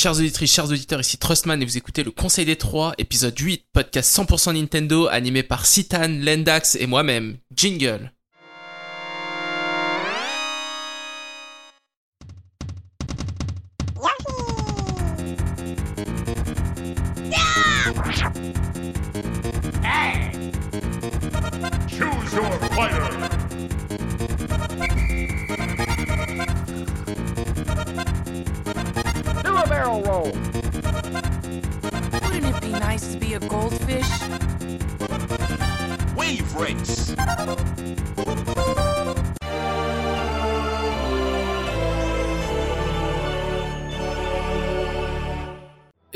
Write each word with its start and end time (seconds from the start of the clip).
Chers 0.00 0.16
auditrices, 0.20 0.52
chers 0.52 0.70
auditeurs, 0.70 1.00
ici 1.00 1.18
Trustman 1.18 1.60
et 1.60 1.64
vous 1.64 1.76
écoutez 1.76 2.04
le 2.04 2.12
Conseil 2.12 2.44
des 2.44 2.54
Trois, 2.54 2.94
épisode 2.98 3.36
8, 3.36 3.64
podcast 3.72 4.16
100% 4.16 4.54
Nintendo, 4.54 5.08
animé 5.08 5.42
par 5.42 5.66
Citan, 5.66 6.06
Lendax 6.06 6.76
et 6.76 6.86
moi-même. 6.86 7.38
Jingle. 7.52 8.12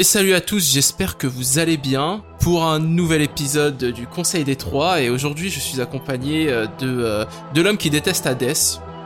Et 0.02 0.04
salut 0.04 0.34
à 0.34 0.40
tous, 0.40 0.72
j'espère 0.72 1.16
que 1.16 1.28
vous 1.28 1.60
allez 1.60 1.76
bien 1.76 2.24
pour 2.40 2.64
un 2.64 2.80
nouvel 2.80 3.22
épisode 3.22 3.76
du 3.76 4.08
Conseil 4.08 4.42
des 4.42 4.56
Trois. 4.56 5.00
Et 5.00 5.08
aujourd'hui, 5.10 5.48
je 5.48 5.60
suis 5.60 5.80
accompagné 5.80 6.50
euh, 6.50 6.66
de, 6.80 6.88
euh, 6.88 7.24
de 7.54 7.62
l'homme 7.62 7.76
qui 7.76 7.88
déteste 7.88 8.26
Hades. 8.26 8.48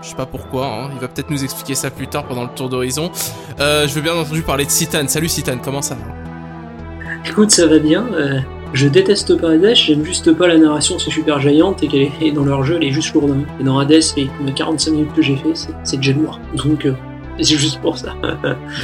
Je 0.00 0.08
sais 0.08 0.14
pas 0.16 0.24
pourquoi, 0.24 0.66
hein. 0.68 0.90
il 0.94 0.98
va 0.98 1.08
peut-être 1.08 1.28
nous 1.28 1.44
expliquer 1.44 1.74
ça 1.74 1.90
plus 1.90 2.06
tard 2.06 2.24
pendant 2.26 2.44
le 2.44 2.48
tour 2.48 2.70
d'horizon. 2.70 3.10
Euh, 3.60 3.86
je 3.86 3.92
veux 3.92 4.00
bien 4.00 4.14
entendu 4.14 4.40
parler 4.40 4.64
de 4.64 4.70
Citan. 4.70 5.06
Salut 5.06 5.28
Citan, 5.28 5.58
comment 5.62 5.82
ça 5.82 5.96
va? 5.96 7.28
Écoute, 7.28 7.50
ça 7.50 7.66
va 7.66 7.78
bien. 7.78 8.06
je 8.72 8.88
déteste 8.88 9.38
pas 9.38 9.50
Hades, 9.50 9.74
j'aime 9.74 10.02
juste 10.02 10.32
pas 10.32 10.46
la 10.46 10.56
narration, 10.56 10.98
c'est 10.98 11.10
super 11.10 11.40
giante 11.40 11.82
et 11.82 11.88
qu'elle 11.88 12.08
est 12.22 12.32
dans 12.32 12.46
leur 12.46 12.64
jeu, 12.64 12.76
elle 12.76 12.84
est 12.84 12.90
juste 12.90 13.12
lourde. 13.12 13.32
hein. 13.32 13.44
Et 13.60 13.64
dans 13.64 13.78
Hades, 13.78 13.90
les 14.16 14.30
les 14.46 14.52
45 14.54 14.92
minutes 14.92 15.12
que 15.14 15.20
j'ai 15.20 15.36
fait, 15.36 15.52
c'est- 15.84 15.96
déjà 15.98 16.14
noir. 16.14 16.40
Donc, 16.54 16.86
c'est 17.44 17.56
juste 17.56 17.80
pour 17.80 17.98
ça. 17.98 18.14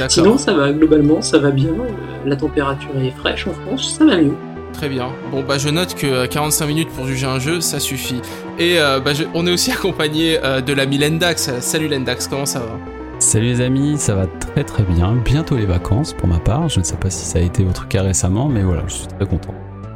Sinon, 0.07 0.37
ça 0.37 0.53
va, 0.53 0.71
globalement, 0.71 1.21
ça 1.21 1.37
va 1.39 1.51
bien. 1.51 1.69
euh, 1.69 1.89
la 2.25 2.35
température 2.35 2.89
est 3.01 3.11
fraîche 3.11 3.47
en 3.47 3.53
France, 3.53 3.95
ça 3.97 4.05
va 4.05 4.17
mieux. 4.17 4.33
très 4.73 4.89
bien. 4.89 5.09
Bon 5.31 5.43
bah 5.47 5.57
je 5.57 5.69
note 5.69 5.93
que 5.95 6.07
euh, 6.07 6.27
45 6.27 6.65
minutes 6.67 6.89
pour 6.95 7.05
juger 7.05 7.25
un 7.27 7.39
jeu, 7.39 7.61
ça 7.61 7.79
suffit. 7.79 8.21
Et 8.59 8.79
euh, 8.79 8.99
bah, 8.99 9.13
je- 9.13 9.23
on 9.33 9.45
est 9.47 9.51
aussi 9.51 9.71
accompagné 9.77 10.39
euh, 10.43 10.61
de 10.61 10.73
l'ami 10.73 10.97
Lendax. 10.97 11.51
Salut 11.59 11.87
Lendax, 11.87 12.27
comment 12.27 12.45
ça 12.45 12.59
va? 12.59 12.77
Salut 13.19 13.45
les 13.45 13.61
amis, 13.61 13.97
ça 13.97 14.15
va 14.15 14.25
très 14.27 14.63
très 14.63 14.83
bien. 14.83 15.13
Bientôt 15.23 15.55
les 15.55 15.65
vacances 15.65 16.11
pour 16.13 16.27
ma 16.27 16.39
part. 16.39 16.67
Je 16.69 16.79
ne 16.79 16.83
sais 16.83 16.97
pas 16.97 17.09
si 17.09 17.23
ça 17.25 17.39
a 17.39 17.41
été 17.41 17.63
votre 17.63 17.87
cas 17.87 18.01
récemment, 18.01 18.49
mais 18.49 18.63
voilà, 18.63 18.83
je 18.87 18.93
suis 18.93 19.07
très 19.07 19.25
content. 19.25 19.53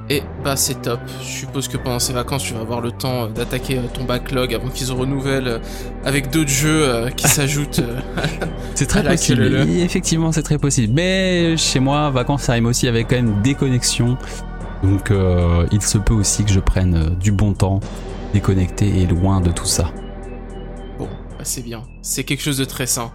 Et 0.09 0.23
bah 0.43 0.55
c'est 0.55 0.81
top. 0.81 1.01
Je 1.21 1.25
suppose 1.25 1.67
que 1.67 1.75
pendant 1.75 1.99
ces 1.99 2.13
vacances, 2.13 2.43
tu 2.43 2.53
vas 2.53 2.61
avoir 2.61 2.79
le 2.79 2.91
temps 2.91 3.25
euh, 3.25 3.27
d'attaquer 3.27 3.77
euh, 3.77 3.81
ton 3.93 4.05
backlog 4.05 4.53
avant 4.53 4.69
qu'ils 4.69 4.87
se 4.87 4.93
renouvellent 4.93 5.47
euh, 5.47 5.59
avec 6.05 6.29
d'autres 6.29 6.49
jeux 6.49 7.07
qui 7.17 7.27
s'ajoutent. 7.27 7.81
C'est 8.73 8.85
très 8.85 9.03
possible. 9.03 9.43
le- 9.49 9.63
Oui, 9.63 9.81
Effectivement, 9.81 10.31
c'est 10.31 10.43
très 10.43 10.57
possible. 10.57 10.93
Mais 10.93 11.57
chez 11.57 11.81
moi, 11.81 12.09
vacances, 12.09 12.43
ça 12.43 12.53
rime 12.53 12.67
aussi 12.67 12.87
avec 12.87 13.09
quand 13.09 13.17
même 13.17 13.41
des 13.41 13.53
connexions. 13.53 14.17
Donc 14.81 15.11
euh, 15.11 15.65
il 15.73 15.81
se 15.81 15.97
peut 15.97 16.13
aussi 16.13 16.45
que 16.45 16.51
je 16.51 16.59
prenne 16.61 17.15
du 17.19 17.33
bon 17.33 17.51
temps, 17.53 17.81
déconnecté 18.33 19.01
et 19.01 19.07
loin 19.07 19.41
de 19.41 19.51
tout 19.51 19.65
ça. 19.65 19.91
Bon, 20.97 21.09
bah 21.37 21.43
c'est 21.43 21.63
bien. 21.63 21.83
C'est 22.01 22.23
quelque 22.23 22.43
chose 22.43 22.57
de 22.59 22.65
très 22.65 22.87
sain. 22.87 23.11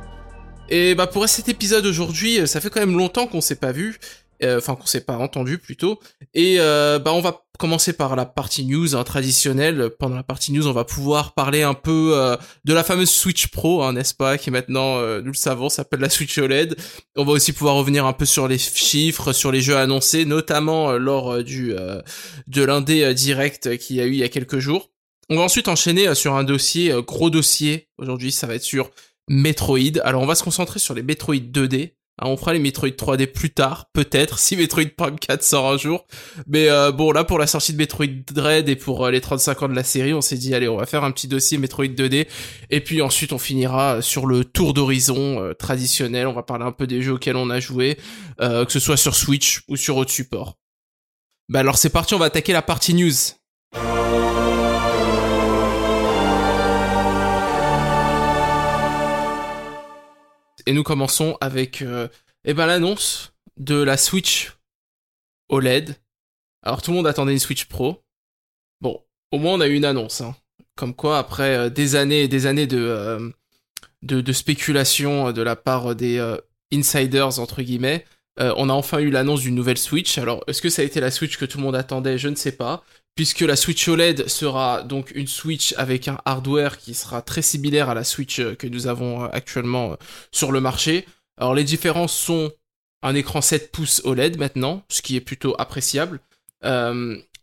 Et 0.69 0.95
bah 0.95 1.07
pour 1.07 1.27
cet 1.29 1.49
épisode 1.49 1.87
aujourd'hui, 1.87 2.47
ça 2.47 2.61
fait 2.61 2.69
quand 2.69 2.81
même 2.81 2.97
longtemps 2.99 3.27
qu'on 3.27 3.41
s'est 3.41 3.57
pas 3.57 3.73
vu. 3.73 3.99
Euh, 4.43 4.59
Enfin, 4.59 4.75
qu'on 4.75 4.87
s'est 4.87 5.05
pas 5.05 5.17
entendu 5.17 5.59
plutôt. 5.59 5.99
Et 6.35 6.57
euh, 6.59 6.99
bah 6.99 7.13
on 7.13 7.21
va 7.21 7.43
commencer 7.63 7.93
par 7.93 8.17
la 8.17 8.27
partie 8.27 8.65
news 8.65 8.97
hein, 8.97 9.05
traditionnelle. 9.05 9.91
Pendant 9.99 10.17
la 10.17 10.25
partie 10.25 10.53
news, 10.53 10.67
on 10.67 10.73
va 10.73 10.85
pouvoir 10.85 11.33
parler 11.33 11.63
un 11.63 11.75
peu 11.75 12.13
euh, 12.15 12.37
de 12.65 12.75
la 12.75 12.83
fameuse 12.83 13.11
Switch 13.11 13.49
Pro, 13.49 13.85
hein, 13.85 13.93
n'est-ce 13.93 14.15
pas, 14.15 14.37
qui 14.37 14.51
maintenant, 14.51 14.99
euh, 14.99 15.21
nous 15.21 15.31
le 15.31 15.37
savons, 15.37 15.69
s'appelle 15.69 16.01
la 16.01 16.11
Switch 16.11 16.37
OLED. 16.39 16.77
On 17.17 17.25
va 17.25 17.31
aussi 17.31 17.53
pouvoir 17.53 17.77
revenir 17.77 18.05
un 18.05 18.15
peu 18.15 18.25
sur 18.25 18.49
les 18.49 18.59
chiffres, 18.59 19.33
sur 19.33 19.53
les 19.53 19.61
jeux 19.61 19.77
annoncés, 19.77 20.25
notamment 20.25 20.91
euh, 20.91 20.99
lors 20.99 21.31
euh, 21.31 21.43
du 21.45 21.73
de 22.49 22.65
l'indé 22.65 23.15
direct 23.15 23.79
qu'il 23.79 23.97
y 23.97 24.01
a 24.01 24.07
eu 24.07 24.13
il 24.13 24.19
y 24.19 24.25
a 24.25 24.29
quelques 24.29 24.59
jours. 24.59 24.91
On 25.31 25.37
va 25.37 25.43
ensuite 25.43 25.69
enchaîner 25.69 26.15
sur 26.17 26.35
un 26.35 26.43
dossier, 26.43 26.93
gros 27.07 27.31
dossier. 27.31 27.89
Aujourd'hui, 27.97 28.33
ça 28.33 28.49
va 28.49 28.57
être 28.57 28.63
sur 28.63 28.91
Metroid. 29.29 30.01
Alors, 30.03 30.21
on 30.21 30.27
va 30.27 30.35
se 30.35 30.43
concentrer 30.43 30.81
sur 30.81 30.95
les 30.95 31.03
Metroid 31.03 31.37
2D. 31.37 31.93
Hein, 32.19 32.27
on 32.27 32.37
fera 32.37 32.53
les 32.53 32.59
Metroid 32.59 32.91
3D 32.91 33.27
plus 33.27 33.51
tard, 33.51 33.87
peut-être, 33.93 34.39
si 34.41 34.57
Metroid 34.57 34.91
Prime 34.97 35.19
4 35.19 35.43
sort 35.43 35.71
un 35.71 35.77
jour. 35.77 36.07
Mais 36.47 36.69
euh, 36.69 36.93
bon, 36.93 37.11
là, 37.13 37.25
pour 37.25 37.39
la 37.39 37.47
sortie 37.47 37.73
de 37.73 37.79
Metroid 37.79 38.07
Dread 38.33 38.69
et 38.69 38.77
pour 38.77 39.07
euh, 39.07 39.11
les 39.11 39.21
35 39.21 39.63
ans 39.63 39.69
de 39.69 39.75
la 39.75 39.85
série, 39.85 40.13
on 40.13 40.21
s'est 40.21 40.37
dit, 40.37 40.55
allez, 40.55 40.69
on 40.69 40.77
va 40.77 40.87
faire 40.87 41.05
un 41.05 41.11
petit 41.11 41.29
dossier 41.29 41.59
Metroid 41.59 41.87
2D. 41.87 42.27
Et 42.71 42.81
puis 42.81 43.01
ensuite, 43.01 43.33
on 43.33 43.39
finira 43.39 43.97
euh, 43.97 44.01
sur 44.03 44.27
le 44.27 44.45
tour 44.45 44.75
d'horizon 44.75 45.53
traditionnel. 45.59 46.27
On 46.27 46.33
va 46.33 46.43
parler 46.43 46.65
un 46.65 46.73
peu 46.73 46.87
des 46.87 47.03
jeux 47.03 47.13
auxquels 47.13 47.37
on 47.37 47.51
a 47.51 47.61
joué, 47.61 47.99
que 48.39 48.67
ce 48.69 48.81
soit 48.81 48.97
sur 48.97 49.15
Switch 49.15 49.63
ou 49.69 49.77
sur 49.77 49.97
autre 49.97 50.11
support. 50.11 50.57
Bah 51.49 51.61
alors, 51.61 51.79
c'est 51.79 51.91
parti, 51.91 52.15
on 52.15 52.19
va 52.19 52.27
attaquer 52.27 52.53
la 52.53 52.63
partie 52.63 52.95
news. 52.95 54.02
Et 60.67 60.73
nous 60.73 60.83
commençons 60.83 61.37
avec 61.41 61.83
euh, 61.83 62.09
eh 62.45 62.55
ben, 62.55 62.67
l'annonce 62.67 63.33
de 63.57 63.77
la 63.83 63.97
Switch 63.97 64.53
OLED. 65.49 65.97
Alors 66.63 66.83
tout 66.83 66.91
le 66.91 66.97
monde 66.97 67.07
attendait 67.07 67.33
une 67.33 67.39
Switch 67.39 67.67
Pro. 67.67 68.03
Bon, 68.81 69.03
au 69.33 69.39
moins 69.39 69.55
on 69.55 69.61
a 69.61 69.67
eu 69.67 69.75
une 69.75 69.85
annonce. 69.85 70.21
hein. 70.21 70.37
Comme 70.77 70.95
quoi, 70.95 71.19
après 71.19 71.57
euh, 71.57 71.69
des 71.71 71.97
années 71.97 72.23
et 72.23 72.29
des 72.29 72.47
années 72.47 72.67
de, 72.67 72.79
euh, 72.79 73.31
de, 74.03 74.21
de 74.21 74.33
spéculation 74.33 75.33
de 75.33 75.43
la 75.43 75.57
part 75.57 75.95
des 75.95 76.19
insiders, 76.73 77.39
entre 77.39 77.63
guillemets, 77.63 78.05
on 78.39 78.71
a 78.71 78.73
enfin 78.73 78.99
eu 79.01 79.11
l'annonce 79.11 79.43
d'une 79.43 79.55
nouvelle 79.55 79.77
Switch. 79.77 80.17
Alors, 80.17 80.43
est-ce 80.47 80.63
que 80.63 80.71
ça 80.71 80.81
a 80.81 80.85
été 80.87 81.01
la 81.01 81.11
Switch 81.11 81.37
que 81.37 81.45
tout 81.45 81.59
le 81.59 81.65
monde 81.65 81.77
attendait? 81.77 82.17
Je 82.17 82.29
ne 82.29 82.35
sais 82.35 82.53
pas. 82.53 82.83
Puisque 83.15 83.41
la 83.41 83.57
Switch 83.57 83.87
OLED 83.89 84.27
sera 84.29 84.83
donc 84.83 85.13
une 85.15 85.27
Switch 85.27 85.75
avec 85.77 86.09
un 86.09 86.19
hardware 86.25 86.79
qui 86.79 86.95
sera 86.95 87.21
très 87.21 87.43
similaire 87.43 87.91
à 87.91 87.95
la 87.95 88.05
Switch 88.05 88.39
euh, 88.39 88.55
que 88.55 88.67
nous 88.67 88.87
avons 88.87 89.25
euh, 89.25 89.29
actuellement 89.33 89.93
euh, 89.93 89.97
sur 90.31 90.51
le 90.51 90.61
marché. 90.63 91.05
Alors 91.37 91.55
les 91.55 91.65
différences 91.65 92.17
sont 92.17 92.51
un 93.03 93.15
écran 93.15 93.43
7 93.43 93.71
pouces 93.71 94.01
OLED 94.05 94.39
maintenant, 94.39 94.83
ce 94.89 95.03
qui 95.03 95.17
est 95.17 95.21
plutôt 95.21 95.55
appréciable. 95.59 96.21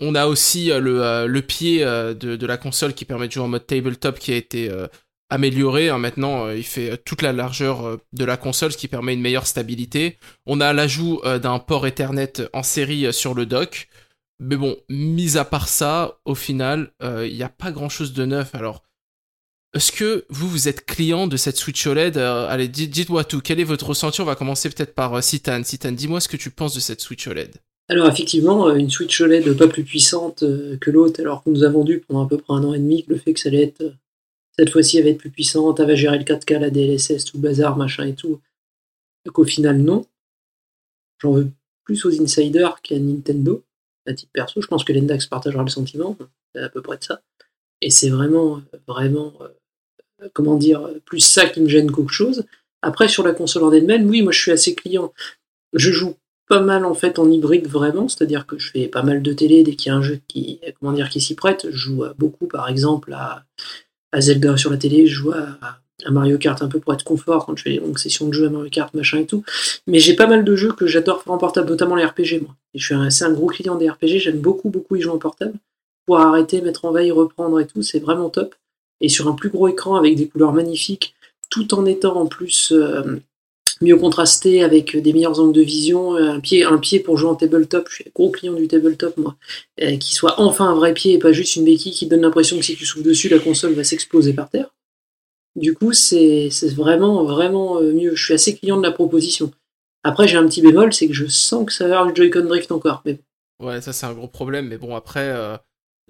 On 0.02 0.16
a 0.16 0.28
aussi 0.28 0.72
le, 0.74 1.40
pied 1.42 1.84
de, 1.84 2.46
la 2.46 2.56
console 2.56 2.94
qui 2.94 3.04
permet 3.04 3.28
de 3.28 3.34
jouer 3.34 3.44
en 3.44 3.50
mode 3.50 3.68
tabletop 3.68 4.18
qui 4.18 4.32
a 4.32 4.38
été 4.38 4.72
amélioré. 5.30 5.90
hein. 5.90 5.98
Maintenant, 5.98 6.50
il 6.50 6.64
fait 6.64 7.04
toute 7.04 7.22
la 7.22 7.34
largeur 7.34 7.98
de 8.14 8.24
la 8.24 8.38
console, 8.38 8.72
ce 8.72 8.78
qui 8.78 8.88
permet 8.88 9.14
une 9.14 9.20
meilleure 9.20 9.46
stabilité. 9.46 10.18
On 10.46 10.62
a 10.62 10.72
l'ajout 10.72 11.22
d'un 11.42 11.60
port 11.60 11.86
Ethernet 11.86 12.32
en 12.54 12.64
série 12.64 13.12
sur 13.12 13.34
le 13.34 13.46
dock. 13.46 13.90
Mais 14.40 14.56
bon, 14.56 14.78
mis 14.90 15.38
à 15.38 15.46
part 15.46 15.68
ça, 15.68 16.20
au 16.26 16.36
final, 16.36 16.94
euh, 17.04 17.28
il 17.28 17.36
n'y 17.36 17.44
a 17.44 17.50
pas 17.50 17.72
grand-chose 17.72 18.14
de 18.14 18.26
neuf. 18.26 18.56
Alors, 18.56 18.84
est-ce 19.74 19.92
que 19.92 20.26
vous, 20.30 20.50
vous 20.50 20.68
êtes 20.68 20.86
client 20.86 21.28
de 21.28 21.38
cette 21.38 21.58
Switch 21.58 21.86
OLED 21.86 22.18
Euh, 22.18 22.48
Allez, 22.48 22.68
dites- 22.68 22.90
dites-moi 22.90 23.24
tout. 23.24 23.42
Quel 23.42 23.60
est 23.60 23.64
votre 23.66 23.88
ressenti? 23.88 24.22
On 24.22 24.26
va 24.26 24.36
commencer 24.36 24.70
peut-être 24.70 24.96
par 24.96 25.14
euh, 25.14 25.22
Citan. 25.22 25.64
Citan, 25.64 25.92
dis-moi 25.92 26.22
ce 26.22 26.28
que 26.28 26.38
tu 26.38 26.50
penses 26.52 26.74
de 26.74 26.80
cette 26.80 27.02
Switch 27.02 27.28
OLED. 27.28 27.56
Alors, 27.90 28.08
effectivement, 28.08 28.68
euh, 28.68 28.76
une 28.76 28.90
Switch 28.90 29.20
OLED 29.20 29.56
pas 29.58 29.68
plus 29.68 29.84
puissante 29.84 30.44
euh, 30.44 30.78
que 30.78 30.90
l'autre, 30.90 31.20
alors 31.22 31.44
qu'on 31.44 31.52
nous 31.52 31.64
a 31.64 31.70
vendu 31.70 32.00
pendant 32.08 32.26
à 32.26 32.30
peu 32.30 32.38
près 32.38 32.54
un 32.54 32.64
an 32.64 32.74
et 32.74 32.80
demi 32.80 33.04
le 33.08 33.18
fait 33.18 33.34
que 33.34 33.40
ça 33.40 33.50
allait 33.50 33.64
être. 33.64 33.82
euh, 33.82 33.92
Cette 34.58 34.70
fois-ci, 34.72 34.98
elle 34.98 35.04
va 35.04 35.10
être 35.10 35.18
plus 35.20 35.30
puissante, 35.32 35.80
elle 35.80 35.88
va 35.88 35.96
gérer 35.96 36.18
le 36.18 36.24
4K, 36.24 36.60
la 36.60 36.70
DLSS, 36.70 37.26
tout 37.26 37.40
bazar, 37.40 37.76
machin 37.78 38.06
et 38.08 38.16
tout. 38.16 38.40
Donc, 39.26 39.38
au 39.38 39.44
final, 39.44 39.78
non. 39.80 40.06
J'en 41.22 41.34
veux 41.34 41.52
plus 41.84 42.06
aux 42.06 42.22
insiders 42.22 42.82
qu'à 42.82 42.98
Nintendo. 42.98 43.64
À 44.10 44.14
titre 44.14 44.32
perso, 44.34 44.62
je 44.62 44.68
pense 44.68 44.84
que 44.84 44.92
l'Index 44.94 45.28
partagera 45.28 45.64
le 45.64 45.70
sentiment. 45.70 46.18
C'est 46.54 46.62
à 46.62 46.70
peu 46.70 46.82
près 46.82 46.98
de 46.98 47.04
ça. 47.04 47.22
Et 47.82 47.92
c'est 47.92 48.10
vraiment, 48.10 48.62
vraiment, 48.88 49.34
euh, 50.22 50.28
comment 50.34 50.56
dire, 50.56 50.90
plus 51.06 51.20
ça 51.20 51.48
qui 51.48 51.62
me 51.62 51.70
gêne 51.70 51.92
qu'autre 51.92 52.10
chose. 52.12 52.46
Après, 52.82 53.08
sur 53.08 53.24
la 53.24 53.34
console 53.34 53.64
en 53.64 53.72
elle-même, 53.72 54.10
oui, 54.10 54.22
moi 54.22 54.32
je 54.32 54.40
suis 54.40 54.52
assez 54.52 54.74
client. 54.74 55.14
Je 55.74 55.92
joue 55.92 56.16
pas 56.48 56.62
mal 56.62 56.86
en 56.86 56.96
fait 56.96 57.20
en 57.20 57.30
hybride 57.30 57.68
vraiment, 57.68 58.08
c'est-à-dire 58.08 58.48
que 58.48 58.58
je 58.58 58.72
fais 58.72 58.88
pas 58.88 59.04
mal 59.04 59.22
de 59.22 59.34
télé 59.34 59.64
dès 59.64 59.76
qu'il 59.76 59.92
y 59.92 59.94
a 59.94 59.98
un 59.98 60.02
jeu 60.02 60.20
qui, 60.28 60.60
comment 60.80 60.94
dire, 60.94 61.10
qui 61.10 61.22
s'y 61.22 61.36
prête. 61.36 61.68
Je 61.70 61.78
joue 61.78 62.04
beaucoup, 62.18 62.48
par 62.48 62.68
exemple, 62.68 63.14
à, 63.14 63.46
à 64.12 64.22
Zelda 64.22 64.58
sur 64.58 64.72
la 64.72 64.78
télé, 64.78 65.06
je 65.08 65.14
joue 65.14 65.32
à, 65.32 65.80
à 66.06 66.12
Mario 66.12 66.38
Kart 66.38 66.62
un 66.62 66.68
peu 66.68 66.80
pour 66.80 66.94
être 66.94 67.04
confort 67.04 67.46
quand 67.46 67.56
je 67.56 67.64
fais 67.64 67.72
des 67.72 67.80
longues 67.80 67.98
sessions 67.98 68.28
de 68.28 68.34
jeu 68.34 68.48
à 68.48 68.50
Mario 68.50 68.70
Kart, 68.70 68.94
machin 68.94 69.20
et 69.20 69.26
tout. 69.26 69.44
Mais 69.88 70.00
j'ai 70.00 70.16
pas 70.16 70.28
mal 70.28 70.44
de 70.44 70.56
jeux 70.56 70.72
que 70.72 70.88
j'adore 70.88 71.24
faire 71.24 71.34
en 71.34 71.38
portable, 71.38 71.70
notamment 71.70 71.96
les 71.96 72.06
RPG, 72.06 72.42
moi. 72.42 72.56
Et 72.74 72.80
je 72.80 72.86
suis 72.86 72.96
assez 72.96 73.24
un 73.24 73.32
gros 73.32 73.48
client 73.48 73.76
des 73.76 73.90
RPG, 73.90 74.20
j'aime 74.20 74.40
beaucoup, 74.40 74.70
beaucoup 74.70 74.96
y 74.96 75.02
jouer 75.02 75.14
en 75.14 75.18
portable. 75.18 75.54
Pouvoir 76.06 76.28
arrêter, 76.28 76.62
mettre 76.62 76.86
en 76.86 76.92
veille, 76.92 77.12
reprendre 77.12 77.60
et 77.60 77.68
tout, 77.68 77.82
c'est 77.82 78.00
vraiment 78.00 78.30
top. 78.30 78.56
Et 79.02 79.10
sur 79.10 79.28
un 79.28 79.34
plus 79.34 79.50
gros 79.50 79.68
écran 79.68 79.96
avec 79.96 80.16
des 80.16 80.28
couleurs 80.28 80.54
magnifiques, 80.54 81.16
tout 81.50 81.74
en 81.74 81.86
étant 81.86 82.16
en 82.16 82.28
plus 82.28 82.72
euh, 82.72 83.20
mieux 83.82 83.96
contrasté 83.96 84.64
avec 84.64 84.98
des 84.98 85.14
meilleurs 85.14 85.40
angles 85.40 85.54
de 85.54 85.62
vision, 85.62 86.16
euh, 86.16 86.32
un 86.32 86.40
pied, 86.40 86.64
un 86.64 86.78
pied 86.78 87.00
pour 87.00 87.18
jouer 87.18 87.30
en 87.30 87.36
tabletop. 87.36 87.88
Je 87.90 87.96
suis 87.96 88.04
un 88.08 88.12
gros 88.14 88.30
client 88.30 88.54
du 88.54 88.68
tabletop, 88.68 89.18
moi. 89.18 89.36
Euh, 89.82 89.98
qui 89.98 90.14
soit 90.14 90.40
enfin 90.40 90.70
un 90.70 90.76
vrai 90.76 90.94
pied 90.94 91.14
et 91.14 91.20
pas 91.20 91.32
juste 91.32 91.56
une 91.56 91.66
béquille 91.66 91.94
qui 91.94 92.08
donne 92.08 92.22
l'impression 92.22 92.58
que 92.58 92.64
si 92.64 92.76
tu 92.76 92.86
souffles 92.86 93.06
dessus, 93.06 93.30
la 93.30 93.40
console 93.40 93.74
va 93.74 93.84
s'exploser 93.84 94.34
par 94.34 94.50
terre. 94.50 94.70
Du 95.56 95.74
coup, 95.74 95.94
c'est 95.94 96.50
vraiment, 96.76 97.24
vraiment 97.24 97.80
euh, 97.80 97.94
mieux. 97.94 98.16
Je 98.16 98.24
suis 98.24 98.34
assez 98.34 98.56
client 98.56 98.78
de 98.78 98.84
la 98.84 98.92
proposition. 98.92 99.52
Après, 100.04 100.28
j'ai 100.28 100.38
un 100.38 100.48
petit 100.48 100.62
bémol, 100.62 100.94
c'est 100.94 101.08
que 101.08 101.14
je 101.14 101.28
sens 101.28 101.66
que 101.66 101.74
ça 101.74 101.88
va 101.88 101.96
avoir 101.96 102.10
le 102.10 102.16
Joy-Con 102.16 102.46
Drift 102.46 102.72
encore. 102.72 103.02
Mais 103.06 103.20
Ouais, 103.60 103.82
ça 103.82 103.92
c'est 103.92 104.06
un 104.06 104.14
gros 104.14 104.28
problème, 104.28 104.70
mais 104.70 104.78
bon 104.78 104.96
après 104.96 105.28
euh, 105.28 105.58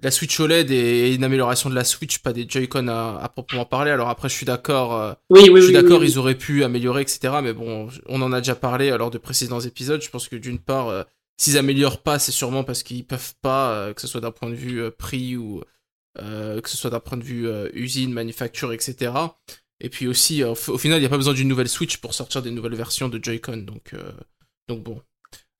la 0.02 0.12
Switch 0.12 0.38
OLED 0.38 0.70
est 0.70 1.12
une 1.14 1.24
amélioration 1.24 1.68
de 1.68 1.74
la 1.74 1.82
Switch, 1.82 2.18
pas 2.18 2.32
des 2.32 2.46
Joy-Con 2.48 2.86
à, 2.86 3.18
à 3.20 3.28
proprement 3.28 3.64
parler. 3.64 3.90
Alors 3.90 4.08
après 4.08 4.28
je 4.28 4.34
suis 4.34 4.46
d'accord, 4.46 4.94
euh, 4.94 5.12
oui, 5.30 5.48
oui, 5.50 5.60
je 5.60 5.66
suis 5.66 5.74
d'accord, 5.74 6.00
oui, 6.00 6.10
ils 6.10 6.18
auraient 6.18 6.36
pu 6.36 6.62
améliorer, 6.62 7.02
etc. 7.02 7.34
Mais 7.42 7.52
bon, 7.52 7.88
on 8.06 8.22
en 8.22 8.32
a 8.32 8.40
déjà 8.40 8.54
parlé 8.54 8.90
lors 8.96 9.10
de 9.10 9.18
précédents 9.18 9.58
épisodes. 9.58 10.00
Je 10.00 10.10
pense 10.10 10.28
que 10.28 10.36
d'une 10.36 10.60
part, 10.60 10.88
euh, 10.88 11.02
s'ils 11.38 11.58
améliorent 11.58 12.02
pas, 12.02 12.20
c'est 12.20 12.30
sûrement 12.30 12.62
parce 12.62 12.84
qu'ils 12.84 13.04
peuvent 13.04 13.34
pas, 13.42 13.92
que 13.94 14.00
ce 14.00 14.06
soit 14.06 14.20
d'un 14.20 14.30
point 14.30 14.48
de 14.48 14.54
vue 14.54 14.88
prix 14.92 15.36
ou 15.36 15.62
euh, 16.18 16.60
que 16.60 16.68
ce 16.68 16.76
soit 16.76 16.90
d'un 16.90 17.00
point 17.00 17.18
de 17.18 17.22
vue 17.22 17.46
euh, 17.46 17.68
usine, 17.72 18.12
manufacture, 18.12 18.72
etc. 18.72 19.12
Et 19.80 19.88
puis 19.88 20.08
aussi, 20.08 20.42
euh, 20.42 20.54
au 20.68 20.78
final, 20.78 20.98
il 20.98 21.02
n'y 21.02 21.06
a 21.06 21.08
pas 21.08 21.16
besoin 21.16 21.34
d'une 21.34 21.48
nouvelle 21.48 21.68
Switch 21.68 21.98
pour 21.98 22.14
sortir 22.14 22.42
des 22.42 22.50
nouvelles 22.50 22.74
versions 22.74 23.08
de 23.08 23.22
Joy-Con, 23.22 23.58
donc 23.58 23.94
donc 24.68 24.82
bon. 24.82 25.00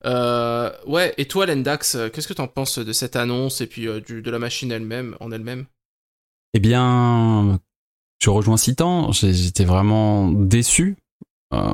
Ouais, 0.03 1.13
et 1.17 1.27
toi, 1.27 1.45
Lendax, 1.45 1.97
qu'est-ce 2.13 2.27
que 2.27 2.33
t'en 2.33 2.47
penses 2.47 2.79
de 2.79 2.91
cette 2.93 3.15
annonce 3.15 3.61
et 3.61 3.67
puis 3.67 3.85
de 3.85 4.31
la 4.31 4.39
machine 4.39 4.71
elle-même, 4.71 5.15
en 5.19 5.31
elle-même? 5.31 5.65
Eh 6.53 6.59
bien, 6.59 7.59
je 8.19 8.29
rejoins 8.29 8.57
Citan, 8.57 9.11
j'étais 9.11 9.63
vraiment 9.63 10.29
déçu, 10.31 10.97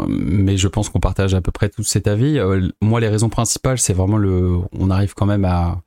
mais 0.07 0.57
je 0.57 0.67
pense 0.67 0.89
qu'on 0.89 0.99
partage 0.99 1.33
à 1.33 1.41
peu 1.41 1.51
près 1.51 1.69
tous 1.69 1.83
cet 1.83 2.07
avis. 2.07 2.39
Moi, 2.81 2.99
les 2.99 3.09
raisons 3.09 3.29
principales, 3.29 3.79
c'est 3.79 3.93
vraiment 3.93 4.17
le... 4.17 4.59
On 4.71 4.91
arrive 4.91 5.13
quand 5.15 5.25
même 5.25 5.45
à 5.45 5.81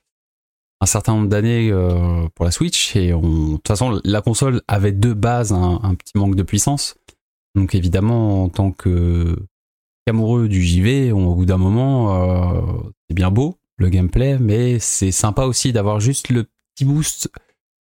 un 0.80 0.86
certain 0.86 1.14
nombre 1.14 1.28
d'années 1.28 1.70
euh, 1.70 2.26
pour 2.34 2.44
la 2.44 2.50
Switch, 2.50 2.96
et 2.96 3.08
de 3.12 3.52
toute 3.56 3.68
façon, 3.68 4.00
la 4.04 4.22
console 4.22 4.62
avait 4.68 4.92
de 4.92 5.12
base 5.12 5.52
un, 5.52 5.94
petit 5.94 6.12
manque 6.16 6.36
de 6.36 6.42
puissance. 6.42 6.96
Donc 7.54 7.74
évidemment, 7.74 8.44
en 8.44 8.48
tant 8.48 8.72
que 8.72 9.36
qu'amoureux 10.06 10.48
du 10.48 10.62
JV, 10.62 11.12
on- 11.12 11.28
au 11.28 11.34
bout 11.34 11.44
d'un 11.46 11.58
moment, 11.58 12.54
euh, 12.56 12.60
c'est 13.08 13.14
bien 13.14 13.30
beau, 13.30 13.58
le 13.76 13.88
gameplay, 13.90 14.38
mais 14.38 14.78
c'est 14.78 15.10
sympa 15.12 15.44
aussi 15.44 15.72
d'avoir 15.72 16.00
juste 16.00 16.30
le 16.30 16.44
petit 16.74 16.84
boost 16.84 17.30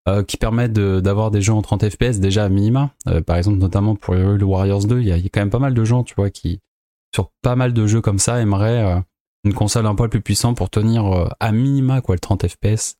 euh, 0.08 0.24
qui 0.24 0.36
permet 0.36 0.68
de- 0.68 0.98
d'avoir 1.00 1.30
des 1.30 1.40
jeux 1.40 1.52
en 1.52 1.62
30 1.62 1.88
FPS 1.88 2.18
déjà 2.18 2.44
à 2.44 2.48
minima. 2.48 2.90
Euh, 3.06 3.20
par 3.22 3.36
exemple, 3.36 3.58
notamment 3.58 3.94
pour 3.94 4.16
Hero 4.16 4.36
Warriors 4.44 4.84
2, 4.84 5.00
il 5.00 5.04
y, 5.06 5.10
y 5.10 5.12
a 5.12 5.28
quand 5.28 5.40
même 5.40 5.50
pas 5.50 5.60
mal 5.60 5.74
de 5.74 5.84
gens, 5.84 6.02
tu 6.02 6.14
vois, 6.16 6.28
qui, 6.28 6.58
sur 7.14 7.30
pas 7.40 7.54
mal 7.54 7.72
de 7.72 7.86
jeux 7.86 8.00
comme 8.00 8.18
ça, 8.18 8.40
aimeraient 8.40 8.84
euh, 8.84 9.00
une 9.44 9.54
console 9.54 9.86
un 9.86 9.94
poil 9.94 10.08
plus 10.08 10.20
puissante 10.20 10.56
pour 10.56 10.70
tenir 10.70 11.06
euh, 11.06 11.28
à 11.40 11.52
minima 11.52 12.00
quoi, 12.00 12.14
le 12.14 12.20
30 12.20 12.46
FPS. 12.46 12.96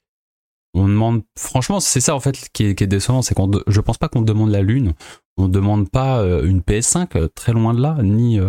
On 0.75 0.89
demande, 0.89 1.23
franchement, 1.39 1.81
c'est 1.81 2.01
ça 2.01 2.15
en 2.15 2.21
fait 2.21 2.49
qui 2.53 2.65
est, 2.65 2.87
décevant, 2.87 3.21
c'est 3.21 3.35
qu'on, 3.35 3.51
je 3.67 3.81
pense 3.81 3.99
pas 3.99 4.09
qu'on 4.09 4.23
demande 4.23 4.51
la 4.51 4.63
lune, 4.63 4.95
on 5.37 5.49
demande 5.49 5.91
pas 5.91 6.21
euh, 6.21 6.47
une 6.47 6.61
PS5, 6.61 7.09
euh, 7.17 7.29
très 7.29 7.53
loin 7.53 7.75
de 7.75 7.81
là, 7.81 7.99
ni 8.03 8.41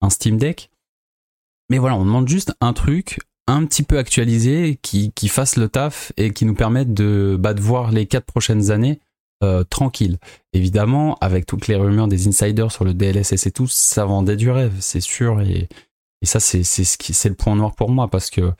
un 0.00 0.10
Steam 0.10 0.38
Deck. 0.38 0.70
Mais 1.68 1.78
voilà, 1.78 1.96
on 1.96 2.04
demande 2.04 2.28
juste 2.28 2.54
un 2.60 2.72
truc 2.72 3.18
un 3.48 3.64
petit 3.66 3.82
peu 3.82 3.98
actualisé 3.98 4.78
qui, 4.82 5.12
qui 5.12 5.28
fasse 5.28 5.56
le 5.56 5.68
taf 5.68 6.12
et 6.16 6.32
qui 6.32 6.44
nous 6.44 6.54
permette 6.54 6.94
de, 6.94 7.36
bah, 7.38 7.54
de 7.54 7.60
voir 7.60 7.90
les 7.90 8.06
quatre 8.06 8.26
prochaines 8.26 8.70
années 8.70 9.00
tranquilles. 9.70 10.18
Évidemment, 10.52 11.16
avec 11.20 11.46
toutes 11.46 11.68
les 11.68 11.76
rumeurs 11.76 12.08
des 12.08 12.26
insiders 12.26 12.72
sur 12.72 12.84
le 12.84 12.94
DLSS 12.94 13.46
et 13.46 13.50
tout, 13.52 13.68
ça 13.68 14.04
vendait 14.04 14.36
du 14.36 14.50
rêve, 14.50 14.74
c'est 14.80 15.00
sûr. 15.00 15.40
Et, 15.42 15.68
et 16.22 16.26
ça, 16.26 16.40
c'est 16.40 16.64
c'est 16.64 17.28
le 17.28 17.34
point 17.34 17.54
noir 17.54 17.74
pour 17.74 17.90
moi 17.90 18.08
parce 18.08 18.30
que 18.30 18.52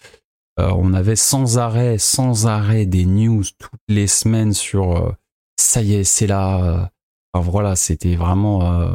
euh, 0.58 0.72
on 0.76 0.92
avait 0.92 1.16
sans 1.16 1.58
arrêt, 1.58 1.98
sans 1.98 2.46
arrêt 2.46 2.84
des 2.86 3.06
news 3.06 3.44
toutes 3.58 3.80
les 3.88 4.06
semaines 4.06 4.52
sur 4.52 4.96
euh, 4.96 5.12
ça 5.56 5.82
y 5.82 5.94
est, 5.94 6.04
c'est 6.04 6.26
là. 6.26 6.64
euh, 6.64 6.86
Enfin 7.34 7.50
voilà, 7.50 7.76
c'était 7.76 8.16
vraiment 8.16 8.90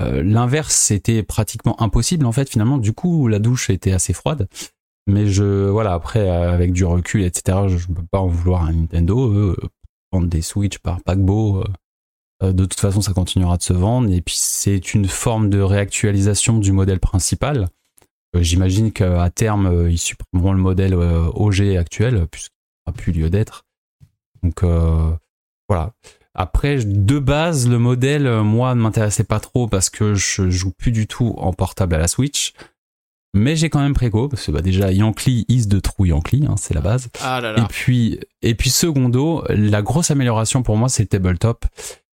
l'inverse, 0.00 0.74
c'était 0.74 1.22
pratiquement 1.22 1.80
impossible 1.80 2.26
en 2.26 2.32
fait. 2.32 2.50
Finalement, 2.50 2.76
du 2.76 2.92
coup, 2.92 3.28
la 3.28 3.38
douche 3.38 3.70
était 3.70 3.92
assez 3.92 4.12
froide. 4.12 4.48
Mais 5.06 5.28
je, 5.28 5.68
voilà, 5.68 5.92
après, 5.94 6.28
avec 6.28 6.72
du 6.72 6.84
recul, 6.84 7.22
etc., 7.22 7.68
je, 7.68 7.86
peux 7.86 8.02
pas 8.10 8.18
en 8.18 8.26
vouloir 8.26 8.64
à 8.64 8.72
Nintendo. 8.72 9.54
Vendre 10.12 10.26
des 10.26 10.42
Switch 10.42 10.78
par 10.78 11.00
paquebot, 11.02 11.62
de 12.42 12.64
toute 12.64 12.80
façon, 12.80 13.00
ça 13.00 13.12
continuera 13.12 13.56
de 13.58 13.62
se 13.62 13.72
vendre. 13.72 14.12
Et 14.12 14.22
puis, 14.22 14.34
c'est 14.36 14.92
une 14.92 15.06
forme 15.06 15.48
de 15.48 15.60
réactualisation 15.60 16.58
du 16.58 16.72
modèle 16.72 16.98
principal. 16.98 17.68
Euh, 18.34 18.42
J'imagine 18.42 18.92
qu'à 18.92 19.28
terme, 19.30 19.66
euh, 19.66 19.90
ils 19.90 19.98
supprimeront 19.98 20.52
le 20.52 20.58
modèle 20.60 20.94
euh, 20.94 21.26
OG 21.34 21.76
actuel, 21.76 22.26
puisqu'il 22.30 22.52
n'aura 22.86 22.96
plus 22.96 23.12
lieu 23.12 23.30
d'être. 23.30 23.64
Donc, 24.42 24.62
euh, 24.62 25.10
voilà. 25.68 25.92
Après, 26.34 26.76
de 26.84 27.18
base, 27.18 27.68
le 27.68 27.78
modèle, 27.78 28.26
moi, 28.40 28.74
ne 28.74 28.80
m'intéressait 28.80 29.24
pas 29.24 29.38
trop 29.38 29.66
parce 29.68 29.90
que 29.90 30.14
je 30.14 30.48
joue 30.48 30.70
plus 30.70 30.90
du 30.90 31.06
tout 31.06 31.34
en 31.36 31.52
portable 31.52 31.94
à 31.94 31.98
la 31.98 32.08
Switch. 32.08 32.54
Mais 33.34 33.54
j'ai 33.56 33.70
quand 33.70 33.80
même 33.80 33.94
préco, 33.94 34.28
parce 34.28 34.46
que 34.46 34.50
bah, 34.50 34.60
déjà, 34.62 34.92
Yankee 34.92 35.44
is 35.48 35.66
de 35.66 35.78
trou 35.78 36.04
Yankee, 36.06 36.44
hein, 36.48 36.54
c'est 36.58 36.74
la 36.74 36.80
base. 36.82 37.08
Ah 37.22 37.40
là 37.40 37.52
Et 37.52 37.60
là. 37.60 37.66
puis, 37.68 38.20
et 38.42 38.54
puis 38.54 38.68
secondo, 38.70 39.44
la 39.48 39.80
grosse 39.82 40.10
amélioration 40.10 40.62
pour 40.62 40.76
moi, 40.76 40.88
c'est 40.88 41.02
le 41.04 41.08
tabletop. 41.08 41.64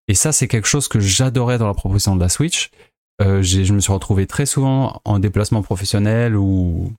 Et 0.08 0.14
ça, 0.14 0.32
c'est 0.32 0.46
quelque 0.48 0.68
chose 0.68 0.88
que 0.88 1.00
j'adorais 1.00 1.58
dans 1.58 1.66
la 1.66 1.74
proposition 1.74 2.16
de 2.16 2.20
la 2.20 2.28
Switch. 2.28 2.70
Euh, 3.22 3.42
je 3.42 3.72
me 3.72 3.80
suis 3.80 3.92
retrouvé 3.92 4.26
très 4.26 4.46
souvent 4.46 5.00
en 5.04 5.18
déplacement 5.18 5.62
professionnel 5.62 6.36
ou, 6.36 6.92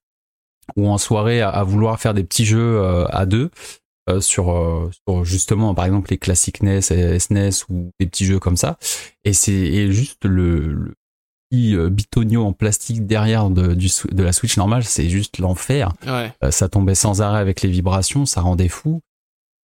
ou 0.75 0.87
en 0.87 0.97
soirée 0.97 1.41
à, 1.41 1.49
à 1.49 1.63
vouloir 1.63 1.99
faire 1.99 2.13
des 2.13 2.23
petits 2.23 2.45
jeux 2.45 2.79
euh, 2.81 3.05
à 3.09 3.25
deux 3.25 3.51
euh, 4.09 4.19
sur, 4.19 4.51
euh, 4.51 4.89
sur 5.07 5.23
justement, 5.25 5.75
par 5.75 5.85
exemple, 5.85 6.09
les 6.09 6.17
classiques 6.17 6.63
NES, 6.63 6.79
et 6.91 7.19
SNES 7.19 7.51
ou 7.69 7.91
des 7.99 8.07
petits 8.07 8.25
jeux 8.25 8.39
comme 8.39 8.57
ça. 8.57 8.77
Et 9.25 9.33
c'est 9.33 9.91
juste 9.91 10.25
le, 10.25 10.73
le 10.73 10.93
petit 11.49 11.75
euh, 11.75 11.89
bitonio 11.89 12.43
en 12.43 12.53
plastique 12.53 13.05
derrière 13.05 13.49
de, 13.49 13.73
du, 13.73 13.87
de 14.11 14.23
la 14.23 14.33
Switch 14.33 14.57
normale, 14.57 14.83
c'est 14.83 15.09
juste 15.09 15.37
l'enfer. 15.37 15.93
Ouais. 16.05 16.31
Euh, 16.43 16.51
ça 16.51 16.67
tombait 16.67 16.95
sans 16.95 17.21
arrêt 17.21 17.39
avec 17.39 17.61
les 17.61 17.69
vibrations, 17.69 18.25
ça 18.25 18.41
rendait 18.41 18.69
fou. 18.69 19.01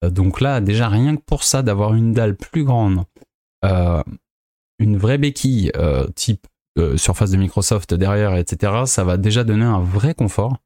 Donc 0.04 0.42
là, 0.42 0.60
déjà 0.60 0.90
rien 0.90 1.16
que 1.16 1.22
pour 1.26 1.44
ça, 1.44 1.64
d'avoir 1.64 1.94
une 1.94 2.12
dalle 2.12 2.36
plus 2.36 2.66
grande, 2.66 3.06
euh, 3.64 4.04
une 4.84 4.98
vraie 4.98 5.18
béquille 5.18 5.72
euh, 5.78 6.06
type 6.16 6.46
euh, 6.78 6.98
surface 6.98 7.32
de 7.32 7.38
Microsoft 7.38 7.94
derrière, 7.94 8.36
etc., 8.36 8.84
ça 8.86 9.04
va 9.04 9.18
déjà 9.18 9.44
donner 9.44 9.66
un 9.66 9.80
vrai 9.80 10.14
confort 10.14 10.58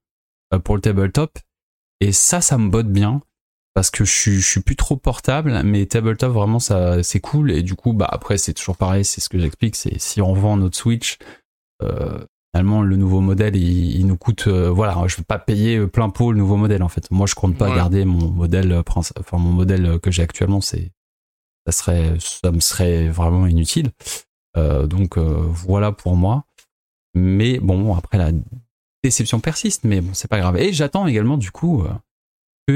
euh, 0.54 0.60
pour 0.60 0.76
le 0.76 0.82
tabletop. 0.82 1.38
Et 2.02 2.12
ça, 2.12 2.42
ça 2.42 2.58
me 2.58 2.70
botte 2.70 2.88
bien 2.92 3.22
parce 3.74 3.92
que 3.92 4.04
je 4.06 4.12
suis, 4.12 4.40
je 4.40 4.48
suis 4.48 4.62
plus 4.62 4.76
trop 4.76 4.96
portable, 4.98 5.62
mais 5.64 5.86
tabletop 5.86 6.32
vraiment 6.34 6.60
ça 6.60 7.04
c'est 7.04 7.20
cool. 7.20 7.52
Et 7.52 7.62
du 7.62 7.76
coup, 7.76 7.94
bah 7.94 8.08
après 8.10 8.38
c'est 8.38 8.54
toujours 8.54 8.76
pareil, 8.78 9.06
c'est 9.06 9.22
ce 9.22 9.30
que 9.30 9.38
j'explique, 9.38 9.76
c'est 9.76 10.00
si 10.00 10.22
on 10.22 10.34
vend 10.34 10.58
notre 10.58 10.76
Switch. 10.78 11.18
Euh, 11.84 12.20
finalement 12.56 12.82
le 12.82 12.96
nouveau 12.96 13.20
modèle 13.22 13.56
il, 13.56 13.96
il 13.98 14.08
nous 14.08 14.18
coûte 14.18 14.48
euh, 14.48 14.70
voilà 14.72 15.04
je 15.06 15.18
vais 15.18 15.24
pas 15.24 15.38
payer 15.38 15.86
plein 15.86 16.10
pot 16.10 16.32
le 16.32 16.40
nouveau 16.40 16.56
modèle 16.56 16.82
en 16.82 16.88
fait 16.88 17.12
moi 17.12 17.28
je 17.28 17.36
compte 17.36 17.56
pas 17.56 17.70
Ouais. 17.70 17.76
garder 17.76 18.04
mon 18.06 18.32
modèle 18.32 18.82
enfin 18.88 19.38
mon 19.38 19.52
modèle 19.52 20.00
que 20.00 20.10
j'ai 20.10 20.24
actuellement 20.24 20.60
c'est 20.62 20.90
ça 21.68 21.72
serait 21.72 22.14
ça 22.20 22.52
me 22.52 22.60
serait 22.60 23.10
vraiment 23.10 23.46
inutile. 23.46 23.92
Euh, 24.56 24.88
donc 24.88 25.18
euh, 25.18 25.46
voilà 25.50 25.92
pour 25.92 26.16
moi. 26.16 26.46
Mais 27.14 27.60
bon 27.60 27.96
après 27.96 28.18
la 28.18 28.32
déception 29.04 29.40
persiste 29.40 29.84
mais 29.84 30.02
bon 30.02 30.14
c'est 30.14 30.28
pas 30.30 30.40
grave. 30.40 30.58
Et 30.58 30.72
j'attends 30.74 31.08
également 31.08 31.38
du 31.38 31.52
coup 31.52 31.84
euh, 31.84 31.90
que 32.68 32.74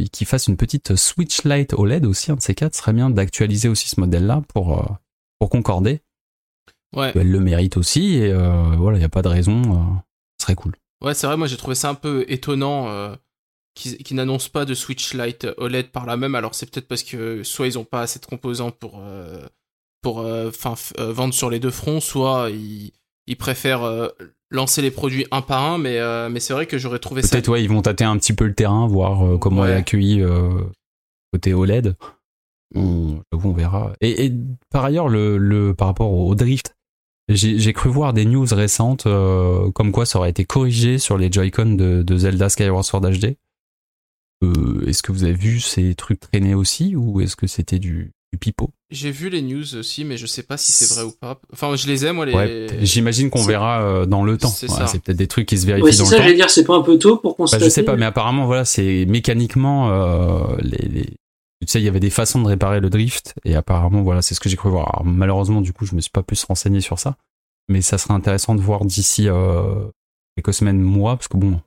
euh, 0.00 0.04
qu'ils 0.12 0.26
fassent 0.26 0.46
une 0.46 0.56
petite 0.56 0.94
Switch 0.96 1.44
Lite 1.44 1.74
OLED 1.74 2.06
aussi 2.06 2.30
un 2.30 2.36
de 2.36 2.42
ces 2.42 2.54
quatre. 2.54 2.74
Ce 2.74 2.80
serait 2.80 2.92
bien 2.92 3.10
d'actualiser 3.10 3.68
aussi 3.68 3.88
ce 3.88 3.98
modèle 4.00 4.26
là 4.26 4.42
pour 4.48 4.78
euh, 4.78 4.86
pour 5.38 5.50
concorder. 5.50 6.00
Ouais. 6.94 7.10
elle 7.14 7.30
le 7.30 7.40
mérite 7.40 7.78
aussi 7.78 8.16
et 8.16 8.30
euh, 8.30 8.76
voilà, 8.76 8.98
il 8.98 9.00
n'y 9.00 9.06
a 9.06 9.08
pas 9.08 9.22
de 9.22 9.28
raison, 9.28 9.62
ce 10.38 10.44
serait 10.44 10.54
cool. 10.54 10.76
Ouais, 11.02 11.14
c'est 11.14 11.26
vrai, 11.26 11.38
moi 11.38 11.46
j'ai 11.46 11.56
trouvé 11.56 11.74
ça 11.74 11.88
un 11.88 11.94
peu 11.94 12.26
étonnant 12.28 12.86
qu'ils 13.74 14.16
n'annoncent 14.16 14.50
pas 14.50 14.64
de 14.64 14.74
Switch 14.74 15.14
Lite 15.14 15.46
OLED 15.56 15.88
par 15.90 16.06
là 16.06 16.16
même. 16.16 16.34
Alors 16.34 16.54
c'est 16.54 16.70
peut-être 16.70 16.88
parce 16.88 17.02
que 17.02 17.42
soit 17.42 17.66
ils 17.66 17.78
ont 17.78 17.84
pas 17.84 18.02
assez 18.02 18.18
de 18.18 18.26
composants 18.26 18.70
pour 18.70 19.00
euh, 19.00 19.46
pour 20.02 20.20
euh, 20.20 20.50
euh, 20.98 21.12
vendre 21.12 21.32
sur 21.34 21.48
les 21.50 21.58
deux 21.60 21.70
fronts, 21.70 22.00
soit 22.00 22.50
ils, 22.50 22.92
ils 23.26 23.36
préfèrent 23.36 24.10
lancer 24.50 24.82
les 24.82 24.90
produits 24.90 25.26
un 25.30 25.42
par 25.42 25.62
un. 25.64 25.78
Mais 25.78 25.98
mais 26.28 26.40
c'est 26.40 26.52
vrai 26.52 26.66
que 26.66 26.76
j'aurais 26.78 26.98
trouvé 26.98 27.22
ça. 27.22 27.28
Peut-être 27.30 27.48
ouais, 27.48 27.62
ils 27.62 27.68
vont 27.68 27.82
tâter 27.82 28.04
un 28.04 28.18
petit 28.18 28.32
peu 28.34 28.46
le 28.46 28.54
terrain, 28.54 28.86
voir 28.86 29.38
comment 29.38 29.62
Ouais. 29.62 29.70
est 29.70 29.74
accueilli 29.74 30.22
côté 31.32 31.54
OLED. 31.54 31.96
On, 32.74 33.20
verra. 33.52 33.92
Et, 34.00 34.24
et 34.26 34.32
par 34.70 34.84
ailleurs, 34.84 35.08
le, 35.08 35.36
le 35.36 35.74
par 35.74 35.88
rapport 35.88 36.10
au 36.12 36.34
drift, 36.34 36.74
j'ai 37.28 37.58
j'ai 37.58 37.72
cru 37.74 37.90
voir 37.90 38.12
des 38.14 38.24
news 38.24 38.46
récentes 38.50 39.06
euh, 39.06 39.70
comme 39.72 39.92
quoi 39.92 40.06
ça 40.06 40.18
aurait 40.18 40.30
été 40.30 40.44
corrigé 40.44 40.98
sur 40.98 41.18
les 41.18 41.30
Joy-Con 41.30 41.74
de, 41.74 42.02
de 42.02 42.16
Zelda 42.16 42.48
Skyward 42.48 42.84
Sword 42.84 43.02
HD. 43.10 43.36
Euh, 44.42 44.84
est-ce 44.86 45.02
que 45.02 45.12
vous 45.12 45.24
avez 45.24 45.34
vu 45.34 45.60
ces 45.60 45.94
trucs 45.94 46.20
traîner 46.20 46.54
aussi 46.54 46.96
ou 46.96 47.20
est-ce 47.20 47.36
que 47.36 47.46
c'était 47.46 47.78
du 47.78 48.12
du 48.32 48.38
pipeau? 48.38 48.70
J'ai 48.90 49.10
vu 49.10 49.28
les 49.28 49.42
news 49.42 49.74
aussi, 49.76 50.04
mais 50.06 50.16
je 50.16 50.26
sais 50.26 50.42
pas 50.42 50.56
si 50.56 50.72
c'est 50.72 50.94
vrai 50.94 51.04
ou 51.04 51.12
pas. 51.12 51.38
Enfin, 51.52 51.76
je 51.76 51.86
les 51.86 52.06
ai, 52.06 52.12
moi, 52.12 52.24
les. 52.26 52.32
Ouais, 52.34 52.66
j'imagine 52.80 53.28
qu'on 53.30 53.44
verra 53.44 53.82
euh, 53.82 54.06
dans 54.06 54.24
le 54.24 54.38
temps. 54.38 54.48
C'est 54.48 54.66
Voilà, 54.66 54.86
ça. 54.86 54.92
c'est 54.92 55.02
peut-être 55.02 55.18
des 55.18 55.26
trucs 55.28 55.46
qui 55.46 55.58
se 55.58 55.66
vérifient 55.66 55.84
Ouais, 55.84 55.92
c'est 55.92 55.98
dans 55.98 56.04
ça, 56.06 56.10
le 56.12 56.16
temps. 56.16 56.22
j'allais 56.24 56.36
dire, 56.36 56.48
c'est 56.50 56.64
pas 56.64 56.74
un 56.76 56.80
peu 56.82 56.98
tôt 56.98 57.18
pour 57.18 57.32
Bah, 57.32 57.36
constater. 57.36 57.64
je 57.64 57.68
sais 57.70 57.82
pas, 57.82 57.94
mais 57.96 58.06
apparemment, 58.06 58.46
voilà, 58.46 58.64
c'est 58.64 59.04
mécaniquement, 59.06 59.90
euh, 59.92 60.56
les, 60.60 60.88
les- 60.88 61.06
tu 61.60 61.66
sais, 61.68 61.80
il 61.80 61.84
y 61.84 61.88
avait 61.88 62.00
des 62.00 62.10
façons 62.10 62.40
de 62.42 62.48
réparer 62.48 62.80
le 62.80 62.88
drift, 62.90 63.34
et 63.44 63.54
apparemment, 63.54 64.02
voilà, 64.02 64.22
c'est 64.22 64.34
ce 64.34 64.40
que 64.40 64.48
j'ai 64.48 64.56
cru 64.56 64.70
voir. 64.70 64.88
Alors, 64.94 65.04
malheureusement, 65.04 65.60
du 65.60 65.72
coup, 65.74 65.84
je 65.86 65.94
me 65.94 66.00
suis 66.00 66.10
pas 66.10 66.22
plus 66.22 66.42
renseigné 66.44 66.80
sur 66.80 66.98
ça, 66.98 67.16
mais 67.68 67.82
ça 67.82 67.98
serait 67.98 68.14
intéressant 68.14 68.54
de 68.56 68.60
voir 68.62 68.84
d'ici 68.86 69.28
euh, 69.28 69.84
quelques 70.36 70.54
semaines, 70.54 70.80
mois, 70.80 71.16
parce 71.16 71.28
que 71.28 71.36
bon, 71.36 71.60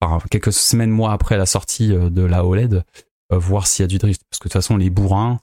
enfin, 0.00 0.18
quelques 0.30 0.52
semaines, 0.52 0.90
mois 0.90 1.12
après 1.12 1.36
la 1.36 1.46
sortie 1.46 1.92
euh, 1.92 2.10
de 2.10 2.22
la 2.22 2.44
OLED, 2.44 2.84
euh, 3.32 3.38
voir 3.38 3.66
s'il 3.66 3.82
y 3.82 3.84
a 3.84 3.88
du 3.88 3.98
drift, 3.98 4.22
parce 4.30 4.38
que 4.38 4.44
de 4.44 4.52
toute 4.52 4.52
façon, 4.60 4.76
les 4.76 4.90
bourrins, 4.90 5.40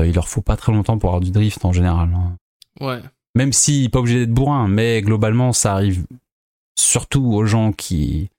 euh, 0.00 0.06
il 0.06 0.14
leur 0.14 0.28
faut 0.28 0.42
pas 0.42 0.56
très 0.56 0.72
longtemps 0.72 0.98
pour 0.98 1.10
avoir 1.10 1.20
du 1.20 1.30
drift 1.30 1.64
en 1.64 1.72
général. 1.72 2.12
hein 2.14 2.36
Ouais. 2.80 3.00
même 3.34 3.52
si 3.52 3.88
pas 3.90 3.98
obligé 4.00 4.20
d'être 4.20 4.32
bourrin, 4.34 4.66
mais 4.68 5.02
globalement 5.02 5.52
ça 5.52 5.74
arrive 5.74 6.06
surtout 6.78 7.24
aux 7.32 7.44
gens 7.44 7.72
qui 7.72 8.30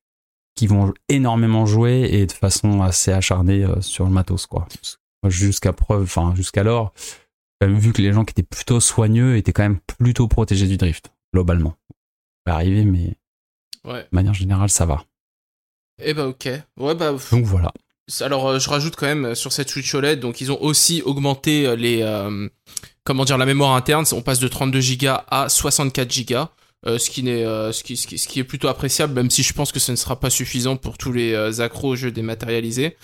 qui 0.55 0.67
vont 0.67 0.93
énormément 1.09 1.65
jouer 1.65 2.09
et 2.11 2.25
de 2.27 2.31
façon 2.31 2.81
assez 2.81 3.11
acharnée 3.11 3.65
sur 3.81 4.05
le 4.05 4.11
matos 4.11 4.45
quoi. 4.47 4.67
Jusqu'à 5.27 5.71
preuve, 5.73 6.03
enfin 6.03 6.33
jusqu'alors, 6.35 6.93
même 7.61 7.77
vu 7.77 7.93
que 7.93 8.01
les 8.01 8.11
gens 8.13 8.25
qui 8.25 8.31
étaient 8.31 8.43
plutôt 8.43 8.79
soigneux 8.79 9.37
étaient 9.37 9.53
quand 9.53 9.63
même 9.63 9.79
plutôt 9.79 10.27
protégés 10.27 10.67
du 10.67 10.77
drift 10.77 11.11
globalement. 11.33 11.75
Ça 11.89 11.95
peut 12.45 12.51
arriver, 12.51 12.83
mais 12.85 13.15
Ouais. 13.85 14.01
de 14.03 14.07
manière 14.15 14.33
générale 14.33 14.69
ça 14.69 14.85
va. 14.85 15.03
Eh 16.01 16.13
bah, 16.13 16.27
ok. 16.27 16.49
Ouais, 16.77 16.95
bah. 16.95 17.13
Donc 17.31 17.45
voilà. 17.45 17.71
Alors, 18.21 18.47
euh, 18.47 18.59
je 18.59 18.69
rajoute 18.69 18.95
quand 18.95 19.05
même 19.05 19.25
euh, 19.25 19.35
sur 19.35 19.53
cette 19.53 19.69
Switch 19.69 19.93
OLED, 19.93 20.19
donc 20.19 20.41
ils 20.41 20.51
ont 20.51 20.61
aussi 20.61 21.01
augmenté 21.05 21.65
euh, 21.65 21.75
les, 21.75 22.01
euh, 22.01 22.47
comment 23.03 23.23
dire, 23.25 23.37
la 23.37 23.45
mémoire 23.45 23.75
interne. 23.75 24.05
On 24.13 24.21
passe 24.21 24.39
de 24.39 24.47
32 24.47 24.79
Go 24.99 25.07
à 25.29 25.47
64 25.49 26.25
Go, 26.27 26.35
euh, 26.85 26.97
ce 26.97 27.09
qui 27.09 27.23
n'est, 27.23 27.45
euh, 27.45 27.71
ce 27.71 27.83
qui, 27.83 27.95
ce 27.95 28.07
qui, 28.07 28.17
ce 28.17 28.27
qui 28.27 28.39
est 28.39 28.43
plutôt 28.43 28.67
appréciable, 28.67 29.13
même 29.13 29.29
si 29.29 29.41
je 29.43 29.53
pense 29.53 29.71
que 29.71 29.79
ce 29.79 29.91
ne 29.91 29.95
sera 29.95 30.19
pas 30.19 30.29
suffisant 30.29 30.75
pour 30.75 30.97
tous 30.97 31.13
les 31.13 31.61
accros 31.61 31.89
aux 31.91 31.95
jeux 31.95 32.11
dématérialisés. 32.11 32.97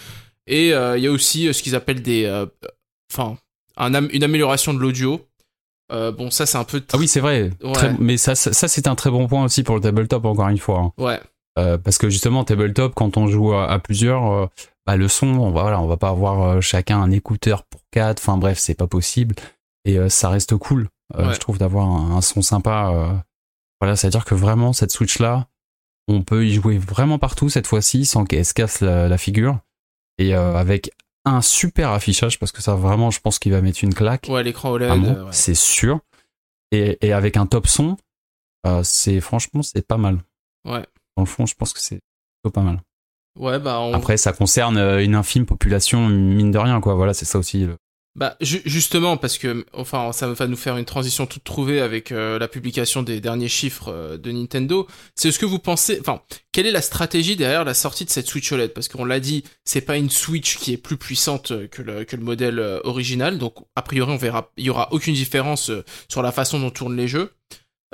Et 0.48 0.70
il 0.70 1.00
y 1.04 1.08
a 1.08 1.12
aussi 1.12 1.54
ce 1.54 1.62
qu'ils 1.64 1.76
appellent 1.76 2.02
des, 2.02 2.28
enfin, 3.14 3.38
un 3.78 3.94
am- 3.94 4.10
une 4.12 4.24
amélioration 4.24 4.74
de 4.74 4.80
l'audio. 4.80 5.26
Euh, 5.92 6.12
bon, 6.12 6.30
ça 6.30 6.46
c'est 6.46 6.58
un 6.58 6.64
peu. 6.66 6.84
Ah 6.94 6.98
oui 6.98 7.08
c'est 7.08 7.20
vrai. 7.20 7.52
Ouais. 7.64 7.72
Très- 7.74 7.96
mais 8.00 8.18
ça, 8.18 8.36
ça, 8.36 8.52
ça, 8.54 8.68
c'est 8.68 8.86
un 8.88 8.94
très 8.96 9.10
bon 9.10 9.28
point 9.28 9.44
aussi 9.46 9.64
pour 9.64 9.76
le 9.76 9.82
tabletop 9.82 10.24
encore 10.26 10.48
une 10.50 10.58
fois. 10.60 10.80
hein. 10.80 10.92
Ouais. 11.04 11.20
Euh, 11.58 11.78
parce 11.78 11.98
que 11.98 12.10
justement 12.10 12.44
tabletop 12.44 12.94
quand 12.96 13.18
on 13.18 13.28
joue 13.28 13.54
à, 13.54 13.70
à 13.72 13.80
plusieurs 13.80 14.32
euh, 14.32 14.48
bah, 14.86 14.96
le 14.96 15.08
son 15.08 15.28
on 15.28 15.52
va 15.52 15.64
voilà 15.64 15.82
on 15.82 15.88
va 15.88 15.98
pas 15.98 16.10
avoir 16.10 16.42
euh, 16.44 16.62
chacun 16.62 17.02
un 17.02 17.10
écouteur 17.12 17.64
pour 17.66 17.82
quatre 17.92 18.20
enfin 18.20 18.38
bref 18.38 18.60
c'est 18.60 18.76
pas 18.76 18.86
possible 18.88 19.36
et 19.84 19.98
ça 20.10 20.30
reste 20.30 20.56
cool 20.56 20.90
Ouais. 21.18 21.34
je 21.34 21.40
trouve 21.40 21.58
d'avoir 21.58 21.88
un, 21.88 22.18
un 22.18 22.22
son 22.22 22.44
sympa 22.44 23.24
voilà 23.82 23.96
c'est 23.96 24.06
à 24.06 24.10
dire 24.12 24.26
que 24.26 24.36
vraiment 24.36 24.74
cette 24.74 24.92
switch 24.92 25.18
là 25.18 25.48
on 26.08 26.22
peut 26.22 26.46
y 26.46 26.54
jouer 26.54 26.78
vraiment 26.78 27.18
partout 27.18 27.50
cette 27.50 27.66
fois-ci 27.66 28.06
sans 28.06 28.26
qu'elle 28.26 28.46
se 28.46 28.54
casse 28.54 28.82
la, 28.82 29.08
la 29.10 29.18
figure 29.18 29.58
et 30.20 30.36
euh, 30.36 30.56
avec 30.56 30.92
un 31.26 31.42
super 31.42 31.90
affichage 31.90 32.38
parce 32.38 32.52
que 32.52 32.62
ça 32.62 32.76
vraiment 32.76 33.10
je 33.10 33.20
pense 33.22 33.40
qu'il 33.40 33.52
va 33.54 33.62
mettre 33.62 33.84
une 33.84 33.94
claque 33.96 34.28
Ouais, 34.30 34.44
l'écran 34.44 34.70
OLED. 34.70 34.92
Euh, 34.92 35.24
ouais. 35.26 35.30
c'est 35.32 35.56
sûr 35.56 36.00
et, 36.72 37.00
et 37.06 37.12
avec 37.12 37.36
un 37.38 37.48
top 37.48 37.66
son 37.66 37.98
euh, 38.68 38.82
c'est 38.84 39.20
franchement 39.20 39.64
c'est 39.64 39.86
pas 39.86 39.98
mal 39.98 40.20
Ouais. 40.66 40.86
Dans 41.20 41.26
le 41.26 41.30
fond 41.30 41.46
je 41.46 41.56
pense 41.56 41.74
que 41.74 41.80
c'est 41.82 42.00
plutôt 42.42 42.54
pas 42.54 42.62
mal 42.62 42.82
Ouais, 43.38 43.60
bah, 43.60 43.80
on, 43.80 43.94
après, 43.94 44.18
ça 44.18 44.34
concerne 44.34 44.78
euh, 44.78 45.04
une 45.04 45.16
infime 45.16 45.46
population, 45.46 46.08
mine 46.10 46.52
de 46.52 46.58
rien, 46.58 46.82
quoi. 46.82 46.96
Voilà, 46.96 47.14
c'est 47.14 47.26
ça 47.26 47.38
aussi. 47.40 47.60
le- 47.66 47.78
Bah 48.16 48.36
ju- 48.42 48.62
justement 48.66 49.16
parce 49.18 49.38
que 49.38 49.66
enfin 49.72 50.12
ça 50.12 50.28
va 50.28 50.48
nous 50.48 50.58
faire 50.58 50.76
une 50.78 50.84
transition 50.84 51.26
toute 51.28 51.44
trouvée 51.44 51.80
avec 51.80 52.12
euh, 52.12 52.40
la 52.40 52.48
publication 52.50 53.02
des 53.04 53.22
derniers 53.22 53.48
chiffres 53.48 53.90
euh, 53.94 54.18
de 54.18 54.32
Nintendo. 54.32 54.88
C'est 55.16 55.32
ce 55.32 55.40
que 55.40 55.46
vous 55.46 55.60
pensez 55.60 56.00
enfin 56.02 56.22
quelle 56.52 56.66
est 56.66 56.72
la 56.72 56.82
stratégie 56.82 57.36
derrière 57.38 57.64
la 57.64 57.76
sortie 57.76 58.04
de 58.04 58.10
cette 58.10 58.28
Switch 58.28 58.52
OLED? 58.52 58.74
Parce 58.74 58.88
qu'on 58.90 59.06
l'a 59.06 59.20
dit, 59.22 59.44
c'est 59.64 59.82
pas 59.82 59.96
une 59.96 60.10
Switch 60.10 60.58
qui 60.58 60.74
est 60.74 60.78
plus 60.78 60.98
puissante 60.98 61.54
que 61.70 61.82
le 61.84 62.04
que 62.04 62.16
le 62.18 62.24
modèle 62.24 62.60
euh, 62.60 62.80
original 62.84 63.38
donc 63.38 63.54
a 63.76 63.84
priori 63.84 64.12
on 64.12 64.18
verra 64.18 64.52
il 64.58 64.66
y 64.66 64.70
aura 64.72 64.92
aucune 64.92 65.14
différence 65.14 65.72
sur 66.10 66.24
la 66.24 66.32
façon 66.34 66.60
dont 66.60 66.72
tournent 66.72 66.98
les 66.98 67.08
jeux. 67.08 67.32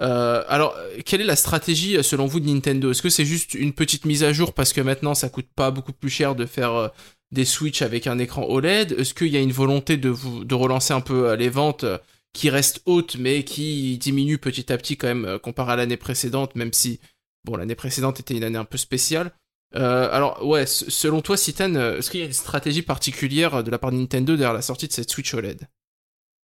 Euh, 0.01 0.43
alors, 0.47 0.75
quelle 1.05 1.21
est 1.21 1.25
la 1.25 1.35
stratégie 1.35 1.97
euh, 1.97 2.03
selon 2.03 2.25
vous 2.25 2.39
de 2.39 2.47
Nintendo? 2.47 2.91
Est-ce 2.91 3.01
que 3.01 3.09
c'est 3.09 3.25
juste 3.25 3.53
une 3.53 3.73
petite 3.73 4.05
mise 4.05 4.23
à 4.23 4.33
jour 4.33 4.53
parce 4.53 4.73
que 4.73 4.81
maintenant 4.81 5.13
ça 5.13 5.29
coûte 5.29 5.47
pas 5.55 5.71
beaucoup 5.71 5.93
plus 5.93 6.09
cher 6.09 6.35
de 6.35 6.45
faire 6.45 6.73
euh, 6.73 6.87
des 7.31 7.45
Switch 7.45 7.81
avec 7.81 8.07
un 8.07 8.19
écran 8.19 8.43
OLED 8.43 8.93
Est-ce 8.93 9.13
qu'il 9.13 9.27
y 9.27 9.37
a 9.37 9.39
une 9.39 9.53
volonté 9.53 9.97
de, 9.97 10.09
vous, 10.09 10.43
de 10.43 10.55
relancer 10.55 10.93
un 10.93 11.01
peu 11.01 11.29
euh, 11.29 11.35
les 11.35 11.49
ventes 11.49 11.85
qui 12.33 12.49
restent 12.49 12.81
hautes 12.85 13.15
mais 13.17 13.43
qui 13.43 13.97
diminuent 13.97 14.37
petit 14.37 14.71
à 14.71 14.77
petit 14.77 14.97
quand 14.97 15.07
même 15.07 15.39
comparé 15.39 15.73
à 15.73 15.75
l'année 15.77 15.97
précédente, 15.97 16.55
même 16.55 16.73
si 16.73 16.99
bon 17.45 17.55
l'année 17.55 17.75
précédente 17.75 18.19
était 18.19 18.35
une 18.35 18.43
année 18.43 18.57
un 18.57 18.65
peu 18.65 18.77
spéciale? 18.77 19.31
Alors 19.73 20.45
ouais, 20.45 20.65
selon 20.65 21.21
toi, 21.21 21.35
Citan, 21.35 21.75
est-ce 21.75 22.09
qu'il 22.09 22.21
y 22.21 22.23
a 22.23 22.25
une 22.25 22.33
stratégie 22.33 22.81
particulière 22.81 23.61
de 23.61 23.71
la 23.71 23.77
part 23.77 23.91
de 23.91 23.97
Nintendo 23.97 24.35
derrière 24.37 24.53
la 24.53 24.61
sortie 24.61 24.87
de 24.87 24.93
cette 24.93 25.09
Switch 25.09 25.33
OLED 25.33 25.67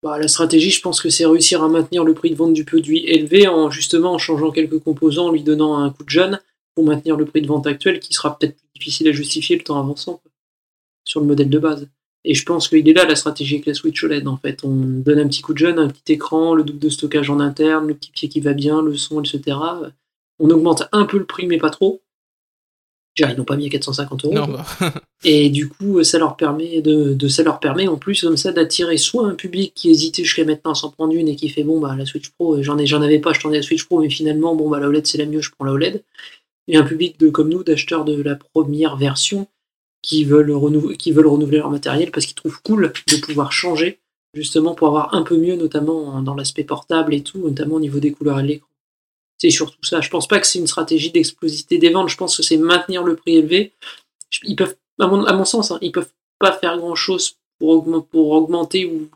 Bah, 0.02 0.18
la 0.18 0.26
stratégie, 0.26 0.70
je 0.70 0.80
pense 0.80 1.00
que 1.00 1.10
c'est 1.10 1.26
réussir 1.26 1.62
à 1.62 1.68
maintenir 1.68 2.02
le 2.02 2.12
prix 2.12 2.30
de 2.30 2.34
vente 2.34 2.54
du 2.54 2.64
produit 2.64 3.06
élevé 3.06 3.46
en 3.46 3.70
justement 3.70 4.12
en 4.12 4.18
changeant 4.18 4.50
quelques 4.50 4.80
composants, 4.80 5.28
en 5.28 5.32
lui 5.32 5.44
donnant 5.44 5.78
un 5.78 5.90
coup 5.90 6.02
de 6.02 6.10
jeune 6.10 6.40
pour 6.74 6.84
maintenir 6.84 7.16
le 7.16 7.24
prix 7.24 7.40
de 7.40 7.46
vente 7.46 7.68
actuel 7.68 8.00
qui 8.00 8.12
sera 8.12 8.36
peut-être 8.36 8.56
plus 8.56 8.68
difficile 8.74 9.06
à 9.08 9.12
justifier 9.12 9.56
le 9.56 9.62
temps 9.62 9.78
avançant 9.78 10.20
sur 11.04 11.20
le 11.20 11.26
modèle 11.26 11.50
de 11.50 11.58
base. 11.58 11.88
Et 12.24 12.34
je 12.34 12.44
pense 12.44 12.68
qu'il 12.68 12.88
est 12.88 12.92
là 12.92 13.04
la 13.04 13.16
stratégie 13.16 13.56
avec 13.56 13.66
la 13.66 13.74
Switch 13.74 14.02
OLED 14.02 14.26
en 14.26 14.36
fait. 14.36 14.64
On 14.64 14.74
donne 14.74 15.20
un 15.20 15.28
petit 15.28 15.42
coup 15.42 15.52
de 15.52 15.58
jeune, 15.58 15.78
un 15.78 15.88
petit 15.88 16.12
écran, 16.12 16.54
le 16.54 16.64
double 16.64 16.78
de 16.80 16.88
stockage 16.88 17.30
en 17.30 17.38
interne, 17.38 17.86
le 17.86 17.94
petit 17.94 18.10
pied 18.10 18.28
qui 18.28 18.40
va 18.40 18.54
bien, 18.54 18.82
le 18.82 18.96
son, 18.96 19.22
etc. 19.22 19.56
On 20.40 20.50
augmente 20.50 20.84
un 20.90 21.04
peu 21.04 21.18
le 21.18 21.26
prix 21.26 21.46
mais 21.46 21.58
pas 21.58 21.70
trop. 21.70 22.02
Déjà, 23.16 23.30
ils 23.30 23.36
n'ont 23.36 23.44
pas 23.44 23.56
mis 23.56 23.66
à 23.66 23.68
450 23.68 24.24
euros. 24.24 24.34
Non, 24.34 24.46
bah, 24.46 24.64
Et 25.24 25.50
du 25.50 25.68
coup, 25.68 26.02
ça 26.02 26.18
leur 26.18 26.36
permet 26.36 26.80
de, 26.80 27.12
de- 27.12 27.28
ça 27.28 27.42
leur 27.42 27.60
permet 27.60 27.86
en 27.86 27.96
plus 27.96 28.22
comme 28.22 28.36
ça 28.38 28.52
d'attirer 28.52 28.96
soit 28.96 29.26
un 29.26 29.34
public 29.34 29.72
qui 29.74 29.90
hésitait 29.90 30.24
jusqu'à 30.24 30.44
maintenant 30.44 30.72
à 30.72 30.74
s'en 30.74 30.90
prendre 30.90 31.14
une 31.14 31.28
et 31.28 31.36
qui 31.36 31.48
fait 31.48 31.62
bon 31.62 31.78
bah 31.78 31.94
la 31.96 32.06
Switch 32.06 32.30
Pro, 32.30 32.62
j'en 32.62 32.78
ai, 32.78 32.86
j'en 32.86 33.02
avais 33.02 33.18
pas, 33.18 33.32
je 33.32 33.40
tendais 33.40 33.58
la 33.58 33.62
Switch 33.62 33.84
Pro, 33.84 34.00
mais 34.00 34.08
finalement 34.10 34.56
bon 34.56 34.68
bah 34.70 34.80
la 34.80 34.88
OLED 34.88 35.06
c'est 35.06 35.18
la 35.18 35.26
mieux, 35.26 35.40
je 35.42 35.50
prends 35.50 35.64
la 35.66 35.72
OLED. 35.72 36.02
Et 36.68 36.76
un 36.76 36.82
public 36.84 37.20
de 37.20 37.28
comme 37.28 37.50
nous 37.50 37.62
d'acheteurs 37.62 38.04
de 38.04 38.20
la 38.22 38.34
première 38.36 38.96
version 38.96 39.46
qui 40.00 40.24
veulent 40.24 40.50
renouveler, 40.50 40.96
qui 40.96 41.12
veulent 41.12 41.26
renouveler 41.28 41.58
leur 41.58 41.70
matériel 41.70 42.10
parce 42.10 42.24
qu'ils 42.26 42.34
trouvent 42.34 42.60
cool 42.62 42.92
de 43.08 43.16
pouvoir 43.16 43.52
changer 43.52 43.98
justement 44.34 44.74
pour 44.74 44.88
avoir 44.88 45.14
un 45.14 45.22
peu 45.22 45.36
mieux 45.36 45.54
notamment 45.56 46.22
dans 46.22 46.34
l'aspect 46.34 46.64
portable 46.64 47.12
et 47.14 47.22
tout, 47.22 47.38
notamment 47.38 47.74
au 47.76 47.80
niveau 47.80 48.00
des 48.00 48.10
couleurs 48.12 48.40
et 48.40 48.42
de 48.42 48.48
l'écran. 48.48 48.68
C'est 49.42 49.50
surtout 49.50 49.82
ça. 49.82 50.00
Je 50.00 50.08
pense 50.08 50.28
pas 50.28 50.38
que 50.38 50.46
c'est 50.46 50.60
une 50.60 50.68
stratégie 50.68 51.10
d'explosivité 51.10 51.76
des 51.76 51.90
ventes. 51.90 52.08
Je 52.08 52.16
pense 52.16 52.36
que 52.36 52.44
c'est 52.44 52.56
maintenir 52.58 53.02
le 53.02 53.16
prix 53.16 53.38
élevé. 53.38 53.72
Ils 54.44 54.54
peuvent, 54.54 54.76
à 55.00 55.08
mon, 55.08 55.24
à 55.24 55.32
mon 55.32 55.44
sens, 55.44 55.72
hein, 55.72 55.80
ils 55.82 55.90
peuvent 55.90 56.12
pas 56.38 56.52
faire 56.52 56.78
grand 56.78 56.94
chose 56.94 57.38
pour, 57.58 57.70
augmenter, 57.70 58.06
pour 58.12 58.30
augmenter 58.30 58.86
ou 58.86 59.10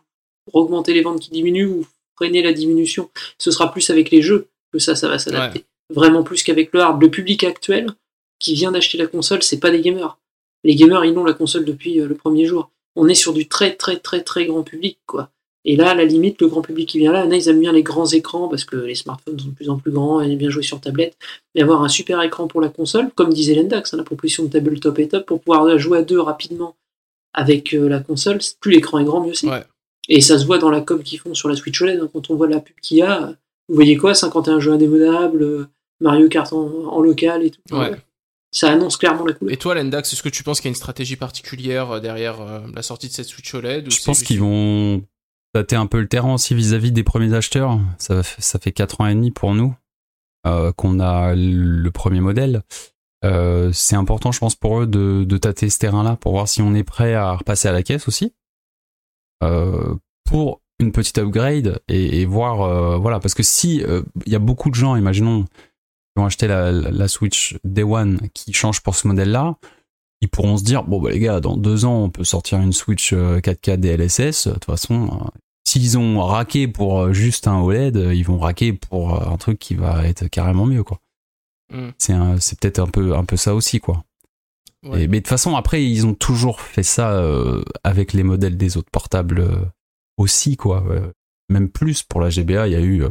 pour 0.45 0.57
augmenter 0.57 0.95
les 0.95 1.03
ventes 1.03 1.21
qui 1.21 1.31
diminuent 1.31 1.69
ou 1.69 1.87
freiner 2.17 2.43
la 2.43 2.53
diminution. 2.53 3.09
Ce 3.39 3.53
sera 3.53 3.71
plus 3.71 3.89
avec 3.89 4.11
les 4.11 4.21
jeux 4.21 4.49
que 4.73 4.81
ça, 4.81 4.97
ça 4.97 5.07
va 5.07 5.21
s'adapter. 5.21 5.65
Vraiment 5.95 6.25
plus 6.25 6.43
qu'avec 6.43 6.73
le 6.73 6.81
hard. 6.81 7.01
Le 7.01 7.09
public 7.09 7.45
actuel 7.45 7.93
qui 8.41 8.55
vient 8.55 8.73
d'acheter 8.73 8.99
la 8.99 9.07
console, 9.07 9.45
c'est 9.45 9.61
pas 9.61 9.71
des 9.71 9.81
gamers. 9.81 10.19
Les 10.65 10.75
gamers, 10.75 11.05
ils 11.05 11.17
ont 11.17 11.23
la 11.23 11.35
console 11.35 11.65
depuis 11.65 12.01
euh, 12.01 12.09
le 12.09 12.17
premier 12.17 12.47
jour. 12.47 12.73
On 12.97 13.07
est 13.07 13.15
sur 13.15 13.33
du 13.33 13.47
très 13.47 13.77
très 13.77 14.01
très 14.01 14.25
très 14.25 14.47
grand 14.47 14.65
public, 14.65 14.99
quoi. 15.07 15.31
Et 15.69 15.75
là, 15.77 15.91
à 15.91 15.95
la 15.95 16.05
limite, 16.05 16.41
le 16.41 16.47
grand 16.49 16.63
public 16.63 16.89
qui 16.89 16.99
vient 16.99 17.13
là, 17.13 17.27
là, 17.27 17.37
ils 17.37 17.49
aiment 17.49 17.61
bien 17.61 17.73
les 17.73 17.83
grands 17.83 18.07
écrans 18.07 18.47
parce 18.49 18.65
que 18.65 18.77
les 18.77 18.95
smartphones 18.95 19.39
sont 19.39 19.49
de 19.49 19.53
plus 19.55 19.69
en 19.69 19.77
plus 19.79 19.91
grands, 19.91 20.21
ils 20.21 20.31
aiment 20.33 20.39
bien 20.39 20.49
jouer 20.49 20.63
sur 20.63 20.81
tablette, 20.81 21.17
mais 21.55 21.63
avoir 21.63 21.83
un 21.83 21.89
super 21.89 22.23
écran 22.23 22.47
pour 22.47 22.61
la 22.61 22.69
console, 22.69 23.11
comme 23.17 23.33
disait 23.33 23.55
Lendax, 23.55 23.93
hein, 23.93 23.97
la 23.97 24.05
proposition 24.05 24.45
de 24.45 24.49
tabletop 24.49 24.99
est 25.01 25.09
top, 25.09 25.27
pour 25.27 25.41
pouvoir 25.41 25.77
jouer 25.79 25.99
à 25.99 26.03
deux 26.03 26.21
rapidement 26.21 26.77
avec 27.35 27.75
euh, 27.75 27.89
la 27.89 27.99
console, 28.01 28.39
plus 28.61 28.73
l'écran 28.73 28.99
est 29.01 29.05
grand, 29.05 29.21
mieux 29.27 29.35
c'est. 29.35 29.49
Ouais. 29.49 29.65
Et 30.09 30.21
ça 30.21 30.39
se 30.39 30.47
voit 30.47 30.59
dans 30.59 30.71
la 30.71 30.81
com 30.81 31.03
qu'ils 31.03 31.19
font 31.19 31.35
sur 31.35 31.49
la 31.49 31.57
Switch 31.57 31.83
OLED, 31.83 32.01
hein, 32.01 32.09
quand 32.13 32.31
on 32.31 32.37
voit 32.37 32.49
la 32.49 32.61
pub 32.61 32.77
qu'il 32.81 32.99
y 32.99 33.03
a, 33.03 33.35
vous 33.69 33.75
voyez 33.75 33.97
quoi 33.97 34.15
51 34.15 34.61
jeux 34.61 34.73
indémodables, 34.73 35.43
euh, 35.43 35.67
Mario 36.01 36.29
Kart 36.29 36.53
en, 36.53 36.69
en 36.87 37.01
local 37.01 37.43
et 37.43 37.51
tout. 37.51 37.61
Ouais. 37.77 37.91
Ça 38.53 38.71
annonce 38.71 38.97
clairement 38.97 39.27
la 39.27 39.33
couleur. 39.33 39.53
Et 39.53 39.57
toi, 39.57 39.75
Lendax, 39.75 40.13
est-ce 40.13 40.23
que 40.23 40.29
tu 40.29 40.45
penses 40.45 40.61
qu'il 40.61 40.67
y 40.67 40.71
a 40.71 40.75
une 40.75 40.77
stratégie 40.77 41.17
particulière 41.17 41.91
euh, 41.91 42.01
derrière 42.01 42.41
euh, 42.41 42.61
la 42.75 42.83
sortie 42.83 43.09
de 43.09 43.13
cette 43.13 43.27
Switch 43.27 43.53
OLED 43.53 43.89
ou 43.89 43.91
Je 43.91 44.01
pense 44.05 44.19
juste- 44.19 44.29
qu'ils 44.29 44.39
vont 44.41 45.03
tâter 45.57 45.77
un 45.77 45.87
peu 45.87 46.01
le 46.01 46.07
terrain 46.09 46.35
aussi 46.35 46.55
vis-à-vis 46.55 46.93
des 46.93 47.03
premiers 47.03 47.33
acheteurs. 47.33 47.79
Ça, 47.99 48.23
ça 48.23 48.59
fait 48.59 48.73
4 48.73 49.01
ans 49.01 49.07
et 49.07 49.15
demi 49.15 49.31
pour 49.31 49.55
nous 49.55 49.75
euh, 50.47 50.71
qu'on 50.73 51.01
a 51.01 51.35
le 51.35 51.89
premier 51.91 52.21
modèle. 52.21 52.63
Euh, 53.25 53.73
c'est 53.73 53.97
important, 53.97 54.33
je 54.33 54.39
pense, 54.39 54.55
pour 54.55 54.81
eux 54.83 54.87
de, 54.87 55.25
de 55.25 55.37
tâter 55.39 55.71
ce 55.71 55.79
terrain-là 55.79 56.17
pour 56.17 56.33
voir 56.33 56.47
si 56.49 56.61
on 56.63 56.75
est 56.75 56.85
prêt 56.85 57.15
à 57.15 57.33
repasser 57.33 57.69
à 57.69 57.73
la 57.73 57.83
caisse 57.83 58.07
aussi. 58.09 58.35
Euh, 59.43 59.95
pour 60.29 60.61
une 60.79 60.93
petite 60.93 61.19
upgrade 61.19 61.81
et, 61.89 62.27
voir, 62.27 63.01
voilà, 63.01 63.19
parce 63.21 63.33
que 63.35 63.43
si 63.43 63.83
il 64.27 64.33
y 64.33 64.35
a 64.37 64.39
beaucoup 64.39 64.69
de 64.71 64.75
gens, 64.75 64.95
imaginons, 64.97 65.45
qui 65.45 66.19
ont 66.23 66.27
acheté 66.27 66.47
la, 66.49 66.71
la- 66.71 66.91
la 66.91 67.09
Switch 67.09 67.57
Day 67.65 67.83
One 67.83 68.21
qui 68.35 68.53
changent 68.53 68.83
pour 68.83 68.95
ce 68.95 69.09
modèle-là, 69.09 69.57
ils 70.21 70.29
pourront 70.29 70.57
se 70.59 70.65
dire 70.65 70.83
bon 70.85 71.01
bah 71.01 71.11
les 71.11 71.19
gars, 71.19 71.41
dans 71.41 71.57
deux 71.59 71.85
ans 71.85 72.05
on 72.05 72.11
peut 72.11 72.25
sortir 72.25 72.59
une 72.61 72.73
Switch 72.73 73.13
euh, 73.13 73.39
4K 73.41 73.77
DLSS. 73.79 74.49
De 74.49 74.53
toute 74.55 74.65
façon, 74.65 75.09
euh, 75.09 75.39
s'ils 75.67 75.99
ont 75.99 76.25
raqué 76.25 76.69
pour 76.69 77.01
euh, 77.01 77.13
juste 77.13 77.49
un 77.49 77.59
OLED, 77.61 77.97
euh, 77.97 78.15
ils 78.15 78.25
vont 78.25 78.39
raquer 78.39 78.73
pour 78.73 79.15
euh, 79.15 79.29
un 79.33 79.37
truc 79.37 79.59
qui 79.59 79.75
va 79.75 80.07
être 80.07 80.29
carrément 80.29 80.65
mieux 80.67 80.85
quoi. 80.85 81.01
Mm. 81.73 81.89
C'est 81.99 82.61
peut-être 82.61 82.79
un 82.79 82.87
peu 82.87 83.17
un 83.17 83.25
peu 83.25 83.37
ça 83.37 83.55
aussi 83.55 83.81
quoi. 83.81 84.05
Ouais. 84.85 85.03
Et- 85.03 85.09
mais 85.09 85.17
de 85.19 85.23
toute 85.23 85.29
façon, 85.29 85.57
après, 85.57 85.85
ils 85.85 86.07
ont 86.07 86.15
toujours 86.15 86.61
fait 86.61 86.85
ça 86.85 87.13
euh, 87.15 87.63
avec 87.83 88.13
les 88.13 88.23
modèles 88.23 88.57
des 88.57 88.77
autres 88.77 88.91
portables 88.93 89.41
euh, 89.41 89.65
aussi, 90.17 90.57
quoi. 90.57 90.85
Euh, 90.89 91.11
même 91.49 91.69
plus 91.69 92.03
pour 92.05 92.21
la 92.21 92.31
GBA, 92.31 92.69
il 92.69 92.73
y 92.73 92.77
a 92.77 92.81
eu 92.81 93.03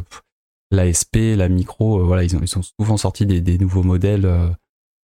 l'ASP, 0.70 1.16
la 1.36 1.48
micro, 1.48 2.04
voilà, 2.04 2.22
ils 2.24 2.34
ont, 2.36 2.40
ils 2.40 2.48
souvent 2.48 2.96
sorti 2.96 3.26
des, 3.26 3.40
des 3.42 3.58
nouveaux 3.58 3.82
modèles 3.82 4.30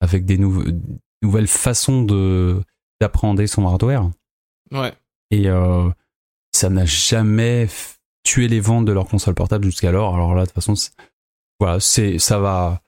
avec 0.00 0.24
des 0.24 0.38
nouvelles 0.38 1.46
façons 1.46 2.02
de 2.02 2.62
d'appréhender 3.00 3.46
son 3.46 3.66
hardware. 3.66 4.10
Ouais. 4.70 4.92
Et 5.30 5.48
euh, 5.48 5.88
ça 6.54 6.68
n'a 6.70 6.84
jamais 6.84 7.68
tué 8.24 8.48
les 8.48 8.60
ventes 8.60 8.84
de 8.84 8.92
leur 8.92 9.06
console 9.06 9.34
portable 9.34 9.64
jusqu'alors. 9.64 10.14
Alors 10.14 10.34
là, 10.34 10.42
de 10.42 10.46
toute 10.46 10.54
façon, 10.54 10.74
voilà, 11.60 11.80
c'est 11.80 12.18
ça 12.18 12.38
va. 12.38 12.80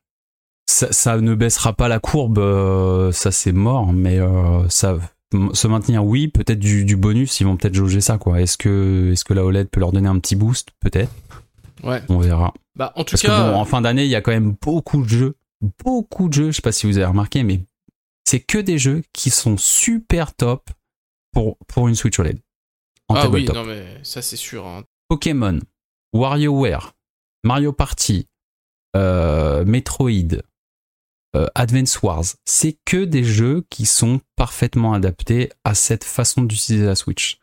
Ça, 0.67 0.91
ça 0.93 1.21
ne 1.21 1.35
baissera 1.35 1.75
pas 1.75 1.89
la 1.89 1.99
courbe, 1.99 2.39
euh, 2.39 3.13
ça 3.13 3.31
c'est 3.31 3.53
mort, 3.53 3.93
mais 3.93 4.19
euh, 4.19 4.67
ça 4.71 4.97
se 5.53 5.67
maintenir, 5.67 6.05
oui, 6.05 6.29
peut-être 6.29 6.59
du, 6.59 6.85
du 6.87 6.97
bonus, 6.97 7.39
ils 7.41 7.45
vont 7.45 7.57
peut-être 7.57 7.75
jauger 7.75 8.01
ça, 8.01 8.17
quoi. 8.17 8.41
Est-ce 8.41 8.57
que, 8.57 9.11
est-ce 9.13 9.25
que 9.25 9.35
la 9.35 9.45
OLED 9.45 9.69
peut 9.69 9.81
leur 9.81 9.93
donner 9.93 10.09
un 10.09 10.19
petit 10.21 10.37
boost? 10.37 10.69
Peut-être, 10.81 11.13
Ouais. 11.83 12.01
on 12.09 12.19
verra. 12.19 12.55
Bah, 12.77 12.93
en 12.97 13.05
tout 13.05 13.11
Parce 13.13 13.23
cas. 13.23 13.29
que 13.29 13.51
bon, 13.53 13.59
en 13.59 13.65
fin 13.67 13.83
d'année, 13.83 14.05
il 14.05 14.11
y 14.11 14.15
a 14.15 14.23
quand 14.23 14.31
même 14.31 14.55
beaucoup 14.63 15.03
de 15.03 15.09
jeux, 15.09 15.37
beaucoup 15.85 16.29
de 16.29 16.33
jeux, 16.35 16.47
je 16.51 16.57
sais 16.57 16.63
pas 16.63 16.73
si 16.73 16.87
vous 16.87 16.97
avez 16.97 17.07
remarqué, 17.07 17.43
mais 17.43 17.61
c'est 18.25 18.41
que 18.41 18.57
des 18.59 18.79
jeux 18.79 19.03
qui 19.13 19.29
sont 19.29 19.57
super 19.59 20.35
top 20.35 20.71
pour, 21.33 21.59
pour 21.67 21.89
une 21.89 21.95
Switch 21.95 22.19
OLED. 22.19 22.39
En 23.09 23.17
ah 23.17 23.29
oui, 23.29 23.45
non, 23.53 23.65
mais 23.65 23.85
ça, 24.03 24.23
c'est 24.23 24.37
sûr. 24.37 24.67
hein. 24.67 24.85
Pokémon, 25.09 25.59
WarioWare, 26.15 26.93
Mario 27.45 27.73
Party, 27.73 28.27
euh, 28.97 29.65
Metroid, 29.65 30.41
euh, 31.37 31.47
Advance 31.55 32.01
Wars, 32.03 32.25
c'est 32.47 32.79
que 32.85 33.05
des 33.05 33.25
jeux 33.25 33.65
qui 33.69 33.87
sont 33.87 34.21
parfaitement 34.37 34.95
adaptés 34.95 35.51
à 35.65 35.75
cette 35.75 36.05
façon 36.05 36.43
d'utiliser 36.43 36.87
la 36.87 36.95
Switch. 36.95 37.39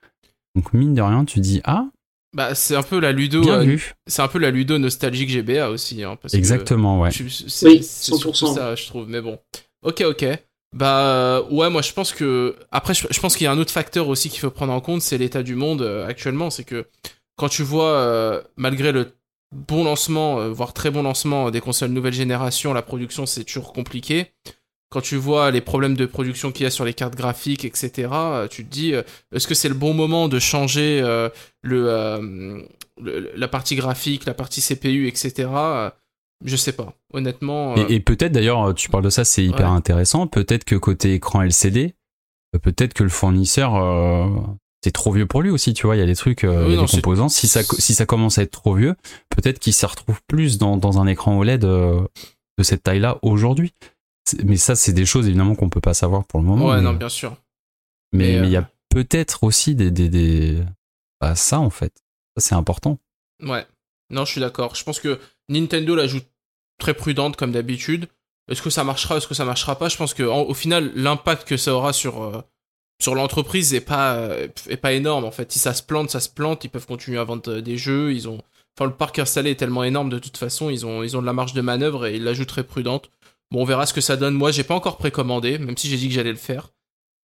Donc 0.56 0.74
mine 0.74 0.94
de 0.96 1.02
rien, 1.02 1.26
tu 1.26 1.40
dis 1.40 1.62
ah 1.64 1.86
Bah, 2.34 2.56
c'est 2.56 2.76
un 2.76 2.84
peu 2.84 3.00
la 3.00 3.12
Ludo. 3.12 3.48
euh, 3.50 3.78
c'est 4.08 4.22
un 4.22 4.28
peu 4.28 4.40
la 4.40 4.50
Ludo 4.52 4.78
nostalgique 4.78 5.30
GBA 5.30 5.70
aussi. 5.70 6.04
Hein, 6.04 6.16
parce 6.22 6.32
que 6.32 6.38
Exactement, 6.38 7.00
ouais. 7.02 7.12
je- 7.12 7.28
c'est 7.48 7.68
Oui, 7.68 7.84
c'est 7.84 8.16
surtout 8.16 8.46
100%. 8.48 8.56
ça, 8.56 8.76
je 8.76 8.88
trouve. 8.88 9.08
Mais 9.10 9.22
bon. 9.22 9.38
Ok, 9.84 10.02
ok. 10.08 10.26
Bah, 10.74 11.40
euh, 11.40 11.44
ouais, 11.50 11.70
moi, 11.70 11.82
je 11.82 11.92
pense 11.94 12.14
que. 12.14 12.56
Après, 12.72 12.94
je, 12.94 13.20
pense 13.20 13.36
qu'il 13.36 13.44
y 13.44 13.48
a 13.48 13.52
un 13.52 13.58
autre 13.58 13.72
facteur 13.72 14.08
aussi 14.08 14.30
qu'il 14.30 14.40
faut 14.40 14.52
prendre 14.52 14.72
en 14.74 14.80
compte, 14.82 15.02
c'est 15.02 15.18
l'état 15.18 15.44
du 15.44 15.56
monde 15.56 15.82
euh, 15.82 16.08
actuellement. 16.08 16.50
C'est 16.50 16.64
que 16.64 16.88
quand 17.36 17.50
tu 17.50 17.64
vois, 17.64 17.92
euh, 17.98 18.42
malgré 18.56 18.92
le 18.94 19.14
bon 19.54 19.84
lancement, 19.84 20.40
euh, 20.40 20.50
voire 20.50 20.74
très 20.74 20.90
bon 20.90 21.04
lancement 21.04 21.48
euh, 21.48 21.52
des 21.52 21.60
consoles 21.60 21.92
nouvelle 21.92 22.14
génération, 22.14 22.74
la 22.74 22.82
production, 22.82 23.26
c'est 23.26 23.44
toujours 23.44 23.74
compliqué. 23.74 24.32
Quand 24.90 25.02
tu 25.02 25.18
vois 25.18 25.52
les 25.52 25.62
problèmes 25.62 25.96
de 25.96 26.06
production 26.06 26.52
qu'il 26.52 26.64
y 26.64 26.68
a 26.68 26.70
sur 26.72 26.86
les 26.86 26.94
cartes 26.94 27.16
graphiques, 27.16 27.66
etc., 27.66 28.48
tu 28.50 28.66
te 28.66 28.70
dis, 28.70 28.94
est-ce 29.32 29.48
que 29.48 29.56
c'est 29.56 29.70
le 29.70 29.74
bon 29.76 29.94
moment 29.94 30.28
de 30.28 30.38
changer 30.38 31.02
le, 31.64 32.68
le- 33.02 33.32
la 33.36 33.48
partie 33.48 33.76
graphique, 33.76 34.26
la 34.26 34.34
partie 34.34 34.62
CPU, 34.62 35.08
etc. 35.08 35.94
Je 36.44 36.56
sais 36.56 36.72
pas, 36.74 36.94
honnêtement. 37.14 37.74
euh, 37.78 37.86
Et, 37.90 37.96
et 37.96 38.00
peut-être 38.00 38.32
d'ailleurs, 38.32 38.74
tu 38.74 38.90
parles 38.90 39.04
de 39.04 39.10
ça, 39.10 39.24
c'est 39.26 39.44
hyper 39.46 39.70
Ouais. 39.70 39.76
intéressant. 39.78 40.28
Peut-être 40.28 40.64
que 40.66 40.76
côté 40.76 41.14
écran 41.14 41.42
LCD, 41.44 41.96
euh, 42.56 42.60
peut-être 42.60 42.94
que 42.94 43.04
le 43.04 43.10
fournisseur, 43.10 43.76
euh, 43.76 44.28
c'est 44.84 44.92
trop 44.92 45.12
vieux 45.12 45.28
pour 45.28 45.42
lui 45.44 45.52
aussi, 45.52 45.74
tu 45.74 45.86
vois. 45.86 45.96
Il 45.96 46.00
y 46.00 46.02
a 46.02 46.06
des 46.08 46.16
trucs, 46.16 46.44
euh, 46.44 46.66
Oui, 46.66 46.70
il 46.70 46.72
y 46.72 46.78
a 46.78 46.82
non, 46.82 46.86
des 46.86 46.92
composants. 46.92 47.30
Si 47.30 47.48
ça, 47.48 47.62
si 47.64 47.94
ça 47.94 48.06
commence 48.08 48.38
à 48.40 48.42
être 48.44 48.52
trop 48.52 48.74
vieux, 48.74 48.96
peut-être 49.30 49.60
qu'il 49.60 49.74
se 49.74 49.86
retrouve 49.86 50.20
plus 50.28 50.58
dans, 50.58 50.78
dans 50.78 51.00
un 51.00 51.06
écran 51.08 51.38
OLED 51.38 51.62
de 51.62 52.08
cette 52.64 52.84
taille-là 52.84 53.18
aujourd'hui. 53.22 53.74
Mais 54.44 54.58
ça, 54.58 54.76
c'est 54.76 54.94
des 54.94 55.06
choses 55.06 55.28
évidemment 55.28 55.56
qu'on 55.56 55.70
peut 55.70 55.82
pas 55.82 55.94
savoir 55.94 56.26
pour 56.26 56.40
le 56.40 56.46
moment. 56.46 56.68
ouais, 56.70 56.78
mais, 56.78 56.82
non, 56.82 56.94
bien 56.94 57.10
sûr. 57.10 57.36
mais- 58.14 58.36
il 58.38 58.50
y 58.50 58.56
a 58.56 58.70
peut-être 58.90 59.44
aussi 59.44 59.76
des, 59.76 59.92
des, 59.92 60.10
des... 60.10 60.60
Bah, 61.20 61.36
ça 61.36 61.60
en 61.60 61.70
fait. 61.70 61.94
Ça, 62.38 62.48
c'est 62.48 62.56
important. 62.56 62.98
Ouais. 63.44 63.66
Non, 64.10 64.26
je 64.26 64.32
suis 64.32 64.42
d'accord. 64.42 64.76
Je 64.76 64.84
pense 64.84 65.00
que 65.00 65.20
Nintendo 65.50 65.96
la 65.96 66.08
joue 66.08 66.20
très 66.82 66.94
prudente 66.94 67.38
comme 67.38 67.52
d'habitude. 67.54 68.08
Est-ce 68.52 68.62
que 68.62 68.70
ça 68.70 68.84
marchera, 68.84 69.16
est-ce 69.18 69.28
que 69.28 69.34
ça 69.34 69.46
marchera 69.46 69.78
pas? 69.78 69.88
Je 69.88 69.96
pense 69.96 70.14
que 70.14 70.24
en- 70.24 70.42
au 70.42 70.54
final, 70.54 70.92
l'impact 70.96 71.48
que 71.48 71.56
ça 71.58 71.74
aura 71.74 71.94
sur 71.94 72.22
euh, 72.24 72.42
sur 73.02 73.16
l'entreprise 73.16 73.74
est 73.74 73.82
pas 73.82 74.14
euh, 74.16 74.48
est 74.68 74.78
pas 74.78 74.92
énorme 74.94 75.24
en 75.24 75.32
fait. 75.32 75.52
Si 75.52 75.60
ça 75.60 75.74
se 75.74 75.82
plante, 75.84 76.10
ça 76.10 76.20
se 76.20 76.30
plante. 76.30 76.64
Ils 76.66 76.70
peuvent 76.70 76.86
continuer 76.88 77.18
à 77.20 77.24
vendre 77.24 77.50
euh, 77.50 77.62
des 77.62 77.78
jeux. 77.78 78.12
Ils 78.14 78.28
ont, 78.28 78.40
enfin, 78.78 78.90
le 78.90 78.96
parc 78.96 79.18
installé 79.20 79.52
est 79.52 79.56
tellement 79.56 79.84
énorme 79.84 80.10
de 80.10 80.20
toute 80.20 80.38
façon. 80.38 80.70
Ils 80.70 80.86
ont 80.86 81.02
ils 81.04 81.16
ont 81.16 81.22
de 81.22 81.26
la 81.26 81.34
marge 81.34 81.54
de 81.54 81.62
manœuvre 81.62 82.06
et 82.08 82.16
ils 82.18 82.24
la 82.24 82.34
jouent 82.34 82.46
très 82.46 82.64
prudente. 82.64 83.10
Bon, 83.52 83.62
on 83.62 83.66
verra 83.66 83.86
ce 83.86 83.94
que 83.94 84.02
ça 84.02 84.18
donne. 84.18 84.34
Moi, 84.34 84.52
j'ai 84.52 84.64
pas 84.64 84.76
encore 84.76 84.98
précommandé, 84.98 85.58
même 85.58 85.78
si 85.78 85.88
j'ai 85.90 85.98
dit 85.98 86.08
que 86.10 86.14
j'allais 86.16 86.32
le 86.32 86.38
faire. 86.38 86.70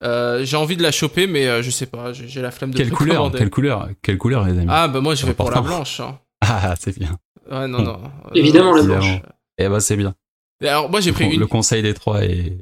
Euh, 0.03 0.43
j'ai 0.45 0.57
envie 0.57 0.77
de 0.77 0.83
la 0.83 0.91
choper, 0.91 1.25
mais 1.25 1.47
euh, 1.47 1.61
je 1.63 1.71
sais 1.71 1.85
pas. 1.87 2.13
J'ai 2.13 2.41
la 2.41 2.51
flemme 2.51 2.71
de 2.71 2.77
Quelle 2.77 2.91
couleur. 2.91 3.31
Quelle 3.31 3.49
couleur 3.49 3.89
Quelle 4.03 4.17
couleur, 4.17 4.45
les 4.45 4.57
amis? 4.57 4.67
Ah 4.69 4.87
bah 4.87 5.01
moi, 5.01 5.15
je 5.15 5.25
vais 5.25 5.33
pour 5.33 5.49
la 5.51 5.57
Important. 5.57 5.75
blanche. 5.77 5.99
hein. 6.01 6.19
Ah, 6.41 6.75
c'est 6.79 6.97
bien. 6.97 7.17
Ouais, 7.49 7.67
non, 7.67 7.81
non. 7.81 7.99
Évidemment, 8.35 8.73
la 8.73 8.79
Évidemment. 8.81 8.99
blanche. 9.01 9.21
Eh 9.57 9.67
ben, 9.69 9.79
c'est 9.79 9.95
bien. 9.97 10.15
Alors, 10.61 10.89
moi, 10.89 11.01
j'ai 11.01 11.11
pris 11.11 11.35
Le 11.35 11.47
conseil 11.47 11.83
des 11.83 11.93
trois 11.93 12.23
est, 12.23 12.57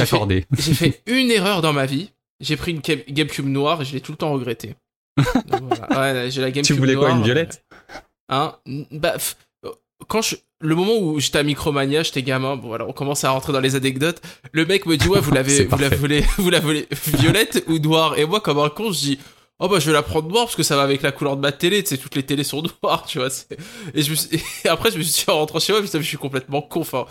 accordé. 0.00 0.46
j'ai 0.58 0.74
fait 0.74 1.02
une 1.06 1.30
erreur 1.30 1.62
dans 1.62 1.72
ma 1.72 1.86
vie. 1.86 2.10
J'ai 2.40 2.56
pris 2.56 2.72
une 2.72 2.80
Ga- 2.80 3.04
GameCube 3.08 3.46
noire 3.46 3.82
et 3.82 3.84
je 3.84 3.92
l'ai 3.92 4.00
tout 4.00 4.12
le 4.12 4.18
temps 4.18 4.32
regretté. 4.32 4.74
Donc, 5.46 5.62
voilà. 5.62 6.14
Ouais, 6.24 6.30
j'ai 6.30 6.40
la 6.40 6.50
GameCube 6.50 6.74
Tu 6.74 6.80
voulais 6.80 6.94
quoi, 6.94 7.08
noire. 7.08 7.18
une 7.18 7.24
violette 7.24 7.64
Hein? 8.28 8.56
Bah, 8.90 9.14
quand 10.08 10.22
je, 10.22 10.36
le 10.60 10.74
moment 10.74 10.96
où 10.98 11.20
j'étais 11.20 11.38
à 11.38 11.42
Micromania, 11.44 12.02
j'étais 12.02 12.22
gamin, 12.22 12.56
bon 12.56 12.68
voilà, 12.68 12.86
on 12.86 12.92
commence 12.92 13.22
à 13.24 13.30
rentrer 13.30 13.52
dans 13.52 13.60
les 13.60 13.76
anecdotes. 13.76 14.20
Le 14.52 14.66
mec 14.66 14.86
me 14.86 14.96
dit 14.96 15.08
ouais, 15.08 15.20
vous 15.20 15.30
l'avez, 15.32 15.66
vous 15.66 15.78
la 15.78 15.88
voulez, 15.90 16.24
vous 16.38 16.50
la 16.50 16.60
voulez 16.60 16.88
violette 17.18 17.64
ou 17.68 17.78
noire? 17.78 18.18
Et 18.18 18.24
moi, 18.24 18.40
comme 18.40 18.58
un 18.58 18.70
con, 18.70 18.90
je 18.92 18.98
dis 18.98 19.18
oh 19.60 19.68
bah 19.68 19.78
je 19.78 19.86
vais 19.86 19.92
la 19.92 20.02
prendre 20.02 20.28
noire 20.28 20.44
parce 20.44 20.56
que 20.56 20.62
ça 20.62 20.76
va 20.76 20.82
avec 20.82 21.02
la 21.02 21.12
couleur 21.12 21.36
de 21.36 21.40
ma 21.42 21.52
télé. 21.52 21.82
Tu 21.82 21.90
sais, 21.90 21.98
toutes 21.98 22.14
les 22.16 22.22
télés 22.24 22.44
sont 22.44 22.62
noires, 22.82 23.04
tu 23.06 23.18
vois. 23.18 23.28
Et 23.94 24.02
je 24.02 24.10
me 24.10 24.14
suis- 24.16 24.40
et 24.64 24.68
après, 24.68 24.90
je 24.90 24.98
me 24.98 25.02
suis 25.02 25.24
dit 25.24 25.30
en 25.30 25.38
rentrant 25.38 25.58
chez 25.60 25.72
moi, 25.72 25.82
putain, 25.82 26.00
je 26.00 26.06
suis 26.06 26.16
complètement 26.18 26.62
con. 26.62 26.80
Enfin, 26.80 27.06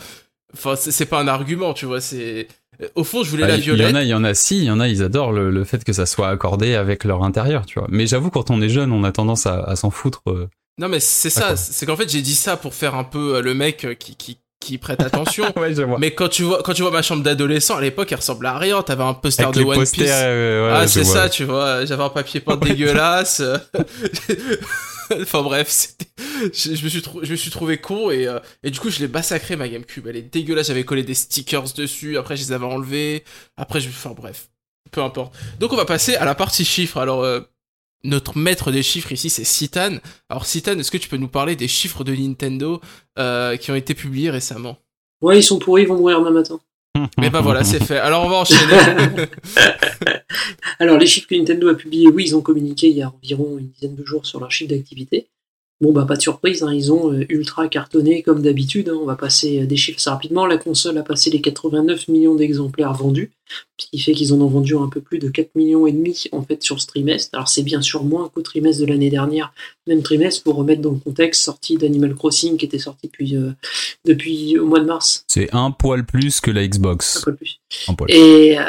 enfin, 0.54 0.76
c'est 0.76 1.06
pas 1.06 1.20
un 1.20 1.28
argument, 1.28 1.74
tu 1.74 1.86
vois. 1.86 2.02
C'est 2.02 2.48
au 2.96 3.04
fond, 3.04 3.24
je 3.24 3.30
voulais 3.30 3.44
Bah, 3.44 3.50
la 3.50 3.56
Il 3.56 3.60
y 3.60 3.64
violette. 3.64 3.92
en 3.94 3.96
a, 3.96 4.02
il 4.04 4.08
y 4.10 4.14
en 4.14 4.24
a, 4.24 4.34
si, 4.34 4.58
il 4.58 4.64
y 4.64 4.72
en 4.72 4.80
a, 4.80 4.88
ils 4.88 5.04
adorent 5.04 5.32
le, 5.32 5.52
le 5.52 5.64
fait 5.64 5.84
que 5.84 5.94
ça 5.94 6.06
soit 6.06 6.30
accordé 6.30 6.74
avec 6.76 7.04
leur 7.04 7.24
intérieur, 7.24 7.66
tu 7.66 7.78
vois. 7.80 7.88
Mais 7.92 8.08
j'avoue, 8.08 8.30
quand 8.32 8.50
on 8.50 8.62
est 8.62 8.70
jeune, 8.70 8.92
on 8.92 9.04
a 9.04 9.12
tendance 9.12 9.46
à, 9.46 9.62
à 9.64 9.76
s'en 9.76 9.92
foutre. 9.92 10.22
euh. 10.28 10.48
Non, 10.80 10.90
mais 10.90 11.00
c'est 11.00 11.30
ça. 11.30 11.56
C'est 11.56 11.86
qu'en 11.86 11.96
fait, 11.96 12.10
j'ai 12.10 12.24
dit 12.24 12.34
ça 12.34 12.58
pour 12.58 12.74
faire 12.74 12.96
un 12.96 13.04
peu 13.04 13.36
euh, 13.36 13.42
le 13.44 13.54
mec 13.54 13.86
euh, 13.86 13.94
qui 13.94 14.16
qui 14.16 14.40
qui 14.64 14.78
prête 14.78 15.02
attention. 15.02 15.46
Ouais. 15.58 15.74
Mais 16.00 16.12
quand 16.12 16.30
tu 16.30 16.44
vois, 16.44 16.62
quand 16.64 16.74
tu 16.74 16.82
vois 16.82 16.92
ma 16.92 17.02
chambre 17.02 17.22
d'adolescent, 17.24 17.76
à 17.76 17.82
l'époque, 17.82 18.12
elle 18.12 18.18
ressemblait 18.18 18.50
à 18.50 18.58
rien. 18.58 18.82
T'avais 18.82 19.04
un 19.04 19.14
poster 19.14 19.44
Avec 19.44 19.56
de 19.56 19.64
One 19.64 19.76
posters, 19.76 20.04
Piece. 20.06 20.14
euh, 20.16 20.68
ouais, 20.68 20.78
ah, 20.82 20.88
c'est 20.88 21.04
ça, 21.04 21.30
tu 21.30 21.44
vois. 21.44 21.86
J'avais 21.86 22.04
un 22.04 22.10
papier 22.10 22.40
peint 22.40 22.58
dégueulasse. 22.58 23.42
enfin 25.22 25.42
bref, 25.42 25.88
je, 26.54 26.76
je 26.76 26.84
me 26.84 26.90
suis 26.90 27.02
trou- 27.02 27.20
je 27.24 27.32
me 27.32 27.36
suis 27.36 27.52
trouvé 27.52 27.78
con 27.78 28.10
et, 28.10 28.28
euh, 28.28 28.40
et 28.64 28.72
du 28.72 28.80
coup 28.80 28.90
je 28.90 29.00
l'ai 29.00 29.08
massacré 29.08 29.56
ma 29.56 29.68
GameCube. 29.68 30.08
Elle 30.08 30.16
est 30.18 30.22
dégueulasse. 30.34 30.68
J'avais 30.68 30.84
collé 30.86 31.04
des 31.04 31.14
stickers 31.14 31.74
dessus. 31.76 32.18
Après 32.18 32.36
je 32.36 32.42
les 32.44 32.52
avais 32.52 32.66
enlevés. 32.66 33.24
Après 33.58 33.80
je, 33.82 33.90
enfin 33.90 34.12
bref, 34.16 34.50
peu 34.92 35.02
importe. 35.02 35.34
Donc 35.60 35.74
on 35.74 35.76
va 35.78 35.86
passer 35.86 36.16
à 36.16 36.26
la 36.26 36.36
partie 36.36 36.66
chiffres. 36.66 36.98
Alors 36.98 37.24
euh, 37.24 37.42
notre 38.04 38.38
maître 38.38 38.72
des 38.72 38.84
chiffres 38.84 39.12
ici 39.12 39.30
c'est 39.30 39.44
Citan. 39.44 39.98
Alors 40.30 40.46
Citan, 40.46 40.78
est-ce 40.78 40.92
que 40.92 40.98
tu 40.98 41.10
peux 41.10 41.18
nous 41.18 41.28
parler 41.28 41.56
des 41.56 41.68
chiffres 41.68 42.04
de 42.04 42.14
Nintendo 42.16 42.82
euh, 43.20 43.56
qui 43.58 43.72
ont 43.72 43.76
été 43.76 43.94
publiés 43.94 44.30
récemment? 44.30 44.78
Ouais, 45.22 45.40
ils 45.40 45.44
sont 45.44 45.60
pourris, 45.60 45.84
ils 45.84 45.88
vont 45.88 45.98
mourir 45.98 46.20
demain 46.20 46.32
matin. 46.32 46.60
Mais 47.18 47.30
bah 47.30 47.42
voilà, 47.42 47.64
c'est 47.64 47.84
fait. 47.84 47.98
Alors 47.98 48.26
on 48.26 48.30
va 48.30 48.36
enchaîner. 48.38 48.78
Alors, 50.80 50.98
les 50.98 51.08
chiffres 51.08 51.28
que 51.28 51.36
Nintendo 51.36 51.70
a 51.70 51.76
publiés, 51.76 52.08
oui, 52.08 52.26
ils 52.28 52.36
ont 52.36 52.42
communiqué 52.42 52.90
il 52.90 52.98
y 52.98 53.02
a 53.02 53.10
environ 53.10 53.58
une 53.58 53.70
dizaine 53.70 53.96
de 53.96 54.06
jours 54.06 54.26
sur 54.26 54.40
leur 54.40 54.52
chiffre 54.52 54.72
d'activité. 54.72 55.28
Bon, 55.82 55.92
bah, 55.92 56.06
pas 56.06 56.16
de 56.16 56.22
surprise, 56.22 56.64
hein, 56.64 56.74
ils 56.74 56.92
ont 56.94 57.12
euh, 57.12 57.26
ultra 57.30 57.68
cartonné 57.68 58.24
comme 58.24 58.42
d'habitude. 58.42 58.90
hein. 58.90 58.98
on 59.02 59.06
va 59.06 59.16
passer 59.16 59.62
euh, 59.62 59.66
des 59.66 59.76
chiffres 59.76 59.98
assez 60.00 60.10
rapidement. 60.10 60.46
La 60.46 60.58
console 60.58 60.98
a 60.98 61.04
passé 61.04 61.30
les 61.30 61.42
89 61.42 62.08
millions 62.08 62.36
d'exemplaires 62.36 62.94
vendus, 62.94 63.32
ce 63.78 63.88
qui 63.88 64.00
fait 64.00 64.14
qu'ils 64.14 64.34
en 64.34 64.42
ont 64.42 64.48
vendu 64.48 64.76
un 64.76 64.88
peu 64.88 65.02
plus 65.02 65.20
de 65.20 65.30
4 65.30 65.56
millions 65.56 65.86
et 65.88 65.92
demi 65.92 66.26
en 66.32 66.42
fait 66.42 66.64
sur 66.64 66.82
ce 66.82 66.88
trimestre. 66.88 67.30
Alors, 67.34 67.48
c'est 67.48 67.64
bien 67.64 67.82
sûr 67.82 68.04
moins 68.04 68.30
qu'au 68.30 68.42
trimestre 68.42 68.82
de 68.82 68.88
l'année 68.88 69.10
dernière, 69.10 69.54
même 69.88 70.02
trimestre, 70.02 70.44
pour 70.44 70.56
remettre 70.56 70.82
dans 70.82 70.92
le 70.92 71.00
contexte, 71.00 71.44
sortie 71.44 71.78
d'Animal 71.78 72.16
Crossing 72.16 72.58
qui 72.58 72.66
était 72.66 72.80
sorti 72.80 73.08
depuis, 73.08 73.36
euh, 73.36 73.52
depuis 74.06 74.58
au 74.58 74.66
mois 74.66 74.80
de 74.80 74.86
mars, 74.86 75.26
C'est 75.28 75.54
un 75.54 75.72
poil 75.72 76.06
plus 76.06 76.42
que 76.42 76.52
la 76.52 76.64
un 76.64 76.68
Xbox. 76.68 77.26
plus. 77.38 77.60
Un 77.88 77.94
poil. 77.94 78.10
Et 78.12 78.58
euh, 78.58 78.64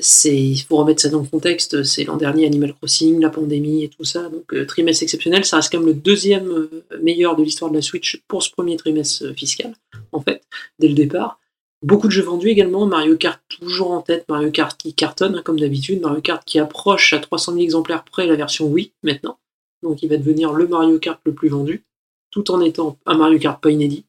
c'est, 0.00 0.54
faut 0.68 0.76
remettre 0.76 1.02
ça 1.02 1.08
dans 1.08 1.20
le 1.20 1.26
contexte, 1.26 1.82
c'est 1.82 2.04
l'an 2.04 2.16
dernier 2.16 2.46
Animal 2.46 2.74
Crossing, 2.74 3.20
la 3.20 3.30
pandémie 3.30 3.84
et 3.84 3.88
tout 3.88 4.04
ça, 4.04 4.28
donc 4.28 4.52
euh, 4.52 4.64
trimestre 4.64 5.02
exceptionnel, 5.02 5.44
ça 5.44 5.56
reste 5.56 5.72
quand 5.72 5.78
même 5.78 5.88
le 5.88 5.94
deuxième 5.94 6.48
euh, 6.48 6.84
meilleur 7.02 7.36
de 7.36 7.42
l'histoire 7.42 7.70
de 7.70 7.76
la 7.76 7.82
Switch 7.82 8.22
pour 8.28 8.42
ce 8.42 8.50
premier 8.50 8.76
trimestre 8.76 9.34
fiscal, 9.34 9.74
en 10.12 10.20
fait, 10.20 10.42
dès 10.78 10.88
le 10.88 10.94
départ. 10.94 11.38
Beaucoup 11.82 12.06
de 12.06 12.12
jeux 12.12 12.22
vendus 12.22 12.48
également, 12.48 12.86
Mario 12.86 13.16
Kart 13.16 13.40
toujours 13.48 13.90
en 13.90 14.02
tête, 14.02 14.24
Mario 14.28 14.50
Kart 14.50 14.78
qui 14.78 14.94
cartonne 14.94 15.36
hein, 15.36 15.42
comme 15.44 15.58
d'habitude, 15.58 16.00
Mario 16.00 16.20
Kart 16.20 16.44
qui 16.44 16.58
approche 16.58 17.12
à 17.12 17.18
300 17.18 17.52
000 17.52 17.64
exemplaires 17.64 18.04
près 18.04 18.26
la 18.26 18.36
version 18.36 18.66
Wii 18.66 18.92
maintenant, 19.02 19.38
donc 19.82 20.02
il 20.02 20.08
va 20.08 20.16
devenir 20.16 20.52
le 20.52 20.68
Mario 20.68 20.98
Kart 20.98 21.20
le 21.24 21.34
plus 21.34 21.48
vendu, 21.48 21.84
tout 22.30 22.50
en 22.52 22.60
étant 22.60 22.98
un 23.04 23.16
Mario 23.16 23.38
Kart 23.38 23.60
pas 23.60 23.70
inédit, 23.70 24.04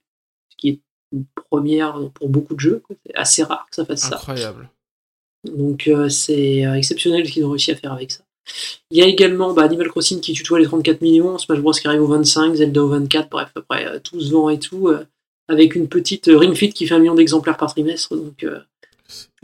ce 0.50 0.56
qui 0.58 0.70
est 0.70 0.80
une 1.12 1.26
première 1.50 2.00
pour 2.14 2.30
beaucoup 2.30 2.54
de 2.54 2.60
jeux, 2.60 2.84
c'est 3.06 3.16
assez 3.16 3.44
rare 3.44 3.66
que 3.70 3.76
ça 3.76 3.86
fasse 3.86 4.02
ça. 4.02 4.18
Incroyable. 4.18 4.70
Donc 5.44 5.88
euh, 5.88 6.10
c'est 6.10 6.66
euh, 6.66 6.76
exceptionnel 6.76 7.28
ce 7.28 7.32
qu'ils 7.32 7.46
ont 7.46 7.52
réussi 7.52 7.72
à 7.72 7.76
faire 7.76 7.92
avec 7.92 8.12
ça. 8.12 8.24
Il 8.92 8.98
y 8.98 9.02
a 9.02 9.06
également 9.06 9.54
bah, 9.54 9.64
Animal 9.64 9.90
Crossing 9.90 10.20
qui 10.20 10.34
tutoie 10.34 10.60
les 10.60 10.66
34 10.66 11.02
millions, 11.02 11.38
Smash 11.38 11.60
Bros 11.60 11.72
qui 11.72 11.88
arrive 11.88 12.02
au 12.02 12.08
25, 12.08 12.56
Zelda 12.56 12.84
au 12.84 12.90
24, 12.90 13.30
bref, 13.30 13.50
après 13.56 13.88
euh, 13.88 14.00
tout 14.00 14.20
se 14.20 14.32
vend 14.32 14.50
et 14.50 14.60
tout, 14.60 14.90
euh, 14.90 15.06
avec 15.48 15.76
une 15.76 15.88
petite 15.88 16.26
Ring 16.28 16.54
Fit 16.56 16.72
qui 16.74 16.88
fait 16.88 16.96
un 16.96 17.00
million 17.00 17.16
d'exemplaires 17.16 17.58
par 17.58 17.72
trimestre, 17.72 18.16
donc 18.16 18.44
euh, 18.44 18.60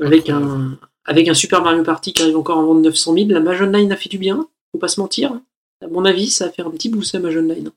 avec 0.01 0.29
un, 0.29 0.77
avec 1.05 1.27
un 1.27 1.33
Super 1.33 1.61
Mario 1.61 1.83
Party 1.83 2.13
qui 2.13 2.21
arrive 2.21 2.37
encore 2.37 2.59
à 2.59 2.61
vendre 2.63 2.81
900 2.81 3.13
000. 3.13 3.27
La 3.29 3.39
Mage 3.39 3.61
Online 3.61 3.91
a 3.91 3.95
fait 3.97 4.09
du 4.09 4.17
bien, 4.17 4.47
faut 4.71 4.79
pas 4.79 4.87
se 4.87 4.99
mentir. 4.99 5.39
À 5.83 5.87
mon 5.87 6.05
avis, 6.05 6.29
ça 6.29 6.45
a 6.45 6.49
fait 6.49 6.61
un 6.61 6.69
petit 6.71 6.89
boost 6.89 7.15
à 7.15 7.19
Mage 7.19 7.37
Online. 7.37 7.71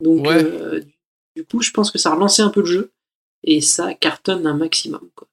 Donc 0.00 0.26
Ouais. 0.26 0.42
euh, 0.42 0.80
du 1.36 1.44
coup, 1.44 1.62
je 1.62 1.70
pense 1.70 1.90
que 1.90 1.98
ça 1.98 2.10
a 2.10 2.14
relancé 2.14 2.42
un 2.42 2.50
peu 2.50 2.60
le 2.60 2.66
jeu, 2.66 2.90
et 3.44 3.60
ça 3.60 3.94
cartonne 3.94 4.46
un 4.46 4.54
maximum. 4.54 5.00
Quoi. 5.14 5.28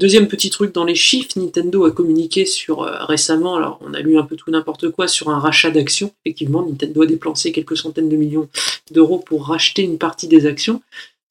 Deuxième 0.00 0.26
petit 0.26 0.50
truc 0.50 0.74
dans 0.74 0.84
les 0.84 0.96
chiffres, 0.96 1.38
Nintendo 1.38 1.84
a 1.84 1.92
communiqué 1.92 2.46
sur 2.46 2.82
euh, 2.82 3.04
récemment, 3.04 3.54
alors 3.54 3.78
on 3.80 3.94
a 3.94 4.00
lu 4.00 4.18
un 4.18 4.24
peu 4.24 4.34
tout 4.34 4.50
n'importe 4.50 4.90
quoi, 4.90 5.06
sur 5.06 5.30
un 5.30 5.38
rachat 5.38 5.70
d'actions. 5.70 6.12
Effectivement, 6.24 6.66
Nintendo 6.66 7.02
a 7.02 7.06
dépensé 7.06 7.52
quelques 7.52 7.76
centaines 7.76 8.08
de 8.08 8.16
millions 8.16 8.48
d'euros 8.90 9.18
pour 9.20 9.46
racheter 9.46 9.82
une 9.82 9.98
partie 9.98 10.26
des 10.26 10.46
actions. 10.46 10.82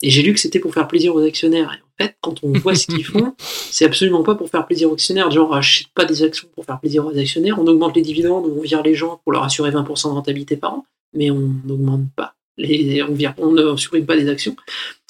Et 0.05 0.09
j'ai 0.09 0.21
lu 0.21 0.33
que 0.33 0.39
c'était 0.39 0.59
pour 0.59 0.73
faire 0.73 0.87
plaisir 0.87 1.15
aux 1.15 1.21
actionnaires. 1.23 1.71
Et 1.73 1.81
en 1.81 2.05
fait, 2.05 2.15
quand 2.21 2.35
on 2.43 2.51
voit 2.59 2.75
ce 2.75 2.85
qu'ils 2.87 3.05
font, 3.05 3.33
c'est 3.39 3.85
absolument 3.85 4.21
pas 4.21 4.35
pour 4.35 4.49
faire 4.49 4.65
plaisir 4.65 4.89
aux 4.89 4.93
actionnaires. 4.93 5.31
Genre, 5.31 5.47
on 5.47 5.51
rachète 5.51 5.87
pas 5.95 6.05
des 6.05 6.21
actions 6.23 6.47
pour 6.53 6.65
faire 6.65 6.79
plaisir 6.79 7.05
aux 7.07 7.17
actionnaires. 7.17 7.57
On 7.59 7.65
augmente 7.67 7.95
les 7.95 8.01
dividendes 8.01 8.45
on 8.45 8.61
vire 8.61 8.83
les 8.83 8.93
gens 8.95 9.19
pour 9.23 9.31
leur 9.31 9.43
assurer 9.43 9.71
20% 9.71 10.09
de 10.09 10.13
rentabilité 10.13 10.57
par 10.57 10.73
an. 10.73 10.85
Mais 11.15 11.31
on 11.31 11.49
n'augmente 11.65 12.03
pas. 12.15 12.35
Les, 12.57 13.01
on, 13.01 13.13
vire, 13.13 13.33
on 13.37 13.51
ne 13.51 13.75
supprime 13.77 14.05
pas 14.05 14.17
des 14.17 14.27
actions. 14.29 14.55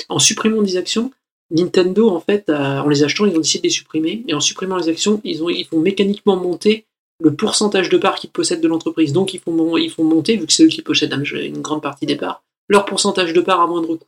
En 0.10 0.20
supprimant 0.20 0.62
des 0.62 0.78
actions, 0.78 1.12
Nintendo, 1.52 2.10
en 2.10 2.20
fait, 2.20 2.50
a- 2.50 2.84
en 2.84 2.88
les 2.90 3.04
achetant, 3.04 3.26
ils 3.26 3.36
ont 3.36 3.40
décidé 3.40 3.62
de 3.62 3.68
les 3.68 3.70
supprimer. 3.74 4.24
Et 4.28 4.34
en 4.34 4.40
supprimant 4.40 4.78
les 4.78 4.90
actions, 4.90 5.20
ils, 5.24 5.44
ont, 5.44 5.50
ils 5.50 5.66
font 5.66 5.80
mécaniquement 5.80 6.36
monter 6.36 6.86
le 7.20 7.34
pourcentage 7.34 7.90
de 7.90 7.98
parts 7.98 8.16
qu'ils 8.16 8.30
possèdent 8.30 8.62
de 8.62 8.68
l'entreprise. 8.68 9.12
Donc, 9.14 9.34
ils 9.34 9.40
font, 9.40 9.52
mon- 9.52 9.78
ils 9.78 9.90
font 9.90 10.04
monter, 10.04 10.36
vu 10.38 10.46
que 10.46 10.54
c'est 10.54 10.64
eux 10.66 10.68
qui 10.68 10.82
possèdent 10.82 11.14
un- 11.14 11.24
une 11.24 11.62
grande 11.62 11.82
partie 11.82 12.06
des 12.06 12.16
parts, 12.16 12.44
leur 12.70 12.86
pourcentage 12.86 13.34
de 13.34 13.42
parts 13.42 13.62
à 13.62 13.68
moindre 13.68 13.96
coût. 13.96 14.06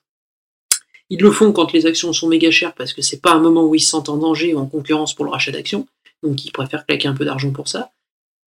Ils 1.10 1.22
le 1.22 1.32
font 1.32 1.52
quand 1.52 1.72
les 1.72 1.86
actions 1.86 2.13
sont 2.13 2.28
méga 2.28 2.50
chères 2.52 2.74
parce 2.74 2.94
que 2.94 3.02
c'est 3.02 3.22
pas 3.22 3.34
un 3.34 3.39
moment 3.39 3.65
où 3.65 3.76
ils 3.76 3.82
se 3.82 3.89
sentent 3.89 4.10
en 4.10 4.18
danger 4.18 4.54
ou 4.54 4.60
en 4.60 4.65
concurrence 4.65 5.13
pour 5.13 5.26
le 5.26 5.32
rachat 5.32 5.52
d'actions. 5.52 5.88
Donc, 6.24 6.44
ils 6.46 6.52
préfèrent 6.52 6.86
claquer 6.86 7.08
un 7.08 7.13
peu 7.13 7.26
d'argent 7.26 7.52
pour 7.52 7.68
ça. 7.68 7.91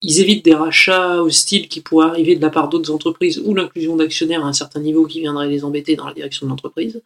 Ils 0.01 0.19
évitent 0.19 0.45
des 0.45 0.53
rachats 0.53 1.21
hostiles 1.21 1.67
qui 1.67 1.81
pourraient 1.81 2.07
arriver 2.07 2.35
de 2.35 2.41
la 2.41 2.49
part 2.49 2.69
d'autres 2.69 2.91
entreprises 2.91 3.41
ou 3.43 3.53
l'inclusion 3.53 3.95
d'actionnaires 3.95 4.45
à 4.45 4.47
un 4.47 4.53
certain 4.53 4.79
niveau 4.79 5.05
qui 5.05 5.19
viendrait 5.19 5.49
les 5.49 5.63
embêter 5.63 5.95
dans 5.95 6.07
la 6.07 6.13
direction 6.13 6.45
de 6.45 6.51
l'entreprise. 6.51 7.01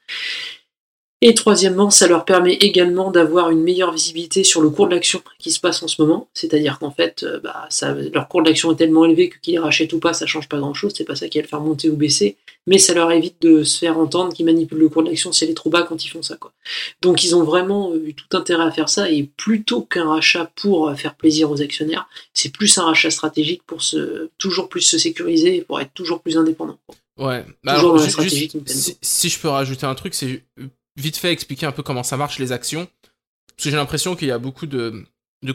Et 1.26 1.34
troisièmement, 1.34 1.90
ça 1.90 2.06
leur 2.06 2.26
permet 2.26 2.56
également 2.56 3.10
d'avoir 3.10 3.50
une 3.50 3.64
meilleure 3.64 3.94
visibilité 3.94 4.44
sur 4.44 4.60
le 4.60 4.70
cours 4.70 4.90
de 4.90 4.94
l'action 4.94 5.22
qui 5.40 5.52
se 5.52 5.60
passe 5.62 5.82
en 5.82 5.88
ce 5.88 6.02
moment. 6.02 6.28
C'est-à-dire 6.34 6.80
qu'en 6.80 6.92
fait, 6.92 7.24
euh, 7.24 7.40
bah, 7.40 7.66
ça, 7.70 7.96
leur 8.14 8.28
cours 8.28 8.44
de 8.44 8.50
l'action 8.50 8.74
est 8.74 8.76
tellement 8.76 9.06
élevé 9.06 9.30
que 9.30 9.38
qu'ils 9.40 9.54
les 9.54 9.60
rachètent 9.60 9.94
ou 9.94 10.00
pas, 10.00 10.12
ça 10.12 10.26
change 10.26 10.50
pas 10.50 10.60
grand-chose. 10.60 10.92
C'est 10.94 11.06
pas 11.06 11.16
ça 11.16 11.30
qui 11.30 11.38
va 11.38 11.44
le 11.44 11.48
faire 11.48 11.62
monter 11.62 11.90
ou 11.90 11.96
baisser. 11.96 12.36
Mais 12.68 12.78
ça 12.78 12.94
leur 12.94 13.10
évite 13.10 13.42
de 13.42 13.64
se 13.64 13.78
faire 13.78 13.98
entendre 13.98 14.34
qu'ils 14.34 14.46
manipulent 14.46 14.80
le 14.80 14.90
cours 14.90 15.02
de 15.02 15.08
l'action 15.08 15.32
si 15.32 15.46
elle 15.46 15.52
est 15.52 15.54
trop 15.54 15.70
bas 15.70 15.84
quand 15.84 16.04
ils 16.04 16.10
font 16.10 16.22
ça. 16.22 16.36
Quoi. 16.36 16.52
Donc 17.02 17.24
ils 17.24 17.38
ont 17.38 17.44
vraiment 17.44 17.96
eu 17.96 18.14
tout 18.14 18.36
intérêt 18.36 18.66
à 18.66 18.72
faire 18.72 18.90
ça. 18.90 19.10
Et 19.10 19.24
plutôt 19.24 19.82
qu'un 19.82 20.10
rachat 20.10 20.52
pour 20.56 20.90
euh, 20.90 20.96
faire 20.96 21.16
plaisir 21.16 21.50
aux 21.50 21.62
actionnaires, 21.62 22.06
c'est 22.34 22.52
plus 22.52 22.78
un 22.78 22.84
rachat 22.84 23.12
stratégique 23.12 23.64
pour 23.66 23.82
se, 23.82 24.30
toujours 24.38 24.68
plus 24.68 24.82
se 24.82 24.98
sécuriser 24.98 25.56
et 25.56 25.62
pour 25.62 25.80
être 25.80 25.94
toujours 25.94 26.20
plus 26.20 26.38
indépendant. 26.38 26.80
Ouais. 27.18 27.46
Bah 27.64 27.76
Toujours 27.76 27.94
alors, 27.94 28.04
juste, 28.04 28.68
si, 28.68 28.98
si 29.02 29.30
je 29.30 29.40
peux 29.40 29.48
rajouter 29.48 29.86
un 29.86 29.96
truc, 29.96 30.16
c'est 30.16 30.44
euh, 30.60 30.68
vite 30.96 31.18
fait 31.18 31.32
expliquer 31.32 31.66
un 31.66 31.72
peu 31.72 31.84
comment 31.84 32.04
ça 32.04 32.18
marche 32.18 32.40
les 32.40 32.52
actions. 32.52 32.88
Parce 33.56 33.66
que 33.66 33.70
j'ai 33.70 33.78
l'impression 33.78 34.16
qu'il 34.16 34.28
y 34.28 34.32
a 34.32 34.40
beaucoup 34.40 34.66
de, 34.66 35.06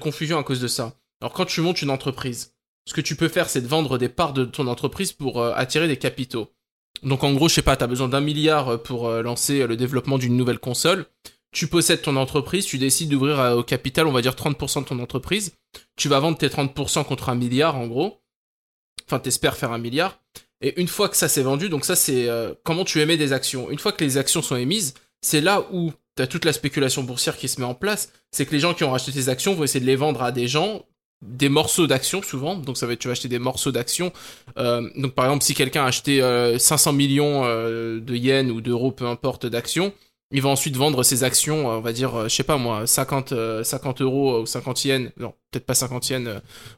confusion 0.01 0.38
à 0.38 0.44
cause 0.44 0.61
de 0.61 0.68
ça. 0.68 0.94
Alors 1.20 1.33
quand 1.33 1.46
tu 1.46 1.61
montes 1.61 1.83
une 1.83 1.90
entreprise, 1.90 2.55
ce 2.87 2.94
que 2.94 3.01
tu 3.01 3.16
peux 3.16 3.29
faire, 3.29 3.48
c'est 3.51 3.61
de 3.61 3.66
vendre 3.66 3.98
des 3.98 4.09
parts 4.09 4.33
de 4.33 4.44
ton 4.44 4.66
entreprise 4.66 5.12
pour 5.12 5.40
euh, 5.40 5.53
attirer 5.55 5.88
des 5.88 5.96
capitaux. 5.96 6.53
Donc 7.03 7.24
en 7.24 7.33
gros, 7.33 7.48
je 7.48 7.55
sais 7.55 7.62
pas, 7.62 7.77
t'as 7.77 7.87
besoin 7.87 8.09
d'un 8.09 8.20
milliard 8.20 8.68
euh, 8.68 8.79
pour 8.79 9.09
euh, 9.09 9.22
lancer 9.22 9.66
le 9.66 9.77
développement 9.77 10.18
d'une 10.18 10.37
nouvelle 10.37 10.59
console. 10.59 11.07
Tu 11.51 11.66
possèdes 11.66 12.03
ton 12.03 12.16
entreprise, 12.16 12.66
tu 12.66 12.79
décides 12.79 13.09
d'ouvrir 13.09 13.57
au 13.57 13.62
capital, 13.62 14.07
on 14.07 14.12
va 14.12 14.20
dire 14.20 14.35
30% 14.35 14.83
de 14.83 14.88
ton 14.88 14.98
entreprise. 15.01 15.55
Tu 15.96 16.09
vas 16.09 16.20
vendre 16.20 16.37
tes 16.37 16.48
30% 16.48 17.05
contre 17.05 17.31
un 17.31 17.35
milliard 17.35 17.77
en 17.77 17.87
gros. 17.87 18.20
Enfin, 19.07 19.18
t'espères 19.18 19.57
faire 19.57 19.72
un 19.72 19.79
milliard. 19.79 20.20
Et 20.61 20.79
une 20.79 20.88
fois 20.88 21.09
que 21.09 21.16
ça 21.16 21.27
s'est 21.27 21.42
vendu, 21.42 21.70
donc 21.70 21.87
ça 21.87 21.96
c'est 21.96 22.29
comment 22.64 22.85
tu 22.85 23.01
émets 23.01 23.16
des 23.16 23.33
actions. 23.33 23.70
Une 23.70 23.79
fois 23.79 23.92
que 23.92 24.05
les 24.05 24.18
actions 24.18 24.42
sont 24.42 24.57
émises, 24.57 24.92
c'est 25.21 25.41
là 25.41 25.67
où 25.73 25.93
tu 26.17 26.29
toute 26.29 26.45
la 26.45 26.53
spéculation 26.53 27.03
boursière 27.03 27.37
qui 27.37 27.49
se 27.49 27.61
met 27.61 27.67
en 27.67 27.75
place. 27.75 28.13
C'est 28.31 28.47
que 28.47 28.53
les 28.53 28.61
gens 28.61 28.75
qui 28.75 28.85
ont 28.85 28.91
racheté 28.91 29.13
tes 29.13 29.29
actions 29.29 29.55
vont 29.55 29.65
essayer 29.65 29.81
de 29.81 29.87
les 29.87 29.97
vendre 29.97 30.23
à 30.23 30.33
des 30.33 30.49
gens, 30.49 30.85
des 31.23 31.49
morceaux 31.49 31.87
d'actions 31.87 32.23
souvent. 32.23 32.57
Donc 32.57 32.77
ça 32.77 32.87
va 32.87 32.95
être, 32.95 32.99
tu 32.99 33.09
vas 33.09 33.13
acheter 33.13 33.29
des 33.29 33.39
morceaux 33.39 33.73
d'actions. 33.73 34.13
Euh, 34.59 34.89
donc 34.97 35.15
par 35.15 35.27
exemple, 35.27 35.45
si 35.45 35.55
quelqu'un 35.55 35.85
a 35.85 35.89
acheté 35.89 36.23
euh, 36.23 36.59
500 36.59 36.93
millions 36.93 37.45
euh, 37.45 38.01
de 38.01 38.15
yens 38.15 38.51
ou 38.51 38.61
d'euros, 38.61 38.93
peu 38.93 39.07
importe, 39.07 39.47
d'actions, 39.47 39.93
il 40.31 40.43
va 40.43 40.51
ensuite 40.51 40.77
vendre 40.77 41.03
ses 41.03 41.25
actions, 41.25 41.71
euh, 41.71 41.77
on 41.77 41.81
va 41.81 41.93
dire, 41.93 42.29
je 42.29 42.35
sais 42.35 42.43
pas 42.43 42.57
moi, 42.57 42.87
50, 42.87 43.33
euh, 43.33 43.65
50 43.65 44.03
euros 44.03 44.41
ou 44.41 44.47
50 44.47 44.85
yens, 44.85 45.11
non, 45.17 45.35
peut-être 45.51 45.67
pas 45.67 45.75
50 45.75 46.11
yens, 46.11 46.29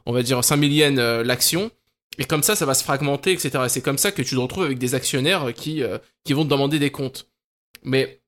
on 0.05 0.13
va 0.13 0.23
dire 0.23 0.43
5000 0.43 0.73
yens 0.73 0.99
l'action. 1.25 1.71
Et 2.17 2.25
comme 2.25 2.43
ça, 2.43 2.55
ça 2.57 2.65
va 2.65 2.73
se 2.73 2.83
fragmenter, 2.83 3.31
etc. 3.31 3.51
Et 3.65 3.69
c'est 3.69 3.81
comme 3.81 3.97
ça 3.97 4.11
que 4.11 4.21
tu 4.21 4.35
te 4.35 4.39
retrouves 4.39 4.65
avec 4.65 4.77
des 4.77 4.95
actionnaires 4.95 5.53
qui, 5.53 5.81
qui 6.25 6.33
vont 6.33 6.43
te 6.43 6.49
demander 6.49 6.77
des 6.77 6.91
comptes. 6.91 7.29
Mais 7.83 8.20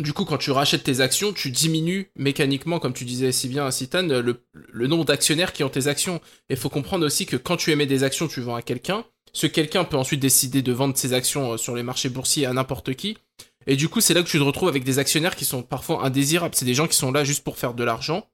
du 0.00 0.12
coup, 0.12 0.24
quand 0.24 0.38
tu 0.38 0.50
rachètes 0.50 0.84
tes 0.84 1.00
actions, 1.00 1.32
tu 1.32 1.50
diminues 1.50 2.10
mécaniquement, 2.16 2.78
comme 2.78 2.92
tu 2.92 3.04
disais 3.04 3.32
si 3.32 3.48
bien 3.48 3.66
à 3.66 4.02
le, 4.02 4.86
nombre 4.86 5.04
d'actionnaires 5.04 5.52
qui 5.52 5.64
ont 5.64 5.68
tes 5.68 5.86
actions. 5.86 6.16
Et 6.48 6.54
il 6.54 6.56
faut 6.56 6.68
comprendre 6.68 7.06
aussi 7.06 7.26
que 7.26 7.36
quand 7.36 7.56
tu 7.56 7.70
émets 7.70 7.86
des 7.86 8.02
actions, 8.02 8.28
tu 8.28 8.40
vends 8.40 8.54
à 8.54 8.62
quelqu'un. 8.62 9.04
Ce 9.32 9.46
quelqu'un 9.46 9.84
peut 9.84 9.96
ensuite 9.96 10.20
décider 10.20 10.62
de 10.62 10.72
vendre 10.72 10.96
ses 10.96 11.12
actions 11.12 11.52
euh, 11.52 11.56
sur 11.56 11.76
les 11.76 11.82
marchés 11.82 12.08
boursiers 12.08 12.46
à 12.46 12.52
n'importe 12.52 12.94
qui. 12.94 13.16
Et 13.66 13.76
du 13.76 13.88
coup, 13.88 14.00
c'est 14.00 14.14
là 14.14 14.22
que 14.22 14.28
tu 14.28 14.38
te 14.38 14.42
retrouves 14.42 14.68
avec 14.68 14.82
des 14.82 14.98
actionnaires 14.98 15.36
qui 15.36 15.44
sont 15.44 15.62
parfois 15.62 16.04
indésirables. 16.04 16.54
C'est 16.54 16.64
des 16.64 16.74
gens 16.74 16.88
qui 16.88 16.96
sont 16.96 17.12
là 17.12 17.22
juste 17.22 17.44
pour 17.44 17.56
faire 17.56 17.74
de 17.74 17.84
l'argent, 17.84 18.26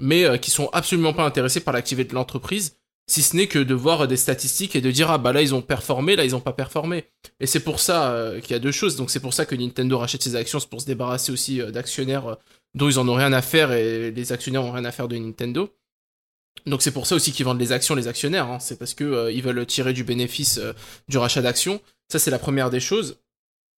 mais 0.00 0.24
euh, 0.24 0.36
qui 0.36 0.50
sont 0.50 0.68
absolument 0.72 1.12
pas 1.12 1.24
intéressés 1.24 1.60
par 1.60 1.74
l'activité 1.74 2.10
de 2.10 2.14
l'entreprise 2.14 2.76
si 3.06 3.22
ce 3.22 3.36
n'est 3.36 3.48
que 3.48 3.58
de 3.58 3.74
voir 3.74 4.08
des 4.08 4.16
statistiques 4.16 4.76
et 4.76 4.80
de 4.80 4.90
dire 4.90 5.10
ah 5.10 5.18
bah 5.18 5.32
là 5.32 5.42
ils 5.42 5.54
ont 5.54 5.60
performé, 5.62 6.16
là 6.16 6.24
ils 6.24 6.34
ont 6.34 6.40
pas 6.40 6.52
performé. 6.52 7.04
Et 7.38 7.46
c'est 7.46 7.60
pour 7.60 7.80
ça 7.80 8.12
euh, 8.12 8.40
qu'il 8.40 8.52
y 8.52 8.54
a 8.54 8.58
deux 8.58 8.72
choses. 8.72 8.96
Donc 8.96 9.10
c'est 9.10 9.20
pour 9.20 9.34
ça 9.34 9.44
que 9.44 9.54
Nintendo 9.54 9.98
rachète 9.98 10.22
ses 10.22 10.36
actions, 10.36 10.58
c'est 10.58 10.70
pour 10.70 10.80
se 10.80 10.86
débarrasser 10.86 11.30
aussi 11.30 11.60
euh, 11.60 11.70
d'actionnaires 11.70 12.26
euh, 12.26 12.34
dont 12.74 12.88
ils 12.88 12.98
en 12.98 13.06
ont 13.08 13.14
rien 13.14 13.32
à 13.32 13.42
faire 13.42 13.72
et 13.72 14.10
les 14.10 14.32
actionnaires 14.32 14.64
ont 14.64 14.72
rien 14.72 14.84
à 14.84 14.92
faire 14.92 15.08
de 15.08 15.16
Nintendo. 15.16 15.70
Donc 16.66 16.80
c'est 16.80 16.92
pour 16.92 17.06
ça 17.06 17.14
aussi 17.14 17.32
qu'ils 17.32 17.44
vendent 17.44 17.60
les 17.60 17.72
actions 17.72 17.94
les 17.94 18.08
actionnaires. 18.08 18.48
hein. 18.48 18.58
C'est 18.58 18.78
parce 18.78 18.94
que 18.94 19.30
ils 19.30 19.42
veulent 19.42 19.66
tirer 19.66 19.92
du 19.92 20.02
bénéfice 20.02 20.58
du 21.08 21.18
rachat 21.18 21.42
d'actions. 21.42 21.80
Ça 22.10 22.18
c'est 22.18 22.30
la 22.30 22.38
première 22.38 22.70
des 22.70 22.80
choses. 22.80 23.18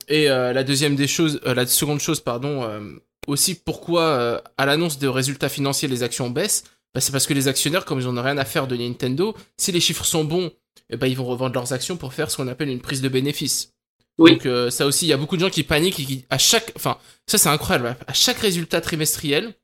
Et 0.09 0.27
la 0.27 0.63
deuxième 0.63 0.95
des 0.95 1.09
choses, 1.09 1.41
la 1.45 1.67
seconde 1.67 1.99
chose 1.99 2.21
pardon, 2.21 2.69
aussi 3.27 3.57
pourquoi 3.57 4.43
à 4.57 4.67
l'annonce 4.67 4.99
de 5.01 5.09
résultats 5.09 5.49
financiers 5.49 5.89
les 5.89 6.05
actions 6.05 6.31
baissent? 6.31 6.63
Bah, 6.95 7.01
c'est 7.01 7.13
parce 7.13 7.27
que 7.27 7.35
les 7.35 7.49
actionnaires, 7.49 7.85
comme 7.85 8.01
ils 8.01 8.07
n'en 8.07 8.17
ont 8.17 8.23
rien 8.23 8.39
à 8.39 8.45
faire 8.45 8.67
de 8.67 8.77
Nintendo, 8.77 9.37
si 9.59 9.73
les 9.73 9.81
chiffres 9.81 10.05
sont 10.05 10.25
bons, 10.25 10.51
eh 10.91 10.97
ben, 10.97 11.07
ils 11.07 11.17
vont 11.17 11.25
revendre 11.27 11.55
leurs 11.55 11.73
actions 11.73 11.97
pour 11.97 12.15
faire 12.15 12.31
ce 12.31 12.37
qu'on 12.37 12.49
appelle 12.49 12.69
une 12.69 12.81
prise 12.81 13.03
de 13.03 13.09
bénéfice. 13.09 13.73
Oui. 14.19 14.33
Donc 14.33 14.47
euh, 14.47 14.71
ça 14.71 14.87
aussi, 14.87 15.07
il 15.07 15.09
y 15.09 15.13
a 15.13 15.17
beaucoup 15.19 15.37
de 15.37 15.43
gens 15.43 15.51
qui 15.51 15.63
paniquent 15.63 16.01
et 16.01 16.05
qui, 16.05 16.25
à 16.31 16.39
chaque, 16.39 16.73
enfin, 16.77 16.97
ça 17.27 17.37
c'est 17.39 17.49
incroyable, 17.51 17.97
à 18.07 18.13
chaque 18.15 18.39
résultat 18.39 18.81
trimestriel, 18.81 19.55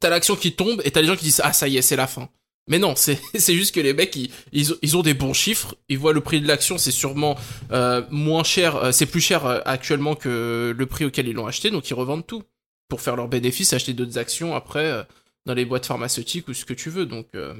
t'as 0.00 0.10
l'action 0.10 0.36
qui 0.36 0.52
tombe 0.52 0.82
et 0.84 0.90
t'as 0.90 1.00
les 1.00 1.06
gens 1.06 1.16
qui 1.16 1.24
disent 1.24 1.40
ah 1.44 1.52
ça 1.52 1.68
y 1.68 1.76
est 1.76 1.82
c'est 1.82 1.96
la 1.96 2.06
fin. 2.06 2.28
Mais 2.68 2.78
non, 2.78 2.94
c'est 2.96 3.18
c'est 3.34 3.54
juste 3.54 3.74
que 3.74 3.80
les 3.80 3.94
mecs 3.94 4.14
ils, 4.16 4.30
ils, 4.52 4.72
ont- 4.72 4.76
ils 4.82 4.96
ont 4.96 5.02
des 5.02 5.14
bons 5.14 5.32
chiffres, 5.32 5.74
ils 5.88 5.98
voient 5.98 6.12
le 6.12 6.20
prix 6.20 6.40
de 6.40 6.46
l'action 6.46 6.78
c'est 6.78 6.90
sûrement 6.92 7.36
euh, 7.72 8.02
moins 8.10 8.44
cher, 8.44 8.76
euh, 8.76 8.92
c'est 8.92 9.06
plus 9.06 9.20
cher 9.20 9.46
euh, 9.46 9.60
actuellement 9.64 10.14
que 10.14 10.74
le 10.76 10.86
prix 10.86 11.04
auquel 11.04 11.26
ils 11.28 11.34
l'ont 11.34 11.46
acheté, 11.46 11.70
donc 11.70 11.88
ils 11.90 11.94
revendent 11.94 12.26
tout 12.26 12.42
pour 12.88 13.00
faire 13.00 13.16
leur 13.16 13.28
bénéfice, 13.28 13.72
acheter 13.72 13.94
d'autres 13.94 14.18
actions 14.18 14.54
après 14.54 14.84
euh, 14.84 15.02
dans 15.46 15.54
les 15.54 15.64
boîtes 15.64 15.86
pharmaceutiques 15.86 16.48
ou 16.48 16.54
ce 16.54 16.64
que 16.64 16.74
tu 16.74 16.90
veux. 16.90 17.06
Donc 17.06 17.28
euh, 17.34 17.54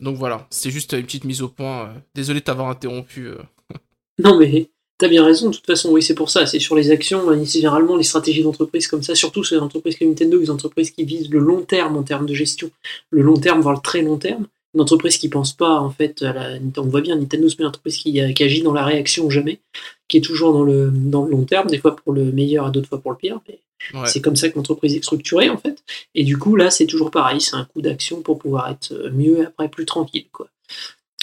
donc 0.00 0.16
voilà, 0.16 0.46
c'est 0.50 0.70
juste 0.70 0.92
une 0.92 1.04
petite 1.04 1.24
mise 1.24 1.42
au 1.42 1.48
point. 1.48 1.88
euh. 1.88 1.94
Désolé 2.14 2.40
de 2.40 2.44
t'avoir 2.44 2.68
interrompu. 2.68 3.26
euh. 3.28 3.38
Non, 4.22 4.38
mais 4.38 4.70
t'as 4.98 5.08
bien 5.08 5.24
raison. 5.24 5.50
De 5.50 5.54
toute 5.56 5.66
façon, 5.66 5.90
oui, 5.90 6.02
c'est 6.02 6.14
pour 6.14 6.30
ça. 6.30 6.46
C'est 6.46 6.58
sur 6.58 6.74
les 6.76 6.90
actions. 6.90 7.28
C'est 7.44 7.60
généralement 7.60 7.96
les 7.96 8.04
stratégies 8.04 8.42
d'entreprise 8.42 8.88
comme 8.88 9.02
ça, 9.02 9.14
surtout 9.14 9.44
sur 9.44 9.56
les 9.56 9.62
entreprises 9.62 9.96
comme 9.96 10.08
Nintendo, 10.08 10.38
les 10.38 10.50
entreprises 10.50 10.90
qui 10.90 11.04
visent 11.04 11.30
le 11.30 11.38
long 11.38 11.62
terme 11.62 11.96
en 11.96 12.02
termes 12.02 12.26
de 12.26 12.34
gestion, 12.34 12.70
le 13.10 13.22
long 13.22 13.36
terme, 13.38 13.60
voire 13.60 13.74
le 13.76 13.80
très 13.80 14.02
long 14.02 14.18
terme. 14.18 14.46
Une 14.78 14.82
entreprise 14.82 15.18
qui 15.18 15.28
pense 15.28 15.52
pas, 15.52 15.80
en 15.80 15.90
fait, 15.90 16.22
à 16.22 16.32
la... 16.32 16.58
on 16.76 16.82
voit 16.82 17.00
bien, 17.00 17.16
Nintendo, 17.16 17.48
c'est 17.48 17.58
une 17.58 17.66
entreprise 17.66 17.96
qui, 17.96 18.32
qui 18.32 18.44
agit 18.44 18.62
dans 18.62 18.72
la 18.72 18.84
réaction 18.84 19.28
jamais, 19.28 19.58
qui 20.06 20.18
est 20.18 20.20
toujours 20.20 20.52
dans 20.52 20.62
le, 20.62 20.90
dans 20.92 21.24
le 21.24 21.32
long 21.32 21.44
terme, 21.44 21.66
des 21.66 21.78
fois 21.78 21.96
pour 21.96 22.12
le 22.12 22.30
meilleur 22.30 22.68
et 22.68 22.70
d'autres 22.70 22.88
fois 22.88 23.00
pour 23.00 23.10
le 23.10 23.16
pire. 23.16 23.40
Mais 23.48 23.60
Ouais. 23.94 24.06
C'est 24.06 24.20
comme 24.20 24.36
ça 24.36 24.48
que 24.48 24.56
l'entreprise 24.56 24.94
est 24.94 25.02
structurée, 25.02 25.48
en 25.50 25.56
fait. 25.56 25.82
Et 26.14 26.24
du 26.24 26.36
coup, 26.36 26.56
là, 26.56 26.70
c'est 26.70 26.86
toujours 26.86 27.10
pareil. 27.10 27.40
C'est 27.40 27.56
un 27.56 27.64
coup 27.64 27.80
d'action 27.80 28.22
pour 28.22 28.38
pouvoir 28.38 28.70
être 28.70 29.10
mieux 29.12 29.40
et 29.40 29.46
après 29.46 29.68
plus 29.68 29.86
tranquille, 29.86 30.26
quoi. 30.32 30.48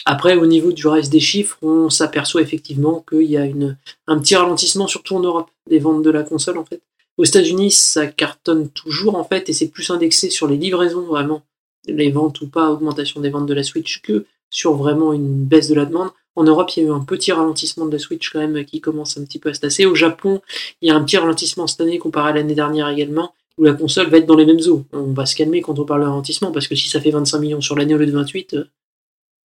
Après, 0.05 0.35
au 0.35 0.45
niveau 0.45 0.71
du 0.71 0.87
reste 0.87 1.11
des 1.11 1.19
chiffres, 1.19 1.57
on 1.63 1.89
s'aperçoit 1.89 2.41
effectivement 2.41 3.03
qu'il 3.09 3.23
y 3.23 3.37
a 3.37 3.45
une, 3.45 3.77
un 4.07 4.19
petit 4.19 4.35
ralentissement, 4.35 4.87
surtout 4.87 5.15
en 5.15 5.19
Europe, 5.19 5.49
des 5.67 5.79
ventes 5.79 6.03
de 6.03 6.11
la 6.11 6.23
console, 6.23 6.59
en 6.59 6.65
fait. 6.65 6.81
Aux 7.17 7.23
États-Unis, 7.23 7.71
ça 7.71 8.05
cartonne 8.07 8.69
toujours, 8.69 9.15
en 9.15 9.23
fait, 9.23 9.49
et 9.49 9.53
c'est 9.53 9.69
plus 9.69 9.89
indexé 9.89 10.29
sur 10.29 10.47
les 10.47 10.57
livraisons, 10.57 11.01
vraiment, 11.01 11.41
les 11.87 12.11
ventes 12.11 12.41
ou 12.41 12.47
pas, 12.47 12.71
augmentation 12.71 13.21
des 13.21 13.29
ventes 13.29 13.45
de 13.45 13.53
la 13.53 13.63
Switch, 13.63 14.01
que 14.01 14.25
sur 14.49 14.75
vraiment 14.75 15.13
une 15.13 15.43
baisse 15.43 15.67
de 15.67 15.75
la 15.75 15.85
demande. 15.85 16.09
En 16.35 16.43
Europe, 16.43 16.69
il 16.75 16.83
y 16.83 16.85
a 16.85 16.89
eu 16.89 16.91
un 16.91 16.99
petit 16.99 17.31
ralentissement 17.31 17.85
de 17.85 17.91
la 17.91 17.99
Switch 17.99 18.29
quand 18.29 18.39
même 18.39 18.65
qui 18.65 18.81
commence 18.81 19.17
un 19.17 19.23
petit 19.23 19.39
peu 19.39 19.49
à 19.49 19.53
se 19.53 19.61
tasser. 19.61 19.85
Au 19.85 19.95
Japon, 19.95 20.41
il 20.81 20.89
y 20.89 20.91
a 20.91 20.95
un 20.95 21.03
petit 21.03 21.17
ralentissement 21.17 21.67
cette 21.67 21.81
année 21.81 21.97
comparé 21.97 22.31
à 22.31 22.33
l'année 22.33 22.55
dernière 22.55 22.89
également, 22.89 23.33
où 23.57 23.63
la 23.63 23.73
console 23.73 24.09
va 24.09 24.17
être 24.17 24.25
dans 24.25 24.35
les 24.35 24.45
mêmes 24.45 24.59
eaux. 24.67 24.83
On 24.91 25.13
va 25.13 25.25
se 25.25 25.35
calmer 25.35 25.61
quand 25.61 25.79
on 25.79 25.85
parle 25.85 26.01
de 26.01 26.07
ralentissement, 26.07 26.51
parce 26.51 26.67
que 26.67 26.75
si 26.75 26.89
ça 26.89 26.99
fait 26.99 27.11
25 27.11 27.39
millions 27.39 27.61
sur 27.61 27.75
l'année 27.75 27.95
au 27.95 27.97
lieu 27.97 28.05
de 28.05 28.11
28, 28.11 28.53
euh, 28.53 28.65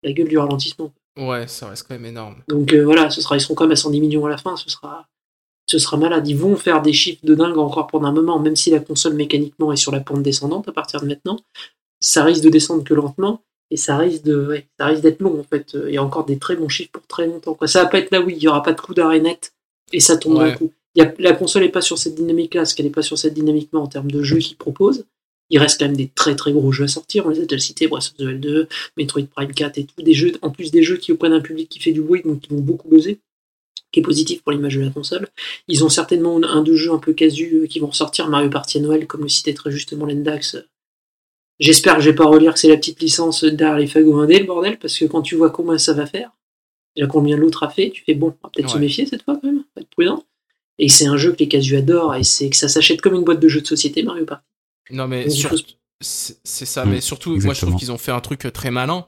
la 0.02 0.12
gueule 0.12 0.28
du 0.28 0.38
ralentissement. 0.38 0.92
Ouais, 1.16 1.46
ça 1.46 1.68
reste 1.68 1.86
quand 1.86 1.94
même 1.94 2.06
énorme. 2.06 2.36
Donc 2.48 2.72
euh, 2.72 2.84
voilà, 2.84 3.10
ce 3.10 3.20
sera, 3.20 3.36
ils 3.36 3.40
seront 3.40 3.54
quand 3.54 3.64
même 3.64 3.72
à 3.72 3.76
110 3.76 4.00
millions 4.00 4.26
à 4.26 4.30
la 4.30 4.38
fin, 4.38 4.56
ce 4.56 4.70
sera, 4.70 5.06
ce 5.66 5.78
sera 5.78 5.96
malade. 5.96 6.26
Ils 6.26 6.36
vont 6.36 6.56
faire 6.56 6.82
des 6.82 6.92
chiffres 6.92 7.24
de 7.24 7.34
dingue 7.34 7.58
encore 7.58 7.86
pendant 7.86 8.08
un 8.08 8.12
moment, 8.12 8.38
même 8.38 8.56
si 8.56 8.70
la 8.70 8.80
console 8.80 9.14
mécaniquement 9.14 9.72
est 9.72 9.76
sur 9.76 9.92
la 9.92 10.00
pente 10.00 10.22
descendante 10.22 10.68
à 10.68 10.72
partir 10.72 11.00
de 11.00 11.06
maintenant. 11.06 11.38
Ça 12.00 12.24
risque 12.24 12.42
de 12.42 12.48
descendre 12.48 12.82
que 12.84 12.94
lentement, 12.94 13.42
et 13.70 13.76
ça 13.76 13.96
risque 13.98 14.24
de, 14.24 14.46
ouais, 14.48 14.66
ça 14.78 14.86
risque 14.86 15.02
d'être 15.02 15.20
long 15.20 15.38
en 15.38 15.44
fait. 15.44 15.76
Il 15.86 15.94
y 15.94 15.98
a 15.98 16.02
encore 16.02 16.24
des 16.24 16.38
très 16.38 16.56
bons 16.56 16.68
chiffres 16.68 16.90
pour 16.92 17.06
très 17.06 17.26
longtemps. 17.26 17.54
Quoi. 17.54 17.68
Ça 17.68 17.82
va 17.82 17.88
pas 17.88 17.98
être 17.98 18.10
là, 18.10 18.20
oui, 18.20 18.34
il 18.36 18.42
y 18.42 18.48
aura 18.48 18.62
pas 18.62 18.72
de 18.72 18.80
coup 18.80 18.94
d'arrêt 18.94 19.20
net, 19.20 19.52
et 19.92 20.00
ça 20.00 20.16
tombe 20.16 20.38
d'un 20.38 20.46
Ouais. 20.46 20.54
coup. 20.56 20.72
Y 20.96 21.02
a, 21.02 21.14
la 21.20 21.32
console 21.34 21.62
n'est 21.62 21.68
pas 21.68 21.82
sur 21.82 21.98
cette 21.98 22.16
dynamique-là, 22.16 22.62
parce 22.62 22.74
qu'elle 22.74 22.86
n'est 22.86 22.90
pas 22.92 23.02
sur 23.02 23.16
cette 23.16 23.34
dynamique-là 23.34 23.78
en 23.78 23.86
termes 23.86 24.10
de 24.10 24.22
jeux 24.22 24.38
qu'ils 24.38 24.56
proposent. 24.56 25.04
Il 25.52 25.58
reste 25.58 25.78
quand 25.78 25.86
même 25.86 25.96
des 25.96 26.08
très 26.08 26.34
très 26.36 26.52
gros 26.52 26.70
jeux 26.72 26.84
à 26.84 26.88
sortir. 26.88 27.26
On 27.26 27.30
les 27.30 27.40
a 27.40 27.44
déjà 27.44 27.60
cités, 27.60 27.86
Breath 27.88 28.06
of 28.08 28.16
the 28.16 28.20
Wild 28.22 28.40
2, 28.40 28.68
Metroid 28.96 29.26
Prime 29.34 29.52
4 29.52 29.78
et 29.78 29.84
tout. 29.84 30.02
Des 30.02 30.14
jeux, 30.14 30.32
en 30.42 30.50
plus 30.50 30.70
des 30.70 30.82
jeux 30.82 30.96
qui 30.96 31.12
auprès 31.12 31.28
d'un 31.28 31.40
public 31.40 31.68
qui 31.68 31.80
fait 31.80 31.92
du 31.92 32.00
bruit, 32.02 32.22
donc 32.24 32.40
qui 32.40 32.50
vont 32.50 32.60
beaucoup 32.60 32.88
buzzer, 32.88 33.18
qui 33.92 34.00
est 34.00 34.02
positif 34.02 34.42
pour 34.42 34.52
l'image 34.52 34.76
de 34.76 34.82
la 34.82 34.90
console. 34.90 35.28
Ils 35.68 35.84
ont 35.84 35.88
certainement 35.88 36.40
un, 36.42 36.62
deux 36.62 36.76
jeux 36.76 36.92
un 36.92 36.98
peu 36.98 37.12
casu 37.12 37.62
euh, 37.62 37.66
qui 37.66 37.80
vont 37.80 37.88
ressortir, 37.88 38.28
Mario 38.28 38.48
Party 38.48 38.78
à 38.78 38.80
Noël, 38.80 39.06
comme 39.08 39.22
le 39.22 39.28
citait 39.28 39.54
très 39.54 39.70
justement 39.72 40.06
Lendax. 40.06 40.56
J'espère 41.60 41.96
que 41.96 42.02
je 42.02 42.10
vais 42.10 42.16
pas 42.16 42.24
relire 42.26 42.54
que 42.54 42.58
c'est 42.58 42.68
la 42.68 42.76
petite 42.76 43.00
licence 43.00 43.44
derrière 43.44 43.76
les 43.76 43.86
le 43.86 44.44
bordel, 44.44 44.78
parce 44.78 44.98
que 44.98 45.04
quand 45.04 45.22
tu 45.22 45.36
vois 45.36 45.50
combien 45.50 45.78
ça 45.78 45.92
va 45.92 46.06
faire, 46.06 46.30
déjà 46.96 47.06
combien 47.06 47.36
l'autre 47.36 47.62
a 47.62 47.68
fait, 47.70 47.90
tu 47.90 48.02
fais 48.04 48.14
bon, 48.14 48.34
on 48.42 48.46
va 48.48 48.50
peut-être 48.52 48.70
se 48.70 48.78
méfier 48.78 49.06
cette 49.06 49.22
fois 49.22 49.36
quand 49.40 49.46
même, 49.46 49.62
faut 49.74 49.80
être 49.80 49.90
prudent. 49.90 50.24
Et 50.78 50.88
c'est 50.88 51.06
un 51.06 51.18
jeu 51.18 51.32
que 51.32 51.38
les 51.38 51.48
casus 51.48 51.76
adorent, 51.76 52.14
et 52.16 52.24
c'est 52.24 52.48
que 52.48 52.56
ça 52.56 52.68
s'achète 52.68 53.02
comme 53.02 53.14
une 53.14 53.24
boîte 53.24 53.40
de 53.40 53.48
jeux 53.48 53.60
de 53.60 53.66
société, 53.66 54.02
Mario 54.02 54.24
Party. 54.24 54.44
Non, 54.90 55.06
mais 55.06 55.28
sur- 55.28 55.50
c'est 56.00 56.64
ça. 56.64 56.86
Mm, 56.86 56.90
mais 56.90 57.00
surtout, 57.02 57.36
moi, 57.40 57.52
je 57.52 57.60
trouve 57.60 57.76
qu'ils 57.76 57.92
ont 57.92 57.98
fait 57.98 58.12
un 58.12 58.20
truc 58.20 58.46
euh, 58.46 58.50
très 58.50 58.70
malin. 58.70 59.06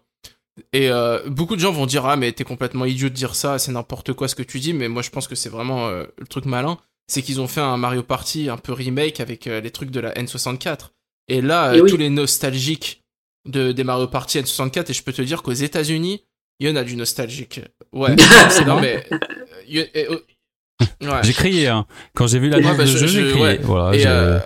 Et 0.74 0.90
euh, 0.90 1.26
beaucoup 1.30 1.56
de 1.56 1.60
gens 1.60 1.72
vont 1.72 1.86
dire 1.86 2.04
ah 2.04 2.16
mais 2.16 2.30
t'es 2.32 2.44
complètement 2.44 2.84
idiot 2.84 3.08
de 3.08 3.14
dire 3.14 3.34
ça, 3.34 3.58
c'est 3.58 3.72
n'importe 3.72 4.12
quoi 4.12 4.28
ce 4.28 4.34
que 4.34 4.42
tu 4.42 4.60
dis. 4.60 4.74
Mais 4.74 4.88
moi, 4.88 5.00
je 5.00 5.08
pense 5.08 5.26
que 5.26 5.34
c'est 5.34 5.48
vraiment 5.48 5.88
euh, 5.88 6.04
le 6.18 6.26
truc 6.26 6.44
malin, 6.44 6.76
c'est 7.06 7.22
qu'ils 7.22 7.40
ont 7.40 7.48
fait 7.48 7.62
un 7.62 7.78
Mario 7.78 8.02
Party 8.02 8.50
un 8.50 8.58
peu 8.58 8.74
remake 8.74 9.20
avec 9.20 9.46
euh, 9.46 9.62
les 9.62 9.70
trucs 9.70 9.90
de 9.90 10.00
la 10.00 10.12
N64. 10.12 10.90
Et 11.28 11.40
là, 11.40 11.74
Et 11.74 11.80
oui. 11.80 11.90
tous 11.90 11.96
les 11.96 12.10
nostalgiques 12.10 13.00
de 13.48 13.72
des 13.72 13.84
Mario 13.84 14.06
Party 14.06 14.38
N64, 14.40 14.90
et 14.90 14.94
je 14.94 15.02
peux 15.02 15.12
te 15.12 15.22
dire 15.22 15.42
qu'aux 15.42 15.52
États-Unis, 15.52 16.22
il 16.60 16.68
y 16.68 16.70
en 16.72 16.76
a 16.76 16.84
du 16.84 16.96
nostalgique. 16.96 17.60
Ouais, 17.92 18.14
c'est 18.50 18.64
non 18.64 18.80
mais 18.80 19.04
euh, 19.12 19.18
et, 19.94 20.06
euh, 20.08 20.16
ouais. 21.02 21.20
J'ai 21.22 21.32
crié, 21.32 21.68
hein. 21.68 21.86
Quand 22.14 22.26
j'ai 22.26 22.38
vu 22.38 22.48
la 22.48 22.58
Ouais, 22.58 22.62
bah, 22.76 22.84
de 22.84 22.86
je- 22.86 22.98
jeu, 22.98 23.06
je- 23.06 23.20
j'ai 23.24 23.30
crié. 23.30 23.42
ouais. 23.44 23.58
Voilà, 23.62 23.96
Et, 23.96 24.00
j'ai- 24.00 24.06
euh, 24.08 24.38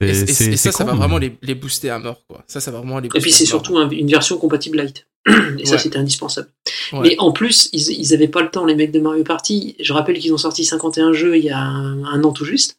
c'est- 0.00 0.40
et- 0.44 0.48
et- 0.50 0.52
et 0.52 0.56
ça, 0.56 0.72
ça 0.72 0.84
va 0.84 0.92
vraiment 0.94 1.18
mais- 1.18 1.28
les, 1.28 1.38
les 1.42 1.54
booster 1.54 1.90
à 1.90 1.98
mort, 1.98 2.22
quoi. 2.28 2.44
Ça, 2.46 2.60
ça 2.60 2.70
va 2.70 2.78
vraiment 2.78 2.98
les 2.98 3.06
Et 3.06 3.08
booster. 3.08 3.20
puis 3.22 3.32
c'est 3.32 3.46
surtout 3.46 3.76
un- 3.78 3.88
une 3.90 4.08
version 4.10 4.38
compatible 4.38 4.78
light. 4.78 5.06
Et 5.58 5.66
ça, 5.66 5.72
Ouais. 5.76 5.78
c'était 5.78 5.98
indispensable. 5.98 6.48
Ouais. 6.92 7.00
Mais 7.02 7.14
en 7.18 7.30
plus, 7.30 7.68
ils, 7.72 7.90
ils 8.00 8.12
avaient 8.12 8.26
pas 8.28 8.42
le 8.42 8.50
temps, 8.50 8.64
les 8.64 8.74
mecs 8.74 8.90
de 8.90 8.98
Mario 8.98 9.22
Party. 9.22 9.76
Je 9.78 9.92
rappelle 9.92 10.18
qu'ils 10.18 10.32
ont 10.34 10.38
sorti 10.38 10.64
51 10.64 11.12
jeux 11.12 11.36
il 11.38 11.44
y 11.44 11.50
a 11.50 11.58
un, 11.60 12.02
un 12.04 12.24
an 12.24 12.32
tout 12.32 12.44
juste. 12.44 12.78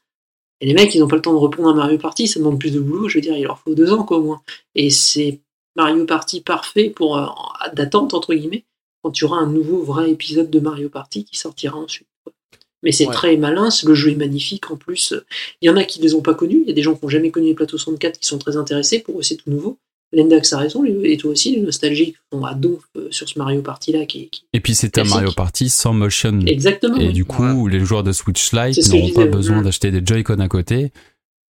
Et 0.64 0.66
les 0.66 0.74
mecs, 0.74 0.96
ils 0.96 1.00
n'ont 1.02 1.10
pas 1.10 1.18
le 1.18 1.22
temps 1.22 1.34
de 1.34 1.40
répondre 1.46 1.68
à 1.68 1.74
Mario 1.74 1.98
Party. 1.98 2.26
Ça 2.26 2.40
demande 2.40 2.58
plus 2.58 2.72
de 2.72 2.80
boulot. 2.80 3.10
Je 3.10 3.18
veux 3.18 3.22
dire, 3.22 3.36
il 3.36 3.44
leur 3.44 3.60
faut 3.60 3.76
deux 3.76 3.92
ans, 3.92 4.04
quoi, 4.06 4.20
au 4.20 4.22
moins. 4.24 4.42
Et 4.76 4.90
c'est 4.90 5.42
Mario 5.76 6.06
Party 6.06 6.40
parfait 6.40 6.90
pour 6.90 7.18
euh, 7.18 7.26
d'attente, 7.74 8.14
entre 8.14 8.34
guillemets, 8.34 8.64
quand 9.04 9.12
tu 9.12 9.26
auras 9.26 9.40
un 9.40 9.48
nouveau 9.52 9.84
vrai 9.84 10.10
épisode 10.10 10.50
de 10.50 10.60
Mario 10.62 10.88
Party 10.88 11.26
qui 11.26 11.38
sortira 11.38 11.78
ensuite. 11.78 12.08
quoi. 12.24 12.32
Mais 12.82 12.94
c'est 12.94 13.08
Ouais. 13.08 13.14
très 13.14 13.36
malin, 13.36 13.68
le 13.84 13.94
jeu 13.94 14.12
est 14.12 14.16
magnifique 14.16 14.72
en 14.72 14.78
plus. 14.78 15.14
Il 15.62 15.68
y 15.68 15.70
en 15.70 15.76
a 15.76 15.84
qui 15.84 16.00
les 16.02 16.16
ont 16.16 16.22
pas 16.22 16.34
connus, 16.34 16.62
il 16.62 16.68
y 16.70 16.72
a 16.72 16.74
des 16.74 16.82
gens 16.82 16.96
qui 16.96 17.04
n'ont 17.04 17.10
jamais 17.10 17.30
connu 17.32 17.48
les 17.48 17.54
plateaux 17.56 17.78
64 17.78 18.18
qui 18.18 18.26
sont 18.26 18.38
très 18.38 18.56
intéressés, 18.56 19.00
pour 19.00 19.20
eux 19.20 19.22
c'est 19.24 19.36
tout 19.36 19.50
nouveau. 19.50 19.78
Lendax 20.14 20.54
a 20.54 20.60
raison, 20.60 20.84
et 20.86 21.18
toi 21.18 21.32
aussi, 21.32 21.56
les 21.56 21.62
nostalgiques 21.62 22.16
sont 22.32 22.44
à 22.46 22.54
donf 22.54 22.82
euh, 22.98 23.08
sur 23.12 23.28
ce 23.28 23.38
Mario 23.40 23.62
Party 23.62 23.92
là 23.94 24.06
qui, 24.06 24.30
qui- 24.30 24.44
Et 24.54 24.60
puis 24.60 24.76
c'était 24.76 25.02
un. 25.02 25.06
Mario 25.06 25.32
Party 25.32 25.70
sans 25.70 25.94
motion. 25.94 26.40
Exactement. 26.46 26.98
Et 26.98 27.08
oui. 27.08 27.14
du 27.14 27.26
coup, 27.26 27.68
les 27.68 27.80
joueurs 27.80 28.04
de 28.04 28.12
Switch 28.12 28.52
Lite 28.54 28.78
n'auront 28.92 29.10
pas 29.12 29.26
besoin 29.26 29.58
ouais. 29.58 29.64
d'acheter 29.64 29.92
des 29.92 30.02
Joy-Con 30.06 30.40
à 30.40 30.48
côté. 30.48 30.92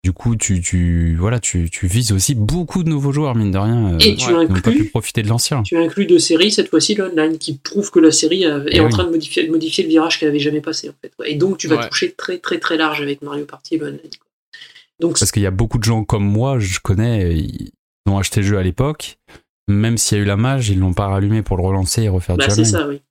Du 0.06 0.12
coup, 0.12 0.36
tu, 0.36 0.60
tu, 0.60 1.16
voilà, 1.18 1.40
tu, 1.40 1.70
tu 1.70 1.88
vises 1.88 2.12
aussi 2.12 2.36
beaucoup 2.36 2.84
de 2.84 2.90
nouveaux 2.90 3.14
joueurs, 3.14 3.36
mine 3.36 3.52
de 3.52 3.58
rien, 3.58 3.94
euh, 3.94 3.98
Et 4.00 4.16
tu 4.18 4.26
qui 4.28 4.32
n'ont 4.34 4.46
pas 4.48 4.60
pu 4.60 4.70
inclus, 4.72 4.90
profiter 4.90 5.24
de 5.24 5.30
l'ancien. 5.30 5.64
tu 5.64 5.78
inclus 5.78 6.06
deux 6.06 6.20
séries, 6.20 6.52
cette 6.52 6.68
fois-ci 6.70 6.94
l'online, 6.96 7.38
qui 7.38 7.54
prouve 7.54 7.90
que 7.90 8.00
la 8.00 8.12
série 8.12 8.44
est 8.44 8.50
Eh 8.72 8.82
en 8.82 8.88
oui. 8.88 8.92
train 8.92 9.06
de 9.06 9.12
modifier, 9.12 9.44
le 9.48 9.88
virage 9.88 10.20
qu'elle 10.20 10.28
avait 10.28 10.40
jamais 10.40 10.60
passé 10.60 10.90
en 10.90 10.94
fait. 11.02 11.14
Et 11.26 11.36
donc 11.36 11.58
tu 11.58 11.70
vas 11.70 11.78
Ouais. 11.78 11.88
toucher 11.88 12.12
très 12.12 12.38
très 12.38 12.60
très 12.60 12.76
large 12.76 13.02
avec 13.02 13.22
Mario 13.22 13.46
Party 13.46 13.76
et 13.76 13.78
le 13.78 13.86
online. 13.86 14.00
quoi. 14.02 14.28
Donc 15.00 15.18
Parce 15.20 15.32
qu'il 15.32 15.42
y 15.42 15.46
a 15.48 15.52
beaucoup 15.52 15.78
de 15.78 15.84
gens 15.86 16.04
comme 16.04 16.26
moi, 16.26 16.60
je 16.60 16.80
connais, 16.82 17.38
ont 18.12 18.18
acheté 18.18 18.42
le 18.42 18.48
jeu 18.48 18.58
à 18.58 18.64
l'époque. 18.64 19.20
Même 19.68 19.98
s'il 19.98 20.18
y 20.18 20.22
a 20.22 20.24
eu 20.24 20.28
la 20.28 20.38
mage, 20.38 20.70
ils 20.70 20.80
l'ont 20.80 20.94
pas 20.94 21.08
rallumé 21.08 21.42
pour 21.42 21.58
le 21.58 21.64
relancer 21.64 22.04
et 22.04 22.10
refaire 22.10 22.36
bah, 22.36 22.48
du 22.48 22.54
online. 22.54 22.66
ça, 22.66 22.88
oui. 22.88 23.02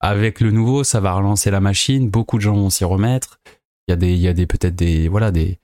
Avec 0.00 0.40
le 0.40 0.50
nouveau, 0.50 0.84
ça 0.84 1.00
va 1.00 1.14
relancer 1.14 1.50
la 1.50 1.60
machine. 1.60 2.10
Beaucoup 2.10 2.36
de 2.36 2.42
gens 2.42 2.54
vont 2.54 2.70
s'y 2.70 2.84
remettre. 2.84 3.40
Il 3.88 3.92
y 3.92 3.94
a 3.94 3.96
des, 3.96 4.12
il 4.12 4.20
y 4.20 4.28
a 4.28 4.32
des 4.32 4.46
peut-être 4.46 4.74
des, 4.74 5.08
voilà, 5.08 5.30
des, 5.30 5.58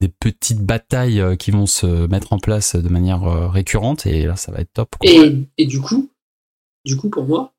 des 0.00 0.08
petites 0.08 0.60
batailles 0.60 1.20
euh, 1.20 1.36
qui 1.36 1.50
vont 1.52 1.66
se 1.66 1.86
mettre 2.08 2.32
en 2.32 2.38
place 2.38 2.74
de 2.74 2.88
manière 2.88 3.24
euh, 3.24 3.48
récurrente 3.48 4.04
et 4.06 4.26
là, 4.26 4.36
ça 4.36 4.50
va 4.50 4.58
être 4.58 4.72
top. 4.72 4.96
quoi. 4.98 5.08
Et, 5.08 5.36
et 5.58 5.66
du 5.66 5.80
coup, 5.80 6.10
du 6.84 6.96
coup 6.96 7.08
pour 7.08 7.24
moi, 7.24 7.54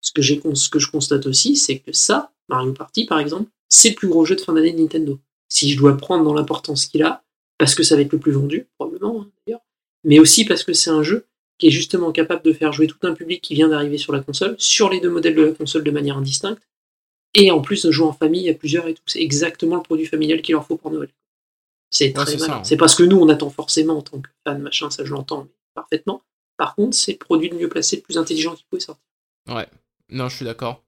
ce 0.00 0.10
que, 0.12 0.22
j'ai, 0.22 0.40
ce 0.54 0.68
que 0.68 0.78
je 0.78 0.90
constate 0.90 1.26
aussi, 1.26 1.54
c'est 1.56 1.78
que 1.78 1.92
ça, 1.92 2.32
Mario 2.48 2.72
Party 2.72 3.04
par 3.04 3.18
exemple, 3.18 3.50
c'est 3.68 3.90
le 3.90 3.94
plus 3.94 4.08
gros 4.08 4.24
jeu 4.24 4.36
de 4.36 4.40
fin 4.40 4.54
d'année 4.54 4.72
de 4.72 4.80
Nintendo. 4.80 5.20
Si 5.48 5.70
je 5.70 5.76
dois 5.76 5.96
prendre 5.96 6.24
dans 6.24 6.34
l'importance 6.34 6.86
qu'il 6.86 7.02
a, 7.02 7.22
parce 7.58 7.74
que 7.74 7.82
ça 7.82 7.94
va 7.94 8.02
être 8.02 8.12
le 8.12 8.18
plus 8.18 8.32
vendu, 8.32 8.66
probablement 8.78 9.22
hein, 9.22 9.30
d'ailleurs, 9.46 9.60
mais 10.04 10.18
aussi 10.18 10.44
parce 10.44 10.64
que 10.64 10.72
c'est 10.72 10.90
un 10.90 11.02
jeu 11.02 11.26
qui 11.58 11.68
est 11.68 11.70
justement 11.70 12.12
capable 12.12 12.42
de 12.42 12.52
faire 12.52 12.72
jouer 12.72 12.86
tout 12.86 12.98
un 13.02 13.14
public 13.14 13.40
qui 13.42 13.54
vient 13.54 13.68
d'arriver 13.68 13.98
sur 13.98 14.12
la 14.12 14.20
console, 14.20 14.56
sur 14.58 14.90
les 14.90 15.00
deux 15.00 15.10
modèles 15.10 15.34
de 15.34 15.42
la 15.42 15.52
console 15.52 15.84
de 15.84 15.90
manière 15.90 16.16
indistincte, 16.16 16.62
et 17.34 17.50
en 17.50 17.60
plus 17.60 17.84
de 17.84 17.90
jouer 17.90 18.06
en 18.06 18.12
famille 18.12 18.48
à 18.50 18.54
plusieurs 18.54 18.88
et 18.88 18.94
tout. 18.94 19.02
C'est 19.06 19.22
exactement 19.22 19.76
le 19.76 19.82
produit 19.82 20.06
familial 20.06 20.42
qu'il 20.42 20.54
leur 20.54 20.66
faut 20.66 20.76
pour 20.76 20.90
Noël. 20.90 21.08
C'est 21.90 22.12
très 22.12 22.50
hein. 22.50 22.64
C'est 22.64 22.76
parce 22.76 22.94
que 22.94 23.02
nous, 23.02 23.18
on 23.18 23.28
attend 23.28 23.50
forcément 23.50 23.98
en 23.98 24.02
tant 24.02 24.20
que 24.20 24.28
fan, 24.44 24.60
machin, 24.60 24.90
ça 24.90 25.04
je 25.04 25.12
l'entends 25.12 25.46
parfaitement. 25.74 26.22
Par 26.56 26.74
contre, 26.74 26.96
c'est 26.96 27.12
le 27.12 27.18
produit 27.18 27.48
le 27.48 27.58
mieux 27.58 27.68
placé, 27.68 27.96
le 27.96 28.02
plus 28.02 28.18
intelligent 28.18 28.54
qui 28.54 28.64
pouvait 28.64 28.80
sortir. 28.80 29.04
Ouais. 29.48 29.66
Non, 30.08 30.28
je 30.28 30.36
suis 30.36 30.44
d'accord. 30.44 30.82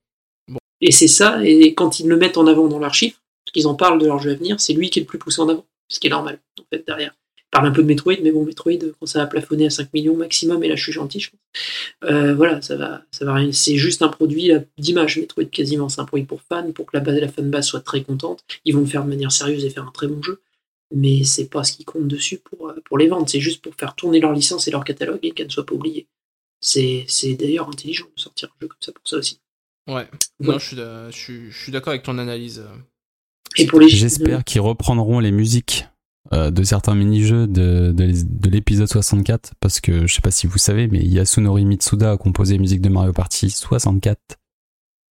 Et 0.81 0.92
c'est 0.92 1.09
ça, 1.09 1.42
et 1.44 1.72
quand 1.74 2.00
ils 2.00 2.09
le 2.09 2.16
mettent 2.16 2.37
en 2.37 2.46
avant 2.46 2.68
dans 2.68 2.79
leurs 2.79 2.94
chiffres, 2.94 3.20
qu'ils 3.55 3.66
en 3.68 3.74
parlent 3.74 3.98
de 3.98 4.07
leur 4.07 4.18
jeu 4.18 4.33
à 4.33 4.35
venir, 4.35 4.61
c'est 4.61 4.74
lui 4.74 4.90
qui 4.90 4.98
est 4.98 5.03
le 5.03 5.07
plus 5.07 5.18
poussé 5.18 5.40
en 5.40 5.48
avant, 5.48 5.64
ce 5.88 6.00
qui 6.00 6.09
est 6.09 6.11
normal, 6.11 6.40
en 6.61 6.64
fait, 6.68 6.85
derrière. 6.87 7.14
Ils 7.55 7.59
parlent 7.61 7.69
un 7.69 7.73
peu 7.73 7.83
de 7.83 7.87
Metroid, 7.87 8.17
mais 8.23 8.33
bon, 8.33 8.45
Metroid, 8.45 8.73
quand 8.99 9.07
ça 9.07 9.21
va 9.21 9.27
plafonner 9.27 9.67
à 9.67 9.71
5 9.71 9.93
millions 9.95 10.17
maximum, 10.17 10.64
et 10.64 10.69
là 10.69 10.75
je 10.75 10.83
suis 10.83 10.93
gentil, 10.93 11.21
je 11.21 11.31
pense. 11.31 12.11
Euh, 12.11 12.35
voilà, 12.35 12.61
ça 12.62 12.77
va, 12.77 13.03
ça 13.12 13.25
va 13.25 13.35
rien. 13.35 13.53
C'est 13.53 13.77
juste 13.77 14.03
un 14.03 14.09
produit 14.09 14.49
là, 14.49 14.61
d'image, 14.77 15.19
Metroid 15.19 15.45
quasiment. 15.45 15.88
C'est 15.88 16.01
un 16.01 16.05
produit 16.05 16.27
pour 16.27 16.43
fans, 16.43 16.73
pour 16.73 16.87
que 16.87 16.97
la, 16.97 17.01
base, 17.01 17.21
la 17.21 17.29
fanbase 17.29 17.67
soit 17.67 17.81
très 17.81 18.03
contente. 18.03 18.45
Ils 18.64 18.75
vont 18.75 18.81
le 18.81 18.87
faire 18.87 19.05
de 19.05 19.09
manière 19.09 19.31
sérieuse 19.31 19.64
et 19.64 19.71
faire 19.71 19.85
un 19.87 19.93
très 19.93 20.09
bon 20.09 20.21
jeu. 20.23 20.40
Mais 20.95 21.23
c'est 21.25 21.47
pas 21.49 21.62
ce 21.64 21.77
qui 21.77 21.85
compte 21.85 22.09
dessus 22.09 22.38
pour, 22.38 22.69
euh, 22.71 22.75
pour 22.85 22.99
les 22.99 23.07
ventes, 23.09 23.29
c'est 23.29 23.40
juste 23.40 23.62
pour 23.62 23.75
faire 23.77 23.95
tourner 23.95 24.19
leur 24.21 24.33
licence 24.33 24.67
et 24.67 24.71
leur 24.73 24.83
catalogue 24.85 25.21
et 25.23 25.31
qu'elle 25.31 25.47
ne 25.47 25.53
soit 25.53 25.64
pas 25.67 25.75
oubliée. 25.75 26.07
C'est 26.61 27.05
c'est 27.09 27.35
d'ailleurs 27.35 27.69
intelligent 27.69 28.07
de 28.17 28.21
sortir 28.21 28.49
un 28.51 28.57
jeu 28.62 28.69
comme 28.69 28.79
ça 28.81 28.90
pour 28.93 29.07
ça 29.07 29.17
aussi. 29.19 29.38
Ouais. 29.87 29.95
Ouais. 29.95 30.09
Non, 30.40 30.59
je 30.59 30.67
suis, 30.67 30.77
d'a- 30.77 31.11
je 31.11 31.17
suis, 31.17 31.51
je 31.51 31.59
suis 31.62 31.71
d'accord 31.73 31.90
avec 31.93 32.03
ton 32.03 32.19
analyse. 32.19 32.61
euh. 32.61 32.77
Et 33.59 33.67
pour 33.67 33.79
les 33.81 33.88
J'espère 33.88 34.43
qu'ils 34.45 34.61
reprendront 34.62 35.21
les 35.21 35.31
musiques 35.31 35.85
euh, 36.32 36.50
de 36.50 36.62
certains 36.62 36.94
mini-jeux 36.94 37.46
de, 37.46 37.92
de, 37.92 38.12
de 38.12 38.50
l'épisode 38.50 38.88
64 38.88 39.52
parce 39.60 39.80
que 39.80 40.06
je 40.06 40.14
sais 40.14 40.20
pas 40.22 40.30
si 40.30 40.46
vous 40.46 40.58
savez, 40.58 40.88
mais 40.88 41.00
Yasunori 41.00 41.64
Mitsuda 41.64 42.12
a 42.12 42.16
composé 42.16 42.54
les 42.54 42.58
musiques 42.60 42.80
de 42.80 42.88
Mario 42.88 43.12
Party 43.12 43.50
64. 43.50 44.18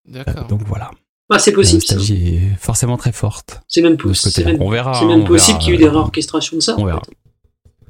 Euh, 0.10 0.24
D'accord. 0.24 0.48
donc 0.48 0.64
voilà. 0.66 0.92
Ah, 1.30 1.40
c'est 1.40 1.52
La 1.52 1.56
possible. 1.56 1.82
ça. 1.84 1.96
nostalgie 1.96 2.36
est 2.36 2.56
forcément 2.60 2.98
très 2.98 3.12
forte 3.12 3.62
C'est 3.68 3.82
même, 3.82 3.98
ce 4.14 4.42
même, 4.42 4.62
On 4.62 4.70
verra. 4.70 4.94
c'est 4.94 5.06
hein, 5.06 5.08
même 5.08 5.22
on 5.22 5.26
possible 5.26 5.58
qu'il 5.60 5.70
y 5.70 5.72
ait 5.72 5.76
eu 5.76 5.80
des 5.80 5.86
euh, 5.86 5.92
réorchestrations 5.92 6.58
de 6.58 6.62
ça. 6.62 6.76
on 6.78 6.82
en 6.82 6.86
verra. 6.86 7.02
fait. 7.06 7.16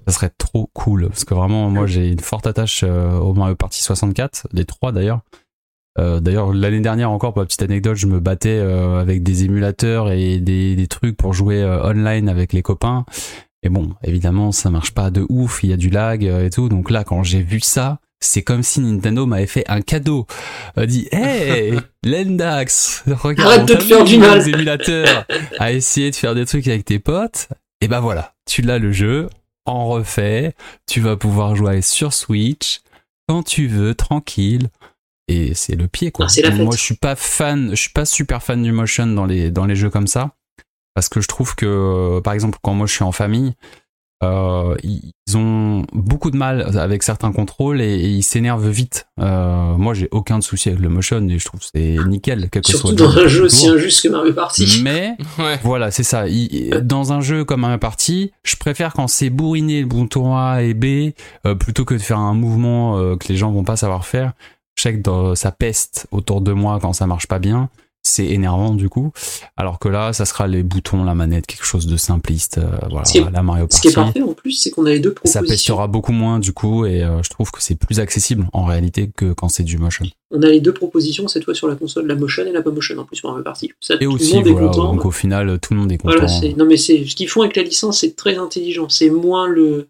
Ça 0.07 0.13
serait 0.13 0.29
trop 0.37 0.69
cool 0.73 1.07
parce 1.07 1.23
que 1.23 1.33
vraiment, 1.33 1.69
moi, 1.69 1.87
j'ai 1.87 2.09
une 2.09 2.19
forte 2.19 2.45
attache 2.45 2.83
euh, 2.83 3.17
au 3.19 3.33
Mario 3.33 3.55
Party 3.55 3.81
64, 3.81 4.47
les 4.51 4.65
trois 4.65 4.91
d'ailleurs. 4.91 5.21
Euh, 5.99 6.19
D'ailleurs, 6.19 6.53
l'année 6.53 6.79
dernière 6.79 7.11
encore, 7.11 7.33
pour 7.33 7.41
la 7.41 7.45
petite 7.45 7.61
anecdote, 7.61 7.95
je 7.95 8.07
me 8.07 8.19
battais 8.19 8.57
euh, 8.59 8.99
avec 8.99 9.23
des 9.23 9.43
émulateurs 9.43 10.11
et 10.11 10.39
des, 10.39 10.75
des 10.75 10.87
trucs 10.87 11.15
pour 11.15 11.33
jouer 11.33 11.61
euh, 11.61 11.83
online 11.85 12.29
avec 12.29 12.53
les 12.53 12.61
copains. 12.61 13.05
Et 13.63 13.69
bon, 13.69 13.91
évidemment, 14.03 14.51
ça 14.51 14.69
marche 14.69 14.91
pas 14.91 15.09
de 15.09 15.25
ouf, 15.29 15.63
il 15.63 15.69
y 15.69 15.73
a 15.73 15.77
du 15.77 15.89
lag 15.89 16.25
euh, 16.25 16.45
et 16.45 16.49
tout. 16.49 16.67
Donc 16.67 16.89
là, 16.91 17.03
quand 17.03 17.23
j'ai 17.23 17.41
vu 17.41 17.59
ça, 17.61 17.99
c'est 18.19 18.41
comme 18.41 18.63
si 18.63 18.79
Nintendo 18.81 19.25
m'avait 19.25 19.47
fait 19.47 19.63
un 19.69 19.81
cadeau. 19.81 20.25
Euh, 20.77 20.85
dit, 20.85 21.07
hey, 21.11 21.73
Lendax, 22.05 23.03
regarde, 23.07 23.51
Arrête 23.51 23.67
de 23.67 23.73
te 23.75 23.83
faire 23.83 24.03
du 24.03 24.17
mal. 24.17 24.47
émulateurs 24.47 25.25
à 25.59 25.71
essayer 25.71 26.11
de 26.11 26.15
faire 26.15 26.35
des 26.35 26.45
trucs 26.45 26.67
avec 26.67 26.85
tes 26.85 26.99
potes. 26.99 27.49
Et 27.81 27.87
ben 27.87 27.99
voilà, 27.99 28.33
tu 28.45 28.61
l'as 28.61 28.79
le 28.79 28.91
jeu, 28.93 29.29
en 29.65 29.87
refait, 29.87 30.53
tu 30.87 31.01
vas 31.01 31.17
pouvoir 31.17 31.55
jouer 31.55 31.81
sur 31.81 32.13
Switch 32.13 32.81
quand 33.27 33.43
tu 33.43 33.67
veux, 33.67 33.95
tranquille. 33.95 34.69
Et 35.27 35.53
c'est 35.53 35.75
le 35.75 35.87
pied 35.87 36.11
quoi. 36.11 36.27
Ah. 36.43 36.49
Moi 36.51 36.75
je 36.75 36.81
suis 36.81 36.95
pas 36.97 37.15
fan, 37.15 37.69
je 37.71 37.75
suis 37.75 37.91
pas 37.91 38.05
super 38.05 38.43
fan 38.43 38.61
du 38.61 38.71
motion 38.71 39.07
dans 39.07 39.25
les 39.25 39.51
dans 39.51 39.65
les 39.65 39.75
jeux 39.75 39.89
comme 39.89 40.07
ça 40.07 40.31
parce 40.95 41.09
que 41.09 41.21
je 41.21 41.27
trouve 41.27 41.55
que 41.55 42.19
par 42.19 42.33
exemple 42.33 42.57
quand 42.61 42.73
moi 42.73 42.87
je 42.87 42.93
suis 42.93 43.03
en 43.03 43.11
famille 43.13 43.53
euh, 44.23 44.75
ils 44.83 45.11
ont 45.35 45.85
beaucoup 45.91 46.31
de 46.31 46.37
mal 46.37 46.77
avec 46.77 47.03
certains 47.03 47.33
contrôles 47.33 47.81
et, 47.81 47.93
et 47.93 48.07
ils 48.07 48.23
s'énervent 48.23 48.69
vite. 48.69 49.05
Euh, 49.19 49.75
moi 49.75 49.93
j'ai 49.93 50.07
aucun 50.11 50.39
souci 50.39 50.69
avec 50.69 50.79
le 50.81 50.87
motion 50.87 51.27
et 51.27 51.39
je 51.39 51.43
trouve 51.45 51.59
que 51.59 51.65
c'est 51.75 51.97
nickel 52.07 52.47
quel 52.49 52.61
que 52.61 52.69
soit 52.71 52.79
Surtout 52.91 52.95
dans 52.95 53.17
un 53.17 53.27
jeu 53.27 53.43
aussi 53.43 53.67
injuste 53.67 54.03
que 54.03 54.07
Mario 54.09 54.31
Party. 54.33 54.81
Mais 54.81 55.17
Ouais. 55.39 55.59
voilà, 55.63 55.91
c'est 55.91 56.03
ça. 56.03 56.27
Il- 56.29 56.69
dans 56.83 57.11
un 57.11 57.19
jeu 57.19 57.43
comme 57.43 57.65
un 57.65 57.77
party, 57.77 58.31
je 58.43 58.55
préfère 58.55 58.93
quand 58.93 59.07
c'est 59.09 59.29
bourriné 59.29 59.81
le 59.81 59.87
bouton 59.87 60.37
A 60.37 60.61
et 60.63 60.73
B 60.73 61.11
euh, 61.45 61.55
plutôt 61.55 61.83
que 61.83 61.93
de 61.95 61.99
faire 61.99 62.19
un 62.19 62.33
mouvement 62.33 63.17
que 63.17 63.27
les 63.27 63.35
gens 63.35 63.51
vont 63.51 63.63
pas 63.65 63.75
savoir 63.75 64.05
faire. 64.05 64.31
Je 64.75 64.81
sais 64.83 64.93
que 64.95 65.01
dans- 65.01 65.35
ça 65.35 65.51
peste 65.51 66.07
autour 66.11 66.41
de 66.41 66.51
moi 66.51 66.79
quand 66.81 66.93
ça 66.93 67.07
marche 67.07 67.27
pas 67.27 67.39
bien. 67.39 67.69
C'est 68.05 68.25
énervant 68.25 68.73
du 68.75 68.89
coup. 68.89 69.13
Alors 69.55 69.79
que 69.79 69.87
là, 69.87 70.11
ça 70.11 70.25
sera 70.25 70.45
les 70.45 70.61
boutons, 70.61 71.05
la 71.05 71.15
manette, 71.15 71.47
quelque 71.47 71.63
chose 71.63 71.87
de 71.87 71.95
simpliste. 71.95 72.57
euh, 72.57 72.67
voilà, 72.89 73.03
est- 73.15 73.31
la 73.31 73.41
Mario 73.43 73.65
Ce 73.69 73.79
qui 73.79 73.87
est 73.87 73.93
Party. 73.93 74.11
parfait 74.19 74.29
en 74.29 74.33
plus, 74.33 74.51
c'est 74.51 74.71
qu'on 74.71 74.85
a 74.85 74.89
les 74.89 74.99
deux 74.99 75.11
Ça 75.23 75.39
propositions. 75.39 75.47
pestera 75.47 75.87
beaucoup 75.87 76.11
moins 76.11 76.39
du 76.39 76.51
coup 76.51 76.85
et 76.85 77.01
euh, 77.01 77.23
je 77.23 77.29
trouve 77.29 77.49
que 77.51 77.61
c'est 77.63 77.75
plus 77.75 78.01
accessible 78.01 78.45
en 78.51 78.65
réalité 78.65 79.09
que 79.15 79.31
quand 79.31 79.47
c'est 79.47 79.63
du 79.63 79.77
motion. 79.77 80.03
On 80.31 80.41
a 80.43 80.47
les 80.49 80.59
deux 80.59 80.73
propositions 80.73 81.29
cette 81.29 81.45
fois 81.45 81.53
sur 81.55 81.69
la 81.69 81.75
console, 81.77 82.05
la 82.07 82.15
motion 82.15 82.43
et 82.45 82.51
la 82.51 82.61
pas 82.61 82.71
motion 82.71 82.97
en 82.97 83.05
plus 83.05 83.21
pour 83.21 83.29
Mario 83.29 83.45
Party. 83.45 83.71
Ça, 83.79 83.93
Et 83.93 83.99
tout 83.99 84.03
le 84.03 84.15
aussi, 84.15 84.33
monde 84.35 84.47
est 84.47 84.51
voilà, 84.51 84.67
content. 84.67 84.93
donc 84.95 85.05
au 85.05 85.11
final, 85.11 85.57
tout 85.61 85.73
le 85.73 85.79
monde 85.79 85.91
est 85.93 85.97
content. 85.97 86.17
Voilà, 86.27 86.53
non 86.57 86.65
mais 86.65 86.75
c'est 86.75 87.05
ce 87.05 87.15
qu'ils 87.15 87.29
font 87.29 87.41
avec 87.43 87.55
la 87.55 87.63
licence, 87.63 88.01
c'est 88.01 88.17
très 88.17 88.37
intelligent. 88.37 88.89
C'est 88.89 89.11
moins 89.11 89.47
le 89.47 89.87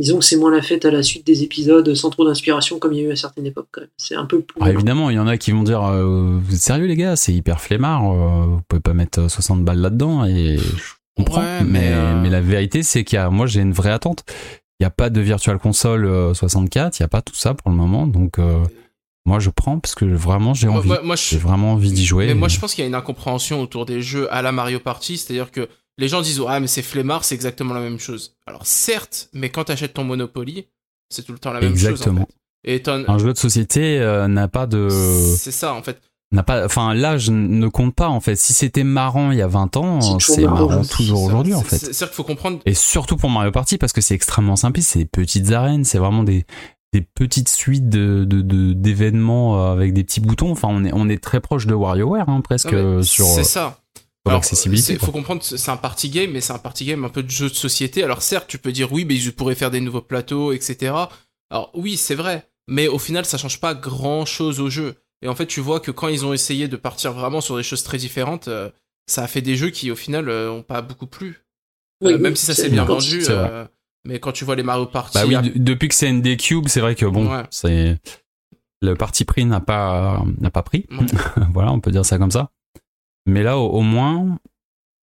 disons 0.00 0.18
que 0.18 0.24
c'est 0.24 0.36
moins 0.36 0.50
la 0.50 0.62
fête 0.62 0.84
à 0.84 0.90
la 0.90 1.02
suite 1.02 1.26
des 1.26 1.42
épisodes 1.42 1.94
sans 1.94 2.10
trop 2.10 2.26
d'inspiration 2.26 2.78
comme 2.78 2.92
il 2.92 3.00
y 3.00 3.04
a 3.04 3.08
eu 3.08 3.12
à 3.12 3.16
certaines 3.16 3.46
époques 3.46 3.68
quand 3.70 3.82
même. 3.82 3.90
C'est 3.96 4.14
un 4.14 4.24
peu 4.24 4.40
plus 4.40 4.58
Ah, 4.60 4.70
évidemment, 4.70 5.10
il 5.10 5.16
y 5.16 5.18
en 5.18 5.26
a 5.26 5.36
qui 5.36 5.52
vont 5.52 5.62
dire 5.62 5.84
euh, 5.84 6.38
Vous 6.42 6.54
êtes 6.54 6.60
sérieux, 6.60 6.86
les 6.86 6.96
gars 6.96 7.16
C'est 7.16 7.32
hyper 7.32 7.60
flemmard, 7.60 8.10
euh, 8.10 8.46
vous 8.46 8.60
pouvez 8.66 8.80
pas 8.80 8.94
mettre 8.94 9.30
60 9.30 9.64
balles 9.64 9.80
là-dedans. 9.80 10.24
Et 10.24 10.56
je 10.58 10.92
comprends. 11.16 11.40
Ouais, 11.42 11.62
mais, 11.62 11.80
mais, 11.80 11.92
euh, 11.92 12.20
mais 12.22 12.30
la 12.30 12.40
vérité, 12.40 12.82
c'est 12.82 13.04
qu'il 13.04 13.16
y 13.16 13.18
a, 13.18 13.30
moi, 13.30 13.46
j'ai 13.46 13.60
une 13.60 13.72
vraie 13.72 13.92
attente. 13.92 14.24
Il 14.80 14.84
n'y 14.84 14.86
a 14.86 14.90
pas 14.90 15.10
de 15.10 15.20
Virtual 15.20 15.58
Console 15.58 16.06
euh, 16.06 16.32
64, 16.32 16.98
il 16.98 17.02
n'y 17.02 17.04
a 17.04 17.08
pas 17.08 17.20
tout 17.20 17.34
ça 17.34 17.52
pour 17.52 17.70
le 17.70 17.76
moment. 17.76 18.06
Donc, 18.06 18.38
euh, 18.38 18.64
moi, 19.26 19.38
je 19.38 19.50
prends 19.50 19.78
parce 19.78 19.94
que 19.94 20.06
vraiment, 20.06 20.54
j'ai 20.54 20.68
envie. 20.68 20.88
moi, 20.88 21.00
moi, 21.02 21.16
je, 21.16 21.22
J'ai 21.22 21.38
vraiment 21.38 21.72
envie 21.72 21.92
d'y 21.92 22.06
jouer. 22.06 22.26
mais 22.26 22.34
moi, 22.34 22.48
je 22.48 22.58
pense 22.58 22.74
qu'il 22.74 22.82
y 22.82 22.86
a 22.86 22.88
une 22.88 22.94
incompréhension 22.94 23.60
autour 23.60 23.84
des 23.84 24.00
jeux 24.00 24.32
à 24.32 24.40
la 24.40 24.52
Mario 24.52 24.80
Party, 24.80 25.18
c'est-à-dire 25.18 25.50
que 25.50 25.68
les 25.98 26.08
gens 26.08 26.22
disent 26.22 26.40
ah 26.48 26.60
mais 26.60 26.66
c'est 26.66 26.82
flemmard, 26.82 27.24
c'est 27.24 27.34
exactement 27.34 27.74
la 27.74 27.80
même 27.80 27.98
chose. 28.00 28.34
Alors 28.46 28.66
certes, 28.66 29.28
mais 29.32 29.50
quand 29.50 29.64
t'achètes 29.64 29.94
ton 29.94 30.04
Monopoly, 30.04 30.66
c'est 31.08 31.22
tout 31.24 31.32
le 31.32 31.38
temps 31.38 31.52
la 31.52 31.60
même 31.60 31.70
Exactement. 31.72 32.20
chose. 32.20 32.22
En 32.24 32.26
fait. 32.26 32.72
Et 32.72 32.82
t'en- 32.82 33.08
Un 33.08 33.18
jeu 33.18 33.32
de 33.32 33.38
société 33.38 33.98
euh, 34.00 34.28
n'a 34.28 34.48
pas 34.48 34.66
de. 34.66 34.88
c'est 35.36 35.50
ça 35.50 35.72
en 35.74 35.82
fait. 35.82 36.00
n'a 36.32 36.42
pas 36.42 36.64
enfin 36.64 36.94
l'âge 36.94 37.30
ne 37.30 37.66
compte 37.68 37.94
pas 37.94 38.08
en 38.08 38.20
fait 38.20 38.36
si 38.36 38.52
c'était 38.52 38.84
marrant 38.84 39.30
il 39.32 39.38
y 39.38 39.42
a 39.42 39.46
20 39.48 39.76
ans 39.76 40.00
C'est 40.20 40.42
marrant, 40.44 40.82
toujours 40.84 41.22
aujourd'hui 41.24 41.54
en 41.54 41.62
fait 41.62 41.78
c'est- 41.78 41.86
C'est-à-dire 41.86 42.08
qu'il 42.08 42.16
faut 42.16 42.24
comprendre. 42.24 42.60
Et 42.66 42.74
surtout 42.74 43.16
pour 43.16 43.30
Mario 43.30 43.50
Party 43.50 43.78
parce 43.78 43.92
que 43.92 44.00
c'est 44.00 44.14
extrêmement 44.14 44.56
simple, 44.56 44.80
c'est 44.82 45.00
des 45.00 45.04
petites 45.06 45.50
arènes, 45.52 45.84
c'est 45.84 45.98
vraiment 45.98 46.22
des, 46.22 46.44
des 46.92 47.00
petites 47.00 47.48
suites 47.48 47.88
de, 47.88 48.24
de, 48.24 48.42
de- 48.42 48.72
d'événements 48.74 49.60
euh, 49.64 49.72
avec 49.72 49.92
des 49.94 50.04
petits 50.04 50.20
boutons. 50.20 50.50
Enfin, 50.52 50.68
on 50.70 50.84
est, 50.84 50.92
on 50.92 51.08
est 51.08 51.22
très 51.22 51.40
proche 51.40 51.66
de 51.66 51.74
WarioWare 51.74 52.28
hein, 52.28 52.40
presque 52.42 52.72
mais 52.74 53.02
sur, 53.02 53.24
C'est 53.26 53.40
euh, 53.40 53.44
ça. 53.44 53.79
Sur 54.24 54.30
Alors, 54.30 54.40
l'accessibilité. 54.40 54.92
Il 54.94 54.98
faut 54.98 55.12
comprendre, 55.12 55.40
que 55.42 55.56
c'est 55.56 55.70
un 55.70 55.76
party 55.76 56.10
game, 56.10 56.30
mais 56.32 56.40
c'est 56.40 56.52
un 56.52 56.58
party 56.58 56.84
game 56.84 57.04
un 57.04 57.08
peu 57.08 57.22
de 57.22 57.30
jeu 57.30 57.48
de 57.48 57.54
société. 57.54 58.02
Alors 58.04 58.22
certes, 58.22 58.46
tu 58.48 58.58
peux 58.58 58.72
dire 58.72 58.92
oui, 58.92 59.04
mais 59.04 59.16
je 59.16 59.30
pourrais 59.30 59.54
faire 59.54 59.70
des 59.70 59.80
nouveaux 59.80 60.02
plateaux, 60.02 60.52
etc. 60.52 60.92
Alors 61.50 61.70
oui, 61.74 61.96
c'est 61.96 62.14
vrai, 62.14 62.48
mais 62.68 62.86
au 62.88 62.98
final, 62.98 63.24
ça 63.24 63.38
change 63.38 63.60
pas 63.60 63.74
grand-chose 63.74 64.60
au 64.60 64.68
jeu. 64.70 64.96
Et 65.22 65.28
en 65.28 65.34
fait, 65.34 65.46
tu 65.46 65.60
vois 65.60 65.80
que 65.80 65.90
quand 65.90 66.08
ils 66.08 66.24
ont 66.24 66.32
essayé 66.32 66.68
de 66.68 66.76
partir 66.76 67.12
vraiment 67.12 67.40
sur 67.40 67.56
des 67.56 67.62
choses 67.62 67.82
très 67.82 67.98
différentes, 67.98 68.48
euh, 68.48 68.70
ça 69.06 69.22
a 69.24 69.26
fait 69.26 69.42
des 69.42 69.56
jeux 69.56 69.70
qui, 69.70 69.90
au 69.90 69.96
final, 69.96 70.28
euh, 70.28 70.50
ont 70.50 70.62
pas 70.62 70.82
beaucoup 70.82 71.06
plu. 71.06 71.44
Oui, 72.02 72.12
Euh, 72.12 72.16
oui, 72.16 72.22
même 72.22 72.36
si 72.36 72.46
ça 72.46 72.54
s'est 72.54 72.70
bien 72.70 72.84
vendu, 72.84 73.22
euh, 73.28 73.66
mais 74.06 74.18
quand 74.20 74.32
tu 74.32 74.44
vois 74.46 74.54
les 74.56 74.62
Mario 74.62 74.86
Party, 74.86 75.12
Bah 75.14 75.24
oui, 75.26 75.34
à- 75.34 75.42
depuis 75.42 75.88
que 75.88 75.94
c'est 75.94 76.10
ND 76.10 76.36
Cube, 76.38 76.68
c'est 76.68 76.80
vrai 76.80 76.94
que 76.94 77.04
bon, 77.06 77.30
Ouais. 77.30 77.42
c'est 77.50 77.98
le 78.82 78.94
parti 78.94 79.24
pris 79.26 79.44
n'a 79.44 79.60
pas 79.60 80.22
n'a 80.38 80.50
pas 80.50 80.62
pris. 80.62 80.86
Ouais. 80.90 80.98
voilà, 81.52 81.72
on 81.72 81.80
peut 81.80 81.90
dire 81.90 82.04
ça 82.06 82.16
comme 82.18 82.30
ça. 82.30 82.50
Mais 83.30 83.42
là, 83.42 83.58
au, 83.58 83.80
moins. 83.80 84.38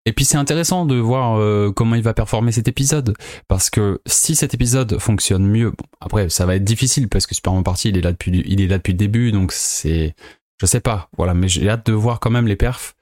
Et 0.06 0.13
puis 0.13 0.26
c'est 0.26 0.38
intéressant 0.38 0.86
de 0.86 0.96
voir 0.96 1.38
euh, 1.38 1.72
comment 1.72 1.96
il 1.96 2.04
va 2.04 2.13
performer 2.13 2.52
cet 2.52 2.68
épisode. 2.68 3.16
Parce 3.48 3.70
que 3.70 4.02
si 4.06 4.36
cet 4.36 4.54
épisode 4.54 5.00
fonctionne 5.00 5.46
mieux, 5.46 5.72
bon, 5.72 5.86
après 6.00 6.30
ça 6.30 6.46
va 6.46 6.56
être 6.56 6.63
difficile 6.63 7.10
parce 7.10 7.28
que 7.28 7.36
Super 7.36 7.52
Mario 7.52 7.63
Party 7.63 7.90
il 7.90 7.98
est 7.98 8.02
là 8.02 8.12
depuis, 8.12 8.44
il 8.46 8.62
est 8.62 8.68
là 8.68 8.78
depuis 8.78 8.94
le 8.94 8.98
début, 8.98 9.34
donc 9.34 9.52
c'est, 9.52 10.16
je 10.62 10.66
sais 10.66 10.80
pas, 10.80 11.10
voilà, 11.18 11.34
mais 11.34 11.50
j'ai 11.50 11.68
hâte 11.70 11.86
de 11.88 11.92
voir 11.92 12.22
quand 12.22 12.30
même 12.30 12.48
les 12.48 12.56
perfs. 12.56 12.96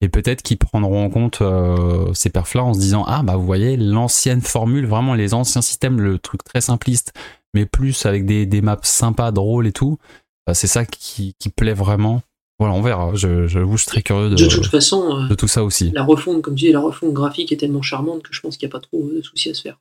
Et 0.00 0.08
peut-être 0.08 0.42
qu'ils 0.42 0.58
prendront 0.58 1.04
en 1.04 1.10
compte 1.10 1.40
euh, 1.40 2.12
ces 2.14 2.30
perfs-là 2.30 2.62
en 2.62 2.74
se 2.74 2.78
disant 2.78 3.04
ah 3.08 3.22
bah 3.24 3.36
vous 3.36 3.46
voyez 3.46 3.76
l'ancienne 3.76 4.40
formule, 4.40 4.86
vraiment 4.86 5.14
les 5.14 5.34
anciens 5.34 5.62
systèmes, 5.62 6.00
le 6.00 6.18
truc 6.18 6.44
très 6.44 6.60
simpliste, 6.60 7.14
mais 7.54 7.66
plus 7.66 8.06
avec 8.06 8.26
des, 8.26 8.46
des 8.46 8.60
maps 8.60 8.78
sympas, 8.82 9.32
drôles 9.32 9.66
et 9.66 9.72
tout. 9.72 9.98
bah, 10.46 10.54
c'est 10.54 10.68
ça 10.68 10.84
qui 10.84 11.34
plaît 11.56 11.74
vraiment. 11.74 12.22
Voilà, 12.58 12.74
on 12.74 12.82
verra. 12.82 13.14
Je, 13.14 13.46
je, 13.46 13.60
je 13.60 13.76
suis 13.76 13.86
très 13.86 14.02
curieux 14.02 14.30
de, 14.30 14.36
De 14.36 14.48
toute 14.48 14.66
façon, 14.66 15.24
euh, 15.24 15.28
de 15.28 15.34
tout 15.34 15.48
ça 15.48 15.64
aussi. 15.64 15.90
la 15.90 16.04
refonte, 16.04 16.42
comme 16.42 16.54
tu 16.54 16.66
dis, 16.66 16.72
la 16.72 16.80
refonte 16.80 17.12
graphique 17.12 17.50
est 17.52 17.56
tellement 17.56 17.82
charmante 17.82 18.22
que 18.22 18.32
je 18.32 18.40
pense 18.40 18.56
qu'il 18.56 18.66
n'y 18.68 18.72
a 18.72 18.78
pas 18.78 18.80
trop 18.80 19.02
de 19.10 19.22
soucis 19.22 19.50
à 19.50 19.54
se 19.54 19.62
faire. 19.62 19.78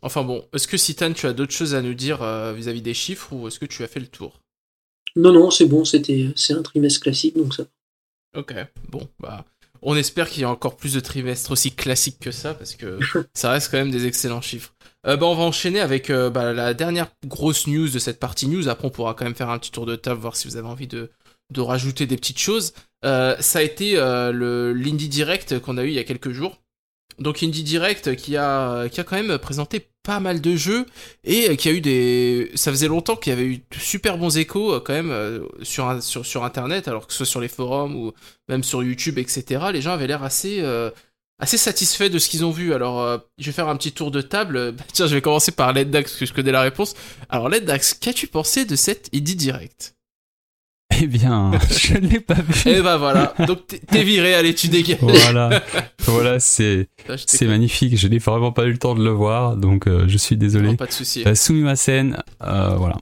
Enfin 0.00 0.22
bon, 0.22 0.44
est-ce 0.54 0.68
que 0.68 0.76
Citan, 0.76 1.12
tu 1.12 1.26
as 1.26 1.32
d'autres 1.32 1.52
choses 1.52 1.74
à 1.74 1.82
nous 1.82 1.94
dire 1.94 2.22
euh, 2.22 2.52
vis-à-vis 2.52 2.82
des 2.82 2.94
chiffres 2.94 3.32
ou 3.32 3.48
est-ce 3.48 3.58
que 3.58 3.66
tu 3.66 3.82
as 3.82 3.88
fait 3.88 4.00
le 4.00 4.06
tour? 4.06 4.40
Non, 5.16 5.32
non, 5.32 5.50
c'est 5.50 5.66
bon, 5.66 5.84
c'était, 5.84 6.28
c'est 6.36 6.52
un 6.52 6.62
trimestre 6.62 7.00
classique, 7.00 7.36
donc 7.36 7.54
ça. 7.54 7.64
Ok, 8.36 8.54
bon, 8.88 9.08
bah, 9.18 9.44
on 9.82 9.96
espère 9.96 10.28
qu'il 10.28 10.42
y 10.42 10.44
a 10.44 10.50
encore 10.50 10.76
plus 10.76 10.94
de 10.94 11.00
trimestres 11.00 11.50
aussi 11.50 11.72
classiques 11.72 12.20
que 12.20 12.30
ça, 12.30 12.54
parce 12.54 12.76
que 12.76 12.98
ça 13.34 13.50
reste 13.50 13.70
quand 13.70 13.78
même 13.78 13.90
des 13.90 14.06
excellents 14.06 14.42
chiffres. 14.42 14.74
Euh, 15.06 15.16
bah, 15.16 15.26
on 15.26 15.34
va 15.34 15.44
enchaîner 15.44 15.80
avec 15.80 16.10
euh, 16.10 16.28
bah, 16.28 16.52
la 16.52 16.74
dernière 16.74 17.08
grosse 17.26 17.66
news 17.66 17.88
de 17.88 17.98
cette 17.98 18.18
partie 18.18 18.48
news. 18.48 18.68
Après, 18.68 18.86
on 18.86 18.90
pourra 18.90 19.14
quand 19.14 19.24
même 19.24 19.34
faire 19.34 19.50
un 19.50 19.58
petit 19.58 19.70
tour 19.70 19.86
de 19.86 19.96
table, 19.96 20.20
voir 20.20 20.36
si 20.36 20.48
vous 20.48 20.56
avez 20.56 20.66
envie 20.66 20.88
de, 20.88 21.10
rajouter 21.56 22.06
des 22.06 22.16
petites 22.16 22.38
choses. 22.40 22.72
Euh, 23.04 23.36
ça 23.40 23.60
a 23.60 23.62
été 23.62 23.94
le 23.94 24.72
l'Indie 24.72 25.08
Direct 25.08 25.60
qu'on 25.60 25.78
a 25.78 25.84
eu 25.84 25.88
il 25.88 25.94
y 25.94 25.98
a 25.98 26.04
quelques 26.04 26.32
jours. 26.32 26.58
Donc 27.18 27.42
Indie 27.42 27.64
Direct 27.64 28.14
qui 28.14 28.36
a, 28.36 28.88
qui 28.88 29.00
a 29.00 29.04
quand 29.04 29.16
même 29.16 29.38
présenté 29.38 29.88
pas 30.04 30.20
mal 30.20 30.40
de 30.40 30.54
jeux 30.54 30.86
et 31.24 31.56
qui 31.56 31.68
a 31.68 31.72
eu 31.72 31.80
des... 31.80 32.52
Ça 32.54 32.70
faisait 32.70 32.86
longtemps 32.86 33.16
qu'il 33.16 33.30
y 33.30 33.36
avait 33.36 33.44
eu 33.44 33.56
de 33.56 33.76
super 33.76 34.18
bons 34.18 34.36
échos 34.38 34.80
quand 34.80 34.92
même 34.92 35.42
sur, 35.62 36.00
sur, 36.00 36.24
sur 36.24 36.44
Internet, 36.44 36.86
alors 36.86 37.06
que 37.08 37.12
ce 37.12 37.18
soit 37.18 37.26
sur 37.26 37.40
les 37.40 37.48
forums 37.48 37.96
ou 37.96 38.12
même 38.48 38.62
sur 38.62 38.84
YouTube, 38.84 39.18
etc. 39.18 39.66
Les 39.72 39.82
gens 39.82 39.92
avaient 39.92 40.06
l'air 40.06 40.22
assez, 40.22 40.62
assez 41.38 41.56
satisfaits 41.56 42.08
de 42.08 42.18
ce 42.18 42.28
qu'ils 42.28 42.44
ont 42.44 42.50
vu. 42.50 42.74
Alors 42.74 43.00
euh, 43.00 43.18
je 43.38 43.46
vais 43.46 43.52
faire 43.52 43.68
un 43.68 43.76
petit 43.76 43.92
tour 43.92 44.10
de 44.10 44.20
table. 44.20 44.72
Bah, 44.78 44.84
Tiens, 44.92 45.06
je 45.06 45.14
vais 45.14 45.20
commencer 45.22 45.52
par 45.52 45.72
Dax, 45.72 45.92
parce 45.92 46.16
que 46.20 46.26
je 46.26 46.32
connais 46.32 46.52
la 46.52 46.62
réponse. 46.62 46.94
Alors 47.28 47.48
Dax, 47.50 47.94
qu'as-tu 47.94 48.26
pensé 48.26 48.64
de 48.64 48.76
cette 48.76 49.08
Indie 49.14 49.36
Direct? 49.36 49.94
Eh 51.00 51.06
bien, 51.06 51.50
je 51.70 51.94
ne 51.94 52.06
l'ai 52.08 52.20
pas 52.20 52.34
vu. 52.34 52.62
Eh 52.66 52.80
bah 52.80 52.96
voilà, 52.96 53.34
donc 53.46 53.66
t'es- 53.66 54.02
viré, 54.02 54.34
allez 54.34 54.54
tu 54.54 54.68
dégages. 54.68 54.98
Voilà, 55.00 55.62
voilà, 56.06 56.40
c'est 56.40 56.88
c'est 57.26 57.46
magnifique. 57.46 57.96
Je 57.96 58.08
n'ai 58.08 58.18
vraiment 58.18 58.52
pas 58.52 58.64
eu 58.64 58.72
le 58.72 58.78
temps 58.78 58.94
de 58.94 59.02
le 59.04 59.10
voir, 59.10 59.56
donc 59.56 59.86
euh, 59.86 60.04
je 60.08 60.16
suis 60.18 60.36
Non, 60.36 60.40
désolé. 60.40 60.76
pas 60.76 60.86
de 60.86 60.92
souci. 60.92 61.22
Euh, 61.26 61.34
Sumimasen, 61.34 62.16
euh, 62.42 62.74
voilà. 62.76 62.96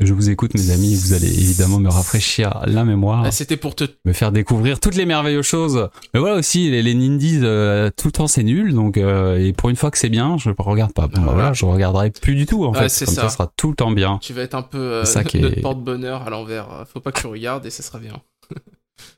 Je 0.00 0.12
vous 0.14 0.30
écoute, 0.30 0.54
mes 0.54 0.70
amis. 0.70 0.94
Vous 0.96 1.12
allez 1.12 1.28
évidemment 1.28 1.78
me 1.78 1.88
rafraîchir 1.90 2.60
la 2.66 2.84
mémoire, 2.84 3.22
Ah, 3.26 3.30
C'était 3.30 3.56
pour 3.56 3.74
te 3.74 3.84
me 4.04 4.12
faire 4.12 4.32
découvrir 4.32 4.80
toutes 4.80 4.96
les 4.96 5.06
merveilleuses 5.06 5.46
choses. 5.46 5.88
Mais 6.14 6.20
voilà 6.20 6.36
aussi, 6.36 6.70
les, 6.70 6.82
les 6.82 6.94
Nindies, 6.94 7.40
euh, 7.42 7.90
tout 7.96 8.08
le 8.08 8.12
temps 8.12 8.26
c'est 8.26 8.42
nul. 8.42 8.74
Donc, 8.74 8.96
euh, 8.96 9.38
et 9.38 9.52
pour 9.52 9.68
une 9.70 9.76
fois 9.76 9.90
que 9.90 9.98
c'est 9.98 10.08
bien, 10.08 10.36
je 10.38 10.48
ne 10.50 10.54
regarde 10.58 10.92
pas. 10.92 11.06
Bon, 11.06 11.12
bah, 11.16 11.20
Voilà. 11.24 11.32
voilà, 11.34 11.52
je 11.52 11.64
regarderai 11.64 12.10
plus 12.10 12.34
du 12.34 12.46
tout 12.46 12.64
en 12.64 12.72
fait. 12.72 12.80
Comme 12.80 12.88
ça. 12.88 13.06
ça. 13.06 13.28
sera 13.28 13.52
tout 13.56 13.68
le 13.70 13.74
temps 13.76 13.90
bien. 13.92 14.18
Tu 14.22 14.32
vas 14.32 14.42
être 14.42 14.54
un 14.54 14.62
peu 14.62 15.04
ça 15.04 15.22
est- 15.22 15.60
porte-bonheur 15.60 16.22
à 16.26 16.30
l'envers. 16.30 16.66
Faut 16.92 17.00
pas 17.00 17.12
que 17.12 17.20
tu 17.20 17.26
regardes 17.38 17.66
et 17.66 17.70
ça 17.70 17.82
sera 17.82 17.98
bien. 17.98 18.22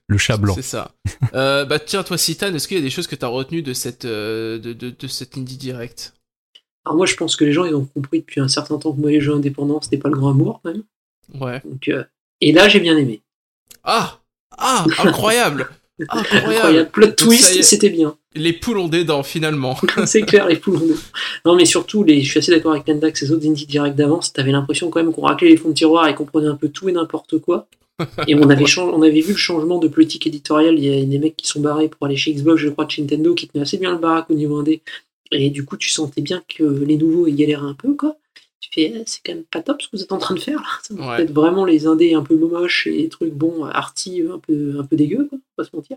Le 0.09 0.19
chat 0.19 0.37
blanc. 0.37 0.55
C'est 0.55 0.63
ça. 0.63 0.93
euh, 1.35 1.65
bah 1.65 1.79
tiens, 1.79 2.03
toi, 2.03 2.19
Citan, 2.19 2.55
est-ce 2.55 2.69
qu'il 2.69 2.77
y 2.77 2.81
a 2.81 2.83
des 2.83 2.91
choses 2.91 3.07
que 3.07 3.17
t'as 3.17 3.29
retenues 3.29 3.63
de 3.63 3.73
cette, 3.73 4.05
euh, 4.05 4.59
de, 4.59 4.73
de, 4.73 4.91
de 4.91 5.07
cette 5.07 5.37
Indie 5.39 5.57
Direct? 5.57 6.15
Alors 6.85 6.97
moi, 6.97 7.07
je 7.07 7.15
pense 7.15 7.37
que 7.37 7.45
les 7.45 7.53
gens, 7.53 7.65
ils 7.65 7.75
ont 7.75 7.85
compris 7.85 8.21
depuis 8.21 8.41
un 8.41 8.49
certain 8.49 8.79
temps 8.79 8.93
que 8.93 9.01
moi, 9.01 9.11
les 9.11 9.21
jeux 9.21 9.35
indépendants, 9.35 9.81
c'était 9.81 9.99
pas 9.99 10.09
le 10.09 10.17
grand 10.17 10.31
amour, 10.31 10.61
quand 10.63 10.73
même. 10.73 10.83
Ouais. 11.41 11.61
Donc, 11.65 11.89
euh, 11.89 12.05
Et 12.41 12.53
là, 12.53 12.69
j'ai 12.69 12.81
bien 12.81 12.97
aimé. 12.97 13.23
Ah 13.85 14.21
Ah 14.57 14.85
Incroyable 14.99 15.71
Incroyable, 16.09 16.55
Incroyable. 16.55 16.91
Plot 16.91 17.13
twist, 17.13 17.63
c'était 17.63 17.91
bien. 17.91 18.17
Les 18.35 18.53
poules 18.55 18.79
ont 18.79 18.89
des 18.89 19.05
dents, 19.05 19.23
finalement. 19.23 19.79
c'est 20.07 20.23
clair, 20.23 20.47
les 20.49 20.57
poules 20.57 20.77
ont 20.77 20.87
des- 20.87 20.95
Non, 21.45 21.55
mais 21.55 21.67
surtout, 21.67 22.03
les... 22.03 22.23
je 22.23 22.31
suis 22.31 22.39
assez 22.39 22.51
d'accord 22.51 22.73
avec 22.73 22.87
Tendax 22.87 23.23
et 23.23 23.27
les 23.27 23.33
autres 23.33 23.47
Indie 23.47 23.67
Direct 23.67 23.97
d'avance. 23.97 24.33
T'avais 24.33 24.53
l'impression 24.53 24.89
quand 24.89 25.03
même 25.03 25.13
qu'on 25.13 25.23
raclait 25.23 25.49
les 25.51 25.57
fonds 25.59 25.69
de 25.69 25.75
tiroir 25.75 26.09
et 26.09 26.15
qu'on 26.15 26.25
prenait 26.25 26.49
un 26.49 26.57
peu 26.57 26.69
tout 26.71 26.89
et 26.89 26.93
n'importe 26.93 27.39
quoi. 27.39 27.67
Et 28.27 28.35
on 28.35 28.43
avait, 28.51 28.65
on 28.79 29.03
avait 29.03 29.21
vu 29.21 29.33
le 29.33 29.39
changement 29.39 29.79
de 29.79 29.89
politique 29.89 30.27
éditoriale. 30.27 30.79
Il 30.79 30.85
y 30.85 31.03
a 31.03 31.05
des 31.05 31.19
mecs 31.19 31.37
qui 31.37 31.47
sont 31.47 31.61
barrés 31.61 31.89
pour 31.89 32.07
aller 32.07 32.17
chez 32.17 32.33
Xbox, 32.33 32.61
je 32.61 32.69
crois, 32.69 32.85
de 32.85 32.91
chez 32.91 33.03
Nintendo, 33.03 33.35
qui 33.35 33.49
tenaient 33.49 33.63
assez 33.63 33.79
bien 33.79 33.93
le 33.93 33.99
baraque 33.99 34.31
au 34.31 34.35
niveau 34.35 34.57
indé. 34.57 34.83
Et 35.33 35.51
du 35.51 35.65
coup, 35.65 35.77
tu 35.77 35.91
sentais 35.91 36.23
bien 36.23 36.43
que 36.49 36.65
les 36.65 36.97
nouveaux 36.97 37.27
ils 37.27 37.37
galéraient 37.37 37.67
un 37.67 37.75
peu, 37.75 37.95
quoi. 37.95 38.17
Tu 38.61 38.69
fais, 38.75 38.93
eh, 38.95 39.03
c'est 39.07 39.21
quand 39.25 39.33
même 39.35 39.45
pas 39.45 39.63
top 39.63 39.81
ce 39.81 39.89
que 39.89 39.97
vous 39.97 40.03
êtes 40.03 40.13
en 40.13 40.19
train 40.19 40.35
de 40.35 40.41
faire, 40.41 40.59
là. 40.61 40.69
Ça 40.83 40.95
Ouais. 40.95 41.17
peut 41.17 41.23
être 41.23 41.33
vraiment 41.33 41.65
les 41.65 41.87
indés 41.87 42.15
un 42.15 42.23
peu 42.23 42.37
moches 42.37 42.87
et 42.87 43.03
des 43.05 43.09
trucs, 43.09 43.33
bon, 43.33 43.65
arty, 43.65 44.23
un 44.33 44.39
peu, 44.39 44.77
un 44.79 44.85
peu 44.85 44.97
dégueu, 44.97 45.27
quoi. 45.29 45.39
Faut 45.39 45.63
pas 45.63 45.65
se 45.65 45.75
mentir. 45.75 45.97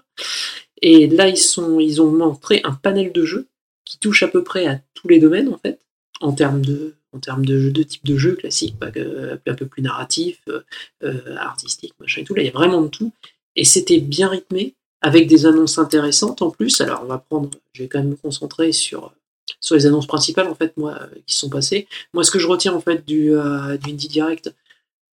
Et 0.81 1.07
là, 1.07 1.27
ils, 1.29 1.37
sont, 1.37 1.79
ils 1.79 2.01
ont 2.01 2.11
montré 2.11 2.61
un 2.63 2.73
panel 2.73 3.11
de 3.11 3.25
jeux 3.25 3.47
qui 3.85 3.97
touche 3.99 4.23
à 4.23 4.27
peu 4.27 4.43
près 4.43 4.65
à 4.67 4.79
tous 4.93 5.07
les 5.07 5.19
domaines, 5.19 5.49
en 5.53 5.57
fait, 5.57 5.79
en 6.21 6.31
termes 6.31 6.61
de, 6.61 6.93
en 7.13 7.19
termes 7.19 7.45
de, 7.45 7.69
de 7.69 7.83
type 7.83 8.05
de 8.05 8.17
jeu 8.17 8.35
classique, 8.35 8.75
que- 8.93 9.39
un 9.45 9.53
peu 9.53 9.65
plus 9.65 9.81
narratif, 9.81 10.39
euh, 10.49 10.61
euh, 11.03 11.35
artistique, 11.37 11.93
machin 11.99 12.21
et 12.21 12.23
tout. 12.23 12.33
Là, 12.33 12.41
il 12.41 12.45
y 12.45 12.49
a 12.49 12.53
vraiment 12.53 12.81
de 12.81 12.87
tout. 12.87 13.11
Et 13.55 13.65
c'était 13.65 13.99
bien 13.99 14.29
rythmé, 14.29 14.73
avec 15.01 15.27
des 15.27 15.45
annonces 15.45 15.77
intéressantes 15.77 16.41
en 16.41 16.49
plus. 16.49 16.79
Alors, 16.81 17.01
on 17.03 17.07
va 17.07 17.17
prendre, 17.17 17.49
je 17.73 17.83
vais 17.83 17.89
quand 17.89 17.99
même 17.99 18.11
me 18.11 18.15
concentrer 18.15 18.71
sur, 18.71 19.13
sur 19.59 19.75
les 19.75 19.85
annonces 19.85 20.07
principales, 20.07 20.47
en 20.47 20.55
fait, 20.55 20.75
moi, 20.77 20.97
euh, 21.01 21.07
qui 21.27 21.35
sont 21.35 21.49
passées. 21.49 21.87
Moi, 22.13 22.23
ce 22.23 22.31
que 22.31 22.39
je 22.39 22.47
retiens, 22.47 22.73
en 22.73 22.79
fait, 22.81 23.05
du, 23.05 23.35
euh, 23.35 23.77
du 23.77 23.91
Indie 23.91 24.07
Direct, 24.07 24.53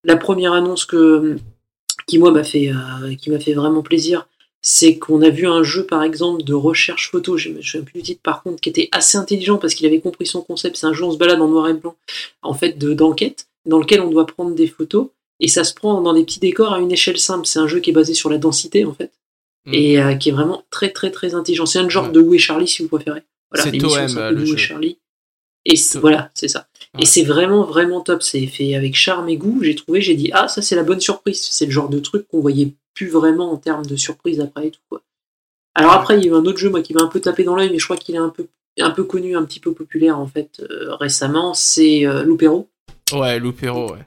la 0.03 0.15
première 0.15 0.53
annonce 0.53 0.85
que, 0.85 1.37
qui, 2.07 2.19
moi, 2.19 2.31
m'a 2.31 2.43
fait, 2.43 2.71
euh, 2.71 3.15
qui 3.15 3.29
m'a 3.31 3.39
fait 3.39 3.53
vraiment 3.53 3.81
plaisir, 3.81 4.27
c'est 4.61 4.97
qu'on 4.97 5.21
a 5.21 5.29
vu 5.29 5.47
un 5.47 5.63
jeu, 5.63 5.85
par 5.85 6.03
exemple, 6.03 6.43
de 6.43 6.53
recherche 6.53 7.09
photo, 7.11 7.37
je 7.37 7.49
me 7.49 7.61
souviens 7.61 7.83
plus 7.85 7.99
du 7.99 8.03
titre, 8.03 8.21
par 8.21 8.43
contre, 8.43 8.59
qui 8.61 8.69
était 8.69 8.89
assez 8.91 9.17
intelligent 9.17 9.57
parce 9.57 9.73
qu'il 9.73 9.85
avait 9.87 10.01
compris 10.01 10.25
son 10.25 10.41
concept. 10.41 10.75
C'est 10.75 10.85
un 10.87 10.93
jeu, 10.93 11.05
on 11.05 11.11
se 11.11 11.17
balade 11.17 11.41
en 11.41 11.47
noir 11.47 11.69
et 11.69 11.73
blanc, 11.73 11.95
en 12.41 12.53
fait, 12.53 12.77
de- 12.77 12.93
d'enquête, 12.93 13.47
dans 13.65 13.79
lequel 13.79 14.01
on 14.01 14.09
doit 14.09 14.25
prendre 14.25 14.53
des 14.55 14.67
photos, 14.67 15.07
et 15.39 15.47
ça 15.47 15.63
se 15.63 15.73
prend 15.73 16.01
dans 16.01 16.13
des 16.13 16.23
petits 16.25 16.39
décors 16.41 16.73
à 16.73 16.79
une 16.79 16.91
échelle 16.91 17.17
simple. 17.19 17.45
C'est 17.45 17.59
un 17.59 17.67
jeu 17.67 17.79
qui 17.79 17.91
est 17.91 17.93
basé 17.93 18.13
sur 18.13 18.29
la 18.29 18.37
densité, 18.37 18.83
en 18.85 18.93
fait, 18.93 19.11
Mm. 19.65 19.73
et 19.73 20.01
euh, 20.01 20.15
qui 20.15 20.29
est 20.29 20.31
vraiment 20.33 20.63
très, 20.69 20.89
très, 20.91 21.11
très 21.11 21.35
intelligent. 21.35 21.65
C'est 21.65 21.79
un 21.79 21.89
genre 21.89 22.05
Ouais. 22.07 22.11
de 22.11 22.19
Où 22.21 22.33
est 22.33 22.37
Charlie, 22.39 22.67
si 22.67 22.81
vous 22.81 22.87
préférez. 22.89 23.23
Voilà, 23.51 23.63
C'est 23.63 23.71
l'émission 23.71 24.05
le 24.31 24.41
Où 24.49 24.53
est. 24.53 24.57
Charlie. 24.57 24.97
Et 25.65 25.75
voilà, 25.99 26.31
c'est 26.33 26.47
ça. 26.47 26.67
Ouais. 26.95 27.01
Et 27.03 27.05
c'est 27.05 27.23
vraiment, 27.23 27.63
vraiment 27.65 27.99
top. 28.01 28.23
C'est 28.23 28.47
fait 28.47 28.75
avec 28.75 28.95
charme 28.95 29.27
et 29.29 29.35
goût. 29.37 29.59
J'ai 29.61 29.75
trouvé, 29.75 30.01
j'ai 30.01 30.15
dit, 30.15 30.29
ah, 30.33 30.47
ça, 30.47 30.61
c'est 30.61 30.75
la 30.75 30.83
bonne 30.83 31.01
surprise. 31.01 31.41
C'est 31.51 31.65
le 31.65 31.71
genre 31.71 31.89
de 31.89 31.99
truc 31.99 32.25
qu'on 32.29 32.39
voyait 32.39 32.73
plus 32.93 33.07
vraiment 33.07 33.51
en 33.51 33.57
termes 33.57 33.85
de 33.85 33.95
surprise 33.95 34.39
après 34.41 34.67
et 34.67 34.71
tout, 34.71 34.81
quoi. 34.89 35.01
Alors 35.75 35.93
après, 35.93 36.17
il 36.17 36.25
y 36.25 36.27
a 36.27 36.31
eu 36.31 36.35
un 36.35 36.45
autre 36.45 36.57
jeu, 36.57 36.69
moi, 36.69 36.81
qui 36.81 36.93
m'a 36.93 37.03
un 37.03 37.07
peu 37.07 37.19
tapé 37.21 37.43
dans 37.43 37.55
l'œil, 37.55 37.69
mais 37.71 37.79
je 37.79 37.85
crois 37.85 37.95
qu'il 37.97 38.15
est 38.15 38.19
un 38.19 38.29
peu, 38.29 38.47
un 38.79 38.91
peu 38.91 39.03
connu, 39.03 39.37
un 39.37 39.45
petit 39.45 39.59
peu 39.59 39.73
populaire, 39.73 40.19
en 40.19 40.27
fait, 40.27 40.61
euh, 40.69 40.95
récemment. 40.95 41.53
C'est 41.53 42.05
euh, 42.05 42.23
Loupero. 42.23 42.67
Ouais, 43.13 43.39
Loupero, 43.39 43.93
ouais. 43.93 44.05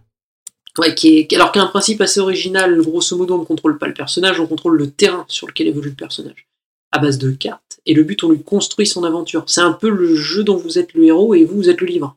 Ouais, 0.79 0.95
qui 0.95 1.19
est, 1.19 1.33
alors 1.35 1.53
qu'il 1.53 1.61
a 1.61 1.65
un 1.65 1.69
principe 1.69 2.01
assez 2.01 2.19
original, 2.21 2.81
grosso 2.81 3.17
modo, 3.17 3.35
on 3.37 3.39
ne 3.41 3.45
contrôle 3.45 3.79
pas 3.79 3.87
le 3.87 3.95
personnage, 3.95 4.41
on 4.41 4.47
contrôle 4.47 4.77
le 4.77 4.91
terrain 4.91 5.25
sur 5.29 5.47
lequel 5.47 5.67
évolue 5.69 5.91
le 5.91 5.95
personnage, 5.95 6.47
à 6.93 6.99
base 6.99 7.19
de 7.19 7.31
cartes. 7.31 7.81
Et 7.85 7.95
le 7.95 8.05
but, 8.05 8.23
on 8.25 8.31
lui 8.31 8.43
construit 8.43 8.87
son 8.87 9.05
aventure. 9.05 9.45
C'est 9.47 9.61
un 9.61 9.73
peu 9.73 9.91
le 9.91 10.15
jeu 10.17 10.45
dont 10.45 10.57
vous 10.57 10.79
êtes 10.79 10.95
le 10.95 11.05
héros 11.05 11.35
et 11.35 11.45
vous, 11.45 11.57
vous 11.57 11.69
êtes 11.71 11.81
le 11.81 11.87
livre. 11.87 12.17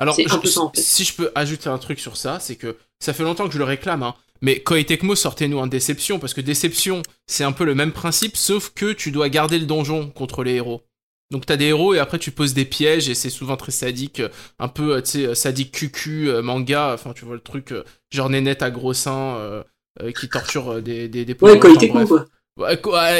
Alors, 0.00 0.14
C'est 0.14 0.30
un 0.30 0.36
je- 0.36 0.40
peu 0.40 0.48
ça, 0.48 0.60
en 0.60 0.70
fait. 0.70 0.80
si 0.80 1.02
je 1.04 1.14
peux 1.14 1.32
ajouter 1.34 1.68
un 1.68 1.78
truc 1.78 1.98
sur 1.98 2.16
ça, 2.16 2.38
c'est 2.38 2.54
que 2.54 2.76
ça 3.00 3.12
fait 3.12 3.24
longtemps 3.24 3.48
que 3.48 3.52
je 3.54 3.58
le 3.58 3.64
réclame, 3.64 4.04
hein, 4.04 4.14
mais 4.40 4.60
Koei 4.60 4.84
Tecmo, 4.84 5.14
sortez-nous 5.14 5.60
un 5.60 5.66
Déception, 5.66 6.18
parce 6.18 6.34
que 6.34 6.40
Déception, 6.40 7.02
c'est 7.26 7.44
un 7.44 7.52
peu 7.52 7.64
le 7.64 7.74
même 7.74 7.92
principe, 7.92 8.36
sauf 8.36 8.70
que 8.74 8.92
tu 8.92 9.10
dois 9.10 9.28
garder 9.28 9.58
le 9.58 9.66
donjon 9.66 10.08
contre 10.10 10.44
les 10.44 10.54
héros. 10.54 10.82
Donc 11.30 11.44
t'as 11.44 11.56
des 11.56 11.66
héros 11.66 11.92
et 11.94 11.98
après 11.98 12.18
tu 12.18 12.30
poses 12.30 12.54
des 12.54 12.64
pièges 12.64 13.10
et 13.10 13.14
c'est 13.14 13.28
souvent 13.28 13.58
très 13.58 13.70
sadique, 13.72 14.20
euh, 14.20 14.28
un 14.58 14.68
peu, 14.68 14.94
euh, 14.96 15.02
tu 15.02 15.10
sais, 15.10 15.26
euh, 15.26 15.34
sadique 15.34 15.72
cucu, 15.72 16.30
manga, 16.42 16.94
enfin 16.94 17.12
tu 17.12 17.26
vois 17.26 17.34
le 17.34 17.40
truc, 17.42 17.74
genre 18.10 18.30
nénette 18.30 18.62
à 18.62 18.70
gros 18.70 18.94
seins, 18.94 19.36
euh, 19.36 19.62
euh, 20.02 20.12
qui 20.12 20.28
torture 20.30 20.80
des, 20.80 21.06
des, 21.08 21.26
des 21.26 21.36
Ouais, 21.42 21.58
Tecmo, 21.58 21.92
bref. 21.92 22.08
quoi. 22.08 22.24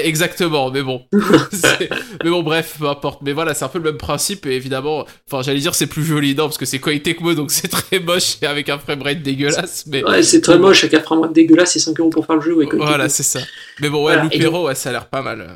Exactement, 0.02 0.70
mais 0.70 0.82
bon. 0.82 1.02
Mais 2.24 2.30
bon, 2.30 2.42
bref, 2.42 2.76
peu 2.78 2.88
importe. 2.88 3.20
Mais 3.22 3.32
voilà, 3.32 3.54
c'est 3.54 3.64
un 3.64 3.68
peu 3.68 3.78
le 3.78 3.84
même 3.84 3.96
principe, 3.98 4.46
et 4.46 4.52
évidemment, 4.52 5.04
enfin, 5.30 5.42
j'allais 5.42 5.60
dire 5.60 5.74
c'est 5.74 5.86
plus 5.86 6.04
joli, 6.04 6.34
non, 6.34 6.44
parce 6.44 6.58
que 6.58 6.66
c'est 6.66 6.78
Koei 6.78 7.00
Tecmo, 7.00 7.34
donc 7.34 7.50
c'est 7.50 7.68
très 7.68 8.00
moche 8.00 8.36
et 8.42 8.46
avec 8.46 8.68
un 8.68 8.78
framerate 8.78 9.22
dégueulasse, 9.22 9.84
mais 9.86 10.04
Ouais, 10.04 10.22
c'est 10.22 10.40
très 10.40 10.58
moche, 10.58 10.84
avec 10.84 10.94
un 10.94 11.02
framework 11.02 11.32
dégueulasse, 11.32 11.72
c'est 11.72 11.78
5 11.78 11.98
euros 12.00 12.10
pour 12.10 12.26
faire 12.26 12.36
le 12.36 12.42
jeu. 12.42 12.54
Ouais, 12.54 12.66
voilà, 12.72 13.08
c'est 13.08 13.22
ça. 13.22 13.40
Mais 13.80 13.88
bon, 13.88 14.04
ouais, 14.04 14.14
Voilà, 14.14 14.28
et 14.32 14.38
Loupero, 14.38 14.66
ouais, 14.66 14.74
ça 14.74 14.90
a 14.90 14.92
l'air 14.92 15.06
pas 15.06 15.22
mal. 15.22 15.46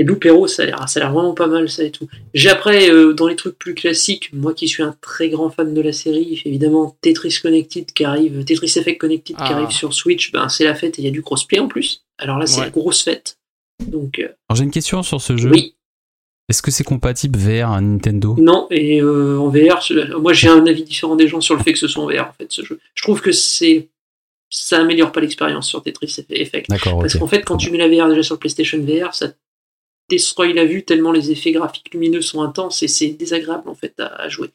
Et 0.00 0.04
Loupero, 0.04 0.46
ça 0.46 0.62
a 0.62 0.66
l'air, 0.66 0.88
ça 0.88 1.00
a 1.00 1.02
l'air 1.02 1.12
vraiment 1.12 1.34
pas 1.34 1.48
mal, 1.48 1.68
ça 1.68 1.82
et 1.82 1.90
tout. 1.90 2.06
J'ai 2.32 2.48
après, 2.50 2.88
euh, 2.88 3.12
dans 3.12 3.26
les 3.26 3.34
trucs 3.34 3.58
plus 3.58 3.74
classiques, 3.74 4.30
moi 4.32 4.54
qui 4.54 4.68
suis 4.68 4.82
un 4.84 4.94
très 5.00 5.28
grand 5.28 5.50
fan 5.50 5.74
de 5.74 5.80
la 5.80 5.92
série, 5.92 6.40
évidemment 6.44 6.96
Tetris 7.02 7.38
Connected 7.42 7.92
qui 7.92 8.04
arrive, 8.04 8.44
Tetris 8.44 8.72
Effect 8.76 9.00
Connected 9.00 9.34
qui 9.36 9.42
Ah. 9.42 9.56
arrive 9.56 9.70
sur 9.70 9.92
Switch, 9.92 10.30
ben 10.30 10.48
c'est 10.48 10.62
la 10.64 10.76
fête 10.76 10.98
et 10.98 11.02
il 11.02 11.04
y 11.04 11.08
a 11.08 11.10
du 11.10 11.20
crossplay 11.22 11.58
en 11.58 11.66
plus. 11.66 12.04
Alors 12.16 12.38
là, 12.38 12.46
c'est 12.46 12.60
Ouais. 12.60 12.66
la 12.66 12.70
grosse 12.70 13.02
fête. 13.02 13.38
Donc, 13.80 14.20
euh, 14.20 14.28
Alors 14.48 14.56
j'ai 14.56 14.64
une 14.64 14.70
question 14.70 15.02
sur 15.02 15.20
ce 15.20 15.36
jeu. 15.36 15.50
oui, 15.50 15.74
Est-ce 16.48 16.62
que 16.62 16.70
c'est 16.70 16.84
compatible 16.84 17.36
VR 17.38 17.72
à 17.72 17.80
Nintendo? 17.80 18.36
Non, 18.38 18.68
et 18.70 19.02
euh, 19.02 19.38
en 19.38 19.48
VR, 19.50 19.80
moi 20.20 20.32
j'ai 20.32 20.48
un 20.48 20.64
avis 20.66 20.84
différent 20.84 21.16
des 21.16 21.26
gens 21.28 21.40
sur 21.40 21.56
le 21.56 21.62
fait 21.62 21.72
que 21.72 21.78
ce 21.78 21.88
soit 21.88 22.02
en 22.04 22.06
VR 22.06 22.28
en 22.28 22.32
fait 22.32 22.50
ce 22.52 22.62
jeu. 22.64 22.78
Je 22.94 23.02
trouve 23.02 23.20
que 23.20 23.32
c'est 23.32 23.88
ça 24.48 24.80
améliore 24.80 25.12
pas 25.12 25.20
l'expérience 25.20 25.68
sur 25.68 25.82
Tetris 25.82 26.14
Effect. 26.30 26.70
D'accord, 26.70 27.00
Parce 27.00 27.18
qu'en 27.18 27.26
fait, 27.26 27.42
quand 27.42 27.58
tu 27.58 27.70
mets 27.70 27.76
la 27.76 27.88
VR 27.88 28.08
déjà 28.08 28.22
sur 28.22 28.36
le 28.36 28.38
PlayStation 28.38 28.78
VR, 28.78 29.12
ça 29.14 29.28
destroy 30.08 30.52
la 30.52 30.64
vue 30.64 30.82
tellement 30.84 31.12
les 31.12 31.30
effets 31.30 31.52
graphiques 31.52 31.92
lumineux 31.92 32.22
sont 32.22 32.42
intenses 32.42 32.82
et 32.82 32.88
c'est 32.88 33.08
désagréable 33.08 33.68
en 33.68 33.74
fait 33.74 33.94
à, 33.98 34.06
à 34.06 34.28
jouer. 34.28 34.48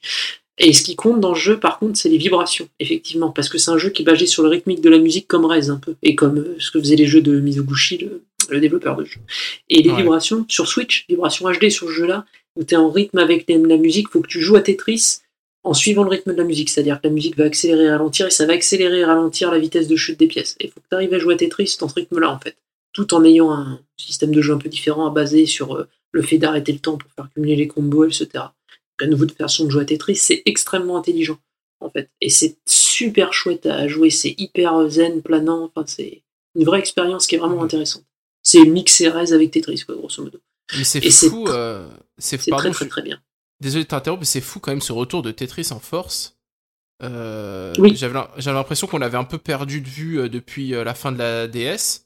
Et 0.59 0.71
ce 0.73 0.83
qui 0.83 0.95
compte 0.95 1.19
dans 1.19 1.33
le 1.33 1.39
jeu, 1.39 1.59
par 1.59 1.79
contre, 1.79 1.97
c'est 1.97 2.09
les 2.09 2.17
vibrations, 2.19 2.69
effectivement, 2.79 3.31
parce 3.31 3.49
que 3.49 3.57
c'est 3.57 3.71
un 3.71 3.77
jeu 3.79 3.89
qui 3.89 4.03
est 4.03 4.05
basé 4.05 4.27
sur 4.27 4.43
le 4.43 4.49
rythmique 4.49 4.81
de 4.81 4.89
la 4.89 4.99
musique 4.99 5.27
comme 5.27 5.45
Rez 5.45 5.69
un 5.69 5.77
peu, 5.77 5.95
et 6.03 6.13
comme 6.13 6.37
euh, 6.37 6.55
ce 6.59 6.69
que 6.69 6.79
faisaient 6.79 6.95
les 6.95 7.07
jeux 7.07 7.21
de 7.21 7.39
Mizoguchi, 7.39 7.97
le, 7.97 8.21
le 8.49 8.59
développeur 8.59 8.95
de 8.95 9.03
jeu. 9.03 9.19
Et 9.71 9.81
les 9.81 9.89
Ouais. 9.89 9.97
vibrations 10.03 10.45
sur 10.47 10.67
Switch, 10.67 11.05
vibrations 11.09 11.49
HD 11.51 11.71
sur 11.71 11.87
ce 11.87 11.93
jeu-là, 11.93 12.25
où 12.55 12.63
tu 12.63 12.75
es 12.75 12.77
en 12.77 12.91
rythme 12.91 13.17
avec 13.17 13.45
la 13.49 13.77
musique, 13.77 14.09
faut 14.09 14.21
que 14.21 14.27
tu 14.27 14.41
joues 14.41 14.55
à 14.55 14.61
Tetris 14.61 15.21
en 15.63 15.73
suivant 15.73 16.03
le 16.03 16.09
rythme 16.09 16.33
de 16.33 16.37
la 16.37 16.43
musique, 16.43 16.69
c'est-à-dire 16.69 17.01
que 17.01 17.07
la 17.07 17.13
musique 17.13 17.35
va 17.35 17.45
accélérer 17.45 17.85
et 17.85 17.89
ralentir, 17.89 18.27
et 18.27 18.31
ça 18.31 18.45
va 18.45 18.53
accélérer 18.53 18.99
et 18.99 19.05
ralentir 19.05 19.49
la 19.49 19.57
vitesse 19.57 19.87
de 19.87 19.95
chute 19.95 20.19
des 20.19 20.27
pièces. 20.27 20.55
Et 20.59 20.65
il 20.65 20.69
faut 20.69 20.81
que 20.81 20.85
tu 20.87 20.95
arrives 20.95 21.13
à 21.15 21.19
jouer 21.19 21.33
à 21.33 21.37
Tetris 21.37 21.77
dans 21.79 21.87
ce 21.89 21.95
rythme-là, 21.95 22.29
en 22.29 22.37
fait, 22.39 22.55
tout 22.93 23.13
en 23.13 23.23
ayant 23.25 23.51
un 23.51 23.79
système 23.97 24.31
de 24.33 24.41
jeu 24.41 24.53
un 24.53 24.57
peu 24.57 24.69
différent, 24.69 25.09
basé 25.11 25.45
sur 25.45 25.75
euh, 25.75 25.87
le 26.11 26.21
fait 26.21 26.37
d'arrêter 26.37 26.71
le 26.71 26.79
temps 26.79 26.97
pour 26.97 27.09
faire 27.11 27.27
cumuler 27.33 27.55
les 27.55 27.67
combos, 27.67 28.05
etc. 28.05 28.27
Donc, 28.33 29.01
à 29.01 29.07
nouveau, 29.07 29.25
de 29.25 29.31
façon 29.31 29.65
de 29.65 29.69
jouer 29.71 29.81
à 29.81 29.85
Tetris, 29.85 30.15
c'est 30.15 30.43
extrêmement 30.45 30.97
intelligent, 30.97 31.39
en 31.79 31.89
fait. 31.89 32.09
Et 32.21 32.29
c'est 32.29 32.57
super 32.67 33.33
chouette 33.33 33.65
à 33.65 33.87
jouer, 33.87 34.09
c'est 34.11 34.35
hyper 34.37 34.87
zen, 34.89 35.21
planant, 35.23 35.65
enfin, 35.75 35.85
c'est 35.87 36.21
une 36.55 36.63
vraie 36.65 36.79
expérience 36.79 37.25
qui 37.27 37.35
est 37.35 37.39
vraiment 37.39 37.57
Mhm. 37.57 37.63
intéressante. 37.63 38.03
C'est 38.43 38.63
mixer 38.65 39.09
Rez 39.09 39.33
avec 39.33 39.49
Tetris, 39.51 39.83
quoi, 39.85 39.95
grosso 39.95 40.21
modo. 40.23 40.39
Mais 40.77 40.83
c'est 40.83 41.01
fou, 41.09 41.47
euh, 41.47 41.89
c'est 42.19 42.37
très, 42.37 42.71
très, 42.71 42.87
très 42.87 43.01
bien. 43.01 43.19
désolé 43.59 43.83
de 43.85 43.87
t'interrompre, 43.89 44.21
mais 44.21 44.25
c'est 44.25 44.41
fou 44.41 44.59
quand 44.59 44.71
même 44.71 44.81
ce 44.81 44.91
retour 44.93 45.21
de 45.23 45.31
Tetris 45.31 45.69
en 45.71 45.79
force. 45.79 46.37
Euh, 47.01 47.73
Oui. 47.79 47.95
J'avais 47.95 48.13
l'im- 48.13 48.29
j'avais 48.37 48.55
l'impression 48.57 48.87
qu'on 48.87 48.97
l'avait 48.99 49.17
un 49.17 49.23
peu 49.23 49.37
perdu 49.37 49.81
de 49.81 49.87
vue 49.89 50.29
depuis 50.29 50.69
la 50.69 50.93
fin 50.93 51.11
de 51.11 51.17
la 51.17 51.47
DS. 51.47 52.02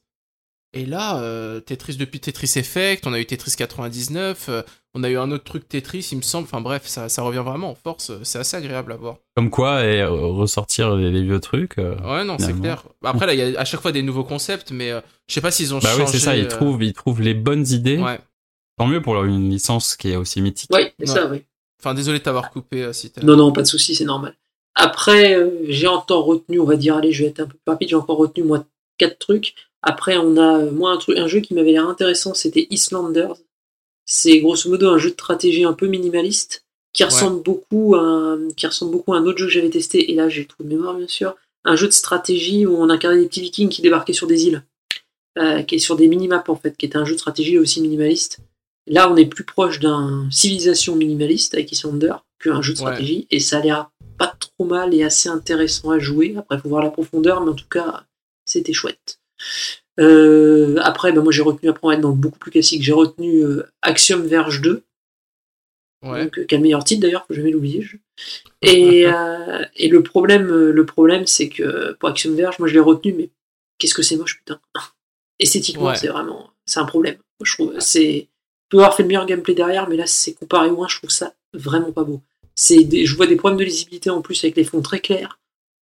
Et 0.73 0.85
là, 0.85 1.21
euh, 1.21 1.59
Tetris 1.59 1.95
depuis 1.97 2.19
Tetris 2.19 2.51
Effect, 2.57 3.07
on 3.07 3.13
a 3.13 3.19
eu 3.19 3.25
Tetris 3.25 3.53
99, 3.57 4.47
euh, 4.49 4.61
on 4.93 5.03
a 5.03 5.09
eu 5.09 5.17
un 5.17 5.31
autre 5.31 5.43
truc 5.45 5.67
Tetris, 5.67 6.09
il 6.11 6.17
me 6.17 6.21
semble. 6.21 6.43
Enfin 6.45 6.61
bref, 6.61 6.83
ça, 6.85 7.07
ça 7.09 7.21
revient 7.21 7.41
vraiment 7.45 7.71
en 7.71 7.75
force. 7.75 8.09
euh, 8.09 8.19
C'est 8.23 8.37
assez 8.39 8.57
agréable 8.57 8.91
à 8.91 8.97
voir. 8.97 9.17
Comme 9.35 9.49
quoi, 9.49 9.83
et 9.85 10.01
euh, 10.01 10.09
ressortir 10.09 10.95
les, 10.95 11.09
les 11.09 11.23
vieux 11.23 11.39
trucs. 11.39 11.77
euh, 11.77 11.95
Ouais, 12.03 12.25
non, 12.25 12.37
c'est 12.37 12.53
clair. 12.59 12.83
Bah, 13.01 13.11
Après, 13.13 13.25
là, 13.25 13.33
il 13.33 13.39
y 13.39 13.55
a 13.55 13.59
à 13.59 13.65
chaque 13.65 13.81
fois 13.81 13.91
des 13.93 14.01
nouveaux 14.03 14.25
concepts, 14.25 14.71
mais 14.71 14.91
euh, 14.91 14.99
je 15.27 15.33
sais 15.35 15.41
pas 15.41 15.51
s'ils 15.51 15.73
ont 15.73 15.79
Bah 15.79 15.89
changé. 15.89 16.03
oui, 16.03 16.09
c'est 16.11 16.19
ça, 16.19 16.35
ils 16.35 16.45
euh, 16.45 16.49
trouvent, 16.49 16.83
ils 16.83 16.93
trouvent 16.93 17.21
les 17.21 17.33
bonnes 17.33 17.65
idées. 17.67 17.97
Ouais. 17.97 18.19
Tant 18.77 18.87
mieux 18.87 19.01
pour 19.01 19.23
une 19.23 19.49
licence 19.49 19.95
qui 19.95 20.11
est 20.11 20.15
aussi 20.17 20.41
mythique. 20.41 20.69
Oui, 20.73 20.81
c'est 20.99 21.09
Ouais. 21.09 21.15
ça, 21.15 21.25
oui. 21.27 21.43
Enfin, 21.81 21.93
désolé 21.93 22.19
de 22.19 22.23
t'avoir 22.23 22.51
coupé 22.51 22.83
euh, 22.83 22.93
si 22.93 23.09
t'as. 23.09 23.21
Non, 23.23 23.35
non, 23.37 23.51
pas 23.53 23.61
de 23.61 23.67
souci, 23.67 23.95
c'est 23.95 24.05
normal. 24.05 24.35
Après, 24.75 25.33
euh, 25.35 25.49
j'ai 25.69 25.87
encore 25.87 26.25
retenu, 26.25 26.59
on 26.59 26.65
va 26.65 26.75
dire, 26.75 26.97
allez, 26.97 27.11
je 27.13 27.23
vais 27.23 27.29
être 27.29 27.39
un 27.39 27.45
peu 27.47 27.53
plus 27.57 27.71
rapide, 27.71 27.89
j'ai 27.89 27.95
encore 27.95 28.17
retenu, 28.17 28.43
moi, 28.43 28.65
quatre 28.97 29.17
trucs. 29.17 29.55
Après, 29.81 30.17
on 30.17 30.37
a, 30.37 30.59
euh, 30.59 30.71
moi, 30.71 30.91
un, 30.91 30.97
truc, 30.97 31.17
un 31.17 31.27
jeu 31.27 31.39
qui 31.39 31.53
m'avait 31.53 31.71
l'air 31.71 31.87
intéressant, 31.87 32.33
c'était 32.33 32.67
Islanders. 32.69 33.37
C'est 34.05 34.39
grosso 34.39 34.69
modo 34.69 34.89
un 34.89 34.97
jeu 34.97 35.09
de 35.09 35.13
stratégie 35.13 35.63
un 35.65 35.73
peu 35.73 35.87
minimaliste, 35.87 36.65
qui 36.93 37.03
ressemble, 37.03 37.43
beaucoup 37.43 37.95
à 37.95 37.99
un, 37.99 38.47
qui 38.55 38.65
ressemble 38.65 38.91
beaucoup 38.91 39.13
à 39.13 39.17
un 39.17 39.25
autre 39.25 39.37
jeu 39.37 39.45
que 39.45 39.51
j'avais 39.51 39.69
testé, 39.69 40.11
et 40.11 40.15
là, 40.15 40.29
j'ai 40.29 40.41
le 40.41 40.47
trou 40.47 40.63
de 40.63 40.69
mémoire, 40.69 40.95
bien 40.95 41.07
sûr. 41.07 41.35
Un 41.63 41.75
jeu 41.75 41.87
de 41.87 41.93
stratégie 41.93 42.65
où 42.65 42.75
on 42.75 42.89
incarnait 42.89 43.19
des 43.19 43.27
petits 43.27 43.41
vikings 43.41 43.69
qui 43.69 43.81
débarquaient 43.81 44.13
sur 44.13 44.27
des 44.27 44.47
îles, 44.47 44.63
euh, 45.37 45.61
qui 45.63 45.75
est 45.75 45.79
sur 45.79 45.95
des 45.95 46.07
minimaps, 46.07 46.49
en 46.49 46.55
fait, 46.55 46.75
qui 46.75 46.85
était 46.85 46.97
un 46.97 47.05
jeu 47.05 47.13
de 47.13 47.19
stratégie 47.19 47.59
aussi 47.59 47.81
minimaliste. 47.81 48.39
Là, 48.87 49.11
on 49.11 49.17
est 49.17 49.25
plus 49.25 49.43
proche 49.43 49.79
d'un 49.79 50.27
civilisation 50.31 50.95
minimaliste 50.95 51.53
avec 51.53 51.71
Islander 51.71 52.13
qu'un 52.41 52.61
jeu 52.61 52.73
de 52.73 52.79
Ouais. 52.79 52.85
stratégie, 52.85 53.27
et 53.29 53.39
ça 53.39 53.57
a 53.57 53.61
l'air 53.61 53.91
pas 54.17 54.33
trop 54.39 54.65
mal 54.65 54.93
et 54.93 55.03
assez 55.03 55.29
intéressant 55.29 55.91
à 55.91 55.99
jouer. 55.99 56.35
Après, 56.37 56.55
il 56.55 56.61
faut 56.61 56.69
voir 56.69 56.83
la 56.83 56.89
profondeur, 56.89 57.41
mais 57.41 57.51
en 57.51 57.55
tout 57.55 57.67
cas, 57.69 58.05
c'était 58.45 58.73
chouette. 58.73 59.19
Euh, 59.99 60.77
après, 60.83 61.11
bah, 61.11 61.21
moi 61.21 61.31
j'ai 61.31 61.41
retenu, 61.41 61.69
après 61.69 61.81
on 61.83 61.87
va 61.87 61.93
être 61.95 62.01
dans 62.01 62.09
le 62.09 62.15
beaucoup 62.15 62.37
plus 62.39 62.51
classique, 62.51 62.83
j'ai 62.83 62.93
retenu 62.93 63.43
euh, 63.43 63.63
Axiom 63.81 64.21
Verge 64.21 64.61
2, 64.61 64.83
Ouais. 66.03 66.25
donc, 66.25 66.37
euh, 66.37 66.43
qui 66.45 66.53
a 66.53 66.57
le 66.59 66.61
meilleur 66.63 66.83
titre 66.83 67.01
d'ailleurs, 67.01 67.25
faut 67.27 67.33
jamais 67.33 67.49
l'oublier. 67.49 67.81
je- 67.81 67.97
Et, 68.61 69.05
euh, 69.07 69.65
et 69.75 69.87
le 69.87 70.03
problème, 70.03 70.47
le 70.47 70.85
problème 70.85 71.25
c'est 71.25 71.49
que 71.49 71.93
pour 71.93 72.09
Axiom 72.09 72.35
Verge, 72.35 72.59
moi 72.59 72.67
je 72.67 72.73
l'ai 72.75 72.79
retenu, 72.79 73.13
mais 73.13 73.29
qu'est-ce 73.79 73.95
que 73.95 74.03
c'est 74.03 74.17
moche, 74.17 74.37
putain. 74.37 74.59
Esthétiquement, 75.39 75.85
Ouais. 75.87 75.95
c'est 75.95 76.07
vraiment, 76.07 76.51
c'est 76.65 76.79
un 76.79 76.85
problème. 76.85 77.17
Je 77.43 77.53
trouve, 77.53 77.79
c'est, 77.79 78.27
peut 78.69 78.77
avoir 78.77 78.95
fait 78.95 79.03
le 79.03 79.07
meilleur 79.07 79.25
gameplay 79.25 79.53
derrière, 79.55 79.87
mais 79.89 79.95
là, 79.97 80.05
c'est 80.07 80.33
comparé 80.33 80.69
au 80.69 80.83
1, 80.83 80.87
je 80.87 80.97
trouve 80.97 81.09
ça 81.11 81.33
vraiment 81.53 81.91
pas 81.91 82.03
beau. 82.03 82.21
C'est 82.55 82.83
des- 82.83 83.05
je 83.05 83.15
vois 83.15 83.27
des 83.27 83.35
problèmes 83.35 83.59
de 83.59 83.63
lisibilité 83.63 84.09
en 84.09 84.21
plus 84.21 84.43
avec 84.43 84.55
les 84.57 84.63
fonds 84.63 84.81
très 84.81 84.99
clairs. 84.99 85.39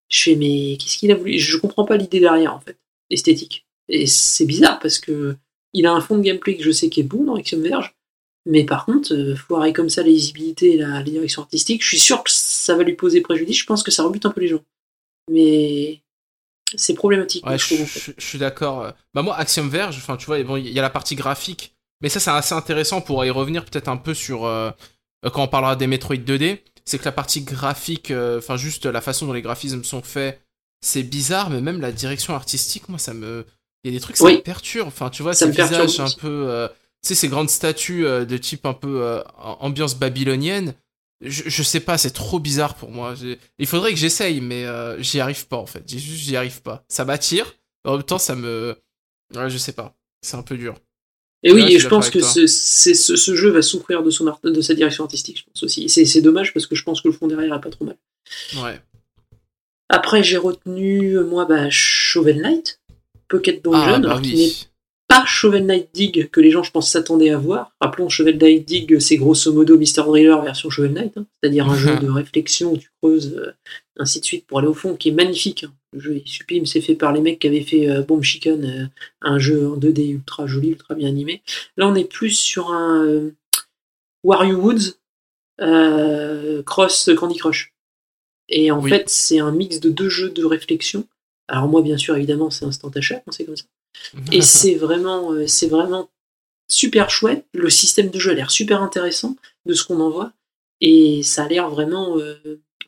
Je 0.10 0.24
fais, 0.24 0.36
mais 0.36 0.78
qu'est-ce 0.78 0.98
qu'il 0.98 1.12
a 1.12 1.16
voulu? 1.16 1.38
Je 1.40 1.58
comprends 1.58 1.86
pas 1.86 1.96
l'idée 1.98 2.20
derrière, 2.20 2.54
en 2.54 2.60
fait, 2.60 2.78
esthétique. 3.10 3.66
Et 3.90 4.08
c'est 4.08 4.46
bizarre 4.46 4.80
parce 4.80 4.98
que 5.00 5.36
il 5.74 5.86
a 5.86 5.92
un 5.94 6.02
fond 6.02 6.18
de 6.18 6.24
gameplay 6.24 6.56
que 6.58 6.64
je 6.64 6.72
sais 6.72 6.90
qui 6.90 7.02
est 7.02 7.04
bon 7.04 7.24
dans 7.26 7.36
Axiom 7.36 7.62
Verge, 7.62 7.94
mais 8.46 8.64
par 8.64 8.86
contre, 8.86 9.14
euh, 9.14 9.36
foirer 9.36 9.74
comme 9.74 9.90
ça 9.90 10.02
la 10.04 10.08
lisibilité 10.10 10.74
et 10.74 10.78
la, 10.78 10.88
la 10.88 11.04
direction 11.04 11.42
artistique, 11.42 11.84
je 11.84 11.90
suis 11.90 12.00
sûr 12.00 12.24
que 12.24 12.32
ça 12.32 12.76
va 12.76 12.84
lui 12.84 12.94
poser 12.96 13.22
préjudice. 13.22 13.58
Je 13.60 13.66
pense 13.66 13.84
que 13.84 13.92
ça 13.92 14.04
rebute 14.04 14.26
un 14.26 14.32
peu 14.32 14.42
les 14.42 14.48
gens. 14.48 14.64
Mais 15.32 16.02
c'est 16.76 16.94
problématique, 16.94 17.46
Ouais, 17.46 17.58
je 17.58 17.64
je, 17.64 17.68
trouve. 17.76 17.82
en 17.82 17.86
fait. 17.88 18.00
je- 18.00 18.12
je 18.18 18.26
suis 18.26 18.38
d'accord. 18.40 18.94
Bah 19.14 19.22
moi, 19.22 19.36
Axiom 19.38 19.70
Verge, 19.70 19.98
enfin 19.98 20.18
tu 20.18 20.26
vois, 20.26 20.42
bon, 20.44 20.58
il 20.58 20.68
y 20.70 20.80
a 20.80 20.82
la 20.82 20.90
partie 20.90 21.16
graphique, 21.16 21.76
mais 22.02 22.10
ça 22.10 22.20
c'est 22.20 22.32
assez 22.32 22.54
intéressant 22.56 23.02
pour 23.02 23.24
y 23.26 23.30
revenir 23.30 23.66
peut-être 23.66 23.88
un 23.88 23.98
peu 23.98 24.14
sur 24.14 24.46
euh, 24.46 24.72
euh, 25.26 25.30
quand 25.30 25.44
on 25.44 25.48
parlera 25.48 25.76
des 25.76 25.88
Metroid 25.88 26.16
2D, 26.18 26.60
c'est 26.86 27.00
que 27.00 27.06
la 27.06 27.12
partie 27.12 27.42
graphique, 27.42 28.12
euh, 28.12 28.38
enfin 28.40 28.58
juste 28.58 28.86
la 28.86 29.02
façon 29.02 29.26
dont 29.26 29.34
les 29.34 29.42
graphismes 29.42 29.84
sont 29.84 30.02
faits, 30.02 30.42
c'est 30.82 31.04
bizarre, 31.04 31.50
mais 31.50 31.62
même 31.62 31.82
la 31.82 31.92
direction 31.92 32.34
artistique, 32.36 32.90
moi 32.90 33.00
ça 33.00 33.14
me, 33.14 33.46
il 33.84 33.92
y 33.92 33.96
a 33.96 33.98
des 33.98 34.02
trucs 34.02 34.18
ça 34.18 34.26
Oui. 34.26 34.36
me 34.38 34.42
perturbe. 34.42 34.88
Enfin 34.88 35.10
tu 35.10 35.24
vois, 35.24 35.34
Ça 35.34 35.46
ces 35.46 35.52
visages 35.52 36.00
un 36.00 36.10
peu, 36.10 36.48
euh, 36.50 36.68
tu 37.02 37.10
sais 37.10 37.16
ces 37.16 37.28
grandes 37.28 37.50
statues 37.50 38.06
euh, 38.06 38.26
de 38.26 38.38
type 38.38 38.66
un 38.66 38.74
peu 38.74 39.02
euh, 39.04 39.22
ambiance 39.38 39.96
babylonienne. 39.96 40.74
Je, 41.22 41.44
je 41.48 41.64
sais 41.64 41.80
pas, 41.80 41.98
c'est 41.98 42.12
trop 42.12 42.40
bizarre 42.40 42.76
pour 42.76 42.92
moi. 42.92 43.16
Il 43.58 43.68
faudrait 43.68 43.92
que 43.92 43.98
j'essaye, 44.00 44.42
mais 44.42 44.66
j'y 45.02 45.20
arrive 45.22 45.48
pas 45.48 45.58
en 45.58 45.66
fait. 45.66 45.84
J'y 45.88 46.36
arrive 46.36 46.62
pas. 46.62 46.84
Ça 46.90 47.06
m'attire, 47.06 47.56
mais 47.84 47.92
en 47.92 47.94
même 47.96 48.04
temps, 48.04 48.18
ça 48.20 48.36
me. 48.36 48.76
Ouais, 49.34 49.50
je 49.50 49.58
sais 49.58 49.72
pas. 49.72 49.96
C'est 50.22 50.36
un 50.36 50.44
peu 50.44 50.58
dur. 50.58 50.76
Et 51.42 51.52
oui, 51.52 51.64
et 51.74 51.80
je 51.80 51.88
pense 51.88 52.10
que 52.10 52.22
ce, 52.22 52.48
c'est- 52.48 52.96
ce, 52.96 53.16
ce 53.16 53.36
jeu 53.36 53.50
va 53.52 53.62
souffrir 53.62 54.02
de, 54.04 54.10
son 54.10 54.26
art- 54.28 54.40
de 54.44 54.62
sa 54.62 54.74
direction 54.74 55.04
artistique, 55.04 55.38
je 55.40 55.44
pense 55.46 55.62
aussi. 55.64 55.88
C'est 55.90 56.04
c'est 56.06 56.22
dommage 56.22 56.54
parce 56.54 56.66
que 56.68 56.76
je 56.76 56.84
pense 56.84 57.02
que 57.02 57.08
le 57.08 57.14
fond 57.14 57.28
derrière 57.28 57.54
est 57.54 57.62
pas 57.62 57.70
trop 57.70 57.86
mal. 57.86 57.98
Ouais. 58.58 58.82
Après, 59.90 60.24
j'ai 60.24 60.38
retenu, 60.38 61.18
euh, 61.18 61.24
moi, 61.26 61.46
bah, 61.46 61.70
Shovel 61.70 62.42
Knight, 62.42 62.80
Pocket 63.28 63.64
Dungeon, 63.64 63.78
Ah, 63.80 64.00
bah 64.00 64.08
alors 64.10 64.22
qui 64.22 64.36
n'est 64.36 64.52
pas 65.08 65.24
Shovel 65.26 65.66
Knight 65.66 65.90
Dig 65.94 66.30
que 66.32 66.42
les 66.42 66.50
gens, 66.50 66.64
je 66.64 66.72
pense, 66.72 66.90
s'attendaient 66.92 67.30
à 67.30 67.38
voir. 67.38 67.72
Rappelons, 67.80 68.10
Shovel 68.10 68.38
Knight 68.40 68.66
Dig, 68.66 69.00
c'est 69.00 69.18
grosso 69.18 69.54
modo 69.54 69.78
Mr. 69.78 70.04
Driller 70.06 70.36
version 70.44 70.70
Shovel 70.72 70.94
Knight, 70.94 71.16
hein. 71.18 71.26
c'est-à-dire 71.40 71.70
un 71.70 71.76
jeu 71.78 71.98
de 71.98 72.10
réflexion 72.10 72.74
où 72.74 72.78
tu 72.78 72.90
creuses, 73.02 73.36
euh, 73.38 73.52
ainsi 73.98 74.20
de 74.20 74.26
suite, 74.26 74.48
pour 74.48 74.58
aller 74.60 74.68
au 74.68 74.74
fond, 74.74 74.96
qui 74.96 75.10
est 75.10 75.14
magnifique. 75.14 75.66
hein. 75.66 75.74
Le 75.94 76.00
jeu 76.00 76.16
est 76.18 76.28
sublime, 76.28 76.66
c'est 76.66 76.82
fait 76.82 76.96
par 76.96 77.14
les 77.14 77.22
mecs 77.22 77.40
qui 77.40 77.48
avaient 77.48 77.62
fait 77.62 77.88
euh, 77.90 78.02
Bomb 78.02 78.22
Chicken, 78.24 78.66
euh, 78.66 78.86
un 79.22 79.38
jeu 79.38 79.68
en 79.70 79.78
2D 79.78 80.10
ultra 80.12 80.48
joli, 80.48 80.70
ultra 80.70 80.96
bien 80.96 81.08
animé. 81.08 81.42
Là, 81.78 81.88
on 81.88 81.96
est 81.96 82.04
plus 82.12 82.32
sur 82.32 82.72
un 82.72 83.30
Wario 84.24 84.58
Woods 84.58 84.98
cross 86.66 87.10
Candy 87.16 87.38
Crush. 87.38 87.75
Et 88.50 88.72
en 88.72 88.82
Oui. 88.82 88.90
fait, 88.90 89.10
c'est 89.10 89.40
un 89.40 89.52
mix 89.52 89.80
de 89.80 89.90
deux 89.90 90.10
jeux 90.10 90.30
de 90.30 90.46
réflexion. 90.46 91.08
Alors 91.48 91.68
moi, 91.68 91.82
bien 91.82 91.98
sûr, 91.98 92.16
évidemment, 92.16 92.50
c'est 92.50 92.66
instant 92.66 92.90
achat, 92.96 93.20
quand 93.26 93.32
c'est 93.32 93.46
comme 93.46 93.58
ça. 93.58 93.66
Et 94.32 94.42
c'est 94.42 94.76
vraiment, 94.76 95.32
euh, 95.32 95.48
c'est 95.48 95.68
vraiment 95.68 96.10
super 96.68 97.10
chouette. 97.10 97.46
Le 97.54 97.70
système 97.70 98.10
de 98.10 98.20
jeu 98.20 98.32
a 98.32 98.34
l'air 98.34 98.52
super 98.52 98.82
intéressant 98.82 99.36
de 99.66 99.74
ce 99.74 99.84
qu'on 99.84 100.00
en 100.00 100.10
voit. 100.10 100.34
Et 100.82 101.24
ça 101.24 101.44
a 101.46 101.48
l'air 101.48 101.70
vraiment. 101.70 102.18
euh, 102.20 102.36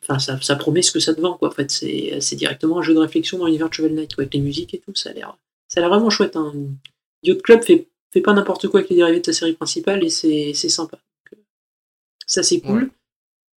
Enfin, 0.02 0.20
ça, 0.20 0.40
ça 0.40 0.54
promet 0.56 0.80
ce 0.80 0.90
que 0.92 1.00
ça 1.00 1.12
te 1.14 1.20
vend, 1.20 1.34
quoi. 1.36 1.48
En 1.48 1.50
fait, 1.50 1.70
c'est 1.70 2.36
directement 2.36 2.78
un 2.78 2.82
jeu 2.82 2.94
de 2.94 2.98
réflexion 3.00 3.36
dans 3.36 3.44
l'univers 3.46 3.68
de 3.68 3.74
Shovel 3.74 3.94
Knight, 3.94 4.14
quoi, 4.14 4.22
avec 4.22 4.32
les 4.32 4.40
musiques 4.40 4.72
et 4.72 4.78
tout. 4.78 4.94
Ça 4.94 5.10
a 5.10 5.12
l'air 5.12 5.36
ça 5.66 5.80
a 5.80 5.82
l'air 5.82 5.90
vraiment 5.90 6.08
chouette. 6.08 6.34
Hein. 6.36 6.54
Yacht 7.24 7.42
Club 7.42 7.62
fait, 7.62 7.88
fait 8.12 8.20
pas 8.22 8.32
n'importe 8.32 8.68
quoi 8.68 8.80
avec 8.80 8.88
les 8.90 8.96
dérivés 8.96 9.20
de 9.20 9.26
sa 9.26 9.32
série 9.34 9.52
principale 9.52 10.02
et 10.04 10.08
c'est 10.08 10.52
c'est 10.54 10.68
sympa. 10.70 10.96
Donc, 10.96 11.38
euh, 11.38 11.42
ça, 12.26 12.42
c'est 12.42 12.60
cool. 12.60 12.84
Ouais. 12.84 12.88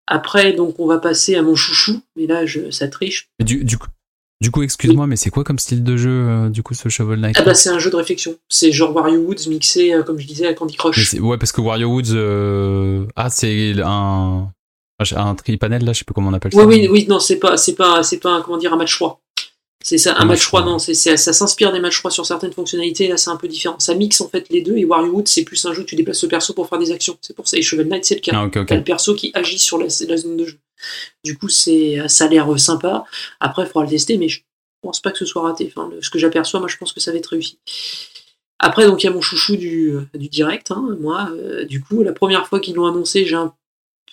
Après, 0.07 0.53
donc, 0.53 0.79
on 0.79 0.87
va 0.87 0.97
passer 0.99 1.35
à 1.35 1.41
mon 1.41 1.55
chouchou. 1.55 2.01
Mais 2.15 2.27
là, 2.27 2.45
je, 2.45 2.71
ça 2.71 2.87
triche. 2.87 3.29
Mais 3.39 3.45
Du, 3.45 3.63
du 3.63 3.77
coup, 3.77 3.87
du 4.41 4.51
coup 4.51 4.63
excuse-moi, 4.63 5.07
mais 5.07 5.15
c'est 5.15 5.29
quoi 5.29 5.43
comme 5.43 5.59
style 5.59 5.83
de 5.83 5.95
jeu, 5.97 6.09
euh, 6.09 6.49
du 6.49 6.63
coup, 6.63 6.73
ce 6.73 6.89
Shovel 6.89 7.19
Knight 7.19 7.35
Ah 7.39 7.43
bah, 7.43 7.53
c'est 7.53 7.69
un 7.69 7.79
jeu 7.79 7.89
de 7.91 7.95
réflexion. 7.95 8.35
C'est 8.49 8.71
genre 8.71 8.93
Wario 8.95 9.19
Woods 9.21 9.47
mixé, 9.47 9.93
euh, 9.93 10.03
comme 10.03 10.19
je 10.19 10.27
disais, 10.27 10.47
à 10.47 10.53
Candy 10.53 10.75
Crush. 10.75 11.13
Ouais, 11.13 11.37
parce 11.37 11.51
que 11.51 11.61
Wario 11.61 11.87
Woods. 11.89 12.13
euh, 12.13 13.05
Ah, 13.15 13.29
c'est 13.29 13.73
un. 13.83 14.51
Un 15.15 15.33
tripanel, 15.33 15.83
là, 15.83 15.93
je 15.93 15.99
sais 15.99 16.05
pas 16.05 16.13
comment 16.13 16.29
on 16.29 16.33
appelle 16.33 16.53
ça. 16.53 16.63
oui, 16.63 16.87
oui, 16.87 17.07
non, 17.09 17.19
c'est 17.19 17.39
pas, 17.39 17.57
c'est 17.57 17.73
pas, 17.73 18.03
c'est 18.03 18.19
pas, 18.19 18.43
comment 18.43 18.57
dire, 18.59 18.71
un 18.71 18.77
match 18.77 18.93
3. 18.95 19.19
C'est 19.83 19.97
ça, 19.97 20.11
un, 20.11 20.21
Un 20.21 20.25
match 20.25 20.39
match 20.39 20.47
3, 20.47 20.61
trois. 20.61 20.71
non, 20.71 20.79
c'est, 20.79 20.93
c'est- 20.93 21.17
ça 21.17 21.33
s'inspire 21.33 21.71
des 21.71 21.79
matchs 21.79 21.97
3 21.99 22.11
sur 22.11 22.25
certaines 22.25 22.53
fonctionnalités, 22.53 23.07
là 23.07 23.17
c'est 23.17 23.29
un 23.29 23.35
peu 23.37 23.47
différent. 23.47 23.79
Ça 23.79 23.95
mixe 23.95 24.21
en 24.21 24.29
fait 24.29 24.47
les 24.49 24.61
deux, 24.61 24.77
et 24.77 24.85
Wario 24.85 25.11
Wood 25.11 25.27
c'est 25.27 25.43
plus 25.43 25.63
un 25.65 25.73
jeu 25.73 25.81
où 25.81 25.85
tu 25.85 25.95
déplaces 25.95 26.21
le 26.23 26.29
perso 26.29 26.53
pour 26.53 26.67
faire 26.69 26.77
des 26.79 26.91
actions. 26.91 27.17
C'est 27.21 27.35
pour 27.35 27.47
ça, 27.47 27.57
et 27.57 27.61
Shovel 27.61 27.87
Knight 27.87 28.05
c'est 28.05 28.15
le 28.15 28.21
cas. 28.21 28.31
Ah, 28.35 28.45
ok, 28.45 28.57
ok. 28.57 28.65
T'as 28.67 28.75
le 28.75 28.83
perso 28.83 29.15
qui 29.15 29.31
agit 29.33 29.59
sur 29.59 29.77
la, 29.77 29.85
la 30.07 30.17
zone 30.17 30.37
de 30.37 30.45
jeu. 30.45 30.57
Du 31.23 31.37
coup, 31.37 31.49
c'est, 31.49 31.97
ça 32.07 32.25
a 32.25 32.27
l'air 32.27 32.51
euh, 32.51 32.57
sympa. 32.57 33.05
Après, 33.39 33.63
il 33.63 33.67
faudra 33.67 33.83
le 33.83 33.89
tester, 33.89 34.17
mais 34.17 34.29
je 34.29 34.41
pense 34.81 34.99
pas 34.99 35.11
que 35.11 35.17
ce 35.19 35.25
soit 35.25 35.43
raté. 35.43 35.71
Enfin, 35.75 35.89
le- 35.91 36.01
ce 36.01 36.09
que 36.09 36.17
j'aperçois, 36.17 36.59
moi, 36.59 36.67
je 36.69 36.77
pense 36.77 36.91
que 36.93 36.99
ça 36.99 37.11
va 37.11 37.17
être 37.19 37.27
réussi. 37.27 37.59
Après, 38.59 38.85
donc, 38.85 39.03
il 39.03 39.07
y 39.07 39.09
a 39.09 39.13
mon 39.13 39.21
chouchou 39.21 39.55
du, 39.55 39.91
euh, 39.91 40.07
du 40.15 40.27
direct. 40.29 40.71
hein. 40.71 40.97
Moi, 40.99 41.29
euh, 41.33 41.65
du 41.65 41.81
coup, 41.83 42.03
la 42.03 42.13
première 42.13 42.47
fois 42.47 42.59
qu'ils 42.59 42.75
l'ont 42.75 42.85
annoncé, 42.87 43.25
j'ai 43.25 43.35
un 43.35 43.53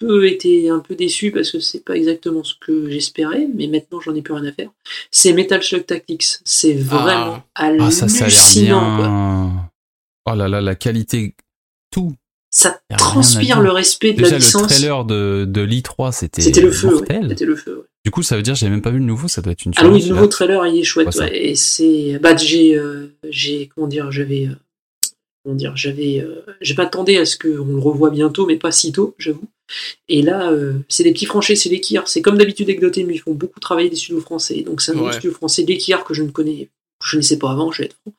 peu 0.00 0.26
été 0.26 0.68
un 0.70 0.78
peu 0.80 0.94
déçu 0.94 1.30
parce 1.30 1.50
que 1.50 1.60
c'est 1.60 1.84
pas 1.84 1.96
exactement 1.96 2.44
ce 2.44 2.54
que 2.60 2.88
j'espérais, 2.90 3.46
mais 3.54 3.66
maintenant, 3.66 4.00
j'en 4.00 4.14
ai 4.14 4.22
plus 4.22 4.34
rien 4.34 4.46
à 4.46 4.52
faire. 4.52 4.70
C'est 5.10 5.32
Metal 5.32 5.62
Slug 5.62 5.86
Tactics. 5.86 6.24
C'est 6.44 6.74
vraiment 6.74 7.42
Ah, 7.54 7.90
ça, 7.90 8.08
ça 8.08 8.24
a 8.24 8.28
l'air 8.28 8.36
hallucinant. 8.38 8.96
quoi. 8.96 9.06
bien. 9.06 9.70
Oh 10.30 10.34
là 10.34 10.48
là, 10.48 10.60
la 10.60 10.74
qualité. 10.74 11.34
Tout. 11.90 12.12
Ça 12.50 12.80
transpire 12.96 13.60
le 13.60 13.70
respect 13.70 14.12
de 14.12 14.18
Déjà, 14.18 14.30
la 14.30 14.36
le 14.38 14.44
licence. 14.44 14.62
trailer 14.68 15.04
de, 15.04 15.44
de 15.46 15.60
l'I3, 15.60 16.12
c'était. 16.12 16.42
C'était 16.42 16.60
le 16.62 16.70
feu, 16.70 16.88
ouais. 16.88 16.92
mortel. 16.94 17.26
C'était 17.28 17.44
le 17.44 17.56
feu, 17.56 17.78
ouais. 17.78 17.84
Du 18.04 18.10
coup, 18.10 18.22
ça 18.22 18.36
veut 18.36 18.42
dire, 18.42 18.54
j'ai 18.54 18.70
même 18.70 18.80
pas 18.82 18.90
vu 18.90 18.98
le 18.98 19.04
nouveau, 19.04 19.28
ça 19.28 19.42
doit 19.42 19.52
être 19.52 19.64
une 19.66 19.72
Ah 19.76 19.86
oui, 19.86 20.00
le 20.02 20.08
nouveau 20.08 20.26
trailer, 20.28 20.66
il 20.66 20.78
est 20.80 20.84
chouette, 20.84 21.14
ouais. 21.16 21.50
Et 21.50 21.54
c'est, 21.56 22.18
bah, 22.22 22.34
j'ai, 22.36 22.74
euh, 22.74 23.08
j'ai, 23.28 23.68
comment 23.74 23.86
dire, 23.86 24.10
j'avais, 24.10 24.46
euh, 24.46 24.54
comment 25.44 25.56
dire, 25.56 25.76
j'avais, 25.76 26.20
euh, 26.20 26.42
j'ai 26.62 26.74
pas 26.74 26.84
attendu 26.84 27.16
à 27.16 27.26
ce 27.26 27.36
qu'on 27.36 27.48
le 27.66 27.78
revoie 27.78 28.08
bientôt, 28.10 28.46
mais 28.46 28.56
pas 28.56 28.72
si 28.72 28.92
tôt, 28.92 29.14
j'avoue. 29.18 29.46
Et 30.08 30.22
là, 30.22 30.50
euh, 30.52 30.74
c'est 30.88 31.04
des 31.04 31.12
petits 31.12 31.26
franchés, 31.26 31.56
c'est 31.56 31.68
les 31.68 31.80
Kiar. 31.80 32.08
C'est 32.08 32.22
comme 32.22 32.38
d'habitude 32.38 32.68
avec 32.68 32.80
Dotemu, 32.80 33.14
ils 33.14 33.18
font 33.18 33.34
beaucoup 33.34 33.60
travailler 33.60 33.90
des 33.90 33.96
studios 33.96 34.20
français. 34.20 34.62
Donc 34.62 34.80
c'est 34.80 34.92
un 34.92 34.98
Ouais. 35.00 35.12
studio 35.12 35.32
français, 35.32 35.64
Kiar, 35.64 36.04
que 36.04 36.14
je 36.14 36.22
ne 36.22 36.30
connais, 36.30 36.68
je 37.04 37.16
ne 37.16 37.22
sais 37.22 37.38
pas 37.38 37.50
avant, 37.50 37.70
je 37.72 37.82
vais 37.82 37.86
être 37.86 37.96
franc. 38.02 38.12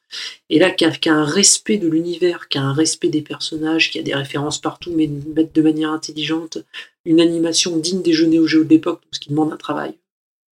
Et 0.50 0.60
là, 0.60 0.72
qui 0.72 0.86
a, 0.86 0.92
qui 0.92 1.10
a 1.10 1.14
un 1.16 1.26
respect 1.26 1.78
de 1.78 1.88
l'univers, 1.88 2.48
qui 2.50 2.58
a 2.58 2.64
un 2.64 2.74
respect 2.74 3.10
des 3.10 3.22
personnages, 3.22 3.92
qui 3.92 4.00
a 4.00 4.04
des 4.04 4.14
références 4.16 4.60
partout, 4.60 4.92
mais 4.96 5.08
mettre 5.08 5.54
de 5.54 5.62
manière 5.62 5.92
intelligente, 5.92 6.60
une 7.06 7.22
animation 7.22 7.78
digne 7.78 8.02
des 8.02 8.14
jeux 8.14 8.28
Neo 8.28 8.46
Geo 8.48 8.64
de 8.64 8.70
l'époque, 8.70 9.02
ce 9.12 9.20
qui 9.20 9.30
demande 9.30 9.52
un 9.54 9.58
travail 9.58 9.94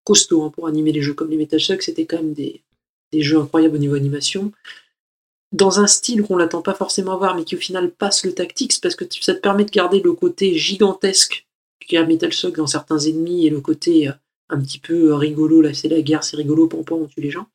costaud 0.04 0.43
hein, 0.43 0.52
pour 0.56 0.68
animer 0.68 0.93
les 0.93 1.02
jeux 1.02 1.14
comme 1.14 1.30
les 1.30 1.36
Metal 1.38 1.60
Slug, 1.60 1.82
c'était 1.82 2.06
quand 2.06 2.16
même 2.18 2.32
des, 2.34 2.62
des 3.12 3.22
jeux 3.24 3.38
incroyables 3.39 3.76
au 3.76 3.80
niveau 3.80 3.95
animation. 3.95 4.54
Dans 5.54 5.80
un 5.80 5.88
style 5.88 6.24
qu'on 6.24 6.36
l'attend 6.36 6.62
pas 6.62 6.74
forcément 6.74 7.14
à 7.14 7.18
voir, 7.18 7.36
mais 7.36 7.43
qui 7.43 7.56
au 7.56 7.60
final 7.60 7.91
passe 7.91 8.26
le 8.26 8.34
tactics, 8.34 8.80
parce 8.82 8.95
que 8.95 9.06
ça 9.22 9.34
te 9.34 9.39
permet 9.39 9.66
de 9.66 9.72
garder 9.72 10.02
le 10.02 10.14
côté 10.14 10.56
gigantesque 10.56 11.48
qu'il 11.80 11.95
y 11.95 11.98
a 11.98 12.06
Metal 12.06 12.34
Slug 12.34 12.58
dans 12.58 12.68
certains 12.68 13.00
ennemis 13.00 13.48
et 13.48 13.50
le 13.50 13.62
côté 13.62 14.10
euh, 14.10 14.12
un 14.50 14.60
petit 14.60 14.80
peu 14.80 15.12
euh, 15.12 15.16
rigolo, 15.16 15.62
là 15.62 15.74
c'est 15.74 15.88
la 15.88 16.02
guerre, 16.02 16.24
c'est 16.24 16.38
rigolo, 16.38 16.68
pampan, 16.68 16.95
on 16.95 17.06
tue 17.06 17.22
les 17.22 17.32
gens. 17.32 17.48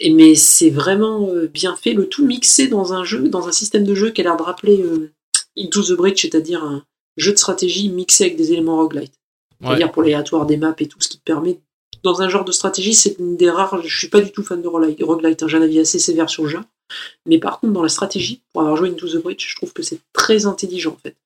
Et, 0.00 0.12
mais 0.12 0.34
c'est 0.34 0.70
vraiment 0.70 1.28
euh, 1.28 1.46
bien 1.46 1.76
fait, 1.76 1.92
le 1.92 2.08
tout 2.08 2.24
mixé 2.24 2.68
dans 2.68 2.92
un 2.92 3.04
jeu, 3.04 3.28
dans 3.28 3.48
un 3.48 3.52
système 3.52 3.84
de 3.84 3.94
jeu 3.94 4.10
qui 4.10 4.20
a 4.20 4.24
l'air 4.24 4.36
de 4.36 4.42
rappeler 4.42 4.80
euh, 4.82 5.12
Into 5.58 5.82
the 5.82 5.92
Bridge, 5.92 6.22
c'est-à-dire 6.22 6.62
un 6.62 6.84
jeu 7.16 7.32
de 7.32 7.38
stratégie 7.38 7.88
mixé 7.88 8.24
avec 8.24 8.36
des 8.36 8.52
éléments 8.52 8.76
roguelite 8.76 9.12
Ouais. 9.60 9.70
c'est-à-dire 9.70 9.90
pour 9.90 10.02
l'aléatoire 10.02 10.46
des 10.46 10.56
maps 10.56 10.76
et 10.78 10.86
tout, 10.86 11.00
ce 11.00 11.08
qui 11.08 11.18
te 11.18 11.24
permet, 11.24 11.58
dans 12.04 12.22
un 12.22 12.28
genre 12.28 12.44
de 12.44 12.52
stratégie, 12.52 12.94
c'est 12.94 13.18
une 13.18 13.36
des 13.36 13.50
rares, 13.50 13.82
je 13.84 13.98
suis 13.98 14.06
pas 14.06 14.20
du 14.20 14.30
tout 14.30 14.44
fan 14.44 14.62
de 14.62 14.68
roguelite, 14.68 15.48
j'ai 15.48 15.56
un 15.56 15.62
avis 15.62 15.80
assez 15.80 15.98
sévère 15.98 16.30
sur 16.30 16.44
le 16.44 16.48
genre, 16.48 16.62
mais 17.26 17.38
par 17.38 17.60
contre, 17.60 17.72
dans 17.72 17.82
la 17.82 17.88
stratégie, 17.88 18.42
pour 18.52 18.62
avoir 18.62 18.76
joué 18.76 18.90
Into 18.90 19.08
the 19.08 19.22
Breach, 19.22 19.46
je 19.48 19.56
trouve 19.56 19.72
que 19.72 19.82
c'est 19.82 20.00
très 20.12 20.46
intelligent, 20.46 20.92
en 20.92 20.96
fait. 20.96 21.16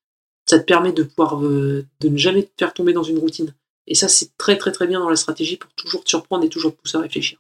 Ça 0.49 0.59
te 0.59 0.65
permet 0.65 0.93
de 0.93 1.03
pouvoir, 1.05 1.43
euh, 1.45 1.87
de 2.01 2.09
ne 2.09 2.17
jamais 2.17 2.43
te 2.43 2.51
faire 2.59 2.75
tomber 2.75 2.93
dans 2.93 3.03
une 3.05 3.19
routine. 3.19 3.55
Et 3.87 3.95
ça, 3.95 4.09
c'est 4.09 4.37
très 4.37 4.59
très 4.59 4.73
très 4.73 4.87
bien 4.87 5.01
dans 5.01 5.09
la 5.11 5.17
stratégie 5.17 5.57
pour 5.57 5.71
toujours 5.73 6.05
te 6.05 6.09
surprendre 6.09 6.45
et 6.45 6.49
toujours 6.49 6.75
te 6.75 6.81
pousser 6.81 6.97
à 6.99 7.01
réfléchir. 7.01 7.39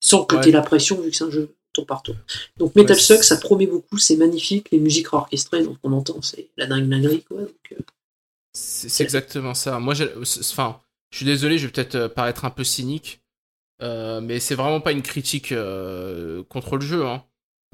Sans 0.00 0.24
que 0.24 0.36
Ouais. 0.36 0.42
tu 0.42 0.48
aies 0.50 0.52
la 0.52 0.62
pression, 0.62 1.00
vu 1.00 1.10
que 1.10 1.16
c'est 1.16 1.24
un 1.24 1.30
jeu 1.30 1.54
tour 1.72 1.86
par 1.86 2.02
tour. 2.02 2.14
Donc 2.58 2.74
Metal 2.76 2.96
Ouais, 2.96 3.02
c'est- 3.02 3.22
ça 3.22 3.36
promet 3.38 3.66
beaucoup, 3.66 3.98
c'est 3.98 4.16
magnifique, 4.16 4.70
les 4.70 4.78
musiques 4.78 5.12
orchestrées, 5.12 5.64
donc 5.64 5.76
on 5.82 5.92
entend, 5.92 6.20
c'est 6.22 6.48
la 6.56 6.66
dingue 6.66 6.88
dinguerie, 6.88 7.22
quoi. 7.24 7.40
Euh, 7.40 7.48
C'est 8.52 9.02
exactement 9.02 9.54
ça. 9.54 9.80
Moi, 9.80 9.94
enfin, 10.20 10.80
je 11.10 11.16
suis 11.16 11.26
désolé, 11.26 11.58
je 11.58 11.66
vais 11.66 11.72
peut-être 11.72 11.94
euh, 11.96 12.08
paraître 12.08 12.44
un 12.44 12.50
peu 12.50 12.64
cynique, 12.64 13.20
Euh, 13.82 14.20
mais 14.20 14.38
c'est 14.38 14.54
vraiment 14.54 14.80
pas 14.80 14.92
une 14.92 15.02
critique 15.02 15.48
contre 16.48 16.76
le 16.76 16.80
jeu. 16.86 17.04
Hein. 17.04 17.24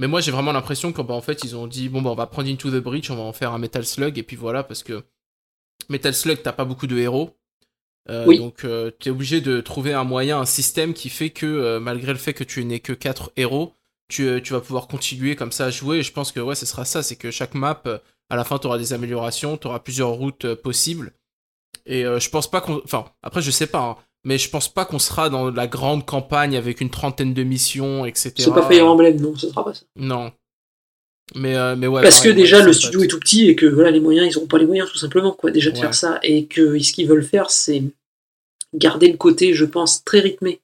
Mais 0.01 0.07
moi, 0.07 0.23
j'ai 0.23 0.33
vraiment 0.33 0.53
l'impression 0.53 0.95
qu'en 0.95 1.05
bah, 1.05 1.13
en 1.13 1.21
fait, 1.21 1.45
ils 1.45 1.55
ont 1.55 1.67
dit 1.67 1.91
bon, 1.91 2.01
bah, 2.01 2.09
on 2.09 2.15
va 2.15 2.27
prendre 2.27 2.49
Into 2.49 2.71
the 2.71 2.83
Breach, 2.83 3.11
on 3.11 3.17
va 3.17 3.23
en 3.23 3.35
faire 3.35 3.53
un 3.53 3.59
Metal 3.59 3.85
Slug, 3.85 4.19
et 4.19 4.23
puis 4.23 4.35
voilà, 4.35 4.65
parce 4.65 4.83
que 4.83 5.05
Metal 5.91 6.15
Slug, 6.15 6.41
t'as 6.43 6.53
pas 6.53 6.65
beaucoup 6.65 6.87
de 6.87 6.97
héros. 6.97 7.37
Euh, 8.09 8.25
Oui. 8.27 8.39
Donc, 8.39 8.65
euh, 8.65 8.91
t'es 8.91 9.11
obligé 9.11 9.43
de 9.43 9.61
trouver 9.61 9.93
un 9.93 10.05
moyen, 10.05 10.41
un 10.41 10.47
système 10.47 10.95
qui 10.95 11.11
fait 11.11 11.29
que, 11.29 11.45
euh, 11.45 11.81
malgré 11.81 12.13
le 12.13 12.19
fait 12.19 12.33
que 12.33 12.45
tu 12.45 12.65
n'aies 12.65 12.81
que 12.81 12.95
4 12.95 13.31
héros, 13.37 13.75
tu, 14.09 14.41
tu 14.43 14.55
vas 14.55 14.63
pouvoir 14.63 14.89
continuer 14.89 15.37
comme 15.37 15.53
ça 15.53 15.67
à 15.67 15.71
jouer. 15.71 15.99
Et 15.99 16.03
je 16.03 16.13
pense 16.13 16.33
que 16.33 16.41
ouais, 16.41 16.55
ce 16.55 16.65
sera 16.65 16.87
ça 16.87 17.03
c'est 17.03 17.17
que 17.17 17.31
chaque 17.31 17.53
map, 17.53 17.83
à 18.31 18.37
la 18.37 18.45
fin, 18.45 18.57
t'auras 18.59 18.79
des 18.79 18.95
améliorations, 18.95 19.59
t'auras 19.59 19.81
plusieurs 19.81 20.13
routes 20.13 20.55
possibles. 20.55 21.13
Et 21.85 22.05
je 22.05 22.31
pense 22.31 22.51
pas 22.51 22.63
qu'on. 22.63 22.81
Enfin, 22.85 23.05
après, 23.23 23.43
je 23.43 23.51
sais 23.51 23.67
pas, 23.67 23.81
hein, 23.81 23.97
mais 24.25 24.39
je 24.39 24.51
pense 24.51 24.69
pas 24.73 24.85
qu'on 24.85 24.99
sera 24.99 25.29
dans 25.31 25.51
la 25.51 25.67
grande 25.67 26.05
campagne 26.07 26.57
avec 26.57 26.81
une 26.81 26.91
trentaine 26.91 27.33
de 27.35 27.43
missions, 27.43 28.05
etc. 28.05 28.33
C'est 28.39 28.53
pas 28.53 28.69
Fire 28.69 28.87
Emblem, 28.87 29.21
non, 29.21 29.35
ce 29.37 29.49
sera 29.49 29.65
pas 29.65 29.75
ça. 29.75 29.83
Non. 29.97 30.33
Mais, 31.37 31.57
euh, 31.57 31.77
mais 31.77 31.87
ouais. 31.87 32.03
Parce 32.03 32.21
que 32.21 32.29
déjà 32.29 32.59
ouais, 32.59 32.65
le 32.65 32.73
studio 32.73 33.03
est 33.03 33.07
tout 33.07 33.21
petit 33.21 33.49
et 33.49 33.55
que 33.55 33.65
voilà 33.67 33.91
les 33.93 34.01
moyens 34.01 34.27
ils 34.29 34.37
auront 34.37 34.49
pas 34.49 34.59
les 34.59 34.67
moyens 34.67 34.91
tout 34.91 34.99
simplement 34.99 35.31
quoi 35.33 35.53
déjà 35.53 35.71
de 35.71 35.77
Ouais. 35.77 35.83
faire 35.83 35.95
ça 35.95 36.19
et 36.25 36.47
que 36.47 36.77
ce 36.81 36.93
qu'ils 36.93 37.07
veulent 37.07 37.23
faire 37.23 37.51
c'est 37.51 37.85
garder 38.75 39.09
le 39.11 39.17
côté 39.17 39.55
je 39.55 39.65
pense 39.65 40.03
très 40.05 40.19
rythmé 40.19 40.61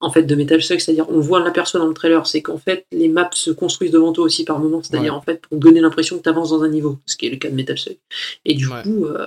en 0.00 0.10
fait 0.10 0.24
de 0.24 0.34
Metal 0.34 0.60
Slug 0.62 0.80
c'est-à-dire 0.80 1.06
on 1.08 1.20
voit 1.20 1.40
l'aperçoit 1.40 1.80
dans 1.80 1.86
le 1.86 1.94
trailer 1.94 2.26
c'est 2.26 2.42
qu'en 2.42 2.58
fait 2.58 2.84
les 2.92 3.08
maps 3.08 3.30
se 3.32 3.50
construisent 3.50 3.90
devant 3.90 4.12
toi 4.12 4.24
aussi 4.24 4.44
par 4.44 4.58
moments 4.58 4.82
c'est-à-dire 4.82 5.14
en 5.14 5.22
fait 5.22 5.40
pour 5.40 5.56
donner 5.58 5.80
l'impression 5.80 6.18
que 6.18 6.22
tu 6.24 6.28
avances 6.28 6.50
dans 6.50 6.62
un 6.62 6.68
niveau 6.68 6.98
ce 7.06 7.16
qui 7.16 7.26
est 7.26 7.30
le 7.30 7.36
cas 7.36 7.48
de 7.48 7.54
Metal 7.54 7.78
Slug 7.78 7.96
et 8.44 8.52
du 8.52 8.68
coup 8.68 9.06
euh, 9.06 9.24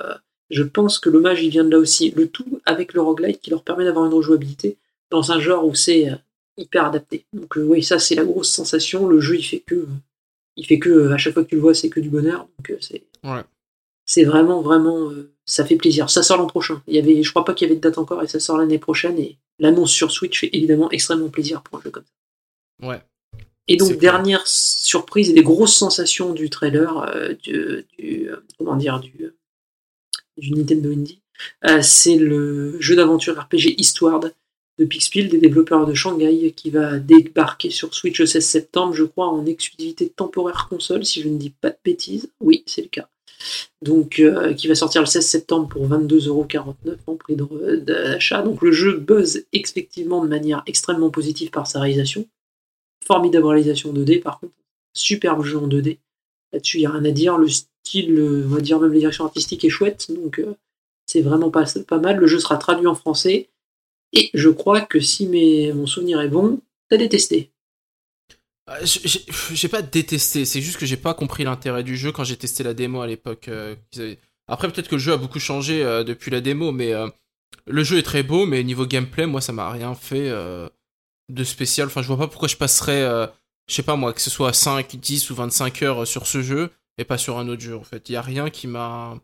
je 0.50 0.64
pense 0.64 1.00
que 1.00 1.10
l'hommage 1.10 1.44
il 1.44 1.50
vient 1.50 1.64
de 1.64 1.70
là 1.72 1.78
aussi. 1.80 2.12
Le 2.12 2.28
tout 2.28 2.62
avec 2.66 2.94
le 2.94 3.02
roguelite 3.02 3.42
qui 3.42 3.50
leur 3.50 3.64
permet 3.64 3.84
d'avoir 3.86 4.06
une 4.06 4.14
rejouabilité 4.14 4.78
dans 5.12 5.32
un 5.32 5.40
genre 5.40 5.66
où 5.66 5.74
c'est 5.76 6.10
euh, 6.10 6.16
hyper 6.58 6.86
adapté. 6.86 7.26
Donc 7.34 7.58
euh, 7.58 7.64
oui 7.64 7.84
ça 7.84 8.00
c'est 8.00 8.16
la 8.16 8.26
grosse 8.26 8.52
sensation. 8.52 9.08
Le 9.08 9.20
jeu 9.20 9.36
il 9.38 9.44
fait 9.44 9.60
que 9.60 9.88
il 10.58 10.66
fait 10.66 10.80
que 10.80 10.90
euh, 10.90 11.14
à 11.14 11.18
chaque 11.18 11.34
fois 11.34 11.44
que 11.44 11.50
tu 11.50 11.56
le 11.56 11.62
vois 11.62 11.74
c'est 11.74 11.90
que 11.90 12.00
du 12.00 12.10
bonheur. 12.10 12.48
Donc 12.58 12.70
euh, 12.72 12.78
c'est 12.82 13.04
Ouais. 13.24 13.42
c'est 14.06 14.24
vraiment 14.24 14.62
vraiment 14.62 15.10
euh, 15.10 15.32
ça 15.46 15.66
fait 15.66 15.76
plaisir. 15.78 16.10
Ça 16.10 16.22
sort 16.24 16.38
l'an 16.38 16.48
prochain. 16.48 16.82
Il 16.88 16.96
y 16.96 17.00
avait 17.00 17.24
je 17.24 17.30
crois 17.32 17.44
pas 17.46 17.54
qu'il 17.54 17.68
y 17.68 17.72
avait 17.72 17.78
de 17.78 17.82
date 17.82 17.98
encore 17.98 18.22
et 18.24 18.28
ça 18.28 18.40
sort 18.40 18.58
l'année 18.58 18.80
prochaine. 18.80 19.18
Et 19.20 19.38
l'annonce 19.60 19.92
sur 19.92 20.12
Switch 20.12 20.40
fait 20.42 20.50
évidemment 20.54 20.92
extrêmement 20.92 21.30
plaisir 21.30 21.62
pour 21.64 21.80
un 21.80 21.82
jeu 21.82 21.90
comme 21.92 22.04
ça. 22.04 22.88
Ouais. 22.88 23.02
et 23.68 23.78
donc 23.78 23.98
dernière 23.98 24.46
surprise 24.46 25.30
et 25.30 25.34
des 25.34 25.44
grosses 25.44 25.76
sensations 25.76 26.34
du 26.34 26.50
trailer 26.50 26.98
euh, 27.16 27.34
du, 27.42 27.86
du, 27.98 28.30
euh, 28.30 28.44
comment 28.58 28.76
dire 28.76 29.00
du 29.00 29.14
euh, 29.24 29.25
Nintendo 30.52 30.92
Indie 30.92 31.22
euh, 31.66 31.82
c'est 31.82 32.18
le 32.18 32.80
jeu 32.80 32.96
d'aventure 32.96 33.40
RPG 33.40 33.76
Eastward 33.78 34.34
de 34.78 34.86
Pixpil, 34.86 35.30
des 35.30 35.38
développeurs 35.38 35.86
de 35.86 35.94
Shanghai, 35.94 36.54
qui 36.56 36.70
va 36.70 36.98
débarquer 36.98 37.70
sur 37.70 37.94
Switch 37.94 38.20
le 38.20 38.26
16 38.26 38.46
septembre, 38.46 38.94
je 38.94 39.04
crois, 39.04 39.28
en 39.30 39.46
exclusivité 39.46 40.10
temporaire 40.10 40.68
console, 40.70 41.06
si 41.06 41.22
je 41.22 41.30
ne 41.30 41.38
dis 41.38 41.50
pas 41.50 41.70
de 41.70 41.78
bêtises. 41.84 42.30
Oui, 42.42 42.64
c'est 42.66 42.82
le 42.82 42.90
cas. 42.90 43.08
Donc, 43.82 44.20
euh, 44.20 44.54
qui 44.54 44.68
va 44.68 44.76
sortir 44.76 45.02
le 45.02 45.08
16 45.08 45.26
septembre 45.26 45.68
pour 45.70 45.88
22,49€ 45.88 46.98
en 47.08 47.16
prix 47.16 47.36
d'achat. 47.36 48.42
Donc, 48.42 48.62
le 48.62 48.72
jeu 48.72 48.98
buzz 48.98 49.46
effectivement 49.54 50.24
de 50.24 50.28
manière 50.28 50.64
extrêmement 50.68 51.10
positive 51.10 51.52
par 51.52 51.68
sa 51.68 51.80
réalisation. 51.80 52.28
Formidable 53.06 53.46
réalisation 53.46 53.94
2D, 53.94 54.22
par 54.22 54.40
contre. 54.40 54.54
Superbe 54.94 55.44
jeu 55.44 55.58
en 55.58 55.68
2D. 55.68 56.00
Là-dessus, 56.52 56.78
il 56.78 56.82
n'y 56.82 56.86
a 56.88 56.92
rien 56.92 57.06
à 57.06 57.12
dire. 57.12 57.38
Style, 57.86 58.18
euh, 58.18 58.46
on 58.46 58.56
va 58.56 58.62
dire 58.62 58.80
même 58.80 58.92
la 58.92 59.00
direction 59.00 59.26
artistique 59.26 59.64
est 59.64 59.70
chouette. 59.70 60.12
Donc, 60.12 60.40
euh, 60.40 60.56
c'est 61.06 61.22
vraiment 61.22 61.52
pas, 61.52 61.66
mal. 62.02 62.18
Le 62.18 62.28
jeu 62.28 62.40
sera 62.40 62.58
traduit 62.58 62.88
en 62.88 62.96
français. 62.96 63.50
Et 64.14 64.32
je 64.34 64.50
crois 64.50 64.82
que 64.82 65.00
si 65.00 65.28
mes, 65.28 65.72
mon 65.74 65.86
souvenir 65.86 66.22
est 66.22 66.30
bon, 66.30 66.60
t'as 66.90 66.98
détesté. 66.98 67.52
Euh, 68.70 68.84
j'ai- 68.84 69.68
pas 69.68 69.84
détesté, 69.84 70.46
c'est 70.46 70.62
juste 70.62 70.78
que 70.78 70.86
j'ai 70.86 70.98
pas 70.98 71.14
compris 71.14 71.44
l'intérêt 71.44 71.84
du 71.84 71.96
jeu 71.96 72.12
quand 72.12 72.24
j'ai 72.24 72.38
testé 72.38 72.64
la 72.64 72.74
démo 72.74 73.02
à 73.02 73.08
l'époque. 73.08 73.50
Après, 74.48 74.72
peut-être 74.72 74.88
que 74.88 74.96
le 74.96 75.02
jeu 75.02 75.14
a 75.14 75.18
beaucoup 75.18 75.40
changé 75.40 75.84
depuis 76.06 76.32
la 76.32 76.42
démo, 76.42 76.72
mais 76.72 76.94
le 77.68 77.84
jeu 77.84 77.98
est 77.98 78.04
très 78.04 78.24
beau, 78.24 78.46
mais 78.46 78.64
niveau 78.64 78.88
gameplay, 78.88 79.28
moi, 79.28 79.42
ça 79.42 79.54
m'a 79.54 79.70
rien 79.70 79.94
fait 79.94 80.32
de 81.30 81.44
spécial. 81.44 81.88
Enfin, 81.88 82.02
je 82.02 82.08
vois 82.08 82.18
pas 82.18 82.28
pourquoi 82.28 82.48
je 82.48 82.56
passerais, 82.56 83.30
je 83.68 83.74
sais 83.76 83.84
pas 83.84 83.98
moi, 83.98 84.14
que 84.14 84.22
ce 84.22 84.32
soit 84.32 84.54
5, 84.54 84.96
10 84.96 85.30
ou 85.30 85.36
25 85.36 85.84
heures 85.84 86.08
sur 86.08 86.26
ce 86.26 86.42
jeu 86.42 86.72
et 86.98 87.06
pas 87.06 87.18
sur 87.18 87.38
un 87.38 87.48
autre 87.48 87.62
jeu, 87.62 87.76
en 87.76 87.84
fait. 87.84 88.10
Il 88.10 88.14
y 88.14 88.16
a 88.16 88.22
rien 88.22 88.50
qui 88.50 88.68
m'a. 88.68 89.20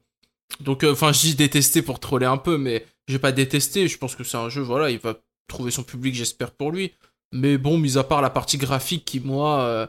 Donc, 0.60 0.84
euh, 0.84 0.92
enfin, 0.92 1.14
je 1.14 1.22
dis 1.22 1.36
détester 1.36 1.82
pour 1.82 2.00
troller 2.00 2.26
un 2.26 2.38
peu, 2.38 2.58
mais 2.58 2.86
j'ai 3.08 3.20
pas 3.20 3.32
détesté. 3.32 3.88
Je 3.88 3.98
pense 3.98 4.16
que 4.16 4.24
c'est 4.24 4.38
un 4.38 4.50
jeu, 4.50 4.62
voilà, 4.62 4.90
il 4.90 5.00
va 5.00 5.16
trouver 5.48 5.72
son 5.72 5.84
public, 5.84 6.14
j'espère 6.16 6.52
pour 6.52 6.72
lui. 6.72 6.94
Mais 7.34 7.58
bon, 7.58 7.78
mis 7.78 7.98
à 7.98 8.04
part 8.04 8.22
la 8.22 8.30
partie 8.30 8.58
graphique 8.58 9.06
qui, 9.06 9.20
moi, 9.20 9.62
euh, 9.62 9.88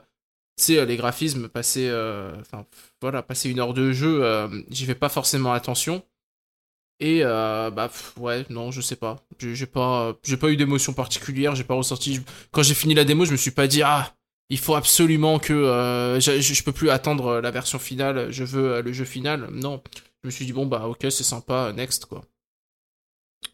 tu 0.57 0.65
sais, 0.65 0.87
les 0.87 0.97
graphismes, 0.97 1.49
passer, 1.49 1.89
euh, 1.89 2.33
voilà, 3.01 3.23
passer 3.23 3.51
une 3.51 3.59
heure 3.59 3.75
de 3.75 3.93
jeu, 3.93 4.25
euh, 4.25 4.49
j'y 4.71 4.87
fais 4.87 4.95
pas 4.95 5.09
forcément 5.09 5.53
attention. 5.53 6.03
Et, 7.01 7.21
euh, 7.25 7.71
bah, 7.71 7.91
ouais, 8.19 8.47
non, 8.49 8.71
je 8.71 8.81
sais 8.81 8.95
pas. 8.97 9.25
J'ai 9.39 9.67
pas, 9.67 10.17
j'ai 10.23 10.37
pas 10.37 10.51
eu 10.51 10.57
d'émotion 10.57 10.93
particulière, 10.93 11.57
j'ai 11.57 11.65
pas 11.65 11.75
ressenti. 11.75 12.21
Quand 12.53 12.63
j'ai 12.63 12.75
fini 12.75 12.95
la 12.95 13.05
démo, 13.05 13.25
je 13.25 13.33
me 13.33 13.37
suis 13.37 13.51
pas 13.51 13.67
dit, 13.67 13.83
ah, 13.83 14.15
il 14.53 14.59
faut 14.59 14.75
absolument 14.77 15.39
que. 15.39 15.53
euh, 15.53 16.21
je, 16.21 16.41
je- 16.41 16.63
peux 16.63 16.73
plus 16.73 16.91
attendre 16.91 17.41
la 17.41 17.51
version 17.51 17.79
finale, 17.79 18.31
je 18.31 18.45
veux 18.45 18.75
euh, 18.75 18.83
le 18.83 18.93
jeu 18.93 19.05
final. 19.05 19.49
Non. 19.53 19.83
Je 20.23 20.29
me 20.29 20.31
suis 20.31 20.45
dit, 20.47 20.53
bon, 20.53 20.67
bah, 20.67 20.87
ok, 20.89 20.99
c'est 21.11 21.25
sympa, 21.25 21.73
next, 21.75 22.05
quoi. 22.07 22.23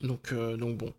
Donc, 0.01 0.33
euh, 0.33 0.57
donc 0.57 0.77
bon. 0.77 0.93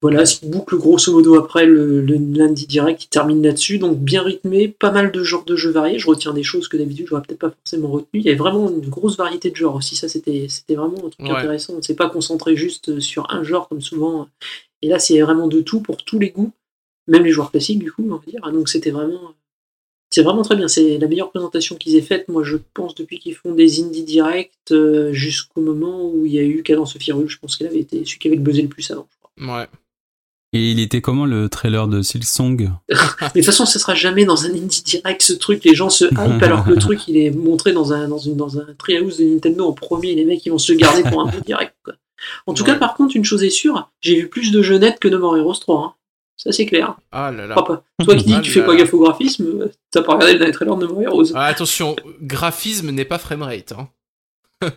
Voilà, 0.00 0.24
ce 0.26 0.38
qui 0.38 0.46
boucle 0.46 0.76
grosso 0.76 1.10
modo 1.12 1.34
après 1.34 1.66
le, 1.66 2.00
le 2.00 2.14
lundi 2.14 2.68
direct 2.68 3.00
qui 3.00 3.08
termine 3.08 3.42
là-dessus. 3.42 3.78
Donc 3.78 3.98
bien 3.98 4.22
rythmé, 4.22 4.68
pas 4.68 4.92
mal 4.92 5.10
de 5.10 5.24
genres 5.24 5.44
de 5.44 5.56
jeux 5.56 5.72
variés. 5.72 5.98
Je 5.98 6.06
retiens 6.06 6.32
des 6.32 6.44
choses 6.44 6.68
que 6.68 6.76
d'habitude 6.76 7.06
j'aurais 7.08 7.22
peut-être 7.22 7.40
pas 7.40 7.50
forcément 7.50 7.88
retenues. 7.88 8.20
Il 8.20 8.22
y 8.22 8.28
avait 8.28 8.38
vraiment 8.38 8.70
une 8.70 8.88
grosse 8.88 9.16
variété 9.16 9.50
de 9.50 9.56
genres 9.56 9.74
aussi. 9.74 9.96
Ça, 9.96 10.08
c'était 10.08 10.46
c'était 10.48 10.76
vraiment 10.76 10.98
un 10.98 11.08
truc 11.10 11.26
Ouais. 11.26 11.30
intéressant. 11.32 11.72
On 11.74 11.78
ne 11.78 11.82
s'est 11.82 11.96
pas 11.96 12.08
concentré 12.08 12.54
juste 12.56 13.00
sur 13.00 13.28
un 13.32 13.42
genre 13.42 13.68
comme 13.68 13.80
souvent. 13.80 14.28
Et 14.82 14.88
là, 14.88 15.00
c'est 15.00 15.20
vraiment 15.20 15.48
de 15.48 15.60
tout 15.62 15.80
pour 15.80 15.96
tous 16.04 16.20
les 16.20 16.30
goûts, 16.30 16.52
même 17.08 17.24
les 17.24 17.32
joueurs 17.32 17.50
classiques 17.50 17.80
du 17.80 17.90
coup, 17.92 18.06
on 18.08 18.14
va 18.16 18.20
dire. 18.26 18.40
Donc 18.52 18.68
c'était 18.68 18.90
vraiment. 18.90 19.34
C'est 20.10 20.22
vraiment 20.22 20.40
très 20.40 20.56
bien, 20.56 20.68
c'est 20.68 20.96
la 20.96 21.06
meilleure 21.06 21.28
présentation 21.30 21.76
qu'ils 21.76 21.94
aient 21.96 22.00
faite, 22.02 22.28
moi 22.28 22.42
je 22.42 22.56
pense, 22.72 22.94
depuis 22.94 23.18
qu'ils 23.18 23.34
font 23.34 23.52
des 23.52 23.82
indie 23.82 24.04
directs 24.04 24.52
euh, 24.70 25.12
jusqu'au 25.12 25.60
moment 25.60 26.08
où 26.10 26.24
il 26.24 26.32
y 26.32 26.38
a 26.38 26.42
eu 26.42 26.62
Cadence 26.62 26.96
Firule, 26.96 27.28
je 27.28 27.38
pense 27.38 27.58
qu'il 27.58 27.66
avait 27.66 27.80
été 27.80 28.02
celui 28.06 28.18
qui 28.18 28.28
avait 28.28 28.36
le 28.38 28.42
buzzé 28.42 28.62
le 28.62 28.68
plus 28.68 28.90
avant. 28.90 29.06
je 29.10 29.16
crois. 29.44 29.58
Ouais. 29.60 29.66
Et 30.54 30.70
il 30.70 30.80
était 30.80 31.02
comment 31.02 31.26
le 31.26 31.50
trailer 31.50 31.88
de 31.88 32.00
Silksong 32.00 32.70
Mais 32.88 32.94
de 32.96 33.32
toute 33.34 33.44
façon, 33.44 33.66
ça 33.66 33.78
sera 33.78 33.94
jamais 33.94 34.24
dans 34.24 34.46
un 34.46 34.50
indie 34.54 34.82
direct 34.82 35.20
ce 35.20 35.34
truc. 35.34 35.62
Les 35.64 35.74
gens 35.74 35.90
se 35.90 36.06
hype 36.06 36.42
alors 36.42 36.64
que 36.64 36.70
le 36.70 36.76
truc 36.78 37.06
il 37.06 37.18
est 37.18 37.30
montré 37.30 37.72
dans 37.72 37.92
un 37.92 38.08
dans 38.08 38.16
une 38.16 38.34
dans 38.34 38.58
un 38.58 38.66
treehouse 38.78 39.18
de 39.18 39.24
Nintendo 39.26 39.66
en 39.66 39.72
premier. 39.74 40.14
Les 40.14 40.24
mecs 40.24 40.44
ils 40.46 40.50
vont 40.50 40.56
se 40.56 40.72
garder 40.72 41.02
pour 41.02 41.20
un 41.20 41.28
indie 41.28 41.42
direct. 41.44 41.74
Quoi. 41.84 41.96
En 42.46 42.54
tout 42.54 42.62
Ouais. 42.64 42.70
cas, 42.70 42.76
par 42.76 42.94
contre, 42.94 43.14
une 43.14 43.26
chose 43.26 43.44
est 43.44 43.50
sûre, 43.50 43.90
j'ai 44.00 44.14
vu 44.16 44.28
plus 44.28 44.50
de 44.52 44.62
jeux 44.62 44.78
nets 44.78 44.98
que 44.98 45.08
No 45.08 45.18
More 45.18 45.36
Heroes 45.36 45.58
3. 45.60 45.84
Hein. 45.84 45.94
Ça 46.38 46.52
c'est 46.52 46.66
clair. 46.66 46.96
Ah 47.12 47.30
là 47.32 47.46
là. 47.46 47.54
Toi 47.56 47.82
qui 48.16 48.24
dis 48.24 48.32
Ah 48.34 48.38
que 48.38 48.44
tu 48.44 48.50
fais 48.52 48.60
là 48.60 48.66
pas 48.66 48.76
gaffe 48.76 48.94
au 48.94 49.00
graphisme, 49.00 49.44
euh, 49.62 49.68
t'as 49.90 50.02
pas 50.02 50.12
regardé 50.14 50.34
le 50.34 50.38
dernier 50.38 50.52
trailer 50.54 50.76
de 50.76 50.86
No 50.86 50.92
More 50.94 51.02
Heroes. 51.02 51.32
Ah, 51.34 51.46
attention, 51.46 51.96
graphisme 52.22 52.90
n'est 52.90 53.04
pas 53.04 53.18
framerate. 53.18 53.72
Hein. 53.72 53.88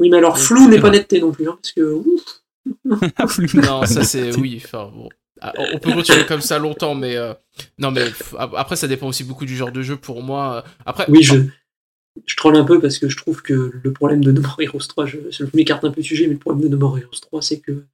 Oui, 0.00 0.08
mais 0.08 0.16
alors 0.16 0.38
flou 0.38 0.66
n'est 0.68 0.80
pas 0.80 0.88
netteté 0.90 1.20
non 1.20 1.30
plus, 1.30 1.46
hein, 1.46 1.58
parce 1.60 1.72
que 1.72 1.82
ouf, 1.82 2.40
Non, 3.54 3.84
ça 3.84 4.02
c'est 4.02 4.34
oui. 4.36 4.60
Enfin 4.64 4.90
bon, 4.94 5.10
Ah, 5.42 5.52
on 5.74 5.78
peut 5.78 5.92
continuer 5.92 6.24
comme 6.24 6.40
ça 6.40 6.58
longtemps, 6.58 6.94
mais 6.94 7.16
euh, 7.16 7.34
non, 7.78 7.90
mais 7.90 8.06
après 8.38 8.76
ça 8.76 8.88
dépend 8.88 9.08
aussi 9.08 9.24
beaucoup 9.24 9.44
du 9.44 9.54
genre 9.56 9.70
de 9.72 9.82
jeu 9.82 9.96
pour 9.98 10.22
moi. 10.22 10.64
euh, 10.64 10.68
Après, 10.86 11.04
Oui, 11.10 11.22
je, 11.22 11.36
je 12.24 12.36
troll 12.36 12.56
un 12.56 12.64
peu 12.64 12.80
parce 12.80 12.98
que 12.98 13.10
je 13.10 13.16
trouve 13.18 13.42
que 13.42 13.72
le 13.84 13.92
problème 13.92 14.24
de 14.24 14.32
No 14.32 14.40
More 14.40 14.56
Heroes 14.58 14.78
3, 14.88 15.04
je, 15.04 15.18
je 15.30 15.44
m'écarte 15.52 15.84
un 15.84 15.90
peu 15.90 16.00
du 16.00 16.08
sujet, 16.08 16.26
mais 16.26 16.32
le 16.32 16.38
problème 16.38 16.62
de 16.66 16.74
No 16.74 16.78
More 16.78 16.98
Heroes 16.98 17.20
3, 17.20 17.42
c'est 17.42 17.60
que 17.60 17.84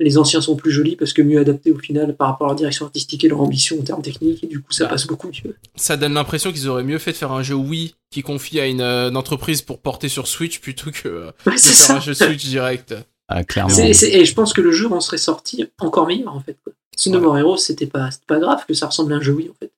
les 0.00 0.18
anciens 0.18 0.40
sont 0.40 0.56
plus 0.56 0.70
jolis 0.72 0.96
parce 0.96 1.12
que 1.12 1.22
mieux 1.22 1.38
adaptés 1.38 1.70
au 1.70 1.78
final 1.78 2.16
par 2.16 2.28
rapport 2.28 2.48
à 2.48 2.50
leur 2.50 2.56
direction 2.56 2.86
artistique 2.86 3.22
et 3.24 3.28
leur 3.28 3.40
ambition 3.40 3.78
en 3.78 3.82
termes 3.82 4.02
techniques, 4.02 4.42
et 4.42 4.46
du 4.48 4.60
coup 4.60 4.72
ça 4.72 4.84
Bah. 4.84 4.90
passe 4.90 5.06
beaucoup 5.06 5.28
mieux. 5.28 5.56
ça 5.76 5.96
donne 5.96 6.14
l'impression 6.14 6.50
qu'ils 6.52 6.68
auraient 6.68 6.82
mieux 6.84 6.98
fait 6.98 7.12
de 7.12 7.16
faire 7.16 7.32
un 7.32 7.42
jeu 7.42 7.54
Wii 7.54 7.94
qui 8.10 8.22
confie 8.22 8.58
à 8.60 8.66
une, 8.66 8.80
euh, 8.80 9.08
une 9.10 9.16
entreprise 9.16 9.62
pour 9.62 9.80
porter 9.80 10.08
sur 10.08 10.26
Switch 10.26 10.60
plutôt 10.60 10.90
que 10.90 11.08
euh, 11.08 11.30
Ouais, 11.46 11.54
de 11.54 11.60
faire 11.60 11.72
ça. 11.74 11.96
un 11.96 12.00
jeu 12.00 12.14
Switch 12.14 12.44
direct. 12.44 12.94
Ah, 13.28 13.42
clairement. 13.44 13.72
C'est- 13.74 13.92
c'est- 13.94 14.12
et 14.12 14.24
je 14.24 14.34
pense 14.34 14.52
que 14.52 14.60
le 14.60 14.70
jeu 14.72 14.90
en 14.92 15.00
serait 15.00 15.16
sorti 15.18 15.64
encore 15.80 16.06
meilleur 16.06 16.34
en 16.34 16.40
fait. 16.40 16.56
Quoi. 16.64 16.72
Ce 16.96 17.08
No 17.08 17.16
Ouais. 17.18 17.22
More 17.24 17.38
Heroes, 17.38 17.56
c'était 17.56 17.86
pas, 17.86 18.10
c'était 18.10 18.26
pas 18.26 18.38
grave 18.38 18.64
que 18.66 18.74
ça 18.74 18.86
ressemble 18.86 19.12
à 19.12 19.16
un 19.16 19.20
jeu 19.20 19.32
Wii 19.32 19.48
en 19.50 19.54
fait. 19.54 19.72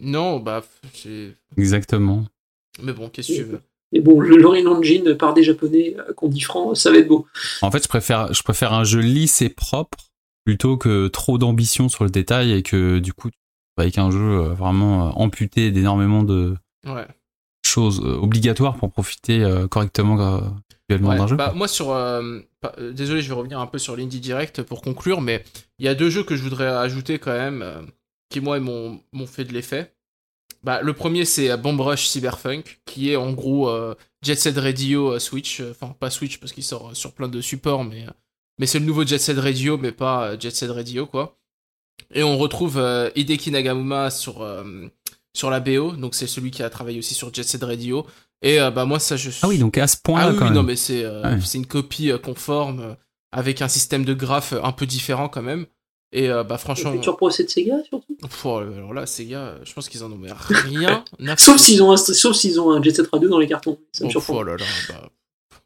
Non, 0.00 0.40
bah, 0.40 0.64
j'ai- 0.94 1.34
Exactement. 1.56 2.24
mais 2.82 2.92
bon, 2.92 3.08
qu'est-ce 3.08 3.28
que 3.28 3.34
tu 3.36 3.42
veux? 3.44 3.60
Mais 3.92 4.00
bon, 4.00 4.20
le 4.20 4.36
Lorraine 4.36 4.68
Engine 4.68 5.14
par 5.16 5.34
des 5.34 5.42
japonais 5.42 5.94
euh, 5.98 6.12
qu'on 6.14 6.28
dit 6.28 6.40
franc, 6.40 6.74
ça 6.74 6.90
va 6.90 6.98
être 6.98 7.08
beau. 7.08 7.26
En 7.60 7.70
fait, 7.70 7.82
je 7.82 7.88
préfère, 7.88 8.32
je 8.32 8.42
préfère 8.42 8.72
un 8.72 8.84
jeu 8.84 9.00
lisse 9.00 9.42
et 9.42 9.48
propre 9.48 9.98
plutôt 10.44 10.76
que 10.76 11.08
trop 11.08 11.38
d'ambition 11.38 11.88
sur 11.88 12.04
le 12.04 12.10
détail 12.10 12.52
et 12.52 12.62
que 12.62 12.98
du 12.98 13.12
coup, 13.12 13.28
avec 13.76 13.98
un 13.98 14.10
jeu 14.10 14.18
euh, 14.18 14.48
vraiment 14.54 15.06
euh, 15.08 15.10
amputé 15.14 15.70
d'énormément 15.70 16.22
de 16.22 16.56
Ouais. 16.86 17.06
chose 17.64 18.00
euh, 18.04 18.16
obligatoire 18.16 18.76
pour 18.76 18.90
profiter 18.90 19.46
correctement 19.70 20.16
Ouais, 20.90 20.98
d'un 21.16 21.26
jeu. 21.26 21.36
bah, 21.36 21.52
moi 21.56 21.68
sur 21.68 21.90
euh, 21.92 22.40
pas- 22.60 22.74
euh, 22.78 22.92
désolé 22.92 23.22
je 23.22 23.28
vais 23.28 23.34
revenir 23.34 23.58
un 23.60 23.66
peu 23.66 23.78
sur 23.78 23.96
l'indie 23.96 24.20
direct 24.20 24.62
pour 24.62 24.82
conclure 24.82 25.22
mais 25.22 25.42
il 25.78 25.86
y 25.86 25.88
a 25.88 25.94
deux 25.94 26.10
jeux 26.10 26.22
que 26.22 26.36
je 26.36 26.42
voudrais 26.42 26.66
ajouter 26.66 27.18
quand 27.18 27.32
même 27.32 27.62
euh, 27.62 27.80
qui 28.28 28.40
moi 28.40 28.60
m'ont 28.60 29.00
m'ont 29.14 29.26
fait 29.26 29.44
de 29.44 29.54
l'effet 29.54 29.94
bah, 30.64 30.80
le 30.82 30.92
premier 30.92 31.24
c'est 31.24 31.50
euh, 31.50 31.56
Bomb 31.56 31.80
Rush 31.80 32.06
Cyberpunk 32.06 32.80
qui 32.84 33.10
est 33.10 33.16
en 33.16 33.32
gros 33.32 33.68
euh, 33.68 33.94
Jet 34.22 34.36
Set 34.36 34.56
Radio 34.58 35.12
euh, 35.14 35.18
Switch 35.18 35.60
enfin 35.70 35.94
pas 35.98 36.10
Switch 36.10 36.38
parce 36.38 36.52
qu'il 36.52 36.62
sort 36.64 36.94
sur 36.96 37.12
plein 37.12 37.28
de 37.28 37.40
supports 37.40 37.84
mais 37.84 38.06
mais 38.58 38.66
c'est 38.66 38.78
le 38.78 38.84
nouveau 38.84 39.04
Jet 39.04 39.18
Set 39.18 39.38
Radio 39.38 39.76
mais 39.78 39.92
pas 39.92 40.38
Jet 40.38 40.54
Set 40.54 40.70
Radio 40.70 41.06
quoi 41.06 41.38
et 42.14 42.22
on 42.22 42.38
retrouve 42.38 42.78
euh, 42.78 43.10
Hideki 43.16 43.50
Nagamura 43.50 44.10
sur 44.10 44.42
euh, 44.42 44.64
sur 45.34 45.50
la 45.50 45.60
BO 45.60 45.92
donc 45.92 46.14
c'est 46.14 46.26
celui 46.26 46.50
qui 46.50 46.62
a 46.62 46.70
travaillé 46.70 46.98
aussi 46.98 47.14
sur 47.14 47.32
Jet 47.34 47.42
Set 47.44 47.62
Radio 47.64 48.06
et 48.42 48.58
bah 48.74 48.84
moi 48.86 48.98
ça 48.98 49.16
je 49.16 49.30
Ah 49.42 49.46
oui, 49.48 49.58
donc 49.58 49.78
à 49.78 49.86
ce 49.86 49.96
point-là, 50.02 50.26
ah 50.26 50.30
oui, 50.32 50.36
quand 50.36 50.44
oui, 50.46 50.50
même. 50.50 50.54
non, 50.56 50.62
mais 50.64 50.74
c'est 50.74 51.04
une 51.54 51.66
copie 51.66 52.10
conforme 52.24 52.96
avec 53.30 53.62
un 53.62 53.68
système 53.68 54.04
de 54.04 54.14
graphes 54.14 54.52
un 54.60 54.72
peu 54.72 54.84
différent 54.84 55.28
quand 55.28 55.42
même. 55.42 55.66
Et 56.14 56.28
euh, 56.28 56.44
bah 56.44 56.58
franchement, 56.58 56.92
Futur 56.92 57.16
procès 57.16 57.44
de 57.44 57.48
Sega, 57.48 57.82
surtout? 57.84 58.14
Pff, 58.20 58.44
oh, 58.44 58.58
alors 58.58 58.92
là, 58.92 59.06
ces 59.06 59.24
gars, 59.26 59.56
je 59.64 59.72
pense 59.72 59.88
qu'ils 59.88 60.04
en 60.04 60.12
ont 60.12 60.20
rien 60.48 61.04
Sauf 61.38 61.56
s'ils 61.58 61.82
ont, 61.82 61.90
un, 61.92 61.96
sauf 61.96 62.36
s'ils 62.36 62.60
ont 62.60 62.70
un 62.70 62.82
Jet 62.82 62.94
Set 62.94 63.08
Radio 63.10 63.28
dans 63.30 63.38
les 63.38 63.46
cartons. 63.48 63.78
Ça 63.92 64.04
me 64.04 64.08
Oh, 64.08 64.12
surprend. 64.12 64.36
oh 64.36 64.42
là 64.42 64.56
là, 64.58 64.64
bah, 64.90 65.10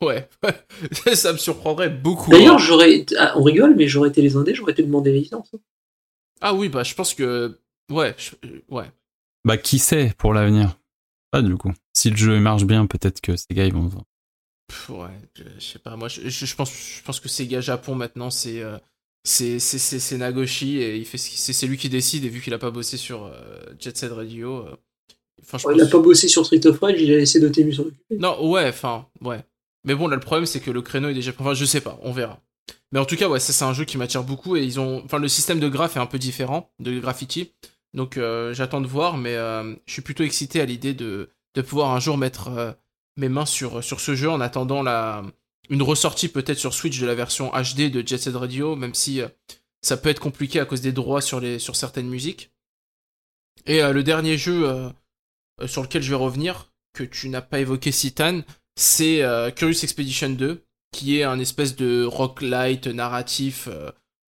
ouais, 0.02 0.28
ça 1.16 1.32
me 1.32 1.38
surprendrait 1.38 1.90
beaucoup. 1.90 2.30
D'ailleurs, 2.30 2.54
hein. 2.54 2.58
j'aurais, 2.58 3.04
ah, 3.18 3.32
on 3.36 3.42
rigole, 3.42 3.74
mais 3.74 3.88
j'aurais 3.88 4.10
été 4.10 4.22
les 4.22 4.36
indés, 4.36 4.54
j'aurais 4.54 4.70
été 4.72 4.84
demander 4.84 5.10
les 5.12 5.20
licences. 5.20 5.50
hein. 5.54 5.58
Ah 6.40 6.54
oui, 6.54 6.68
bah 6.68 6.82
je 6.84 6.94
pense 6.94 7.12
que 7.14 7.58
ouais, 7.90 8.14
je- 8.18 8.36
euh, 8.48 8.60
ouais. 8.68 8.90
Bah, 9.44 9.56
qui 9.56 9.78
sait 9.80 10.12
pour 10.18 10.32
l'avenir? 10.32 10.78
Pas 11.32 11.42
du 11.42 11.56
coup. 11.56 11.72
Si 11.92 12.10
le 12.10 12.16
jeu 12.16 12.38
marche 12.38 12.64
bien, 12.64 12.86
peut-être 12.86 13.20
que 13.20 13.34
ces 13.36 13.46
gars, 13.52 13.64
ils 13.64 13.72
vont. 13.72 13.90
Pff, 14.68 14.90
ouais, 14.90 15.08
je, 15.34 15.42
je 15.58 15.64
sais 15.64 15.78
pas, 15.80 15.96
moi 15.96 16.06
je, 16.08 16.28
je- 16.28 16.46
je 16.46 16.54
pense, 16.54 16.70
je 16.72 17.02
pense 17.02 17.18
que 17.20 17.28
Sega 17.28 17.60
Japon 17.60 17.94
maintenant 17.96 18.30
c'est 18.30 18.60
euh, 18.60 18.76
c'est 19.26 20.16
Nagoshi 20.18 20.78
et 20.78 20.96
il 20.96 21.04
fait 21.04 21.18
c'est 21.18 21.66
lui 21.66 21.76
qui 21.76 21.88
décide 21.88 22.24
et 22.24 22.28
vu 22.28 22.40
qu'il 22.40 22.54
a 22.54 22.58
pas 22.58 22.70
bossé 22.70 22.96
sur 22.96 23.24
euh, 23.24 23.32
Jet 23.78 23.96
Set 23.96 24.12
Radio, 24.12 24.58
euh, 24.58 24.76
enfin, 25.42 25.58
je 25.58 25.74
il 25.74 25.80
a 25.80 25.86
pas 25.86 25.98
bossé 25.98 26.28
sur 26.28 26.46
Street 26.46 26.64
of 26.66 26.78
Rage, 26.78 27.00
il 27.00 27.12
a 27.12 27.16
laissé 27.16 27.40
Dotemu 27.40 27.72
s'en 27.72 27.82
occuper. 27.82 28.16
Non, 28.18 28.50
ouais, 28.50 28.68
enfin, 28.68 29.06
ouais. 29.22 29.44
Mais 29.84 29.94
bon, 29.94 30.08
là, 30.08 30.16
le 30.16 30.20
problème, 30.20 30.46
c'est 30.46 30.60
que 30.60 30.70
le 30.70 30.82
créneau 30.82 31.08
est 31.08 31.14
déjà. 31.14 31.32
Enfin, 31.38 31.54
je 31.54 31.64
sais 31.64 31.80
pas, 31.80 31.98
on 32.02 32.12
verra. 32.12 32.40
Mais 32.92 32.98
en 32.98 33.04
tout 33.04 33.16
cas, 33.16 33.28
ouais, 33.28 33.40
ça, 33.40 33.52
c'est 33.52 33.64
un 33.64 33.72
jeu 33.72 33.84
qui 33.84 33.98
m'attire 33.98 34.24
beaucoup 34.24 34.56
et 34.56 34.62
ils 34.62 34.78
ont. 34.78 35.02
Enfin, 35.04 35.18
le 35.18 35.28
système 35.28 35.60
de 35.60 35.68
graph 35.68 35.96
est 35.96 36.00
un 36.00 36.06
peu 36.06 36.18
différent 36.18 36.70
de 36.80 36.98
graffiti. 36.98 37.52
Donc, 37.94 38.16
euh, 38.16 38.52
j'attends 38.52 38.80
de 38.80 38.86
voir, 38.86 39.16
mais 39.16 39.34
euh, 39.34 39.74
je 39.86 39.92
suis 39.92 40.02
plutôt 40.02 40.24
excité 40.24 40.60
à 40.60 40.66
l'idée 40.66 40.92
de, 40.92 41.30
de 41.54 41.62
pouvoir 41.62 41.92
un 41.92 42.00
jour 42.00 42.18
mettre 42.18 42.48
euh, 42.48 42.72
mes 43.16 43.28
mains 43.28 43.46
sur, 43.46 43.82
sur 43.82 44.00
ce 44.00 44.14
jeu 44.14 44.28
en 44.28 44.40
attendant 44.40 44.82
la, 44.82 45.22
une 45.70 45.82
ressortie 45.82 46.28
peut-être 46.28 46.58
sur 46.58 46.74
Switch 46.74 47.00
de 47.00 47.06
la 47.06 47.14
version 47.14 47.50
HD 47.50 47.90
de 47.90 48.06
Jet 48.06 48.18
Set 48.18 48.34
Radio, 48.34 48.76
même 48.76 48.94
si 48.94 49.20
euh, 49.20 49.28
ça 49.82 49.96
peut 49.96 50.08
être 50.08 50.20
compliqué 50.20 50.60
à 50.60 50.64
cause 50.64 50.80
des 50.80 50.92
droits 50.92 51.20
sur, 51.20 51.40
certaines 51.74 52.08
musiques. 52.08 52.52
Et 53.66 53.82
euh, 53.82 53.92
le 53.92 54.02
dernier 54.02 54.38
jeu 54.38 54.68
euh, 54.68 54.90
sur 55.66 55.82
lequel 55.82 56.02
je 56.02 56.10
vais 56.10 56.16
revenir, 56.16 56.72
que 56.92 57.04
tu 57.04 57.28
n'as 57.28 57.42
pas 57.42 57.60
évoqué, 57.60 57.92
Citan, 57.92 58.42
c'est 58.76 59.22
Curious 59.54 59.82
Expedition 59.82 60.30
2, 60.30 60.62
qui 60.92 61.18
est 61.18 61.24
un 61.24 61.38
espèce 61.38 61.76
de 61.76 62.04
rock 62.04 62.40
light 62.40 62.86
narratif, 62.86 63.68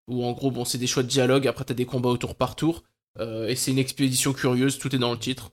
où 0.07 0.24
en 0.24 0.32
gros, 0.32 0.51
bon, 0.51 0.64
c'est 0.66 0.78
des 0.78 0.86
choix 0.86 1.03
de 1.03 1.09
dialogue, 1.09 1.47
après 1.47 1.64
t'as 1.64 1.74
des 1.74 1.86
combats 1.86 2.11
au 2.11 2.18
tour 2.18 2.34
par 2.34 2.57
tour, 2.57 2.84
et 3.20 3.57
c'est 3.57 3.70
une 3.70 3.78
expédition 3.78 4.34
curieuse, 4.34 4.78
tout 4.78 4.95
est 4.95 4.99
dans 4.99 5.12
le 5.12 5.18
titre. 5.18 5.51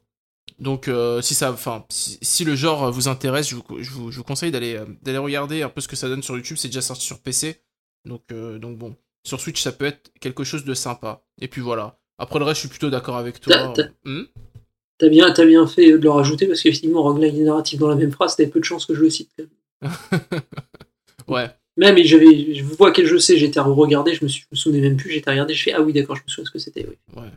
Donc, 0.60 0.88
euh, 0.88 1.22
si 1.22 1.36
ça, 1.36 1.52
enfin, 1.52 1.86
si, 1.90 2.18
si 2.22 2.46
le 2.46 2.56
genre 2.56 2.92
vous 2.92 3.08
intéresse, 3.08 3.50
je 3.50 3.56
vous, 3.56 3.64
je 3.80 3.92
vous, 3.92 4.12
je 4.12 4.18
vous 4.18 4.24
conseille 4.24 4.52
d'aller 4.52 4.76
euh, 4.76 4.86
d'aller 5.02 5.18
regarder 5.18 5.64
un 5.64 5.70
peu 5.70 5.82
ce 5.82 5.88
que 5.88 5.96
ça 5.96 6.08
donne 6.08 6.24
sur 6.24 6.36
YouTube. 6.36 6.58
C'est 6.58 6.70
déjà 6.70 6.82
sorti 6.82 7.06
sur 7.06 7.20
PC, 7.20 7.62
donc 8.06 8.24
euh, 8.32 8.58
donc 8.58 8.78
bon, 8.78 8.96
sur 9.26 9.40
Switch 9.42 9.62
ça 9.62 9.72
peut 9.72 9.86
être 9.86 10.12
quelque 10.22 10.44
chose 10.44 10.64
de 10.64 10.74
sympa. 10.74 11.24
Et 11.42 11.48
puis 11.48 11.62
voilà. 11.62 12.00
Après 12.18 12.40
le 12.40 12.46
reste, 12.46 12.56
je 12.58 12.68
suis 12.68 12.70
plutôt 12.70 12.90
d'accord 12.90 13.18
avec 13.18 13.42
toi. 13.42 13.74
T'as- 13.76 13.90
Hmm 14.06 14.24
bien, 15.10 15.32
t'as 15.32 15.46
bien 15.46 15.68
fait 15.68 15.92
de 15.92 15.98
le 15.98 16.10
rajouter 16.10 16.48
parce 16.48 16.62
qu'effectivement, 16.62 17.04
roguelike 17.04 17.36
narratif 17.36 17.80
dans 17.80 17.90
la 17.90 17.96
même 17.96 18.12
phrase, 18.12 18.36
t'avais 18.36 18.50
peu 18.50 18.60
de 18.60 18.66
chance 18.66 18.86
que 18.86 18.94
je 18.96 19.02
le 19.02 19.10
cite. 19.10 19.30
quand 19.38 19.44
même. 19.82 19.92
ouais. 21.28 21.50
Même, 21.78 21.98
et 21.98 22.06
j'avais, 22.06 22.54
je 22.56 22.64
vois 22.64 22.92
quel 22.92 23.06
jeu 23.06 23.20
c'est, 23.20 23.38
j'étais 23.38 23.60
à 23.60 23.64
regarder, 23.64 24.14
je 24.14 24.24
me, 24.24 24.30
suis, 24.30 24.44
je 24.44 24.48
me 24.52 24.56
souvenais 24.56 24.80
même 24.80 24.96
plus, 24.96 25.12
j'étais 25.12 25.28
à 25.28 25.32
regarder, 25.32 25.54
je 25.54 25.62
fais 25.62 25.74
ah 25.74 25.82
oui, 25.82 25.92
d'accord, 25.92 26.16
je 26.16 26.22
me 26.24 26.30
souviens 26.30 26.46
ce 26.46 26.52
que 26.52 26.60
c'était. 26.60 26.88
Oui. 26.88 27.22
Ouais. 27.22 27.30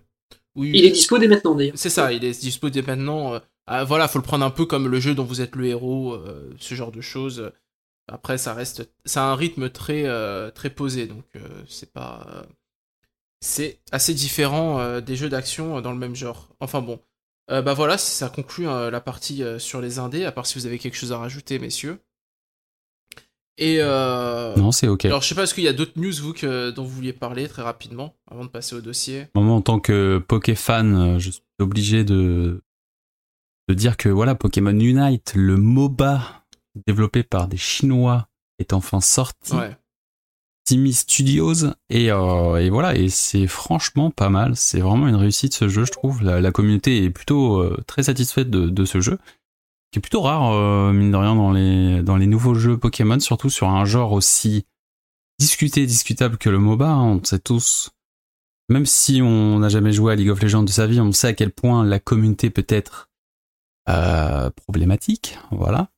Oui. 0.58 0.72
Il 0.74 0.84
est 0.84 0.90
dispo 0.90 1.18
dès 1.18 1.28
maintenant 1.28 1.54
d'ailleurs. 1.54 1.74
C'est 1.76 1.90
ça, 1.90 2.12
il 2.12 2.24
est 2.24 2.40
dispo 2.40 2.68
dès 2.68 2.82
maintenant. 2.82 3.34
euh, 3.34 3.38
ah, 3.66 3.84
voilà, 3.84 4.08
faut 4.08 4.18
le 4.18 4.24
prendre 4.24 4.44
un 4.44 4.50
peu 4.50 4.64
comme 4.66 4.88
le 4.88 4.98
jeu 4.98 5.14
dont 5.14 5.24
vous 5.24 5.40
êtes 5.40 5.54
le 5.54 5.66
héros, 5.66 6.14
euh, 6.14 6.54
ce 6.58 6.74
genre 6.74 6.90
de 6.90 7.00
choses. 7.00 7.52
Après, 8.10 8.38
ça 8.38 8.54
reste, 8.54 8.88
ça 9.04 9.24
a 9.24 9.26
un 9.26 9.34
rythme 9.34 9.68
très 9.68 10.04
euh, 10.06 10.50
très 10.50 10.70
posé, 10.70 11.06
donc 11.06 11.24
euh, 11.36 11.40
c'est 11.68 11.92
pas, 11.92 12.46
c'est 13.40 13.78
assez 13.92 14.14
différent 14.14 15.00
des 15.00 15.16
jeux 15.16 15.28
d'action 15.28 15.80
dans 15.80 15.92
le 15.92 15.98
même 15.98 16.16
genre. 16.16 16.48
Enfin 16.60 16.80
bon, 16.80 17.00
bah 17.48 17.74
voilà, 17.74 17.98
ça 17.98 18.28
conclut 18.28 18.64
la 18.64 19.00
partie 19.00 19.42
sur 19.58 19.80
les 19.80 19.98
indés. 19.98 20.24
À 20.24 20.32
part 20.32 20.46
si 20.46 20.58
vous 20.58 20.66
avez 20.66 20.78
quelque 20.78 20.96
chose 20.96 21.12
à 21.12 21.18
rajouter, 21.18 21.58
messieurs. 21.58 22.00
Et 23.60 23.78
euh, 23.80 24.54
Non, 24.56 24.70
c'est 24.70 24.86
ok. 24.88 25.04
alors 25.06 25.20
je 25.20 25.28
sais 25.28 25.34
pas, 25.34 25.42
est-ce 25.42 25.52
qu'il 25.54 25.64
y 25.64 25.68
a 25.68 25.72
d'autres 25.72 25.92
news 25.96 26.12
vous 26.22 26.32
que 26.32 26.70
dont 26.70 26.84
vous 26.84 26.90
vouliez 26.94 27.12
parler 27.12 27.48
très 27.48 27.62
rapidement 27.62 28.14
avant 28.30 28.44
de 28.44 28.50
passer 28.50 28.76
au 28.76 28.80
dossier? 28.80 29.26
Moi, 29.34 29.44
en 29.52 29.60
tant 29.60 29.80
que 29.80 30.22
Pokéfan, 30.28 30.94
euh, 30.94 31.18
je 31.18 31.30
suis 31.30 31.42
obligé 31.58 32.04
de, 32.04 32.62
de 33.68 33.74
dire 33.74 33.96
que 33.96 34.08
voilà, 34.08 34.34
Pokémon 34.36 34.70
Unite, 34.78 35.32
le 35.34 35.56
MOBA 35.56 36.22
développé 36.86 37.24
par 37.24 37.48
des 37.48 37.56
Chinois, 37.56 38.28
est 38.60 38.72
enfin 38.72 39.00
sorti. 39.00 39.54
Ouais. 39.54 39.76
Timmy 40.64 40.92
Studios 40.92 41.54
et, 41.88 42.12
euh, 42.12 42.56
et 42.56 42.68
voilà 42.68 42.94
et 42.94 43.08
c'est 43.08 43.46
franchement 43.46 44.10
pas 44.10 44.28
mal 44.28 44.54
c'est 44.54 44.80
vraiment 44.80 45.08
une 45.08 45.14
réussite 45.14 45.54
ce 45.54 45.66
jeu 45.66 45.86
je 45.86 45.92
trouve 45.92 46.22
la, 46.22 46.42
la 46.42 46.52
communauté 46.52 47.04
est 47.04 47.08
plutôt 47.10 47.62
euh, 47.62 47.82
très 47.86 48.02
satisfaite 48.02 48.50
de, 48.50 48.68
de 48.68 48.84
ce 48.84 49.00
jeu 49.00 49.18
qui 49.90 49.98
est 49.98 50.02
plutôt 50.02 50.22
rare 50.22 50.52
euh, 50.52 50.92
mine 50.92 51.10
de 51.10 51.16
rien 51.16 51.34
dans 51.34 51.52
les 51.52 52.02
dans 52.02 52.16
les 52.16 52.26
nouveaux 52.26 52.54
jeux 52.54 52.78
Pokémon 52.78 53.20
surtout 53.20 53.50
sur 53.50 53.68
un 53.68 53.84
genre 53.84 54.12
aussi 54.12 54.66
discuté 55.38 55.86
discutable 55.86 56.38
que 56.38 56.50
le 56.50 56.58
MOBA 56.58 56.88
hein, 56.88 57.04
on 57.04 57.24
sait 57.24 57.38
tous 57.38 57.90
même 58.68 58.86
si 58.86 59.22
on 59.22 59.60
n'a 59.60 59.68
jamais 59.68 59.92
joué 59.92 60.12
à 60.12 60.16
League 60.16 60.30
of 60.30 60.42
Legends 60.42 60.62
de 60.62 60.70
sa 60.70 60.86
vie 60.86 61.00
on 61.00 61.12
sait 61.12 61.28
à 61.28 61.32
quel 61.32 61.52
point 61.52 61.84
la 61.84 61.98
communauté 61.98 62.50
peut 62.50 62.66
être 62.68 63.08
euh, 63.88 64.50
problématique 64.50 65.38
voilà. 65.50 65.88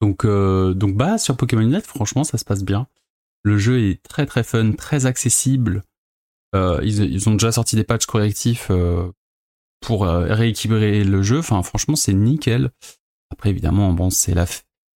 Donc 0.00 0.24
euh, 0.24 0.74
donc 0.74 0.96
bah 0.96 1.18
sur 1.18 1.36
Pokémon 1.36 1.62
Unite 1.62 1.86
franchement 1.86 2.24
ça 2.24 2.38
se 2.38 2.44
passe 2.44 2.62
bien. 2.62 2.86
Le 3.42 3.58
jeu 3.58 3.80
est 3.80 4.02
très 4.02 4.26
très 4.26 4.42
fun, 4.42 4.72
très 4.72 5.06
accessible. 5.06 5.84
Euh, 6.54 6.80
ils, 6.82 7.00
ils 7.00 7.28
ont 7.28 7.32
déjà 7.32 7.52
sorti 7.52 7.76
des 7.76 7.84
patchs 7.84 8.06
correctifs 8.06 8.70
pour 9.80 10.04
euh, 10.04 10.32
rééquilibrer 10.34 11.04
le 11.04 11.22
jeu. 11.22 11.38
Enfin, 11.38 11.62
franchement, 11.62 11.96
c'est 11.96 12.12
nickel. 12.14 12.70
Après, 13.30 13.50
évidemment, 13.50 13.92
bon, 13.92 14.10
c'est 14.10 14.34
la 14.34 14.46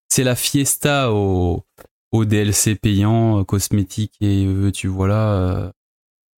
c'est 0.09 0.23
la 0.23 0.35
fiesta 0.35 1.11
au, 1.11 1.63
au 2.11 2.25
DLC 2.25 2.75
payant, 2.75 3.39
euh, 3.39 3.43
cosmétique 3.43 4.13
et 4.21 4.45
euh, 4.45 4.71
tu 4.71 4.87
voilà, 4.87 5.33
euh, 5.33 5.71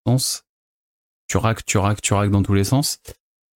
sens. 0.07 0.45
Tu 1.29 1.37
raques, 1.39 1.65
tu 1.65 1.79
raques, 1.79 2.03
tu 2.03 2.15
raques 2.15 2.31
dans 2.31 2.43
tous 2.43 2.55
les 2.55 2.65
sens. 2.65 2.99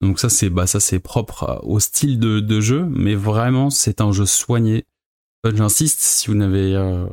Donc 0.01 0.18
ça, 0.20 0.28
c'est 0.28 0.49
bah 0.51 0.66
ça 0.66 0.80
c'est 0.80 1.01
propre 1.01 1.45
à- 1.45 1.64
au 1.64 1.80
style 1.80 2.18
de, 2.18 2.41
de 2.41 2.61
jeu, 2.61 2.84
mais 2.86 3.14
vraiment, 3.14 3.70
c'est 3.70 4.01
un 4.01 4.12
jeu 4.12 4.26
soigné. 4.26 4.86
Euh, 5.47 5.55
J'insiste, 5.55 6.01
si 6.01 6.28
vous 6.28 6.34
n'avez 6.34 6.74
euh, 6.74 7.07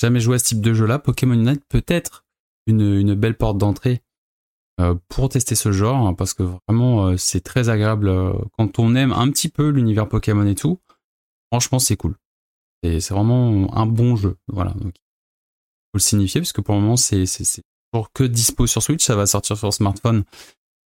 jamais 0.00 0.20
joué 0.20 0.36
à 0.36 0.38
ce 0.38 0.44
type 0.44 0.60
de 0.60 0.72
jeu-là, 0.74 0.98
Pokémon 0.98 1.34
Unite 1.34 1.64
peut 1.68 1.84
être 1.86 2.24
une, 2.66 2.80
une 2.80 3.14
belle 3.14 3.36
porte 3.36 3.58
d'entrée 3.58 3.94
euh, 3.94 4.00
pour 5.08 5.28
tester 5.28 5.54
ce 5.54 5.72
genre, 5.72 6.06
hein, 6.06 6.14
parce 6.14 6.34
que 6.34 6.42
vraiment 6.42 7.06
euh, 7.06 7.16
c'est 7.16 7.40
très 7.40 7.68
agréable 7.68 8.08
euh, 8.08 8.32
quand 8.56 8.78
on 8.78 8.94
aime 8.94 9.12
un 9.12 9.30
petit 9.30 9.48
peu 9.48 9.68
l'univers 9.68 10.08
Pokémon 10.08 10.46
et 10.46 10.54
tout. 10.54 10.78
Franchement, 11.52 11.78
c'est 11.78 11.96
cool. 11.96 12.16
C'est 12.82 13.10
vraiment 13.10 13.76
un 13.76 13.86
bon 13.86 14.16
jeu. 14.16 14.36
Voilà. 14.48 14.70
Donc, 14.72 14.94
faut 14.94 15.96
le 15.96 16.00
signifier, 16.00 16.40
parce 16.40 16.52
que 16.52 16.60
pour 16.60 16.74
le 16.74 16.80
moment, 16.80 16.96
c'est 16.96 17.24
toujours 17.92 18.12
que 18.12 18.24
dispo 18.24 18.66
sur 18.66 18.82
Switch. 18.82 19.04
Ça 19.04 19.16
va 19.16 19.26
sortir 19.26 19.56
sur 19.58 19.72
smartphone 19.74 20.24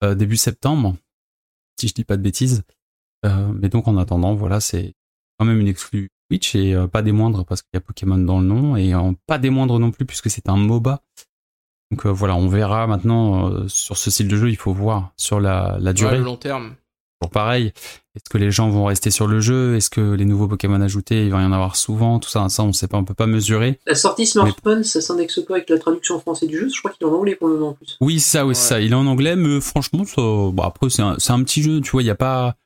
euh, 0.03 0.15
début 0.15 0.37
septembre, 0.37 0.97
si 1.79 1.89
je 1.89 1.95
dis 1.95 2.05
pas 2.05 2.17
de 2.17 2.23
bêtises. 2.23 2.65
Euh, 3.25 3.53
mais 3.55 3.69
donc 3.69 3.89
en 3.89 3.97
attendant, 3.97 4.35
voilà, 4.35 4.61
c'est 4.61 4.95
quand 5.39 5.47
même 5.47 5.61
une 5.61 5.69
exclue 5.69 6.11
Switch 6.31 6.55
et 6.55 6.75
euh, 6.75 6.87
pas 6.87 7.03
des 7.03 7.13
moindres 7.13 7.45
parce 7.45 7.63
qu'il 7.63 7.71
y 7.75 7.77
a 7.77 7.81
Pokémon 7.81 8.19
dans 8.19 8.41
le 8.41 8.47
nom 8.47 8.77
et 8.77 8.95
euh, 8.95 9.13
pas 9.27 9.39
des 9.39 9.51
moindres 9.51 9.79
non 9.79 9.91
plus 9.91 10.07
puisque 10.07 10.31
c'est 10.31 10.49
un 10.49 10.57
MOBA. 10.57 11.03
Donc 11.91 12.07
euh, 12.07 12.11
voilà, 12.11 12.35
on 12.37 12.49
verra 12.49 12.87
maintenant 12.87 13.51
euh, 13.51 13.65
sur 13.69 13.97
ce 13.97 14.11
style 14.11 14.29
de 14.29 14.37
jeu, 14.37 14.51
il 14.51 14.57
faut 14.57 14.73
voir 14.73 15.13
sur 15.17 15.41
la, 15.41 15.77
la 15.81 15.91
Ouais, 15.91 15.95
durée. 15.95 16.19
le 16.19 16.25
long 16.25 16.37
terme. 16.37 16.75
Toujours 17.21 17.31
pareil. 17.31 17.73
Est-ce 18.17 18.29
que 18.31 18.39
les 18.39 18.51
gens 18.51 18.69
vont 18.69 18.85
rester 18.85 19.11
sur 19.11 19.27
le 19.27 19.41
jeu? 19.41 19.77
Est-ce 19.77 19.91
que 19.91 20.01
les 20.13 20.25
nouveaux 20.25 20.47
Pokémon 20.49 20.81
ajoutés, 20.81 21.25
il 21.25 21.31
va 21.33 21.43
y 21.43 21.45
en 21.45 21.53
avoir 21.53 21.75
souvent? 21.77 22.19
Tout 22.21 22.29
ça, 22.29 22.49
ça 22.49 22.63
on 22.63 22.73
sait 22.73 22.87
pas, 22.89 22.97
on 22.97 23.05
peut 23.05 23.15
pas 23.15 23.27
mesurer. 23.27 23.81
La 23.87 23.95
sortie 23.95 24.27
smartphone, 24.27 24.85
ça 24.85 25.01
s'indexe 25.01 25.41
pas 25.47 25.55
avec 25.55 25.69
la 25.71 25.79
traduction 25.79 26.19
français 26.21 26.47
du 26.47 26.59
jeu, 26.59 26.69
je 26.73 26.79
crois 26.79 26.91
qu'il 26.93 27.07
est 27.07 27.11
en 27.11 27.15
anglais 27.15 27.35
pour 27.35 27.49
le 27.49 27.55
moment 27.55 27.71
en 27.71 27.75
plus. 27.75 27.97
Oui, 28.01 28.21
ça, 28.21 28.43
oui, 28.45 28.49
Ouais. 28.49 28.55
ça. 28.55 28.81
Il 28.81 28.93
est 28.93 28.97
en 28.97 29.07
anglais, 29.07 29.37
mais 29.37 29.61
franchement, 29.61 30.05
ça, 30.05 30.17
bon, 30.23 30.63
après 30.63 30.89
c'est 30.91 31.03
un, 31.03 31.17
petit 31.45 31.63
jeu, 31.63 31.81
tu 31.81 31.91
vois, 31.93 32.03
il 32.03 32.07
y 32.07 32.11
a 32.11 32.15
pas, 32.15 32.57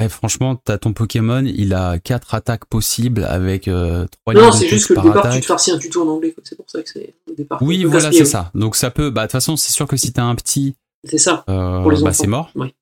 Eh, 0.00 0.08
franchement, 0.08 0.54
t'as 0.54 0.78
ton 0.78 0.92
Pokémon, 0.92 1.42
il 1.44 1.74
a 1.74 1.98
quatre 1.98 2.34
attaques 2.34 2.66
possibles 2.66 3.24
avec 3.24 3.66
euh, 3.66 4.06
trois 4.24 4.32
Non, 4.34 4.50
lignes 4.50 4.52
c'est 4.60 4.68
juste 4.68 4.86
que 4.86 4.92
le 4.92 4.96
par 4.96 5.04
départ, 5.06 5.34
tu 5.34 5.40
te 5.40 5.46
farcis 5.46 5.72
un 5.72 5.78
tuto 5.78 6.02
en 6.08 6.12
anglais. 6.14 6.30
quoi. 6.32 6.42
C'est 6.46 6.54
pour 6.54 6.70
ça 6.70 6.80
que 6.82 6.88
c'est 6.88 7.14
au 7.28 7.34
départ. 7.34 7.60
Oui, 7.62 7.82
voilà, 7.84 8.12
c'est 8.12 8.24
ça. 8.24 8.50
Donc 8.54 8.76
ça 8.76 8.90
peut, 8.90 9.10
bah 9.10 9.22
de 9.22 9.26
toute 9.26 9.32
façon, 9.32 9.56
c'est 9.56 9.72
sûr 9.72 9.88
que 9.88 9.96
si 9.96 10.12
t'as 10.12 10.22
un 10.22 10.36
petit, 10.36 10.76
C'est 11.02 11.18
ça, 11.18 11.44
euh, 11.48 11.82
pour 11.82 11.90
les 11.90 12.00
bah 12.02 12.12
c'est 12.12 12.28
mort. 12.28 12.50
Oui. 12.54 12.72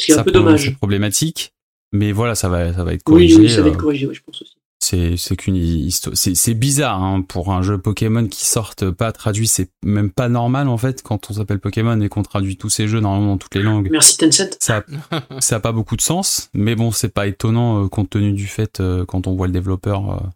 Ce 0.00 0.06
qui 0.06 0.12
est 0.12 0.14
Ça 0.16 0.22
un 0.22 0.24
peu 0.24 0.32
dommage. 0.32 0.64
C'est 0.64 0.76
problématique, 0.76 1.52
mais 1.92 2.10
voilà, 2.10 2.34
ça 2.34 2.48
va, 2.48 2.72
ça 2.74 2.82
va 2.82 2.94
être 2.94 3.02
Oui, 3.06 3.28
corrigé. 3.28 3.36
oui, 3.36 3.50
ça 3.50 3.62
va 3.62 3.68
être 3.68 3.74
euh, 3.74 3.78
corrigé, 3.78 4.06
ouais, 4.08 4.14
je 4.14 4.22
pense 4.22 4.42
aussi. 4.42 4.56
C'est 4.80 5.16
c'est 5.16 5.36
qu'une 5.36 5.56
histoire 5.56 6.16
c'est 6.16 6.34
c'est 6.34 6.54
bizarre 6.54 7.02
hein, 7.02 7.22
pour 7.22 7.52
un 7.52 7.62
jeu 7.62 7.78
Pokémon 7.78 8.26
qui 8.26 8.46
sorte 8.46 8.90
pas 8.90 9.12
traduit 9.12 9.46
c'est 9.46 9.70
même 9.84 10.10
pas 10.10 10.28
normal 10.28 10.68
en 10.68 10.78
fait 10.78 11.02
quand 11.02 11.30
on 11.30 11.34
s'appelle 11.34 11.60
Pokémon 11.60 12.00
et 12.00 12.08
qu'on 12.08 12.22
traduit 12.22 12.56
tous 12.56 12.70
ces 12.70 12.88
jeux 12.88 13.00
normalement 13.00 13.32
dans 13.32 13.38
toutes 13.38 13.54
les 13.54 13.62
langues. 13.62 13.88
Merci 13.90 14.16
Tencent. 14.16 14.56
ça 14.58 14.82
a, 15.10 15.40
ça 15.40 15.56
a 15.56 15.60
pas 15.60 15.72
beaucoup 15.72 15.96
de 15.96 16.02
sens 16.02 16.50
mais 16.54 16.74
bon 16.74 16.90
c'est 16.90 17.12
pas 17.12 17.26
étonnant 17.26 17.84
euh, 17.84 17.88
compte 17.88 18.10
tenu 18.10 18.32
du 18.32 18.46
fait 18.46 18.80
euh, 18.80 19.04
quand 19.04 19.26
on 19.26 19.36
voit 19.36 19.46
le 19.46 19.52
développeur 19.52 20.10
euh, 20.10 20.26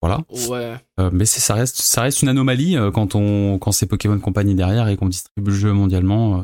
voilà. 0.00 0.20
Ouais. 0.48 0.76
Euh, 1.00 1.10
mais 1.12 1.26
c'est 1.26 1.40
ça 1.40 1.54
reste 1.54 1.76
ça 1.76 2.02
reste 2.02 2.22
une 2.22 2.28
anomalie 2.28 2.76
euh, 2.76 2.90
quand 2.90 3.14
on 3.14 3.58
quand 3.58 3.72
c'est 3.72 3.86
Pokémon 3.86 4.18
Company 4.18 4.54
derrière 4.54 4.88
et 4.88 4.96
qu'on 4.96 5.08
distribue 5.08 5.50
le 5.50 5.56
jeu 5.56 5.72
mondialement 5.72 6.40
euh, 6.40 6.42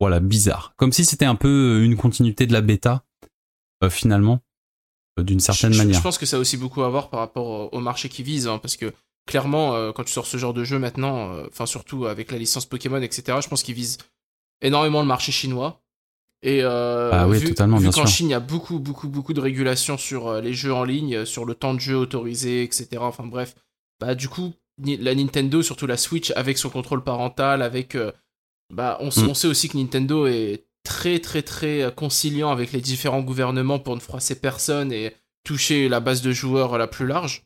voilà 0.00 0.20
bizarre. 0.20 0.74
Comme 0.76 0.92
si 0.92 1.04
c'était 1.04 1.24
un 1.24 1.36
peu 1.36 1.82
une 1.82 1.96
continuité 1.96 2.46
de 2.46 2.52
la 2.52 2.60
bêta 2.60 3.04
euh, 3.84 3.90
finalement 3.90 4.40
d'une 5.22 5.40
certaine 5.40 5.72
je, 5.72 5.78
manière 5.78 5.96
Je 5.96 6.02
pense 6.02 6.18
que 6.18 6.26
ça 6.26 6.36
a 6.36 6.40
aussi 6.40 6.56
beaucoup 6.56 6.82
à 6.82 6.88
voir 6.88 7.10
par 7.10 7.20
rapport 7.20 7.46
au, 7.46 7.76
au 7.76 7.80
marché 7.80 8.08
qui 8.08 8.22
vise, 8.22 8.46
hein, 8.48 8.58
parce 8.58 8.76
que 8.76 8.92
clairement, 9.26 9.74
euh, 9.74 9.92
quand 9.92 10.04
tu 10.04 10.12
sors 10.12 10.26
ce 10.26 10.36
genre 10.36 10.54
de 10.54 10.64
jeu 10.64 10.78
maintenant, 10.78 11.32
euh, 11.32 11.46
enfin 11.48 11.66
surtout 11.66 12.06
avec 12.06 12.30
la 12.32 12.38
licence 12.38 12.66
Pokémon, 12.66 13.00
etc., 13.02 13.38
je 13.42 13.48
pense 13.48 13.62
qu'ils 13.62 13.74
visent 13.74 13.98
énormément 14.62 15.00
le 15.00 15.06
marché 15.06 15.32
chinois. 15.32 15.80
Et 16.42 16.60
euh, 16.62 17.10
Ah 17.12 17.26
oui, 17.26 17.38
vu, 17.38 17.48
totalement, 17.48 17.78
vu 17.78 17.90
qu'en. 17.90 18.06
Chine, 18.06 18.28
il 18.28 18.30
y 18.30 18.34
a 18.34 18.40
beaucoup, 18.40 18.78
beaucoup, 18.78 19.08
beaucoup 19.08 19.32
de 19.32 19.40
régulations 19.40 19.98
sur 19.98 20.28
euh, 20.28 20.40
les 20.40 20.52
jeux 20.54 20.72
en 20.72 20.84
ligne, 20.84 21.16
euh, 21.16 21.24
sur 21.24 21.44
le 21.44 21.54
temps 21.54 21.74
de 21.74 21.80
jeu 21.80 21.96
autorisé, 21.96 22.62
etc. 22.62 22.88
Enfin 23.00 23.26
bref, 23.26 23.56
bah 24.00 24.14
du 24.14 24.28
coup, 24.28 24.52
la 24.84 25.14
Nintendo, 25.16 25.62
surtout 25.62 25.88
la 25.88 25.96
Switch, 25.96 26.30
avec 26.36 26.56
son 26.56 26.70
contrôle 26.70 27.02
parental, 27.02 27.60
avec, 27.60 27.96
euh, 27.96 28.12
bah 28.72 28.98
on, 29.00 29.08
Mm. 29.08 29.30
on 29.30 29.34
sait 29.34 29.48
aussi 29.48 29.68
que 29.68 29.76
Nintendo 29.76 30.28
est 30.28 30.64
très, 30.88 31.18
très, 31.18 31.42
très 31.42 31.82
euh, 31.82 31.90
conciliant 31.90 32.50
avec 32.50 32.72
les 32.72 32.80
différents 32.80 33.20
gouvernements 33.20 33.78
pour 33.78 33.94
ne 33.94 34.00
froisser 34.00 34.34
personne 34.40 34.90
et 34.90 35.14
toucher 35.44 35.88
la 35.90 36.00
base 36.00 36.22
de 36.22 36.32
joueurs 36.32 36.78
la 36.78 36.86
plus 36.86 37.06
large. 37.06 37.44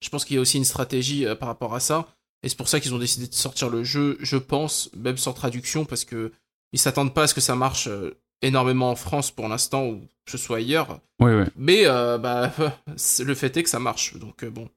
Je 0.00 0.08
pense 0.10 0.24
qu'il 0.24 0.36
y 0.36 0.38
a 0.38 0.42
aussi 0.42 0.56
une 0.58 0.64
stratégie 0.64 1.26
euh, 1.26 1.34
par 1.34 1.48
rapport 1.48 1.74
à 1.74 1.80
ça. 1.80 2.06
Et 2.44 2.48
c'est 2.48 2.56
pour 2.56 2.68
ça 2.68 2.78
qu'ils 2.78 2.94
ont 2.94 2.98
décidé 2.98 3.26
de 3.26 3.34
sortir 3.34 3.68
le 3.68 3.82
jeu, 3.82 4.16
je 4.20 4.36
pense, 4.36 4.90
même 4.96 5.16
sans 5.16 5.32
traduction, 5.32 5.84
parce 5.84 6.04
que 6.04 6.30
ils 6.72 6.78
s'attendent 6.78 7.14
pas 7.14 7.24
à 7.24 7.26
ce 7.26 7.34
que 7.34 7.40
ça 7.40 7.56
marche 7.56 7.88
euh, 7.88 8.16
énormément 8.42 8.90
en 8.90 8.96
France 8.96 9.30
pour 9.32 9.48
l'instant, 9.48 9.86
ou 9.86 10.00
que 10.24 10.30
ce 10.30 10.38
soit 10.38 10.58
ailleurs. 10.58 11.00
oui 11.20 11.32
oui 11.32 11.44
Mais 11.56 11.82
euh, 11.86 12.18
bah, 12.18 12.52
le 13.24 13.34
fait 13.34 13.56
est 13.56 13.62
que 13.64 13.68
ça 13.68 13.80
marche. 13.80 14.16
Donc 14.18 14.44
euh, 14.44 14.50
bon, 14.50 14.68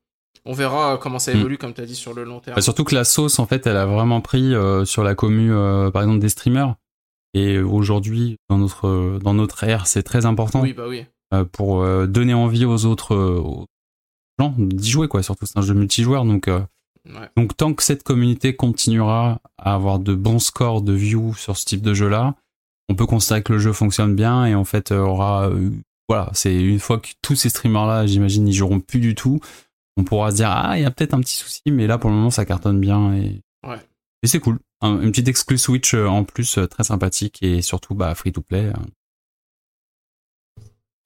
on 0.45 0.53
verra 0.53 0.97
comment 0.97 1.19
ça 1.19 1.33
Mm. 1.33 1.37
évolue, 1.37 1.57
comme 1.59 1.73
tu 1.73 1.81
as 1.81 1.85
dit, 1.85 1.95
sur 1.95 2.13
le 2.15 2.23
long 2.23 2.39
terme. 2.39 2.55
Bah, 2.55 2.61
surtout 2.61 2.83
que 2.85 2.95
la 2.95 3.03
sauce, 3.03 3.37
en 3.37 3.45
fait, 3.45 3.67
elle 3.67 3.77
a 3.77 3.85
vraiment 3.85 4.21
pris 4.21 4.55
euh, 4.55 4.85
sur 4.85 5.03
la 5.03 5.13
commu, 5.13 5.51
par 5.91 6.01
exemple, 6.01 6.19
des 6.19 6.29
streamers. 6.29 6.75
Et 7.33 7.59
aujourd'hui, 7.59 8.37
dans 8.49 8.57
notre, 8.57 9.19
dans 9.23 9.33
notre 9.33 9.63
ère, 9.63 9.85
c'est 9.87 10.03
très 10.03 10.25
important 10.25 10.61
Oui, 10.61 10.73
bah 10.73 10.85
oui. 10.87 11.05
euh, 11.33 11.45
pour 11.45 11.81
euh, 11.83 12.07
donner 12.07 12.33
envie 12.33 12.65
aux 12.65 12.85
autres 12.85 13.13
euh, 13.15 13.39
aux 13.39 13.65
gens 14.39 14.53
d'y 14.57 14.89
jouer, 14.89 15.07
quoi. 15.07 15.21
Surtout, 15.21 15.45
c'est 15.45 15.57
un 15.57 15.61
jeu 15.61 15.73
multijoueur. 15.73 16.25
Donc, 16.25 16.49
Ouais. 17.07 17.29
donc, 17.37 17.55
tant 17.55 17.73
que 17.73 17.81
cette 17.81 18.03
communauté 18.03 18.55
continuera 18.55 19.39
à 19.57 19.73
avoir 19.73 19.99
de 19.99 20.13
bons 20.13 20.39
scores 20.39 20.81
de 20.81 20.93
views 20.93 21.33
sur 21.35 21.55
ce 21.57 21.65
type 21.65 21.81
de 21.81 21.93
jeu-là, 21.93 22.35
on 22.89 22.95
peut 22.95 23.05
considérer 23.05 23.41
que 23.41 23.53
le 23.53 23.59
jeu 23.59 23.71
fonctionne 23.73 24.15
bien 24.15 24.45
et 24.45 24.53
en 24.53 24.65
fait, 24.65 24.91
aura. 24.91 25.49
voilà, 26.09 26.29
c'est 26.33 26.53
une 26.61 26.79
fois 26.79 26.99
que 26.99 27.07
tous 27.21 27.35
ces 27.35 27.49
streamers-là, 27.49 28.05
j'imagine, 28.05 28.47
ils 28.47 28.53
joueront 28.53 28.79
plus 28.81 28.99
du 28.99 29.15
tout, 29.15 29.39
on 29.97 30.03
pourra 30.03 30.31
se 30.31 30.35
dire, 30.37 30.49
ah, 30.51 30.77
il 30.77 30.81
y 30.81 30.85
a 30.85 30.91
peut-être 30.91 31.13
un 31.13 31.21
petit 31.21 31.35
souci, 31.37 31.61
mais 31.71 31.87
là, 31.87 31.97
pour 31.97 32.09
le 32.09 32.15
moment, 32.17 32.31
ça 32.31 32.45
cartonne 32.45 32.79
bien 32.79 33.13
et. 33.15 33.41
Ouais. 33.67 33.79
Et 34.23 34.27
c'est 34.27 34.39
cool. 34.39 34.59
Un- 34.81 35.01
une 35.01 35.11
petite 35.11 35.27
exclue 35.27 35.57
Switch 35.57 35.93
euh, 35.93 36.07
en 36.07 36.23
plus 36.23 36.57
euh, 36.57 36.67
très 36.67 36.83
sympathique 36.83 37.41
et 37.41 37.61
surtout 37.61 37.95
bah, 37.95 38.13
free 38.15 38.31
to 38.31 38.41
play. 38.41 38.65
euh. 38.65 38.73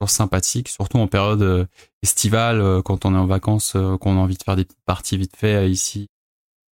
Toujours 0.00 0.10
sympathique, 0.10 0.68
surtout 0.68 0.98
en 0.98 1.06
période 1.06 1.68
estivale, 2.02 2.82
quand 2.82 3.04
on 3.04 3.14
est 3.14 3.18
en 3.18 3.26
vacances, 3.26 3.72
qu'on 4.00 4.16
a 4.16 4.20
envie 4.20 4.36
de 4.36 4.42
faire 4.42 4.56
des 4.56 4.64
petites 4.64 4.82
parties 4.84 5.16
vite 5.16 5.36
fait 5.36 5.70
ici, 5.70 6.08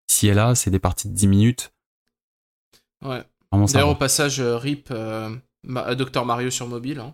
ici 0.10 0.28
et 0.28 0.34
là, 0.34 0.56
c'est 0.56 0.72
des 0.72 0.80
parties 0.80 1.08
de 1.08 1.14
10 1.14 1.28
minutes. 1.28 1.72
Ouais. 3.06 3.24
D'ailleurs, 3.74 3.90
au 3.90 3.96
passage, 3.96 4.40
RIP 4.42 4.90
euh, 4.92 5.36
Ma- 5.64 5.94
Dr 5.94 6.26
Mario 6.26 6.50
sur 6.50 6.68
mobile. 6.68 7.00
hein. 7.00 7.14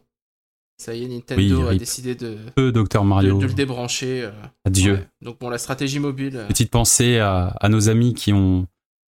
Ça 0.79 0.93
y 0.93 1.03
est, 1.03 1.07
Nintendo 1.07 1.63
Oui, 1.63 1.67
a 1.67 1.75
décidé 1.75 2.13
de, 2.15 2.37
Peu 2.55 2.71
Dr 2.71 3.03
Mario. 3.03 3.39
de 3.39 3.45
le 3.47 3.53
débrancher. 3.53 4.21
euh, 4.23 4.31
Adieu. 4.63 4.93
ouais. 4.93 5.07
Donc 5.21 5.39
bon, 5.39 5.49
la 5.49 5.57
stratégie 5.57 5.99
mobile. 5.99 6.37
euh, 6.37 6.47
Petite 6.47 6.69
pensée 6.71 7.17
à, 7.19 7.47
à 7.59 7.67
nos 7.69 7.89
amis 7.89 8.13
qui 8.13 8.31
ont, 8.31 8.67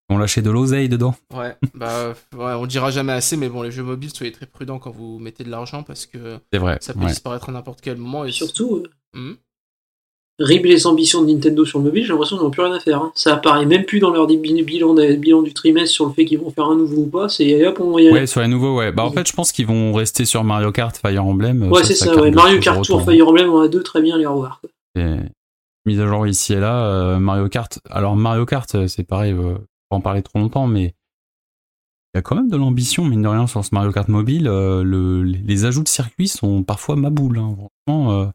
ont 0.09 0.17
lâché 0.17 0.41
de 0.41 0.49
l'oseille 0.49 0.89
dedans. 0.89 1.15
Ouais, 1.35 1.55
bah 1.75 2.13
ouais, 2.35 2.53
on 2.53 2.65
dira 2.65 2.91
jamais 2.91 3.13
assez, 3.13 3.37
mais 3.37 3.49
bon, 3.49 3.61
les 3.61 3.71
jeux 3.71 3.83
mobiles, 3.83 4.11
soyez 4.13 4.31
très 4.31 4.45
prudents 4.45 4.79
quand 4.79 4.91
vous 4.91 5.19
mettez 5.19 5.43
de 5.43 5.49
l'argent 5.49 5.83
parce 5.83 6.05
que 6.05 6.37
C'est 6.51 6.59
vrai. 6.59 6.77
ça 6.81 6.93
peut 6.93 7.01
ouais. 7.01 7.07
disparaître 7.07 7.49
à 7.49 7.51
n'importe 7.51 7.81
quel 7.81 7.97
moment. 7.97 8.25
Et 8.25 8.31
Surtout, 8.31 8.83
Hmm. 9.15 9.33
RIB 10.41 10.65
les 10.67 10.87
ambitions 10.87 11.21
de 11.21 11.31
Nintendo 11.33 11.65
sur 11.65 11.79
le 11.79 11.85
mobile, 11.85 12.03
j'ai 12.05 12.09
l'impression 12.13 12.37
qu'ils 12.37 12.45
n'ont 12.45 12.51
plus 12.51 12.61
rien 12.61 12.73
à 12.73 12.79
faire. 12.79 13.01
hein. 13.01 13.11
Ça 13.13 13.33
apparaît 13.33 13.65
même 13.65 13.83
plus 13.83 13.99
dans 13.99 14.09
leur 14.11 14.25
bi- 14.25 14.37
bilan, 14.63 14.93
bilan 15.17 15.41
du 15.41 15.53
trimestre 15.53 15.93
sur 15.93 16.05
le 16.05 16.13
fait 16.13 16.23
qu'ils 16.23 16.39
vont 16.39 16.49
faire 16.49 16.65
un 16.67 16.77
nouveau 16.77 17.01
ou 17.01 17.07
pas. 17.07 17.27
C'est 17.27 17.65
hop, 17.67 17.79
on 17.81 17.91
va 17.91 18.01
y 18.01 18.07
aller. 18.07 18.19
Ouais, 18.21 18.25
sur 18.27 18.39
les 18.39 18.47
nouveaux, 18.47 18.77
ouais. 18.77 18.93
Bah, 18.93 19.03
en 19.03 19.11
fait, 19.11 19.27
je 19.27 19.33
pense 19.33 19.51
qu'ils 19.51 19.67
vont 19.67 19.91
rester 19.91 20.23
sur 20.23 20.45
Mario 20.45 20.71
Kart, 20.71 20.95
Fire 20.95 21.25
Emblem. 21.25 21.63
euh, 21.63 21.67
Ouais, 21.69 21.83
c'est 21.83 21.93
ça, 21.95 22.15
ouais. 22.15 22.31
Mario 22.31 22.59
Kart 22.61 22.81
Tour. 22.85 23.03
Fire 23.03 23.27
Emblem, 23.27 23.49
on 23.49 23.59
a 23.59 23.67
deux 23.67 23.83
très 23.83 24.01
bien 24.01 24.17
les 24.17 24.25
revoir. 24.25 24.61
quoi. 24.61 24.69
Et 25.03 25.17
mise 25.85 25.99
à 25.99 26.07
jour 26.07 26.25
ici 26.25 26.53
et 26.53 26.59
là, 26.59 26.85
euh, 26.85 27.19
Mario 27.19 27.49
Kart. 27.49 27.79
Alors 27.89 28.15
Mario 28.15 28.45
Kart, 28.45 28.73
euh, 28.75 28.87
c'est 28.87 29.03
pareil, 29.03 29.33
euh, 29.33 29.55
pas 29.89 29.95
en 29.95 30.01
parler 30.01 30.21
trop 30.21 30.39
longtemps, 30.39 30.67
mais 30.67 30.93
il 32.13 32.17
y 32.17 32.19
a 32.19 32.21
quand 32.21 32.35
même 32.35 32.49
de 32.49 32.57
l'ambition, 32.57 33.05
mine 33.05 33.21
de 33.21 33.27
rien, 33.27 33.47
sur 33.47 33.63
ce 33.63 33.69
Mario 33.73 33.91
Kart 33.91 34.07
mobile. 34.07 34.47
euh, 34.47 34.83
le, 34.83 35.23
les 35.23 35.65
ajouts 35.65 35.83
de 35.83 35.87
circuits 35.87 36.27
sont 36.27 36.63
parfois 36.63 36.95
maboules. 36.95 37.37
Hein. 37.39 37.55
Franchement, 37.87 38.11
euh, 38.13 38.25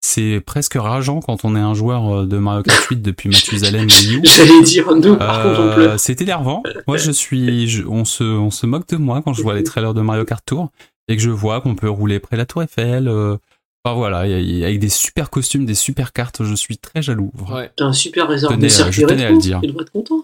c'est 0.00 0.40
presque 0.44 0.74
rageant 0.74 1.20
quand 1.20 1.44
on 1.44 1.56
est 1.56 1.60
un 1.60 1.74
joueur 1.74 2.14
euh, 2.14 2.26
de 2.26 2.36
Mario 2.38 2.62
Kart 2.62 2.84
8 2.84 3.02
depuis 3.02 3.28
Mathusalem 3.28 3.88
et. 3.88 4.20
J'allais 4.24 4.62
dire, 4.62 4.94
nous, 4.94 5.16
par 5.16 5.42
contre, 5.42 5.60
on 5.60 5.78
Euh, 5.80 5.96
c'est 5.98 6.20
énervant. 6.20 6.62
Moi, 6.86 6.96
je 6.96 7.10
suis, 7.10 7.66
je- 7.68 7.84
on 7.86 8.04
se, 8.04 8.22
on 8.22 8.50
se 8.50 8.66
moque 8.66 8.88
de 8.88 8.96
moi 8.96 9.22
quand 9.22 9.32
je 9.32 9.42
vois 9.42 9.54
les 9.54 9.64
trailers 9.64 9.94
de 9.94 10.00
Mario 10.00 10.24
Kart 10.24 10.44
Tour 10.44 10.70
et 11.08 11.16
que 11.16 11.22
je 11.22 11.30
vois 11.30 11.60
qu'on 11.60 11.74
peut 11.74 11.88
rouler 11.90 12.20
près 12.20 12.36
de 12.36 12.42
la 12.42 12.46
Tour 12.46 12.62
Eiffel. 12.62 13.08
euh, 13.08 13.36
enfin 13.84 13.96
voilà, 13.96 14.26
il 14.26 14.30
y 14.30 14.34
a- 14.34 14.38
il 14.40 14.56
y 14.58 14.62
a- 14.64 14.66
avec 14.68 14.78
des 14.78 14.88
super 14.88 15.28
costumes, 15.30 15.66
des 15.66 15.74
super 15.74 16.12
cartes, 16.12 16.44
je 16.44 16.54
suis 16.54 16.78
très 16.78 17.02
jaloux. 17.02 17.32
vraiment. 17.34 17.56
Ouais, 17.56 17.70
T'as 17.76 17.86
un 17.86 17.92
super 17.92 18.28
réservoir 18.28 18.58
de 18.60 18.68
circuit 18.68 19.02
je 19.02 19.06
tenais 19.06 19.24
à 19.24 19.28
rétro, 19.28 19.34
le 19.34 19.42
dire. 19.42 19.60
Tu 19.60 19.66
devrais 19.66 19.82
être 19.82 19.90
content. 19.92 20.22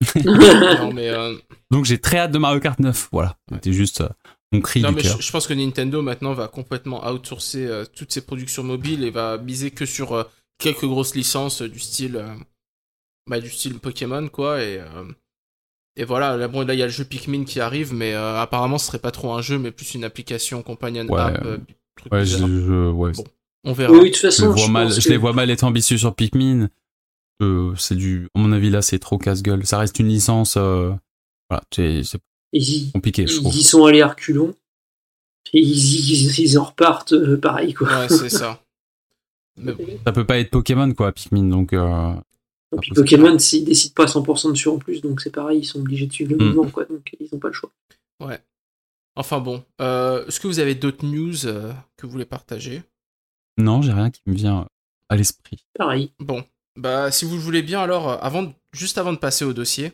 non, 0.24 0.92
mais, 0.92 1.08
euh, 1.10 1.34
Donc 1.70 1.84
j'ai 1.84 1.98
très 1.98 2.18
hâte 2.18 2.32
de 2.32 2.38
Mario 2.38 2.60
Kart 2.60 2.78
9. 2.78 3.08
Voilà, 3.12 3.36
c'était 3.52 3.72
juste 3.72 4.00
euh, 4.00 4.08
mon 4.52 4.60
cri 4.60 4.80
non, 4.80 4.90
du 4.90 4.96
mais 4.96 5.02
cœur. 5.02 5.16
je, 5.20 5.26
je 5.26 5.30
pense 5.32 5.46
que 5.46 5.54
Nintendo 5.54 6.02
maintenant 6.02 6.32
va 6.32 6.48
complètement 6.48 7.06
outsourcer 7.08 7.66
euh, 7.66 7.84
toutes 7.94 8.12
ses 8.12 8.22
productions 8.22 8.62
mobiles 8.62 9.04
et 9.04 9.10
va 9.10 9.38
miser 9.38 9.70
que 9.70 9.84
sur 9.86 10.12
euh, 10.12 10.24
quelques 10.58 10.86
grosses 10.86 11.14
licences 11.14 11.62
euh, 11.62 11.68
du 11.68 11.78
style, 11.78 12.16
euh, 12.16 12.34
bah, 13.28 13.40
du 13.40 13.50
style 13.50 13.78
Pokémon, 13.78 14.28
quoi. 14.28 14.62
Et, 14.62 14.78
euh, 14.78 15.04
et 15.96 16.04
voilà, 16.04 16.36
là, 16.36 16.48
bon, 16.48 16.66
là, 16.66 16.72
il 16.74 16.78
y 16.80 16.82
a 16.82 16.86
le 16.86 16.92
jeu 16.92 17.04
Pikmin 17.04 17.44
qui 17.44 17.60
arrive, 17.60 17.92
mais 17.92 18.14
euh, 18.14 18.40
apparemment, 18.40 18.78
ce 18.78 18.86
serait 18.86 18.98
pas 18.98 19.10
trop 19.10 19.32
un 19.34 19.42
jeu, 19.42 19.58
mais 19.58 19.70
plus 19.70 19.94
une 19.94 20.04
application 20.04 20.62
companion 20.62 21.06
Ouais, 21.06 21.20
app. 21.20 21.44
euh, 21.44 21.58
truc 21.96 22.12
Ouais, 22.12 22.24
je, 22.24 22.34
bizarre. 22.36 22.48
je- 22.48 22.90
ouais, 22.90 23.12
Bon. 23.12 23.24
On 23.64 23.72
verra. 23.74 23.92
Oui, 23.92 23.98
de 24.04 24.06
toute 24.06 24.16
je, 24.16 24.20
façon, 24.22 24.48
vois 24.52 24.68
mal, 24.68 24.90
je 24.90 25.00
que- 25.04 25.10
les 25.10 25.18
vois 25.18 25.34
mal 25.34 25.50
être 25.50 25.64
ambitieux 25.64 25.98
sur 25.98 26.14
Pikmin. 26.14 26.70
Euh, 27.40 27.74
c'est 27.76 27.94
du, 27.96 28.28
à 28.34 28.38
mon 28.38 28.52
avis 28.52 28.70
là, 28.70 28.82
c'est 28.82 28.98
trop 28.98 29.18
casse-gueule. 29.18 29.64
Ça 29.66 29.78
reste 29.78 29.98
une 29.98 30.08
licence. 30.08 30.56
euh, 30.56 30.92
voilà, 31.48 31.62
c'est 31.72 32.02
compliqué, 32.92 33.26
je 33.26 33.34
ils 33.34 33.40
trouve. 33.40 33.54
y 33.54 33.62
sont 33.62 33.84
allés 33.84 34.02
à 34.02 34.08
reculons. 34.08 34.54
Et 35.52 35.60
ils, 35.60 35.68
ils, 35.68 36.40
ils 36.40 36.58
en 36.58 36.64
repartent 36.64 37.12
euh, 37.12 37.36
pareil, 37.38 37.74
quoi. 37.74 37.88
Ouais, 37.88 38.08
c'est 38.08 38.28
ça. 38.28 38.62
Mais 39.56 39.72
bon. 39.72 39.84
Ça 40.06 40.12
peut 40.12 40.26
pas 40.26 40.38
être 40.38 40.50
Pokémon 40.50 40.92
quoi, 40.94 41.12
Pikmin. 41.12 41.44
Donc 41.48 41.72
euh, 41.72 42.14
Et 42.72 42.76
puis 42.78 42.92
Pokémon, 42.92 43.38
s'ils 43.38 43.64
décident 43.64 43.94
pas 43.94 44.04
à 44.04 44.06
100% 44.06 44.52
dessus 44.52 44.68
en 44.68 44.78
plus, 44.78 45.00
donc 45.00 45.20
c'est 45.20 45.30
pareil, 45.30 45.60
ils 45.60 45.64
sont 45.64 45.80
obligés 45.80 46.06
de 46.06 46.12
suivre 46.12 46.30
le 46.32 46.36
Mm. 46.36 46.48
mouvement, 46.48 46.70
quoi. 46.70 46.84
Donc 46.84 47.14
ils 47.18 47.28
ont 47.34 47.38
pas 47.38 47.48
le 47.48 47.54
choix. 47.54 47.70
Ouais. 48.20 48.38
Enfin 49.16 49.40
bon. 49.40 49.64
Euh, 49.80 50.24
Est-ce 50.26 50.38
que 50.40 50.46
vous 50.46 50.60
avez 50.60 50.74
d'autres 50.74 51.04
news 51.04 51.46
euh, 51.46 51.72
que 51.96 52.06
vous 52.06 52.12
voulez 52.12 52.24
partager? 52.26 52.82
Non, 53.58 53.82
j'ai 53.82 53.92
rien 53.92 54.10
qui 54.10 54.20
me 54.26 54.34
vient 54.34 54.66
à 55.08 55.16
l'esprit. 55.16 55.64
Pareil. 55.76 56.12
Bon. 56.20 56.44
Bah, 56.80 57.10
si 57.10 57.26
vous 57.26 57.34
le 57.34 57.42
voulez 57.42 57.60
bien, 57.62 57.82
alors, 57.82 58.08
euh, 58.08 58.16
avant, 58.22 58.54
juste 58.72 58.96
avant 58.96 59.12
de 59.12 59.18
passer 59.18 59.44
au 59.44 59.52
dossier, 59.52 59.92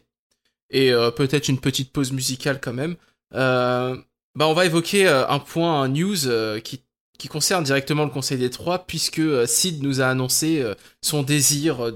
et 0.70 0.92
euh, 0.92 1.10
peut-être 1.10 1.48
une 1.48 1.58
petite 1.58 1.92
pause 1.92 2.12
musicale 2.12 2.60
quand 2.60 2.72
même, 2.72 2.94
euh, 3.34 3.96
bah, 4.36 4.46
on 4.46 4.54
va 4.54 4.66
évoquer 4.66 5.08
un 5.08 5.38
point, 5.40 5.88
news 5.88 6.16
qui, 6.62 6.82
concerne 7.28 7.64
directement 7.64 8.04
le 8.04 8.10
Conseil 8.10 8.38
des 8.38 8.50
Trois, 8.50 8.86
puisque 8.86 9.20
Sid 9.48 9.82
nous 9.82 10.00
a 10.00 10.06
annoncé 10.06 10.64
son 11.02 11.24
désir 11.24 11.92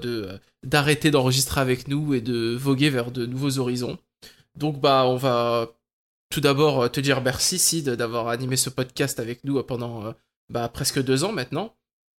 d'arrêter 0.63 1.09
d'enregistrer 1.09 1.61
avec 1.61 1.87
nous 1.87 2.13
et 2.13 2.19
de 2.19 2.53
voguer 2.53 2.89
vers 2.89 3.11
de 3.11 3.25
nouveaux 3.25 3.59
horizons. 3.59 3.97
Donc, 4.57 4.81
bah, 4.81 5.05
on 5.05 5.15
va 5.15 5.71
tout 6.29 6.41
d'abord 6.41 6.91
te 6.91 6.99
dire 6.99 7.21
merci 7.21 7.59
Sid 7.59 7.91
d'avoir 7.91 8.27
animé 8.27 8.57
ce 8.57 8.69
podcast 8.69 9.21
avec 9.21 9.45
nous 9.45 9.63
pendant 9.63 10.13
bah, 10.49 10.67
presque 10.67 11.01
deux 11.01 11.23
ans 11.23 11.31
maintenant. 11.31 11.73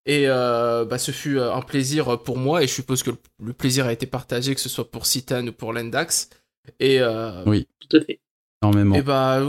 Et 0.07 0.25
euh, 0.29 0.85
bah, 0.85 0.99
ce 0.99 1.13
fut 1.13 1.39
euh, 1.39 1.55
un 1.55 1.63
plaisir 1.63 2.21
pour 2.23 2.37
moi 2.37 2.63
et 2.63 2.67
je 2.67 2.73
suppose 2.73 3.03
que 3.03 3.13
le- 3.41 3.53
plaisir 3.53 3.87
a 3.87 3.93
été 3.93 4.07
partagé 4.07 4.55
que 4.55 4.61
ce 4.61 4.69
soit 4.69 4.91
pour 4.91 5.07
Citan 5.07 5.47
ou 5.47 5.53
pour 5.53 5.73
Lendax. 5.73 6.29
Et, 6.81 7.01
euh, 7.01 7.45
Tout 7.45 7.97
à 7.97 8.01
fait. 8.01 8.21
Énormément. 8.63 8.95
et 8.97 9.03
bah 9.03 9.41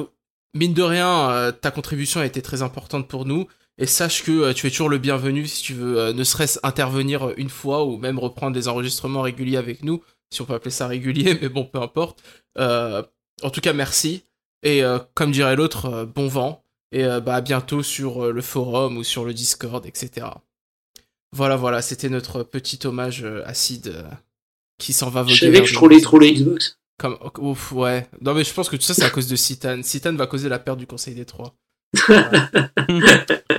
mine 0.56 0.74
de 0.74 0.82
rien, 0.84 1.30
euh, 1.32 1.52
ta 1.52 1.72
contribution 1.72 2.20
a 2.20 2.26
été 2.26 2.42
très 2.42 2.62
importante 2.62 3.08
pour 3.08 3.26
nous. 3.26 3.48
Et 3.80 3.88
sache 3.88 4.24
que 4.24 4.32
euh, 4.32 4.54
tu 4.54 4.68
es 4.68 4.70
toujours 4.70 4.90
le 4.90 5.00
bienvenu 5.00 5.48
si 5.48 5.64
tu 5.64 5.74
veux, 5.74 5.98
euh, 6.00 6.14
ne 6.14 6.24
serait-ce 6.24 6.60
intervenir 6.62 7.30
euh, 7.30 7.34
une 7.38 7.50
fois 7.50 7.86
ou 7.86 7.98
même 7.98 8.20
reprendre 8.20 8.54
des 8.54 8.68
enregistrements 8.68 9.22
réguliers 9.22 9.58
avec 9.58 9.84
nous, 9.84 10.04
si 10.32 10.42
on 10.42 10.46
peut 10.46 10.54
appeler 10.54 10.70
ça 10.72 10.86
régulier, 10.88 11.38
mais 11.42 11.50
bon, 11.50 11.66
peu 11.66 11.80
importe. 11.82 12.22
Euh, 12.60 13.02
en 13.42 13.50
tout 13.50 13.62
cas, 13.62 13.74
merci. 13.74 14.26
Et 14.62 14.84
euh, 14.84 15.00
comme 15.16 15.32
dirait 15.32 15.56
l'autre, 15.56 15.86
euh, 15.88 16.06
bon 16.06 16.28
vent. 16.28 16.63
Et 16.94 17.04
euh, 17.06 17.20
bah, 17.20 17.36
à 17.36 17.42
bientôt 17.42 17.82
sur 17.82 18.26
euh, 18.26 18.32
le 18.32 18.42
forum 18.42 18.98
ou 18.98 19.04
sur 19.04 19.26
le 19.26 19.34
Discord, 19.34 19.84
etc. 19.86 20.28
Voilà, 21.34 21.56
voilà, 21.56 21.82
c'était 21.82 22.10
notre 22.10 22.44
petit 22.44 22.80
hommage 22.86 23.24
euh, 23.24 23.42
à 23.48 23.56
Sid 23.56 23.88
euh, 23.88 24.04
qui 24.78 24.94
s'en 24.94 25.10
va 25.10 25.24
voguer 25.24 25.34
Je 25.34 25.46
savais 25.46 25.60
que 25.62 25.66
je 25.66 25.74
trollais 25.74 26.00
trop 26.00 26.20
les 26.20 26.34
Xbox. 26.34 26.78
Comme, 27.00 27.18
ouf, 27.40 27.72
ouais. 27.72 28.08
Non, 28.22 28.36
mais 28.36 28.44
je 28.44 28.54
pense 28.54 28.70
que 28.70 28.76
tout 28.76 28.84
ça, 28.84 28.94
c'est 28.94 29.04
à 29.04 29.10
cause 29.10 29.28
de 29.28 29.36
Citan. 29.36 29.82
Citan 29.82 30.14
va 30.14 30.28
causer 30.28 30.48
la 30.48 30.60
perte 30.60 30.78
du 30.78 30.86
Conseil 30.86 31.16
des 31.16 31.26
Trois. 31.26 31.56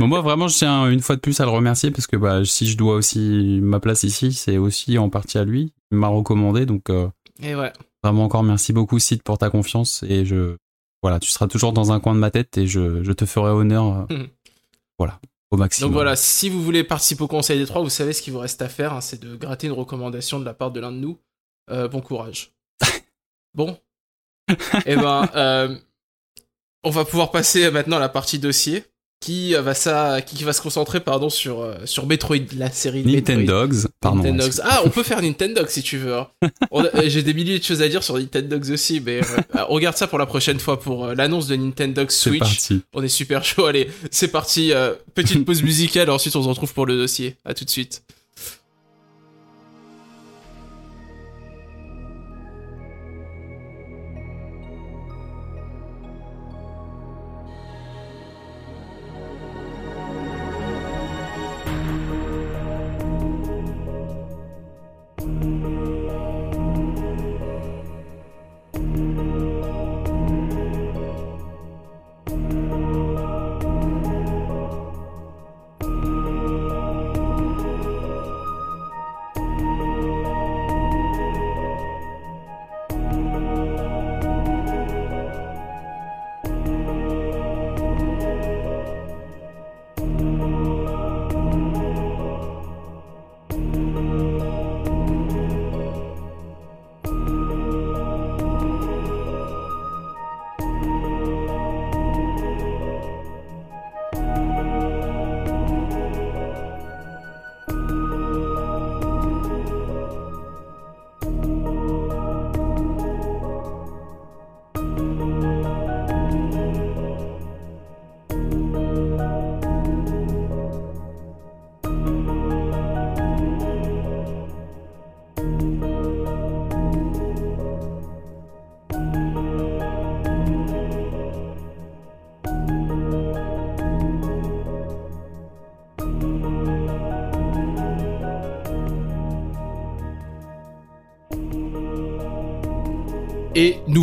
Bon, 0.01 0.09
moi, 0.09 0.21
vraiment, 0.23 0.49
je 0.49 0.57
tiens 0.57 0.91
une 0.91 1.01
fois 1.01 1.15
de 1.15 1.21
plus 1.21 1.39
à 1.41 1.45
le 1.45 1.51
remercier 1.51 1.91
parce 1.93 2.09
que 2.09 2.17
bah, 2.17 2.45
si 2.45 2.67
je 2.67 2.77
dois 2.77 2.97
aussi 2.97 3.61
ma 3.63 3.79
place 3.79 4.03
ici, 4.03 4.33
c'est 4.33 4.59
aussi 4.59 4.99
en 4.99 5.09
partie 5.09 5.39
à 5.39 5.45
lui. 5.45 5.73
Il 5.93 5.99
m'a 5.99 6.09
recommandé, 6.09 6.67
donc 6.67 6.91
euh, 6.91 7.09
Et 7.41 7.55
ouais. 7.55 7.73
vraiment 8.03 8.25
encore 8.25 8.43
merci 8.43 8.73
beaucoup, 8.73 8.99
Sid, 8.99 9.23
pour 9.23 9.39
ta 9.39 9.51
confiance. 9.51 10.03
Et 10.09 10.25
je, 10.25 10.57
voilà, 11.05 11.21
tu 11.21 11.29
seras 11.29 11.49
toujours 11.49 11.75
dans 11.75 11.93
un 11.93 12.01
coin 12.01 12.15
de 12.15 12.19
ma 12.19 12.31
tête 12.31 12.57
et 12.57 12.67
je, 12.67 13.03
je 13.05 13.13
te 13.13 13.27
ferai 13.27 13.51
honneur, 13.51 14.07
euh, 14.11 14.15
Mhm. 14.15 14.29
voilà, 14.99 15.21
au 15.51 15.59
maximum. 15.59 15.91
Donc 15.91 15.95
voilà, 15.95 16.17
si 16.17 16.49
vous 16.49 16.63
voulez 16.63 16.83
participer 16.83 17.23
au 17.25 17.29
Conseil 17.29 17.59
des 17.59 17.67
Trois, 17.67 17.83
vous 17.83 17.91
savez 17.91 18.15
ce 18.15 18.23
qu'il 18.23 18.33
vous 18.33 18.39
reste 18.39 18.63
à 18.63 18.71
faire, 18.71 18.95
hein, 18.95 19.03
c'est 19.03 19.21
de 19.21 19.37
gratter 19.37 19.67
une 19.67 19.75
recommandation 19.75 20.41
de 20.41 20.47
la 20.47 20.55
part 20.55 20.71
de 20.71 20.81
l'un 20.81 20.91
de 20.93 20.97
nous. 20.97 21.19
Euh, 21.71 21.89
bon 21.89 22.01
courage. 22.01 22.53
bon. 23.55 23.79
Eh 24.87 24.97
ben, 24.97 25.29
euh, 25.37 25.77
on 26.85 26.91
va 26.91 27.05
pouvoir 27.05 27.31
passer 27.31 27.71
maintenant 27.71 27.99
à 27.99 28.01
la 28.01 28.09
partie 28.09 28.39
dossier, 28.39 28.85
qui 29.25 29.55
va, 29.55 29.73
ça, 29.75 30.21
qui 30.21 30.45
va 30.45 30.53
se 30.53 30.61
concentrer 30.61 31.01
pardon, 31.01 31.31
sur, 31.31 31.61
euh, 31.63 31.75
sur 31.87 32.07
Metroid, 32.07 32.37
la 32.57 32.71
série 32.71 33.03
Metroid. 33.03 33.35
Nintendogs, 33.37 33.87
pardon. 34.01 34.23
Nintendogs. 34.23 34.61
Ah, 34.63 34.83
on 34.85 34.91
peut 34.91 35.03
faire 35.03 35.23
Nintendogs 35.23 35.69
si 35.71 35.83
tu 35.83 35.97
veux. 35.97 36.15
hein. 36.15 36.29
Euh, 36.75 36.91
J'ai 37.07 37.23
des 37.23 37.33
milliers 37.35 37.59
de 37.59 37.65
choses 37.65 37.81
à 37.81 37.89
dire 37.89 38.03
sur 38.03 38.19
Nintendogs 38.19 38.71
aussi, 38.71 39.01
mais 39.05 39.21
euh, 39.21 39.41
euh, 39.57 39.65
on 39.71 39.75
regarde 39.75 39.97
ça 39.97 40.07
pour 40.07 40.19
la 40.19 40.27
prochaine 40.27 40.61
fois 40.61 40.79
pour 40.79 41.07
euh, 41.07 41.15
l'annonce 41.15 41.47
de 41.49 41.57
Nintendogs 41.57 42.11
C'est 42.11 42.29
Switch. 42.31 42.41
parti. 42.41 42.83
On 42.93 43.03
est 43.03 43.09
super 43.09 43.45
chaud. 43.45 43.65
Allez, 43.67 43.89
c'est 44.11 44.29
parti. 44.29 44.73
euh, 44.73 44.93
petite 45.15 45.45
pause 45.45 45.63
musicale. 45.63 46.11
Ensuite, 46.11 46.37
on 46.37 46.43
se 46.43 46.49
retrouve 46.49 46.75
pour 46.75 46.85
le 46.87 46.97
dossier. 46.97 47.37
À 47.45 47.55
tout 47.55 47.65
de 47.65 47.71
suite. 47.71 48.03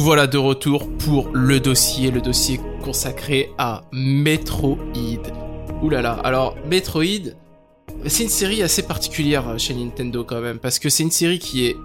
Voilà 0.01 0.25
de 0.25 0.39
retour 0.39 0.89
pour 0.97 1.29
le 1.31 1.59
dossier, 1.59 2.09
le 2.09 2.21
dossier 2.21 2.59
consacré 2.83 3.51
à 3.59 3.83
Metroid. 3.91 4.79
Ouh 5.83 5.89
là 5.89 6.01
là. 6.01 6.13
Alors, 6.23 6.55
Metroid, 6.65 7.35
c'est 8.07 8.23
une 8.23 8.29
série 8.29 8.63
assez 8.63 8.81
particulière 8.81 9.59
chez 9.59 9.75
Nintendo 9.75 10.23
quand 10.23 10.41
même, 10.41 10.57
parce 10.57 10.79
que 10.79 10.89
c'est 10.89 11.03
une 11.03 11.11
série 11.11 11.37
qui 11.37 11.67
est 11.67 11.77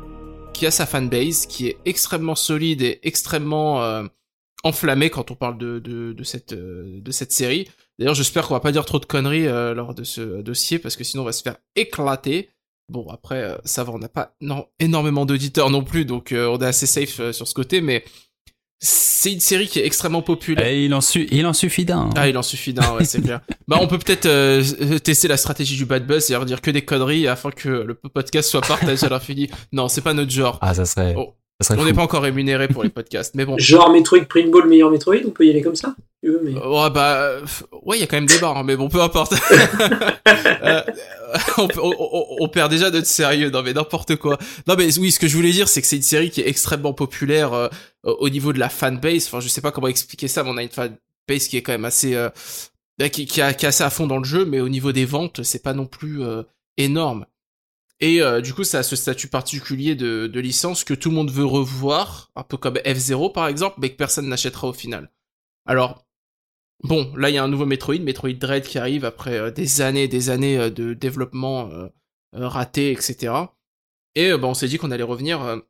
qui 0.55 0.65
a 0.65 0.71
sa 0.71 0.87
fanbase, 0.87 1.45
qui 1.45 1.67
est 1.67 1.77
extrêmement 1.85 2.35
solide 2.35 2.81
et 2.81 3.01
extrêmement 3.03 3.83
euh, 3.83 4.05
enflammée 4.65 5.11
quand 5.11 5.31
on 5.31 5.35
parle 5.35 5.59
de, 5.59 5.79
de, 5.79 6.15
de 6.15 6.25
cette, 6.25 6.55
euh, 6.55 6.99
de 7.03 7.11
cette 7.11 7.33
série. 7.33 7.69
D'ailleurs, 7.99 8.15
j'espère 8.15 8.49
qu'on 8.49 8.55
va 8.55 8.61
pas 8.61 8.73
dire 8.73 8.87
trop 8.87 8.99
de 8.99 9.05
conneries 9.05 9.47
euh, 9.47 9.75
lors 9.75 9.95
de 9.95 10.05
ce 10.05 10.41
dossier, 10.41 10.79
parce 10.79 10.97
que 10.97 11.05
sinon 11.05 11.25
on 11.25 11.27
va 11.27 11.33
se 11.33 11.43
faire 11.43 11.59
éclater. 11.75 12.49
Bon, 12.89 13.07
après, 13.11 13.43
euh, 13.43 13.57
ça 13.65 13.83
va, 13.85 13.93
on 13.93 13.99
n'a 13.99 14.09
pas 14.09 14.35
non, 14.41 14.67
énormément 14.79 15.27
d'auditeurs 15.27 15.71
non 15.71 15.83
plus, 15.83 16.05
donc 16.05 16.31
euh, 16.33 16.47
on 16.49 16.59
est 16.61 16.67
assez 16.67 16.87
safe 16.87 17.19
euh, 17.21 17.33
sur 17.33 17.49
ce 17.49 17.55
côté, 17.55 17.81
mais 17.81 18.05
c'est 18.79 19.33
une 19.33 19.41
série 19.41 19.67
qui 19.67 19.81
est 19.81 19.87
extrêmement 19.87 20.23
populaire. 20.23 20.67
Et 20.69 20.85
il 20.85 20.95
en, 20.95 21.01
su- 21.01 21.27
il 21.33 21.47
en 21.47 21.53
suffit 21.53 21.85
d'un. 21.85 22.11
Ah, 22.15 22.29
il 22.29 22.37
en 22.39 22.43
suffit 22.43 22.73
d'un, 22.75 22.95
ouais, 22.95 23.05
c'est 23.05 23.23
clair. 23.23 23.41
Bah, 23.69 23.79
on 23.81 23.89
peut 23.89 23.99
peut-être 23.99 24.27
euh, 24.27 24.63
tester 25.01 25.27
la 25.27 25.37
stratégie 25.37 25.77
du 25.77 25.85
bad 25.87 26.07
buzz, 26.07 26.25
c'est-à-dire 26.25 26.47
dire 26.47 26.61
que 26.63 26.71
des 26.71 26.85
conneries 26.85 27.27
afin 27.27 27.51
que 27.51 27.69
le 27.69 27.95
podcast 27.97 28.49
soit 28.49 28.61
partagé 28.61 29.05
à 29.07 29.09
l'infini. 29.09 29.51
Non, 29.73 29.89
c'est 29.89 30.03
pas 30.03 30.15
notre 30.15 30.31
genre. 30.31 30.59
Ah, 30.61 30.73
ça 30.75 30.85
serait, 30.85 31.15
Oh. 31.17 31.35
Ça 31.61 31.69
serait 31.75 31.81
On 31.81 31.85
n'est 31.87 31.93
pas 31.95 32.03
encore 32.03 32.23
rémunéré 32.23 32.69
pour 32.69 32.83
les 32.83 32.91
podcasts, 32.91 33.35
mais 33.35 33.45
bon. 33.45 33.57
Genre 33.59 33.91
Metroid 33.91 34.25
Prime 34.29 34.51
Ball, 34.51 34.69
meilleur 34.69 34.91
Metroid, 34.91 35.17
on 35.27 35.31
peut 35.31 35.47
y 35.47 35.51
aller 35.51 35.63
comme 35.63 35.75
ça 35.77 35.95
si 35.99 36.05
tu 36.29 36.31
veux, 36.33 36.41
mais... 36.45 36.53
Ouais, 36.53 36.91
bah, 36.91 37.17
euh, 37.21 37.41
ouais, 37.85 37.97
il 37.97 38.01
y 38.01 38.03
a 38.03 38.07
quand 38.07 38.17
même 38.17 38.27
des 38.27 38.39
barres, 38.39 38.59
hein, 38.59 38.63
mais 38.65 38.77
bon, 38.77 38.89
peu 38.89 39.01
importe. 39.01 39.35
Euh, 40.29 40.83
on, 41.59 41.69
peut- 41.69 41.81
on- 41.83 42.49
perd 42.49 42.71
déjà 42.71 42.91
notre 42.91 43.07
sérieux, 43.07 43.51
non 43.51 43.63
mais 43.63 43.73
n'importe 43.73 44.17
quoi. 44.17 44.39
Non 44.67 44.75
mais 44.77 44.97
oui, 44.99 45.11
ce 45.13 45.19
que 45.21 45.29
je 45.29 45.37
voulais 45.37 45.51
dire, 45.53 45.69
c'est 45.69 45.81
que 45.83 45.87
c'est 45.87 45.97
une 45.97 46.03
série 46.03 46.31
qui 46.31 46.41
est 46.41 46.49
extrêmement 46.49 46.93
populaire 46.95 47.53
euh, 47.53 47.69
au 48.05 48.29
niveau 48.31 48.53
de 48.53 48.59
la 48.59 48.69
fanbase. 48.69 49.27
Enfin, 49.27 49.41
je 49.41 49.49
sais 49.49 49.61
pas 49.61 49.71
comment 49.71 49.89
expliquer 49.89 50.29
ça, 50.29 50.43
mais 50.43 50.51
on 50.51 50.57
a 50.57 50.63
une 50.63 50.69
fanbase 50.71 51.49
qui 51.49 51.57
est 51.57 51.63
quand 51.63 51.73
même 51.73 51.85
assez, 51.85 52.15
euh, 52.15 52.31
bah, 52.99 53.09
qui, 53.09 53.27
qui, 53.27 53.41
a- 53.43 53.55
qui 53.55 53.67
est 53.67 53.69
assez 53.69 53.85
à 53.85 53.91
fond 53.91 54.07
dans 54.07 54.19
le 54.19 54.25
jeu, 54.25 54.45
mais 54.45 54.61
au 54.61 54.69
niveau 54.69 54.93
des 54.93 55.05
ventes, 55.05 55.43
c'est 55.43 55.63
pas 55.63 55.75
non 55.75 55.87
plus 55.87 56.23
euh, 56.23 56.43
énorme. 56.77 57.27
Et 58.01 58.21
euh, 58.21 58.41
du 58.41 58.53
coup, 58.53 58.65
ça 58.65 58.81
a 58.81 58.83
ce 58.83 58.95
statut 58.95 59.29
particulier 59.29 59.95
de, 59.95 60.41
licence 60.41 60.85
que 60.85 60.95
tout 60.95 61.09
le 61.09 61.15
monde 61.15 61.31
veut 61.31 61.47
revoir, 61.47 62.31
un 62.37 62.43
peu 62.43 62.57
comme 62.57 62.77
F0 62.77 63.33
par 63.33 63.49
exemple, 63.49 63.77
mais 63.81 63.91
que 63.91 63.97
personne 63.97 64.29
n'achètera 64.29 64.69
au 64.69 64.73
final. 64.73 65.11
Alors, 65.67 66.07
bon, 66.83 67.13
là 67.17 67.31
il 67.31 67.35
y 67.35 67.39
a 67.39 67.45
un 67.45 67.49
nouveau 67.49 67.67
Metroid, 67.67 67.99
Metroid 67.99 68.35
Dread 68.35 68.65
qui 68.65 68.79
arrive 68.79 69.05
après 69.05 69.37
euh, 69.39 69.51
des 69.51 69.81
années 69.81 70.05
et 70.05 70.09
des 70.09 70.31
années 70.31 70.59
euh, 70.59 70.71
de 70.71 70.95
développement 70.95 71.71
euh, 71.71 71.89
raté, 72.33 72.93
etc. 72.93 73.33
Et 74.15 74.31
bah, 74.33 74.47
on 74.47 74.55
s'est 74.55 74.69
dit 74.69 74.79
qu'on 74.79 74.91
allait 74.91 75.03
revenir 75.03 75.61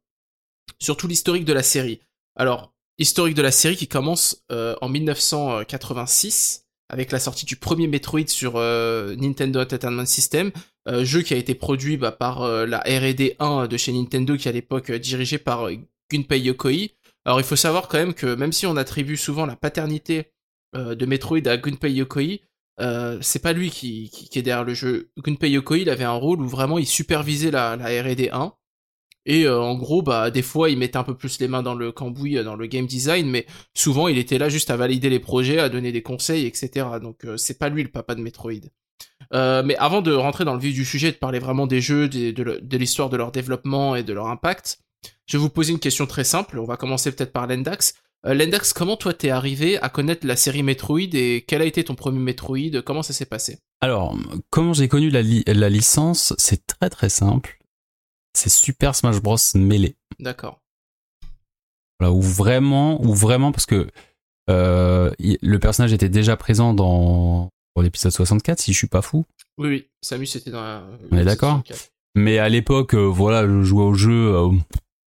sur 0.79 0.97
tout 0.97 1.09
l'historique 1.09 1.45
de 1.45 1.53
la 1.53 1.65
série. 1.65 2.01
Alors, 2.37 2.73
historique 2.99 3.35
de 3.35 3.43
la 3.43 3.51
série 3.51 3.77
qui 3.77 3.89
commence 3.89 4.45
en 4.51 4.89
1986 4.89 6.65
avec 6.89 7.11
la 7.11 7.19
sortie 7.19 7.45
du 7.45 7.57
premier 7.57 7.89
Metroid 7.89 8.29
sur 8.29 8.55
Nintendo 8.55 9.61
Entertainment 9.61 10.07
System, 10.07 10.53
euh, 10.89 11.05
jeu 11.05 11.23
qui 11.23 11.35
a 11.35 11.37
été 11.37 11.55
produit 11.55 11.97
bah, 11.97 12.13
par 12.13 12.43
euh, 12.43 12.67
la 12.67 12.79
R&D 12.79 13.37
1 13.39 13.67
de 13.67 13.77
chez 13.77 13.93
Nintendo 13.93 14.37
qui 14.37 14.49
à 14.49 14.53
l'époque 14.53 14.91
euh, 14.91 14.99
dirigé 14.99 15.39
par 15.39 15.69
euh, 15.69 15.75
Gunpei 16.11 16.41
Yokoi. 16.41 16.91
Alors 17.25 17.41
il 17.41 17.45
faut 17.45 17.57
savoir 17.57 17.89
quand 17.89 17.99
même 17.99 18.15
que 18.15 18.35
même 18.35 18.53
si 18.53 18.67
on 18.67 18.77
attribue 18.77 19.17
souvent 19.17 19.47
la 19.47 19.57
paternité 19.57 20.33
de 20.75 21.07
Metroid 21.07 21.47
à 21.47 21.57
Gunpei 21.57 21.91
Yokoi, 21.91 22.41
c'est 23.23 23.43
pas 23.43 23.53
lui 23.53 23.71
qui, 23.71 24.11
qui, 24.11 24.29
qui 24.29 24.39
est 24.39 24.43
derrière 24.43 24.65
le 24.65 24.75
jeu. 24.75 25.11
Gunpei 25.17 25.51
Yokoi, 25.51 25.79
il 25.79 25.91
avait 25.91 26.05
un 26.05 26.13
rôle 26.13 26.41
où 26.41 26.47
vraiment 26.47 26.79
il 26.79 26.87
supervisait 26.87 27.51
la, 27.51 27.77
la 27.77 27.87
R&D 28.03 28.29
1. 28.31 28.53
Et 29.25 29.49
en 29.49 29.75
gros, 29.75 30.03
bah 30.03 30.31
des 30.31 30.43
fois, 30.43 30.71
il 30.71 30.79
mettait 30.79 30.99
un 30.99 31.03
peu 31.03 31.17
plus 31.17 31.41
les 31.41 31.49
mains 31.49 31.63
dans 31.63 31.75
le 31.75 31.91
cambouis, 31.91 32.35
dans 32.45 32.55
le 32.55 32.67
game 32.67 32.87
design, 32.87 33.29
mais 33.29 33.47
souvent, 33.75 34.07
il 34.07 34.19
était 34.19 34.39
là 34.39 34.49
juste 34.49 34.71
à 34.71 34.77
valider 34.77 35.11
les 35.11 35.19
projets, 35.19 35.59
à 35.59 35.69
donner 35.69 35.91
des 35.91 36.03
conseils, 36.03 36.47
etc. 36.47 36.87
Donc 37.03 37.25
euh, 37.25 37.37
c'est 37.37 37.59
pas 37.59 37.69
lui 37.69 37.83
le 37.83 37.91
papa 37.91 38.15
de 38.15 38.21
Metroid. 38.21 38.53
Euh, 39.35 39.63
mais 39.65 39.77
avant 39.77 40.03
de 40.03 40.13
rentrer 40.13 40.45
dans 40.45 40.55
le 40.55 40.61
vif 40.61 40.75
du 40.75 40.85
sujet, 40.85 41.11
de 41.13 41.17
parler 41.17 41.39
vraiment 41.39 41.67
des 41.67 41.81
jeux, 41.81 42.09
des- 42.09 42.33
de, 42.33 42.77
l'histoire 42.77 43.11
de 43.11 43.17
leur 43.17 43.33
développement 43.33 43.97
et 43.97 44.03
de 44.03 44.13
leur 44.13 44.27
impact, 44.29 44.79
je 45.27 45.37
vais 45.37 45.41
vous 45.41 45.51
poser 45.51 45.73
une 45.73 45.79
question 45.81 46.07
très 46.07 46.25
simple. 46.25 46.59
On 46.59 46.65
va 46.65 46.77
commencer 46.77 47.11
peut-être 47.13 47.33
par 47.33 47.47
Lendax. 47.47 47.95
Euh, 48.27 48.35
Lendax, 48.35 48.73
comment 48.73 48.97
toi 48.97 49.13
t'es 49.15 49.31
arrivé 49.31 49.81
à 49.83 49.89
connaître 49.89 50.27
la 50.27 50.37
série 50.37 50.63
Metroid 50.63 51.15
et 51.15 51.45
quel 51.47 51.63
a 51.63 51.65
été 51.65 51.85
ton 51.85 51.95
premier 51.95 52.19
Metroid? 52.21 52.83
Comment 52.85 53.03
ça 53.03 53.13
s'est 53.13 53.27
passé? 53.27 53.59
Alors, 53.81 54.17
comment 54.51 54.73
j'ai 54.73 54.89
connu 54.89 55.11
la, 55.11 55.23
li- 55.23 55.45
la 55.47 55.69
licence 55.69 56.33
C'est 56.39 56.67
très 56.67 56.89
très 56.91 57.09
simple. 57.09 57.59
C'est 58.33 58.49
Super 58.51 58.95
Smash 58.95 59.21
Bros. 59.21 59.37
Melee. 59.55 59.97
D'accord. 60.19 60.61
Voilà, 61.99 62.13
où 62.13 62.21
vraiment, 62.21 63.03
ou 63.03 63.15
vraiment 63.15 63.53
parce 63.53 63.67
que 63.67 63.89
euh, 64.51 65.11
le 65.19 65.59
personnage 65.59 65.93
était 65.93 66.09
déjà 66.09 66.37
présent 66.37 66.75
dans 66.75 67.51
dans 67.77 67.83
l'épisode 67.83 68.11
64, 68.11 68.59
si 68.59 68.73
je 68.73 68.79
suis 68.79 68.87
pas 68.87 69.03
fou. 69.03 69.25
Oui, 69.59 69.69
oui. 69.69 69.87
Samus 70.01 70.27
c'était 70.27 70.51
dans 70.51 70.63
la... 70.63 70.83
On 71.11 71.19
est 71.19 71.25
d'accord 71.25 71.63
Mais 72.15 72.39
à 72.39 72.49
l'époque, 72.49 72.95
euh, 72.95 73.05
voilà, 73.05 73.47
je 73.47 73.63
jouais 73.63 73.85
au 73.85 73.95
jeu, 73.95 74.35
euh, 74.35 74.51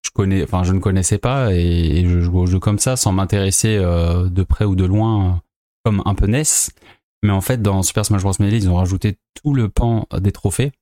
je 0.05 0.11
connais, 0.11 0.43
enfin, 0.43 0.65
je 0.65 0.73
ne 0.73 0.81
connaissais 0.81 1.19
pas 1.19 1.55
et, 1.55 1.61
et 1.61 2.09
je 2.09 2.21
jouais 2.21 2.41
au 2.41 2.47
jeu 2.47 2.59
comme 2.59 2.81
ça, 2.81 2.97
sans 2.97 3.13
m'intéresser 3.13 3.77
euh, 3.77 4.29
de 4.29 4.43
près 4.43 4.65
ou 4.65 4.75
de 4.75 4.85
loin, 4.85 5.41
comme 5.85 6.03
un 6.05 6.15
peu 6.17 6.27
NES. 6.27 6.43
Mais 7.23 7.33
en 7.33 7.41
fait, 7.41 7.63
dans 7.63 7.83
Super 7.83 8.05
Smash 8.05 8.23
Bros. 8.23 8.33
Melee, 8.41 8.57
ils 8.57 8.69
ont 8.69 8.77
rajouté 8.77 9.17
tout 9.35 9.55
le 9.55 9.69
pan 9.69 10.07
des 10.19 10.33
trophées, 10.33 10.73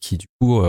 qui 0.00 0.16
du 0.16 0.26
coup, 0.40 0.60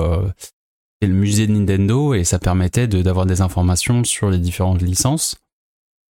c'est 1.01 1.07
le 1.07 1.13
musée 1.15 1.47
de 1.47 1.53
Nintendo 1.53 2.13
et 2.13 2.23
ça 2.25 2.37
permettait 2.37 2.87
de 2.87 3.01
d'avoir 3.01 3.25
des 3.25 3.41
informations 3.41 4.03
sur 4.03 4.29
les 4.29 4.37
différentes 4.37 4.81
licences. 4.81 5.37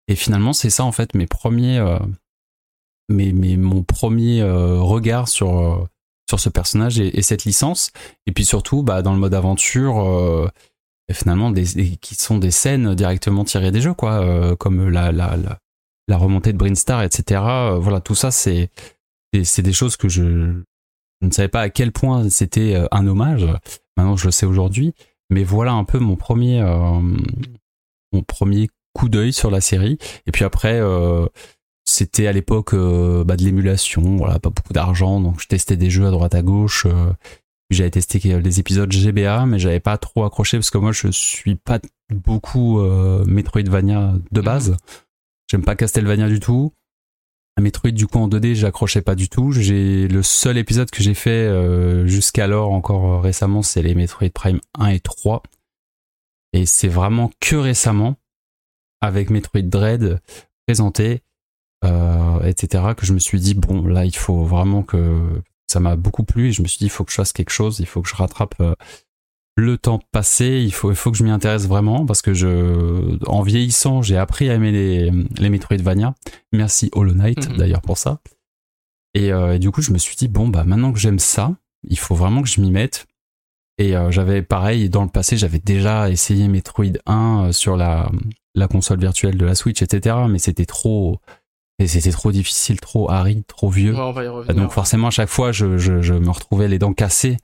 Et 0.10 0.16
finalement, 0.16 0.52
c'est 0.52 0.72
ça 0.72 0.84
en 0.84 0.92
fait 0.92 1.14
mes 1.14 1.28
premiers, 1.28 1.80
mes, 3.10 3.34
mes- 3.34 3.58
mon 3.58 3.84
premier 3.84 4.42
euh, 4.42 4.80
regard 4.82 5.28
sur 5.28 5.58
euh, 5.60 5.86
sur 6.30 6.40
ce 6.40 6.50
personnage 6.50 7.00
et, 7.00 7.18
et 7.18 7.22
cette 7.24 7.44
licence. 7.46 7.92
Et 8.28 8.32
puis 8.32 8.46
surtout, 8.46 8.84
bah, 8.84 9.02
dans 9.02 9.14
le 9.14 9.20
mode 9.20 9.34
aventure, 9.34 10.00
euh, 10.08 10.48
finalement, 11.12 11.50
des, 11.52 11.64
des- 11.74 11.98
qui 11.98 12.14
sont 12.16 12.38
des 12.38 12.52
scènes 12.52 12.94
directement 12.96 13.44
tirées 13.44 13.72
des 13.72 13.82
jeux, 13.82 13.96
quoi, 13.96 14.56
comme 14.58 14.90
la, 14.90 15.12
la, 15.12 15.36
la, 15.38 15.58
la 16.08 16.18
remontée 16.18 16.54
de 16.54 16.58
Brinstar, 16.58 17.02
etc. 17.02 17.42
Voilà, 17.80 18.00
tout 18.00 18.14
ça, 18.14 18.30
c'est 18.30 18.70
des 19.34 19.74
choses 19.74 19.98
que 19.98 20.08
je, 20.08 20.54
je 21.22 21.26
ne 21.28 21.32
savais 21.32 21.48
pas 21.48 21.62
à 21.62 21.70
quel 21.70 21.92
point 21.92 22.30
c'était 22.30 22.80
un 22.92 23.08
hommage. 23.08 23.48
Maintenant, 23.98 24.16
je 24.16 24.26
le 24.26 24.32
sais 24.32 24.46
aujourd'hui. 24.46 24.94
Mais 25.32 25.44
voilà 25.44 25.72
un 25.74 25.84
peu 25.84 25.98
mon 26.00 26.16
premier, 26.16 26.62
euh, 26.62 27.00
mon 28.14 28.22
premier 28.24 28.70
coup 28.94 29.10
d'œil 29.10 29.34
sur 29.34 29.50
la 29.52 29.62
série. 29.62 29.98
Et 30.28 30.32
puis 30.32 30.46
après, 30.46 30.80
euh, 30.80 31.26
c'était 32.00 32.28
à 32.28 32.32
l'époque 32.32 32.74
euh, 32.74 33.24
bah, 33.24 33.36
de 33.36 33.44
l'émulation, 33.44 34.18
voilà, 34.18 34.40
pas 34.40 34.50
beaucoup 34.50 34.74
d'argent, 34.74 35.20
donc 35.20 35.42
je 35.42 35.48
testais 35.48 35.78
des 35.78 35.90
jeux 35.90 36.08
à 36.08 36.12
droite 36.12 36.36
à 36.36 36.42
gauche. 36.42 36.86
euh, 36.86 37.12
j'avais 37.70 37.92
testé 37.92 38.20
les 38.40 38.60
épisodes 38.60 38.92
GBA, 38.92 39.46
mais 39.46 39.60
j'avais 39.60 39.80
pas 39.80 39.98
trop 39.98 40.24
accroché 40.24 40.58
parce 40.58 40.72
que 40.72 40.80
moi 40.80 40.92
je 40.92 41.10
suis 41.10 41.56
pas 41.56 41.80
beaucoup 42.12 42.80
euh, 42.80 43.24
Metroidvania 43.26 44.16
de 44.32 44.42
base. 44.42 44.78
J'aime 45.50 45.64
pas 45.64 45.76
Castlevania 45.76 46.28
du 46.28 46.40
tout. 46.40 46.74
Metroid 47.60 47.92
du 47.92 48.08
coup 48.08 48.18
en 48.20 48.30
2D 48.30 48.56
j'accrochais 48.56 49.02
pas 49.02 49.16
du 49.16 49.30
tout. 49.30 49.52
J'ai 49.52 50.08
le 50.08 50.24
seul 50.24 50.58
épisode 50.58 50.90
que 50.90 51.04
j'ai 51.04 51.14
fait 51.14 51.30
euh, 51.30 52.08
jusqu'alors 52.08 52.72
encore 52.72 53.06
euh, 53.06 53.20
récemment 53.20 53.62
c'est 53.62 53.84
les 53.84 53.94
Metroid 53.94 54.30
Prime 54.34 54.62
1 54.80 54.88
et 54.88 55.00
3. 55.00 55.44
Et 56.54 56.66
c'est 56.66 56.88
vraiment 56.88 57.30
que 57.40 57.56
récemment 57.56 58.16
avec 59.02 59.30
Metroid 59.30 59.62
Dread 59.62 60.22
présenté 60.66 61.22
euh, 61.86 62.42
etc., 62.42 62.84
que 62.98 63.06
je 63.06 63.14
me 63.14 63.20
suis 63.20 63.40
dit, 63.40 63.54
bon, 63.54 63.86
là, 63.86 64.06
il 64.06 64.16
faut 64.16 64.44
vraiment 64.44 64.84
que 64.84 65.42
ça 65.68 65.80
m'a 65.80 65.96
beaucoup 65.96 66.24
plu 66.24 66.50
et 66.50 66.52
je 66.52 66.62
me 66.62 66.68
suis 66.68 66.80
dit, 66.80 66.86
il 66.86 66.90
faut 66.90 67.04
que 67.04 67.12
je 67.12 67.16
fasse 67.18 67.34
quelque 67.34 67.52
chose, 67.52 67.80
il 67.80 67.86
faut 67.86 68.02
que 68.02 68.10
je 68.10 68.16
rattrape 68.16 68.56
euh, 68.60 68.74
le 69.56 69.78
temps 69.78 70.00
passé, 70.12 70.62
il 70.66 70.74
faut, 70.74 70.90
il 70.92 70.96
faut 70.96 71.12
que 71.12 71.18
je 71.18 71.24
m'y 71.24 71.32
intéresse 71.32 71.68
vraiment 71.68 72.06
parce 72.06 72.22
que 72.22 72.34
je, 72.34 73.18
en 73.28 73.42
vieillissant, 73.42 74.02
j'ai 74.02 74.18
appris 74.18 74.50
à 74.50 74.54
aimer 74.56 74.72
les, 74.72 75.12
les 75.38 75.50
Metroidvania. 75.50 76.16
Merci 76.54 76.90
Hollow 76.94 77.14
Knight 77.14 77.50
Mhm. 77.50 77.58
d'ailleurs 77.58 77.82
pour 77.82 77.98
ça. 77.98 78.20
Et, 79.16 79.32
euh, 79.34 79.56
et 79.56 79.60
du 79.60 79.72
coup, 79.72 79.82
je 79.82 79.92
me 79.92 79.98
suis 79.98 80.16
dit, 80.16 80.28
bon, 80.28 80.48
bah, 80.48 80.64
maintenant 80.64 80.94
que 80.94 81.00
j'aime 81.00 81.20
ça, 81.20 81.56
il 81.88 81.98
faut 82.00 82.16
vraiment 82.16 82.42
que 82.42 82.48
je 82.48 82.62
m'y 82.62 82.72
mette. 82.72 83.06
Et 83.78 83.96
euh, 83.96 84.12
j'avais 84.12 84.42
pareil, 84.42 84.90
dans 84.90 85.04
le 85.04 85.10
passé, 85.10 85.38
j'avais 85.38 85.60
déjà 85.60 86.10
essayé 86.10 86.48
Metroid 86.48 86.98
1 87.06 87.46
euh, 87.48 87.52
sur 87.52 87.76
la, 87.78 88.12
la 88.56 88.68
console 88.68 89.00
virtuelle 89.00 89.38
de 89.38 89.46
la 89.46 89.56
Switch, 89.56 89.82
etc. 89.82 90.18
Mais 90.30 90.40
c'était 90.40 90.66
trop, 90.66 91.20
et 91.80 91.88
c'était 91.88 92.12
trop 92.12 92.32
difficile, 92.32 92.80
trop 92.80 93.10
aride, 93.10 93.44
trop 93.48 93.70
vieux. 93.70 93.94
Ouais, 93.94 94.00
on 94.02 94.12
va 94.12 94.24
y 94.24 94.28
revenir. 94.28 94.54
Donc 94.56 94.72
forcément, 94.72 95.08
à 95.08 95.12
chaque 95.12 95.30
fois, 95.30 95.52
je, 95.52 95.78
je, 95.78 96.02
je 96.02 96.14
me 96.14 96.30
retrouvais 96.30 96.68
les 96.68 96.78
dents 96.80 96.94
cassées. 96.94 97.38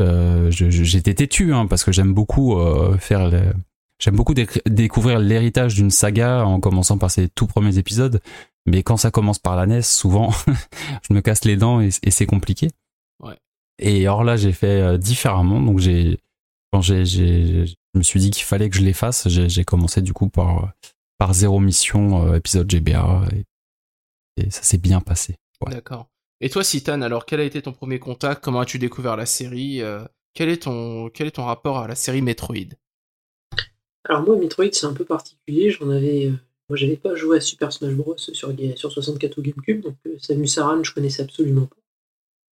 Euh, 0.00 0.50
J'étais 0.50 1.14
têtu, 1.14 1.52
hein, 1.54 1.66
parce 1.66 1.84
que 1.84 1.92
j'aime 1.92 2.12
beaucoup 2.14 2.58
euh, 2.58 2.96
faire... 2.98 3.30
le- 3.30 3.52
J'aime 4.00 4.14
beaucoup 4.14 4.32
déc- 4.34 4.62
découvrir 4.68 5.18
l'héritage 5.18 5.74
d'une 5.74 5.90
saga 5.90 6.44
en 6.44 6.60
commençant 6.60 6.98
par 6.98 7.10
ses 7.10 7.28
tout 7.28 7.48
premiers 7.48 7.78
épisodes. 7.78 8.20
Mais 8.64 8.84
quand 8.84 8.96
ça 8.96 9.10
commence 9.10 9.40
par 9.40 9.56
la 9.56 9.66
NES, 9.66 9.82
souvent, 9.82 10.30
je 11.08 11.12
me 11.14 11.20
casse 11.20 11.44
les 11.44 11.56
dents 11.56 11.80
et, 11.80 11.88
et 12.04 12.12
c'est 12.12 12.26
compliqué. 12.26 12.70
Ouais. 13.20 13.34
Et 13.80 14.02
alors 14.06 14.22
là, 14.22 14.36
j'ai 14.36 14.52
fait 14.52 14.80
euh, 14.82 14.98
différemment. 14.98 15.60
Donc 15.60 15.80
j'ai, 15.80 16.20
quand 16.72 16.80
j'ai, 16.80 17.04
j'ai- 17.04 17.66
je 17.66 17.74
me 17.98 18.02
suis 18.04 18.20
dit 18.20 18.30
qu'il 18.30 18.44
fallait 18.44 18.70
que 18.70 18.76
je 18.76 18.82
les 18.82 18.92
fasse, 18.92 19.26
j'ai 19.28 19.64
commencé 19.64 20.00
du 20.00 20.12
coup 20.12 20.28
par 20.28 20.70
par 21.18 21.34
zéro 21.34 21.58
mission 21.58 22.24
euh, 22.28 22.36
épisode 22.36 22.70
GBA 22.70 23.22
et 23.34 23.42
ça 24.50 24.62
s'est 24.62 24.78
bien 24.78 25.00
passé. 25.00 25.36
Ouais. 25.64 25.72
D'accord. 25.72 26.08
Et 26.40 26.50
toi, 26.50 26.62
Citan, 26.62 27.02
alors 27.02 27.26
quel 27.26 27.40
a 27.40 27.44
été 27.44 27.60
ton 27.62 27.72
premier 27.72 27.98
contact? 27.98 28.42
Comment 28.44 28.60
as-tu 28.60 28.78
découvert 28.78 29.16
la 29.16 29.26
série? 29.26 29.82
Euh, 29.82 30.04
quel, 30.34 30.48
est 30.48 30.62
ton, 30.62 31.10
quel 31.10 31.26
est 31.26 31.32
ton 31.32 31.44
rapport 31.44 31.78
à 31.78 31.88
la 31.88 31.96
série 31.96 32.22
Metroid? 32.22 32.76
Alors 34.04 34.22
moi, 34.22 34.36
Metroid, 34.36 34.72
c'est 34.72 34.86
un 34.86 34.92
peu 34.92 35.04
particulier. 35.04 35.70
J'en 35.70 35.90
avais, 35.90 36.26
euh, 36.26 36.32
moi, 36.68 36.76
j'avais 36.76 36.96
pas 36.96 37.14
joué 37.16 37.38
à 37.38 37.40
Super 37.40 37.72
Smash 37.72 37.94
Bros 37.94 38.16
sur, 38.16 38.54
sur 38.76 38.92
64 38.92 39.38
ou 39.38 39.42
GameCube, 39.42 39.82
donc 39.82 39.96
euh, 40.06 40.16
Samus 40.20 40.58
Aran, 40.58 40.82
je 40.84 40.94
connaissais 40.94 41.22
absolument 41.22 41.66
pas. 41.66 41.76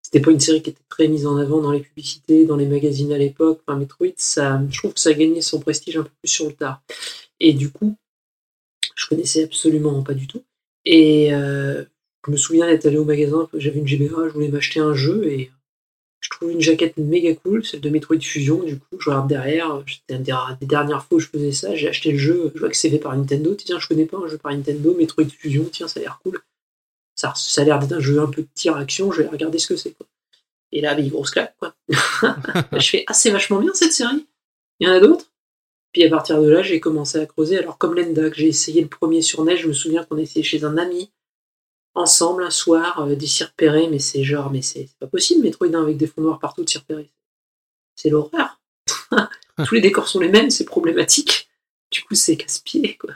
C'était 0.02 0.20
pas 0.20 0.30
une 0.30 0.40
série 0.40 0.62
qui 0.62 0.70
était 0.70 0.82
très 0.88 1.08
mise 1.08 1.26
en 1.26 1.36
avant 1.36 1.60
dans 1.60 1.72
les 1.72 1.80
publicités, 1.80 2.46
dans 2.46 2.56
les 2.56 2.66
magazines 2.66 3.12
à 3.12 3.18
l'époque. 3.18 3.60
Enfin, 3.66 3.78
Metroid, 3.78 4.12
ça, 4.16 4.62
je 4.70 4.78
trouve 4.78 4.94
que 4.94 5.00
ça 5.00 5.10
a 5.10 5.14
gagné 5.14 5.42
son 5.42 5.60
prestige 5.60 5.96
un 5.96 6.02
peu 6.04 6.10
plus 6.20 6.28
sur 6.28 6.46
le 6.46 6.52
tard. 6.52 6.82
Et 7.40 7.52
du 7.52 7.70
coup, 7.70 7.96
je 8.94 9.06
connaissais 9.06 9.44
absolument 9.44 10.02
pas 10.02 10.14
du 10.14 10.26
tout. 10.26 10.42
Et 10.84 11.34
euh, 11.34 11.84
je 12.26 12.30
me 12.30 12.36
souviens 12.36 12.66
d'être 12.66 12.86
allé 12.86 12.98
au 12.98 13.04
magasin, 13.04 13.48
j'avais 13.54 13.78
une 13.78 13.86
GBA, 13.86 14.28
je 14.28 14.32
voulais 14.32 14.48
m'acheter 14.48 14.80
un 14.80 14.94
jeu 14.94 15.24
et 15.26 15.50
je 16.20 16.30
trouve 16.30 16.52
une 16.52 16.60
jaquette 16.60 16.96
méga 16.96 17.34
cool, 17.34 17.64
celle 17.64 17.80
de 17.80 17.90
Metroid 17.90 18.20
Fusion. 18.20 18.62
Du 18.62 18.78
coup, 18.78 18.98
je 18.98 19.10
regarde 19.10 19.28
derrière, 19.28 19.82
c'était 19.86 20.14
une 20.14 20.22
des 20.58 20.66
dernières 20.66 21.04
fois 21.04 21.16
où 21.16 21.20
je 21.20 21.28
faisais 21.28 21.52
ça. 21.52 21.74
J'ai 21.74 21.88
acheté 21.88 22.12
le 22.12 22.18
jeu, 22.18 22.50
je 22.54 22.60
vois 22.60 22.70
que 22.70 22.76
c'est 22.76 22.90
fait 22.90 22.98
par 22.98 23.14
Nintendo. 23.16 23.54
Tiens, 23.54 23.78
je 23.78 23.86
connais 23.86 24.06
pas 24.06 24.18
un 24.18 24.28
jeu 24.28 24.38
par 24.38 24.52
Nintendo, 24.52 24.94
Metroid 24.94 25.28
Fusion, 25.28 25.68
tiens, 25.70 25.86
ça 25.86 26.00
a 26.00 26.02
l'air 26.02 26.20
cool. 26.22 26.40
Ça, 27.14 27.32
ça 27.36 27.60
a 27.60 27.64
l'air 27.64 27.78
d'être 27.78 27.92
un 27.92 28.00
jeu 28.00 28.20
un 28.20 28.26
peu 28.26 28.42
de 28.42 28.48
tir 28.54 28.76
action, 28.76 29.12
je 29.12 29.22
vais 29.22 29.28
regarder 29.28 29.58
ce 29.58 29.66
que 29.66 29.76
c'est. 29.76 29.92
quoi. 29.92 30.06
Et 30.72 30.80
là, 30.80 30.94
bah, 30.94 31.02
grosse 31.02 31.30
claque, 31.30 31.54
quoi. 31.58 31.74
je 31.88 32.88
fais, 32.88 33.04
ah, 33.06 33.30
vachement 33.30 33.60
bien 33.60 33.72
cette 33.74 33.92
série. 33.92 34.26
Il 34.80 34.88
y 34.88 34.90
en 34.90 34.94
a 34.94 35.00
d'autres? 35.00 35.26
Puis 35.94 36.04
à 36.04 36.10
partir 36.10 36.42
de 36.42 36.48
là, 36.48 36.60
j'ai 36.60 36.80
commencé 36.80 37.18
à 37.18 37.24
creuser. 37.24 37.56
Alors, 37.56 37.78
comme 37.78 37.94
Lenda, 37.94 38.28
que 38.28 38.36
j'ai 38.36 38.48
essayé 38.48 38.82
le 38.82 38.88
premier 38.88 39.22
sur 39.22 39.44
NES, 39.44 39.56
je 39.56 39.68
me 39.68 39.72
souviens 39.72 40.04
qu'on 40.04 40.18
essayait 40.18 40.42
chez 40.42 40.64
un 40.64 40.76
ami 40.76 41.10
ensemble 41.94 42.42
un 42.42 42.50
soir, 42.50 43.06
euh, 43.06 43.14
des 43.14 43.28
cires 43.28 43.46
repérés, 43.46 43.86
mais 43.88 44.00
c'est 44.00 44.24
genre, 44.24 44.50
mais 44.50 44.60
c'est 44.60 44.88
pas 44.98 45.06
possible, 45.06 45.42
Metroid 45.42 45.68
1 45.68 45.80
avec 45.80 45.96
des 45.96 46.08
fonds 46.08 46.22
noirs 46.22 46.40
partout 46.40 46.64
de 46.64 46.68
cires 46.68 46.80
repérés. 46.80 47.12
C'est 47.94 48.10
l'horreur. 48.10 48.60
Tous 49.66 49.74
les 49.76 49.80
décors 49.80 50.08
sont 50.08 50.18
les 50.18 50.28
mêmes, 50.28 50.50
c'est 50.50 50.64
problématique. 50.64 51.48
Du 51.92 52.02
coup, 52.02 52.16
c'est 52.16 52.36
casse-pied, 52.36 52.96
quoi. 52.96 53.14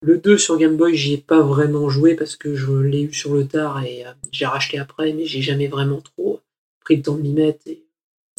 Le 0.00 0.18
2 0.18 0.36
sur 0.36 0.58
Game 0.58 0.76
Boy, 0.76 0.96
j'y 0.96 1.14
ai 1.14 1.18
pas 1.18 1.40
vraiment 1.40 1.88
joué 1.88 2.16
parce 2.16 2.34
que 2.34 2.56
je 2.56 2.72
l'ai 2.72 3.02
eu 3.02 3.12
sur 3.12 3.32
le 3.32 3.46
tard 3.46 3.84
et 3.84 4.04
euh, 4.04 4.12
j'ai 4.32 4.46
racheté 4.46 4.80
après, 4.80 5.12
mais 5.12 5.24
j'ai 5.24 5.40
jamais 5.40 5.68
vraiment 5.68 6.00
trop 6.00 6.40
pris 6.80 6.96
le 6.96 7.02
temps 7.02 7.14
de 7.14 7.22
m'y 7.22 7.32
mettre. 7.32 7.60
Et 7.68 7.84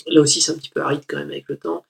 là 0.08 0.20
aussi, 0.20 0.42
c'est 0.42 0.52
un 0.52 0.58
petit 0.58 0.70
peu 0.70 0.82
aride 0.82 1.04
quand 1.08 1.16
même 1.16 1.32
avec 1.32 1.48
le 1.48 1.56
temps. 1.56 1.86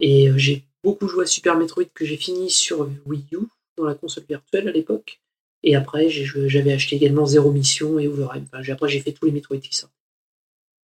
Et 0.00 0.28
euh, 0.28 0.36
j'ai 0.36 0.66
beaucoup 0.84 1.08
joué 1.08 1.24
à 1.24 1.26
Super 1.26 1.56
Metroid 1.56 1.84
que 1.92 2.04
j'ai 2.04 2.16
fini 2.16 2.50
sur 2.50 2.88
Wii 3.06 3.24
U, 3.32 3.38
dans 3.76 3.84
la 3.84 3.94
console 3.94 4.24
virtuelle 4.28 4.68
à 4.68 4.72
l'époque. 4.72 5.20
Et 5.64 5.74
après, 5.74 6.10
j'avais 6.10 6.72
acheté 6.74 6.96
également 6.96 7.26
Zero 7.26 7.50
Mission 7.50 7.98
et 7.98 8.06
Overheim. 8.06 8.44
Enfin, 8.44 8.62
j'ai- 8.62 8.72
après, 8.72 8.88
j'ai 8.88 9.00
fait 9.00 9.12
tous 9.12 9.24
les 9.26 9.32
Metroid 9.32 9.58
qui 9.58 9.74
sortent. 9.74 9.92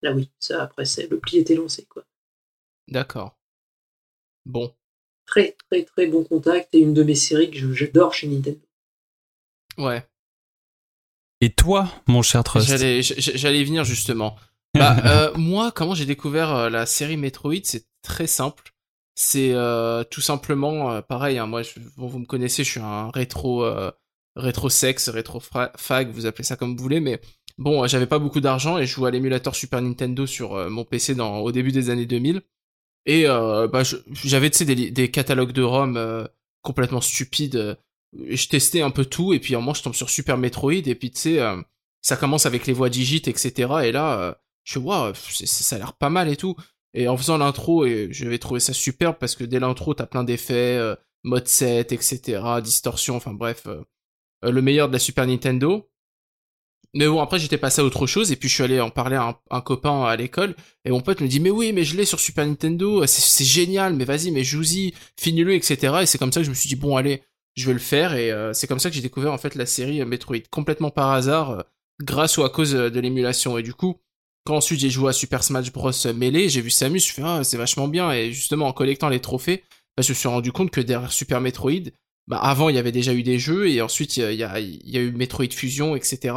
Là, 0.01 0.13
oui, 0.13 0.29
ça, 0.39 0.63
après, 0.63 0.85
c'est- 0.85 1.07
le 1.07 1.19
pli 1.19 1.37
était 1.37 1.55
lancé, 1.55 1.85
quoi. 1.85 2.03
D'accord. 2.87 3.37
Bon. 4.45 4.73
très 5.27 5.55
très 5.69 5.83
très 5.83 6.07
bon 6.07 6.23
contact 6.23 6.73
et 6.73 6.79
une 6.79 6.95
de 6.95 7.03
mes 7.03 7.13
séries 7.13 7.51
que 7.51 7.73
j'adore 7.73 8.15
chez 8.15 8.25
Nintendo. 8.27 8.59
Ouais. 9.77 10.03
Et 11.41 11.53
toi, 11.53 11.87
mon 12.07 12.23
cher 12.23 12.43
Trust? 12.43 12.67
J'allais, 12.67 13.63
venir 13.63 13.83
justement. 13.83 14.35
Bah, 14.73 14.95
euh, 15.05 15.37
moi, 15.37 15.71
comment 15.71 15.93
j'ai 15.93 16.05
découvert 16.07 16.51
euh, 16.55 16.69
la 16.71 16.87
série 16.87 17.15
Metroid, 17.17 17.61
c'est 17.63 17.85
très 18.01 18.25
simple. 18.25 18.73
C'est 19.21 19.51
euh, 19.53 20.03
tout 20.05 20.21
simplement 20.21 20.91
euh, 20.93 21.01
pareil. 21.01 21.37
Hein, 21.39 21.45
moi, 21.45 21.61
je- 21.61 21.79
bon, 21.97 22.07
vous 22.07 22.19
me 22.19 22.25
connaissez, 22.25 22.63
je 22.63 22.71
suis 22.71 22.79
un 22.79 23.09
rétro, 23.11 23.65
euh, 23.65 23.91
rétro 24.37 24.69
sexe, 24.69 25.09
rétro 25.09 25.41
fag, 25.41 26.09
vous 26.11 26.25
appelez 26.25 26.45
ça 26.45 26.55
comme 26.55 26.75
vous 26.77 26.81
voulez, 26.81 27.01
mais 27.01 27.19
bon, 27.57 27.83
euh, 27.83 27.87
j'avais 27.87 28.05
pas 28.07 28.19
beaucoup 28.19 28.39
d'argent 28.39 28.77
et 28.77 28.85
je 28.85 28.93
jouais 28.93 29.09
à 29.09 29.11
l'émulateur 29.11 29.55
Super 29.55 29.81
Nintendo 29.81 30.25
sur 30.25 30.55
euh, 30.55 30.69
mon 30.69 30.85
PC 30.85 31.15
dans, 31.15 31.39
au 31.39 31.51
début 31.51 31.73
des 31.73 31.89
années 31.89 32.05
2000. 32.05 32.41
Et 33.05 33.27
euh, 33.27 33.67
bah, 33.67 33.83
j'avais 34.11 34.49
des, 34.49 34.91
des 34.91 35.11
catalogues 35.11 35.51
de 35.51 35.63
ROM 35.63 36.27
complètement 36.61 37.01
stupides. 37.01 37.77
je 38.13 38.47
testais 38.47 38.81
un 38.81 38.91
peu 38.91 39.05
tout 39.05 39.33
et 39.33 39.39
puis 39.39 39.55
un 39.55 39.59
moment 39.59 39.73
je 39.73 39.83
tombe 39.83 39.95
sur 39.95 40.09
Super 40.09 40.37
Metroid 40.37 40.73
et 40.87 40.95
puis 40.95 41.11
tu 41.11 41.19
sais 41.19 41.39
ça 42.01 42.17
commence 42.17 42.45
avec 42.45 42.67
les 42.67 42.73
voix 42.73 42.89
digites 42.89 43.27
etc 43.27 43.51
et 43.85 43.91
là 43.91 44.37
je 44.63 44.73
fais 44.73 44.79
waouh 44.79 45.13
ça 45.15 45.75
a 45.75 45.79
l'air 45.79 45.93
pas 45.93 46.09
mal 46.09 46.27
et 46.29 46.35
tout 46.35 46.55
et 46.93 47.07
en 47.07 47.17
faisant 47.17 47.37
l'intro 47.37 47.85
et 47.85 48.09
j'avais 48.11 48.39
trouvé 48.39 48.59
ça 48.59 48.73
superbe 48.73 49.17
parce 49.19 49.35
que 49.35 49.43
dès 49.43 49.59
l'intro 49.59 49.93
t'as 49.93 50.05
plein 50.05 50.23
d'effets 50.23 50.77
euh, 50.77 50.95
mode 51.23 51.47
7 51.47 51.91
etc 51.91 52.41
distorsion 52.63 53.15
enfin 53.15 53.33
bref 53.33 53.63
euh, 53.67 53.81
euh, 54.45 54.51
le 54.51 54.61
meilleur 54.61 54.87
de 54.87 54.93
la 54.93 54.99
Super 54.99 55.27
Nintendo. 55.27 55.89
Mais 56.95 57.07
bon 57.07 57.21
après 57.21 57.37
j'étais 57.37 57.59
passé 57.59 57.81
à 57.81 57.85
autre 57.85 58.07
chose 58.07 58.31
et 58.31 58.35
puis 58.35 58.49
je 58.49 58.55
suis 58.55 58.63
allé 58.63 58.81
en 58.81 58.89
parler 58.89 59.15
à 59.15 59.39
un, 59.51 59.61
copain 59.61 60.05
à 60.05 60.15
l'école 60.15 60.55
et 60.85 60.89
mon 60.89 61.01
pote 61.01 61.21
me 61.21 61.27
dit 61.27 61.39
mais 61.39 61.51
oui 61.51 61.71
mais 61.71 61.83
je 61.83 61.95
l'ai 61.95 62.05
sur 62.05 62.19
Super 62.19 62.47
Nintendo 62.47 63.05
c'est 63.05 63.21
c'est 63.21 63.43
génial 63.43 63.93
mais 63.93 64.05
vas-y 64.05 64.31
mais 64.31 64.43
joue-y 64.43 64.95
finis-le 65.15 65.53
etc 65.53 65.97
et 66.01 66.05
c'est 66.07 66.17
comme 66.17 66.31
ça 66.31 66.39
que 66.39 66.45
je 66.45 66.49
me 66.49 66.55
suis 66.55 66.67
dit 66.67 66.75
bon 66.75 66.97
allez 66.97 67.21
je 67.55 67.67
vais 67.67 67.73
le 67.73 67.79
faire 67.79 68.13
et 68.13 68.31
euh, 68.31 68.53
c'est 68.53 68.67
comme 68.67 68.79
ça 68.79 68.89
que 68.89 68.95
j'ai 68.95 69.01
découvert 69.01 69.33
en 69.33 69.37
fait 69.37 69.55
la 69.55 69.65
série 69.65 70.01
euh, 70.01 70.05
Metroid 70.05 70.37
complètement 70.49 70.91
par 70.91 71.11
hasard 71.11 71.51
euh, 71.51 71.61
grâce 72.01 72.37
ou 72.37 72.43
à 72.43 72.49
cause 72.49 72.75
euh, 72.75 72.89
de 72.89 72.99
l'émulation. 72.99 73.57
Et 73.57 73.63
du 73.63 73.73
coup 73.73 73.97
quand 74.45 74.55
ensuite 74.55 74.79
j'ai 74.79 74.89
joué 74.89 75.09
à 75.09 75.13
Super 75.13 75.43
Smash 75.43 75.71
Bros. 75.71 75.91
Melee 76.15 76.49
j'ai 76.49 76.61
vu 76.61 76.69
Samus 76.69 76.99
je 76.99 77.13
fais 77.13 77.21
ah 77.23 77.43
c'est 77.43 77.57
vachement 77.57 77.87
bien. 77.87 78.11
Et 78.11 78.31
justement 78.31 78.67
en 78.67 78.73
collectant 78.73 79.09
les 79.09 79.19
trophées 79.19 79.63
bah, 79.97 80.03
je 80.03 80.09
me 80.09 80.15
suis 80.15 80.27
rendu 80.27 80.51
compte 80.51 80.71
que 80.71 80.81
derrière 80.81 81.11
Super 81.11 81.41
Metroid 81.41 81.91
bah 82.27 82.37
avant 82.37 82.69
il 82.69 82.75
y 82.75 82.79
avait 82.79 82.91
déjà 82.91 83.13
eu 83.13 83.23
des 83.23 83.39
jeux 83.39 83.69
et 83.69 83.81
ensuite 83.81 84.17
il 84.17 84.33
y 84.33 84.43
a, 84.43 84.59
y 84.59 84.97
a 84.97 85.01
eu 85.01 85.11
Metroid 85.11 85.51
Fusion 85.51 85.95
etc 85.95 86.35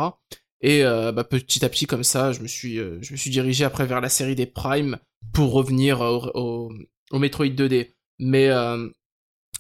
et 0.62 0.85
euh, 0.85 1.12
bah, 1.12 1.24
petit 1.24 1.65
à 1.65 1.69
petit 1.69 1.87
comme 1.87 2.05
ça 2.05 2.33
je 2.33 2.41
me 2.41 2.49
suis 2.49 2.79
euh, 2.79 2.99
je 3.03 3.12
me 3.12 3.16
suis 3.16 3.31
dirigé 3.31 3.65
après 3.65 3.87
vers 3.87 4.01
la 4.01 4.09
série 4.09 4.35
des 4.35 4.47
Prime 4.47 4.99
pour 5.33 5.53
revenir 5.53 6.01
au, 6.01 6.31
au, 6.35 6.73
au 7.11 7.19
Metroid 7.19 7.47
2D 7.47 7.91
mais 8.19 8.49
euh, 8.49 8.89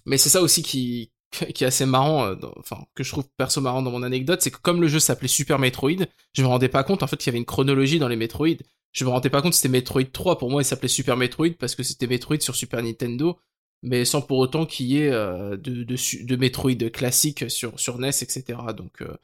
mais 0.06 0.18
c'est 0.18 0.30
ça 0.30 0.42
aussi 0.42 0.62
qui 0.62 1.11
qui 1.54 1.64
est 1.64 1.66
assez 1.66 1.86
marrant, 1.86 2.26
euh, 2.26 2.34
dans- 2.36 2.52
enfin 2.58 2.84
que 2.94 3.02
je 3.04 3.10
trouve 3.12 3.24
perso 3.36 3.60
marrant 3.60 3.82
dans 3.82 3.90
mon 3.90 4.02
anecdote, 4.02 4.40
c'est 4.42 4.50
que 4.50 4.58
comme 4.60 4.80
le 4.80 4.88
jeu 4.88 5.00
s'appelait 5.00 5.28
Super 5.28 5.58
Metroid, 5.58 6.06
je 6.34 6.42
me 6.42 6.48
rendais 6.48 6.68
pas 6.68 6.84
compte 6.84 7.02
en 7.02 7.06
fait 7.06 7.16
qu'il 7.16 7.28
y 7.28 7.30
avait 7.30 7.38
une 7.38 7.44
chronologie 7.46 7.98
dans 7.98 8.08
les 8.08 8.16
Metroid. 8.16 8.48
Je 8.92 9.04
me 9.04 9.10
rendais 9.10 9.30
pas 9.30 9.42
compte 9.42 9.54
c'était 9.54 9.68
Metroid 9.70 10.04
3. 10.12 10.38
Pour 10.38 10.50
moi, 10.50 10.62
il 10.62 10.64
s'appelait 10.64 10.88
Super 10.88 11.16
Metroid 11.16 11.50
parce 11.58 11.74
que 11.74 11.82
c'était 11.82 12.06
Metroid 12.06 12.40
sur 12.40 12.54
Super 12.54 12.82
Nintendo, 12.82 13.38
mais 13.82 14.04
sans 14.04 14.20
pour 14.22 14.38
autant 14.38 14.66
qu'il 14.66 14.86
y 14.86 14.98
ait 15.02 15.10
euh, 15.10 15.56
de, 15.56 15.82
de, 15.84 15.96
de 16.26 16.36
Metroid 16.36 16.90
classique 16.92 17.50
sur 17.50 17.78
sur 17.80 17.98
NES, 17.98 18.22
etc. 18.22 18.72
Donc 18.74 19.02
euh, 19.02 19.16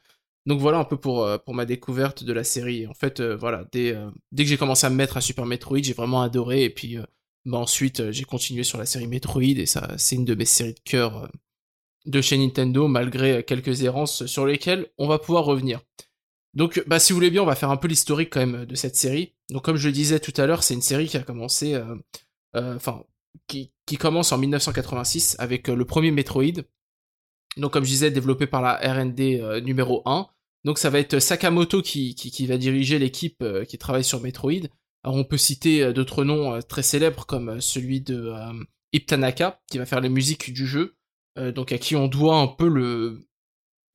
donc 0.45 0.59
voilà 0.59 0.79
un 0.79 0.85
peu 0.85 0.97
pour 0.97 1.23
euh, 1.23 1.37
pour 1.37 1.53
ma 1.53 1.65
découverte 1.65 2.23
de 2.23 2.33
la 2.33 2.43
série. 2.43 2.87
En 2.87 2.93
fait, 2.93 3.19
euh, 3.19 3.35
voilà, 3.35 3.65
dès 3.71 3.95
euh, 3.95 4.09
dès 4.31 4.43
que 4.43 4.49
j'ai 4.49 4.57
commencé 4.57 4.85
à 4.87 4.89
me 4.89 4.95
mettre 4.95 5.17
à 5.17 5.21
Super 5.21 5.45
Metroid, 5.45 5.79
j'ai 5.83 5.93
vraiment 5.93 6.21
adoré 6.21 6.63
et 6.63 6.69
puis 6.69 6.97
bah 7.45 7.57
ensuite 7.57 8.11
j'ai 8.11 8.23
continué 8.25 8.63
sur 8.63 8.77
la 8.77 8.85
série 8.85 9.07
Metroid 9.07 9.41
et 9.43 9.65
ça 9.65 9.93
c'est 9.97 10.15
une 10.15 10.25
de 10.25 10.35
mes 10.35 10.45
séries 10.45 10.73
de 10.73 10.79
cœur 10.83 11.29
de 12.05 12.21
chez 12.21 12.37
Nintendo 12.37 12.87
malgré 12.87 13.43
quelques 13.43 13.83
errances 13.83 14.25
sur 14.25 14.45
lesquelles 14.45 14.87
on 14.97 15.07
va 15.07 15.19
pouvoir 15.19 15.45
revenir. 15.45 15.81
Donc 16.53 16.83
bah 16.87 16.99
si 16.99 17.13
vous 17.13 17.17
voulez 17.17 17.29
bien 17.29 17.43
on 17.43 17.45
va 17.47 17.55
faire 17.55 17.71
un 17.71 17.77
peu 17.77 17.87
l'historique 17.87 18.31
quand 18.31 18.39
même 18.45 18.65
de 18.65 18.75
cette 18.75 18.95
série. 18.95 19.33
Donc 19.49 19.63
comme 19.63 19.77
je 19.77 19.87
le 19.87 19.93
disais 19.93 20.19
tout 20.19 20.33
à 20.37 20.45
l'heure 20.45 20.63
c'est 20.63 20.73
une 20.73 20.81
série 20.81 21.07
qui 21.07 21.17
a 21.17 21.23
commencé 21.23 21.75
euh, 21.75 21.95
euh, 22.55 22.75
enfin 22.75 23.03
qui, 23.47 23.71
qui 23.85 23.97
commence 23.97 24.31
en 24.31 24.37
1986 24.37 25.35
avec 25.39 25.69
euh, 25.69 25.75
le 25.75 25.85
premier 25.85 26.11
Metroid. 26.11 26.63
Donc 27.57 27.73
comme 27.73 27.83
je 27.83 27.89
disais 27.89 28.11
développé 28.11 28.47
par 28.47 28.61
la 28.61 28.75
R&D 28.75 29.61
numéro 29.63 30.01
1. 30.05 30.27
Donc 30.65 30.77
ça 30.77 30.89
va 30.89 30.99
être 30.99 31.19
Sakamoto 31.19 31.81
qui, 31.81 32.15
qui, 32.15 32.47
va 32.47 32.57
diriger 32.57 32.99
l'équipe 32.99 33.43
qui 33.67 33.77
travaille 33.77 34.03
sur 34.03 34.21
Metroid. 34.21 34.67
Alors 35.03 35.15
on 35.15 35.23
peut 35.23 35.37
citer 35.37 35.93
d'autres 35.93 36.23
noms 36.23 36.59
très 36.61 36.83
célèbres 36.83 37.25
comme 37.25 37.61
celui 37.61 38.01
de 38.01 38.33
euh, 38.35 38.63
Ip 38.93 39.05
Tanaka 39.05 39.61
qui 39.71 39.77
va 39.77 39.85
faire 39.85 40.01
les 40.01 40.09
musiques 40.09 40.53
du 40.53 40.67
jeu, 40.67 40.97
donc 41.51 41.71
à 41.71 41.77
qui 41.77 41.95
on 41.95 42.07
doit 42.07 42.37
un 42.37 42.47
peu 42.47 42.67
le 42.67 43.21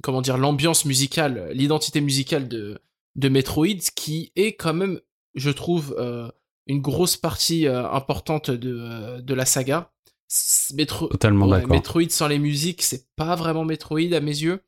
comment 0.02 0.22
dire 0.22 0.38
l'ambiance 0.38 0.84
musicale, 0.84 1.50
l'identité 1.52 2.00
musicale 2.00 2.48
de 2.48 2.78
de 3.16 3.28
Metroid, 3.28 3.78
qui 3.94 4.32
est 4.34 4.54
quand 4.54 4.74
même, 4.74 5.00
je 5.36 5.50
trouve, 5.50 5.94
euh, 5.98 6.28
une 6.66 6.80
grosse 6.80 7.16
partie 7.16 7.66
euh, 7.68 7.88
importante 7.90 8.50
de 8.50 8.76
euh, 8.80 9.20
de 9.20 9.34
la 9.34 9.44
saga. 9.46 9.90
S- 10.30 10.72
Metro- 10.74 11.08
Totalement 11.08 11.46
Ouais, 11.46 11.58
d'accord. 11.60 11.76
Metroid 11.76 12.08
sans 12.10 12.26
les 12.28 12.38
musiques, 12.40 12.82
c'est 12.82 13.06
pas 13.14 13.36
vraiment 13.36 13.64
Metroid 13.64 14.12
à 14.14 14.20
mes 14.20 14.36
yeux. 14.36 14.60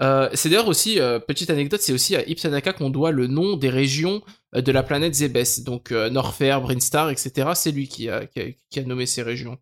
Euh, 0.00 0.30
c'est 0.32 0.48
d'ailleurs 0.48 0.68
aussi, 0.68 0.98
euh, 0.98 1.18
petite 1.18 1.50
anecdote, 1.50 1.82
c'est 1.82 1.92
aussi 1.92 2.16
à 2.16 2.26
Ip 2.26 2.40
Tanaka 2.40 2.72
qu'on 2.72 2.88
doit 2.88 3.10
le 3.10 3.26
nom 3.26 3.56
des 3.58 3.68
régions 3.68 4.22
euh, 4.54 4.62
de 4.62 4.72
la 4.72 4.82
planète 4.82 5.12
Zebes. 5.14 5.62
Donc 5.64 5.92
euh, 5.92 6.08
Norfair, 6.08 6.62
Brinstar, 6.62 7.10
etc. 7.10 7.50
C'est 7.54 7.70
lui 7.72 7.86
qui 7.86 8.08
a, 8.08 8.24
qui, 8.26 8.40
a, 8.40 8.44
qui 8.70 8.80
a 8.80 8.84
nommé 8.84 9.04
ces 9.04 9.22
régions. 9.22 9.58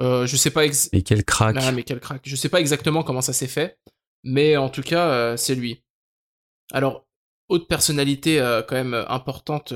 Euh, 0.00 0.26
je 0.26 0.36
sais 0.36 0.50
pas 0.50 0.64
ex- 0.64 0.88
Et 0.92 1.02
quel 1.02 1.24
crack. 1.24 1.56
ah, 1.60 1.72
mais 1.72 1.82
quel 1.82 2.00
crack. 2.00 2.22
Je 2.24 2.36
sais 2.36 2.48
pas 2.48 2.60
exactement 2.60 3.02
comment 3.02 3.20
ça 3.20 3.32
s'est 3.32 3.46
fait, 3.46 3.78
mais 4.24 4.56
en 4.56 4.68
tout 4.70 4.82
cas, 4.82 5.10
euh, 5.10 5.36
c'est 5.36 5.54
lui. 5.54 5.82
Alors, 6.72 7.06
autre 7.48 7.66
personnalité 7.66 8.40
euh, 8.40 8.62
quand 8.62 8.76
même 8.76 8.94
importante 9.08 9.74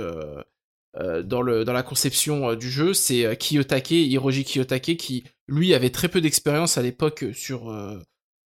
dans, 1.24 1.42
le, 1.42 1.64
dans 1.64 1.72
la 1.72 1.82
conception 1.82 2.54
du 2.54 2.70
jeu, 2.70 2.94
c'est 2.94 3.36
Kiyotake, 3.36 3.90
Hiroji 3.90 4.44
Kiyotake, 4.44 4.96
qui 4.96 5.24
lui 5.48 5.74
avait 5.74 5.90
très 5.90 6.08
peu 6.08 6.20
d'expérience 6.20 6.78
à 6.78 6.82
l'époque 6.82 7.24
sur, 7.34 7.74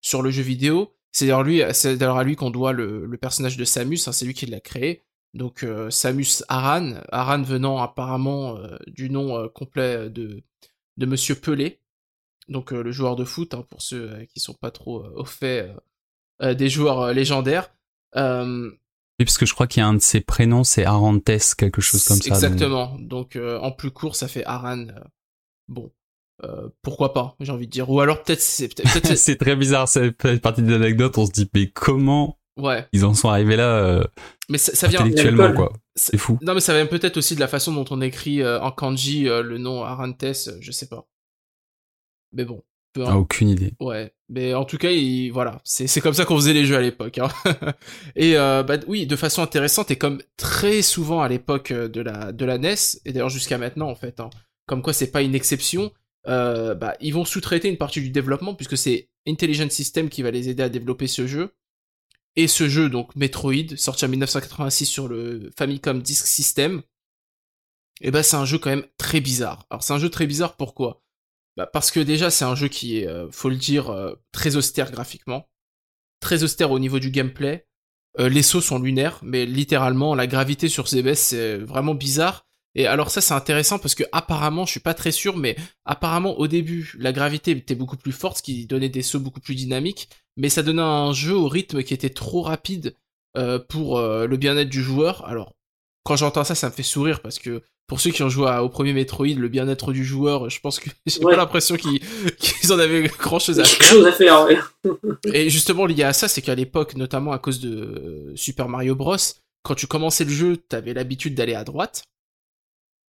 sur 0.01 0.23
le 0.23 0.31
jeu 0.31 0.43
vidéo. 0.43 0.95
C'est 1.13 1.27
d'ailleurs 1.27 1.43
lui, 1.43 1.63
c'est 1.75 1.97
d'ailleurs 1.99 2.17
à 2.17 2.25
lui 2.25 2.37
qu'on 2.37 2.51
doit 2.51 2.73
le, 2.73 3.05
le 3.05 3.19
personnage 3.19 3.59
de 3.59 3.65
Samus, 3.65 3.99
hein, 4.07 4.13
c'est 4.13 4.25
lui 4.25 4.33
qui 4.33 4.47
l'a 4.47 4.61
créé. 4.61 5.03
Donc 5.35 5.67
Samus 5.91 6.43
Aran, 6.49 6.95
Aran 7.13 7.43
venant 7.43 7.79
apparemment 7.83 8.59
du 8.87 9.11
nom 9.11 9.47
complet 9.51 10.09
de, 10.09 10.43
de 10.99 11.07
Monsieur 11.07 11.35
Pelé, 11.35 11.81
donc 12.49 12.73
euh, 12.75 12.83
le 12.83 12.93
joueur 12.93 13.17
de 13.17 13.25
foot, 13.25 13.55
hein, 13.55 13.65
pour 13.71 13.81
ceux 13.81 14.11
euh, 14.11 14.25
qui 14.27 14.41
sont 14.41 14.55
pas 14.55 14.71
trop 14.71 15.03
euh, 15.05 15.13
au 15.17 15.25
fait 15.25 15.73
des 16.41 16.69
joueurs 16.69 17.13
légendaires. 17.13 17.73
Euh, 18.15 18.71
Oui, 19.19 19.25
parce 19.25 19.39
que 19.39 19.47
je 19.47 19.55
crois 19.55 19.67
qu'il 19.67 19.81
y 19.81 19.85
a 19.85 19.89
un 19.89 19.95
de 19.95 19.99
ses 20.01 20.21
prénoms, 20.21 20.63
c'est 20.63 20.85
Arantes, 20.85 21.25
quelque 21.57 21.81
chose 21.81 22.05
comme 22.05 22.19
ça. 22.23 22.29
Exactement. 22.29 22.97
Donc 23.01 23.35
euh, 23.37 23.59
en 23.59 23.73
plus 23.73 23.91
court, 23.91 24.15
ça 24.15 24.29
fait 24.29 24.45
Aran. 24.45 24.87
bon, 25.67 25.93
euh, 26.45 26.69
pourquoi 26.83 27.13
pas 27.13 27.35
J'ai 27.41 27.51
envie 27.51 27.67
de 27.67 27.73
dire. 27.73 27.91
Ou 27.91 28.01
alors 28.01 28.23
peut-être 28.23 28.41
c'est 28.41 28.69
peut-être 28.69 28.93
peut-être- 28.93 29.15
c'est 29.19 29.37
très 29.37 29.57
bizarre, 29.57 29.89
c'est 29.89 30.15
fait 30.23 30.41
partie 30.41 30.63
des 30.63 30.73
anecdotes, 30.75 31.19
on 31.19 31.27
se 31.27 31.33
dit, 31.33 31.51
mais 31.55 31.69
comment 31.71 32.38
ouais. 32.59 32.87
ils 32.93 33.05
en 33.05 33.15
sont 33.15 33.29
arrivés 33.31 33.57
là 33.57 33.77
euh, 33.79 34.05
Mais 34.49 34.59
ça, 34.59 34.75
ça 34.75 34.89
vient. 34.89 35.01
intellectuellement, 35.01 35.53
quoi. 35.55 35.73
C'est 35.97 36.19
fou. 36.19 36.39
Non, 36.43 36.55
mais 36.55 36.61
ça 36.61 36.75
vient 36.75 36.87
peut-être 36.87 37.17
aussi 37.17 37.35
de 37.35 37.41
la 37.41 37.49
façon 37.49 37.73
dont 37.73 37.87
on 37.91 38.01
écrit 38.01 38.43
euh, 38.43 38.61
en 38.61 38.71
kanji 38.71 39.29
euh, 39.29 39.43
le 39.43 39.59
nom 39.59 39.83
Arantes. 39.85 40.23
euh, 40.25 40.59
je 40.61 40.71
sais 40.71 40.89
pas. 40.89 41.07
Mais 42.33 42.45
bon. 42.45 42.63
Peu 42.95 43.05
Ah, 43.07 43.19
aucune 43.19 43.51
idée. 43.51 43.75
Ouais, 43.81 44.15
mais 44.31 44.55
en 44.55 44.65
tout 44.65 44.79
cas, 44.79 44.91
il, 44.91 45.31
voilà, 45.31 45.61
c'est 45.63 45.87
c'est 45.87 46.01
comme 46.01 46.15
ça 46.15 46.25
qu'on 46.25 46.37
faisait 46.37 46.55
les 46.55 46.65
jeux 46.65 46.77
à 46.77 46.81
l'époque. 46.81 47.19
Hein. 47.19 47.29
et 48.17 48.39
euh, 48.39 48.63
bah 48.63 48.77
oui, 48.87 49.07
de 49.07 49.15
façon 49.17 49.43
intéressante 49.43 49.91
et 49.91 49.97
comme 49.97 50.23
très 50.39 50.81
souvent 50.81 51.21
à 51.21 51.29
l'époque 51.29 51.71
de 51.73 52.01
la 52.01 52.33
de 52.33 52.45
la 52.47 52.57
NES 52.57 52.75
et 53.05 53.13
d'ailleurs 53.13 53.29
jusqu'à 53.29 53.59
maintenant 53.59 53.91
en 53.91 53.95
fait, 53.95 54.21
hein, 54.21 54.31
comme 54.67 54.81
quoi 54.83 54.93
c'est 54.95 55.11
pas 55.11 55.21
une 55.23 55.35
exception. 55.35 55.93
Euh, 56.29 56.75
bah 56.75 56.95
ils 57.01 57.13
vont 57.13 57.25
sous-traiter 57.27 57.69
une 57.69 57.77
partie 57.77 58.01
du 58.01 58.11
développement 58.11 58.55
puisque 58.55 58.77
c'est 58.79 59.09
Intelligent 59.27 59.69
System 59.71 60.09
qui 60.09 60.23
va 60.23 60.31
les 60.31 60.49
aider 60.49 60.63
à 60.63 60.69
développer 60.71 61.09
ce 61.09 61.27
jeu. 61.27 61.53
Et 62.39 62.47
ce 62.47 62.69
jeu 62.69 62.89
donc 62.89 63.17
Metroid 63.17 63.77
sorti 63.77 64.05
en 64.05 64.09
1986 64.09 64.87
sur 64.87 65.09
le 65.09 65.51
Famicom 65.59 66.01
Disk 66.01 66.25
System. 66.25 66.83
Et 68.01 68.13
bah 68.13 68.23
c'est 68.23 68.37
un 68.37 68.45
jeu 68.45 68.59
quand 68.59 68.71
même 68.71 68.87
très 68.97 69.21
bizarre. 69.21 69.67
Alors 69.71 69.83
c'est 69.83 69.93
un 69.93 69.99
jeu 69.99 70.09
très 70.09 70.29
bizarre 70.29 70.57
pourquoi? 70.57 71.03
Bah 71.57 71.67
parce 71.67 71.91
que 71.91 71.99
déjà 71.99 72.31
c'est 72.31 72.45
un 72.45 72.55
jeu 72.55 72.69
qui 72.69 72.99
est, 72.99 73.09
euh, 73.09 73.29
faut 73.33 73.49
le 73.49 73.57
dire, 73.57 73.91
euh, 73.91 74.15
très 74.31 74.55
austère 74.55 74.93
graphiquement, 74.93 75.51
très 76.21 76.45
austère 76.45 76.71
au 76.71 76.79
niveau 76.79 77.01
du 77.01 77.11
gameplay. 77.11 77.67
Euh, 78.21 78.29
les 78.29 78.45
sauts 78.45 78.61
sont 78.61 78.79
lunaires, 78.79 79.19
mais 79.25 79.45
littéralement 79.45 80.15
la 80.15 80.29
gravité 80.29 80.69
sur 80.69 80.87
ces 80.87 81.03
baisses 81.03 81.31
c'est 81.31 81.59
vraiment 81.59 81.97
bizarre. 81.97 82.47
Et 82.75 82.87
alors 82.87 83.11
ça 83.11 83.21
c'est 83.21 83.35
intéressant 83.35 83.79
parce 83.79 83.95
que 83.95 84.05
apparemment, 84.13 84.65
je 84.67 84.71
suis 84.73 84.81
pas 84.81 84.95
très 84.95 85.11
sûr, 85.11 85.37
mais 85.37 85.57
apparemment 85.85 86.39
au 86.39 86.47
début 86.47 86.93
la 86.99 87.13
gravité 87.13 87.51
était 87.53 87.75
beaucoup 87.75 87.97
plus 87.97 88.13
forte, 88.13 88.39
ce 88.39 88.43
qui 88.43 88.67
donnait 88.67 88.89
des 88.89 89.03
sauts 89.03 89.21
beaucoup 89.21 89.41
plus 89.41 89.55
dynamiques, 89.55 90.09
mais 90.37 90.49
ça 90.49 90.63
donnait 90.63 90.83
un 90.83 91.13
jeu 91.13 91.35
au 91.35 91.49
rythme 91.49 91.83
qui 91.83 91.95
était 91.95 92.11
trop 92.11 92.43
rapide 92.43 92.95
euh, 93.37 93.59
pour 93.59 93.99
euh, 93.99 94.27
le 94.27 94.37
bien-être 94.37 94.69
du 94.69 94.83
joueur. 94.83 95.25
Alors 95.27 95.55
quand 96.05 96.17
j'entends 96.17 96.45
ça, 96.45 96.55
ça 96.55 96.69
me 96.69 96.73
fait 96.75 96.83
sourire 96.83 97.21
parce 97.21 97.39
que 97.39 97.63
pour 97.87 98.01
ceux 98.01 98.11
qui 98.11 98.23
ont 98.23 98.29
joué 98.29 98.51
au 98.59 98.69
premier 98.69 98.93
Metroid, 98.93 99.27
le 99.29 99.49
bien-être 99.49 99.93
du 99.93 100.05
joueur, 100.05 100.51
je 100.51 100.61
pense 100.61 100.79
que 100.79 100.91
j'ai 101.07 101.19
Ouais. 101.25 101.33
pas 101.33 101.37
l'impression 101.39 101.77
qu'ils 102.39 102.73
en 102.73 102.79
avaient 102.79 103.09
grand 103.19 103.39
chose 103.39 103.59
à 103.61 103.65
faire. 103.65 103.87
chose 103.87 104.07
à 104.07 104.13
faire, 104.13 104.45
ouais. 104.45 104.59
Et 105.33 105.49
justement, 105.51 105.87
lié 105.87 106.03
à 106.05 106.13
ça, 106.13 106.29
c'est 106.29 106.43
qu'à 106.43 106.55
l'époque, 106.55 106.97
notamment 106.97 107.33
à 107.33 107.39
cause 107.39 107.61
de 107.61 107.71
euh, 107.75 108.33
Super 108.37 108.69
Mario 108.69 108.95
Bros, 108.95 109.17
quand 109.63 109.75
tu 109.75 109.87
commençais 109.87 110.25
le 110.25 110.31
jeu, 110.31 110.57
t'avais 110.59 110.93
l'habitude 110.95 111.35
d'aller 111.35 111.55
à 111.55 111.65
droite. 111.65 112.05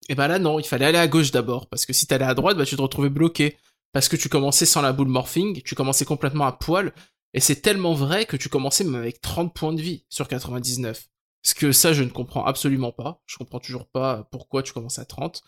Et 0.08 0.14
ben 0.14 0.28
là, 0.28 0.38
non, 0.38 0.58
il 0.58 0.66
fallait 0.66 0.86
aller 0.86 0.98
à 0.98 1.08
gauche 1.08 1.30
d'abord. 1.30 1.68
Parce 1.68 1.86
que 1.86 1.92
si 1.92 2.06
t'allais 2.06 2.24
à 2.24 2.34
droite, 2.34 2.56
bah, 2.56 2.64
tu 2.64 2.76
te 2.76 2.82
retrouvais 2.82 3.10
bloqué. 3.10 3.56
Parce 3.92 4.08
que 4.08 4.16
tu 4.16 4.28
commençais 4.28 4.66
sans 4.66 4.82
la 4.82 4.92
boule 4.92 5.08
morphing, 5.08 5.62
tu 5.62 5.74
commençais 5.74 6.04
complètement 6.04 6.46
à 6.46 6.52
poil. 6.52 6.92
Et 7.34 7.40
c'est 7.40 7.56
tellement 7.56 7.94
vrai 7.94 8.26
que 8.26 8.36
tu 8.36 8.48
commençais 8.48 8.84
même 8.84 8.94
avec 8.94 9.20
30 9.20 9.54
points 9.54 9.72
de 9.72 9.80
vie 9.80 10.04
sur 10.08 10.28
99. 10.28 11.08
Ce 11.42 11.54
que 11.54 11.72
ça, 11.72 11.92
je 11.92 12.02
ne 12.02 12.10
comprends 12.10 12.44
absolument 12.44 12.92
pas. 12.92 13.22
Je 13.26 13.36
comprends 13.36 13.60
toujours 13.60 13.86
pas 13.86 14.28
pourquoi 14.30 14.62
tu 14.62 14.72
commences 14.72 14.98
à 14.98 15.04
30. 15.04 15.42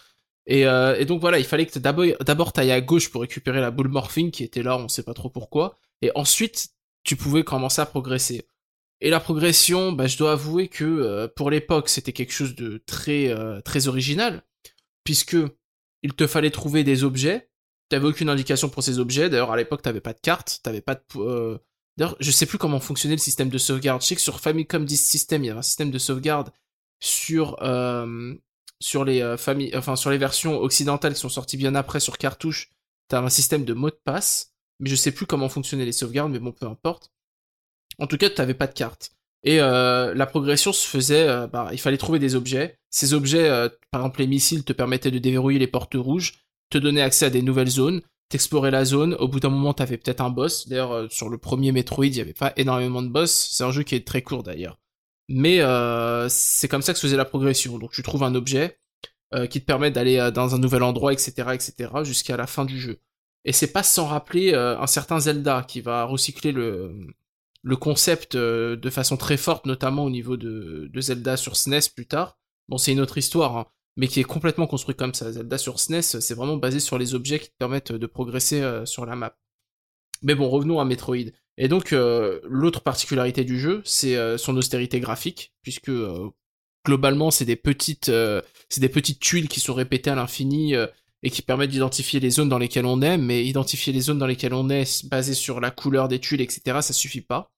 Et, 0.47 0.67
euh, 0.67 1.05
donc 1.05 1.21
voilà, 1.21 1.39
il 1.39 1.45
fallait 1.45 1.67
que 1.67 1.79
d'abord 1.79 2.53
t'ailles 2.53 2.73
à 2.73 2.81
gauche 2.81 3.11
pour 3.11 3.23
récupérer 3.23 3.61
la 3.61 3.71
boule 3.71 3.89
morphing 3.89 4.31
qui 4.31 4.43
était 4.43 4.63
là, 4.63 4.77
on 4.77 4.89
sait 4.89 5.03
pas 5.03 5.15
trop 5.15 5.31
pourquoi. 5.31 5.79
Et 6.03 6.11
ensuite, 6.15 6.71
tu 7.05 7.17
pouvais 7.17 7.45
commencer 7.45 7.81
à 7.81 7.87
progresser. 7.87 8.47
Et 9.01 9.11
la 9.11 9.21
progression, 9.21 9.93
bah, 9.93 10.07
je 10.07 10.19
dois 10.19 10.33
avouer 10.33 10.69
que 10.69 10.85
euh, 10.85 11.29
pour 11.29 11.51
l'époque, 11.51 11.89
c'était 11.89 12.13
quelque 12.13 12.33
chose 12.33 12.55
de 12.55 12.83
très 12.87 13.29
euh, 13.29 13.61
très 13.61 13.89
original, 13.89 14.43
puisque 15.05 15.37
il 16.03 16.15
te 16.15 16.27
fallait 16.27 16.51
trouver 16.51 16.85
des 16.85 17.05
objets. 17.05 17.51
T'avais 17.89 18.07
aucune 18.07 18.29
indication 18.29 18.69
pour 18.69 18.83
ces 18.83 18.99
objets. 18.99 19.29
D'ailleurs, 19.31 19.53
à 19.53 19.57
l'époque, 19.57 19.83
t'avais 19.83 20.01
pas 20.01 20.13
de 20.13 20.21
carte, 20.21 20.61
t'avais 20.63 20.81
pas 20.81 20.95
de. 20.95 21.03
euh, 21.17 21.59
D'ailleurs, 21.97 22.17
je 22.21 22.31
sais 22.31 22.47
plus 22.47 22.57
comment 22.59 22.81
fonctionnait 22.81 23.17
le 23.17 23.21
système 23.21 23.51
de 23.51 23.59
sauvegarde. 23.59 24.01
Je 24.01 24.07
sais 24.07 24.15
que 24.15 24.21
sur 24.23 24.41
Famicom 24.41 24.85
Disk 24.85 25.05
System, 25.05 25.43
il 25.45 25.49
y 25.49 25.51
avait 25.51 25.59
un 25.59 25.63
système 25.63 25.91
de 25.91 25.99
sauvegarde 25.99 26.51
sur 27.01 27.57
euh, 27.63 28.35
les 29.05 29.23
euh, 29.23 29.37
sur 29.97 30.11
les 30.11 30.19
versions 30.19 30.59
occidentales 30.61 31.15
qui 31.15 31.21
sont 31.21 31.29
sorties 31.29 31.57
bien 31.57 31.75
après 31.75 32.01
sur 32.01 32.17
cartouche. 32.19 32.71
T'as 33.09 33.21
un 33.21 33.29
système 33.29 33.65
de 33.65 33.75
mot 33.75 33.91
de 33.91 34.01
passe, 34.05 34.55
mais 34.79 34.89
je 34.89 34.95
sais 34.97 35.13
plus 35.13 35.27
comment 35.27 35.49
fonctionnaient 35.49 35.85
les 35.85 35.93
sauvegardes, 35.93 36.31
mais 36.33 36.39
bon, 36.39 36.53
peu 36.53 36.67
importe. 36.67 37.11
En 37.99 38.07
tout 38.07 38.17
cas, 38.17 38.31
t'avais 38.31 38.55
pas 38.55 38.67
de 38.67 38.73
carte. 38.75 39.13
Et 39.43 39.61
euh, 39.61 40.15
la 40.15 40.27
progression 40.27 40.73
se 40.73 40.87
faisait, 40.87 41.27
euh, 41.27 41.47
bah, 41.47 41.71
il 41.73 41.81
fallait 41.81 41.97
trouver 41.97 42.19
des 42.19 42.35
objets. 42.35 42.79
Ces 42.91 43.15
objets, 43.15 43.49
euh, 43.49 43.69
par 43.91 44.03
exemple 44.03 44.21
les 44.21 44.27
missiles, 44.27 44.65
te 44.65 44.73
permettaient 44.73 45.11
de 45.11 45.19
déverrouiller 45.19 45.59
les 45.59 45.67
portes 45.67 45.95
rouges, 45.95 46.35
te 46.69 46.79
donner 46.79 47.01
accès 47.01 47.27
à 47.27 47.31
des 47.31 47.41
nouvelles 47.41 47.71
zones, 47.71 48.03
t'explorer 48.29 48.71
la 48.71 48.85
zone. 48.85 49.15
Au 49.15 49.29
bout 49.29 49.41
d'un 49.41 49.49
moment, 49.49 49.73
t'avais 49.73 49.97
peut-être 49.97 50.21
un 50.21 50.31
boss. 50.31 50.69
D'ailleurs, 50.69 51.11
sur 51.11 51.31
le 51.31 51.39
premier 51.39 51.73
Metroid, 51.73 52.07
il 52.07 52.17
y 52.17 52.21
avait 52.21 52.35
pas 52.35 52.53
énormément 52.57 53.03
de 53.03 53.09
boss. 53.09 53.49
C'est 53.53 53.65
un 53.65 53.73
jeu 53.73 53.83
qui 53.83 53.95
est 53.95 54.07
très 54.07 54.23
court 54.23 54.43
d'ailleurs. 54.43 54.79
Mais 55.29 55.61
c'est 56.29 56.69
comme 56.69 56.83
ça 56.83 56.93
que 56.93 56.99
se 56.99 57.07
faisait 57.07 57.17
la 57.17 57.25
progression. 57.25 57.79
Donc 57.79 57.93
tu 57.93 58.03
trouves 58.03 58.23
un 58.23 58.35
objet 58.35 58.79
qui 59.49 59.61
te 59.61 59.65
permet 59.65 59.91
d'aller 59.91 60.31
dans 60.35 60.55
un 60.55 60.59
nouvel 60.59 60.83
endroit, 60.83 61.13
etc., 61.13 61.33
etc., 61.55 61.91
jusqu'à 62.05 62.37
la 62.37 62.47
fin 62.47 62.65
du 62.65 62.79
jeu. 62.79 63.01
Et 63.45 63.53
c'est 63.53 63.73
pas 63.73 63.83
sans 63.83 64.07
rappeler 64.07 64.55
un 64.55 64.87
certain 64.87 65.19
Zelda 65.19 65.65
qui 65.67 65.81
va 65.81 66.05
recycler 66.05 66.53
le 66.53 66.95
le 67.63 67.77
concept 67.77 68.35
euh, 68.35 68.77
de 68.77 68.91
façon 68.91 69.17
très 69.17 69.37
forte, 69.37 69.67
notamment 69.67 70.05
au 70.05 70.11
niveau 70.11 70.37
de, 70.37 70.91
Zelda 70.97 71.37
sur 71.37 71.57
SNES 71.57 71.91
plus 71.95 72.07
tard. 72.07 72.39
Bon, 72.69 72.79
c'est 72.79 72.93
une 72.93 73.01
autre 73.01 73.19
histoire, 73.19 73.57
hein, 73.57 73.67
mais 73.97 74.09
qui 74.09 74.21
est 74.21 74.25
complètement 74.25 74.67
construit 74.67 74.95
comme 74.95 75.15
ça. 75.15 75.33
Zelda 75.33 75.59
sur 75.59 75.81
SNES, 75.81 76.03
c'est 76.03 76.35
vraiment 76.35 76.57
basé 76.57 76.81
sur 76.81 76.99
les 76.99 77.15
objets 77.15 77.39
qui 77.39 77.49
te 77.49 77.57
permettent 77.59 77.93
de 77.93 78.07
progresser 78.07 78.63
euh, 78.63 78.87
sur 78.87 79.07
la 79.07 79.17
map. 79.17 79.37
Mais 80.23 80.35
bon, 80.35 80.49
revenons 80.49 80.81
à 80.81 80.85
Metroid. 80.85 81.33
Et 81.57 81.69
donc, 81.69 81.93
euh, 81.93 82.41
l'autre 82.45 82.83
particularité 82.83 83.45
du 83.45 83.59
jeu, 83.59 83.83
c'est 83.85 84.39
son 84.39 84.57
austérité 84.57 85.01
graphique, 85.01 85.55
puisque 85.63 85.91
globalement, 86.87 87.31
c'est 87.31 87.45
des 87.45 87.57
petites, 87.57 88.11
c'est 88.69 88.81
des 88.81 88.89
petites 88.89 89.21
tuiles 89.21 89.49
qui 89.49 89.61
sont 89.61 89.75
répétées 89.75 90.11
à 90.11 90.15
l'infini 90.15 90.75
et 91.23 91.31
qui 91.31 91.43
permettent 91.43 91.71
d'identifier 91.71 92.21
les 92.21 92.31
zones 92.31 92.49
dans 92.49 92.59
lesquelles 92.59 92.87
on 92.87 93.03
est. 93.03 93.19
Mais 93.19 93.45
identifier 93.45 93.93
les 93.93 94.01
zones 94.01 94.19
dans 94.19 94.27
lesquelles 94.27 94.55
on 94.55 94.69
est, 94.71 95.07
basé 95.07 95.35
sur 95.35 95.61
la 95.61 95.71
couleur 95.71 96.09
des 96.09 96.19
tuiles, 96.19 96.41
etc., 96.41 96.79
ça 96.81 96.93
suffit 96.93 97.21
pas. 97.21 97.51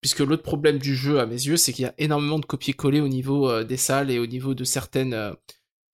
Puisque 0.00 0.20
l'autre 0.20 0.42
problème 0.42 0.78
du 0.78 0.94
jeu, 0.94 1.20
à 1.20 1.26
mes 1.26 1.34
yeux, 1.34 1.56
c'est 1.56 1.72
qu'il 1.72 1.84
y 1.84 1.88
a 1.88 1.94
énormément 1.98 2.38
de 2.38 2.44
copier-coller 2.44 3.00
au 3.00 3.08
niveau 3.08 3.50
euh, 3.50 3.64
des 3.64 3.78
salles 3.78 4.10
et 4.10 4.18
au 4.18 4.26
niveau 4.26 4.54
de 4.54 4.62
certaines, 4.62 5.14
euh, 5.14 5.32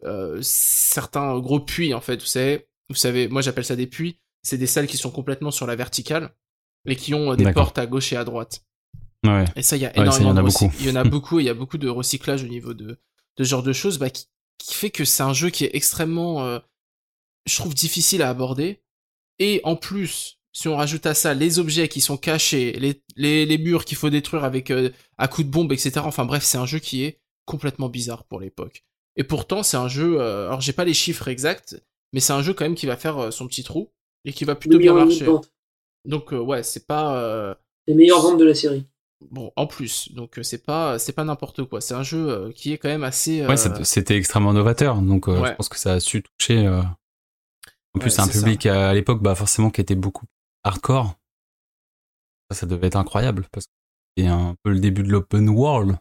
euh, 0.05 0.39
certains 0.43 1.39
gros 1.39 1.61
puits, 1.61 1.95
en 1.95 2.01
fait. 2.01 2.21
Vous 2.21 2.27
savez, 2.27 2.67
vous 2.89 2.97
savez, 2.97 3.29
moi 3.29 3.41
j'appelle 3.43 3.65
ça 3.65 3.77
des 3.77 3.87
puits. 3.87 4.19
C'est 4.43 4.59
des 4.59 4.67
salles 4.67 4.87
qui 4.87 4.97
sont 4.97 5.11
complètement 5.11 5.51
sur 5.51 5.67
la 5.67 5.77
verticale 5.77 6.35
et 6.87 6.97
qui 6.97 7.15
ont 7.15 7.33
euh, 7.33 7.37
des 7.37 7.53
portes 7.53 7.79
à 7.79 7.87
gauche 7.87 8.13
et 8.13 8.17
à 8.17 8.25
droite. 8.25 8.65
Ouais. 9.25 9.45
Et 9.57 9.63
ça, 9.63 9.77
il 9.77 9.83
y 9.83 9.87
a 9.87 9.89
Ouais, 9.91 10.11
ça, 10.11 10.19
il 10.19 10.27
y 10.27 10.29
énormément 10.29 10.35
de 10.35 10.43
beaucoup. 10.43 10.73
Il 10.81 10.87
y 10.87 10.91
en 10.91 10.97
a 10.97 11.05
beaucoup 11.09 11.39
et 11.39 11.45
il 11.45 11.47
y 11.47 11.51
a 11.51 11.55
beaucoup 11.55 11.79
de 11.79 11.89
recyclage 11.89 12.43
au 12.43 12.49
niveau 12.49 12.75
de, 12.75 12.87
de 13.37 13.45
ce 13.45 13.49
genre 13.49 13.63
de 13.63 13.73
choses, 13.73 13.99
bah, 13.99 14.11
qui, 14.11 14.27
qui 14.59 14.75
fait 14.75 14.91
que 14.91 15.05
c'est 15.05 15.23
un 15.23 15.33
jeu 15.33 15.51
qui 15.51 15.65
est 15.65 15.71
extrêmement, 15.75 16.45
euh, 16.45 16.59
je 17.47 17.57
trouve, 17.57 17.75
difficile 17.75 18.23
à 18.23 18.29
aborder. 18.29 18.81
Et 19.39 19.61
en 19.65 19.77
plus, 19.77 20.39
si 20.53 20.69
on 20.69 20.77
rajoute 20.77 21.07
à 21.07 21.15
ça 21.15 21.35
les 21.35 21.59
objets 21.59 21.89
qui 21.89 22.01
sont 22.01 22.17
cachés, 22.17 22.73
les, 22.73 23.03
les, 23.17 23.47
les 23.47 23.59
murs 23.59 23.85
qu'il 23.85 23.97
faut 23.97 24.11
détruire 24.11 24.45
avec 24.45 24.71
euh, 24.71 24.91
à 25.19 25.29
coups 25.29 25.47
de 25.47 25.53
bombe, 25.53 25.73
etc. 25.73 25.93
Enfin 26.05 26.25
bref, 26.25 26.43
c'est 26.45 26.59
un 26.59 26.67
jeu 26.67 26.79
qui 26.79 27.05
est 27.05 27.21
complètement 27.47 27.89
bizarre 27.89 28.25
pour 28.25 28.39
l'époque. 28.41 28.85
Et 29.17 29.25
pourtant, 29.25 29.63
c'est 29.63 29.77
un 29.77 29.89
jeu. 29.89 30.21
euh, 30.21 30.47
alors, 30.49 30.61
j'ai 30.61 30.73
pas 30.73 30.85
les 30.85 30.95
chiffres 30.95 31.29
exacts, 31.29 31.83
mais 32.13 32.21
c'est 32.21 32.33
un 32.33 32.43
jeu 32.43 32.55
quand 32.55 32.65
même 32.65 32.75
qui 32.75 32.87
va 32.87 32.97
faire 32.97 33.19
euh, 33.19 33.31
son 33.31 33.47
petit 33.47 33.65
trou 33.65 33.93
et 34.25 34.33
qui 34.33 34.45
va 34.45 34.55
plutôt 34.55 34.79
bien 34.79 34.95
marcher. 34.95 35.27
Donc, 36.05 36.33
euh, 36.33 36.39
ouais, 36.39 36.63
c'est 36.63 36.87
pas. 36.87 37.17
euh, 37.17 37.55
Les 37.87 37.95
meilleures 37.95 38.21
ventes 38.23 38.39
de 38.39 38.45
la 38.45 38.55
série. 38.55 38.87
Bon, 39.31 39.53
en 39.55 39.67
plus, 39.69 40.13
donc 40.13 40.39
euh, 40.39 40.43
c'est 40.43 40.65
pas 40.65 40.99
c'est 40.99 41.13
pas 41.13 41.23
n'importe 41.23 41.63
quoi. 41.65 41.81
C'est 41.81 41.95
un 41.95 42.03
jeu 42.03 42.29
euh, 42.29 42.53
qui 42.53 42.73
est 42.73 42.79
quand 42.79 42.89
même 42.89 43.05
assez. 43.05 43.41
euh, 43.43 43.49
Ouais, 43.49 43.57
c'était 43.85 44.17
extrêmement 44.17 44.53
novateur, 44.53 45.01
donc 45.01 45.29
euh, 45.29 45.41
Ouais. 45.41 45.51
je 45.51 45.55
pense 45.55 45.69
que 45.69 45.79
ça 45.79 45.93
a 45.95 46.01
su 46.01 46.23
toucher. 46.25 46.67
En 47.95 47.99
plus, 48.01 48.09
Ouais, 48.09 48.11
c'est 48.11 48.21
un 48.23 48.27
ça. 48.27 48.33
public 48.33 48.67
euh, 48.67 48.91
à 48.91 48.95
l'époque, 48.95 49.23
bah 49.23 49.35
forcément, 49.35 49.71
qui 49.71 49.81
était 49.81 49.95
beaucoup 49.95 50.27
hardcore. 50.65 51.15
Ça, 52.51 52.57
ça 52.61 52.67
devait 52.67 52.87
être 52.89 52.97
incroyable 52.97 53.47
parce 53.53 53.67
que 53.67 53.73
c'est 54.17 54.27
un 54.27 54.57
peu 54.63 54.71
le 54.71 54.81
début 54.81 55.03
de 55.03 55.09
l'open 55.11 55.49
world. 55.49 55.99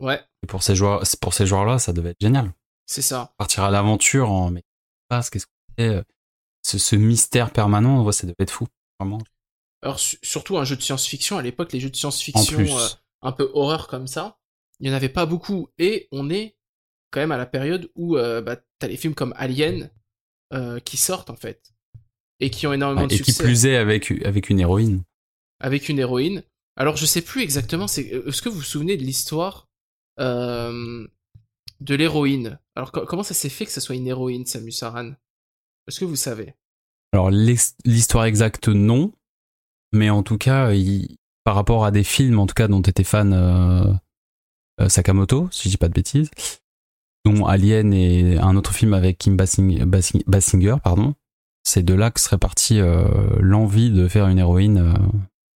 Ouais, 0.00 0.20
Et 0.42 0.46
pour 0.48 0.62
ces 0.62 0.74
joueurs, 0.74 1.02
pour 1.20 1.32
ces 1.34 1.46
joueurs-là, 1.46 1.78
ça 1.78 1.92
devait 1.92 2.10
être 2.10 2.20
génial. 2.20 2.52
c'est 2.86 3.02
ça. 3.02 3.32
Partir 3.38 3.62
à 3.64 3.70
l'aventure 3.70 4.30
en 4.30 4.50
mais 4.50 4.62
qu'est-ce 5.10 5.30
qu'est-ce 5.30 5.46
qu'on 5.46 5.82
fait 5.82 5.88
euh, 5.88 6.02
ce, 6.62 6.78
ce 6.78 6.96
mystère 6.96 7.52
permanent, 7.52 8.04
ouais, 8.04 8.12
ça 8.12 8.26
devait 8.26 8.34
être 8.40 8.50
fou, 8.50 8.66
vraiment. 8.98 9.18
Alors 9.82 9.98
su- 10.00 10.18
surtout 10.22 10.58
un 10.58 10.64
jeu 10.64 10.76
de 10.76 10.82
science-fiction 10.82 11.38
à 11.38 11.42
l'époque, 11.42 11.72
les 11.72 11.80
jeux 11.80 11.90
de 11.90 11.96
En 11.96 11.98
science-fiction 11.98 12.78
euh, 12.78 12.88
un 13.22 13.32
peu 13.32 13.50
horreur 13.54 13.86
comme 13.88 14.06
ça, 14.06 14.38
il 14.80 14.88
y 14.88 14.90
en 14.90 14.94
avait 14.94 15.08
pas 15.08 15.26
beaucoup. 15.26 15.68
Et 15.78 16.08
on 16.12 16.30
est 16.30 16.56
quand 17.10 17.20
même 17.20 17.32
à 17.32 17.36
la 17.38 17.46
période 17.46 17.90
où 17.94 18.16
euh, 18.16 18.40
bah, 18.42 18.56
t'as 18.78 18.88
les 18.88 18.96
films 18.96 19.14
comme 19.14 19.34
Alien 19.36 19.90
euh, 20.52 20.80
qui 20.80 20.96
sortent 20.96 21.30
en 21.30 21.36
fait 21.36 21.72
et 22.40 22.50
qui 22.50 22.66
ont 22.66 22.72
énormément 22.72 23.06
de 23.06 23.12
et 23.14 23.18
qui 23.18 23.32
succès 23.32 23.42
plus 23.44 23.66
est 23.66 23.76
avec 23.76 24.10
avec 24.24 24.50
une 24.50 24.60
héroïne. 24.60 25.02
avec 25.60 25.88
une 25.88 25.98
héroïne. 25.98 26.42
Alors 26.76 26.96
je 26.96 27.06
sais 27.06 27.22
plus 27.22 27.42
exactement. 27.42 27.86
C'est 27.86 28.02
est-ce 28.02 28.42
que 28.42 28.48
vous 28.48 28.56
vous 28.56 28.62
souvenez 28.62 28.96
de 28.96 29.02
l'histoire 29.02 29.68
euh, 30.20 31.06
de 31.80 31.94
l'héroïne? 31.94 32.58
Alors 32.74 32.92
co- 32.92 33.04
comment 33.06 33.22
ça 33.22 33.34
s'est 33.34 33.48
fait 33.48 33.66
que 33.66 33.72
ça 33.72 33.80
soit 33.80 33.94
une 33.94 34.06
héroïne, 34.06 34.46
Samus 34.46 34.74
Aran? 34.82 35.12
Est-ce 35.86 36.00
que 36.00 36.04
vous 36.04 36.16
savez? 36.16 36.54
Alors 37.12 37.30
l'histoire 37.30 38.24
exacte 38.24 38.68
non, 38.68 39.12
mais 39.92 40.10
en 40.10 40.22
tout 40.22 40.38
cas, 40.38 40.72
il- 40.72 41.16
par 41.44 41.54
rapport 41.56 41.84
à 41.84 41.90
des 41.90 42.04
films, 42.04 42.38
en 42.38 42.46
tout 42.46 42.54
cas 42.54 42.68
dont 42.68 42.80
était 42.82 43.04
fan 43.04 43.32
euh, 43.32 43.92
euh, 44.80 44.88
Sakamoto, 44.88 45.48
si 45.50 45.64
je 45.64 45.70
dis 45.70 45.76
pas 45.76 45.88
de 45.88 45.94
bêtises, 45.94 46.30
dont 47.24 47.46
Alien 47.46 47.92
et 47.92 48.38
un 48.38 48.56
autre 48.56 48.72
film 48.72 48.94
avec 48.94 49.18
Kim 49.18 49.36
Basing- 49.36 49.84
Basing- 49.84 50.24
Basinger, 50.26 50.76
pardon, 50.82 51.14
c'est 51.64 51.84
de 51.84 51.94
là 51.94 52.10
que 52.10 52.20
serait 52.20 52.38
partie 52.38 52.80
euh, 52.80 53.04
l'envie 53.40 53.90
de 53.90 54.08
faire 54.08 54.26
une 54.28 54.38
héroïne 54.38 54.78
euh, 54.78 54.94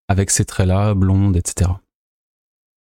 avec 0.08 0.30
ces 0.30 0.44
traits-là, 0.44 0.94
blonde, 0.94 1.36
etc. 1.36 1.70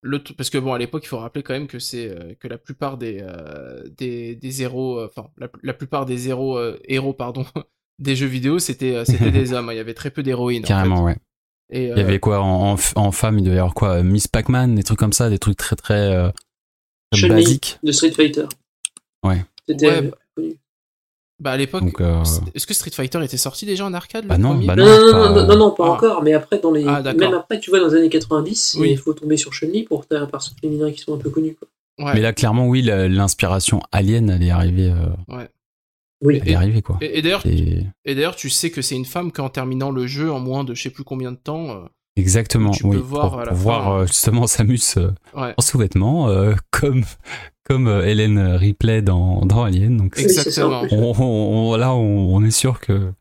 le 0.02 0.22
t- 0.22 0.34
parce 0.34 0.50
que 0.50 0.58
bon 0.58 0.74
à 0.74 0.78
l'époque 0.78 1.04
il 1.04 1.08
faut 1.08 1.16
rappeler 1.18 1.42
quand 1.42 1.54
même 1.54 1.66
que 1.66 1.78
c'est 1.78 2.10
euh, 2.10 2.34
que 2.38 2.46
la 2.46 2.58
plupart 2.58 2.98
des 2.98 3.20
euh, 3.22 3.82
des 3.96 4.34
des 4.36 4.60
héros 4.62 4.98
euh, 4.98 5.08
enfin 5.10 5.30
la, 5.38 5.48
la 5.62 5.72
plupart 5.72 6.04
des 6.04 6.28
héros 6.28 6.58
euh, 6.58 6.78
héros 6.86 7.14
pardon 7.14 7.46
des 7.98 8.14
jeux 8.14 8.26
vidéo 8.26 8.58
c'était 8.58 8.96
euh, 8.96 9.04
c'était 9.06 9.30
des 9.40 9.54
hommes 9.54 9.70
il 9.72 9.76
y 9.76 9.80
avait 9.80 9.94
très 9.94 10.10
peu 10.10 10.22
d'héroïnes 10.22 10.64
en 10.64 10.68
Carrément, 10.68 11.04
ouais. 11.04 11.16
et 11.70 11.84
Il 11.84 11.96
y 11.96 12.00
avait 12.02 12.18
quoi 12.20 12.40
en, 12.42 12.74
en, 12.74 12.76
en 12.96 13.12
femme, 13.12 13.38
il 13.38 13.44
devait 13.44 13.56
y 13.56 13.58
avoir 13.58 13.72
quoi 13.72 14.02
Miss 14.02 14.28
Pac-Man, 14.28 14.74
des 14.74 14.82
trucs 14.82 14.98
comme 14.98 15.14
ça, 15.14 15.30
des 15.30 15.38
trucs 15.38 15.56
très 15.56 15.76
très, 15.76 16.14
euh, 16.14 16.28
très 17.10 17.28
basiques. 17.28 17.78
De 17.82 17.90
Street 17.90 18.10
Fighter. 18.10 18.44
Ouais. 19.24 19.44
C'était 19.68 19.88
Ouais, 19.88 20.02
bah- 20.02 20.16
connu. 20.36 20.56
bah 21.40 21.50
à 21.52 21.56
l'époque 21.56 22.00
euh, 22.00 22.22
est-ce 22.54 22.66
que 22.66 22.74
Street 22.74 22.90
Fighter 22.90 23.22
était 23.24 23.36
sorti 23.38 23.66
déjà 23.66 23.84
en 23.86 23.94
arcade 23.94 24.26
Bah 24.26 24.36
le 24.36 24.42
non, 24.42 24.50
premier 24.50 24.66
bah 24.66 24.76
Non, 24.76 24.84
non, 24.84 24.90
non, 25.06 25.12
pas- 25.12 25.28
non, 25.42 25.46
non, 25.46 25.56
non, 25.56 25.70
pas 25.72 25.86
Ah. 25.86 25.90
encore, 25.92 26.22
mais 26.22 26.32
après, 26.34 26.58
dans 26.58 26.70
les... 26.72 26.84
Ah, 26.86 27.02
même 27.14 27.34
après, 27.34 27.58
tu 27.60 27.70
vois, 27.70 27.80
dans 27.80 27.88
les 27.88 27.94
années 27.96 28.08
90, 28.10 28.76
Oui. 28.80 28.90
il 28.92 28.98
faut 28.98 29.14
tomber 29.14 29.36
sur 29.36 29.52
Chun-Li 29.52 29.84
pour 29.84 30.04
faire 30.04 30.22
un 30.22 30.26
personnage 30.26 30.60
féminin 30.60 30.92
qui 30.92 30.98
sont 31.00 31.14
un 31.14 31.18
peu 31.18 31.30
connus. 31.30 31.56
Quoi. 31.56 32.06
ouais 32.06 32.14
Mais 32.14 32.20
là, 32.20 32.32
clairement, 32.32 32.68
oui, 32.68 32.82
l'inspiration 32.82 33.80
alien, 33.92 34.28
elle 34.30 34.42
est 34.42 34.50
arrivée, 34.50 34.90
euh, 34.90 35.36
Oui. 36.22 36.40
elle 36.42 36.48
est 36.50 36.54
arrivée, 36.54 36.82
quoi. 36.82 36.98
et, 37.00 37.18
et 37.18 37.22
d'ailleurs 37.22 37.44
Et- 37.46 37.84
et 38.04 38.14
d'ailleurs 38.14 38.36
tu 38.36 38.48
sais 38.50 38.70
que 38.70 38.80
c'est 38.82 38.94
une 38.96 39.04
femme 39.04 39.30
qu'en 39.32 39.48
terminant 39.48 39.90
le 39.90 40.06
jeu 40.06 40.30
en 40.32 40.40
moins 40.40 40.64
de 40.64 40.74
je 40.74 40.82
sais 40.82 40.90
plus 40.90 41.04
combien 41.04 41.32
de 41.32 41.36
temps 41.36 41.70
euh, 41.70 41.80
Exactement, 42.16 42.70
Tu 42.70 42.84
peux 42.84 42.90
oui. 42.90 42.96
voir 42.98 43.42
pour 43.42 43.58
pour 43.58 44.06
justement 44.06 44.46
Samus 44.46 44.78
euh, 44.98 45.10
ouais 45.34 45.52
en 45.56 45.60
sous-vêtements, 45.62 46.28
euh, 46.28 46.54
comme, 46.70 47.04
comme 47.64 47.88
euh, 47.88 48.06
Hélène 48.06 48.38
Ripley 48.38 49.02
dans, 49.02 49.44
dans 49.46 49.64
Alien. 49.64 49.96
Donc, 49.96 50.18
Exactement. 50.18 50.82
plus. 50.86 50.96
on, 50.96 51.12
on- 51.20 51.72
on- 51.72 51.76
là, 51.76 51.94
on, 51.94 52.34
on 52.34 52.44
est 52.44 52.50
sûr 52.50 52.80
que 52.80 53.12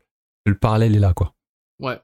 le 0.46 0.58
parallèle 0.58 0.94
est 0.94 1.00
là, 1.00 1.12
quoi. 1.14 1.34
Ouais. 1.80 1.98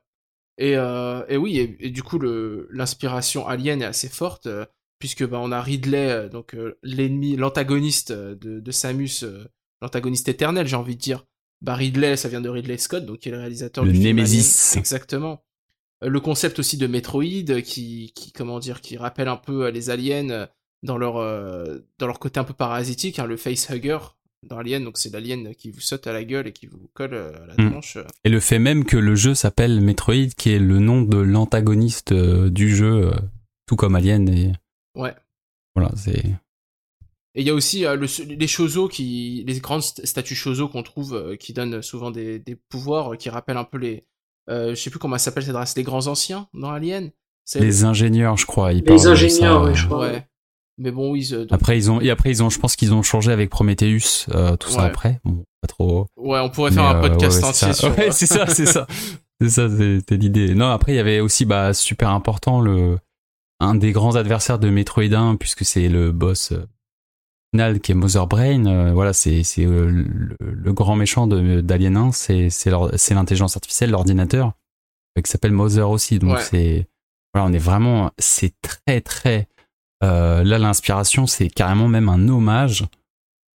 Et, 0.58 0.76
euh, 0.76 1.22
et 1.28 1.36
oui, 1.36 1.58
et, 1.58 1.76
et 1.80 1.90
du 1.90 2.02
coup, 2.02 2.18
le, 2.18 2.68
l'inspiration 2.70 3.46
alien 3.46 3.80
est 3.82 3.86
assez 3.86 4.08
forte, 4.08 4.46
euh, 4.46 4.66
puisque 4.98 5.26
bah, 5.26 5.38
on 5.40 5.52
a 5.52 5.60
Ridley, 5.62 6.10
euh, 6.10 6.28
donc 6.28 6.54
euh, 6.54 6.78
l'ennemi, 6.82 7.36
l'antagoniste 7.36 8.12
de, 8.12 8.60
de 8.60 8.70
Samus, 8.70 9.22
euh, 9.22 9.44
l'antagoniste 9.80 10.28
éternel, 10.28 10.66
j'ai 10.66 10.76
envie 10.76 10.96
de 10.96 11.00
dire. 11.00 11.24
Bah, 11.62 11.74
Ridley, 11.74 12.16
ça 12.16 12.28
vient 12.28 12.40
de 12.40 12.48
Ridley 12.48 12.78
Scott, 12.78 13.04
donc 13.06 13.18
qui 13.20 13.28
est 13.28 13.32
le 13.32 13.38
réalisateur 13.38 13.84
Le 13.84 13.90
du 13.92 13.96
film 13.98 14.16
Némésis. 14.16 14.72
Alien. 14.72 14.80
Exactement. 14.80 15.44
Euh, 16.04 16.08
Le 16.08 16.20
concept 16.20 16.58
aussi 16.58 16.76
de 16.78 16.86
Metroid, 16.86 17.62
qui, 17.64 18.12
qui 18.14 18.32
comment 18.32 18.58
dire, 18.58 18.80
qui 18.80 18.96
rappelle 18.98 19.28
un 19.28 19.36
peu 19.36 19.66
euh, 19.66 19.70
les 19.70 19.88
aliens 19.90 20.28
euh, 20.30 20.46
dans 20.82 20.98
leur, 20.98 21.16
euh, 21.16 21.78
dans 21.98 22.06
leur 22.06 22.18
côté 22.18 22.40
un 22.40 22.44
peu 22.44 22.54
parasitique, 22.54 23.18
hein, 23.18 23.26
le 23.26 23.36
facehugger 23.36 23.98
dans 24.48 24.56
Alien, 24.58 24.84
donc 24.84 24.96
c'est 24.96 25.12
l'alien 25.12 25.54
qui 25.54 25.70
vous 25.70 25.80
saute 25.80 26.06
à 26.06 26.12
la 26.14 26.24
gueule 26.24 26.46
et 26.46 26.52
qui 26.52 26.66
vous 26.66 26.88
colle 26.94 27.12
euh, 27.12 27.32
à 27.42 27.46
la 27.46 27.62
Mm. 27.64 27.70
tronche. 27.72 27.96
euh. 27.98 28.04
Et 28.24 28.30
le 28.30 28.40
fait 28.40 28.58
même 28.58 28.84
que 28.84 28.96
le 28.96 29.14
jeu 29.14 29.34
s'appelle 29.34 29.80
Metroid, 29.82 30.28
qui 30.36 30.50
est 30.52 30.58
le 30.58 30.78
nom 30.78 31.02
de 31.02 31.18
l'antagoniste 31.18 32.12
euh, 32.12 32.48
du 32.48 32.74
jeu, 32.74 33.08
euh, 33.08 33.14
tout 33.66 33.76
comme 33.76 33.94
Alien. 33.96 34.28
Et 34.30 34.52
Ouais. 34.96 35.14
voilà, 35.74 35.90
c'est. 35.96 36.24
Et 37.36 37.42
il 37.42 37.46
y 37.46 37.50
a 37.50 37.54
aussi 37.54 37.84
euh, 37.84 37.94
le, 37.96 38.06
les 38.34 38.46
shozo 38.48 38.88
qui, 38.88 39.44
les 39.46 39.60
grandes 39.60 39.82
st- 39.82 40.04
statues 40.06 40.34
shozo 40.34 40.68
qu'on 40.68 40.82
trouve, 40.82 41.14
euh, 41.14 41.36
qui 41.36 41.52
donnent 41.52 41.80
souvent 41.82 42.10
des, 42.10 42.38
des 42.38 42.56
pouvoirs, 42.56 43.12
euh, 43.12 43.16
qui 43.16 43.28
rappellent 43.28 43.56
un 43.58 43.64
peu 43.64 43.76
les, 43.78 44.04
euh, 44.48 44.70
je 44.70 44.80
sais 44.80 44.90
plus 44.90 44.98
comment 44.98 45.16
ça 45.18 45.26
s'appelle 45.26 45.44
cette 45.44 45.54
race, 45.54 45.76
les 45.76 45.82
grands 45.84 46.06
anciens 46.06 46.48
dans 46.54 46.70
Alien. 46.70 47.10
Les 47.56 47.84
ingénieurs, 47.84 48.36
je 48.36 48.46
crois. 48.46 48.72
Ils 48.72 48.82
Les 48.84 49.06
ingénieurs, 49.06 49.60
ça, 49.62 49.64
ouais, 49.64 49.74
je 49.74 49.84
crois. 49.86 49.98
Ouais. 50.10 50.26
Mais 50.82 50.90
bon, 50.90 51.14
donc- 51.14 51.46
Après, 51.50 51.76
ils 51.76 51.90
ont, 51.90 52.00
et 52.00 52.08
après, 52.10 52.30
ils 52.30 52.42
ont, 52.42 52.48
je 52.48 52.58
pense 52.58 52.74
qu'ils 52.74 52.94
ont 52.94 53.02
changé 53.02 53.30
avec 53.30 53.50
Prometheus, 53.50 54.26
euh, 54.34 54.56
tout 54.56 54.70
ça 54.70 54.84
après. 54.84 55.20
Bon, 55.24 55.44
pas 55.60 55.68
trop. 55.68 56.06
ouais, 56.16 56.40
on 56.40 56.48
pourrait 56.48 56.72
faire 56.72 56.84
Mais, 56.84 56.88
un 56.88 57.04
euh, 57.04 57.08
podcast 57.10 57.42
ouais, 57.42 57.48
entier 57.48 57.52
c'est 57.52 57.66
ça. 57.66 57.72
sur. 57.74 57.90
Ouais, 57.98 58.08
euh, 58.08 58.12
c'est 58.12 58.26
ça, 58.26 58.46
c'est 58.46 58.64
ça. 58.66 58.86
C'est 59.42 59.50
ça, 59.50 59.68
c'était 59.68 60.16
l'idée. 60.16 60.54
Non, 60.54 60.70
après, 60.70 60.92
il 60.92 60.96
y 60.96 60.98
avait 60.98 61.20
aussi, 61.20 61.44
bah, 61.44 61.74
super 61.74 62.10
important, 62.10 62.60
le, 62.62 62.98
un 63.60 63.74
des 63.74 63.92
grands 63.92 64.16
adversaires 64.16 64.58
de 64.58 64.70
Metroid 64.70 65.12
1, 65.12 65.36
puisque 65.36 65.64
c'est 65.66 65.88
le 65.90 66.12
boss 66.12 66.54
final 67.52 67.80
qui 67.80 67.92
est 67.92 67.94
Mother 67.94 68.26
Brain. 68.26 68.64
euh, 68.66 68.92
voilà, 68.94 69.12
c'est, 69.12 69.42
c'est 69.42 69.64
le, 69.64 69.90
le 70.40 70.72
grand 70.72 70.96
méchant 70.96 71.26
de, 71.26 71.60
d'Alien 71.60 71.96
1, 71.96 72.12
c'est, 72.12 72.48
c'est, 72.48 72.70
l'intelligence 73.10 73.56
artificielle, 73.56 73.90
l'ordinateur, 73.90 74.52
qui 75.22 75.30
s'appelle 75.30 75.52
Mother 75.52 75.90
aussi. 75.90 76.18
Donc, 76.18 76.38
c'est, 76.40 76.86
voilà, 77.34 77.48
on 77.48 77.52
est 77.52 77.58
vraiment, 77.58 78.10
c'est 78.18 78.54
très, 78.62 79.00
très, 79.02 79.48
là, 80.02 80.58
l'inspiration, 80.58 81.26
c'est 81.26 81.48
carrément 81.48 81.88
même 81.88 82.08
un 82.08 82.28
hommage 82.28 82.84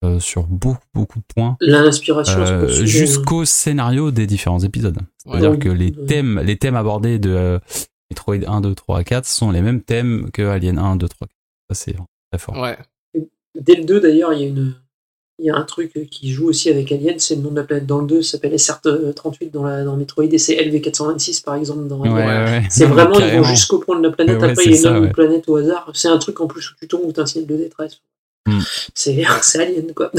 euh, 0.04 0.20
sur 0.20 0.44
beaucoup, 0.44 0.84
beaucoup 0.94 1.20
de 1.20 1.26
points. 1.36 1.58
L'inspiration, 1.62 2.40
Euh, 2.40 2.68
jusqu'au 2.86 3.46
scénario 3.46 4.12
des 4.12 4.28
différents 4.28 4.60
épisodes. 4.60 4.98
C'est-à-dire 5.26 5.52
Ouais. 5.52 5.58
que 5.60 5.70
les 5.70 5.92
thèmes, 5.92 6.40
les 6.44 6.58
thèmes 6.58 6.76
abordés 6.76 7.18
de 7.18 7.32
euh, 7.32 7.60
Metroid 8.12 8.36
1, 8.46 8.62
2, 8.62 8.76
3, 8.76 9.04
4 9.04 9.26
sont 9.26 9.50
les 9.52 9.62
mêmes 9.62 9.82
thèmes 9.82 10.30
que 10.32 10.44
Alien 10.44 10.78
1, 10.78 10.96
2, 10.98 11.08
3, 11.08 11.28
4. 11.28 11.36
Ça, 11.70 11.76
c'est 11.86 11.96
très 12.32 12.40
fort. 12.40 12.58
Ouais. 12.62 12.78
Dès 13.60 13.76
le 13.76 13.86
2, 13.86 14.00
d'ailleurs, 14.02 14.34
il 14.34 14.42
y 14.42 14.44
a 14.44 14.48
une. 14.48 14.76
Il 15.40 15.46
y 15.46 15.50
a 15.50 15.56
un 15.56 15.64
truc 15.64 15.92
qui 16.10 16.32
joue 16.32 16.48
aussi 16.48 16.70
avec 16.70 16.90
Alien, 16.94 17.20
c'est 17.20 17.36
le 17.36 17.42
nom 17.42 17.52
de 17.52 17.58
la 17.58 17.64
planète 17.64 17.86
dans 17.86 18.00
le 18.00 18.08
2, 18.08 18.22
ça 18.22 18.32
s'appelle 18.32 18.54
SR38 18.54 19.52
dans, 19.52 19.66
la, 19.66 19.84
dans 19.84 19.98
Metroid, 19.98 20.24
et 20.24 20.38
c'est 20.38 20.56
LV426 20.56 21.44
par 21.44 21.56
exemple 21.56 21.88
dans 21.88 22.00
Ouais, 22.00 22.10
Alien. 22.10 22.46
ouais, 22.46 22.52
ouais. 22.62 22.68
C'est 22.70 22.86
vraiment, 22.86 23.20
ils 23.20 23.38
vont 23.40 23.44
jusqu'au 23.44 23.80
point 23.80 24.00
de 24.00 24.08
la 24.08 24.12
planète, 24.14 24.40
Ouais, 24.42 24.52
après 24.52 24.66
ils 24.66 24.82
nomment 24.84 25.02
ouais. 25.02 25.08
une 25.08 25.14
planète 25.14 25.44
au 25.50 25.58
hasard. 25.58 25.92
C'est 25.94 26.08
un 26.08 26.18
truc 26.20 26.40
en 26.40 26.48
plus 26.48 26.72
où 26.72 26.76
tu 26.80 26.88
tombes 26.88 27.02
où 27.04 27.12
t'as 27.12 27.24
un 27.24 27.26
signal 27.26 27.48
de 27.48 27.58
détresse. 27.58 28.02
Hmm. 28.48 28.60
C'est 28.94 29.26
Alien, 29.60 29.94
quoi. 29.94 30.12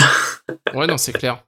Ouais, 0.75 0.87
non, 0.87 0.99
c'est 0.99 1.13
clair. 1.13 1.43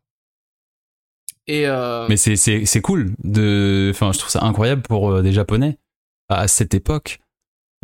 Et 1.47 1.66
euh, 1.66 2.07
Mais 2.09 2.16
c'est, 2.16 2.36
c'est, 2.36 2.65
c'est 2.66 2.81
cool. 2.81 3.12
De, 3.24 3.89
enfin, 3.95 4.12
je 4.12 4.19
trouve 4.19 4.31
ça 4.31 4.45
incroyable 4.45 4.82
pour 4.82 5.11
euh, 5.11 5.23
des 5.23 5.32
Japonais 5.32 5.78
à 6.28 6.47
cette 6.47 6.74
époque 6.74 7.20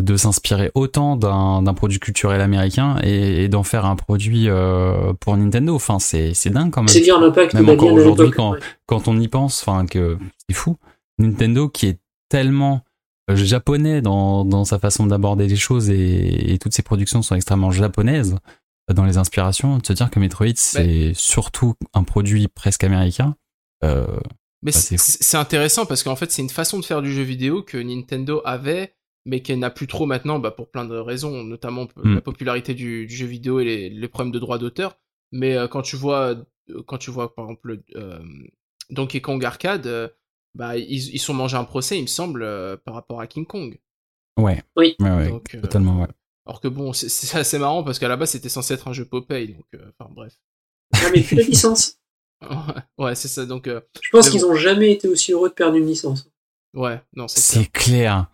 de 0.02 0.16
s'inspirer 0.16 0.72
autant 0.74 1.16
d'un, 1.16 1.62
d'un 1.62 1.74
produit 1.74 2.00
culturel 2.00 2.40
américain 2.40 2.98
et, 3.04 3.44
et 3.44 3.48
d'en 3.48 3.62
faire 3.62 3.84
un 3.86 3.94
produit 3.96 4.48
euh, 4.48 5.12
pour 5.20 5.36
Nintendo. 5.36 5.74
Enfin, 5.74 5.98
c'est, 6.00 6.34
c'est 6.34 6.50
dingue 6.50 6.70
quand 6.72 6.82
même. 6.82 6.88
C'est 6.88 7.00
dire 7.00 7.20
l'impact 7.20 7.54
Même 7.54 7.68
encore 7.68 7.92
aujourd'hui, 7.92 8.30
quand- 8.32 8.52
ouais. 8.52 8.58
quand 8.86 9.06
on 9.08 9.18
y 9.20 9.28
pense, 9.28 9.62
enfin 9.62 9.86
que 9.86 10.18
c'est 10.48 10.54
fou. 10.56 10.76
Nintendo 11.18 11.68
qui 11.68 11.86
est 11.86 11.98
tellement 12.28 12.80
euh, 13.30 13.36
japonais 13.36 14.02
dans, 14.02 14.44
dans 14.44 14.64
sa 14.64 14.80
façon 14.80 15.06
d'aborder 15.06 15.46
les 15.46 15.54
choses 15.56 15.88
et, 15.90 16.52
et 16.52 16.58
toutes 16.58 16.74
ses 16.74 16.82
productions 16.82 17.22
sont 17.22 17.36
extrêmement 17.36 17.70
japonaises 17.70 18.36
euh, 18.90 18.94
dans 18.94 19.04
les 19.04 19.16
inspirations, 19.16 19.78
de 19.78 19.86
se 19.86 19.92
dire 19.92 20.10
que 20.10 20.18
Metroid 20.18 20.48
c'est 20.56 21.12
surtout 21.14 21.74
un 21.94 22.02
produit 22.02 22.48
presque 22.48 22.82
américain. 22.82 23.36
Euh, 23.84 24.06
Mais 24.64 24.72
Bah, 24.72 24.78
c'est 24.80 25.36
intéressant 25.36 25.86
parce 25.86 26.02
qu'en 26.02 26.16
fait, 26.16 26.32
c'est 26.32 26.42
une 26.42 26.50
façon 26.50 26.80
de 26.80 26.84
faire 26.84 27.00
du 27.00 27.12
jeu 27.12 27.22
vidéo 27.22 27.62
que 27.62 27.78
Nintendo 27.78 28.42
avait, 28.44 28.92
mais 29.26 29.40
qu'elle 29.42 29.58
n'a 29.58 29.70
plus 29.70 29.86
trop 29.86 30.06
maintenant, 30.06 30.38
bah, 30.38 30.50
pour 30.50 30.70
plein 30.70 30.84
de 30.84 30.96
raisons, 30.96 31.44
notamment 31.44 31.88
Mm. 31.96 32.14
la 32.14 32.20
popularité 32.20 32.74
du, 32.74 33.06
du 33.06 33.14
jeu 33.16 33.26
vidéo 33.26 33.60
et 33.60 33.64
les, 33.64 33.90
les 33.90 34.08
problèmes 34.08 34.32
de 34.32 34.38
droits 34.38 34.58
d'auteur. 34.58 34.98
Mais 35.32 35.56
euh, 35.56 35.66
quand 35.68 35.82
tu 35.82 35.96
vois, 35.96 36.34
euh, 36.70 36.82
quand 36.86 36.98
tu 36.98 37.10
vois 37.10 37.34
par 37.34 37.44
exemple 37.46 37.80
euh, 37.96 38.18
Donkey 38.90 39.20
Kong 39.20 39.44
Arcade, 39.44 39.86
euh, 39.86 40.08
bah 40.54 40.76
ils, 40.76 41.14
ils 41.14 41.18
sont 41.18 41.34
mangés 41.34 41.56
un 41.56 41.64
procès, 41.64 41.98
il 41.98 42.02
me 42.02 42.06
semble, 42.06 42.42
euh, 42.42 42.76
par 42.76 42.94
rapport 42.94 43.20
à 43.20 43.26
King 43.26 43.46
Kong. 43.46 43.78
ouais. 44.38 44.62
Oui. 44.76 44.94
Ouais, 45.00 45.10
ouais, 45.10 45.28
Donc, 45.28 45.54
euh, 45.54 45.60
totalement, 45.60 46.00
ouais. 46.00 46.08
Alors 46.46 46.60
que 46.60 46.68
bon, 46.68 46.92
c'est- 46.92 47.08
c'est 47.08 47.38
assez 47.38 47.58
marrant 47.58 47.82
parce 47.82 47.98
qu'à 47.98 48.08
la 48.08 48.16
base 48.16 48.30
c'était 48.30 48.48
censé 48.50 48.74
être 48.74 48.86
un 48.88 48.92
jeu 48.92 49.06
Popeye, 49.06 49.48
donc 49.54 49.64
euh, 49.74 49.90
enfin 49.98 50.10
bref. 50.14 50.34
Ah, 50.94 51.08
mais 51.12 51.22
plus 51.22 51.36
la 51.36 51.42
licence. 51.42 51.98
ouais, 52.98 53.14
c'est 53.14 53.28
ça. 53.28 53.46
Donc 53.46 53.66
euh, 53.66 53.80
Je 54.02 54.10
pense 54.10 54.28
qu'ils 54.28 54.44
ont 54.44 54.54
jamais 54.54 54.92
été 54.92 55.08
aussi 55.08 55.32
heureux 55.32 55.48
de 55.48 55.54
perdre 55.54 55.76
une 55.76 55.86
licence. 55.86 56.30
ouais, 56.74 57.00
non, 57.14 57.26
c'est 57.28 57.70
clair. 57.72 58.30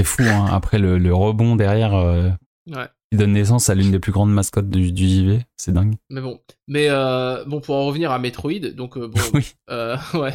C'est 0.00 0.04
fou, 0.04 0.22
hein. 0.24 0.46
Après 0.50 0.78
le, 0.78 0.98
le 0.98 1.14
rebond 1.14 1.56
derrière 1.56 1.94
euh, 1.94 2.28
Ouais. 2.70 2.86
qui 3.10 3.18
donne 3.18 3.32
naissance 3.32 3.68
à 3.70 3.74
l'une 3.74 3.90
des 3.90 3.98
plus 3.98 4.12
grandes 4.12 4.32
mascottes 4.32 4.68
du, 4.70 4.92
du 4.92 5.08
JV, 5.08 5.40
c'est 5.56 5.72
dingue. 5.72 5.94
Mais 6.10 6.20
bon, 6.20 6.38
mais 6.68 6.86
euh, 6.90 7.42
bon 7.46 7.60
pour 7.60 7.74
en 7.74 7.86
revenir 7.86 8.12
à 8.12 8.18
Metroid, 8.18 8.60
donc 8.76 8.96
euh, 8.96 9.08
bon, 9.08 9.20
Oui. 9.34 9.52
euh, 9.70 9.96
ouais, 10.14 10.34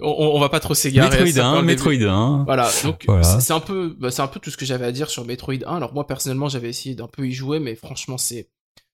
on, 0.00 0.10
on 0.34 0.40
va 0.40 0.48
pas 0.50 0.60
trop 0.60 0.74
s'égarer. 0.74 1.08
Metroid 1.10 1.32
ça 1.32 1.40
parle 1.42 1.58
1, 1.58 1.60
des- 1.62 1.66
Metroid 1.66 1.92
1. 1.94 2.44
Voilà, 2.44 2.70
donc 2.82 3.04
Voilà. 3.06 3.22
c'est 3.40 3.52
un 3.52 3.60
peu, 3.60 3.96
bah, 3.98 4.10
c'est 4.10 4.20
un 4.22 4.26
peu 4.26 4.40
tout 4.40 4.50
ce 4.50 4.56
que 4.56 4.66
j'avais 4.66 4.84
à 4.84 4.92
dire 4.92 5.08
sur 5.08 5.24
Metroid 5.24 5.54
1. 5.66 5.76
Alors 5.76 5.94
moi 5.94 6.06
personnellement, 6.06 6.48
j'avais 6.48 6.68
essayé 6.68 6.94
d'un 6.94 7.08
peu 7.08 7.26
y 7.26 7.32
jouer, 7.32 7.60
mais 7.60 7.74
franchement, 7.76 8.18
c'est 8.18 8.48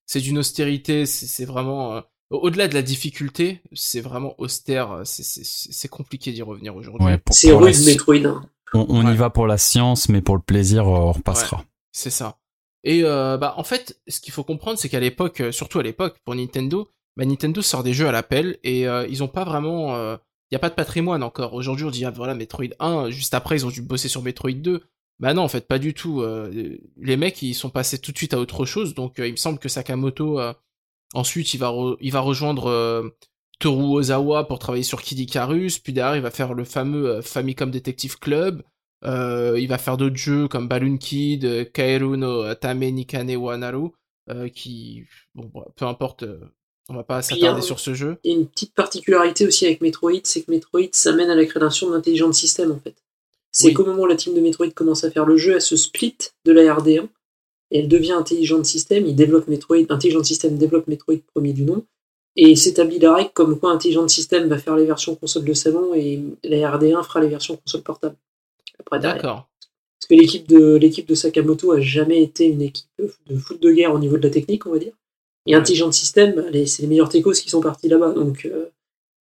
c'est 0.06 0.20
d'une 0.20 0.38
austérité, 0.38 1.06
c'est 1.06 1.44
vraiment 1.44 1.94
euh, 1.96 2.00
au-delà 2.30 2.68
de 2.68 2.74
la 2.74 2.82
difficulté, 2.82 3.60
c'est 3.72 4.00
vraiment 4.00 4.34
austère. 4.38 5.00
c'est- 5.04 5.88
compliqué 5.88 6.30
d'y 6.30 6.42
revenir 6.42 6.76
aujourd'hui. 6.76 7.06
Ouais, 7.06 7.20
C'est 7.30 7.52
rude 7.52 7.74
Metroid 7.84 8.14
1. 8.26 8.42
On, 8.74 8.86
on 8.88 9.04
Ouais. 9.06 9.12
y 9.12 9.16
va 9.16 9.30
pour 9.30 9.46
la 9.46 9.58
science, 9.58 10.08
mais 10.08 10.20
pour 10.20 10.36
le 10.36 10.42
plaisir, 10.42 10.86
euh, 10.86 10.98
on 10.98 11.12
repassera. 11.12 11.64
C'est 11.92 12.10
ça. 12.10 12.38
Et 12.84 13.02
euh, 13.04 13.36
bah 13.36 13.54
en 13.56 13.64
fait, 13.64 14.00
ce 14.08 14.20
qu'il 14.20 14.32
faut 14.32 14.44
comprendre, 14.44 14.78
c'est 14.78 14.88
qu'à 14.88 15.00
l'époque, 15.00 15.40
euh, 15.40 15.52
surtout 15.52 15.78
à 15.78 15.82
l'époque, 15.82 16.16
pour 16.24 16.34
Nintendo, 16.34 16.88
bah, 17.16 17.24
Nintendo 17.24 17.60
sort 17.62 17.82
des 17.82 17.92
jeux 17.92 18.06
à 18.08 18.12
l'appel 18.12 18.58
et 18.62 18.86
euh, 18.88 19.06
ils 19.08 19.22
ont 19.22 19.28
pas 19.28 19.44
vraiment, 19.44 19.94
il 19.96 20.54
y 20.54 20.56
a 20.56 20.60
pas 20.60 20.70
de 20.70 20.74
patrimoine 20.74 21.22
encore. 21.22 21.52
Aujourd'hui, 21.54 21.84
on 21.84 21.90
dit 21.90 22.04
ah 22.04 22.10
voilà 22.10 22.34
Metroid 22.34 22.68
1, 22.78 23.10
juste 23.10 23.34
après 23.34 23.56
ils 23.56 23.66
ont 23.66 23.70
dû 23.70 23.82
bosser 23.82 24.08
sur 24.08 24.22
Metroid 24.22 24.52
2. 24.52 24.82
Bah 25.18 25.34
non, 25.34 25.42
en 25.42 25.48
fait, 25.48 25.68
pas 25.68 25.78
du 25.78 25.92
tout. 25.92 26.22
euh, 26.22 26.78
les 26.96 27.16
mecs, 27.18 27.42
ils 27.42 27.52
sont 27.54 27.68
passés 27.68 27.98
tout 27.98 28.12
de 28.12 28.16
suite 28.16 28.32
à 28.32 28.38
autre 28.38 28.64
chose. 28.64 28.94
Donc, 28.94 29.18
euh, 29.18 29.26
il 29.28 29.32
me 29.32 29.36
semble 29.36 29.58
que 29.58 29.68
Sakamoto, 29.68 30.40
euh, 30.40 30.54
ensuite, 31.12 31.52
il 31.52 31.58
va, 31.58 31.68
re- 31.68 31.98
il 32.00 32.10
va 32.10 32.20
rejoindre 32.20 32.66
euh, 32.70 33.06
Toru 33.60 33.98
Ozawa 33.98 34.44
pour 34.44 34.58
travailler 34.58 34.82
sur 34.82 35.02
Kid 35.02 35.18
Icarus. 35.20 35.78
Puis 35.78 35.92
derrière, 35.92 36.16
il 36.16 36.22
va 36.22 36.30
faire 36.32 36.54
le 36.54 36.64
fameux 36.64 37.08
euh, 37.08 37.22
Famicom 37.22 37.70
Detective 37.70 38.18
Club. 38.18 38.62
Euh, 39.04 39.56
il 39.58 39.68
va 39.68 39.78
faire 39.78 39.96
d'autres 39.96 40.16
jeux 40.16 40.48
comme 40.48 40.68
Balloon 40.68 40.98
Kid, 40.98 41.44
euh, 41.44 41.64
Kaeru 41.64 42.18
no 42.18 42.54
Tame 42.54 42.80
Nikane 42.80 43.34
wa 43.36 43.56
Naru, 43.56 43.88
euh, 44.28 44.48
qui, 44.48 45.04
bon, 45.34 45.50
peu 45.76 45.86
importe, 45.86 46.24
on 46.88 46.94
va 46.94 47.04
pas 47.04 47.22
s'attarder 47.22 47.62
sur 47.62 47.80
ce 47.80 47.94
jeu. 47.94 48.18
Il 48.24 48.32
y 48.32 48.34
a 48.34 48.38
une 48.38 48.46
petite 48.46 48.74
particularité 48.74 49.46
aussi 49.46 49.64
avec 49.64 49.80
Metroid, 49.80 50.20
c'est 50.24 50.42
que 50.42 50.50
Metroid 50.50 50.88
s'amène 50.92 51.30
à 51.30 51.34
la 51.34 51.46
création 51.46 51.90
d'intelligent 51.90 52.32
système 52.32 52.72
en 52.72 52.78
fait. 52.78 52.96
C'est 53.52 53.68
Oui. 53.68 53.74
qu'au 53.74 53.86
moment 53.86 54.02
où 54.02 54.06
la 54.06 54.16
team 54.16 54.34
de 54.34 54.40
Metroid 54.40 54.70
commence 54.70 55.02
à 55.04 55.10
faire 55.10 55.24
le 55.24 55.36
jeu, 55.36 55.54
elle 55.54 55.62
se 55.62 55.76
split 55.76 56.16
de 56.44 56.52
la 56.52 56.62
RD1 56.74 57.08
et 57.70 57.78
elle 57.80 57.88
devient 57.88 58.12
intelligent 58.12 58.62
système. 58.64 59.06
Il 59.06 59.16
développe 59.16 59.48
Metroid, 59.48 59.86
intelligent 59.88 60.22
système 60.22 60.58
développe 60.58 60.88
Metroid 60.88 61.16
premier 61.32 61.52
du 61.52 61.62
nom 61.64 61.84
et 62.36 62.54
s'établit 62.56 62.98
la 62.98 63.14
règle 63.14 63.30
comme 63.34 63.58
quoi 63.58 63.72
intelligent 63.72 64.06
système 64.08 64.48
va 64.48 64.58
faire 64.58 64.76
les 64.76 64.86
versions 64.86 65.14
console 65.14 65.44
de 65.44 65.52
salon 65.52 65.94
et 65.94 66.22
la 66.44 66.70
RD1 66.76 67.02
fera 67.04 67.20
les 67.20 67.28
versions 67.28 67.56
console 67.56 67.82
portable. 67.82 68.16
Après. 68.78 69.00
D'accord. 69.00 69.48
Parce 69.98 70.08
que 70.08 70.14
l'équipe 70.14 70.48
de 70.48 70.76
l'équipe 70.76 71.06
de 71.06 71.14
Sakamoto 71.14 71.72
a 71.72 71.80
jamais 71.80 72.22
été 72.22 72.46
une 72.46 72.62
équipe 72.62 72.88
de 73.26 73.36
foot 73.36 73.60
de 73.60 73.70
guerre 73.70 73.92
au 73.94 73.98
niveau 73.98 74.16
de 74.16 74.22
la 74.22 74.30
technique, 74.30 74.66
on 74.66 74.70
va 74.72 74.78
dire. 74.78 74.92
Et 75.46 75.54
Intelligent 75.54 75.92
System, 75.92 76.46
les- 76.50 76.66
c'est 76.66 76.82
les 76.82 76.88
meilleurs 76.88 77.08
techos 77.08 77.32
qui 77.32 77.50
sont 77.50 77.60
partis 77.60 77.88
là-bas. 77.88 78.12
Donc, 78.12 78.46
euh, 78.46 78.66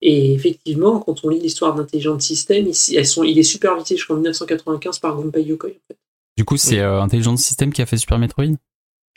et 0.02 0.34
effectivement, 0.34 1.00
quand 1.00 1.24
on 1.26 1.30
lit 1.30 1.40
l'histoire 1.40 1.76
d'Intelligent 1.76 2.18
System, 2.20 2.68
ils- 2.68 2.96
elles 2.96 3.06
sont, 3.08 3.24
il 3.24 3.38
est 3.40 3.44
supervisé 3.44 3.98
jusqu'en 3.98 4.16
1995 4.16 5.00
par 5.00 5.18
Gunpei 5.22 5.44
Yokoi. 5.44 5.70
En 5.72 5.74
fait. 5.88 5.98
Du 6.38 6.46
coup, 6.46 6.56
c'est 6.58 6.80
euh, 6.80 7.02
Intelligent 7.02 7.36
System 7.36 7.74
qui 7.74 7.82
a 7.82 7.86
fait 7.86 7.98
Super 7.98 8.20
Metroid? 8.20 8.56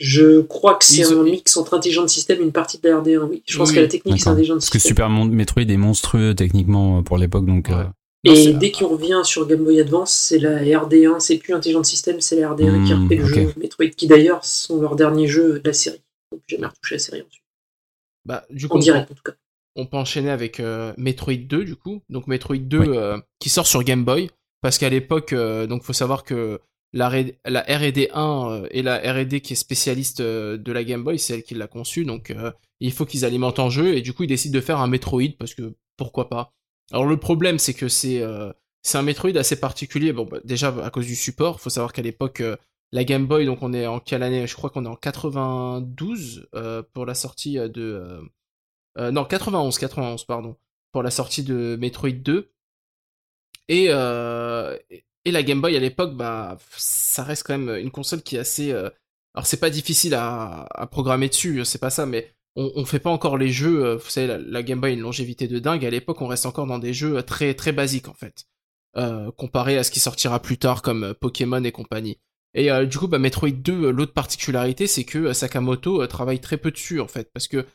Je 0.05 0.41
crois 0.41 0.75
que 0.75 0.83
c'est 0.83 1.05
un 1.05 1.23
mix 1.23 1.55
entre 1.55 1.75
Intelligent 1.75 2.05
System 2.09 2.39
et 2.41 2.43
une 2.43 2.51
partie 2.51 2.77
de 2.77 2.89
la 2.89 2.99
RD1, 2.99 3.19
oui. 3.29 3.41
Je 3.47 3.57
pense 3.57 3.69
Oui, 3.69 3.75
que 3.75 3.79
la 3.79 3.87
technique, 3.87 4.21
c'est. 4.21 4.27
Intelligent 4.27 4.55
Parce 4.55 4.69
que. 4.69 4.77
Super 4.77 5.09
Metroid 5.09 5.63
est 5.63 5.77
monstrueux 5.77 6.35
techniquement 6.35 6.99
euh, 6.99 7.01
pour 7.03 7.17
l'époque, 7.17 7.45
donc 7.45 7.69
Ouais. 7.69 7.75
euh, 7.75 7.83
Non, 8.25 8.33
Et 8.33 8.53
dès 8.53 8.71
qu'on 8.73 8.89
revient 8.89 9.21
sur 9.23 9.47
Game 9.47 9.63
Boy 9.63 9.79
Advance, 9.79 10.11
c'est 10.13 10.39
la 10.39 10.59
RD1, 10.61 11.21
c'est 11.21 11.37
plus 11.37 11.53
Intelligent 11.53 11.83
System, 11.85 12.19
c'est 12.19 12.35
la 12.41 12.49
RD1 12.53 12.85
qui 12.85 12.91
a 12.91 12.95
Hmm, 12.97 13.03
refait 13.03 13.15
le 13.15 13.25
jeu 13.25 13.53
Metroid, 13.57 13.87
qui 13.95 14.07
d'ailleurs 14.07 14.43
sont 14.43 14.81
leurs 14.81 14.95
derniers 14.97 15.27
jeux 15.27 15.59
de 15.59 15.67
la 15.67 15.73
série. 15.73 16.01
Donc 16.33 16.41
j'ai 16.47 16.57
jamais 16.57 16.67
retouché 16.67 16.95
la 16.95 16.99
série 16.99 17.21
ensuite. 17.21 17.43
Bah, 18.25 18.45
du 18.49 18.67
coup, 18.67 18.75
En 18.75 18.79
on 18.79 18.81
direct 18.83 19.09
en 19.11 19.13
tout 19.15 19.23
cas. 19.23 19.33
on 19.77 19.85
peut 19.85 19.97
enchaîner 19.97 20.29
avec 20.31 20.59
euh, 20.59 20.93
Metroid 20.97 21.33
2 21.47 21.63
du 21.63 21.75
coup. 21.77 22.01
Donc 22.09 22.27
Metroid 22.27 22.57
2 22.57 22.77
Oui. 22.79 22.87
euh, 22.97 23.17
qui 23.39 23.49
sort 23.49 23.67
sur 23.67 23.83
Game 23.83 24.03
Boy 24.03 24.29
parce 24.61 24.77
qu'à 24.77 24.89
l'époque 24.89 25.31
euh, 25.33 25.65
donc 25.67 25.83
faut 25.83 25.93
savoir 25.93 26.23
que 26.23 26.59
la, 26.93 27.09
R&D 27.09 28.09
1 28.13 28.49
euh, 28.49 28.67
et 28.71 28.81
la 28.81 28.97
R&D 28.97 29.41
qui 29.41 29.53
est 29.53 29.57
spécialiste 29.57 30.19
euh, 30.21 30.57
de 30.57 30.71
la 30.71 30.83
Game 30.83 31.03
Boy, 31.03 31.19
c'est 31.19 31.35
elle 31.35 31.43
qui 31.43 31.55
l'a 31.55 31.67
conçue 31.67 32.05
donc 32.05 32.29
euh, 32.29 32.51
il 32.79 32.91
faut 32.91 33.05
qu'ils 33.05 33.25
alimentent 33.25 33.59
en 33.59 33.69
jeu 33.69 33.95
et 33.95 34.01
du 34.01 34.13
coup 34.13 34.23
ils 34.23 34.27
décident 34.27 34.53
de 34.53 34.61
faire 34.61 34.79
un 34.79 34.87
Metroid 34.87 35.35
parce 35.37 35.53
que 35.53 35.75
pourquoi 35.97 36.29
pas. 36.29 36.53
Alors 36.91 37.05
le 37.05 37.17
problème 37.17 37.59
c'est 37.59 37.73
que 37.73 37.87
c'est 37.87 38.21
un 38.21 39.01
Metroid 39.01 39.35
assez 39.35 39.59
particulier. 39.59 40.13
Bon 40.13 40.25
bah, 40.25 40.39
déjà 40.43 40.73
à 40.83 40.89
cause 40.89 41.07
du 41.07 41.15
support, 41.15 41.59
faut 41.59 41.69
savoir 41.69 41.93
qu'à 41.93 42.01
l'époque 42.01 42.43
la 42.91 43.03
Game 43.03 43.25
Boy, 43.25 43.45
donc 43.45 43.63
on 43.63 43.73
est 43.73 43.87
en 43.87 43.99
quelle 43.99 44.21
année? 44.21 44.45
Je 44.45 44.55
crois 44.55 44.69
qu'on 44.69 44.85
est 44.85 44.89
en 44.89 44.95
92 44.95 46.47
euh, 46.53 46.83
pour 46.93 47.05
la 47.05 47.15
sortie 47.15 47.55
de 47.55 48.21
non, 48.97 49.25
91, 49.25 49.79
91, 49.79 50.25
pardon, 50.25 50.55
pour 50.91 51.01
la 51.01 51.09
sortie 51.09 51.43
de 51.43 51.75
Metroid 51.79 52.11
2. 52.11 52.53
Et, 53.69 53.87
euh, 53.89 54.77
et 55.25 55.31
la 55.31 55.43
Game 55.43 55.61
Boy 55.61 55.75
à 55.75 55.79
l'époque, 55.79 56.15
bah, 56.15 56.57
ça 56.77 57.23
reste 57.23 57.43
quand 57.45 57.57
même 57.57 57.77
une 57.77 57.91
console 57.91 58.21
qui 58.23 58.35
est 58.35 58.39
assez. 58.39 58.71
euh, 58.71 58.89
alors 59.35 59.45
c'est 59.47 59.59
pas 59.59 59.69
difficile 59.71 60.13
à, 60.15 60.67
programmer 60.91 61.27
dessus, 61.29 61.65
c'est 61.65 61.79
pas 61.79 61.89
ça, 61.89 62.05
mais 62.05 62.31
on, 62.55 62.71
on 62.75 62.85
fait 62.85 62.99
pas 62.99 63.09
encore 63.09 63.37
les 63.37 63.49
jeux. 63.51 63.83
euh, 63.85 63.95
Vous 63.97 64.09
savez, 64.09 64.37
la, 64.45 64.63
Game 64.63 64.79
Boy 64.79 64.91
a 64.91 64.93
une 64.93 64.99
longévité 65.01 65.47
de 65.47 65.59
dingue. 65.59 65.85
À 65.85 65.89
l'époque, 65.89 66.21
on 66.21 66.27
reste 66.27 66.45
encore 66.45 66.67
dans 66.67 66.79
des 66.79 66.93
jeux 66.93 67.21
très 67.23 67.53
très 67.55 67.71
basiques 67.71 68.09
en 68.09 68.13
fait, 68.13 68.45
euh, 68.97 69.31
comparé 69.31 69.77
à 69.77 69.83
ce 69.83 69.91
qui 69.91 69.99
sortira 69.99 70.39
plus 70.41 70.57
tard 70.57 70.81
comme 70.81 71.03
euh, 71.03 71.13
Pokémon 71.13 71.63
et 71.63 71.71
compagnie. 71.71 72.19
Et 72.53 72.71
euh, 72.71 72.85
du 72.85 72.97
coup, 72.99 73.07
bah, 73.07 73.17
Metroid 73.17 73.49
2, 73.49 73.85
euh, 73.87 73.91
l'autre 73.91 74.13
particularité, 74.13 74.85
c'est 74.85 75.05
que 75.05 75.17
euh, 75.19 75.33
Sakamoto 75.33 76.01
euh, 76.03 76.07
travaille 76.07 76.39
très 76.39 76.57
peu 76.57 76.69
dessus 76.69 76.99
en 77.01 77.07
fait, 77.07 77.31
parce 77.33 77.47
que 77.47 77.65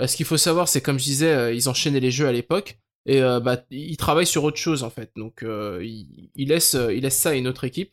euh, 0.00 0.06
ce 0.06 0.16
qu'il 0.16 0.26
faut 0.26 0.36
savoir, 0.36 0.68
c'est 0.68 0.80
comme 0.80 0.98
je 0.98 1.04
disais, 1.04 1.32
euh, 1.32 1.52
ils 1.52 1.68
enchaînaient 1.68 1.98
les 2.00 2.12
jeux 2.12 2.28
à 2.28 2.32
l'époque 2.32 2.78
et 3.06 3.22
euh, 3.22 3.40
bah 3.40 3.64
ils 3.70 3.96
travaillent 3.96 4.26
sur 4.26 4.44
autre 4.44 4.58
chose 4.58 4.82
en 4.82 4.90
fait. 4.90 5.12
Donc 5.16 5.42
euh, 5.42 5.80
euh, 5.80 5.84
ils 5.84 6.48
laissent 6.48 6.76
ça 7.10 7.30
à 7.30 7.34
une 7.34 7.48
autre 7.48 7.64
équipe. 7.64 7.92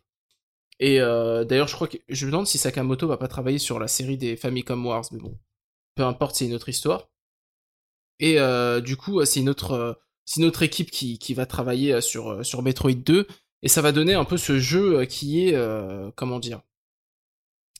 Et 0.80 1.00
d'ailleurs, 1.00 1.68
je 1.68 1.76
crois 1.76 1.88
que 1.88 1.98
je 2.08 2.26
me 2.28 2.32
demande 2.32 2.48
si 2.48 2.60
Sakamoto 2.60 3.08
va 3.08 3.18
pas 3.18 3.28
travailler 3.28 3.58
sur 3.58 3.80
la 3.80 3.88
série 3.88 4.18
des 4.18 4.36
Famicom 4.38 4.86
Wars, 4.86 5.06
mais 5.12 5.20
bon, 5.20 5.40
peu 5.96 6.04
importe, 6.04 6.36
c'est 6.36 6.46
une 6.46 6.54
autre 6.54 6.70
histoire. 6.70 7.10
Et 8.20 8.38
du 8.82 8.96
coup, 8.98 9.24
c'est 9.26 9.40
une 9.40 9.50
autre 9.50 10.00
c'est 10.26 10.42
une 10.42 10.48
autre 10.48 10.64
équipe 10.64 10.92
qui 10.92 11.18
qui 11.20 11.34
va 11.34 11.46
travailler 11.48 12.00
sur 12.02 12.46
sur 12.46 12.62
Metroid 12.62 12.94
2 12.94 13.28
et 13.64 13.68
ça 13.70 13.82
va 13.82 13.92
donner 13.92 14.14
un 14.14 14.26
peu 14.26 14.38
ce 14.38 14.60
jeu 14.60 15.06
qui 15.06 15.48
est 15.48 15.58
comment 16.16 16.40
dire 16.40 16.62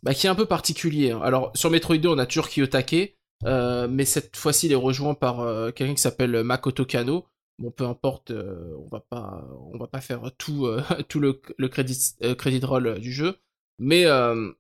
bah, 0.04 0.14
qui 0.14 0.28
est 0.28 0.30
un 0.30 0.36
peu 0.36 0.46
particulier. 0.46 1.12
hein. 1.12 1.22
Alors 1.22 1.52
sur 1.56 1.70
Metroid 1.70 1.98
2, 1.98 2.10
on 2.10 2.18
a 2.18 2.26
toujours 2.26 2.50
Kiyotake, 2.50 2.94
euh, 2.94 3.08
mais 3.44 4.06
cette 4.06 4.36
fois-ci, 4.38 4.68
il 4.68 4.72
est 4.72 4.76
rejoint 4.76 5.14
par 5.14 5.42
euh, 5.42 5.72
quelqu'un 5.72 5.96
qui 5.96 6.02
s'appelle 6.02 6.44
Makoto 6.44 6.86
Kano. 6.86 7.26
Bon, 7.60 7.72
peu 7.72 7.86
importe, 7.86 8.32
euh, 8.32 8.76
on 8.78 8.88
va 8.90 9.00
pas, 9.00 9.44
on 9.74 9.78
va 9.80 9.88
pas 9.88 10.02
faire 10.02 10.32
tout, 10.38 10.68
euh, 10.68 10.82
tout 11.10 11.20
le, 11.20 11.42
le 11.58 11.68
crédit, 11.70 11.98
euh, 12.24 12.36
credit 12.36 12.64
roll 12.64 12.88
euh, 12.88 13.00
du 13.00 13.12
jeu, 13.12 13.38
mais 13.80 14.06
euh, 14.06 14.52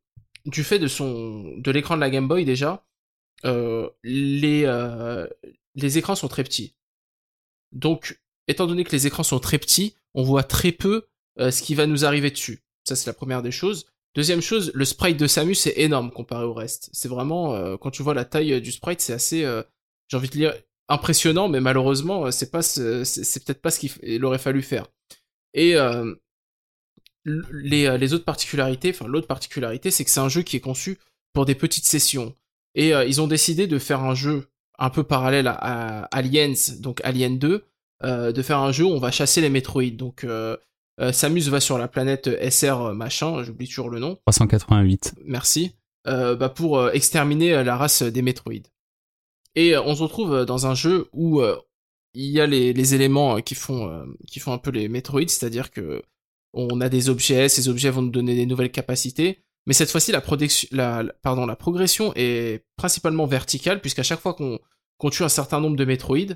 du 0.45 0.63
fait 0.63 0.79
de 0.79 0.87
son, 0.87 1.57
de 1.57 1.71
l'écran 1.71 1.95
de 1.95 2.01
la 2.01 2.09
Game 2.09 2.27
Boy 2.27 2.43
déjà, 2.43 2.85
euh, 3.45 3.89
les, 4.03 4.63
euh, 4.65 5.27
les 5.75 5.97
écrans 5.99 6.15
sont 6.15 6.27
très 6.27 6.43
petits. 6.43 6.75
Donc, 7.71 8.19
étant 8.47 8.67
donné 8.67 8.83
que 8.83 8.91
les 8.91 9.07
écrans 9.07 9.23
sont 9.23 9.39
très 9.39 9.59
petits, 9.59 9.95
on 10.13 10.23
voit 10.23 10.43
très 10.43 10.71
peu 10.71 11.07
euh, 11.39 11.51
ce 11.51 11.61
qui 11.61 11.75
va 11.75 11.85
nous 11.85 12.05
arriver 12.05 12.31
dessus. 12.31 12.63
Ça, 12.83 12.95
c'est 12.95 13.07
la 13.07 13.13
première 13.13 13.41
des 13.41 13.51
choses. 13.51 13.87
Deuxième 14.17 14.41
chose, 14.41 14.71
le 14.73 14.83
sprite 14.83 15.15
de 15.17 15.27
Samus 15.27 15.67
est 15.67 15.77
énorme 15.77 16.09
comparé 16.09 16.43
au 16.43 16.55
reste. 16.55 16.89
C'est 16.91 17.07
vraiment, 17.07 17.53
euh, 17.53 17.77
quand 17.77 17.91
tu 17.91 18.01
vois 18.01 18.15
la 18.15 18.25
taille 18.25 18.53
euh, 18.53 18.59
du 18.59 18.71
sprite, 18.71 18.99
c'est 18.99 19.13
assez, 19.13 19.45
euh, 19.45 19.61
j'ai 20.07 20.17
envie 20.17 20.27
de 20.27 20.33
dire, 20.33 20.55
impressionnant, 20.89 21.49
mais 21.49 21.61
malheureusement, 21.61 22.31
c'est 22.31 22.49
pas, 22.49 22.63
ce- 22.63 23.03
c'est 23.03 23.45
peut-être 23.45 23.61
pas 23.61 23.69
ce 23.69 23.79
qu'il 23.79 24.25
aurait 24.25 24.39
fallu 24.39 24.63
faire. 24.63 24.87
Et 25.53 25.75
les, 27.25 28.13
autres 28.13 28.25
particularités, 28.25 28.89
enfin 28.89 29.05
l'autre 29.07 29.27
particularité, 29.27 29.91
c'est 29.91 30.03
que 30.03 30.09
c'est 30.09 30.19
un 30.19 30.29
jeu 30.29 30.41
qui 30.41 30.55
est 30.55 30.61
conçu 30.61 30.97
pour 31.33 31.45
des 31.45 31.55
petites 31.55 31.85
sessions. 31.85 32.33
Et 32.73 32.91
ils 32.91 33.21
ont 33.21 33.27
décidé 33.27 33.67
de 33.67 33.77
faire 33.77 34.03
un 34.03 34.15
jeu 34.15 34.47
un 34.79 34.89
peu 34.89 35.03
parallèle 35.03 35.47
à, 35.47 36.05
Aliens, 36.05 36.53
donc 36.79 37.01
Alien 37.03 37.37
2, 37.37 37.65
euh, 38.03 38.31
de 38.31 38.41
faire 38.41 38.59
un 38.59 38.71
jeu 38.71 38.85
où 38.85 38.91
on 38.91 38.99
va 38.99 39.11
chasser 39.11 39.41
les 39.41 39.49
Metroid. 39.49 39.91
Donc 39.91 40.25
euh, 40.99 41.05
euh, 41.07 41.11
Samus 41.11 41.41
va 41.49 41.59
sur 41.59 41.77
la 41.77 41.87
planète 41.87 42.29
SR 42.49 42.93
machin, 42.93 43.43
j'oublie 43.43 43.67
toujours 43.67 43.89
le 43.89 43.99
nom 43.99 44.15
388. 44.25 45.13
merci, 45.25 45.75
euh, 46.07 46.35
bah 46.35 46.49
pour 46.49 46.77
euh, 46.79 46.91
exterminer 46.91 47.53
euh, 47.53 47.63
la 47.63 47.75
race 47.77 48.03
des 48.03 48.21
Metroid. 48.21 48.53
Et 49.55 49.75
euh, 49.75 49.81
on 49.83 49.95
se 49.95 50.03
retrouve 50.03 50.33
euh, 50.33 50.45
dans 50.45 50.67
un 50.67 50.75
jeu 50.75 51.07
où 51.13 51.41
euh, 51.41 51.57
il 52.13 52.25
y 52.31 52.39
a 52.41 52.47
les, 52.47 52.73
les 52.73 52.95
éléments 52.95 53.37
euh, 53.37 53.39
qui 53.41 53.55
font 53.55 53.89
euh, 53.89 54.05
qui 54.27 54.39
font 54.39 54.53
un 54.53 54.57
peu 54.57 54.71
les 54.71 54.87
Metroid, 54.87 55.27
c'est-à-dire 55.27 55.71
que 55.71 56.01
on 56.53 56.81
a 56.81 56.89
des 56.89 57.09
objets, 57.09 57.49
ces 57.49 57.67
objets 57.69 57.89
vont 57.91 58.01
nous 58.01 58.09
donner 58.09 58.33
des 58.35 58.45
nouvelles 58.45 58.71
capacités, 58.71 59.43
mais 59.67 59.73
cette 59.73 59.91
fois-ci 59.91 60.11
la, 60.11 60.21
production- 60.21 60.69
la, 60.71 61.03
la- 61.03 61.13
pardon, 61.21 61.45
la 61.45 61.55
progression 61.55 62.13
est 62.15 62.63
principalement 62.77 63.25
verticale 63.27 63.81
puisqu'à 63.81 64.03
chaque 64.03 64.19
fois 64.21 64.33
qu'on 64.33 64.59
qu'on 64.97 65.09
tue 65.11 65.23
un 65.23 65.29
certain 65.29 65.59
nombre 65.59 65.75
de 65.75 65.85
Metroid, 65.85 66.33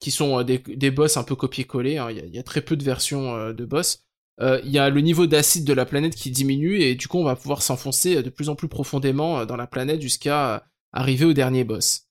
qui 0.00 0.10
sont 0.10 0.40
euh, 0.40 0.44
des, 0.44 0.90
boss 0.90 1.16
un 1.16 1.22
peu 1.22 1.36
copier-coller, 1.36 1.98
hein, 1.98 2.10
il 2.10 2.34
y, 2.34 2.38
a, 2.38 2.42
très 2.42 2.62
peu 2.62 2.76
de 2.76 2.82
versions 2.82 3.36
euh, 3.36 3.52
de 3.52 3.64
boss, 3.64 4.04
euh, 4.40 4.60
il 4.64 4.70
y 4.70 4.78
a 4.78 4.88
le 4.90 5.00
niveau 5.02 5.26
d'acide 5.26 5.64
de 5.64 5.72
la 5.72 5.84
planète 5.84 6.14
qui 6.14 6.30
diminue 6.30 6.80
et 6.80 6.94
du 6.94 7.06
coup 7.06 7.18
on 7.18 7.24
va 7.24 7.36
pouvoir 7.36 7.62
s'enfoncer 7.62 8.22
de 8.22 8.30
plus 8.30 8.48
en 8.48 8.56
plus 8.56 8.68
profondément 8.68 9.44
dans 9.44 9.56
la 9.56 9.66
planète 9.66 10.00
jusqu'à 10.00 10.64
arriver 10.92 11.26
au 11.26 11.34
dernier 11.34 11.62
boss. 11.62 12.08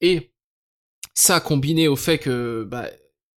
Et 0.00 0.32
ça 1.14 1.40
combiné 1.40 1.88
au 1.88 1.96
fait 1.96 2.18
que 2.18 2.64
bah 2.64 2.86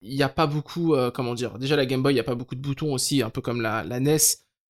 il 0.02 0.15
n'y 0.15 0.23
a 0.23 0.30
pas 0.30 0.47
beaucoup 0.47 0.95
comment 1.14 1.34
dire 1.34 1.60
déjà 1.60 1.76
la 1.76 1.85
Game 1.85 2.02
Boy 2.02 2.14
il 2.14 2.18
y 2.18 2.22
a 2.22 2.23
pas 2.23 2.35
beaucoup 2.35 2.56
de 2.56 2.61
boutons 2.61 2.93
aussi 2.93 3.22
un 3.22 3.30
peu 3.30 3.41
comme 3.41 3.60
la, 3.60 3.84
la 3.84 3.99
NES 3.99 4.18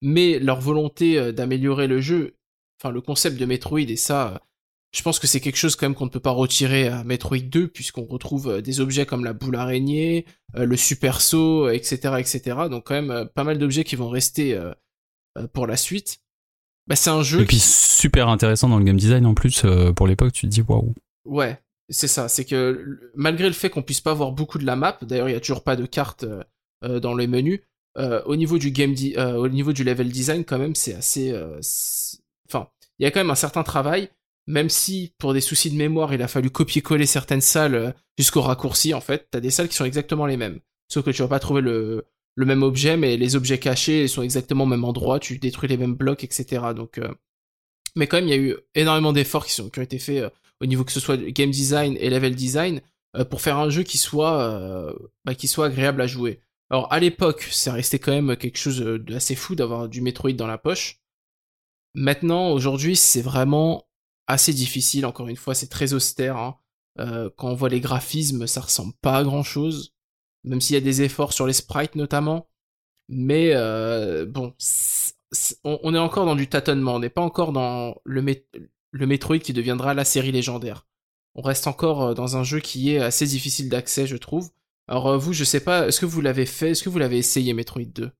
mais 0.02 0.40
leur 0.40 0.60
volonté 0.60 1.32
d'améliorer 1.32 1.86
le 1.86 2.00
jeu 2.00 2.36
enfin 2.80 2.90
le 2.90 3.00
concept 3.00 3.38
de 3.38 3.46
Metroid 3.46 3.78
et 3.78 3.96
ça 3.96 4.42
je 4.96 5.02
pense 5.02 5.18
que 5.18 5.26
c'est 5.26 5.40
quelque 5.40 5.56
chose 5.56 5.76
quand 5.76 5.86
même 5.86 5.94
qu'on 5.94 6.06
ne 6.06 6.10
peut 6.10 6.20
pas 6.20 6.30
retirer 6.30 6.88
à 6.88 7.04
Metroid 7.04 7.38
2 7.38 7.68
puisqu'on 7.68 8.04
retrouve 8.06 8.48
euh, 8.48 8.60
des 8.62 8.80
objets 8.80 9.04
comme 9.06 9.24
la 9.24 9.32
boule 9.34 9.56
araignée 9.56 10.24
euh, 10.56 10.64
le 10.64 10.76
super 10.76 11.20
saut, 11.20 11.66
euh, 11.66 11.72
etc., 11.72 12.14
etc. 12.18 12.40
Donc 12.70 12.86
quand 12.86 13.00
même 13.00 13.28
pas 13.34 13.44
mal 13.44 13.58
d'objets 13.58 13.84
qui 13.84 13.96
vont 13.96 14.08
rester 14.08 14.58
pour 15.52 15.66
la 15.66 15.76
suite. 15.76 16.18
Bah, 16.86 16.96
c'est 16.96 17.10
un 17.10 17.22
jeu. 17.22 17.40
Et 17.42 17.44
puis 17.46 17.56
qui- 17.56 17.62
super 17.62 18.28
intéressant 18.28 18.68
dans 18.68 18.78
le 18.78 18.84
game 18.84 18.96
design 18.96 19.26
en 19.26 19.34
plus 19.34 19.64
pour 19.96 20.06
l'époque, 20.06 20.32
tu 20.32 20.46
te 20.46 20.50
dis 20.50 20.62
waouh. 20.62 20.94
Ouais, 21.24 21.60
c'est 21.88 22.08
ça. 22.08 22.28
C'est 22.28 22.44
que 22.44 23.10
malgré 23.14 23.48
le 23.48 23.52
fait 23.54 23.68
qu'on 23.70 23.82
puisse 23.82 24.00
pas 24.00 24.14
voir 24.14 24.32
beaucoup 24.32 24.58
de 24.58 24.64
la 24.64 24.76
map, 24.76 24.96
d'ailleurs 25.02 25.28
il 25.28 25.32
y 25.32 25.36
a 25.36 25.40
toujours 25.40 25.62
pas 25.64 25.76
de 25.76 25.84
carte 25.86 26.24
dans 26.82 27.14
les 27.14 27.26
menus. 27.26 27.60
euh, 27.98 28.22
au 28.26 28.36
niveau 28.36 28.58
du 28.58 28.70
game, 28.72 28.94
euh, 29.16 29.34
au 29.36 29.48
niveau 29.48 29.72
du 29.72 29.82
level 29.82 30.10
design, 30.10 30.44
quand 30.44 30.58
même, 30.58 30.74
c'est 30.74 30.94
assez. 30.94 31.30
euh, 31.32 31.58
Enfin, 32.48 32.68
il 32.98 33.04
y 33.04 33.06
a 33.06 33.10
quand 33.10 33.20
même 33.20 33.30
un 33.30 33.34
certain 33.34 33.62
travail. 33.62 34.10
Même 34.46 34.68
si, 34.68 35.14
pour 35.18 35.32
des 35.34 35.40
soucis 35.40 35.70
de 35.70 35.76
mémoire, 35.76 36.14
il 36.14 36.22
a 36.22 36.28
fallu 36.28 36.50
copier-coller 36.50 37.06
certaines 37.06 37.40
salles 37.40 37.74
euh, 37.74 37.92
jusqu'au 38.16 38.42
raccourci, 38.42 38.94
en 38.94 39.00
fait, 39.00 39.28
t'as 39.30 39.40
des 39.40 39.50
salles 39.50 39.68
qui 39.68 39.76
sont 39.76 39.84
exactement 39.84 40.26
les 40.26 40.36
mêmes. 40.36 40.60
Sauf 40.88 41.04
que 41.04 41.10
tu 41.10 41.22
vas 41.22 41.28
pas 41.28 41.40
trouver 41.40 41.62
le, 41.62 42.06
le 42.36 42.46
même 42.46 42.62
objet, 42.62 42.96
mais 42.96 43.16
les 43.16 43.34
objets 43.34 43.58
cachés 43.58 44.06
sont 44.08 44.22
exactement 44.22 44.64
au 44.64 44.68
même 44.68 44.84
endroit, 44.84 45.18
tu 45.18 45.38
détruis 45.38 45.68
les 45.68 45.76
mêmes 45.76 45.94
blocs, 45.94 46.22
etc. 46.22 46.62
Donc, 46.76 46.98
euh, 46.98 47.12
mais 47.96 48.06
quand 48.06 48.18
même, 48.18 48.28
il 48.28 48.30
y 48.30 48.34
a 48.34 48.40
eu 48.40 48.56
énormément 48.74 49.12
d'efforts 49.12 49.46
qui, 49.46 49.52
sont, 49.52 49.68
qui 49.68 49.80
ont 49.80 49.82
été 49.82 49.98
faits 49.98 50.22
euh, 50.22 50.30
au 50.60 50.66
niveau 50.66 50.84
que 50.84 50.92
ce 50.92 51.00
soit 51.00 51.16
game 51.16 51.50
design 51.50 51.96
et 52.00 52.10
level 52.10 52.34
design 52.34 52.80
euh, 53.16 53.24
pour 53.24 53.40
faire 53.40 53.58
un 53.58 53.70
jeu 53.70 53.82
qui 53.82 53.98
soit, 53.98 54.40
euh, 54.42 54.92
bah, 55.24 55.34
qui 55.34 55.48
soit 55.48 55.66
agréable 55.66 56.00
à 56.00 56.06
jouer. 56.06 56.40
Alors 56.70 56.92
à 56.92 57.00
l'époque, 57.00 57.46
c'est 57.50 57.70
resté 57.70 57.98
quand 57.98 58.12
même 58.12 58.36
quelque 58.36 58.58
chose 58.58 58.82
euh, 58.82 58.98
d'assez 58.98 59.34
fou 59.34 59.54
d'avoir 59.54 59.88
du 59.88 60.00
Metroid 60.00 60.32
dans 60.32 60.46
la 60.46 60.58
poche. 60.58 61.00
Maintenant, 61.94 62.50
aujourd'hui, 62.50 62.96
c'est 62.96 63.22
vraiment 63.22 63.88
assez 64.26 64.52
difficile. 64.52 65.06
Encore 65.06 65.28
une 65.28 65.36
fois, 65.36 65.54
c'est 65.54 65.68
très 65.68 65.92
austère. 65.92 66.36
hein. 66.36 66.56
Euh, 66.98 67.30
quand 67.36 67.48
on 67.48 67.54
voit 67.54 67.68
les 67.68 67.80
graphismes, 67.80 68.46
ça 68.46 68.62
ressemble 68.62 68.94
pas 69.02 69.18
à 69.18 69.24
grand 69.24 69.42
chose, 69.42 69.94
même 70.44 70.60
s'il 70.60 70.74
y 70.74 70.78
a 70.78 70.82
des 70.82 71.02
efforts 71.02 71.32
sur 71.32 71.46
les 71.46 71.52
sprites 71.52 71.94
notamment. 71.94 72.48
Mais 73.08 73.50
euh, 73.54 74.26
bon, 74.26 74.54
on, 75.64 75.94
est 75.94 75.98
encore 75.98 76.26
dans 76.26 76.34
du 76.34 76.48
tâtonnement. 76.48 76.94
On 76.94 77.00
n'est 77.00 77.10
pas 77.10 77.22
encore 77.22 77.52
dans 77.52 77.94
le, 78.04 78.24
le 78.90 79.06
Metroid 79.06 79.38
qui 79.38 79.52
deviendra 79.52 79.94
la 79.94 80.04
série 80.04 80.32
légendaire. 80.32 80.86
On 81.34 81.42
reste 81.42 81.66
encore 81.66 82.02
euh, 82.02 82.14
dans 82.14 82.36
un 82.36 82.42
jeu 82.42 82.60
qui 82.60 82.92
est 82.92 82.98
assez 82.98 83.26
difficile 83.26 83.68
d'accès, 83.68 84.06
je 84.06 84.16
trouve. 84.16 84.50
Alors 84.88 85.18
vous, 85.18 85.32
je 85.32 85.44
sais 85.44 85.60
pas, 85.60 85.88
est-ce 85.88 86.00
que 86.00 86.06
vous 86.06 86.20
l'avez 86.20 86.46
fait, 86.46 86.70
est-ce 86.70 86.82
que 86.82 86.88
vous 86.88 86.98
l'avez 86.98 87.18
essayé 87.18 87.52
Metroid 87.52 87.84
2 87.84 88.10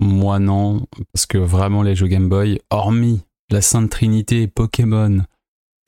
Moi 0.00 0.38
non, 0.38 0.86
parce 1.12 1.24
que 1.24 1.38
vraiment 1.38 1.82
les 1.82 1.94
jeux 1.94 2.06
Game 2.06 2.28
Boy, 2.28 2.60
hormis 2.70 3.22
la 3.54 3.60
Sainte 3.60 3.88
Trinité 3.88 4.48
Pokémon, 4.48 5.20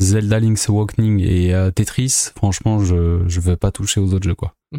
Zelda 0.00 0.38
Link's 0.38 0.68
Awakening 0.68 1.18
et 1.20 1.52
euh, 1.52 1.72
Tetris, 1.72 2.30
franchement, 2.36 2.78
je 2.78 3.24
je 3.26 3.40
veux 3.40 3.56
pas 3.56 3.72
toucher 3.72 3.98
aux 3.98 4.14
autres 4.14 4.24
jeux 4.28 4.36
quoi. 4.36 4.54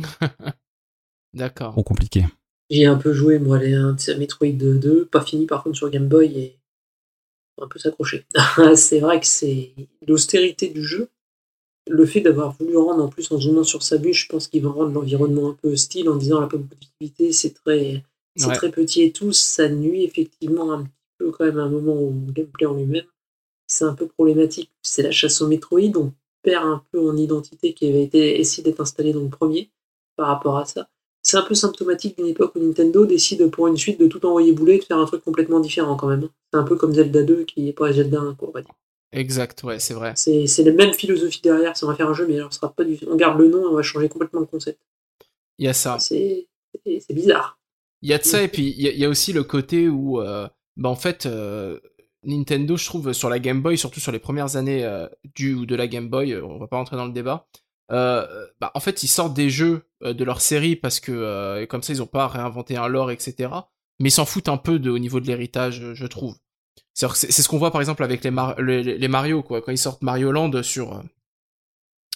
D'accord. 1.33 1.73
Trop 1.73 1.83
compliqué. 1.83 2.25
J'ai 2.69 2.85
un 2.85 2.95
peu 2.95 3.11
joué, 3.13 3.39
moi, 3.39 3.59
les 3.59 3.77
Metroid 4.17 4.47
2, 4.53 5.05
pas 5.05 5.21
fini 5.21 5.45
par 5.45 5.63
contre 5.63 5.75
sur 5.75 5.89
Game 5.89 6.07
Boy 6.07 6.27
et 6.39 6.59
faut 7.57 7.65
un 7.65 7.67
peu 7.67 7.77
s'accrocher. 7.77 8.25
c'est 8.75 8.99
vrai 9.01 9.19
que 9.19 9.25
c'est 9.27 9.73
l'austérité 10.07 10.69
du 10.69 10.83
jeu. 10.83 11.09
Le 11.89 12.05
fait 12.05 12.21
d'avoir 12.21 12.53
voulu 12.57 12.77
rendre 12.77 13.03
en 13.03 13.09
plus 13.09 13.29
en 13.31 13.37
zoomant 13.39 13.63
sur 13.63 13.83
sa 13.83 13.97
bûche, 13.97 14.23
je 14.25 14.29
pense 14.29 14.47
qu'il 14.47 14.63
va 14.63 14.69
rendre 14.69 14.93
l'environnement 14.93 15.49
un 15.49 15.53
peu 15.61 15.73
hostile 15.73 16.09
en 16.09 16.15
disant 16.15 16.39
la 16.39 16.47
productivité 16.47 17.33
c'est 17.33 17.53
très, 17.53 18.03
c'est 18.37 18.47
Ouais. 18.47 18.55
très 18.55 18.71
petit 18.71 19.03
et 19.03 19.11
tout, 19.11 19.33
ça 19.33 19.67
nuit 19.67 20.03
effectivement 20.05 20.71
un 20.71 20.83
petit 20.83 20.96
peu 21.17 21.31
quand 21.31 21.45
même 21.45 21.59
à 21.59 21.63
un 21.63 21.69
moment 21.69 21.93
au 21.93 22.11
gameplay 22.11 22.65
en 22.65 22.75
lui-même. 22.75 23.05
C'est 23.67 23.85
un 23.85 23.93
peu 23.93 24.07
problématique. 24.07 24.71
C'est 24.81 25.03
la 25.03 25.11
chasse 25.11 25.41
au 25.41 25.47
Metroid, 25.47 25.95
on 25.97 26.13
perd 26.43 26.65
un 26.65 26.83
peu 26.91 26.99
en 27.09 27.17
identité 27.17 27.73
qui 27.73 27.87
avait 27.89 28.03
été 28.03 28.39
essayé 28.39 28.63
d'être 28.63 28.79
installée 28.79 29.13
dans 29.13 29.21
le 29.23 29.29
premier 29.29 29.69
par 30.15 30.27
rapport 30.27 30.57
à 30.57 30.65
ça. 30.65 30.87
C'est 31.23 31.37
un 31.37 31.41
peu 31.41 31.55
symptomatique 31.55 32.17
d'une 32.17 32.27
époque 32.27 32.53
où 32.55 32.59
Nintendo 32.59 33.05
décide 33.05 33.49
pour 33.51 33.67
une 33.67 33.75
suite 33.75 33.99
de 33.99 34.07
tout 34.07 34.25
envoyer 34.25 34.53
bouler 34.53 34.75
et 34.75 34.79
de 34.79 34.83
faire 34.85 34.97
un 34.99 35.05
truc 35.05 35.23
complètement 35.23 35.59
différent 35.59 35.97
quand 35.97 36.07
même. 36.07 36.29
C'est 36.53 36.59
un 36.59 36.63
peu 36.63 36.77
comme 36.77 36.93
Zelda 36.93 37.23
2 37.23 37.43
qui 37.43 37.67
est 37.67 37.73
pas 37.73 37.91
Zelda 37.91 38.21
1, 38.21 38.35
quoi, 38.35 38.47
on 38.47 38.51
va 38.51 38.61
dire. 38.61 38.73
Exact, 39.11 39.63
ouais, 39.63 39.79
c'est 39.79 39.93
vrai. 39.93 40.13
C'est 40.15 40.45
la 40.63 40.71
même 40.71 40.93
philosophie 40.93 41.41
derrière, 41.41 41.73
on 41.81 41.87
va 41.87 41.95
faire 41.95 42.09
un 42.09 42.13
jeu, 42.13 42.27
mais 42.27 42.35
alors 42.35 42.53
sera 42.53 42.71
pas 42.71 42.83
du... 42.85 42.97
on 43.09 43.15
garde 43.15 43.39
le 43.39 43.49
nom 43.49 43.63
et 43.63 43.67
on 43.67 43.73
va 43.73 43.81
changer 43.81 44.07
complètement 44.09 44.39
le 44.41 44.45
concept. 44.45 44.79
Il 45.57 45.65
y 45.65 45.67
a 45.69 45.73
ça. 45.73 45.97
C'est 45.99 46.47
bizarre. 47.09 47.59
Il 48.01 48.09
y 48.09 48.13
a 48.13 48.17
de 48.19 48.23
ça, 48.23 48.43
et 48.43 48.47
puis 48.47 48.69
il 48.77 48.81
y, 48.81 48.87
a- 48.87 48.91
il 48.91 48.99
y 48.99 49.05
a 49.05 49.09
aussi 49.09 49.33
le 49.33 49.43
côté 49.43 49.89
où, 49.89 50.21
euh, 50.21 50.47
bah 50.77 50.89
en 50.89 50.95
fait, 50.95 51.25
euh, 51.25 51.79
Nintendo, 52.23 52.77
je 52.77 52.85
trouve, 52.85 53.13
sur 53.13 53.29
la 53.29 53.39
Game 53.39 53.61
Boy, 53.61 53.77
surtout 53.77 53.99
sur 53.99 54.11
les 54.11 54.19
premières 54.19 54.55
années 54.55 54.83
euh, 54.85 55.07
du 55.35 55.53
ou 55.53 55.65
de 55.65 55.75
la 55.75 55.87
Game 55.87 56.07
Boy, 56.07 56.33
euh, 56.33 56.45
on 56.45 56.59
va 56.59 56.67
pas 56.67 56.77
rentrer 56.77 56.95
dans 56.95 57.05
le 57.05 57.11
débat, 57.11 57.47
euh, 57.91 58.25
bah 58.59 58.71
en 58.75 58.79
fait, 58.79 59.03
ils 59.03 59.07
sortent 59.07 59.33
des 59.33 59.49
jeux 59.49 59.87
euh, 60.03 60.13
de 60.13 60.23
leur 60.23 60.41
série 60.41 60.75
parce 60.75 60.99
que, 60.99 61.65
comme 61.65 61.83
ça, 61.83 61.93
ils 61.93 62.01
ont 62.01 62.07
pas 62.07 62.27
réinventé 62.27 62.77
un 62.77 62.87
lore, 62.87 63.11
etc. 63.11 63.49
Mais 63.99 64.09
ils 64.09 64.11
s'en 64.11 64.25
foutent 64.25 64.49
un 64.49 64.57
peu 64.57 64.77
de, 64.77 64.91
au 64.91 64.99
niveau 64.99 65.19
de 65.19 65.27
l'héritage, 65.27 65.93
je 65.93 66.05
trouve. 66.05 66.37
C'est 66.93 67.31
ce 67.31 67.47
qu'on 67.47 67.57
voit 67.59 67.71
par 67.71 67.81
exemple 67.81 68.03
avec 68.03 68.23
les, 68.23 68.31
les, 68.59 68.97
les 68.97 69.07
Mario, 69.07 69.43
quoi. 69.43 69.61
Quand 69.61 69.71
ils 69.71 69.77
sortent 69.77 70.01
Mario 70.01 70.31
Land 70.31 70.63
sur, 70.63 71.03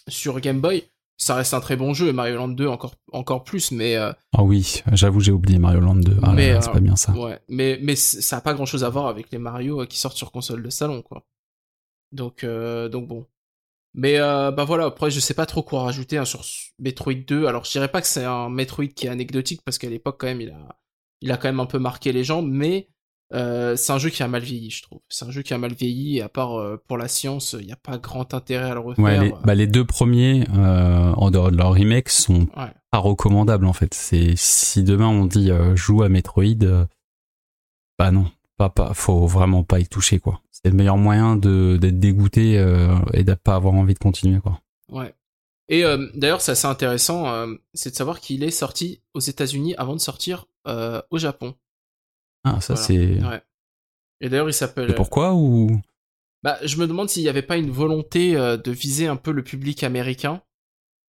sur 0.07 0.39
Game 0.39 0.59
Boy, 0.59 0.83
ça 1.21 1.35
reste 1.35 1.53
un 1.53 1.59
très 1.59 1.75
bon 1.75 1.93
jeu, 1.93 2.11
Mario 2.11 2.35
Land 2.35 2.47
2 2.49 2.67
encore, 2.67 2.95
encore 3.11 3.43
plus, 3.43 3.71
mais 3.71 3.95
euh, 3.95 4.11
Ah 4.33 4.41
oui, 4.41 4.81
j'avoue, 4.91 5.19
j'ai 5.19 5.31
oublié 5.31 5.59
Mario 5.59 5.79
Land 5.79 5.97
2. 5.97 6.17
Ah 6.23 6.33
Mais, 6.33 6.53
là, 6.53 6.61
c'est 6.61 6.69
euh, 6.69 6.73
pas 6.73 6.79
bien 6.79 6.95
ça. 6.95 7.11
Ouais, 7.13 7.39
mais, 7.47 7.77
mais 7.79 7.95
ça 7.95 8.37
a 8.37 8.41
pas 8.41 8.55
grand 8.55 8.65
chose 8.65 8.83
à 8.83 8.89
voir 8.89 9.05
avec 9.05 9.31
les 9.31 9.37
Mario 9.37 9.81
euh, 9.81 9.85
qui 9.85 9.99
sortent 9.99 10.17
sur 10.17 10.31
console 10.31 10.63
de 10.63 10.69
salon, 10.71 11.03
quoi. 11.03 11.23
Donc, 12.11 12.43
euh, 12.43 12.89
donc 12.89 13.07
bon. 13.07 13.27
Mais 13.93 14.19
euh, 14.19 14.51
bah 14.51 14.63
voilà, 14.63 14.85
après 14.85 15.11
je 15.11 15.19
sais 15.19 15.33
pas 15.33 15.45
trop 15.45 15.63
quoi 15.63 15.83
rajouter 15.83 16.17
hein, 16.17 16.25
sur 16.25 16.43
Metroid 16.79 17.13
2. 17.13 17.45
Alors 17.45 17.65
je 17.65 17.71
dirais 17.71 17.89
pas 17.89 18.01
que 18.01 18.07
c'est 18.07 18.23
un 18.23 18.49
Metroid 18.49 18.87
qui 18.87 19.05
est 19.05 19.09
anecdotique 19.09 19.61
parce 19.63 19.77
qu'à 19.77 19.89
l'époque 19.89 20.15
quand 20.17 20.27
même 20.27 20.39
il 20.39 20.49
a, 20.49 20.79
il 21.19 21.31
a 21.31 21.37
quand 21.37 21.49
même 21.49 21.59
un 21.59 21.65
peu 21.65 21.77
marqué 21.77 22.13
les 22.13 22.23
gens, 22.23 22.41
mais 22.41 22.87
euh, 23.33 23.75
c'est 23.75 23.91
un 23.93 23.97
jeu 23.97 24.09
qui 24.09 24.23
a 24.23 24.27
mal 24.27 24.41
vieilli, 24.43 24.69
je 24.69 24.83
trouve. 24.83 24.99
C'est 25.09 25.25
un 25.25 25.31
jeu 25.31 25.41
qui 25.41 25.53
a 25.53 25.57
mal 25.57 25.73
vieilli 25.73 26.17
et 26.17 26.21
à 26.21 26.29
part 26.29 26.59
euh, 26.59 26.81
pour 26.87 26.97
la 26.97 27.07
science, 27.07 27.55
il 27.59 27.65
n'y 27.65 27.71
a 27.71 27.77
pas 27.77 27.97
grand 27.97 28.33
intérêt 28.33 28.71
à 28.71 28.73
le 28.73 28.79
refaire. 28.81 29.03
Ouais, 29.03 29.19
les, 29.19 29.33
bah, 29.43 29.55
les 29.55 29.67
deux 29.67 29.85
premiers, 29.85 30.45
euh, 30.55 31.11
en 31.13 31.31
dehors 31.31 31.51
de 31.51 31.57
leur 31.57 31.73
remake, 31.73 32.09
sont 32.09 32.47
Ouais. 32.57 32.71
pas 32.91 32.97
recommandables 32.97 33.65
en 33.65 33.73
fait. 33.73 33.93
C'est 33.93 34.33
si 34.35 34.83
demain 34.83 35.07
on 35.07 35.25
dit 35.25 35.49
joue 35.75 36.03
à 36.03 36.09
Metroid, 36.09 36.87
bah 37.97 38.11
non, 38.11 38.25
pas, 38.57 38.69
pas, 38.69 38.93
faut 38.93 39.27
vraiment 39.27 39.63
pas 39.63 39.79
y 39.79 39.87
toucher 39.87 40.19
quoi. 40.19 40.41
C'est 40.51 40.69
le 40.69 40.75
meilleur 40.75 40.97
moyen 40.97 41.35
de 41.35 41.77
d'être 41.79 41.99
dégoûté 41.99 42.53
et 43.13 43.23
de 43.23 43.33
pas 43.33 43.55
avoir 43.55 43.73
envie 43.73 43.93
de 43.93 43.99
continuer 43.99 44.39
quoi. 44.39 44.59
Ouais. 44.89 45.13
Et 45.69 45.83
d'ailleurs, 46.15 46.41
c'est 46.41 46.51
assez 46.51 46.67
intéressant, 46.67 47.45
c'est 47.73 47.91
de 47.91 47.95
savoir 47.95 48.19
qu'il 48.19 48.43
est 48.43 48.51
sorti 48.51 49.01
aux 49.13 49.21
États-Unis 49.21 49.73
avant 49.77 49.93
de 49.95 50.01
sortir 50.01 50.47
au 50.65 51.17
Japon. 51.17 51.55
Ah 52.43 52.59
ça 52.61 52.73
Voilà. 52.73 52.87
c'est. 52.87 53.23
Ouais. 53.23 53.41
Et 54.21 54.29
d'ailleurs, 54.29 54.49
il 54.49 54.53
s'appelle. 54.53 54.93
Pourquoi 54.95 55.33
ou? 55.33 55.79
Bah, 56.43 56.57
je 56.63 56.77
me 56.77 56.87
demande 56.87 57.09
s'il 57.09 57.23
n'y 57.23 57.29
avait 57.29 57.41
pas 57.43 57.57
une 57.57 57.69
volonté 57.71 58.35
euh, 58.35 58.57
de 58.57 58.71
viser 58.71 59.07
un 59.07 59.15
peu 59.15 59.31
le 59.31 59.43
public 59.43 59.83
américain, 59.83 60.41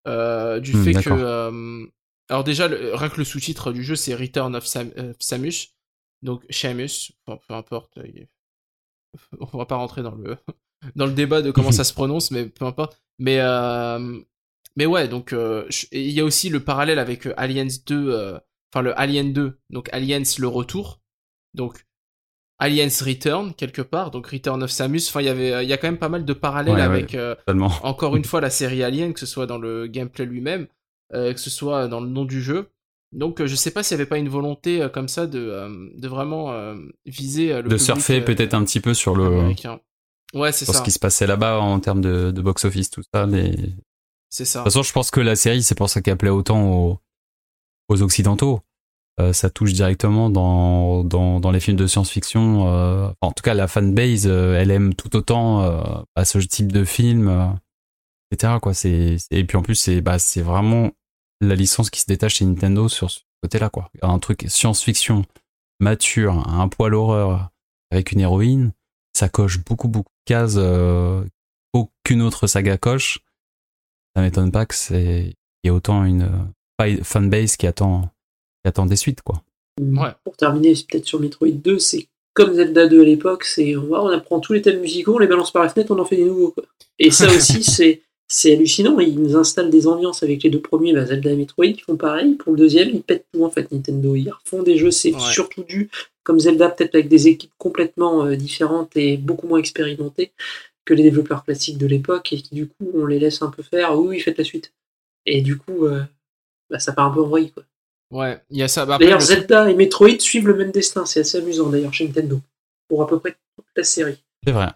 euh, 0.07 0.61
du 0.61 0.73
Hmm, 0.73 0.85
fait 0.85 0.93
que. 0.95 1.11
euh, 1.11 1.87
alors 2.29 2.45
déjà, 2.45 2.69
le- 2.69 2.95
rien 2.95 3.09
que 3.09 3.19
le 3.19 3.25
sous-titre 3.25 3.73
du 3.73 3.83
jeu, 3.83 3.97
c'est 3.97 4.15
Return 4.15 4.55
of 4.57 4.67
Sam- 4.67 4.93
Samus, 5.21 5.75
donc 6.23 6.45
Shamus, 6.51 7.13
peu, 7.27 7.35
peu 7.49 7.55
importe. 7.55 7.99
On 9.53 9.59
va 9.59 9.67
pas 9.67 9.77
rentrer 9.77 10.03
dans 10.03 10.15
le 10.15 10.37
dans 10.97 11.07
le 11.07 11.13
débat 11.13 11.43
de 11.43 11.51
comment 11.51 11.73
ça 11.73 11.85
se 11.85 11.93
prononce, 11.95 12.31
mais 12.31 12.47
peu 12.47 12.65
importe. 12.65 13.01
Mais 13.19 13.41
mais 14.77 14.87
ouais, 14.87 15.09
donc 15.09 15.35
il 15.93 16.11
y 16.11 16.21
a 16.21 16.25
aussi 16.25 16.49
le 16.49 16.61
parallèle 16.65 16.99
avec 16.99 17.29
Aliens 17.37 17.67
2, 17.87 18.11
euh, 18.13 18.39
enfin 18.73 18.83
le 18.83 18.99
Alien 18.99 19.33
2, 19.33 19.59
donc 19.71 19.89
Aliens 19.93 20.23
le 20.39 20.49
retour, 20.49 21.02
donc 21.55 21.85
Aliens 22.59 22.89
Return 23.05 23.55
quelque 23.55 23.83
part, 23.83 24.11
donc 24.11 24.27
Return 24.29 24.63
of 24.63 24.71
Samus. 24.71 25.09
Enfin, 25.09 25.21
il 25.21 25.27
y 25.27 25.29
avait, 25.29 25.65
il 25.65 25.69
y 25.69 25.73
a 25.73 25.77
quand 25.79 25.89
même 25.89 25.99
pas 25.99 26.09
mal 26.09 26.25
de 26.25 26.33
parallèles 26.33 26.75
Ouais, 26.75 26.81
ouais. 26.81 26.87
avec 26.87 27.15
euh, 27.15 27.35
encore 27.83 28.17
une 28.17 28.25
fois 28.27 28.41
la 28.41 28.51
série 28.51 28.83
Alien, 28.83 29.13
que 29.15 29.21
ce 29.21 29.27
soit 29.27 29.47
dans 29.47 29.59
le 29.59 29.87
gameplay 29.87 30.25
lui-même, 30.27 30.67
euh, 31.15 31.33
que 31.33 31.41
ce 31.41 31.51
soit 31.51 31.89
dans 31.89 32.01
le 32.01 32.09
nom 32.09 32.25
du 32.25 32.41
jeu. 32.43 32.71
Donc, 33.13 33.41
euh, 33.41 33.47
je 33.47 33.57
sais 33.57 33.71
pas 33.73 33.83
s'il 33.83 33.97
y 33.97 34.01
avait 34.01 34.09
pas 34.09 34.17
une 34.19 34.29
volonté 34.31 34.81
euh, 34.81 34.89
comme 34.89 35.09
ça 35.09 35.27
de, 35.27 35.39
euh, 35.39 35.89
de 35.97 36.09
vraiment 36.09 36.51
euh, 36.53 36.77
viser 37.05 37.53
euh, 37.53 37.57
le 37.57 37.65
de 37.65 37.69
public, 37.69 37.81
surfer 37.85 38.21
euh, 38.21 38.25
peut-être 38.25 38.55
un 38.55 38.65
petit 38.65 38.81
peu 38.81 38.95
sur 38.95 39.15
le 39.15 39.27
américain. 39.27 39.81
Ouais, 40.33 40.51
c'est 40.53 40.65
ça. 40.65 40.73
ce 40.73 40.83
qui 40.83 40.91
se 40.93 40.99
passait 40.99 41.27
là-bas 41.27 41.59
en 41.59 41.79
termes 41.79 42.01
de, 42.01 42.31
de 42.31 42.41
box 42.41 42.65
office 42.65 42.89
tout 42.89 43.03
ça. 43.13 43.27
Les... 43.27 43.51
De 43.51 43.73
C'est 44.31 44.47
ça. 44.47 44.61
toute 44.61 44.73
façon, 44.73 44.83
je 44.83 44.93
pense 44.93 45.11
que 45.11 45.21
la 45.21 45.37
série 45.37 45.63
c'est 45.63 45.75
pour 45.75 45.91
ça 45.91 46.01
qu'elle 46.01 46.17
plaît 46.17 46.31
autant 46.31 46.73
aux, 46.73 47.01
aux 47.89 48.01
occidentaux. 48.03 48.61
Euh, 49.21 49.33
ça 49.33 49.51
touche 49.51 49.75
directement 49.75 50.31
dans, 50.31 51.05
dans, 51.05 51.39
dans 51.39 51.51
les 51.51 51.61
films 51.61 51.77
de 51.77 51.87
science-fiction. 51.87 52.67
euh, 52.67 53.11
en 53.21 53.31
tout 53.33 53.43
cas, 53.43 53.55
la 53.55 53.69
fanbase, 53.69 54.27
euh, 54.27 54.59
elle 54.59 54.71
aime 54.71 54.95
tout 54.95 55.15
autant 55.17 55.63
euh, 55.63 55.83
à 56.15 56.25
ce 56.25 56.39
type 56.39 56.73
de 56.73 56.85
film, 56.85 57.29
euh, 57.29 57.47
etc. 58.31 58.55
Quoi. 58.61 58.73
C'est, 58.73 59.17
et 59.31 59.45
puis 59.45 59.59
en 59.59 59.63
plus, 59.63 59.75
c'est, 59.75 60.01
bah, 60.01 60.19
c'est 60.19 60.41
vraiment 60.41 60.91
la 61.43 61.55
licence 61.55 61.91
qui 61.91 62.01
se 62.01 62.07
détache 62.07 62.37
chez 62.37 62.47
Nintendo 62.47 62.89
sur 62.89 63.11
ce 63.11 63.21
côté-là. 63.43 63.69
Quoi. 63.69 63.91
Un 64.01 64.19
truc 64.19 64.47
science-fiction 64.49 65.25
mature, 65.79 66.49
un 66.49 66.69
poil 66.69 66.95
horreur 66.95 67.51
avec 67.91 68.13
une 68.13 68.21
héroïne, 68.21 68.73
ça 69.13 69.29
coche 69.29 69.63
beaucoup, 69.63 69.89
beaucoup 69.89 70.13
de 70.27 70.33
cases 70.33 70.59
qu'aucune 71.75 72.23
autre 72.23 72.47
saga 72.47 72.79
coche. 72.79 73.19
Ça 74.17 74.23
m'étonne 74.23 74.53
pas 74.53 74.65
que 74.65 74.75
c'est 74.75 75.35
il 75.65 75.67
y 75.67 75.69
ait 75.69 75.71
autant 75.71 76.05
une 76.05 76.51
fanbase 77.03 77.57
qui 77.57 77.67
attend 77.67 78.09
qui 78.63 78.69
attend 78.69 78.87
des 78.87 78.97
suites 78.97 79.23
quoi. 79.23 79.43
Ouais. 79.81 80.11
Pour 80.25 80.37
terminer, 80.37 80.75
c'est 80.75 80.87
peut-être 80.87 81.07
sur 81.07 81.21
Metroid 81.21 81.49
2, 81.49 81.79
c'est 81.79 82.09
comme 82.35 82.55
Zelda 82.55 82.87
2 82.87 83.01
à 83.01 83.05
l'époque, 83.05 83.45
c'est 83.45 83.77
on, 83.77 84.09
apprend 84.09 84.41
tous 84.41 84.53
les 84.53 84.63
thèmes 84.63 84.81
musicaux, 84.81 85.17
on 85.17 85.19
les 85.19 85.27
balance 85.27 85.51
par 85.51 85.63
la 85.63 85.69
fenêtre, 85.69 85.95
on 85.95 85.99
en 85.99 86.05
fait 86.05 86.17
des 86.17 86.25
nouveaux. 86.25 86.51
Quoi. 86.51 86.65
Et 86.99 87.11
ça 87.11 87.27
aussi, 87.35 87.63
c'est 87.63 88.03
c'est 88.29 88.55
hallucinant. 88.55 88.99
Ils 88.99 89.21
nous 89.21 89.37
installent 89.37 89.69
des 89.69 89.87
ambiances 89.87 90.23
avec 90.23 90.43
les 90.43 90.49
deux 90.49 90.61
premiers, 90.61 90.95
bah, 90.95 91.05
Zelda 91.05 91.31
et 91.31 91.37
Metroid, 91.37 91.67
ils 91.67 91.83
font 91.83 91.97
pareil. 91.97 92.35
Pour 92.37 92.53
le 92.53 92.59
deuxième, 92.59 92.89
ils 92.89 93.03
pètent 93.03 93.27
tout 93.33 93.45
en 93.45 93.51
fait, 93.51 93.71
Nintendo. 93.71 94.15
Ils 94.15 94.31
refont 94.31 94.63
des 94.63 94.79
jeux, 94.79 94.91
c'est 94.91 95.13
Ouais. 95.13 95.21
surtout 95.21 95.65
dû, 95.65 95.91
comme 96.23 96.41
Zelda, 96.41 96.71
peut-être 96.71 96.95
avec 96.95 97.09
des 97.09 97.29
équipes 97.29 97.53
complètement 97.59 98.25
euh, 98.25 98.37
différentes 98.37 98.97
et 98.97 99.19
beaucoup 99.19 99.47
moins 99.47 99.59
expérimentées 99.59 100.33
que 100.87 100.95
les 100.95 101.03
développeurs 101.03 101.45
classiques 101.45 101.79
de 101.79 101.87
l'époque, 101.87 102.33
et 102.33 102.41
qui 102.41 102.55
du 102.55 102.69
coup, 102.69 102.91
on 102.95 103.05
les 103.05 103.19
laisse 103.19 103.43
un 103.43 103.51
peu 103.51 103.63
faire, 103.63 103.99
oui, 103.99 104.09
oui, 104.09 104.21
faites 104.21 104.39
la 104.39 104.45
suite. 104.45 104.73
Et 105.27 105.43
du 105.43 105.59
coup, 105.59 105.85
euh, 105.85 106.03
bah, 106.71 106.79
ça 106.79 106.93
part 106.93 107.13
un 107.13 107.15
peu 107.15 107.21
en 107.21 107.29
vrille, 107.29 107.53
quoi. 107.53 107.65
Ouais, 108.13 108.41
il 108.51 108.59
y 108.59 108.63
a 108.63 108.69
ça. 108.69 108.87
Bah, 108.87 108.99
D'ailleurs, 108.99 109.19
le- 109.19 109.25
Zelda 109.25 109.71
et 109.71 109.75
Metroid 109.75 110.21
suivent 110.21 110.47
le 110.47 110.55
même 110.55 110.71
destin, 110.71 111.05
c'est 111.07 111.21
assez 111.21 111.39
amusant 111.39 111.71
d'ailleurs 111.71 111.93
chez 111.95 112.07
Nintendo, 112.07 112.41
pour 112.89 113.03
à 113.03 113.07
peu 113.07 113.19
près 113.19 113.33
toute 113.57 113.67
la 113.77 113.85
série. 113.85 114.23
C'est 114.47 114.53
vrai. 114.53 114.69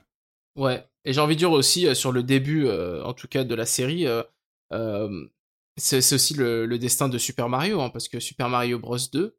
Ouais, 0.56 0.84
et 1.04 1.12
j'ai 1.12 1.20
envie 1.20 1.34
de 1.34 1.40
dire 1.40 1.52
aussi 1.52 1.86
euh, 1.86 1.94
sur 1.94 2.12
le 2.12 2.22
début, 2.22 2.66
euh, 2.66 3.04
en 3.04 3.12
tout 3.12 3.28
cas 3.28 3.44
de 3.44 3.54
la 3.54 3.66
série, 3.66 4.06
euh, 4.06 4.22
euh, 4.72 5.26
c'est 5.76 6.00
c'est 6.00 6.14
aussi 6.14 6.32
le, 6.34 6.64
le 6.64 6.78
destin 6.78 7.08
de 7.10 7.18
Super 7.18 7.48
Mario, 7.50 7.80
hein, 7.82 7.90
parce 7.90 8.08
que 8.08 8.20
Super 8.20 8.48
Mario 8.48 8.78
Bros 8.78 8.96
2 9.12 9.36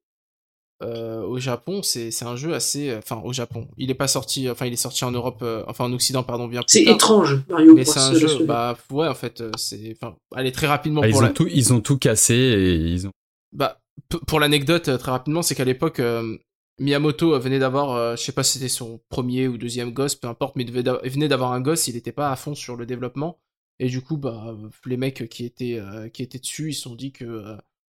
euh, 0.83 1.21
au 1.23 1.39
Japon, 1.39 1.81
c'est 1.81 2.11
c'est 2.11 2.25
un 2.25 2.35
jeu 2.35 2.53
assez, 2.53 2.91
euh, 2.91 2.99
enfin 2.99 3.19
au 3.25 3.33
Japon, 3.33 3.67
il 3.77 3.89
est 3.89 3.95
pas 3.95 4.07
sorti, 4.07 4.47
enfin 4.47 4.67
il 4.67 4.73
est 4.73 4.75
sorti 4.75 5.03
en 5.05 5.11
Europe, 5.11 5.39
euh, 5.41 5.63
enfin 5.65 5.85
en 5.85 5.93
Occident 5.93 6.21
pardon 6.21 6.47
bien 6.47 6.61
plus 6.61 6.69
C'est 6.69 6.83
étrange, 6.83 7.37
Mario 7.49 7.73
Mais 7.73 7.83
Bros. 7.83 7.93
c'est 7.93 7.99
un 7.99 8.13
jeu, 8.13 8.45
bah 8.45 8.77
ouais 8.91 9.07
en 9.07 9.15
fait, 9.15 9.41
euh, 9.41 9.49
c'est, 9.57 9.97
enfin, 9.99 10.15
allez 10.35 10.51
très 10.51 10.67
rapidement 10.67 11.01
Bah, 11.01 11.07
ils 11.07 11.11
pour 11.13 11.21
ont 11.21 11.23
la, 11.23 11.29
tout 11.31 11.47
ils 11.49 11.73
ont 11.73 11.81
tout 11.81 11.97
cassé 11.97 12.35
et 12.35 12.75
ils 12.75 13.07
ont 13.07 13.11
bah, 13.53 13.79
p- 14.09 14.17
pour 14.27 14.39
l'anecdote, 14.39 14.87
euh, 14.89 14.97
très 14.97 15.11
rapidement, 15.11 15.41
c'est 15.41 15.55
qu'à 15.55 15.65
l'époque, 15.65 15.99
euh, 15.99 16.37
Miyamoto 16.79 17.33
euh, 17.33 17.39
venait 17.39 17.59
d'avoir, 17.59 17.91
euh, 17.91 18.15
je 18.15 18.23
sais 18.23 18.31
pas 18.31 18.43
si 18.43 18.53
c'était 18.53 18.69
son 18.69 18.99
premier 19.09 19.47
ou 19.47 19.57
deuxième 19.57 19.91
gosse, 19.91 20.15
peu 20.15 20.27
importe, 20.27 20.55
mais 20.55 20.63
il, 20.63 20.71
venait 20.71 21.27
d'avoir 21.27 21.51
un 21.53 21.61
gosse, 21.61 21.87
il 21.87 21.95
était 21.95 22.11
pas 22.11 22.31
à 22.31 22.35
fond 22.35 22.55
sur 22.55 22.75
le 22.75 22.85
développement. 22.85 23.39
Et 23.79 23.87
du 23.89 24.01
coup, 24.01 24.17
bah, 24.17 24.55
les 24.85 24.97
mecs 24.97 25.29
qui 25.29 25.45
étaient, 25.45 25.79
euh, 25.79 26.09
qui 26.09 26.23
étaient 26.23 26.39
dessus, 26.39 26.69
ils 26.69 26.73
se 26.73 26.81
sont 26.83 26.95
dit 26.95 27.11
que, 27.11 27.25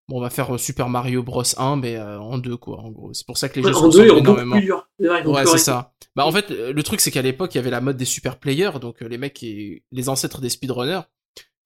bon, 0.07 0.17
on 0.17 0.21
va 0.21 0.29
faire 0.29 0.59
Super 0.59 0.87
Mario 0.89 1.23
Bros 1.23 1.43
1, 1.57 1.77
mais 1.77 1.95
euh, 1.97 2.19
en 2.19 2.37
deux, 2.37 2.57
quoi, 2.57 2.79
en 2.79 2.91
gros. 2.91 3.13
C'est 3.13 3.25
pour 3.25 3.37
ça 3.39 3.49
que 3.49 3.59
les 3.59 3.65
Ouais, 3.65 3.69
jeux 3.69 3.73
se 3.73 3.79
en 3.79 3.89
deux, 3.89 4.05
ils 4.05 4.11
ressemblent 4.11 4.11
ont 4.11 4.15
beaucoup 4.21 4.41
énormément. 4.41 4.55
plus 4.57 4.65
dur. 4.65 4.87
Vrai, 4.99 5.25
Ouais, 5.25 5.45
c'est 5.45 5.57
ça. 5.57 5.93
Bah 6.15 6.25
en 6.25 6.31
fait, 6.31 6.49
le 6.51 6.83
truc 6.83 6.99
c'est 6.99 7.11
qu'à 7.11 7.21
l'époque, 7.21 7.55
il 7.55 7.57
y 7.57 7.61
avait 7.61 7.69
la 7.69 7.81
mode 7.81 7.97
des 7.97 8.05
super 8.05 8.37
players, 8.39 8.71
donc 8.81 9.01
euh, 9.01 9.07
les 9.07 9.17
mecs, 9.17 9.33
qui- 9.33 9.83
les 9.91 10.09
ancêtres 10.09 10.41
des 10.41 10.49
speedrunners, 10.49 11.01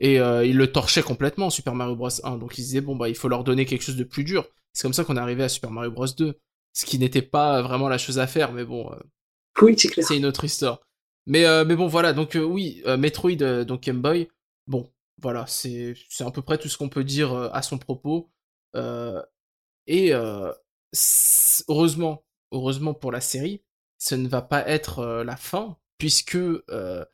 et 0.04 0.20
euh, 0.20 0.46
ils 0.46 0.58
le 0.58 0.70
torchaient 0.70 1.02
complètement 1.02 1.50
Super 1.50 1.76
Mario 1.76 1.96
Bros 1.96 2.10
1. 2.24 2.38
Donc 2.38 2.58
ils 2.58 2.62
disaient 2.62 2.82
bon 2.82 2.96
bah 2.96 3.08
il 3.08 3.16
faut 3.16 3.30
leur 3.30 3.46
donner 3.46 3.66
quelque 3.66 3.82
chose 3.82 3.96
de 3.96 4.04
plus 4.04 4.26
dur. 4.26 4.46
C'est 4.74 4.84
comme 4.84 4.94
ça 4.94 5.06
qu'on 5.06 5.16
est 5.16 5.20
arrivé 5.20 5.44
à 5.44 5.50
Super 5.50 5.72
Mario 5.72 5.92
Bros 5.92 6.06
2, 6.06 6.38
ce 6.74 6.86
qui 6.86 7.00
n'était 7.00 7.22
pas 7.22 7.62
vraiment 7.62 7.88
la 7.88 7.98
chose 7.98 8.20
à 8.20 8.28
faire, 8.28 8.52
mais 8.52 8.66
bon, 8.66 8.92
euh, 8.92 9.00
Oui, 9.62 9.76
c'est 9.78 9.88
clair. 9.88 10.06
c'est 10.06 10.18
une 10.18 10.26
autre 10.26 10.44
histoire. 10.44 10.82
Mais 11.26 11.46
euh, 11.46 11.64
mais 11.64 11.78
bon 11.78 11.88
voilà, 11.88 12.12
donc 12.12 12.36
euh, 12.36 12.44
oui, 12.44 12.84
Metroid 12.98 13.64
donc 13.64 13.82
Game 13.82 14.02
Boy, 14.02 14.28
bon 14.68 14.92
voilà, 15.22 15.46
c'est 15.48 15.96
à 16.20 16.32
peu 16.32 16.42
près 16.42 16.58
tout 16.58 16.68
ce 16.68 16.78
qu'on 16.78 16.90
peut 16.90 17.06
dire 17.06 17.34
à 17.34 17.62
son 17.62 17.78
propos. 17.78 18.30
Et 19.88 20.12
heureusement, 21.70 22.26
heureusement 22.52 22.94
pour 22.94 23.14
la 23.14 23.22
série, 23.22 23.64
ce 24.00 24.16
ne 24.16 24.28
va 24.28 24.42
pas 24.42 24.68
être 24.68 25.24
la 25.24 25.38
fin 25.38 25.78
puisque 25.98 26.36
euh, 26.36 27.06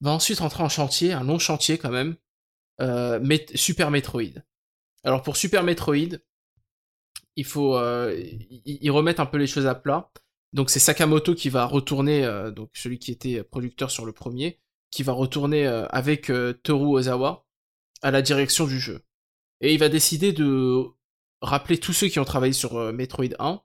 va 0.00 0.12
ensuite 0.12 0.38
rentrer 0.40 0.62
en 0.62 0.68
chantier, 0.68 1.12
un 1.12 1.24
long 1.24 1.38
chantier 1.38 1.78
quand 1.78 1.90
même, 1.90 2.16
euh, 2.80 3.20
Super 3.54 3.90
Metroid. 3.90 4.40
Alors 5.04 5.22
pour 5.22 5.36
Super 5.36 5.62
Metroid, 5.62 6.18
il 7.36 7.44
faut 7.44 7.76
euh, 7.76 8.16
y- 8.64 8.90
remettre 8.90 9.20
un 9.20 9.26
peu 9.26 9.36
les 9.38 9.46
choses 9.46 9.66
à 9.66 9.74
plat. 9.74 10.10
Donc 10.52 10.70
c'est 10.70 10.78
Sakamoto 10.80 11.34
qui 11.34 11.48
va 11.50 11.66
retourner, 11.66 12.24
euh, 12.24 12.50
donc 12.50 12.70
celui 12.74 12.98
qui 12.98 13.10
était 13.12 13.42
producteur 13.42 13.90
sur 13.90 14.06
le 14.06 14.12
premier, 14.12 14.60
qui 14.90 15.02
va 15.02 15.12
retourner 15.12 15.66
euh, 15.66 15.86
avec 15.88 16.30
euh, 16.30 16.52
Toru 16.62 16.98
Ozawa 16.98 17.44
à 18.02 18.10
la 18.10 18.22
direction 18.22 18.66
du 18.66 18.78
jeu. 18.80 19.02
Et 19.60 19.72
il 19.74 19.78
va 19.78 19.88
décider 19.88 20.32
de 20.32 20.84
rappeler 21.40 21.78
tous 21.78 21.92
ceux 21.92 22.08
qui 22.08 22.18
ont 22.20 22.24
travaillé 22.24 22.52
sur 22.52 22.92
Metroid 22.92 23.34
1. 23.38 23.60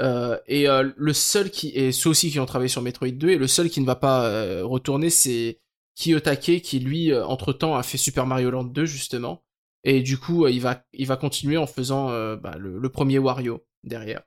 Euh, 0.00 0.38
et 0.48 0.68
euh, 0.68 0.90
le 0.96 1.12
seul 1.12 1.50
qui 1.50 1.68
et 1.68 1.92
ceux 1.92 2.10
aussi 2.10 2.30
qui 2.30 2.40
ont 2.40 2.46
travaillé 2.46 2.68
sur 2.68 2.82
Metroid 2.82 3.12
2 3.12 3.30
et 3.30 3.38
le 3.38 3.46
seul 3.46 3.70
qui 3.70 3.80
ne 3.80 3.86
va 3.86 3.94
pas 3.94 4.26
euh, 4.26 4.64
retourner 4.64 5.08
c'est 5.08 5.60
Kiyotake 5.94 6.62
qui 6.62 6.80
lui 6.80 7.14
entre 7.14 7.52
temps 7.52 7.76
a 7.76 7.84
fait 7.84 7.98
Super 7.98 8.26
Mario 8.26 8.50
Land 8.50 8.64
2 8.64 8.86
justement. 8.86 9.44
Et 9.84 10.02
du 10.02 10.18
coup 10.18 10.48
il 10.48 10.60
va 10.60 10.84
il 10.92 11.06
va 11.06 11.16
continuer 11.16 11.56
en 11.56 11.66
faisant 11.66 12.08
bah, 12.36 12.56
le, 12.58 12.88
premier 12.88 13.18
Wario 13.18 13.64
derrière. 13.84 14.22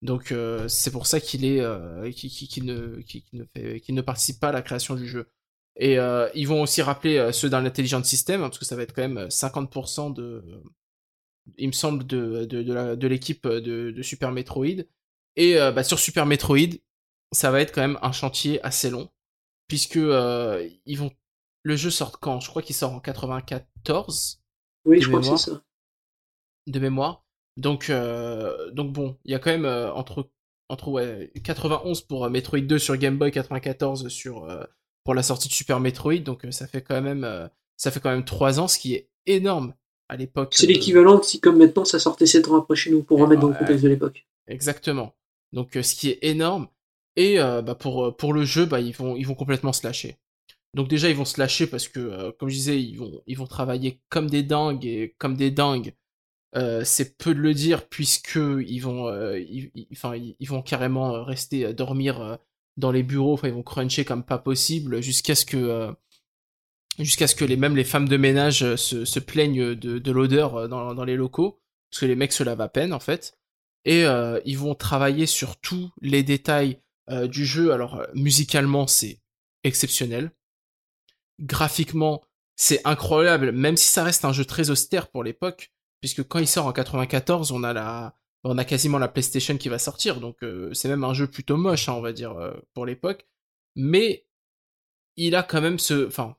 Donc 0.00 0.34
c'est 0.68 0.90
pour 0.90 1.06
ça 1.06 1.20
qu'il 1.20 1.44
est 1.44 1.62
qui, 2.12 2.30
qui, 2.30 2.62
ne 2.62 3.02
ne 3.88 4.00
participe 4.00 4.40
pas 4.40 4.48
à 4.48 4.52
la 4.52 4.62
création 4.62 4.94
du 4.94 5.06
jeu. 5.06 5.28
Et 5.76 5.96
ils 6.34 6.48
vont 6.48 6.62
aussi 6.62 6.80
rappeler 6.80 7.30
ceux 7.32 7.50
dans 7.50 7.60
l'Intelligent 7.60 8.02
System 8.02 8.42
hein, 8.42 8.48
parce 8.48 8.58
que 8.58 8.64
ça 8.64 8.76
va 8.76 8.82
être 8.82 8.94
quand 8.94 9.06
même 9.06 9.26
50% 9.26 10.14
de 10.14 10.42
il 11.58 11.66
me 11.66 11.72
semble 11.72 12.06
de 12.06 12.44
de 12.46 13.06
l'équipe 13.08 13.46
de, 13.46 13.90
de 13.90 14.02
Super 14.02 14.32
Metroid 14.32 14.84
et 15.36 15.58
euh, 15.60 15.72
bah, 15.72 15.82
sur 15.84 15.98
Super 15.98 16.26
Metroid 16.26 16.78
ça 17.32 17.50
va 17.50 17.60
être 17.60 17.72
quand 17.74 17.80
même 17.80 17.98
un 18.02 18.12
chantier 18.12 18.62
assez 18.64 18.90
long 18.90 19.08
puisque 19.68 19.96
euh, 19.96 20.68
ils 20.86 20.98
vont 20.98 21.10
le 21.62 21.76
jeu 21.76 21.90
sort 21.90 22.18
quand? 22.20 22.40
Je 22.40 22.48
crois 22.50 22.60
qu'il 22.62 22.74
sort 22.74 22.92
en 22.92 23.00
94 23.00 24.42
Oui, 24.84 25.00
je 25.00 25.08
crois 25.08 25.20
que 25.20 25.26
c'est 25.26 25.50
ça. 25.50 25.62
de 26.66 26.78
mémoire. 26.80 27.24
Donc, 27.56 27.88
euh, 27.90 28.70
donc 28.72 28.92
bon, 28.92 29.16
il 29.24 29.30
y 29.32 29.34
a 29.34 29.38
quand 29.38 29.50
même 29.56 29.66
entre, 29.94 30.28
entre 30.68 30.88
ouais, 30.88 31.30
91 31.44 32.02
pour 32.02 32.28
Metroid 32.30 32.60
2 32.60 32.78
sur 32.78 32.96
Game 32.96 33.18
Boy, 33.18 33.30
94 33.30 34.08
sur, 34.08 34.46
pour 35.04 35.14
la 35.14 35.22
sortie 35.22 35.48
de 35.48 35.52
Super 35.54 35.80
Metroid. 35.80 36.18
Donc 36.20 36.46
ça 36.50 36.66
fait 36.66 36.82
quand 36.82 37.00
même, 37.00 37.50
ça 37.76 37.90
fait 37.90 38.00
quand 38.00 38.10
même 38.10 38.24
3 38.24 38.58
ans, 38.60 38.68
ce 38.68 38.78
qui 38.78 38.94
est 38.94 39.08
énorme 39.26 39.74
à 40.08 40.16
l'époque. 40.16 40.54
C'est 40.56 40.66
l'équivalent 40.66 41.22
si, 41.22 41.40
comme 41.40 41.58
maintenant, 41.58 41.84
ça 41.84 41.98
sortait 41.98 42.26
7 42.26 42.48
ans 42.48 42.56
après 42.56 42.74
chez 42.76 42.90
nous 42.90 43.02
pour 43.02 43.18
remettre 43.20 43.40
dans 43.42 43.48
le 43.48 43.52
Ouais. 43.54 43.58
contexte 43.60 43.84
de 43.84 43.88
l'époque. 43.88 44.26
Exactement. 44.48 45.14
Donc 45.52 45.76
euh, 45.76 45.82
ce 45.82 45.94
qui 45.94 46.10
est 46.10 46.18
énorme. 46.22 46.68
Et 47.16 47.38
euh, 47.38 47.62
bah, 47.62 47.74
pour, 47.74 48.06
euh, 48.06 48.10
pour 48.16 48.32
le 48.32 48.44
jeu, 48.44 48.64
bah, 48.66 48.80
ils, 48.80 48.94
vont, 48.94 49.16
ils 49.16 49.26
vont 49.26 49.34
complètement 49.34 49.72
se 49.72 49.86
lâcher. 49.86 50.16
Donc 50.74 50.88
déjà, 50.88 51.10
ils 51.10 51.16
vont 51.16 51.26
se 51.26 51.38
lâcher 51.38 51.66
parce 51.66 51.86
que, 51.86 52.30
comme 52.38 52.48
je 52.48 52.54
disais, 52.54 52.82
ils 52.82 52.96
vont, 52.96 53.20
ils 53.26 53.36
vont 53.36 53.46
travailler 53.46 54.00
comme 54.08 54.30
des 54.30 54.42
dingues 54.42 54.86
et 54.86 55.14
comme 55.18 55.36
des 55.36 55.50
dingues. 55.50 55.94
C'est 56.84 57.18
peu 57.18 57.34
de 57.34 57.40
le 57.40 57.52
dire 57.52 57.86
puisque 57.88 58.36
ils 58.36 58.78
vont, 58.80 59.12
ils, 59.34 60.48
vont 60.48 60.62
carrément 60.62 61.24
rester 61.24 61.74
dormir 61.74 62.38
dans 62.78 62.90
les 62.90 63.02
bureaux. 63.02 63.34
Enfin, 63.34 63.48
ils 63.48 63.54
vont 63.54 63.62
cruncher 63.62 64.06
comme 64.06 64.24
pas 64.24 64.38
possible 64.38 65.02
jusqu'à 65.02 65.34
ce 65.34 65.44
que, 65.44 65.94
jusqu'à 66.98 67.26
ce 67.26 67.34
que 67.34 67.44
les 67.44 67.56
même 67.56 67.76
les 67.76 67.84
femmes 67.84 68.08
de 68.08 68.16
ménage 68.16 68.76
se, 68.76 69.18
plaignent 69.18 69.74
de, 69.74 69.98
de 69.98 70.10
l'odeur 70.10 70.70
dans, 70.70 70.94
dans 70.94 71.04
les 71.04 71.16
locaux 71.16 71.60
parce 71.90 72.00
que 72.00 72.06
les 72.06 72.16
mecs 72.16 72.32
se 72.32 72.42
lavent 72.42 72.62
à 72.62 72.68
peine 72.68 72.94
en 72.94 73.00
fait. 73.00 73.36
Et 73.84 74.04
euh, 74.04 74.40
ils 74.44 74.58
vont 74.58 74.74
travailler 74.74 75.26
sur 75.26 75.56
tous 75.56 75.90
les 76.00 76.22
détails 76.22 76.80
euh, 77.10 77.26
du 77.26 77.44
jeu. 77.44 77.72
Alors 77.72 78.00
euh, 78.00 78.06
musicalement, 78.14 78.86
c'est 78.86 79.20
exceptionnel. 79.64 80.32
Graphiquement, 81.40 82.22
c'est 82.56 82.80
incroyable, 82.84 83.52
même 83.52 83.76
si 83.76 83.88
ça 83.88 84.04
reste 84.04 84.24
un 84.24 84.32
jeu 84.32 84.44
très 84.44 84.70
austère 84.70 85.08
pour 85.08 85.24
l'époque, 85.24 85.72
puisque 86.00 86.22
quand 86.22 86.38
il 86.38 86.46
sort 86.46 86.66
en 86.66 86.72
94, 86.72 87.50
on 87.52 87.64
a 87.64 87.72
la, 87.72 88.14
on 88.44 88.58
a 88.58 88.64
quasiment 88.64 88.98
la 88.98 89.08
PlayStation 89.08 89.56
qui 89.56 89.68
va 89.68 89.78
sortir, 89.78 90.20
donc 90.20 90.42
euh, 90.42 90.72
c'est 90.74 90.88
même 90.88 91.04
un 91.04 91.14
jeu 91.14 91.26
plutôt 91.26 91.56
moche, 91.56 91.88
hein, 91.88 91.94
on 91.94 92.00
va 92.00 92.12
dire, 92.12 92.32
euh, 92.32 92.52
pour 92.74 92.86
l'époque. 92.86 93.26
Mais 93.76 94.26
il 95.16 95.34
a 95.34 95.42
quand 95.42 95.60
même 95.60 95.78
ce, 95.78 96.06
enfin, 96.06 96.36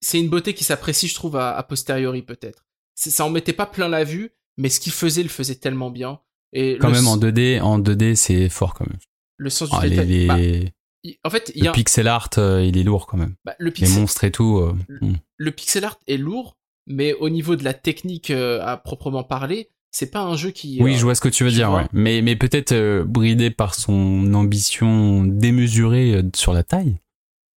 c'est 0.00 0.20
une 0.20 0.30
beauté 0.30 0.54
qui 0.54 0.64
s'apprécie, 0.64 1.08
je 1.08 1.14
trouve, 1.14 1.36
à, 1.36 1.56
a 1.56 1.62
posteriori 1.62 2.22
peut-être. 2.22 2.66
Ça 2.94 3.24
en 3.24 3.30
mettait 3.30 3.52
pas 3.52 3.66
plein 3.66 3.88
la 3.88 4.04
vue, 4.04 4.32
mais 4.56 4.68
ce 4.68 4.80
qu'il 4.80 4.92
faisait, 4.92 5.22
le 5.22 5.28
faisait 5.28 5.54
tellement 5.56 5.90
bien. 5.90 6.20
Et 6.52 6.76
Quand 6.78 6.90
même 6.90 7.06
en 7.08 7.16
2D, 7.16 7.60
en 7.60 7.78
2D 7.78 8.14
c'est 8.14 8.48
fort 8.48 8.74
quand 8.74 8.86
même. 8.86 8.98
le 9.38 9.50
sens 9.50 9.70
du 9.70 9.76
Ah, 9.78 9.84
les, 9.86 9.90
détail. 9.90 10.06
les- 10.08 10.26
Bah, 10.26 10.38
il- 11.04 11.16
en 11.24 11.30
fait, 11.30 11.50
il 11.54 11.60
y 11.62 11.64
le 11.64 11.70
a 11.70 11.72
pixel 11.72 12.06
art, 12.08 12.28
euh, 12.38 12.64
il 12.64 12.76
est 12.78 12.82
lourd 12.84 13.06
quand 13.06 13.16
même. 13.16 13.34
bah, 13.44 13.54
le 13.58 13.72
Les 13.76 13.88
monstres 13.88 14.24
et 14.24 14.30
tout. 14.30 14.58
euh, 14.58 14.74
hmm. 15.00 15.14
le 15.36 15.50
pixel 15.50 15.84
art 15.84 15.98
est 16.06 16.16
lourd, 16.18 16.56
mais 16.86 17.14
au 17.14 17.28
niveau 17.28 17.56
de 17.56 17.64
la 17.64 17.74
technique 17.74 18.30
euh, 18.30 18.60
à 18.64 18.76
proprement 18.76 19.24
parler, 19.24 19.70
c'est 19.90 20.10
pas 20.10 20.20
un 20.22 20.36
jeu 20.36 20.50
qui. 20.50 20.78
Oui, 20.80 20.94
je 20.96 21.02
vois 21.02 21.14
ce 21.14 21.20
que 21.20 21.28
tu 21.28 21.42
veux 21.44 21.50
dire, 21.50 21.70
ouais. 21.72 21.86
Mais, 21.92 22.22
mais 22.22 22.36
peut-être 22.36 23.02
bridé 23.04 23.50
par 23.50 23.74
son 23.74 24.32
ambition 24.34 25.24
démesurée 25.24 26.22
sur 26.36 26.52
la 26.52 26.62
taille. 26.62 26.98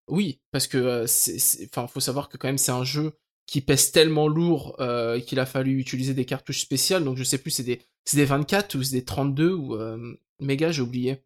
Oui, 0.09 0.39
parce 0.51 0.67
que 0.67 1.05
c'est- 1.07 1.67
enfin, 1.71 1.87
faut 1.87 1.99
savoir 1.99 2.29
que 2.29 2.37
quand 2.37 2.47
même 2.47 2.57
c'est 2.57 2.71
un 2.71 2.83
jeu 2.83 3.13
qui 3.45 3.61
pèse 3.61 3.91
tellement 3.91 4.27
lourd 4.27 4.75
euh, 4.79 5.19
qu'il 5.19 5.39
a 5.39 5.45
fallu 5.45 5.79
utiliser 5.79 6.13
des 6.13 6.25
cartouches 6.25 6.61
spéciales. 6.61 7.03
Donc 7.03 7.17
je 7.17 7.23
sais 7.23 7.37
plus, 7.37 7.51
c'est 7.51 7.63
des, 7.63 7.81
c'est 8.05 8.17
des 8.17 8.25
24 8.25 8.75
ou 8.75 8.83
c'est 8.83 8.95
des 8.95 9.05
32 9.05 9.51
ou 9.53 9.75
euh, 9.75 9.97
méga, 10.39 10.71
j'ai 10.71 10.81
oublié. 10.81 11.23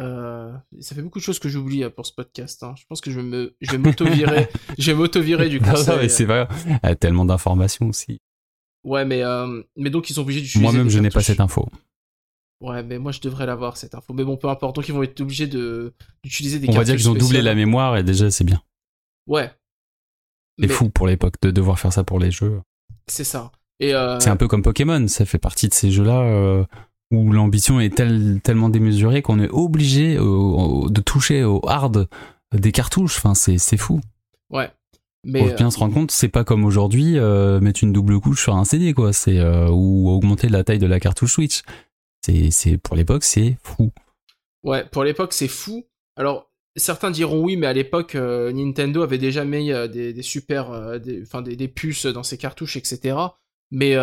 Euh, 0.00 0.52
ça 0.80 0.94
fait 0.96 1.02
beaucoup 1.02 1.20
de 1.20 1.24
choses 1.24 1.38
que 1.38 1.48
j'oublie 1.48 1.84
euh, 1.84 1.90
pour 1.90 2.04
ce 2.06 2.12
podcast. 2.12 2.62
hein. 2.62 2.74
Je 2.76 2.84
pense 2.88 3.00
que 3.00 3.10
je 3.10 3.20
vais 3.20 3.26
me, 3.26 3.56
je 3.60 3.70
vais 3.70 3.78
m'auto-virer, 3.78 4.48
je 4.78 4.90
vais 4.90 4.96
m'auto-virer 4.96 5.48
du 5.48 5.60
mais 5.60 6.08
c'est 6.08 6.24
vrai. 6.24 6.48
Il 6.66 6.72
y 6.72 6.86
a 6.90 6.96
tellement 6.96 7.24
d'informations 7.24 7.88
aussi. 7.88 8.20
Ouais, 8.82 9.04
mais 9.04 9.22
mais 9.76 9.90
donc 9.90 10.10
ils 10.10 10.14
sont 10.14 10.22
obligés 10.22 10.40
d'utiliser. 10.40 10.62
Moi-même, 10.62 10.90
je 10.90 10.98
n'ai 10.98 11.08
pas 11.08 11.14
cartouches. 11.14 11.26
cette 11.26 11.40
info. 11.40 11.68
Ouais, 12.60 12.82
mais 12.82 12.98
moi 12.98 13.12
je 13.12 13.20
devrais 13.20 13.46
l'avoir 13.46 13.76
cette 13.76 13.94
info. 13.94 14.12
Mais 14.14 14.24
bon, 14.24 14.36
peu 14.36 14.48
importe. 14.48 14.76
Donc 14.76 14.88
ils 14.88 14.94
vont 14.94 15.02
être 15.02 15.20
obligés 15.20 15.46
de 15.46 15.94
d'utiliser 16.22 16.58
des 16.58 16.68
On 16.68 16.72
va 16.72 16.78
cartouches 16.78 16.96
dire 16.96 16.96
qu'ils 16.96 17.10
ont 17.10 17.14
doublé 17.14 17.42
la 17.42 17.54
mémoire 17.54 17.96
et 17.96 18.02
déjà, 18.02 18.30
c'est 18.30 18.44
bien. 18.44 18.62
Ouais. 19.26 19.50
C'est 20.58 20.68
fou 20.68 20.88
pour 20.90 21.06
l'époque 21.06 21.34
de 21.42 21.50
devoir 21.50 21.78
faire 21.78 21.92
ça 21.92 22.04
pour 22.04 22.18
les 22.18 22.30
jeux. 22.30 22.60
C'est 23.08 23.24
ça. 23.24 23.50
Et 23.80 23.94
euh, 23.94 24.20
C'est 24.20 24.30
un 24.30 24.36
peu 24.36 24.46
comme 24.48 24.62
Pokémon, 24.62 25.06
ça 25.08 25.24
fait 25.24 25.38
partie 25.38 25.68
de 25.68 25.74
ces 25.74 25.90
jeux-là 25.90 26.20
euh, 26.20 26.64
où 27.10 27.32
l'ambition 27.32 27.80
est 27.80 27.94
tel- 27.94 28.40
tellement 28.42 28.68
démesurée 28.68 29.20
qu'on 29.22 29.40
est 29.40 29.50
obligé 29.50 30.16
euh, 30.16 30.88
de 30.88 31.00
toucher 31.00 31.42
au 31.44 31.60
hard 31.68 32.08
des 32.56 32.70
cartouches. 32.72 33.16
Enfin, 33.18 33.34
c'est 33.34 33.58
c'est 33.58 33.76
fou. 33.76 34.00
ouais. 34.50 34.70
Mais 35.26 35.40
Pour 35.40 35.48
euh, 35.48 35.54
bien 35.54 35.70
se 35.70 35.78
rendre 35.78 35.94
compte, 35.94 36.10
c'est 36.10 36.28
pas 36.28 36.44
comme 36.44 36.64
aujourd'hui 36.66 37.14
mettre 37.60 37.82
une 37.82 37.92
double 37.94 38.20
couche 38.20 38.42
sur 38.42 38.54
un 38.56 38.64
CD, 38.66 38.92
quoi. 38.92 39.12
C'est 39.14 39.40
ou 39.70 40.10
augmenter 40.10 40.48
la 40.50 40.62
taille 40.64 40.78
de 40.78 40.86
la 40.86 41.00
cartouche 41.00 41.32
Switch. 41.34 41.62
C'est 42.24 42.50
c'est 42.50 42.76
pour 42.78 42.94
l'époque, 42.94 43.24
c'est 43.24 43.56
fou. 43.62 43.90
Ouais, 44.62 44.84
pour 44.84 45.02
l'époque, 45.02 45.32
c'est 45.32 45.48
fou. 45.48 45.84
Alors, 46.16 46.50
certains 46.76 47.10
diront 47.10 47.40
oui, 47.40 47.56
mais 47.56 47.66
à 47.66 47.72
l'époque, 47.72 48.14
euh, 48.14 48.52
Nintendo 48.52 49.02
avait 49.02 49.18
déjà 49.18 49.44
mis 49.44 49.72
euh, 49.72 49.86
des, 49.86 50.22
super, 50.22 50.70
euh, 50.72 50.98
des, 50.98 51.22
enfin 51.22 51.42
des, 51.42 51.56
des 51.56 51.68
puces 51.68 52.06
dans 52.06 52.22
ses 52.22 52.38
cartouches, 52.38 52.76
etc. 52.76 53.16
Mais 53.70 53.96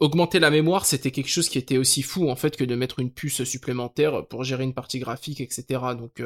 augmenter 0.00 0.40
la 0.40 0.50
mémoire, 0.50 0.84
c'était 0.84 1.12
quelque 1.12 1.28
chose 1.28 1.48
qui 1.48 1.58
était 1.58 1.78
aussi 1.78 2.02
fou 2.02 2.28
en 2.28 2.34
fait 2.34 2.56
que 2.56 2.64
de 2.64 2.74
mettre 2.74 2.98
une 2.98 3.12
puce 3.12 3.44
supplémentaire 3.44 4.26
pour 4.26 4.42
gérer 4.42 4.64
une 4.64 4.74
partie 4.74 4.98
graphique, 4.98 5.40
etc. 5.40 5.80
Donc, 5.96 6.20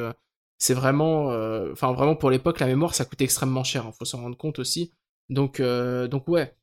c'est 0.57 0.73
vraiment, 0.73 1.27
enfin 1.71 1.93
vraiment 1.93 2.15
pour 2.15 2.31
l'époque, 2.31 2.59
la 2.59 2.65
mémoire, 2.65 2.95
ça 2.95 3.05
coûtait 3.05 3.25
extrêmement 3.25 3.63
cher. 3.63 3.83
Il 3.85 3.93
faut 3.95 4.05
s'en 4.05 4.21
rendre 4.21 4.37
compte 4.37 4.57
aussi. 4.57 4.93
Donc, 5.29 5.61
donc 5.61 6.27
ouais. 6.27 6.55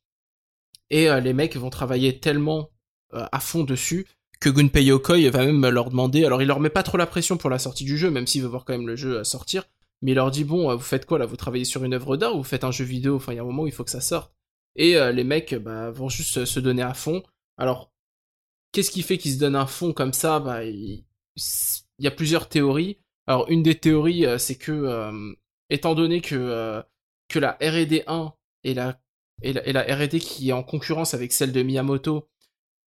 Et 0.89 1.07
les 1.21 1.33
mecs 1.33 1.55
vont 1.55 1.69
travailler 1.69 2.19
tellement 2.19 2.71
à 3.13 3.39
fond 3.39 3.63
dessus 3.63 4.07
que 4.39 4.49
Gunpei 4.49 4.83
Yokoi 4.83 5.29
va 5.29 5.45
même 5.45 5.67
leur 5.69 5.89
demander, 5.89 6.25
alors 6.25 6.41
il 6.41 6.47
leur 6.47 6.59
met 6.59 6.69
pas 6.69 6.83
trop 6.83 6.97
la 6.97 7.05
pression 7.05 7.37
pour 7.37 7.49
la 7.49 7.59
sortie 7.59 7.83
du 7.83 7.97
jeu, 7.97 8.11
même 8.11 8.27
s'il 8.27 8.41
veut 8.41 8.47
voir 8.47 8.65
quand 8.65 8.73
même 8.73 8.87
le 8.87 8.95
jeu 8.95 9.17
euh, 9.19 9.23
sortir, 9.23 9.63
mais 10.01 10.11
il 10.11 10.15
leur 10.15 10.31
dit 10.31 10.43
bon, 10.43 10.69
euh, 10.69 10.75
vous 10.75 10.83
faites 10.83 11.05
quoi 11.05 11.19
là? 11.19 11.25
Vous 11.25 11.37
travaillez 11.37 11.65
sur 11.65 11.83
une 11.83 11.93
œuvre 11.93 12.17
d'art 12.17 12.33
ou 12.35 12.39
vous 12.39 12.43
faites 12.43 12.63
un 12.63 12.71
jeu 12.71 12.85
vidéo? 12.85 13.15
Enfin, 13.15 13.33
il 13.33 13.37
y 13.37 13.39
a 13.39 13.41
un 13.41 13.45
moment 13.45 13.63
où 13.63 13.67
il 13.67 13.73
faut 13.73 13.83
que 13.83 13.91
ça 13.91 14.01
sorte. 14.01 14.33
Et 14.75 14.97
euh, 14.97 15.11
les 15.11 15.23
mecs 15.23 15.55
bah, 15.55 15.89
vont 15.91 16.09
juste 16.09 16.45
se 16.45 16.59
donner 16.59 16.81
à 16.81 16.93
fond. 16.93 17.23
Alors, 17.57 17.91
qu'est-ce 18.71 18.91
qui 18.91 19.03
fait 19.03 19.17
qu'ils 19.17 19.33
se 19.33 19.39
donnent 19.39 19.55
à 19.55 19.65
fond 19.65 19.93
comme 19.93 20.13
ça? 20.13 20.39
Bah, 20.39 20.63
il... 20.65 21.05
y 21.99 22.07
a 22.07 22.11
plusieurs 22.11 22.49
théories. 22.49 22.99
Alors, 23.27 23.49
une 23.49 23.63
des 23.63 23.75
théories, 23.75 24.25
c'est 24.37 24.57
que, 24.57 25.35
étant 25.69 25.95
donné 25.95 26.21
que, 26.21 26.83
que 27.29 27.39
la 27.39 27.53
R&D 27.53 28.03
1 28.05 28.33
et 28.65 28.75
et 29.41 29.53
la, 29.53 29.67
et 29.67 29.73
la 29.73 29.81
R&D 29.81 30.19
qui 30.19 30.49
est 30.49 30.53
en 30.53 30.63
concurrence 30.63 31.13
avec 31.13 31.31
celle 31.31 31.51
de 31.51 31.61
Miyamoto 31.61 32.27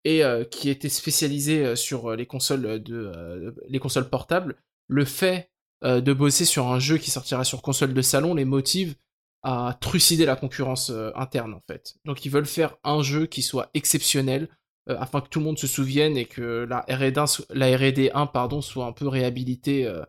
et 0.04 0.24
euh, 0.24 0.44
qui 0.44 0.70
était 0.70 0.88
spécialisée 0.88 1.64
euh, 1.64 1.76
sur 1.76 2.14
les 2.16 2.26
consoles 2.26 2.82
de 2.82 3.12
euh, 3.14 3.52
les 3.68 3.78
consoles 3.78 4.08
portables, 4.08 4.56
le 4.88 5.04
fait 5.04 5.50
euh, 5.84 6.00
de 6.00 6.12
bosser 6.12 6.44
sur 6.44 6.66
un 6.68 6.78
jeu 6.78 6.98
qui 6.98 7.10
sortira 7.10 7.44
sur 7.44 7.62
console 7.62 7.94
de 7.94 8.02
salon 8.02 8.34
les 8.34 8.44
motive 8.44 8.94
à 9.42 9.76
trucider 9.80 10.26
la 10.26 10.36
concurrence 10.36 10.90
euh, 10.90 11.10
interne 11.14 11.54
en 11.54 11.62
fait. 11.66 11.94
Donc 12.04 12.24
ils 12.24 12.30
veulent 12.30 12.46
faire 12.46 12.76
un 12.84 13.02
jeu 13.02 13.26
qui 13.26 13.42
soit 13.42 13.70
exceptionnel 13.74 14.48
euh, 14.88 14.96
afin 14.98 15.20
que 15.20 15.28
tout 15.28 15.38
le 15.38 15.44
monde 15.44 15.58
se 15.58 15.66
souvienne 15.66 16.16
et 16.16 16.24
que 16.24 16.66
la 16.68 16.80
R&D 16.88 17.18
1, 17.18 17.26
so- 17.26 17.44
la 17.50 17.66
R&D 17.76 18.10
1 18.14 18.26
pardon 18.26 18.60
soit 18.60 18.86
un 18.86 18.92
peu 18.92 19.06
réhabilitée 19.06 19.86
euh, 19.86 20.02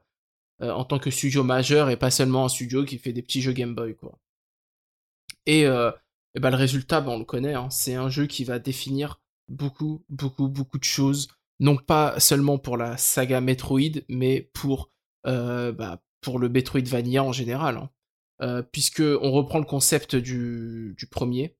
euh, 0.61 0.71
en 0.71 0.85
tant 0.85 0.99
que 0.99 1.11
studio 1.11 1.43
majeur 1.43 1.89
et 1.89 1.97
pas 1.97 2.11
seulement 2.11 2.45
un 2.45 2.49
studio 2.49 2.85
qui 2.85 2.97
fait 2.97 3.13
des 3.13 3.21
petits 3.21 3.41
jeux 3.41 3.53
Game 3.53 3.75
Boy 3.75 3.95
quoi. 3.95 4.19
Et, 5.45 5.65
euh, 5.65 5.91
et 6.35 6.39
bah, 6.39 6.49
le 6.49 6.55
résultat, 6.57 7.01
bah, 7.01 7.11
on 7.11 7.19
le 7.19 7.25
connaît, 7.25 7.53
hein, 7.53 7.69
c'est 7.69 7.95
un 7.95 8.09
jeu 8.09 8.27
qui 8.27 8.43
va 8.43 8.59
définir 8.59 9.19
beaucoup, 9.49 10.03
beaucoup, 10.09 10.47
beaucoup 10.47 10.77
de 10.77 10.83
choses, 10.83 11.27
non 11.59 11.75
pas 11.75 12.19
seulement 12.19 12.57
pour 12.57 12.77
la 12.77 12.97
saga 12.97 13.41
Metroid, 13.41 14.01
mais 14.07 14.49
pour, 14.53 14.91
euh, 15.27 15.71
bah, 15.71 16.01
pour 16.21 16.39
le 16.39 16.49
Metroidvania 16.49 17.23
en 17.23 17.31
général. 17.31 17.77
Hein. 17.77 17.89
Euh, 18.41 18.61
puisque 18.61 19.01
on 19.01 19.31
reprend 19.31 19.59
le 19.59 19.65
concept 19.65 20.15
du, 20.15 20.95
du 20.97 21.07
premier, 21.07 21.57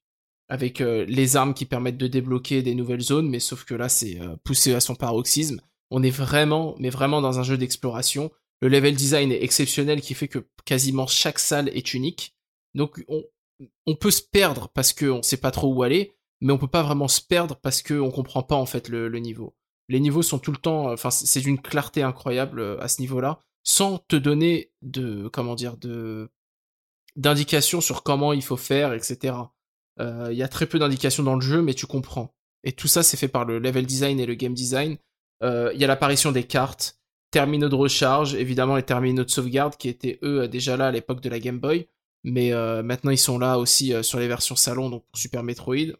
avec 0.48 0.80
euh, 0.80 1.06
les 1.10 1.36
armes 1.36 1.53
qui 1.53 1.66
permettent 1.66 1.98
de 1.98 2.07
débloquer 2.07 2.61
des 2.61 2.74
nouvelles 2.74 3.02
zones, 3.02 3.30
mais 3.30 3.41
sauf 3.41 3.66
que 3.66 3.76
là 3.76 3.90
c'est 3.90 4.20
euh, 4.22 4.38
poussé 4.45 4.74
à 4.74 4.80
son 4.80 4.95
paroxysme. 4.95 5.61
On 5.91 6.03
est 6.03 6.10
vraiment, 6.10 6.76
mais 6.80 6.90
vraiment 6.90 7.22
dans 7.22 7.38
un 7.38 7.44
jeu 7.44 7.57
d'exploration. 7.57 8.32
Le 8.61 8.70
level 8.70 8.95
design 8.95 9.32
est 9.32 9.44
exceptionnel, 9.44 9.99
qui 9.99 10.14
fait 10.14 10.30
que 10.30 10.48
quasiment 10.64 11.06
chaque 11.06 11.40
salle 11.40 11.68
est 11.70 11.94
unique. 11.94 12.34
Donc 12.76 13.03
on, 13.10 13.24
on 13.86 13.95
peut 13.95 14.11
se 14.11 14.22
perdre 14.22 14.70
parce 14.70 14.94
qu'on 14.94 15.22
sait 15.22 15.38
pas 15.38 15.52
trop 15.52 15.74
où 15.74 15.84
aller, 15.84 16.16
mais 16.41 16.53
on 16.53 16.57
peut 16.57 16.68
pas 16.68 16.84
vraiment 16.84 17.07
se 17.07 17.22
perdre 17.22 17.56
parce 17.56 17.82
qu'on 17.82 18.11
comprend 18.11 18.44
pas 18.44 18.56
en 18.56 18.66
fait 18.66 18.90
le, 18.90 19.10
niveau. 19.20 19.56
Les 19.88 19.99
niveaux 19.99 20.22
sont 20.22 20.40
tout 20.40 20.52
le 20.52 20.57
temps, 20.57 20.91
enfin 20.91 21.10
c'est 21.11 21.41
d'une 21.41 21.61
clarté 21.61 22.03
incroyable 22.03 22.60
euh, 22.60 22.80
à 22.80 22.88
ce 22.88 23.02
niveau-là, 23.02 23.40
sans 23.64 23.99
te 23.99 24.16
donner 24.16 24.72
de, 24.82 25.28
comment 25.30 25.56
dire, 25.56 25.78
de 25.78 26.30
d'indications 27.16 27.82
sur 27.82 28.03
comment 28.03 28.34
il 28.34 28.44
faut 28.44 28.57
faire, 28.57 28.94
etc. 28.94 29.36
Euh, 29.99 30.30
Il 30.32 30.38
y 30.38 30.44
a 30.44 30.48
très 30.48 30.68
peu 30.68 30.80
d'indications 30.80 31.24
dans 31.24 31.36
le 31.36 31.41
jeu, 31.41 31.61
mais 31.61 31.74
tu 31.74 31.86
comprends. 31.86 32.34
Et 32.64 32.72
tout 32.72 32.88
ça, 32.88 33.03
c'est 33.03 33.18
fait 33.18 33.28
par 33.28 33.45
le 33.45 33.60
level 33.60 33.86
design 33.86 34.20
et 34.20 34.26
le 34.26 34.36
game 34.36 34.53
design. 34.53 34.98
Euh, 35.44 35.72
Il 35.74 35.82
y 35.82 35.84
a 35.84 35.88
l'apparition 35.88 36.32
des 36.32 36.44
cartes, 36.44 36.99
terminaux 37.32 37.70
de 37.70 37.76
recharge, 37.76 38.36
évidemment 38.36 38.76
les 38.76 38.84
terminaux 38.84 39.24
de 39.24 39.30
sauvegarde 39.30 39.76
qui 39.78 39.90
étaient 39.90 40.20
eux 40.24 40.48
déjà 40.48 40.78
là 40.78 40.88
à 40.88 40.91
l'époque 40.91 41.22
de 41.22 41.30
la 41.30 41.40
Game 41.40 41.60
Boy, 41.60 41.88
mais 42.24 42.53
euh, 42.53 42.84
maintenant 42.84 43.11
ils 43.11 43.18
sont 43.18 43.38
là 43.38 43.57
aussi 43.57 43.94
euh, 43.94 44.03
sur 44.03 44.20
les 44.20 44.28
versions 44.28 44.56
salon, 44.56 44.90
donc 44.90 45.06
pour 45.06 45.20
Super 45.20 45.44
Metroid. 45.44 45.94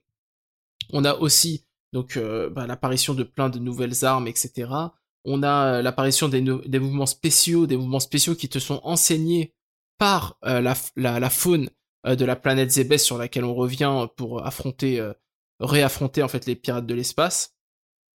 On 0.94 1.06
a 1.06 1.16
aussi 1.16 1.66
donc 1.94 2.18
euh, 2.18 2.50
bah, 2.50 2.68
l'apparition 2.68 3.14
de 3.14 3.24
plein 3.24 3.50
de 3.50 3.60
nouvelles 3.60 4.06
armes, 4.06 4.28
etc. 4.28 4.70
On 5.26 5.44
a 5.44 5.66
euh, 5.78 5.82
l'apparition 5.82 6.30
des, 6.30 6.42
mouvements 6.42 7.06
spéciaux, 7.06 7.68
des 7.68 7.78
mouvements 7.78 8.00
spéciaux 8.00 8.36
qui 8.36 8.50
te 8.50 8.60
sont 8.60 8.80
enseignés 8.84 9.54
par 9.98 10.38
euh, 10.46 10.62
la, 10.62 10.74
f- 10.74 10.92
la, 10.96 11.20
la 11.20 11.30
faune 11.30 11.70
de 12.06 12.24
la 12.24 12.38
planète 12.38 12.72
Zebes 12.72 12.98
sur 12.98 13.18
laquelle 13.18 13.44
on 13.44 13.54
revient 13.54 14.08
pour 14.16 14.46
affronter, 14.46 15.06
réaffronter 15.60 16.24
en 16.24 16.30
fait 16.30 16.46
les 16.46 16.56
pirates 16.56 16.86
de 16.86 16.94
l'espace. 16.94 17.58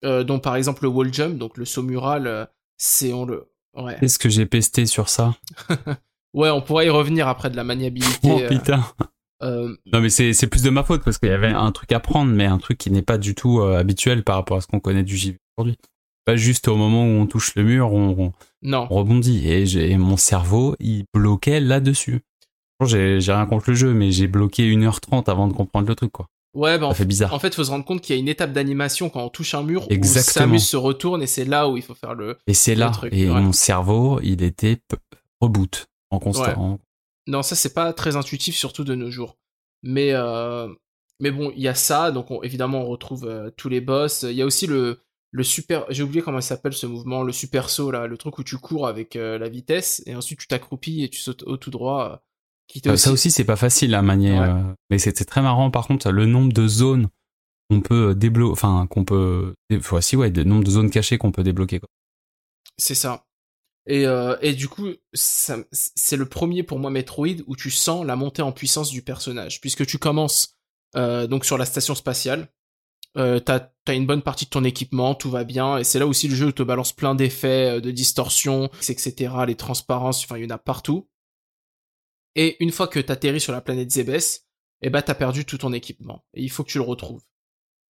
Dont 0.03 0.39
par 0.39 0.57
exemple 0.57 0.85
le 0.85 0.89
wall 0.89 1.13
jump, 1.13 1.37
donc 1.37 1.59
le 1.59 1.67
saut 1.67 1.83
mural, 1.83 2.49
c'est 2.79 3.13
on 3.13 3.27
le, 3.27 3.53
ouais, 3.75 3.99
Qu'est-ce 4.01 4.19
que 4.19 4.31
j'ai 4.31 4.47
pesté 4.47 4.87
sur 4.87 5.11
ça? 5.11 5.35
Ouais, 6.35 6.51
on 6.51 6.61
pourrait 6.61 6.87
y 6.87 6.91
revenir 6.91 7.29
après 7.29 7.49
de 7.49 7.57
la 7.57 7.63
maniabilité. 7.63 8.29
Oh 8.29 8.41
putain 8.49 8.83
euh, 9.45 9.77
Non 9.93 10.01
mais 10.01 10.11
c'est 10.11 10.47
plus 10.49 10.63
de 10.63 10.71
ma 10.71 10.83
faute 10.83 11.03
parce 11.05 11.19
qu'il 11.19 11.29
y 11.29 11.33
avait 11.33 11.49
un 11.49 11.71
truc 11.73 11.93
à 11.93 12.01
prendre, 12.01 12.33
mais 12.33 12.47
un 12.47 12.59
truc 12.59 12.79
qui 12.79 12.91
n'est 12.91 13.03
pas 13.03 13.19
du 13.19 13.35
tout 13.35 13.61
euh, 13.61 13.79
habituel 13.79 14.25
par 14.25 14.37
rapport 14.37 14.57
à 14.57 14.61
ce 14.61 14.67
qu'on 14.67 14.81
connaît 14.81 15.03
du 15.05 15.17
JV 15.17 15.37
aujourd'hui. 15.57 15.77
Pas 16.25 16.37
juste 16.37 16.69
au 16.69 16.77
moment 16.77 17.05
où 17.05 17.11
on 17.21 17.27
touche 17.27 17.55
le 17.55 17.65
mur, 17.65 17.93
on, 17.93 18.17
on- 18.19 18.33
non, 18.63 18.87
on 18.91 18.97
rebondit. 18.97 19.47
Et, 19.47 19.97
mon 19.99 20.17
cerveau, 20.17 20.75
il 20.81 21.05
bloquait 21.13 21.61
là-dessus. 21.61 22.21
Bon, 22.81 22.87
J'ai 22.87 23.19
rien 23.21 23.45
contre 23.47 23.69
le 23.69 23.77
jeu, 23.77 23.93
mais 23.93 24.11
j'ai 24.11 24.27
bloqué 24.27 24.63
1h30 24.75 25.31
avant 25.31 25.47
de 25.49 25.53
comprendre 25.53 25.87
le 25.87 25.95
truc, 25.95 26.11
quoi. 26.13 26.27
ouais, 26.55 26.79
bah, 26.79 26.87
en 26.87 26.91
Ça 26.91 26.97
fait 26.97 27.05
bizarre. 27.05 27.35
En 27.35 27.39
fait, 27.39 27.55
faut 27.55 27.63
se 27.65 27.71
rendre 27.71 27.85
compte 27.85 28.01
qu'il 28.01 28.17
y 28.17 28.19
a 28.19 28.21
une 28.21 28.29
étape 28.29 28.53
d'animation 28.53 29.11
quand 29.11 29.23
on 29.23 29.29
touche 29.29 29.55
un 29.55 29.63
mur 29.63 29.87
où 29.87 29.93
Exactement. 29.93 30.47
Samus 30.47 30.61
se 30.61 30.77
retourne 30.79 31.23
et 31.23 31.27
c'est 31.27 31.45
là 31.45 31.69
où 31.69 31.77
il 31.77 31.83
faut 31.83 31.95
faire 31.95 32.15
le. 32.15 32.39
Et 32.47 32.55
c'est 32.55 32.75
là. 32.75 32.89
truc, 32.89 33.13
et 33.13 33.29
ouais. 33.31 33.41
mon 33.41 33.53
cerveau, 33.53 34.19
il 34.23 34.43
était 34.43 34.79
reboot 35.43 35.87
en 36.11 36.19
constant. 36.21 36.79
Non, 37.27 37.43
ça 37.43 37.55
c'est 37.57 37.73
pas 37.75 37.93
très 37.93 38.17
intuitif, 38.17 38.57
surtout 38.57 38.85
de 38.85 38.95
nos 38.95 39.11
jours. 39.11 39.39
Mais 39.83 40.11
euh... 40.13 40.69
mais 41.21 41.31
bon, 41.31 41.53
il 41.57 41.63
y 41.63 41.69
a 41.69 41.75
ça, 41.75 42.11
donc 42.11 42.31
on- 42.31 42.43
évidemment 42.43 42.83
on 42.83 42.87
retrouve 42.87 43.25
euh, 43.27 43.51
tous 43.57 43.69
les 43.69 43.81
boss. 43.81 44.23
Il 44.29 44.35
y 44.37 44.43
a 44.43 44.47
aussi 44.47 44.67
le 44.67 45.01
le 45.31 45.43
super, 45.43 45.85
j'ai 45.91 46.05
oublié 46.05 46.23
comment 46.23 46.39
il 46.39 46.43
s'appelle 46.45 46.75
ce 46.75 46.87
mouvement, 46.87 47.25
le 47.25 47.33
super 47.33 47.69
saut 47.69 47.91
là, 47.91 48.07
le 48.07 48.17
truc 48.17 48.39
où 48.39 48.45
tu 48.45 48.57
cours 48.57 48.87
avec 48.87 49.17
euh, 49.17 49.37
la 49.37 49.49
vitesse 49.49 50.01
et 50.07 50.15
ensuite 50.15 50.39
tu 50.39 50.47
t'accroupis 50.47 51.03
et 51.03 51.09
tu 51.09 51.21
sautes 51.21 51.43
au 51.45 51.57
tout 51.57 51.71
droit. 51.71 52.23
Ça 52.97 53.13
aussi, 53.13 53.31
c'est 53.31 53.45
pas 53.45 53.57
facile 53.57 53.95
à 53.95 54.01
manier. 54.03 54.39
Ouais. 54.39 54.53
mais 54.91 54.99
c'était 54.99 55.25
très 55.25 55.43
marrant. 55.43 55.71
Par 55.71 55.87
contre, 55.87 56.11
le 56.11 56.25
nombre 56.27 56.53
de 56.53 56.67
zones 56.67 57.09
qu'on 57.69 57.81
peut 57.81 58.15
débloquer, 58.15 58.53
enfin 58.53 58.87
qu'on 58.89 59.05
peut, 59.05 59.55
si 60.01 60.17
ouais, 60.17 60.31
le 60.31 60.45
nombre 60.45 60.65
de 60.65 60.71
zones 60.71 60.91
cachées 60.91 61.19
qu'on 61.19 61.33
peut 61.33 61.43
débloquer. 61.43 61.81
C'est 62.79 62.95
ça. 62.95 63.25
Et, 63.87 64.07
euh, 64.07 64.37
et 64.41 64.55
du 64.55 64.69
coup, 64.69 64.89
c'est 65.13 66.17
le 66.17 66.27
premier 66.27 66.63
pour 66.63 66.79
moi 66.79 66.91
Metroid 66.91 67.43
où 67.47 67.57
tu 67.57 67.71
sens 67.71 68.05
la 68.05 68.17
montée 68.17 68.43
en 68.43 68.53
puissance 68.53 68.91
du 68.91 69.03
personnage, 69.03 69.61
puisque 69.61 69.87
tu 69.87 69.99
commences 69.99 70.57
euh, 70.97 71.27
donc 71.27 71.45
sur 71.45 71.59
la 71.59 71.67
station 71.67 71.95
spatiale. 71.95 72.49
Euh, 73.17 73.39
t'as 73.39 73.69
as 73.87 73.95
une 73.95 74.07
bonne 74.07 74.23
partie 74.23 74.47
de 74.47 74.51
ton 74.51 74.65
équipement, 74.65 75.15
tout 75.15 75.31
va 75.31 75.45
bien, 75.45 75.79
et 75.79 75.85
c'est 75.85 76.01
là 76.01 76.07
aussi 76.07 76.27
le 76.27 76.35
jeu 76.35 76.53
te 76.53 76.65
balance 76.65 76.93
plein 76.93 77.15
d'effets, 77.15 77.77
euh, 77.77 77.81
de 77.81 77.93
distorsions, 77.93 78.71
etc., 78.89 79.33
les 79.47 79.55
transparences, 79.55 80.25
enfin 80.25 80.37
il 80.37 80.45
y 80.45 80.47
en 80.47 80.55
a 80.55 80.59
partout. 80.59 81.09
Et 82.35 82.57
une 82.59 82.73
fois 82.73 82.89
que 82.89 82.99
t'atterris 82.99 83.41
sur 83.41 83.53
la 83.53 83.61
planète 83.61 83.93
Zebes, 83.93 84.41
eh 84.83 84.91
ben 84.91 85.01
t'as 85.01 85.15
perdu 85.15 85.45
tout 85.45 85.59
ton 85.59 85.73
équipement, 85.73 86.25
et 86.35 86.43
il 86.43 86.51
faut 86.51 86.65
que 86.65 86.71
tu 86.71 86.79
le 86.79 86.85
retrouves. 86.85 87.23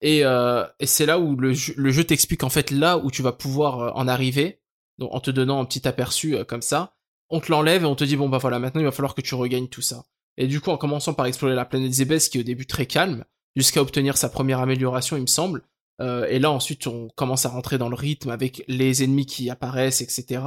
Et, 0.03 0.25
euh, 0.25 0.67
et 0.79 0.87
c'est 0.87 1.07
là 1.07 1.19
où 1.19 1.37
le 1.37 1.55
jeu, 1.55 1.73
le 1.79 1.91
jeu 1.91 2.05
t'explique 2.05 2.45
en 2.45 2.51
fait 2.51 2.71
là 2.71 2.99
où 2.99 3.11
tu 3.11 3.23
vas 3.23 3.33
pouvoir 3.33 3.81
euh, 3.81 3.91
en 3.95 4.07
arriver, 4.09 4.61
donc 4.99 5.15
en 5.15 5.21
te 5.21 5.31
donnant 5.31 5.61
un 5.61 5.65
petit 5.65 5.87
aperçu 5.87 6.37
euh, 6.37 6.45
comme 6.45 6.63
ça, 6.63 6.95
on 7.31 7.41
te 7.41 7.51
l'enlève 7.51 7.83
et 7.83 7.87
on 7.87 7.95
te 7.95 8.05
dit 8.05 8.17
bon 8.17 8.29
bah 8.29 8.39
voilà 8.39 8.59
maintenant 8.59 8.81
il 8.81 8.85
va 8.85 8.93
falloir 8.93 9.15
que 9.15 9.21
tu 9.21 9.35
regagnes 9.35 9.69
tout 9.69 9.83
ça. 9.83 10.05
Et 10.37 10.47
du 10.47 10.61
coup 10.61 10.71
en 10.71 10.77
commençant 10.77 11.15
par 11.15 11.27
explorer 11.27 11.55
la 11.55 11.65
planète 11.65 11.93
Zebes 11.93 12.19
qui 12.19 12.39
est 12.39 12.41
au 12.41 12.45
début 12.45 12.67
très 12.67 12.87
calme, 12.87 13.25
jusqu'à 13.57 13.81
obtenir 13.81 14.17
sa 14.17 14.29
première 14.29 14.61
amélioration 14.61 15.17
il 15.17 15.23
me 15.23 15.27
semble, 15.27 15.63
euh, 16.01 16.27
et 16.29 16.39
là 16.39 16.51
ensuite 16.51 16.87
on 16.87 17.09
commence 17.17 17.47
à 17.47 17.51
rentrer 17.51 17.79
dans 17.79 17.89
le 17.89 17.95
rythme 17.95 18.31
avec 18.31 18.65
les 18.69 19.03
ennemis 19.03 19.27
qui 19.27 19.51
apparaissent 19.51 20.01
etc. 20.01 20.43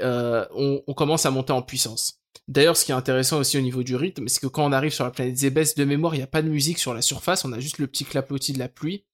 Euh, 0.00 0.46
on, 0.54 0.82
on 0.86 0.94
commence 0.94 1.26
à 1.26 1.30
monter 1.30 1.52
en 1.52 1.62
puissance. 1.62 2.20
D'ailleurs 2.46 2.76
ce 2.76 2.84
qui 2.84 2.92
est 2.92 2.94
intéressant 2.94 3.38
aussi 3.38 3.58
au 3.58 3.62
niveau 3.62 3.82
du 3.82 3.96
rythme 3.96 4.28
c'est 4.28 4.40
que 4.40 4.46
quand 4.46 4.64
on 4.64 4.72
arrive 4.72 4.92
sur 4.92 5.04
la 5.04 5.10
planète 5.10 5.36
Zebes 5.36 5.76
de 5.76 5.84
mémoire 5.84 6.14
il 6.14 6.18
n'y 6.18 6.24
a 6.24 6.28
pas 6.28 6.42
de 6.42 6.48
musique 6.48 6.78
sur 6.78 6.94
la 6.94 7.02
surface, 7.02 7.44
on 7.44 7.52
a 7.52 7.60
juste 7.60 7.78
le 7.78 7.86
petit 7.86 8.04
clapotis 8.04 8.52
de 8.52 8.58
la 8.58 8.68
pluie. 8.68 9.04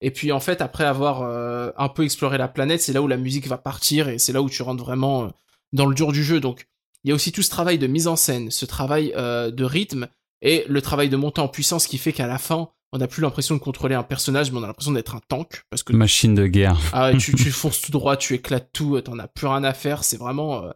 Et 0.00 0.10
puis 0.10 0.30
en 0.32 0.40
fait, 0.40 0.60
après 0.60 0.84
avoir 0.84 1.22
euh, 1.22 1.70
un 1.76 1.88
peu 1.88 2.04
exploré 2.04 2.38
la 2.38 2.48
planète, 2.48 2.82
c'est 2.82 2.92
là 2.92 3.02
où 3.02 3.08
la 3.08 3.16
musique 3.16 3.46
va 3.46 3.58
partir 3.58 4.08
et 4.08 4.18
c'est 4.18 4.32
là 4.32 4.42
où 4.42 4.50
tu 4.50 4.62
rentres 4.62 4.84
vraiment 4.84 5.24
euh, 5.24 5.28
dans 5.72 5.86
le 5.86 5.94
dur 5.94 6.12
du 6.12 6.22
jeu. 6.22 6.40
Donc 6.40 6.66
il 7.04 7.08
y 7.08 7.12
a 7.12 7.14
aussi 7.14 7.32
tout 7.32 7.42
ce 7.42 7.50
travail 7.50 7.78
de 7.78 7.86
mise 7.86 8.06
en 8.06 8.16
scène, 8.16 8.50
ce 8.50 8.66
travail 8.66 9.12
euh, 9.16 9.50
de 9.50 9.64
rythme 9.64 10.08
et 10.42 10.64
le 10.68 10.82
travail 10.82 11.08
de 11.08 11.16
montée 11.16 11.40
en 11.40 11.48
puissance 11.48 11.86
qui 11.86 11.96
fait 11.98 12.12
qu'à 12.12 12.26
la 12.26 12.38
fin, 12.38 12.68
on 12.92 12.98
n'a 12.98 13.08
plus 13.08 13.22
l'impression 13.22 13.54
de 13.54 13.60
contrôler 13.60 13.94
un 13.94 14.02
personnage, 14.02 14.52
mais 14.52 14.58
on 14.58 14.62
a 14.64 14.66
l'impression 14.66 14.92
d'être 14.92 15.14
un 15.14 15.20
tank 15.28 15.62
parce 15.70 15.82
que 15.82 15.92
Machine 15.94 16.34
de 16.34 16.46
guerre. 16.46 16.78
ah, 16.92 17.12
tu, 17.18 17.34
tu 17.34 17.50
fonces 17.50 17.80
tout 17.80 17.90
droit, 17.90 18.16
tu 18.16 18.34
éclates 18.34 18.70
tout, 18.72 19.00
t'en 19.00 19.18
as 19.18 19.28
plus 19.28 19.46
rien 19.46 19.64
à 19.64 19.72
faire, 19.72 20.04
c'est 20.04 20.18
vraiment... 20.18 20.62
euh, 20.64 20.70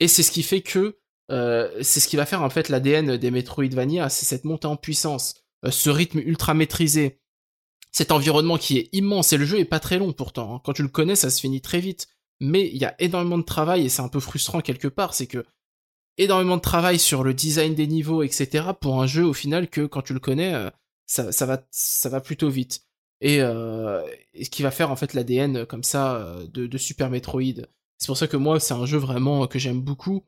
Et 0.00 0.06
c'est 0.08 0.22
ce 0.22 0.30
qui 0.30 0.42
fait 0.44 0.60
que... 0.62 0.96
c'est 1.28 2.00
ce 2.00 2.06
qui 2.08 2.16
va 2.16 2.24
faire 2.24 2.42
en 2.42 2.50
fait 2.50 2.68
l'ADN 2.68 3.16
des 3.16 3.30
Metroidvania, 3.32 4.08
c'est 4.08 4.26
cette 4.26 4.44
montée 4.44 4.68
en 4.68 4.76
puissance, 4.76 5.42
ce 5.68 5.90
rythme 5.90 6.20
ultra 6.20 6.54
maîtrisé, 6.54 7.20
cet 7.96 8.12
environnement 8.12 8.58
qui 8.58 8.76
est 8.76 8.90
immense, 8.92 9.32
et 9.32 9.38
le 9.38 9.46
jeu 9.46 9.58
est 9.58 9.64
pas 9.64 9.80
très 9.80 9.98
long 9.98 10.12
pourtant, 10.12 10.56
hein. 10.56 10.60
quand 10.62 10.74
tu 10.74 10.82
le 10.82 10.88
connais 10.88 11.16
ça 11.16 11.30
se 11.30 11.40
finit 11.40 11.62
très 11.62 11.80
vite, 11.80 12.08
mais 12.40 12.68
il 12.68 12.76
y 12.76 12.84
a 12.84 12.94
énormément 12.98 13.38
de 13.38 13.42
travail, 13.42 13.86
et 13.86 13.88
c'est 13.88 14.02
un 14.02 14.08
peu 14.08 14.20
frustrant 14.20 14.60
quelque 14.60 14.88
part, 14.88 15.14
c'est 15.14 15.26
que 15.26 15.46
énormément 16.18 16.58
de 16.58 16.62
travail 16.62 16.98
sur 16.98 17.24
le 17.24 17.32
design 17.32 17.74
des 17.74 17.86
niveaux, 17.86 18.22
etc., 18.22 18.66
pour 18.78 19.00
un 19.00 19.06
jeu 19.06 19.24
au 19.24 19.32
final 19.32 19.70
que 19.70 19.86
quand 19.86 20.02
tu 20.02 20.12
le 20.12 20.20
connais, 20.20 20.52
euh, 20.52 20.70
ça, 21.06 21.46
va, 21.46 21.66
ça 21.70 22.10
va 22.10 22.20
plutôt 22.20 22.50
vite 22.50 22.82
et, 23.22 23.40
euh, 23.40 24.02
ce 24.38 24.50
qui 24.50 24.62
va 24.62 24.70
faire 24.70 24.90
en 24.90 24.96
fait 24.96 25.14
l'ADN 25.14 25.64
comme 25.64 25.82
ça 25.82 26.16
euh, 26.16 26.46
de, 26.48 26.66
de 26.66 26.78
Super 26.78 27.08
Metroid. 27.08 27.64
C'est 27.96 28.08
pour 28.08 28.18
ça 28.18 28.26
que 28.26 28.36
moi 28.36 28.60
c'est 28.60 28.74
un 28.74 28.84
jeu 28.84 28.98
vraiment 28.98 29.46
que 29.46 29.58
j'aime 29.58 29.80
beaucoup 29.80 30.26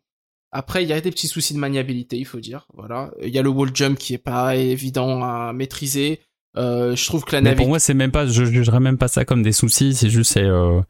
Après, 0.52 0.82
il 0.84 0.88
y 0.88 0.94
a 0.94 1.00
des 1.02 1.10
petits 1.10 1.28
soucis 1.28 1.52
de 1.52 1.58
maniabilité, 1.58 2.16
il 2.16 2.24
faut 2.24 2.40
dire. 2.40 2.66
Voilà. 2.72 3.12
Il 3.20 3.28
y 3.28 3.38
a 3.38 3.42
le 3.42 3.50
wall 3.50 3.76
jump 3.76 3.98
qui 3.98 4.14
est 4.14 4.18
pas 4.18 4.56
évident 4.56 5.22
à 5.22 5.52
maîtriser. 5.52 6.20
Euh, 6.56 6.96
je 6.96 7.06
trouve 7.06 7.24
que 7.24 7.32
la 7.32 7.40
Mais 7.40 7.50
navigation. 7.50 7.64
pour 7.64 7.68
moi, 7.68 7.78
c'est 7.78 7.94
même 7.94 8.10
pas, 8.10 8.26
je 8.26 8.44
jugerais 8.44 8.80
même 8.80 8.98
pas 8.98 9.08
ça 9.08 9.24
comme 9.24 9.42
des 9.42 9.52
soucis, 9.52 9.94
c'est 9.94 10.10
juste, 10.10 10.32
c'est, 10.32 10.42
euh, 10.44 10.80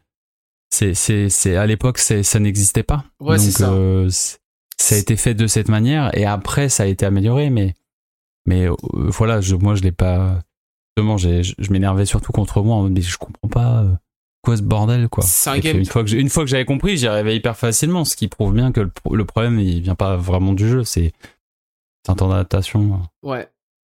c'est, 0.70 1.56
à 1.56 1.66
l'époque, 1.66 1.98
ça 1.98 2.38
n'existait 2.40 2.82
pas. 2.82 3.04
Ouais, 3.20 3.36
Donc, 3.36 3.44
c'est 3.44 3.50
ça. 3.52 3.72
euh, 3.72 4.08
ça 4.10 4.94
a 4.94 4.98
été 4.98 5.16
fait 5.16 5.34
de 5.34 5.46
cette 5.46 5.68
manière, 5.68 6.16
et 6.16 6.24
après, 6.24 6.68
ça 6.68 6.84
a 6.84 6.86
été 6.86 7.04
amélioré, 7.04 7.50
mais, 7.50 7.74
mais, 8.46 8.68
euh, 8.68 8.74
voilà, 8.94 9.40
je, 9.40 9.56
moi, 9.56 9.74
je 9.74 9.82
l'ai 9.82 9.92
pas, 9.92 10.40
justement, 10.96 11.16
j'ai, 11.18 11.42
je, 11.42 11.54
je 11.58 11.72
m'énervais 11.72 12.06
surtout 12.06 12.32
contre 12.32 12.62
moi, 12.62 12.88
mais 12.88 13.00
je 13.02 13.18
comprends 13.18 13.48
pas, 13.48 13.84
quoi 14.42 14.56
ce 14.56 14.62
bordel, 14.62 15.08
quoi. 15.08 15.24
C'est 15.24 15.50
un 15.50 15.54
Et 15.54 15.60
puis, 15.60 15.68
game. 15.72 15.78
Une 15.80 15.86
fois 15.86 16.04
que, 16.04 16.14
une 16.14 16.28
fois 16.30 16.44
que 16.44 16.50
j'avais 16.50 16.64
compris, 16.64 16.96
j'y 16.96 17.08
arrivais 17.08 17.36
hyper 17.36 17.56
facilement, 17.56 18.04
ce 18.04 18.16
qui 18.16 18.28
prouve 18.28 18.54
bien 18.54 18.70
que 18.72 18.80
le, 18.80 18.92
le 19.12 19.24
problème, 19.24 19.58
il 19.58 19.82
vient 19.82 19.96
pas 19.96 20.16
vraiment 20.16 20.52
du 20.52 20.68
jeu, 20.68 20.84
c'est 20.84 21.12
un 22.06 22.14
temps 22.14 22.28
d'adaptation. 22.28 23.02
Ouais. 23.22 23.48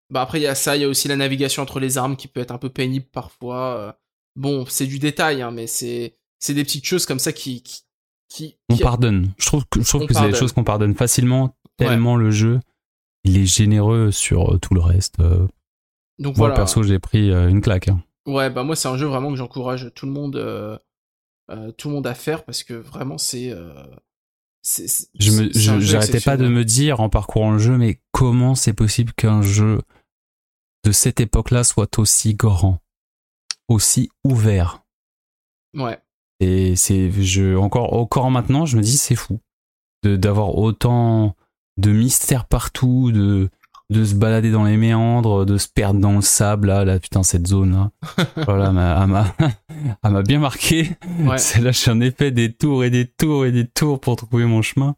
Bah 0.09 0.21
après 0.21 0.39
il 0.39 0.43
y 0.43 0.47
a 0.47 0.55
ça, 0.55 0.75
il 0.75 0.81
y 0.81 0.85
a 0.85 0.87
aussi 0.87 1.07
la 1.07 1.15
navigation 1.15 1.61
entre 1.61 1.79
les 1.79 1.97
armes 1.97 2.15
qui 2.15 2.27
peut 2.27 2.39
être 2.39 2.51
un 2.51 2.57
peu 2.57 2.69
pénible 2.69 3.05
parfois. 3.11 3.77
euh. 3.77 3.91
Bon, 4.35 4.65
c'est 4.67 4.87
du 4.87 4.99
détail, 4.99 5.41
hein, 5.41 5.51
mais 5.51 5.67
c'est 5.67 6.15
des 6.47 6.63
petites 6.63 6.85
choses 6.85 7.05
comme 7.05 7.19
ça 7.19 7.31
qui 7.33 7.61
qui 7.61 7.83
qui. 8.29 8.57
On 8.69 8.75
qui- 8.75 8.81
pardonne. 8.83 9.31
Je 9.37 9.45
trouve 9.47 9.65
que, 9.69 9.81
je 9.81 9.87
trouve 9.87 10.03
On 10.03 10.07
que 10.07 10.13
c'est 10.13 10.27
des 10.31 10.35
choses 10.37 10.51
qu'on 10.53 10.63
pardonne 10.63 10.95
facilement, 10.95 11.55
tellement 11.77 12.15
le 12.15 12.31
jeu, 12.31 12.59
il 13.23 13.37
est 13.37 13.45
généreux 13.45 14.11
sur 14.11 14.53
euh, 14.53 14.57
tout 14.59 14.73
le 14.73 14.81
reste. 14.81 15.19
Euh, 15.19 15.47
Donc 16.19 16.37
Moi, 16.37 16.47
voilà. 16.47 16.55
perso, 16.55 16.83
j'ai 16.83 16.99
pris 16.99 17.29
une 17.31 17.61
claque. 17.61 17.89
hein. 17.89 18.01
Ouais, 18.27 18.49
bah 18.49 18.63
moi 18.63 18.75
c'est 18.75 18.87
un 18.87 18.97
jeu 18.97 19.07
vraiment 19.07 19.29
que 19.31 19.35
j'encourage 19.37 19.91
tout 19.95 20.05
le 20.05 20.11
monde 20.11 20.35
euh, 20.35 20.77
euh, 21.49 21.71
tout 21.71 21.87
le 21.87 21.95
monde 21.95 22.05
à 22.07 22.13
faire 22.13 22.45
parce 22.45 22.63
que 22.63 22.73
vraiment 22.75 23.17
c'est 23.17 23.49
euh, 23.51 23.73
Je 25.19 25.79
j'arrêtais 25.79 26.19
pas 26.19 26.37
de 26.37 26.47
me 26.47 26.63
dire 26.63 26.99
en 26.99 27.09
parcourant 27.09 27.51
le 27.51 27.59
jeu, 27.59 27.77
mais 27.77 27.99
comment 28.11 28.55
c'est 28.55 28.73
possible 28.73 29.13
qu'un 29.13 29.41
jeu 29.41 29.81
de 30.83 30.91
cette 30.91 31.19
époque-là 31.19 31.63
soit 31.63 31.99
aussi 31.99 32.35
grand, 32.35 32.79
aussi 33.67 34.09
ouvert 34.23 34.83
Ouais. 35.77 35.99
Et 36.39 36.75
c'est, 36.75 37.11
je, 37.11 37.55
encore, 37.55 37.93
encore 37.93 38.31
maintenant, 38.31 38.65
je 38.65 38.77
me 38.77 38.81
dis, 38.81 38.97
c'est 38.97 39.15
fou. 39.15 39.39
De, 40.03 40.15
d'avoir 40.15 40.57
autant 40.57 41.35
de 41.77 41.91
mystères 41.91 42.45
partout, 42.45 43.11
de, 43.11 43.49
de 43.89 44.05
se 44.05 44.15
balader 44.15 44.51
dans 44.51 44.63
les 44.63 44.77
méandres, 44.77 45.45
de 45.45 45.57
se 45.57 45.67
perdre 45.67 45.99
dans 45.99 46.13
le 46.13 46.21
sable, 46.21 46.67
là, 46.67 46.85
là, 46.85 46.99
putain, 46.99 47.23
cette 47.23 47.47
zone-là. 47.47 47.91
voilà, 48.45 48.67
elle 50.03 50.11
m'a 50.11 50.21
bien 50.21 50.39
marqué. 50.39 50.91
Ouais. 51.19 51.37
C'est 51.37 51.59
là, 51.61 51.71
j'en 51.71 51.99
ai 51.99 52.11
fait 52.11 52.31
des 52.31 52.53
tours 52.53 52.83
et 52.83 52.89
des 52.89 53.05
tours 53.05 53.45
et 53.45 53.51
des 53.51 53.67
tours 53.67 53.99
pour 53.99 54.15
trouver 54.15 54.45
mon 54.45 54.61
chemin. 54.61 54.95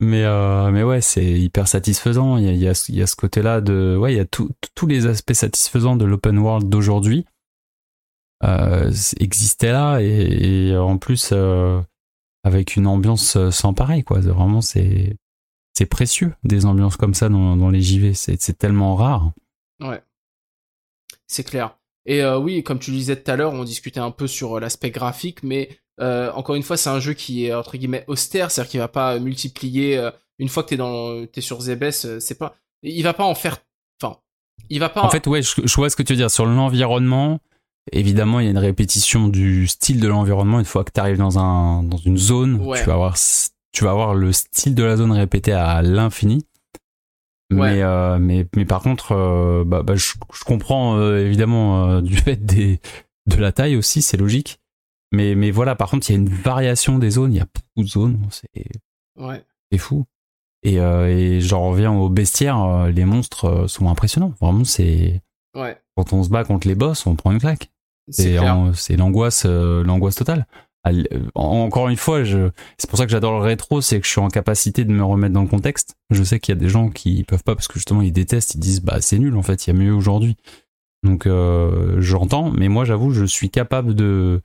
Mais, 0.00 0.24
euh, 0.24 0.70
mais 0.70 0.84
ouais, 0.84 1.00
c'est 1.00 1.24
hyper 1.24 1.66
satisfaisant. 1.66 2.36
Il 2.36 2.44
y 2.44 2.48
a, 2.48 2.52
y 2.52 2.68
a, 3.02 3.06
ce- 3.06 3.16
côté-là 3.16 3.60
de, 3.60 3.96
ouais, 3.98 4.14
il 4.14 4.16
y 4.16 4.20
a 4.20 4.24
tous 4.24 4.86
les 4.86 5.06
aspects 5.06 5.32
satisfaisants 5.32 5.96
de 5.96 6.04
l'open 6.04 6.38
world 6.38 6.68
d'aujourd'hui 6.68 7.26
euh, 8.44 8.92
existaient 9.18 9.72
là 9.72 9.98
et, 10.00 10.76
en 10.76 10.96
plus 10.98 11.30
euh, 11.32 11.80
avec 12.44 12.76
une 12.76 12.86
ambiance 12.86 13.36
euh, 13.36 13.50
sans 13.50 13.74
pareil 13.74 14.04
quoi. 14.04 14.20
Vraiment, 14.20 14.60
c'est 14.60 15.16
c'est 15.76 15.86
précieux 15.86 16.32
des 16.44 16.64
ambiances 16.66 16.96
comme 16.96 17.14
ça 17.14 17.28
dans, 17.28 17.56
dans 17.56 17.70
les 17.70 17.82
JV. 17.82 18.14
C'est 18.14 18.58
tellement 18.58 18.94
rare. 18.96 19.32
Ouais. 19.80 20.02
C'est 21.26 21.44
clair. 21.44 21.76
Et 22.06 22.24
oui, 22.24 22.64
comme 22.64 22.78
tu 22.78 22.90
le 22.90 22.96
disais 22.96 23.22
tout 23.22 23.30
à 23.30 23.36
l'heure, 23.36 23.52
on 23.52 23.62
discutait 23.64 24.00
un 24.00 24.10
peu 24.10 24.26
sur 24.26 24.58
l'aspect 24.58 24.90
graphique, 24.90 25.42
mais 25.42 25.68
euh, 26.00 26.30
encore 26.32 26.54
une 26.54 26.62
fois, 26.62 26.76
c'est 26.76 26.90
un 26.90 27.00
jeu 27.00 27.12
qui 27.14 27.46
est 27.46 27.54
entre 27.54 27.76
guillemets 27.76 28.04
austère, 28.06 28.50
c'est-à-dire 28.50 28.70
qu'il 28.70 28.80
va 28.80 28.88
pas 28.88 29.18
multiplier. 29.18 29.96
euh, 29.98 30.10
une 30.38 30.48
fois 30.48 30.62
que 30.62 30.68
t'es 30.68 30.76
dans, 30.76 31.26
t'es 31.26 31.40
sur 31.40 31.60
Zebes, 31.60 31.82
euh, 32.04 32.20
c'est 32.20 32.38
pas, 32.38 32.54
il 32.82 33.02
va 33.02 33.12
pas 33.14 33.24
en 33.24 33.34
faire. 33.34 33.58
Enfin, 34.00 34.18
il 34.70 34.78
va 34.80 34.88
pas. 34.88 35.02
En 35.02 35.10
fait, 35.10 35.26
ouais, 35.26 35.42
je, 35.42 35.62
je 35.64 35.74
vois 35.74 35.90
ce 35.90 35.96
que 35.96 36.02
tu 36.04 36.12
veux 36.12 36.16
dire 36.16 36.30
sur 36.30 36.46
l'environnement. 36.46 37.40
Évidemment, 37.90 38.38
il 38.38 38.44
y 38.44 38.46
a 38.48 38.50
une 38.50 38.58
répétition 38.58 39.28
du 39.28 39.66
style 39.66 39.98
de 39.98 40.06
l'environnement. 40.08 40.58
Une 40.60 40.64
fois 40.66 40.84
que 40.84 40.92
tu 40.92 41.00
arrives 41.00 41.16
dans 41.16 41.38
un 41.38 41.82
dans 41.82 41.96
une 41.96 42.18
zone, 42.18 42.60
Ouais. 42.64 42.78
tu 42.80 42.86
vas 42.86 42.92
avoir 42.94 43.16
tu 43.72 43.84
vas 43.84 43.90
avoir 43.90 44.14
le 44.14 44.32
style 44.32 44.74
de 44.74 44.82
la 44.84 44.96
zone 44.96 45.10
répété 45.12 45.52
à 45.52 45.80
l'infini. 45.82 46.44
Ouais. 47.50 47.76
Mais, 47.76 47.82
euh, 47.82 48.18
mais 48.18 48.46
mais 48.54 48.66
par 48.66 48.82
contre, 48.82 49.12
euh, 49.12 49.64
bah, 49.66 49.82
bah, 49.82 49.96
je, 49.96 50.12
je 50.34 50.44
comprends 50.44 50.98
euh, 50.98 51.24
évidemment 51.24 52.00
du 52.02 52.14
fait 52.16 52.36
des 52.44 52.78
de 53.26 53.36
la 53.36 53.52
taille 53.52 53.76
aussi, 53.76 54.02
c'est 54.02 54.16
logique. 54.18 54.60
Mais 55.12 55.34
mais 55.34 55.50
voilà, 55.50 55.74
par 55.74 55.90
contre, 55.90 56.08
il 56.10 56.12
y 56.12 56.16
a 56.16 56.18
une 56.18 56.28
variation 56.28 56.98
des 56.98 57.10
zones. 57.10 57.32
Il 57.32 57.38
y 57.38 57.40
a 57.40 57.46
beaucoup 57.46 57.84
de 57.86 57.88
zones. 57.90 58.20
C'est 58.30 58.66
Ouais. 59.18 59.42
c'est 59.72 59.78
fou. 59.78 60.04
Et, 60.62 60.80
euh, 60.80 61.06
et 61.08 61.40
j'en 61.40 61.68
reviens 61.70 61.92
au 61.92 62.08
bestiaire. 62.08 62.60
euh, 62.62 62.90
Les 62.90 63.04
monstres 63.04 63.44
euh, 63.46 63.66
sont 63.68 63.88
impressionnants. 63.88 64.34
Vraiment, 64.40 64.64
c'est 64.64 65.20
Ouais. 65.56 65.76
quand 65.96 66.12
on 66.12 66.22
se 66.22 66.28
bat 66.28 66.44
contre 66.44 66.68
les 66.68 66.74
boss, 66.74 67.06
on 67.06 67.14
prend 67.16 67.30
une 67.32 67.38
claque. 67.40 67.70
C'est 68.10 68.36
l'angoisse, 68.96 69.42
euh, 69.46 69.84
l'angoisse 69.84 70.14
totale. 70.16 70.46
Al- 70.84 71.06
en- 71.34 71.42
Encore 71.64 71.88
une 71.88 71.96
fois, 71.96 72.22
c'est 72.24 72.88
pour 72.88 72.98
ça 72.98 73.04
que 73.04 73.10
j'adore 73.12 73.38
le 73.38 73.44
rétro, 73.44 73.80
c'est 73.80 74.00
que 74.00 74.06
je 74.06 74.10
suis 74.12 74.20
en 74.20 74.28
capacité 74.28 74.84
de 74.84 74.92
me 74.92 75.04
remettre 75.04 75.34
dans 75.34 75.42
le 75.42 75.48
contexte. 75.48 75.96
Je 76.10 76.22
sais 76.22 76.38
qu'il 76.40 76.54
y 76.54 76.58
a 76.58 76.60
des 76.60 76.68
gens 76.70 76.88
qui 76.88 77.24
peuvent 77.24 77.42
pas 77.44 77.54
parce 77.54 77.68
que 77.68 77.74
justement 77.74 78.00
ils 78.00 78.12
détestent, 78.12 78.54
ils 78.54 78.60
disent 78.60 78.80
bah 78.80 79.00
c'est 79.00 79.18
nul 79.18 79.36
en 79.36 79.42
fait, 79.42 79.66
il 79.66 79.70
y 79.74 79.76
a 79.76 79.78
mieux 79.78 79.92
aujourd'hui. 79.92 80.36
Donc 81.02 81.26
euh, 81.26 82.00
j'entends, 82.00 82.50
mais 82.50 82.68
moi 82.68 82.84
j'avoue, 82.84 83.10
je 83.12 83.24
suis 83.24 83.50
capable 83.50 83.94
de 83.94 84.40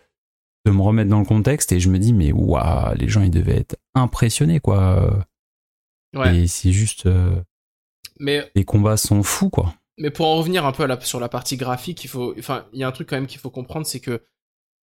de 0.65 0.72
me 0.72 0.81
remettre 0.81 1.10
dans 1.10 1.19
le 1.19 1.26
contexte 1.26 1.72
et 1.72 1.80
je 1.80 1.90
me 1.90 1.99
dis 1.99 2.14
mais 2.14 2.31
waouh, 2.31 2.95
les 2.95 3.07
gens 3.07 3.22
ils 3.22 3.31
devaient 3.31 3.57
être 3.57 3.76
impressionnés 3.95 4.60
quoi. 4.60 5.26
Ouais. 6.15 6.38
Et 6.38 6.48
c'est 6.48 6.72
juste 6.72 7.06
euh, 7.06 7.41
Mais 8.19 8.49
les 8.56 8.65
combats 8.65 8.98
sont 8.98 9.23
fous 9.23 9.49
quoi. 9.49 9.73
Mais 9.98 10.10
pour 10.10 10.27
en 10.27 10.38
revenir 10.38 10.65
un 10.65 10.72
peu 10.72 10.84
à 10.84 10.88
la, 10.88 10.99
sur 11.02 11.19
la 11.19 11.30
partie 11.30 11.57
graphique, 11.57 12.03
il 12.03 12.07
faut, 12.07 12.34
enfin, 12.38 12.65
il 12.73 12.80
y 12.80 12.84
a 12.84 12.88
un 12.88 12.91
truc 12.91 13.10
quand 13.10 13.15
même 13.15 13.27
qu'il 13.27 13.40
faut 13.40 13.52
comprendre, 13.52 13.85
c'est 13.85 13.99
que 13.99 14.23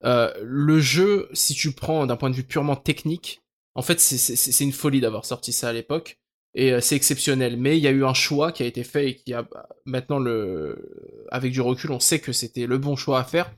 euh, 0.06 0.32
le 0.44 0.80
jeu, 0.80 1.30
si 1.34 1.54
tu 1.56 1.72
prends 1.72 2.06
d'un 2.06 2.16
point 2.16 2.30
de 2.30 2.36
vue 2.36 2.44
purement 2.44 2.76
technique, 2.76 3.42
en 3.76 3.82
fait, 3.82 4.00
c'est 4.00 4.64
une 4.64 4.72
folie 4.72 5.02
d'avoir 5.02 5.26
sorti 5.26 5.52
ça 5.52 5.70
à 5.70 5.74
l'époque 5.74 6.20
et 6.54 6.74
euh, 6.74 6.82
c'est 6.82 6.96
exceptionnel. 6.96 7.58
Mais 7.58 7.78
il 7.78 7.84
y 7.84 7.88
a 7.88 7.92
eu 7.92 8.06
un 8.06 8.14
choix 8.14 8.52
qui 8.52 8.64
a 8.64 8.66
été 8.66 8.84
fait 8.84 9.10
et 9.10 9.16
qui 9.16 9.34
a 9.34 9.44
bah, 9.44 9.68
maintenant 9.86 10.20
le, 10.20 11.26
avec 11.32 11.52
du 11.52 11.62
recul, 11.62 11.92
on 11.92 12.00
sait 12.00 12.20
que 12.20 12.32
c'était 12.32 12.68
le 12.68 12.78
bon 12.78 12.96
choix 12.96 13.20
à 13.20 13.24
faire. 13.24 13.52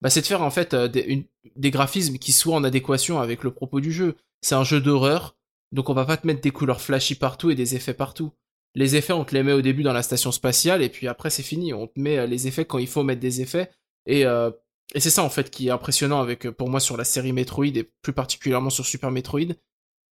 Bah, 0.00 0.10
c'est 0.10 0.20
de 0.20 0.26
faire 0.26 0.42
en 0.42 0.50
fait 0.50 0.74
euh, 0.74 0.88
des, 0.88 1.70
graphismes 1.70 2.18
qui 2.18 2.32
soient 2.32 2.56
en 2.56 2.64
adéquation 2.64 3.18
avec 3.20 3.42
le 3.42 3.52
propos 3.52 3.80
du 3.80 3.92
jeu. 3.92 4.16
C'est 4.42 4.54
un 4.54 4.64
jeu 4.64 4.80
d'horreur, 4.80 5.36
donc 5.72 5.90
on 5.90 5.94
va 5.94 6.04
pas 6.04 6.16
te 6.16 6.26
mettre 6.26 6.40
des 6.40 6.50
couleurs 6.50 6.80
flashy 6.80 7.16
partout 7.16 7.50
et 7.50 7.54
des 7.54 7.74
effets 7.74 7.94
partout 7.94 8.32
les 8.74 8.96
effets, 8.96 9.12
on 9.12 9.24
te 9.24 9.34
les 9.34 9.42
met 9.42 9.52
au 9.52 9.62
début 9.62 9.82
dans 9.82 9.92
la 9.92 10.02
station 10.02 10.32
spatiale, 10.32 10.82
et 10.82 10.88
puis 10.88 11.08
après, 11.08 11.30
c'est 11.30 11.42
fini. 11.42 11.72
On 11.72 11.86
te 11.86 11.98
met 11.98 12.18
euh, 12.18 12.26
les 12.26 12.46
effets 12.46 12.64
quand 12.64 12.78
il 12.78 12.86
faut 12.86 13.02
mettre 13.02 13.20
des 13.20 13.40
effets. 13.40 13.70
Et, 14.06 14.24
euh, 14.24 14.50
et 14.94 15.00
c'est 15.00 15.10
ça, 15.10 15.22
en 15.22 15.30
fait, 15.30 15.50
qui 15.50 15.68
est 15.68 15.70
impressionnant 15.70 16.20
avec, 16.20 16.46
euh, 16.46 16.52
pour 16.52 16.68
moi, 16.68 16.80
sur 16.80 16.96
la 16.96 17.04
série 17.04 17.32
Metroid, 17.32 17.66
et 17.66 17.90
plus 18.02 18.12
particulièrement 18.12 18.70
sur 18.70 18.86
Super 18.86 19.10
Metroid. 19.10 19.54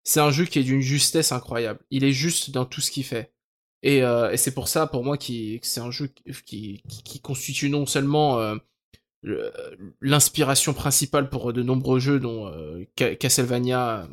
C'est 0.03 0.19
un 0.19 0.31
jeu 0.31 0.45
qui 0.45 0.60
est 0.60 0.64
d'une 0.64 0.81
justesse 0.81 1.31
incroyable. 1.31 1.80
Il 1.89 2.03
est 2.03 2.11
juste 2.11 2.51
dans 2.51 2.65
tout 2.65 2.81
ce 2.81 2.91
qu'il 2.91 3.05
fait. 3.05 3.34
Et, 3.81 4.03
euh, 4.03 4.31
et 4.31 4.38
c'est 4.38 4.53
pour 4.53 4.68
ça, 4.68 4.88
pour 4.88 5.03
moi, 5.03 5.18
qui, 5.18 5.60
c'est 5.64 5.81
un 5.81 5.91
jeu 5.91 6.07
qui, 6.07 6.81
qui, 6.88 7.03
qui 7.03 7.22
constitue 7.22 7.69
non 7.69 7.85
seulement 7.85 8.39
euh, 8.39 8.55
l'inspiration 10.02 10.74
principale 10.74 11.30
pour 11.30 11.54
de 11.54 11.64
nombreux 11.64 12.00
jeux, 12.00 12.20
dont 12.20 12.48
euh, 12.48 12.84
Ca- 12.98 13.16
Castlevania, 13.16 14.04
euh, 14.04 14.08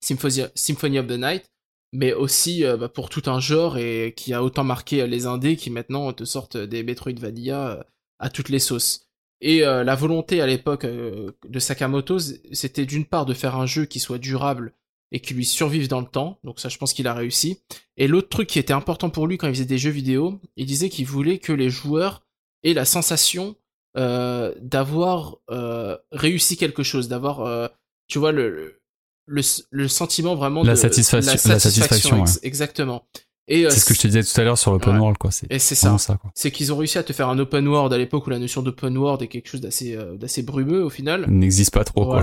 Symphony, 0.00 0.98
of 0.98 1.06
the 1.06 1.18
Night, 1.18 1.50
mais 1.92 2.12
aussi 2.12 2.64
euh, 2.64 2.76
bah, 2.76 2.88
pour 2.88 3.08
tout 3.08 3.22
un 3.26 3.40
genre 3.40 3.78
et 3.78 4.12
qui 4.16 4.34
a 4.34 4.42
autant 4.42 4.64
marqué 4.64 5.06
les 5.06 5.26
indés 5.26 5.56
qui 5.56 5.70
maintenant 5.70 6.12
te 6.12 6.24
sortent 6.24 6.56
des 6.56 6.82
Metroidvania 6.82 7.68
euh, 7.68 7.82
à 8.18 8.28
toutes 8.28 8.50
les 8.50 8.58
sauces. 8.58 9.06
Et 9.40 9.64
euh, 9.64 9.84
la 9.84 9.94
volonté 9.94 10.40
à 10.40 10.46
l'époque 10.46 10.84
euh, 10.84 11.32
de 11.48 11.58
Sakamoto, 11.58 12.18
c'était 12.52 12.86
d'une 12.86 13.04
part 13.04 13.26
de 13.26 13.34
faire 13.34 13.56
un 13.56 13.66
jeu 13.66 13.84
qui 13.84 14.00
soit 14.00 14.18
durable 14.18 14.72
et 15.12 15.20
qui 15.20 15.34
lui 15.34 15.44
survive 15.44 15.88
dans 15.88 16.00
le 16.00 16.06
temps, 16.06 16.40
donc 16.42 16.58
ça 16.58 16.68
je 16.68 16.78
pense 16.78 16.92
qu'il 16.92 17.06
a 17.06 17.14
réussi. 17.14 17.60
Et 17.96 18.08
l'autre 18.08 18.28
truc 18.28 18.48
qui 18.48 18.58
était 18.58 18.72
important 18.72 19.08
pour 19.08 19.26
lui 19.26 19.38
quand 19.38 19.46
il 19.46 19.54
faisait 19.54 19.64
des 19.64 19.78
jeux 19.78 19.90
vidéo, 19.90 20.40
il 20.56 20.66
disait 20.66 20.88
qu'il 20.88 21.06
voulait 21.06 21.38
que 21.38 21.52
les 21.52 21.70
joueurs 21.70 22.26
aient 22.64 22.74
la 22.74 22.84
sensation 22.84 23.56
euh, 23.96 24.52
d'avoir 24.60 25.38
euh, 25.50 25.96
réussi 26.12 26.56
quelque 26.56 26.82
chose, 26.82 27.08
d'avoir, 27.08 27.40
euh, 27.40 27.68
tu 28.08 28.18
vois, 28.18 28.32
le, 28.32 28.80
le, 29.26 29.42
le 29.70 29.88
sentiment 29.88 30.34
vraiment 30.34 30.62
La 30.62 30.72
de 30.72 30.76
satisfaction- 30.78 31.26
la 31.46 31.54
la 31.54 31.58
satisfaction, 31.60 32.20
ex- 32.20 32.40
exactement. 32.42 33.06
Et 33.48 33.62
C'est 33.70 33.78
ce 33.78 33.84
que 33.84 33.94
je 33.94 34.00
te 34.00 34.06
disais 34.08 34.24
tout 34.24 34.40
à 34.40 34.44
l'heure 34.44 34.58
sur 34.58 34.72
l'open 34.72 34.94
Ouais. 34.94 34.98
world 35.00 35.18
quoi. 35.18 35.30
C'est 35.30 35.46
et 35.50 35.60
c'est 35.60 35.76
ça. 35.76 35.96
C'est 36.34 36.50
qu'ils 36.50 36.72
ont 36.72 36.76
réussi 36.76 36.98
à 36.98 37.04
te 37.04 37.12
faire 37.12 37.28
un 37.28 37.38
open 37.38 37.66
world 37.68 37.92
à 37.92 37.98
l'époque 37.98 38.26
où 38.26 38.30
la 38.30 38.40
notion 38.40 38.60
d'open 38.60 38.96
world 38.98 39.22
est 39.22 39.28
quelque 39.28 39.48
chose 39.48 39.60
d'assez 39.60 39.96
d'assez 40.14 40.42
brumeux 40.42 40.82
au 40.84 40.90
final. 40.90 41.26
N'existe 41.30 41.72
pas 41.72 41.84
trop 41.84 42.04
quoi. 42.06 42.20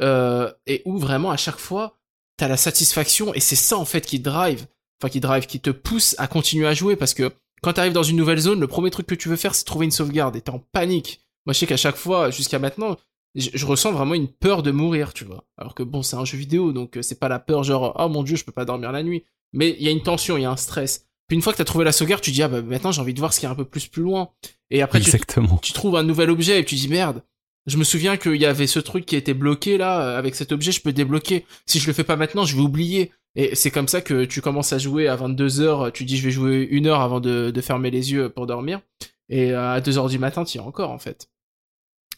Voilà. 0.00 0.52
Et 0.68 0.82
où 0.84 0.96
vraiment 0.98 1.32
à 1.32 1.36
chaque 1.36 1.58
fois 1.58 1.96
t'as 2.36 2.46
la 2.46 2.56
satisfaction 2.56 3.34
et 3.34 3.40
c'est 3.40 3.56
ça 3.56 3.76
en 3.78 3.84
fait 3.84 4.06
qui 4.06 4.20
drive, 4.20 4.66
enfin 5.02 5.10
qui 5.10 5.18
drive, 5.18 5.46
qui 5.46 5.58
te 5.60 5.70
pousse 5.70 6.14
à 6.18 6.28
continuer 6.28 6.68
à 6.68 6.72
jouer 6.74 6.94
parce 6.94 7.14
que 7.14 7.32
quand 7.62 7.74
t'arrives 7.74 7.92
dans 7.92 8.02
une 8.02 8.16
nouvelle 8.16 8.38
zone, 8.38 8.60
le 8.60 8.66
premier 8.66 8.90
truc 8.90 9.06
que 9.06 9.14
tu 9.14 9.28
veux 9.28 9.36
faire 9.36 9.54
c'est 9.54 9.64
trouver 9.64 9.84
une 9.84 9.90
sauvegarde 9.90 10.36
et 10.36 10.40
t'es 10.40 10.50
en 10.50 10.58
panique. 10.72 11.20
Moi 11.46 11.52
je 11.52 11.58
sais 11.58 11.66
qu'à 11.66 11.76
chaque 11.76 11.96
fois 11.96 12.30
jusqu'à 12.30 12.58
maintenant 12.58 12.96
je, 13.34 13.50
je 13.54 13.66
ressens 13.66 13.92
vraiment 13.92 14.14
une 14.14 14.28
peur 14.28 14.62
de 14.62 14.70
mourir, 14.70 15.12
tu 15.14 15.24
vois. 15.24 15.44
Alors 15.56 15.74
que 15.74 15.82
bon, 15.82 16.02
c'est 16.02 16.16
un 16.16 16.24
jeu 16.24 16.36
vidéo, 16.36 16.72
donc 16.72 16.96
euh, 16.96 17.02
c'est 17.02 17.18
pas 17.18 17.28
la 17.28 17.38
peur 17.38 17.62
genre 17.62 17.94
oh 17.98 18.08
mon 18.08 18.22
dieu, 18.22 18.36
je 18.36 18.44
peux 18.44 18.52
pas 18.52 18.64
dormir 18.64 18.92
la 18.92 19.02
nuit. 19.02 19.24
Mais 19.52 19.76
il 19.78 19.84
y 19.84 19.88
a 19.88 19.90
une 19.90 20.02
tension, 20.02 20.36
il 20.36 20.42
y 20.42 20.44
a 20.44 20.50
un 20.50 20.56
stress. 20.56 21.06
Puis 21.28 21.36
une 21.36 21.42
fois 21.42 21.52
que 21.52 21.58
t'as 21.58 21.64
trouvé 21.64 21.84
la 21.84 21.92
sauvegarde, 21.92 22.22
tu 22.22 22.32
dis 22.32 22.42
ah 22.42 22.48
bah 22.48 22.62
maintenant 22.62 22.92
j'ai 22.92 23.00
envie 23.00 23.14
de 23.14 23.20
voir 23.20 23.32
ce 23.32 23.40
qu'il 23.40 23.46
y 23.46 23.48
a 23.48 23.52
un 23.52 23.56
peu 23.56 23.64
plus 23.64 23.86
plus 23.86 24.02
loin. 24.02 24.30
Et 24.70 24.82
après 24.82 25.00
tu, 25.00 25.10
tu 25.62 25.72
trouves 25.72 25.96
un 25.96 26.02
nouvel 26.02 26.30
objet 26.30 26.60
et 26.60 26.64
tu 26.64 26.74
dis 26.74 26.88
merde. 26.88 27.22
Je 27.70 27.76
me 27.76 27.84
souviens 27.84 28.16
qu'il 28.16 28.34
y 28.34 28.46
avait 28.46 28.66
ce 28.66 28.80
truc 28.80 29.06
qui 29.06 29.14
était 29.14 29.32
bloqué 29.32 29.78
là, 29.78 30.02
euh, 30.02 30.18
avec 30.18 30.34
cet 30.34 30.50
objet, 30.50 30.72
je 30.72 30.82
peux 30.82 30.92
débloquer. 30.92 31.46
Si 31.66 31.78
je 31.78 31.86
le 31.86 31.92
fais 31.92 32.02
pas 32.02 32.16
maintenant, 32.16 32.44
je 32.44 32.56
vais 32.56 32.62
oublier. 32.62 33.12
Et 33.36 33.54
c'est 33.54 33.70
comme 33.70 33.86
ça 33.86 34.00
que 34.00 34.24
tu 34.24 34.40
commences 34.40 34.72
à 34.72 34.78
jouer 34.78 35.06
à 35.06 35.16
22h, 35.16 35.92
tu 35.92 36.04
dis 36.04 36.16
je 36.16 36.24
vais 36.24 36.32
jouer 36.32 36.66
une 36.68 36.88
heure 36.88 37.00
avant 37.00 37.20
de, 37.20 37.52
fermer 37.62 37.92
les 37.92 38.10
yeux 38.10 38.28
pour 38.28 38.48
dormir. 38.48 38.80
Et 39.28 39.52
euh, 39.52 39.74
à 39.74 39.80
2h 39.80 40.10
du 40.10 40.18
matin, 40.18 40.42
tu 40.42 40.58
y 40.58 40.60
es 40.60 40.64
encore 40.64 40.90
en 40.90 40.98
fait. 40.98 41.30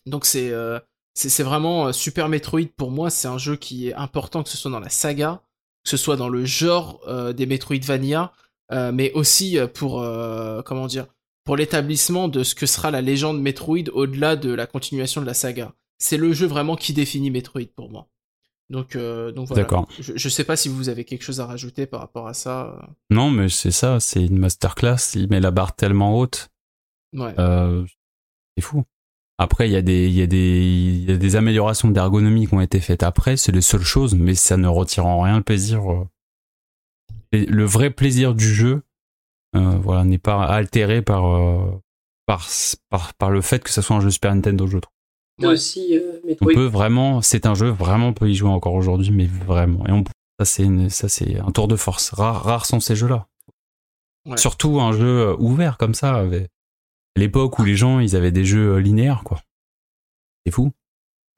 Donc 0.06 0.24
c'est 0.24 0.50
euh, 0.50 0.80
c'est 1.12 1.42
vraiment 1.42 1.92
Super 1.92 2.30
Metroid 2.30 2.68
pour 2.74 2.90
moi, 2.90 3.10
c'est 3.10 3.28
un 3.28 3.36
jeu 3.36 3.56
qui 3.56 3.88
est 3.88 3.94
important 3.94 4.42
que 4.42 4.48
ce 4.48 4.56
soit 4.56 4.70
dans 4.70 4.80
la 4.80 4.88
saga, 4.88 5.42
que 5.84 5.90
ce 5.90 5.98
soit 5.98 6.16
dans 6.16 6.30
le 6.30 6.46
genre 6.46 7.06
des 7.34 7.44
Metroidvania, 7.44 8.32
euh, 8.72 8.90
mais 8.90 9.12
aussi 9.12 9.58
pour 9.74 10.02
comment 10.64 10.86
dire, 10.86 11.08
pour 11.44 11.56
l'établissement 11.56 12.28
de 12.28 12.42
ce 12.44 12.54
que 12.54 12.66
sera 12.66 12.90
la 12.90 13.00
légende 13.00 13.40
Metroid 13.40 13.88
au-delà 13.92 14.36
de 14.36 14.52
la 14.52 14.66
continuation 14.66 15.20
de 15.20 15.26
la 15.26 15.34
saga. 15.34 15.74
C'est 15.98 16.16
le 16.16 16.32
jeu 16.32 16.46
vraiment 16.46 16.76
qui 16.76 16.92
définit 16.92 17.30
Metroid 17.30 17.62
pour 17.74 17.90
moi. 17.90 18.08
Donc 18.70 18.96
euh, 18.96 19.32
donc 19.32 19.48
voilà. 19.48 19.62
D'accord. 19.64 19.88
Je, 19.98 20.12
je 20.16 20.28
sais 20.28 20.44
pas 20.44 20.56
si 20.56 20.68
vous 20.68 20.88
avez 20.88 21.04
quelque 21.04 21.22
chose 21.22 21.40
à 21.40 21.46
rajouter 21.46 21.86
par 21.86 22.00
rapport 22.00 22.26
à 22.28 22.34
ça. 22.34 22.68
euh. 22.68 22.86
Non, 23.10 23.30
mais 23.30 23.48
c'est 23.48 23.70
ça, 23.72 24.00
c'est 24.00 24.24
une 24.24 24.38
masterclass. 24.38 24.96
Il 25.14 25.28
met 25.28 25.40
la 25.40 25.50
barre 25.50 25.74
tellement 25.76 26.18
haute. 26.18 26.48
Ouais. 27.12 27.34
Euh, 27.38 27.84
c'est 28.56 28.62
fou. 28.62 28.84
Après, 29.38 29.68
il 29.68 29.72
y, 29.72 29.76
a 29.76 29.82
des, 29.82 30.08
y 30.08 30.22
a 30.22 30.26
des, 30.26 30.60
il 30.62 31.10
y 31.10 31.12
a 31.12 31.16
des 31.16 31.36
améliorations 31.36 31.90
d'ergonomie 31.90 32.46
qui 32.46 32.54
ont 32.54 32.60
été 32.60 32.80
faites 32.80 33.02
après, 33.02 33.36
c'est 33.36 33.50
les 33.50 33.60
seules 33.60 33.82
choses, 33.82 34.14
mais 34.14 34.34
ça 34.34 34.56
ne 34.56 34.68
retire 34.68 35.04
en 35.06 35.20
rien 35.20 35.38
le 35.38 35.42
plaisir. 35.42 35.82
Le 37.32 37.64
vrai 37.64 37.90
plaisir 37.90 38.34
du 38.34 38.54
jeu 38.54 38.82
voilà, 39.54 40.04
n'est 40.04 40.18
pas 40.18 40.44
altéré 40.44 41.02
par, 41.02 41.26
euh, 41.26 41.70
par, 42.26 42.46
par, 42.90 43.14
par 43.14 43.30
le 43.30 43.40
fait 43.40 43.62
que 43.62 43.70
ça 43.70 43.82
soit 43.82 43.96
un 43.96 44.00
jeu 44.00 44.10
Super 44.10 44.34
Nintendo, 44.34 44.66
je 44.66 44.78
trouve. 44.78 44.92
Ouais. 45.40 45.48
aussi 45.48 45.96
euh, 45.98 46.20
On 46.40 46.46
peut 46.46 46.66
vraiment, 46.66 47.20
c'est 47.22 47.46
un 47.46 47.54
jeu, 47.54 47.68
vraiment, 47.70 48.08
on 48.08 48.12
peut 48.12 48.28
y 48.30 48.34
jouer 48.34 48.50
encore 48.50 48.74
aujourd'hui, 48.74 49.10
mais 49.10 49.26
vraiment. 49.26 49.86
Et 49.86 49.92
on, 49.92 50.04
ça, 50.38 50.44
c'est 50.44 50.62
une- 50.64 50.90
ça, 50.90 51.08
c'est 51.08 51.38
un 51.38 51.50
tour 51.50 51.68
de 51.68 51.76
force. 51.76 52.10
Rares, 52.10 52.44
rares 52.44 52.66
sont 52.66 52.80
ces 52.80 52.94
jeux-là. 52.96 53.26
Ouais. 54.26 54.36
Surtout 54.36 54.80
un 54.80 54.92
jeu 54.92 55.28
euh, 55.28 55.36
ouvert 55.38 55.78
comme 55.78 55.94
ça, 55.94 56.14
avec 56.16 56.48
l'époque 57.16 57.58
où 57.58 57.64
les 57.64 57.76
gens, 57.76 57.98
ils 57.98 58.14
avaient 58.14 58.30
des 58.30 58.44
jeux 58.44 58.74
euh, 58.74 58.80
linéaires, 58.80 59.22
quoi. 59.24 59.40
C'est 60.46 60.52
fou. 60.52 60.70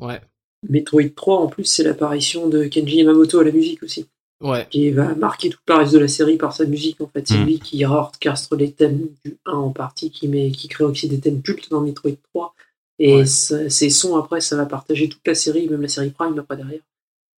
Ouais. 0.00 0.20
Metroid 0.68 1.08
3, 1.14 1.40
en 1.40 1.46
plus, 1.48 1.64
c'est 1.64 1.82
l'apparition 1.84 2.48
de 2.48 2.64
Kenji 2.64 2.96
Yamamoto 2.96 3.38
à 3.40 3.44
la 3.44 3.52
musique 3.52 3.82
aussi, 3.82 4.06
Ouais. 4.42 4.66
qui 4.70 4.90
va 4.90 5.14
marquer 5.14 5.48
tout 5.48 5.58
le 5.68 5.74
reste 5.74 5.92
de 5.94 5.98
la 5.98 6.08
série 6.08 6.36
par 6.36 6.54
sa 6.54 6.64
musique. 6.66 7.00
En 7.00 7.06
fait, 7.06 7.26
c'est 7.26 7.38
Mm. 7.38 7.44
lui 7.46 7.58
qui 7.60 7.84
orchestre 7.84 8.56
les 8.56 8.72
thèmes 8.72 9.06
du 9.24 9.36
1 9.46 9.52
en 9.52 9.70
partie, 9.70 10.10
qui, 10.10 10.28
met, 10.28 10.50
qui 10.50 10.68
crée 10.68 10.84
aussi 10.84 11.08
des 11.08 11.18
thèmes 11.20 11.40
cultes 11.40 11.70
dans 11.70 11.80
Metroid 11.80 12.10
3. 12.32 12.54
Et 12.98 13.16
Ouais. 13.16 13.26
ça- 13.26 13.70
ces 13.70 13.90
sons, 13.90 14.16
après, 14.16 14.40
ça 14.40 14.56
va 14.56 14.66
partager 14.66 15.08
toute 15.08 15.26
la 15.26 15.34
série, 15.34 15.68
même 15.68 15.80
la 15.82 15.88
série 15.88 16.10
Prime 16.10 16.38
après 16.38 16.56
derrière. 16.56 16.80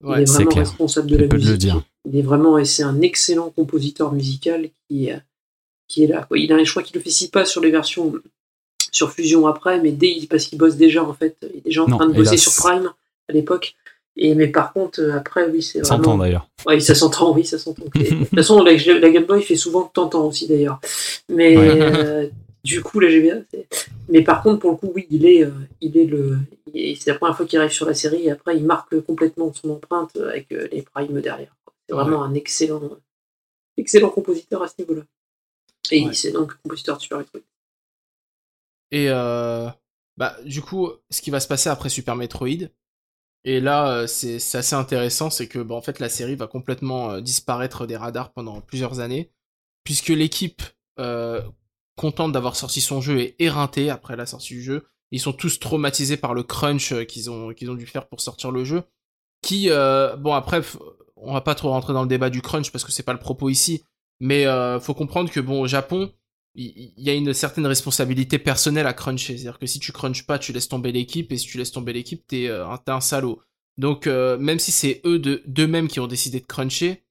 Ouais. 0.02 0.18
il 0.18 0.22
est 0.22 0.32
vraiment 0.32 0.50
responsable 0.56 1.06
de 1.08 1.16
la 1.16 1.26
musique. 1.28 1.56
dire. 1.58 1.82
Il 2.10 2.16
est 2.18 2.22
vraiment, 2.22 2.58
et 2.58 2.64
c'est 2.66 2.82
un 2.82 3.00
excellent 3.00 3.48
compositeur 3.50 4.12
musical 4.12 4.68
qui, 4.88 5.10
euh, 5.10 5.16
qui 5.88 6.04
est 6.04 6.06
là. 6.08 6.24
quoi. 6.24 6.38
Il 6.38 6.52
a, 6.52 6.62
je 6.62 6.70
crois 6.70 6.82
qu'il 6.82 6.98
officie 6.98 7.28
pas 7.28 7.44
sur 7.44 7.60
les 7.62 7.70
versions 7.70 8.14
sur 8.92 9.10
Fusion 9.12 9.46
après, 9.46 9.80
mais 9.80 9.92
dès, 9.92 10.14
parce 10.28 10.44
qu'il 10.46 10.58
bosse 10.58 10.76
déjà 10.76 11.02
en 11.02 11.14
fait. 11.14 11.36
Il 11.42 11.58
est 11.58 11.64
déjà 11.64 11.82
en 11.84 11.88
Non, 11.88 11.96
train 11.98 12.08
de 12.08 12.12
bosser 12.14 12.36
sur 12.36 12.52
Prime 12.54 12.92
à 13.28 13.32
l'époque. 13.32 13.74
Et 14.16 14.34
mais 14.36 14.46
par 14.48 14.72
contre, 14.72 15.00
euh, 15.00 15.16
après, 15.16 15.48
oui, 15.50 15.62
c'est 15.62 15.84
S'entend 15.84 16.02
vraiment. 16.02 16.18
d'ailleurs. 16.24 16.48
Oui, 16.66 16.80
ça 16.80 16.94
s'entend, 16.94 17.34
oui, 17.34 17.44
ça 17.44 17.58
s'entend. 17.58 17.84
de 17.94 18.04
toute 18.24 18.28
façon, 18.34 18.62
la, 18.62 18.72
la 18.72 19.10
Game 19.10 19.24
Boy 19.24 19.42
fait 19.42 19.56
souvent 19.56 19.82
t'entends 19.92 20.26
aussi 20.28 20.46
d'ailleurs. 20.46 20.80
Mais 21.28 21.56
Ouais. 21.56 21.80
euh, 21.82 22.28
du 22.62 22.80
coup, 22.82 23.00
la 23.00 23.08
GBA. 23.10 23.40
c'est- 23.50 23.66
Mais 24.08 24.22
par 24.22 24.42
contre, 24.42 24.60
pour 24.60 24.70
le 24.70 24.76
coup, 24.76 24.92
oui, 24.94 25.06
il 25.10 25.26
est, 25.26 25.44
euh, 25.44 25.50
il 25.80 25.96
est 25.98 26.04
le. 26.04 26.38
C'est 26.74 27.10
la 27.10 27.14
première 27.18 27.36
fois 27.36 27.44
qu'il 27.46 27.58
arrive 27.58 27.72
sur 27.72 27.86
la 27.86 27.94
série. 27.94 28.24
Et 28.26 28.30
après, 28.30 28.56
il 28.56 28.64
marque 28.64 28.98
complètement 29.00 29.52
son 29.52 29.70
empreinte 29.70 30.16
avec 30.16 30.50
euh, 30.52 30.68
les 30.72 30.82
primes 30.82 31.20
derrière. 31.20 31.54
C'est 31.88 31.94
vraiment 31.94 32.22
un 32.24 32.34
excellent, 32.34 32.80
excellent 33.76 34.10
compositeur 34.10 34.62
à 34.62 34.68
ce 34.68 34.74
niveau-là. 34.78 35.02
Et 35.90 36.06
Ouais. 36.06 36.14
c'est 36.14 36.30
donc 36.32 36.54
compositeur 36.62 36.96
de 36.96 37.02
Super 37.02 37.18
Metroid. 37.18 37.40
Et 38.92 39.10
euh, 39.10 39.68
bah 40.16 40.36
du 40.44 40.62
coup, 40.62 40.88
ce 41.10 41.20
qui 41.20 41.30
va 41.30 41.40
se 41.40 41.48
passer 41.48 41.68
après 41.68 41.88
Super 41.88 42.16
Metroid, 42.16 42.68
et 43.44 43.60
là 43.60 43.88
euh, 43.90 44.06
c'est 44.06 44.36
assez 44.56 44.74
intéressant, 44.74 45.30
c'est 45.30 45.48
que 45.48 45.58
bah, 45.58 45.74
en 45.74 45.82
fait 45.82 45.98
la 46.00 46.08
série 46.08 46.36
va 46.36 46.46
complètement 46.46 47.12
euh, 47.12 47.20
disparaître 47.20 47.86
des 47.86 47.96
radars 47.96 48.32
pendant 48.32 48.60
plusieurs 48.60 49.00
années, 49.00 49.30
puisque 49.84 50.08
l'équipe 50.08 50.62
euh, 50.98 51.42
contente 51.96 52.32
d'avoir 52.32 52.56
sorti 52.56 52.80
son 52.80 53.00
jeu 53.00 53.20
est 53.20 53.36
éreintée 53.38 53.90
après 53.90 54.16
la 54.16 54.26
sortie 54.26 54.54
du 54.54 54.62
jeu. 54.62 54.86
Ils 55.10 55.20
sont 55.20 55.32
tous 55.32 55.60
traumatisés 55.60 56.16
par 56.16 56.34
le 56.34 56.42
crunch 56.42 56.92
euh, 56.92 57.04
qu'ils 57.04 57.30
ont 57.30 57.52
qu'ils 57.52 57.70
ont 57.70 57.74
dû 57.74 57.86
faire 57.86 58.08
pour 58.08 58.20
sortir 58.20 58.50
le 58.50 58.64
jeu. 58.64 58.82
Qui 59.42 59.70
euh, 59.70 60.16
bon 60.16 60.34
après 60.34 60.62
on 61.16 61.34
va 61.34 61.40
pas 61.40 61.54
trop 61.54 61.70
rentrer 61.70 61.92
dans 61.92 62.02
le 62.02 62.08
débat 62.08 62.30
du 62.30 62.42
crunch 62.42 62.72
parce 62.72 62.84
que 62.84 62.92
c'est 62.92 63.02
pas 63.02 63.12
le 63.12 63.18
propos 63.18 63.48
ici, 63.48 63.84
mais 64.20 64.46
euh, 64.46 64.80
faut 64.80 64.94
comprendre 64.94 65.30
que 65.30 65.40
bon 65.40 65.60
au 65.60 65.66
Japon 65.66 66.12
il 66.54 66.92
y 66.96 67.10
a 67.10 67.14
une 67.14 67.34
certaine 67.34 67.66
responsabilité 67.66 68.38
personnelle 68.38 68.86
à 68.86 68.92
cruncher. 68.92 69.36
C'est-à-dire 69.36 69.58
que 69.58 69.66
si 69.66 69.80
tu 69.80 69.92
crunches 69.92 70.26
pas, 70.26 70.38
tu 70.38 70.52
laisses 70.52 70.68
tomber 70.68 70.92
l'équipe, 70.92 71.32
et 71.32 71.36
si 71.36 71.46
tu 71.46 71.58
laisses 71.58 71.72
tomber 71.72 71.92
l'équipe, 71.92 72.24
t'es 72.26 72.48
euh, 72.48 72.66
un, 72.68 73.00
salaud. 73.00 73.40
Donc, 73.76 74.06
euh, 74.06 74.38
même 74.38 74.60
si 74.60 74.70
c'est 74.70 75.00
eux 75.04 75.18
de- 75.18 75.42
d'eux-mêmes 75.46 75.88
qui 75.88 76.00
ont 76.00 76.06
décidé 76.06 76.40
de 76.40 76.46
cruncher, 76.46 77.02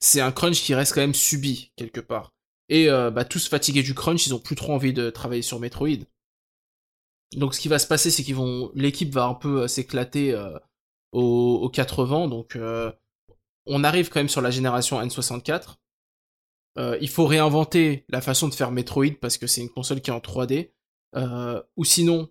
c'est 0.00 0.20
un 0.20 0.32
crunch 0.32 0.62
qui 0.62 0.74
reste 0.74 0.94
quand 0.94 1.00
même 1.00 1.14
subi, 1.14 1.72
quelque 1.76 2.00
part. 2.00 2.32
Et 2.70 2.88
euh, 2.88 3.10
bah, 3.10 3.24
tous 3.24 3.48
fatigués 3.48 3.82
du 3.82 3.94
crunch, 3.94 4.26
ils 4.26 4.34
ont 4.34 4.38
plus 4.38 4.56
trop 4.56 4.72
envie 4.72 4.92
de 4.92 5.10
travailler 5.10 5.42
sur 5.42 5.60
Metroid. 5.60 6.04
Donc, 7.36 7.54
ce 7.54 7.60
qui 7.60 7.68
va 7.68 7.78
se 7.78 7.86
passer, 7.86 8.10
c'est 8.10 8.22
qu'ils 8.24 8.36
vont, 8.36 8.70
l'équipe 8.74 9.12
va 9.12 9.24
un 9.24 9.34
peu 9.34 9.68
s'éclater 9.68 10.34
aux, 11.12 11.58
aux 11.62 11.68
80. 11.68 12.28
Donc, 12.28 12.56
on 13.66 13.84
arrive 13.84 14.08
quand 14.08 14.20
même 14.20 14.30
sur 14.30 14.40
la 14.40 14.50
génération 14.50 14.98
N64. 15.02 15.76
Euh, 16.78 16.96
il 17.00 17.08
faut 17.08 17.26
réinventer 17.26 18.04
la 18.08 18.20
façon 18.20 18.48
de 18.48 18.54
faire 18.54 18.70
Metroid 18.70 19.16
parce 19.20 19.36
que 19.36 19.46
c'est 19.46 19.60
une 19.60 19.68
console 19.68 20.00
qui 20.00 20.10
est 20.10 20.12
en 20.12 20.20
3D. 20.20 20.70
Euh, 21.16 21.60
ou 21.76 21.84
sinon, 21.84 22.28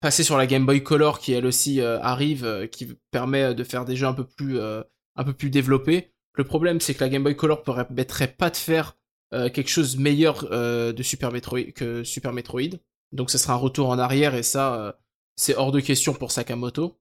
passer 0.00 0.22
sur 0.22 0.36
la 0.36 0.46
Game 0.46 0.66
Boy 0.66 0.82
Color 0.82 1.18
qui 1.20 1.32
elle 1.32 1.46
aussi 1.46 1.80
euh, 1.80 1.98
arrive, 2.00 2.68
qui 2.70 2.88
permet 3.10 3.54
de 3.54 3.64
faire 3.64 3.84
des 3.84 3.96
jeux 3.96 4.06
un 4.06 4.14
peu 4.14 4.24
plus, 4.26 5.50
développés. 5.50 6.12
Le 6.34 6.44
problème, 6.44 6.80
c'est 6.80 6.94
que 6.94 7.02
la 7.02 7.08
Game 7.08 7.22
Boy 7.22 7.36
Color 7.36 7.62
permettrait 7.62 8.32
pas 8.32 8.50
de 8.50 8.56
faire 8.56 8.96
quelque 9.30 9.68
chose 9.68 9.98
meilleur 9.98 10.48
de 10.48 11.02
Super 11.02 11.30
que 11.74 12.04
Super 12.04 12.32
Metroid. 12.32 12.78
Donc, 13.12 13.30
ce 13.30 13.38
sera 13.38 13.54
un 13.54 13.56
retour 13.56 13.88
en 13.88 13.98
arrière 13.98 14.34
et 14.34 14.42
ça, 14.42 14.98
c'est 15.36 15.54
hors 15.56 15.72
de 15.72 15.80
question 15.80 16.14
pour 16.14 16.30
Sakamoto. 16.30 16.98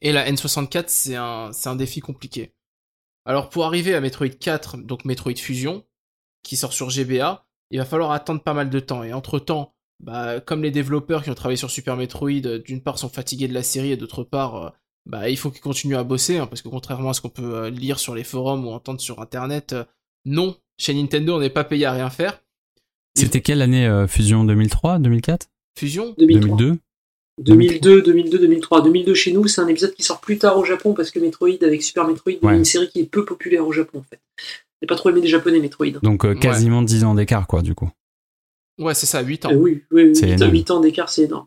Et 0.00 0.12
la 0.12 0.30
N64, 0.30 0.84
c'est 0.86 1.16
un, 1.16 1.52
c'est 1.52 1.68
un 1.68 1.76
défi 1.76 2.00
compliqué. 2.00 2.54
Alors 3.30 3.48
pour 3.48 3.64
arriver 3.64 3.94
à 3.94 4.00
Metroid 4.00 4.26
4, 4.28 4.78
donc 4.78 5.04
Metroid 5.04 5.36
Fusion, 5.36 5.84
qui 6.42 6.56
sort 6.56 6.72
sur 6.72 6.90
GBA, 6.90 7.46
il 7.70 7.78
va 7.78 7.84
falloir 7.84 8.10
attendre 8.10 8.42
pas 8.42 8.54
mal 8.54 8.70
de 8.70 8.80
temps. 8.80 9.04
Et 9.04 9.12
entre-temps, 9.12 9.72
bah, 10.00 10.40
comme 10.40 10.64
les 10.64 10.72
développeurs 10.72 11.22
qui 11.22 11.30
ont 11.30 11.34
travaillé 11.34 11.56
sur 11.56 11.70
Super 11.70 11.96
Metroid, 11.96 12.44
euh, 12.46 12.58
d'une 12.58 12.82
part 12.82 12.98
sont 12.98 13.08
fatigués 13.08 13.46
de 13.46 13.54
la 13.54 13.62
série 13.62 13.92
et 13.92 13.96
d'autre 13.96 14.24
part, 14.24 14.56
euh, 14.56 14.70
bah, 15.06 15.30
il 15.30 15.36
faut 15.36 15.52
qu'ils 15.52 15.60
continuent 15.60 15.94
à 15.94 16.02
bosser, 16.02 16.38
hein, 16.38 16.48
parce 16.48 16.60
que 16.60 16.68
contrairement 16.68 17.10
à 17.10 17.14
ce 17.14 17.20
qu'on 17.20 17.28
peut 17.28 17.54
euh, 17.54 17.70
lire 17.70 18.00
sur 18.00 18.16
les 18.16 18.24
forums 18.24 18.66
ou 18.66 18.70
entendre 18.70 19.00
sur 19.00 19.20
Internet, 19.20 19.76
non, 20.24 20.56
chez 20.76 20.92
Nintendo 20.92 21.36
on 21.36 21.38
n'est 21.38 21.50
pas 21.50 21.62
payé 21.62 21.86
à 21.86 21.92
rien 21.92 22.10
faire. 22.10 22.42
C'était 23.14 23.42
quelle 23.42 23.62
année 23.62 23.86
euh, 23.86 24.08
Fusion? 24.08 24.42
2003 24.42 24.98
2004 24.98 25.46
Fusion? 25.78 26.16
2003. 26.18 26.56
2002 26.56 26.78
2002, 27.38 28.02
2002, 28.02 28.38
2003. 28.38 28.82
2002 28.82 29.14
chez 29.14 29.32
nous, 29.32 29.46
c'est 29.48 29.60
un 29.60 29.68
épisode 29.68 29.94
qui 29.94 30.02
sort 30.02 30.20
plus 30.20 30.38
tard 30.38 30.58
au 30.58 30.64
Japon 30.64 30.94
parce 30.94 31.10
que 31.10 31.18
Metroid, 31.20 31.48
avec 31.62 31.82
Super 31.82 32.06
Metroid, 32.06 32.34
Ouais. 32.42 32.54
est 32.54 32.58
une 32.58 32.64
série 32.64 32.88
qui 32.88 33.00
est 33.00 33.04
peu 33.06 33.24
populaire 33.24 33.66
au 33.66 33.72
Japon 33.72 34.00
en 34.00 34.02
fait. 34.02 34.20
J'ai 34.82 34.86
pas 34.86 34.96
trop 34.96 35.10
aimé 35.10 35.20
des 35.20 35.28
japonais 35.28 35.58
Metroid. 35.60 36.00
Donc 36.02 36.24
euh, 36.24 36.30
Ouais. 36.34 36.38
quasiment 36.38 36.82
10 36.82 37.04
ans 37.04 37.14
d'écart, 37.14 37.46
quoi, 37.46 37.62
du 37.62 37.74
coup. 37.74 37.90
Ouais, 38.78 38.94
c'est 38.94 39.06
ça, 39.06 39.20
8 39.20 39.46
ans. 39.46 39.50
Euh, 39.52 39.56
oui, 39.56 39.84
oui, 39.90 40.04
oui 40.04 40.16
C'est 40.16 40.26
8, 40.26 40.32
énorme. 40.42 40.78
ans 40.78 40.80
d'écart, 40.80 41.08
c'est 41.10 41.22
énorme. 41.24 41.46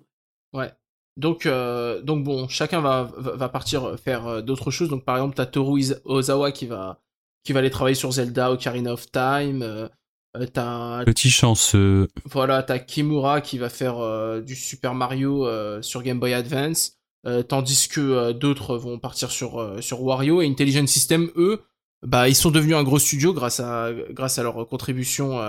Ouais. 0.53 0.71
Donc, 1.17 1.45
euh, 1.45 2.01
donc 2.01 2.23
bon, 2.23 2.47
chacun 2.47 2.81
va, 2.81 3.11
va, 3.17 3.49
partir 3.49 3.99
faire 3.99 4.41
d'autres 4.43 4.71
choses. 4.71 4.89
Donc, 4.89 5.03
par 5.03 5.15
exemple, 5.17 5.35
t'as 5.35 5.45
Toru 5.45 5.83
Ozawa 6.05 6.51
qui 6.51 6.65
va, 6.65 6.99
qui 7.43 7.53
va 7.53 7.59
aller 7.59 7.69
travailler 7.69 7.95
sur 7.95 8.11
Zelda, 8.11 8.51
Ocarina 8.51 8.93
of 8.93 9.11
Time. 9.11 9.89
Euh, 10.35 10.47
t'as, 10.51 11.03
Petit 11.05 11.29
chanceux. 11.29 12.07
voilà, 12.25 12.63
t'as 12.63 12.79
Kimura 12.79 13.41
qui 13.41 13.57
va 13.57 13.69
faire 13.69 13.99
euh, 13.99 14.41
du 14.41 14.55
Super 14.55 14.95
Mario 14.95 15.45
euh, 15.45 15.81
sur 15.81 16.01
Game 16.01 16.19
Boy 16.19 16.33
Advance. 16.33 16.93
Euh, 17.25 17.43
tandis 17.43 17.87
que 17.87 18.33
d'autres 18.33 18.77
vont 18.77 18.99
partir 18.99 19.31
sur, 19.31 19.77
sur 19.81 20.01
Wario 20.03 20.41
et 20.41 20.47
Intelligent 20.47 20.87
System, 20.87 21.29
eux, 21.37 21.61
bah, 22.05 22.27
ils 22.27 22.35
sont 22.35 22.51
devenus 22.51 22.75
un 22.75 22.83
gros 22.83 22.99
studio 22.99 23.33
grâce 23.33 23.61
à, 23.61 23.91
grâce 24.09 24.39
à 24.39 24.43
leur 24.43 24.67
contribution 24.67 25.39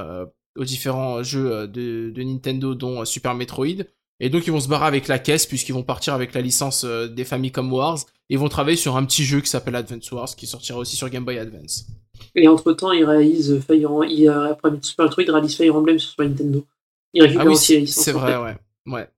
aux 0.57 0.65
différents 0.65 1.25
jeux 1.25 1.67
de, 1.67 2.13
de 2.15 2.23
Nintendo, 2.23 2.77
dont 2.77 3.05
Super 3.05 3.35
Metroid. 3.35 3.83
Et 4.21 4.31
donc 4.31 4.47
ils 4.47 4.53
vont 4.53 4.61
se 4.61 4.69
barrer 4.69 4.87
avec 4.87 5.09
la 5.09 5.19
caisse 5.19 5.47
puisqu'ils 5.47 5.73
vont 5.73 5.83
partir 5.83 6.15
avec 6.15 6.33
la 6.33 6.43
licence 6.43 6.85
des 6.85 7.25
Famicom 7.25 7.73
Wars. 7.73 7.99
Ils 8.29 8.39
vont 8.39 8.49
travailler 8.49 8.77
sur 8.77 8.97
un 8.97 9.05
petit 9.05 9.25
jeu 9.25 9.41
qui 9.41 9.51
s'appelle 9.51 9.75
Advance 9.75 10.13
Wars 10.13 10.37
qui 10.37 10.47
sortira 10.47 10.79
aussi 10.79 10.95
sur 10.95 11.09
Game 11.09 11.25
Boy 11.25 11.39
Advance. 11.41 11.87
Et 12.35 12.49
entre-temps, 12.49 12.93
il 12.93 13.05
réalise 13.05 13.61
Fire 13.61 13.91
Em- 13.91 14.05
il, 14.09 14.29
après 14.29 14.71
Super 14.83 15.07
Metroid, 15.07 15.25
il 15.25 15.31
réalise 15.31 15.57
Fire 15.57 15.77
Emblem 15.77 15.99
sur 15.99 16.11
Super 16.11 16.29
Nintendo. 16.29 16.65
Il 17.13 17.23
récupère 17.23 17.43
Ah 17.43 17.47
oui, 17.47 17.55
aussi 17.55 17.87
c'est 17.87 18.13
vrai, 18.13 18.37
ouais. 18.37 18.57
Ouais. 18.87 19.09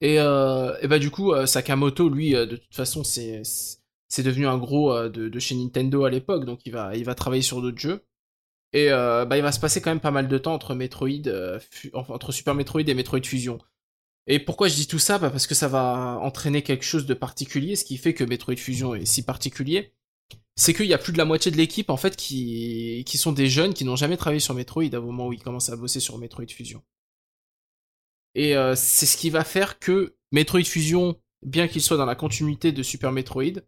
Et, 0.00 0.18
euh, 0.18 0.76
et 0.80 0.88
bah 0.88 0.98
du 0.98 1.10
coup, 1.10 1.32
euh, 1.32 1.46
Sakamoto, 1.46 2.08
lui, 2.08 2.34
euh, 2.34 2.46
de 2.46 2.56
toute 2.56 2.74
façon, 2.74 3.04
c'est 3.04 3.42
c'est 4.08 4.22
devenu 4.22 4.46
un 4.46 4.58
gros 4.58 5.08
de, 5.08 5.28
de 5.28 5.38
chez 5.38 5.54
Nintendo 5.54 6.04
à 6.04 6.10
l'époque, 6.10 6.44
donc 6.44 6.60
il 6.66 6.72
va 6.72 6.96
il 6.96 7.04
va 7.04 7.14
travailler 7.14 7.42
sur 7.42 7.60
d'autres 7.62 7.78
jeux. 7.78 8.04
Et 8.72 8.92
euh, 8.92 9.24
bah 9.24 9.36
il 9.38 9.42
va 9.42 9.52
se 9.52 9.60
passer 9.60 9.80
quand 9.82 9.90
même 9.90 10.00
pas 10.00 10.10
mal 10.12 10.28
de 10.28 10.38
temps 10.38 10.54
entre 10.54 10.74
Metroid, 10.74 11.26
euh, 11.28 11.58
entre 11.94 12.32
Super 12.32 12.54
Metroid 12.54 12.82
et 12.82 12.94
Metroid 12.94 13.24
Fusion. 13.24 13.58
Et 14.26 14.38
pourquoi 14.38 14.68
je 14.68 14.76
dis 14.76 14.86
tout 14.86 14.98
ça? 14.98 15.18
Bah 15.18 15.30
Parce 15.30 15.46
que 15.46 15.54
ça 15.54 15.68
va 15.68 16.18
entraîner 16.22 16.62
quelque 16.62 16.84
chose 16.84 17.06
de 17.06 17.14
particulier, 17.14 17.76
ce 17.76 17.84
qui 17.84 17.96
fait 17.98 18.14
que 18.14 18.24
Metroid 18.24 18.56
Fusion 18.56 18.94
est 18.94 19.06
si 19.06 19.24
particulier. 19.24 19.92
C'est 20.60 20.74
qu'il 20.74 20.84
y 20.84 20.92
a 20.92 20.98
plus 20.98 21.14
de 21.14 21.16
la 21.16 21.24
moitié 21.24 21.50
de 21.50 21.56
l'équipe 21.56 21.88
en 21.88 21.96
fait 21.96 22.16
qui, 22.16 23.02
qui 23.06 23.16
sont 23.16 23.32
des 23.32 23.48
jeunes 23.48 23.72
qui 23.72 23.86
n'ont 23.86 23.96
jamais 23.96 24.18
travaillé 24.18 24.40
sur 24.40 24.52
Metroid 24.52 24.94
au 24.94 25.00
moment 25.00 25.28
où 25.28 25.32
ils 25.32 25.42
commencent 25.42 25.70
à 25.70 25.76
bosser 25.76 26.00
sur 26.00 26.18
Metroid 26.18 26.48
Fusion. 26.48 26.82
Et 28.34 28.54
euh, 28.54 28.74
c'est 28.76 29.06
ce 29.06 29.16
qui 29.16 29.30
va 29.30 29.42
faire 29.42 29.78
que 29.78 30.16
Metroid 30.32 30.64
Fusion, 30.64 31.18
bien 31.40 31.66
qu'il 31.66 31.80
soit 31.80 31.96
dans 31.96 32.04
la 32.04 32.14
continuité 32.14 32.72
de 32.72 32.82
Super 32.82 33.10
Metroid, 33.10 33.62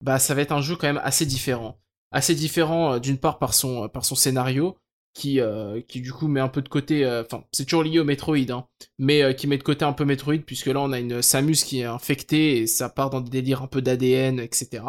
bah 0.00 0.18
ça 0.18 0.34
va 0.34 0.42
être 0.42 0.50
un 0.50 0.60
jeu 0.60 0.74
quand 0.74 0.88
même 0.88 1.00
assez 1.04 1.24
différent. 1.24 1.78
Assez 2.10 2.34
différent 2.34 2.94
euh, 2.94 2.98
d'une 2.98 3.18
part 3.18 3.38
par 3.38 3.54
son, 3.54 3.88
par 3.88 4.04
son 4.04 4.16
scénario, 4.16 4.76
qui, 5.14 5.38
euh, 5.38 5.80
qui 5.82 6.00
du 6.00 6.12
coup 6.12 6.26
met 6.26 6.40
un 6.40 6.48
peu 6.48 6.62
de 6.62 6.68
côté, 6.68 7.06
enfin 7.06 7.44
c'est 7.52 7.64
toujours 7.64 7.84
lié 7.84 8.00
au 8.00 8.04
Metroid, 8.04 8.50
hein, 8.50 8.66
mais 8.98 9.36
qui 9.36 9.46
met 9.46 9.56
de 9.56 9.62
côté 9.62 9.84
un 9.84 9.92
peu 9.92 10.04
Metroid, 10.04 10.38
puisque 10.44 10.66
là 10.66 10.80
on 10.80 10.90
a 10.90 10.98
une 10.98 11.22
Samus 11.22 11.62
qui 11.64 11.78
est 11.78 11.84
infectée 11.84 12.58
et 12.58 12.66
ça 12.66 12.88
part 12.88 13.10
dans 13.10 13.20
des 13.20 13.30
délires 13.30 13.62
un 13.62 13.68
peu 13.68 13.82
d'ADN, 13.82 14.40
etc. 14.40 14.82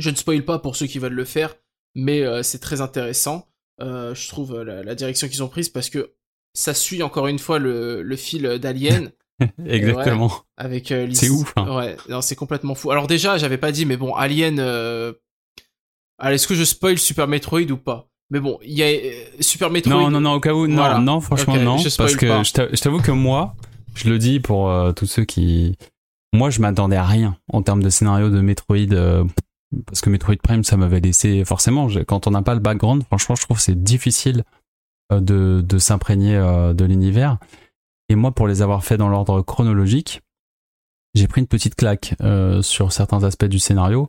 Je 0.00 0.10
ne 0.10 0.16
spoil 0.16 0.42
pas 0.44 0.58
pour 0.58 0.76
ceux 0.76 0.86
qui 0.86 0.98
veulent 0.98 1.12
le 1.12 1.24
faire, 1.24 1.54
mais 1.94 2.22
euh, 2.22 2.42
c'est 2.42 2.58
très 2.58 2.80
intéressant. 2.80 3.46
Euh, 3.80 4.14
je 4.14 4.28
trouve 4.28 4.54
euh, 4.54 4.64
la, 4.64 4.82
la 4.82 4.94
direction 4.94 5.28
qu'ils 5.28 5.42
ont 5.42 5.48
prise 5.48 5.68
parce 5.68 5.88
que 5.90 6.12
ça 6.54 6.74
suit 6.74 7.02
encore 7.02 7.28
une 7.28 7.38
fois 7.38 7.58
le, 7.58 8.02
le 8.02 8.16
fil 8.16 8.42
d'Alien 8.58 9.10
Exactement. 9.66 10.32
avec 10.56 10.90
euh, 10.92 11.08
C'est 11.12 11.30
ouf, 11.30 11.52
hein. 11.56 11.76
Ouais, 11.76 11.96
non, 12.08 12.20
c'est 12.20 12.34
complètement 12.36 12.74
fou. 12.74 12.90
Alors 12.90 13.06
déjà, 13.06 13.38
j'avais 13.38 13.56
pas 13.58 13.72
dit, 13.72 13.86
mais 13.86 13.96
bon, 13.96 14.14
Alien. 14.14 14.58
Est-ce 16.22 16.46
que 16.46 16.54
je 16.54 16.64
spoil 16.64 16.98
Super 16.98 17.26
Metroid 17.28 17.70
ou 17.70 17.76
pas? 17.78 18.08
Mais 18.30 18.40
bon, 18.40 18.58
il 18.62 18.72
y 18.78 18.82
a 18.82 18.88
Super 19.40 19.70
Metroid. 19.70 19.92
Non, 19.94 20.10
non, 20.10 20.20
non, 20.20 20.32
au 20.34 20.40
cas 20.40 20.52
où, 20.52 20.66
non, 20.66 20.76
Voilà. 20.76 20.98
non, 20.98 21.20
franchement, 21.20 21.56
non. 21.56 21.78
je 21.78 21.94
Parce 21.96 22.14
que 22.16 22.26
pas. 22.26 22.42
je 22.42 22.52
t'a- 22.52 22.68
je 22.72 22.80
t'avoue 22.80 23.00
que 23.00 23.10
moi, 23.10 23.54
je 23.94 24.08
le 24.08 24.18
dis 24.18 24.38
pour 24.40 24.70
tous 24.94 25.06
ceux 25.06 25.24
qui. 25.24 25.76
Moi, 26.32 26.50
je 26.50 26.60
m'attendais 26.60 26.96
à 26.96 27.04
rien 27.04 27.36
en 27.52 27.62
termes 27.62 27.82
de 27.82 27.90
scénario 27.90 28.28
de 28.30 28.40
Metroid. 28.40 28.76
Parce 29.86 30.00
que 30.00 30.10
Metroid 30.10 30.36
Prime, 30.42 30.64
ça 30.64 30.76
m'avait 30.76 31.00
laissé. 31.00 31.44
Forcément, 31.44 31.88
quand 32.06 32.26
on 32.26 32.30
n'a 32.30 32.42
pas 32.42 32.54
le 32.54 32.60
background, 32.60 33.04
franchement, 33.04 33.34
je 33.34 33.42
trouve 33.42 33.56
que 33.58 33.62
c'est 33.62 33.82
difficile 33.82 34.44
euh, 35.12 35.20
de, 35.20 35.64
de 35.66 35.78
s'imprégner 35.78 36.36
euh, 36.36 36.74
de 36.74 36.84
l'univers. 36.84 37.38
Et 38.08 38.16
moi, 38.16 38.32
pour 38.32 38.48
les 38.48 38.62
avoir 38.62 38.84
fait 38.84 38.96
dans 38.96 39.08
l'ordre 39.08 39.42
chronologique, 39.42 40.22
j'ai 41.14 41.28
pris 41.28 41.40
une 41.40 41.46
petite 41.46 41.76
claque 41.76 42.14
euh, 42.20 42.62
sur 42.62 42.92
certains 42.92 43.22
aspects 43.24 43.44
du 43.44 43.58
scénario. 43.58 44.08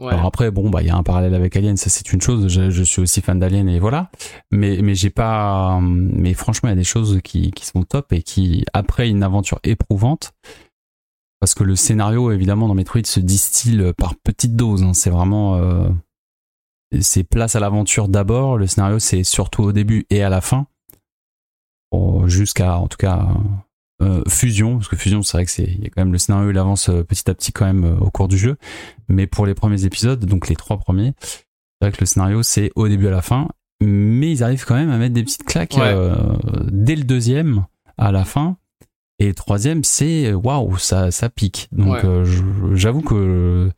Ouais. 0.00 0.12
Alors 0.12 0.26
après, 0.26 0.50
bon, 0.50 0.68
bah, 0.70 0.82
il 0.82 0.88
y 0.88 0.90
a 0.90 0.96
un 0.96 1.02
parallèle 1.04 1.34
avec 1.34 1.56
Alien, 1.56 1.76
ça 1.76 1.88
c'est 1.88 2.12
une 2.12 2.20
chose. 2.20 2.48
Je, 2.48 2.70
je 2.70 2.82
suis 2.82 3.00
aussi 3.00 3.20
fan 3.20 3.38
d'Alien 3.38 3.68
et 3.68 3.78
voilà. 3.78 4.10
Mais, 4.50 4.80
mais 4.82 4.96
j'ai 4.96 5.10
pas. 5.10 5.78
Mais 5.80 6.34
franchement, 6.34 6.68
il 6.68 6.72
y 6.72 6.74
a 6.74 6.76
des 6.76 6.82
choses 6.82 7.20
qui, 7.22 7.52
qui 7.52 7.66
sont 7.66 7.84
top 7.84 8.12
et 8.12 8.22
qui, 8.22 8.64
après 8.72 9.08
une 9.08 9.22
aventure 9.22 9.60
éprouvante, 9.62 10.32
parce 11.42 11.54
que 11.54 11.64
le 11.64 11.74
scénario, 11.74 12.30
évidemment, 12.30 12.68
dans 12.68 12.74
Metroid 12.74 13.02
se 13.04 13.18
distille 13.18 13.92
par 13.96 14.14
petites 14.14 14.54
doses. 14.54 14.84
hein. 14.84 14.94
C'est 14.94 15.10
vraiment. 15.10 15.56
euh, 15.56 15.88
c'est 17.00 17.24
place 17.24 17.56
à 17.56 17.60
l'aventure 17.60 18.06
d'abord. 18.06 18.58
Le 18.58 18.68
scénario, 18.68 19.00
c'est 19.00 19.24
surtout 19.24 19.64
au 19.64 19.72
début 19.72 20.06
et 20.08 20.22
à 20.22 20.28
la 20.28 20.40
fin. 20.40 20.68
Bon, 21.90 22.28
Jusqu'à, 22.28 22.76
en 22.78 22.86
tout 22.86 22.96
cas, 22.96 23.26
euh, 24.02 24.22
Fusion, 24.28 24.76
parce 24.76 24.86
que 24.88 24.94
Fusion, 24.96 25.22
c'est 25.22 25.36
vrai 25.36 25.44
que 25.44 25.50
c'est, 25.50 25.64
il 25.64 25.80
y 25.82 25.86
a 25.86 25.90
quand 25.90 26.02
même 26.02 26.12
le 26.12 26.18
scénario, 26.18 26.50
il 26.50 26.58
avance 26.58 26.88
euh, 26.90 27.02
petit 27.02 27.28
à 27.28 27.34
petit 27.34 27.50
quand 27.50 27.64
même 27.66 27.84
euh, 27.84 27.96
au 27.98 28.10
cours 28.12 28.28
du 28.28 28.38
jeu. 28.38 28.56
Mais 29.08 29.26
pour 29.26 29.44
les 29.44 29.54
premiers 29.54 29.84
épisodes, 29.84 30.24
donc 30.24 30.48
les 30.48 30.54
trois 30.54 30.78
premiers, 30.78 31.12
c'est 31.20 31.42
vrai 31.80 31.90
que 31.92 31.98
le 32.00 32.06
scénario, 32.06 32.42
c'est 32.44 32.70
au 32.76 32.86
début 32.86 33.08
à 33.08 33.10
la 33.10 33.20
fin. 33.22 33.48
Mais 33.82 34.30
ils 34.30 34.44
arrivent 34.44 34.64
quand 34.64 34.76
même 34.76 34.90
à 34.90 34.96
mettre 34.98 35.14
des 35.14 35.24
petites 35.24 35.44
claques 35.44 35.74
Ouais. 35.76 35.92
dès 36.70 36.94
le 36.94 37.02
deuxième 37.02 37.66
à 37.98 38.12
la 38.12 38.24
fin. 38.24 38.56
Et 39.22 39.34
troisième, 39.34 39.84
c'est 39.84 40.32
waouh, 40.32 40.76
ça, 40.78 41.10
ça 41.10 41.28
pique. 41.28 41.68
Donc 41.72 41.94
Ouais. 41.94 42.04
euh, 42.04 42.74
j'avoue 42.74 43.02
que 43.02 43.70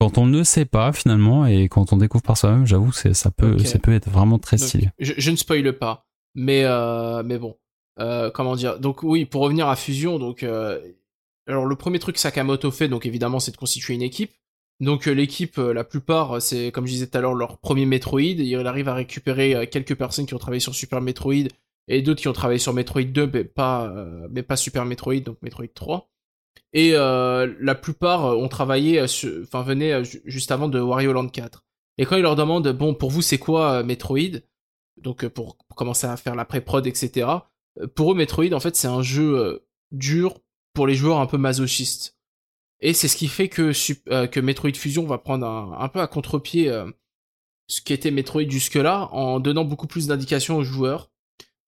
quand 0.00 0.18
on 0.18 0.26
ne 0.26 0.42
sait 0.42 0.64
pas 0.64 0.92
finalement 0.92 1.46
et 1.46 1.68
quand 1.68 1.92
on 1.92 1.96
découvre 1.96 2.22
par 2.24 2.36
soi-même, 2.36 2.66
j'avoue 2.66 2.90
que 2.90 3.12
ça 3.12 3.30
peut, 3.30 3.54
Ok. 3.54 3.66
ça 3.66 3.78
peut 3.78 3.92
être 3.92 4.08
vraiment 4.10 4.38
très 4.38 4.56
Donc, 4.56 4.66
stylé. 4.68 4.88
je, 4.98 5.12
je 5.16 5.30
ne 5.30 5.36
spoile 5.36 5.72
pas, 5.78 6.06
mais 6.34 6.62
euh, 6.64 7.22
mais 7.22 7.38
bon, 7.38 7.56
Euh, 8.00 8.30
comment 8.30 8.56
dire? 8.56 8.78
Donc 8.80 9.02
oui, 9.02 9.26
pour 9.26 9.42
revenir 9.42 9.68
à 9.68 9.76
Fusion, 9.76 10.18
donc 10.18 10.42
euh, 10.42 10.80
alors 11.46 11.66
le 11.66 11.76
premier 11.76 11.98
truc 11.98 12.14
que 12.14 12.20
Sakamoto 12.20 12.70
fait, 12.70 12.88
donc 12.88 13.04
évidemment, 13.04 13.40
c'est 13.40 13.52
de 13.52 13.56
constituer 13.58 13.94
une 13.94 14.02
équipe. 14.02 14.32
Donc 14.80 15.06
euh, 15.06 15.12
l'équipe, 15.12 15.58
euh, 15.58 15.74
la 15.74 15.84
plupart, 15.84 16.36
euh, 16.36 16.40
c'est 16.40 16.72
comme 16.72 16.86
je 16.86 16.92
disais 16.92 17.06
tout 17.08 17.18
à 17.18 17.20
l'heure, 17.20 17.34
leur 17.34 17.58
premier 17.58 17.84
Metroid. 17.84 18.22
Il 18.22 18.66
arrive 18.66 18.88
à 18.88 18.94
récupérer 18.94 19.54
euh, 19.54 19.66
quelques 19.70 19.94
personnes 19.96 20.24
qui 20.26 20.32
ont 20.34 20.38
travaillé 20.38 20.60
sur 20.60 20.74
Super 20.74 21.00
Metroid 21.02 21.48
et 21.98 22.02
d'autres 22.02 22.20
qui 22.20 22.28
ont 22.28 22.32
travaillé 22.32 22.58
sur 22.58 22.72
Metroid 22.72 23.02
2, 23.02 23.30
mais 23.32 23.44
pas 23.44 23.86
euh, 23.88 24.28
mais 24.30 24.42
pas 24.42 24.56
Super 24.56 24.84
Metroid, 24.86 25.20
donc 25.20 25.38
Metroid 25.42 25.66
3. 25.74 26.10
Et 26.72 26.92
euh, 26.94 27.52
la 27.60 27.74
plupart 27.74 28.24
ont 28.38 28.48
travaillé, 28.48 29.02
enfin 29.02 29.62
venaient 29.62 30.04
ju- 30.04 30.22
juste 30.24 30.52
avant 30.52 30.68
de 30.68 30.80
Wario 30.80 31.12
Land 31.12 31.28
4. 31.28 31.64
Et 31.98 32.06
quand 32.06 32.16
ils 32.16 32.22
leur 32.22 32.36
demandent, 32.36 32.68
bon, 32.68 32.94
pour 32.94 33.10
vous, 33.10 33.22
c'est 33.22 33.38
quoi 33.38 33.80
euh, 33.80 33.84
Metroid? 33.84 34.40
Donc 34.96 35.26
pour, 35.28 35.56
commencer 35.76 36.06
à 36.06 36.16
faire 36.16 36.34
la 36.34 36.44
pré-prod, 36.44 36.86
etc. 36.86 37.26
Pour 37.94 38.12
eux, 38.12 38.14
Metroid, 38.14 38.52
en 38.52 38.60
fait, 38.60 38.76
c'est 38.76 38.88
un 38.88 39.02
jeu 39.02 39.64
dur 39.92 40.38
pour 40.74 40.86
les 40.86 40.94
joueurs 40.94 41.18
un 41.18 41.26
peu 41.26 41.38
masochistes. 41.38 42.16
Et 42.80 42.94
c'est 42.94 43.08
ce 43.08 43.16
qui 43.16 43.28
fait 43.28 43.48
que, 43.48 43.72
euh, 44.10 44.26
que 44.26 44.40
Metroid 44.40 44.72
Fusion 44.74 45.06
va 45.06 45.18
prendre 45.18 45.46
un, 45.46 45.76
un 45.78 45.88
peu 45.88 46.00
à 46.00 46.06
contre-pied 46.06 46.70
euh, 46.70 46.90
ce 47.68 47.80
qui 47.80 47.92
était 47.92 48.10
Metroid 48.10 48.48
jusque-là, 48.48 49.08
en 49.12 49.38
donnant 49.40 49.64
beaucoup 49.64 49.86
plus 49.86 50.06
d'indications 50.06 50.56
aux 50.56 50.64
joueurs, 50.64 51.10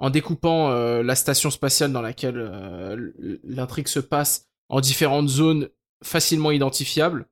en 0.02 0.10
découpant 0.10 0.70
euh, 0.70 1.02
la 1.02 1.14
station 1.14 1.48
spatiale 1.50 1.92
dans 1.92 2.02
laquelle 2.02 2.34
euh, 2.36 3.12
l'intrigue 3.44 3.86
se 3.86 4.00
passe 4.00 4.48
en 4.68 4.80
différentes 4.80 5.28
zones 5.28 5.68
facilement 6.02 6.50
identifiables. 6.50 7.26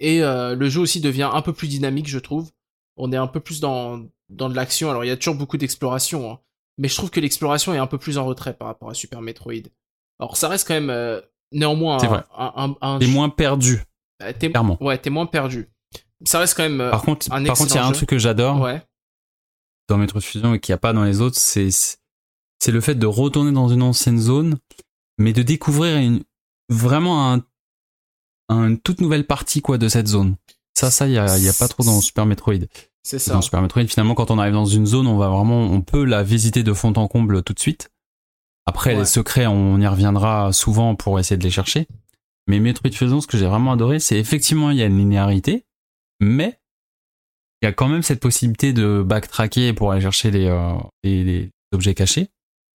Et 0.00 0.22
euh, 0.22 0.54
le 0.54 0.68
jeu 0.68 0.80
aussi 0.80 1.00
devient 1.00 1.30
un 1.32 1.42
peu 1.42 1.52
plus 1.52 1.68
dynamique, 1.68 2.08
je 2.08 2.18
trouve. 2.18 2.50
On 2.96 3.12
est 3.12 3.16
un 3.16 3.26
peu 3.26 3.38
plus 3.40 3.60
dans, 3.60 4.00
dans 4.30 4.48
de 4.48 4.56
l'action. 4.56 4.90
Alors 4.90 5.04
il 5.04 5.08
y 5.08 5.10
a 5.10 5.16
toujours 5.16 5.34
beaucoup 5.34 5.58
d'exploration, 5.58 6.32
hein. 6.32 6.38
mais 6.78 6.88
je 6.88 6.96
trouve 6.96 7.10
que 7.10 7.20
l'exploration 7.20 7.74
est 7.74 7.78
un 7.78 7.86
peu 7.86 7.98
plus 7.98 8.18
en 8.18 8.24
retrait 8.24 8.54
par 8.54 8.68
rapport 8.68 8.90
à 8.90 8.94
Super 8.94 9.20
Metroid. 9.20 9.68
Alors 10.18 10.36
ça 10.36 10.48
reste 10.48 10.66
quand 10.66 10.74
même 10.74 10.90
euh, 10.90 11.20
néanmoins 11.52 11.98
C'est 11.98 12.06
un, 12.06 12.10
vrai. 12.10 12.22
un, 12.36 12.52
un- 12.56 12.76
un- 12.94 12.98
T'es 12.98 13.06
moins 13.06 13.28
perdu, 13.28 13.82
euh, 14.22 14.32
t'es- 14.38 14.50
clairement. 14.50 14.82
Ouais, 14.82 14.96
t'es 14.98 15.10
moins 15.10 15.26
perdu. 15.26 15.68
Ça 16.24 16.38
reste 16.38 16.56
quand 16.56 16.62
même. 16.62 16.80
euh, 16.80 16.90
Par 16.90 17.02
contre, 17.02 17.28
par 17.28 17.38
contre, 17.38 17.66
il 17.70 17.74
y 17.74 17.78
a 17.78 17.84
un 17.84 17.88
jeu. 17.88 17.94
truc 17.96 18.08
que 18.08 18.18
j'adore 18.18 18.60
ouais. 18.60 18.82
Dans 19.92 19.98
Metroid 19.98 20.20
Fusion 20.20 20.54
et 20.54 20.60
qu'il 20.60 20.72
n'y 20.72 20.76
a 20.76 20.78
pas 20.78 20.92
dans 20.92 21.04
les 21.04 21.20
autres, 21.20 21.38
c'est 21.38 21.68
c'est 21.70 22.70
le 22.72 22.80
fait 22.80 22.94
de 22.94 23.06
retourner 23.06 23.52
dans 23.52 23.68
une 23.68 23.82
ancienne 23.82 24.18
zone, 24.18 24.58
mais 25.18 25.32
de 25.32 25.42
découvrir 25.42 25.96
une, 25.98 26.22
vraiment 26.68 27.32
un, 27.32 27.42
un- 28.48 28.68
une 28.68 28.78
toute 28.80 29.00
nouvelle 29.00 29.26
partie 29.26 29.60
quoi 29.62 29.78
de 29.78 29.88
cette 29.88 30.06
zone. 30.08 30.36
Ça, 30.74 30.90
ça, 30.90 31.06
il 31.08 31.12
y 31.14 31.18
a, 31.18 31.38
y 31.38 31.48
a 31.48 31.52
pas 31.52 31.68
trop 31.68 31.82
dans 31.84 32.00
Super 32.00 32.24
Metroid. 32.24 32.54
C'est 33.02 33.18
ça. 33.18 33.32
Dans 33.34 33.42
Super 33.42 33.60
Metroid, 33.62 33.84
finalement, 33.86 34.14
quand 34.14 34.30
on 34.30 34.38
arrive 34.38 34.54
dans 34.54 34.64
une 34.64 34.86
zone, 34.86 35.06
on 35.08 35.18
va 35.18 35.28
vraiment, 35.28 35.60
on 35.64 35.80
peut 35.82 36.04
la 36.04 36.22
visiter 36.22 36.62
de 36.62 36.72
fond 36.72 36.92
en 36.94 37.08
comble 37.08 37.42
tout 37.42 37.52
de 37.52 37.58
suite. 37.58 37.90
Après, 38.64 38.92
Ouais. 38.94 39.00
les 39.00 39.04
secrets, 39.06 39.46
on 39.46 39.80
y 39.80 39.86
reviendra 39.88 40.52
souvent 40.52 40.94
pour 40.94 41.18
essayer 41.18 41.36
de 41.36 41.42
les 41.42 41.50
chercher. 41.50 41.88
Mais 42.46 42.60
Metroid 42.60 42.92
Fusion, 42.92 43.20
ce 43.20 43.26
que 43.26 43.36
j'ai 43.36 43.46
vraiment 43.46 43.72
adoré, 43.72 43.98
c'est 43.98 44.18
effectivement, 44.18 44.70
il 44.70 44.78
y 44.78 44.82
a 44.82 44.86
une 44.86 44.98
linéarité, 44.98 45.66
mais 46.20 46.60
il 47.62 47.66
y 47.66 47.68
a 47.68 47.72
quand 47.72 47.88
même 47.88 48.02
cette 48.02 48.20
possibilité 48.20 48.72
de 48.72 49.02
backtracker 49.06 49.72
pour 49.72 49.92
aller 49.92 50.00
chercher 50.02 50.30
les, 50.30 50.46
euh, 50.46 51.46
objets 51.72 51.94
cachés. 51.94 52.28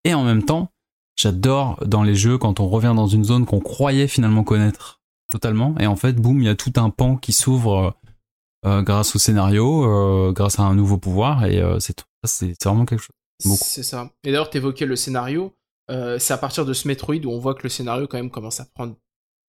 Et 0.04 0.14
en 0.14 0.24
même 0.24 0.42
temps, 0.42 0.70
j'adore 1.16 1.78
dans 1.86 2.02
les 2.02 2.14
jeux 2.14 2.38
quand 2.38 2.58
on 2.60 2.68
revient 2.68 2.94
dans 2.96 3.06
une 3.06 3.24
zone 3.24 3.44
qu'on 3.46 3.60
croyait 3.60 4.08
finalement 4.08 4.44
connaître 4.44 5.00
totalement, 5.30 5.74
et 5.78 5.86
en 5.86 5.96
fait, 5.96 6.14
boum, 6.14 6.40
il 6.40 6.46
y 6.46 6.48
a 6.48 6.54
tout 6.54 6.72
un 6.76 6.88
pan 6.88 7.16
qui 7.16 7.32
s'ouvre 7.32 7.94
euh, 8.64 8.82
grâce 8.82 9.14
au 9.14 9.18
scénario, 9.18 9.84
euh, 9.84 10.32
grâce 10.32 10.58
à 10.58 10.62
un 10.62 10.74
nouveau 10.74 10.96
pouvoir, 10.96 11.44
et 11.44 11.60
euh, 11.60 11.78
c'est 11.80 12.02
c'est 12.24 12.64
vraiment 12.64 12.84
quelque 12.86 13.02
chose. 13.02 13.58
C'est 13.60 13.82
ça. 13.84 14.10
Et 14.24 14.32
d'ailleurs, 14.32 14.50
t'évoquais 14.50 14.86
le 14.86 14.96
scénario. 14.96 15.54
euh, 15.90 16.18
c'est 16.18 16.32
à 16.32 16.38
partir 16.38 16.66
de 16.66 16.72
ce 16.72 16.88
Metroid 16.88 17.24
où 17.24 17.30
on 17.30 17.38
voit 17.38 17.54
que 17.54 17.62
le 17.62 17.68
scénario 17.68 18.06
quand 18.08 18.16
même 18.16 18.30
commence 18.30 18.58
à 18.58 18.66
prendre 18.74 18.96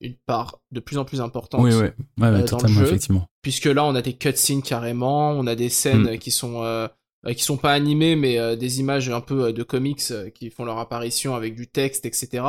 une 0.01 0.15
part 0.25 0.59
de 0.71 0.79
plus 0.79 0.97
en 0.97 1.05
plus 1.05 1.19
importante. 1.21 1.61
Oui, 1.61 1.71
oui, 1.73 1.77
ouais, 1.81 1.83
ouais, 1.83 1.93
dans 2.17 2.31
le 2.31 2.45
totalement, 2.45 2.79
jeu. 2.79 2.87
effectivement. 2.87 3.27
Puisque 3.41 3.65
là, 3.65 3.83
on 3.85 3.95
a 3.95 4.01
des 4.01 4.13
cutscenes 4.13 4.61
carrément, 4.61 5.31
on 5.31 5.45
a 5.47 5.55
des 5.55 5.69
scènes 5.69 6.13
Mm. 6.13 6.17
qui 6.19 6.31
sont 6.31 6.63
euh, 6.63 6.87
euh, 7.25 7.33
qui 7.33 7.43
sont 7.43 7.57
pas 7.57 7.73
animés, 7.73 8.15
mais 8.15 8.37
euh, 8.39 8.55
des 8.55 8.79
images 8.79 9.09
un 9.09 9.19
peu 9.21 9.45
euh, 9.47 9.51
de 9.51 9.63
comics 9.63 10.01
euh, 10.11 10.29
qui 10.29 10.49
font 10.49 10.63
leur 10.63 10.77
apparition 10.77 11.35
avec 11.35 11.53
du 11.55 11.67
texte, 11.67 12.05
etc. 12.05 12.43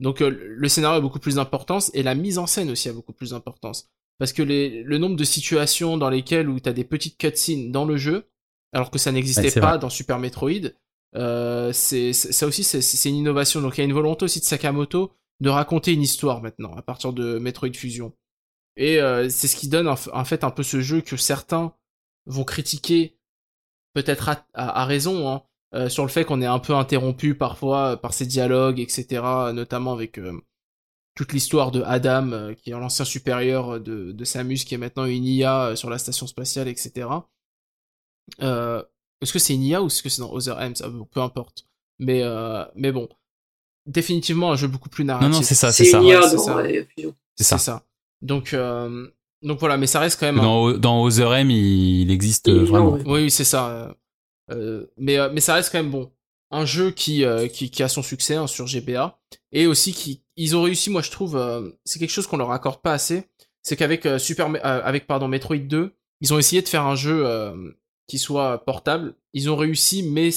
Donc 0.00 0.20
euh, 0.20 0.30
le 0.30 0.68
scénario 0.68 0.98
a 0.98 1.00
beaucoup 1.00 1.20
plus 1.20 1.36
d'importance 1.36 1.90
et 1.94 2.02
la 2.02 2.14
mise 2.16 2.38
en 2.38 2.46
scène 2.48 2.70
aussi 2.70 2.88
a 2.88 2.92
beaucoup 2.92 3.12
plus 3.12 3.30
d'importance. 3.30 3.88
Parce 4.18 4.32
que 4.32 4.42
les, 4.42 4.82
le 4.82 4.98
nombre 4.98 5.16
de 5.16 5.24
situations 5.24 5.96
dans 5.96 6.10
lesquelles 6.10 6.48
où 6.48 6.58
t'as 6.58 6.72
des 6.72 6.84
petites 6.84 7.18
cutscenes 7.18 7.70
dans 7.70 7.84
le 7.84 7.96
jeu, 7.96 8.26
alors 8.72 8.90
que 8.90 8.98
ça 8.98 9.12
n'existait 9.12 9.54
Ouais, 9.54 9.60
pas 9.60 9.70
vrai. 9.70 9.78
dans 9.78 9.90
Super 9.90 10.18
Metroid, 10.18 10.70
euh, 11.16 11.72
c'est 11.72 12.12
ça 12.12 12.46
aussi 12.46 12.62
c'est- 12.64 12.82
c'est 12.82 13.08
une 13.08 13.16
innovation. 13.16 13.60
Donc 13.60 13.78
il 13.78 13.80
y 13.80 13.82
a 13.82 13.84
une 13.84 13.92
volonté 13.92 14.24
aussi 14.24 14.40
de 14.40 14.44
Sakamoto 14.44 15.12
de 15.40 15.48
raconter 15.48 15.92
une 15.92 16.02
histoire 16.02 16.42
maintenant 16.42 16.74
à 16.74 16.82
partir 16.82 17.12
de 17.12 17.38
Metroid 17.38 17.72
Fusion. 17.72 18.14
Et 18.76 19.00
euh, 19.00 19.28
c'est 19.28 19.48
ce 19.48 19.56
qui 19.56 19.68
donne 19.68 19.88
en, 19.88 20.24
fait 20.24 20.44
un 20.44 20.50
peu 20.50 20.62
ce 20.62 20.80
jeu 20.80 21.00
que 21.00 21.16
certains 21.16 21.74
vont 22.26 22.44
critiquer, 22.44 23.18
peut-être 23.94 24.30
à, 24.54 24.84
raison, 24.84 25.28
hein, 25.28 25.42
euh, 25.74 25.88
sur 25.88 26.04
le 26.04 26.08
fait 26.08 26.24
qu'on 26.24 26.42
est 26.42 26.46
un 26.46 26.58
peu 26.58 26.74
interrompu 26.74 27.34
parfois 27.34 27.92
euh, 27.92 27.96
par 27.96 28.14
ces 28.14 28.26
dialogues, 28.26 28.80
etc. 28.80 29.22
Notamment 29.52 29.92
avec 29.92 30.18
euh, 30.18 30.40
toute 31.14 31.32
l'histoire 31.32 31.70
de 31.70 31.82
Adam, 31.82 32.32
euh, 32.32 32.54
qui 32.54 32.70
est 32.70 32.72
l'ancien 32.72 33.04
supérieur 33.04 33.80
de, 33.80 34.24
Samus, 34.24 34.64
qui 34.64 34.74
est 34.74 34.78
maintenant 34.78 35.04
une 35.04 35.24
IA 35.24 35.66
euh, 35.66 35.76
sur 35.76 35.90
la 35.90 35.98
station 35.98 36.26
spatiale, 36.26 36.68
etc. 36.68 37.08
Est-ce 38.40 39.32
que 39.32 39.38
c'est 39.38 39.54
une 39.54 39.62
IA 39.62 39.82
ou 39.82 39.88
est-ce 39.88 40.02
que 40.02 40.08
c'est 40.08 40.22
dans 40.22 40.32
Other 40.32 40.60
M 40.60 40.74
ça, 40.74 40.88
Peu 41.10 41.20
importe. 41.20 41.66
Mais, 41.98 42.22
mais 42.74 42.92
bon, 42.92 43.08
définitivement 43.86 44.52
un 44.52 44.56
jeu 44.56 44.68
beaucoup 44.68 44.88
plus 44.88 45.04
Non, 45.04 45.14
narratif. 45.14 45.34
non, 45.34 45.42
c'est 45.42 45.54
ça, 45.54 45.72
c'est 45.72 45.84
ça. 45.84 46.02
ouais, 46.02 46.14
c'est 46.22 46.36
dans 46.36 46.42
ça. 46.42 46.62
C'est 47.36 47.44
ça. 47.44 47.58
ça. 47.58 47.82
Donc, 48.22 48.52
euh, 48.52 49.08
donc 49.42 49.58
voilà, 49.60 49.76
mais 49.78 49.86
ça 49.86 50.00
reste 50.00 50.20
quand 50.20 50.26
même. 50.26 50.38
un- 50.38 50.42
Dans, 50.42 50.72
dans 50.72 51.02
Other 51.02 51.32
M, 51.34 51.50
il, 51.50 52.02
il 52.02 52.10
existe 52.10 52.48
Il 52.48 52.54
euh, 52.58 52.64
vraiment. 52.64 52.92
Oui, 52.92 53.22
oui, 53.24 53.30
c'est 53.30 53.44
ça. 53.44 53.68
euh, 53.70 53.92
euh, 54.52 54.86
mais, 54.98 55.18
euh, 55.18 55.30
mais 55.32 55.40
ça 55.40 55.54
reste 55.54 55.70
quand 55.72 55.78
même 55.78 55.90
bon. 55.90 56.10
Un 56.50 56.64
jeu 56.64 56.90
qui, 56.90 57.24
euh, 57.24 57.46
qui, 57.46 57.70
qui 57.70 57.82
a 57.82 57.88
son 57.88 58.02
succès 58.02 58.34
hein, 58.34 58.46
sur 58.48 58.66
GBA. 58.66 59.18
Et 59.52 59.66
aussi, 59.66 59.92
qui, 59.92 60.22
ils 60.36 60.56
ont 60.56 60.62
réussi, 60.62 60.90
moi 60.90 61.00
je 61.00 61.10
trouve, 61.10 61.36
euh, 61.36 61.70
c'est 61.84 61.98
quelque 62.00 62.10
chose 62.10 62.26
qu'on 62.26 62.36
leur 62.36 62.50
accorde 62.50 62.82
pas 62.82 62.92
assez. 62.92 63.24
C'est 63.62 63.76
qu'avec 63.76 64.04
euh, 64.06 64.18
Super, 64.18 64.48
euh, 64.50 64.58
avec 64.62 65.06
pardon, 65.06 65.28
Metroid 65.28 65.58
2, 65.58 65.92
ils 66.20 66.34
ont 66.34 66.38
essayé 66.38 66.60
de 66.60 66.68
faire 66.68 66.84
un 66.86 66.96
jeu 66.96 67.24
euh, 67.24 67.70
qui 68.08 68.18
soit 68.18 68.64
portable. 68.64 69.14
Ils 69.32 69.48
ont 69.48 69.56
réussi, 69.56 70.02
mais 70.02 70.30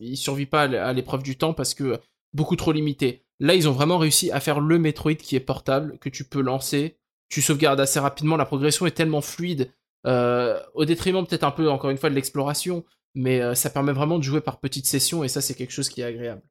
ils 0.00 0.16
survivent 0.16 0.48
pas 0.48 0.62
à 0.62 0.92
l'épreuve 0.92 1.22
du 1.22 1.36
temps 1.38 1.54
parce 1.54 1.72
que 1.74 2.00
beaucoup 2.32 2.56
trop 2.56 2.72
limité. 2.72 3.24
Là, 3.38 3.54
ils 3.54 3.68
ont 3.68 3.72
vraiment 3.72 3.98
réussi 3.98 4.30
à 4.30 4.40
faire 4.40 4.60
le 4.60 4.78
Metroid 4.78 5.14
qui 5.14 5.36
est 5.36 5.40
portable, 5.40 5.98
que 5.98 6.08
tu 6.08 6.24
peux 6.24 6.40
lancer. 6.42 6.98
Tu 7.28 7.40
sauvegardes 7.42 7.80
assez 7.80 7.98
rapidement. 8.00 8.36
La 8.36 8.44
progression 8.44 8.86
est 8.86 8.90
tellement 8.90 9.20
fluide, 9.20 9.72
euh, 10.06 10.60
au 10.74 10.84
détriment 10.84 11.26
peut-être 11.26 11.44
un 11.44 11.50
peu, 11.50 11.70
encore 11.70 11.90
une 11.90 11.98
fois, 11.98 12.10
de 12.10 12.14
l'exploration 12.14 12.84
mais 13.16 13.40
euh, 13.40 13.54
ça 13.56 13.70
permet 13.70 13.92
vraiment 13.92 14.18
de 14.18 14.22
jouer 14.22 14.40
par 14.40 14.60
petites 14.60 14.86
sessions 14.86 15.24
et 15.24 15.28
ça 15.28 15.40
c'est 15.40 15.54
quelque 15.54 15.72
chose 15.72 15.88
qui 15.88 16.00
est 16.00 16.04
agréable. 16.04 16.42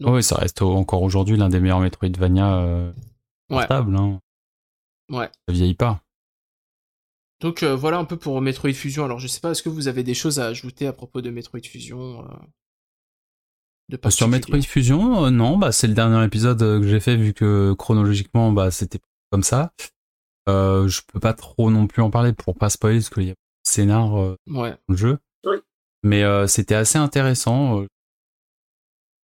Oui, 0.00 0.22
ça 0.22 0.36
reste 0.36 0.62
encore 0.62 1.02
aujourd'hui 1.02 1.36
l'un 1.36 1.48
des 1.48 1.58
meilleurs 1.58 1.80
Metroidvania 1.80 2.58
euh, 2.60 2.92
Ouais. 3.50 3.56
portables. 3.66 3.96
Hein. 3.96 4.20
Ouais. 5.10 5.28
Ça 5.48 5.52
vieillit 5.52 5.74
pas. 5.74 6.00
Donc 7.40 7.62
euh, 7.62 7.74
voilà 7.74 7.98
un 7.98 8.04
peu 8.04 8.16
pour 8.16 8.40
Metroid 8.40 8.72
Fusion. 8.72 9.04
Alors 9.04 9.18
je 9.18 9.26
sais 9.26 9.40
pas, 9.40 9.50
est-ce 9.50 9.62
que 9.62 9.68
vous 9.68 9.88
avez 9.88 10.04
des 10.04 10.14
choses 10.14 10.38
à 10.38 10.46
ajouter 10.46 10.86
à 10.86 10.92
propos 10.92 11.22
de 11.22 11.30
Metroid 11.30 11.60
Fusion 11.64 12.24
de 13.88 13.98
Euh, 14.04 14.10
Sur 14.10 14.28
Metroid 14.28 14.60
Fusion, 14.62 15.24
euh, 15.26 15.30
non, 15.30 15.56
bah 15.58 15.72
c'est 15.72 15.86
le 15.86 15.94
dernier 15.94 16.24
épisode 16.24 16.62
euh, 16.62 16.80
que 16.80 16.86
j'ai 16.86 17.00
fait 17.00 17.16
vu 17.16 17.32
que 17.34 17.72
chronologiquement, 17.74 18.52
bah 18.52 18.70
c'était 18.70 19.00
comme 19.30 19.42
ça. 19.42 19.72
Euh, 20.48 20.88
je 20.88 21.02
peux 21.12 21.20
pas 21.20 21.34
trop 21.34 21.70
non 21.70 21.86
plus 21.86 22.02
en 22.02 22.10
parler 22.10 22.32
pour 22.32 22.56
pas 22.56 22.70
spoiler 22.70 22.98
parce 22.98 23.10
qu'il 23.10 23.24
y 23.24 23.30
a 23.30 23.32
beaucoup 23.32 23.64
de 23.64 23.70
scénar 23.70 24.18
euh, 24.20 24.36
Ouais. 24.48 24.70
dans 24.70 24.78
le 24.88 24.96
jeu. 24.96 25.18
Oui. 25.44 25.56
Mais 26.02 26.22
euh, 26.22 26.46
c'était 26.46 26.74
assez 26.74 26.98
intéressant. 26.98 27.80
euh. 27.82 27.86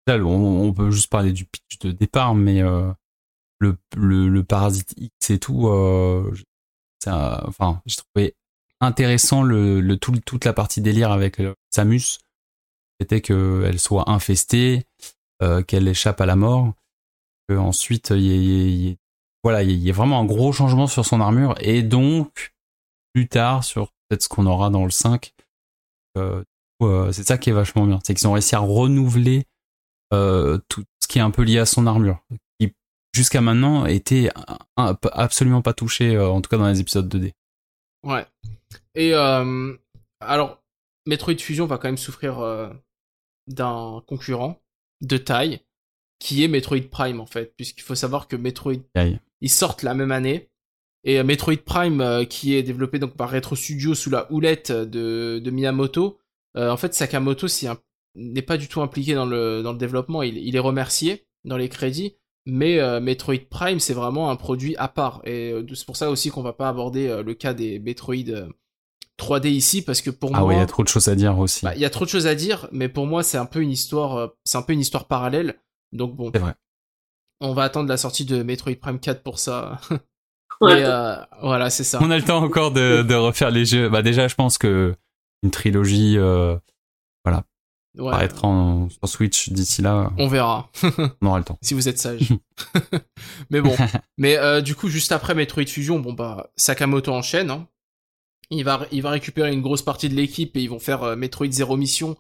Là, 0.07 0.19
on, 0.19 0.67
on 0.69 0.73
peut 0.73 0.91
juste 0.91 1.11
parler 1.11 1.33
du 1.33 1.47
pitch 1.47 1.79
de 1.81 1.93
départ, 1.93 2.35
mais 2.35 2.63
euh, 2.63 2.93
le, 3.59 3.77
le, 3.97 4.29
le 4.29 4.45
Parasite 4.45 4.93
X 4.99 5.31
et 5.31 5.39
tout, 5.39 5.69
euh, 5.69 6.31
c'est 7.03 7.09
un- 7.11 7.41
enfin, 7.47 7.81
j'ai 7.87 7.97
trouvé 7.97 8.35
intéressant 8.81 9.43
le, 9.43 9.81
le 9.81 9.97
tout, 9.97 10.13
toute 10.27 10.45
la 10.45 10.53
partie 10.53 10.83
délire 10.83 11.11
avec 11.11 11.41
euh, 11.41 11.55
Samus. 11.71 12.19
C'était 13.01 13.21
qu'elle 13.21 13.79
soit 13.81 14.09
infestée, 14.11 14.85
euh, 15.43 15.63
qu'elle 15.63 15.89
échappe 15.89 16.21
à 16.21 16.27
la 16.27 16.37
mort, 16.37 16.73
que 17.49 17.55
ensuite 17.57 18.11
il 18.11 18.21
y 18.21 18.91
ait- 18.91 18.97
voilà, 19.43 19.63
il 19.63 19.73
y 19.73 19.89
ait 19.89 19.93
vraiment 19.93 20.21
un 20.21 20.25
gros 20.25 20.53
changement 20.53 20.87
sur 20.87 21.05
son 21.05 21.21
armure 21.21 21.55
et 21.61 21.83
donc 21.83 22.55
plus 23.13 23.29
tard 23.29 23.63
sur 23.65 23.89
peut-être 24.09 24.23
ce 24.23 24.29
qu'on 24.29 24.47
aura 24.47 24.71
dans 24.71 24.85
le 24.85 24.91
5. 24.91 25.33
euh, 26.17 26.43
euh, 26.83 27.13
c'est 27.13 27.25
ça 27.27 27.39
qui 27.39 27.51
est 27.51 27.55
vachement 27.55 27.87
bien, 27.87 27.99
c'est 28.05 28.15
qu'ils 28.15 28.27
ont 28.29 28.33
réussi 28.33 28.55
à 28.55 28.61
renouveler 28.61 29.45
tout 30.69 30.85
ce 31.03 31.09
qui 31.09 31.19
est 31.19 31.23
un 31.23 31.31
peu 31.33 31.43
lié 31.43 31.59
à 31.59 31.67
son 31.67 31.87
armure, 31.89 32.23
qui 32.61 32.73
jusqu'à 33.13 33.41
maintenant 33.41 33.85
était 33.87 34.31
absolument 34.77 35.61
pas 35.63 35.73
touché, 35.73 36.17
en 36.19 36.41
tout 36.41 36.49
cas 36.49 36.57
dans 36.57 36.69
les 36.69 36.81
épisodes 36.81 37.09
2D. 37.09 37.33
Ouais. 38.05 38.25
Et 38.95 39.13
alors 40.21 40.63
Metroid 41.07 41.37
Fusion 41.39 41.67
va 41.67 41.79
quand 41.79 41.89
même 41.89 41.97
souffrir 41.99 42.39
d'un 43.49 44.03
concurrent 44.07 44.61
de 45.01 45.17
taille 45.17 45.61
qui 46.19 46.43
est 46.43 46.49
Metroid 46.49 46.89
Prime 46.91 47.21
en 47.21 47.27
fait, 47.27 47.55
puisqu'il 47.57 47.83
faut 47.83 47.95
savoir 47.95 48.29
que 48.29 48.37
Metroid 48.37 48.75
ils 49.41 49.51
sortent 49.51 49.83
la 49.83 49.95
même 49.95 50.13
année. 50.13 50.49
Et 51.05 51.19
euh, 51.19 51.25
Metroid 51.25 51.59
Prime, 51.65 52.01
euh, 52.01 52.25
qui 52.25 52.55
est 52.55 52.63
développé 52.63 52.99
donc 52.99 53.15
par 53.15 53.31
Retro 53.31 53.57
Studio 53.57 53.95
sous 53.95 54.09
la 54.09 54.33
houlette 54.33 54.73
de, 54.73 55.39
de 55.39 55.51
Miyamoto, 55.51 56.19
euh, 56.57 56.71
en 56.71 56.79
fait 56.79 56.95
Sakamoto 56.95 57.47
n'est 58.15 58.43
pas 58.43 58.57
du 58.57 58.69
tout 58.69 58.81
impliqué 58.81 59.15
dans 59.15 59.27
le, 59.27 59.63
dans 59.63 59.73
le 59.73 59.79
développement, 59.79 60.23
il, 60.23 60.39
il 60.39 60.57
est 60.57 60.61
remercié 60.61 61.27
dans 61.45 61.59
les 61.59 61.69
crédits, 61.69 62.17
mais 62.47 62.79
euh, 62.81 63.01
Metroid 63.01 63.47
Prime 63.51 63.81
c'est 63.81 63.93
vraiment 63.93 64.31
un 64.31 64.37
produit 64.37 64.77
à 64.77 64.89
part. 64.89 65.21
Et 65.27 65.53
c'est 65.75 65.85
pour 65.85 65.97
ça 65.97 66.11
aussi 66.11 66.31
qu'on 66.31 66.43
va 66.43 66.55
pas 66.55 66.71
aborder 66.71 67.23
le 67.23 67.35
cas 67.35 67.53
des 67.53 67.79
Metroid 67.81 68.49
3D 69.19 69.49
ici, 69.49 69.83
parce 69.83 70.01
que 70.03 70.11
pour 70.11 70.31
Ah 70.35 70.41
moi... 70.41 70.49
oui, 70.49 70.55
il 70.57 70.59
y 70.59 70.63
a 70.63 70.67
trop 70.67 70.83
de 70.83 70.89
choses 70.89 71.09
à 71.09 71.15
dire 71.15 71.39
aussi. 71.39 71.65
Bah, 71.65 71.75
il 71.75 71.81
y 71.81 71.85
a 71.85 71.91
trop 71.91 72.05
de 72.05 72.11
choses 72.11 72.27
à 72.27 72.35
dire, 72.35 72.69
mais 72.73 72.89
pour 72.89 73.07
moi, 73.07 73.23
c'est 73.23 73.39
un 73.39 73.47
peu 73.47 73.61
une 73.61 73.71
histoire, 73.71 74.17
euh, 74.17 74.27
c'est 74.45 74.59
un 74.59 74.63
peu 74.63 74.73
une 74.73 74.81
histoire 74.81 75.07
parallèle. 75.07 75.55
Donc 75.93 76.15
bon. 76.17 76.31
C'est 76.35 76.41
vrai. 76.41 76.55
On 77.41 77.53
va 77.53 77.63
attendre 77.65 77.89
la 77.89 77.97
sortie 77.97 78.25
de 78.25 78.43
Metroid 78.43 78.75
Prime 78.81 78.99
4 79.01 79.23
pour 79.23 79.39
ça. 79.39 79.81
Ouais. 80.61 80.85
Euh, 80.85 81.17
voilà, 81.43 81.69
c'est 81.69 81.83
ça. 81.83 81.99
On 82.01 82.13
a 82.13 82.17
le 82.17 82.23
temps 82.23 82.41
encore 82.43 82.71
de, 82.71 83.03
de 83.07 83.15
refaire 83.17 83.51
les 83.51 83.65
jeux. 83.65 83.89
Bah 83.89 84.03
déjà, 84.03 84.29
je 84.29 84.37
pense 84.37 84.57
que 84.57 84.95
une 85.43 85.51
trilogie 85.51 86.15
euh, 86.17 86.57
Ouais, 87.97 88.11
paraîtra 88.11 88.49
en- 88.49 88.89
sur 88.89 89.09
Switch 89.09 89.51
d'ici 89.51 89.81
là. 89.83 90.13
on 90.19 90.27
verra 90.29 90.69
On 91.23 91.27
aura 91.27 91.39
le 91.39 91.45
temps. 91.45 91.59
si 91.63 91.75
vous 91.75 91.89
êtes 91.89 91.99
sage. 91.99 92.29
mais 93.51 93.61
bon, 93.61 93.75
mais 94.19 94.37
euh, 94.37 94.61
du 94.61 94.75
coup, 94.75 94.89
juste 94.89 95.13
après 95.13 95.35
Metroid 95.35 95.67
Fusion, 95.67 96.01
bon 96.01 96.13
bah 96.13 96.51
Sakamoto 96.57 97.13
enchaîne. 97.13 97.51
hein. 97.51 97.69
Il 98.51 98.65
va 98.65 98.87
il 98.93 99.03
va 99.03 99.11
récupérer 99.11 99.53
une 99.53 99.63
grosse 99.63 99.83
partie 99.83 100.09
de 100.09 100.15
l'équipe 100.15 100.57
et 100.57 100.63
ils 100.63 100.71
vont 100.71 100.79
faire 100.79 101.03
euh, 101.03 101.17
Metroid 101.17 101.51
Zero 101.51 101.77
Mission, 101.77 102.17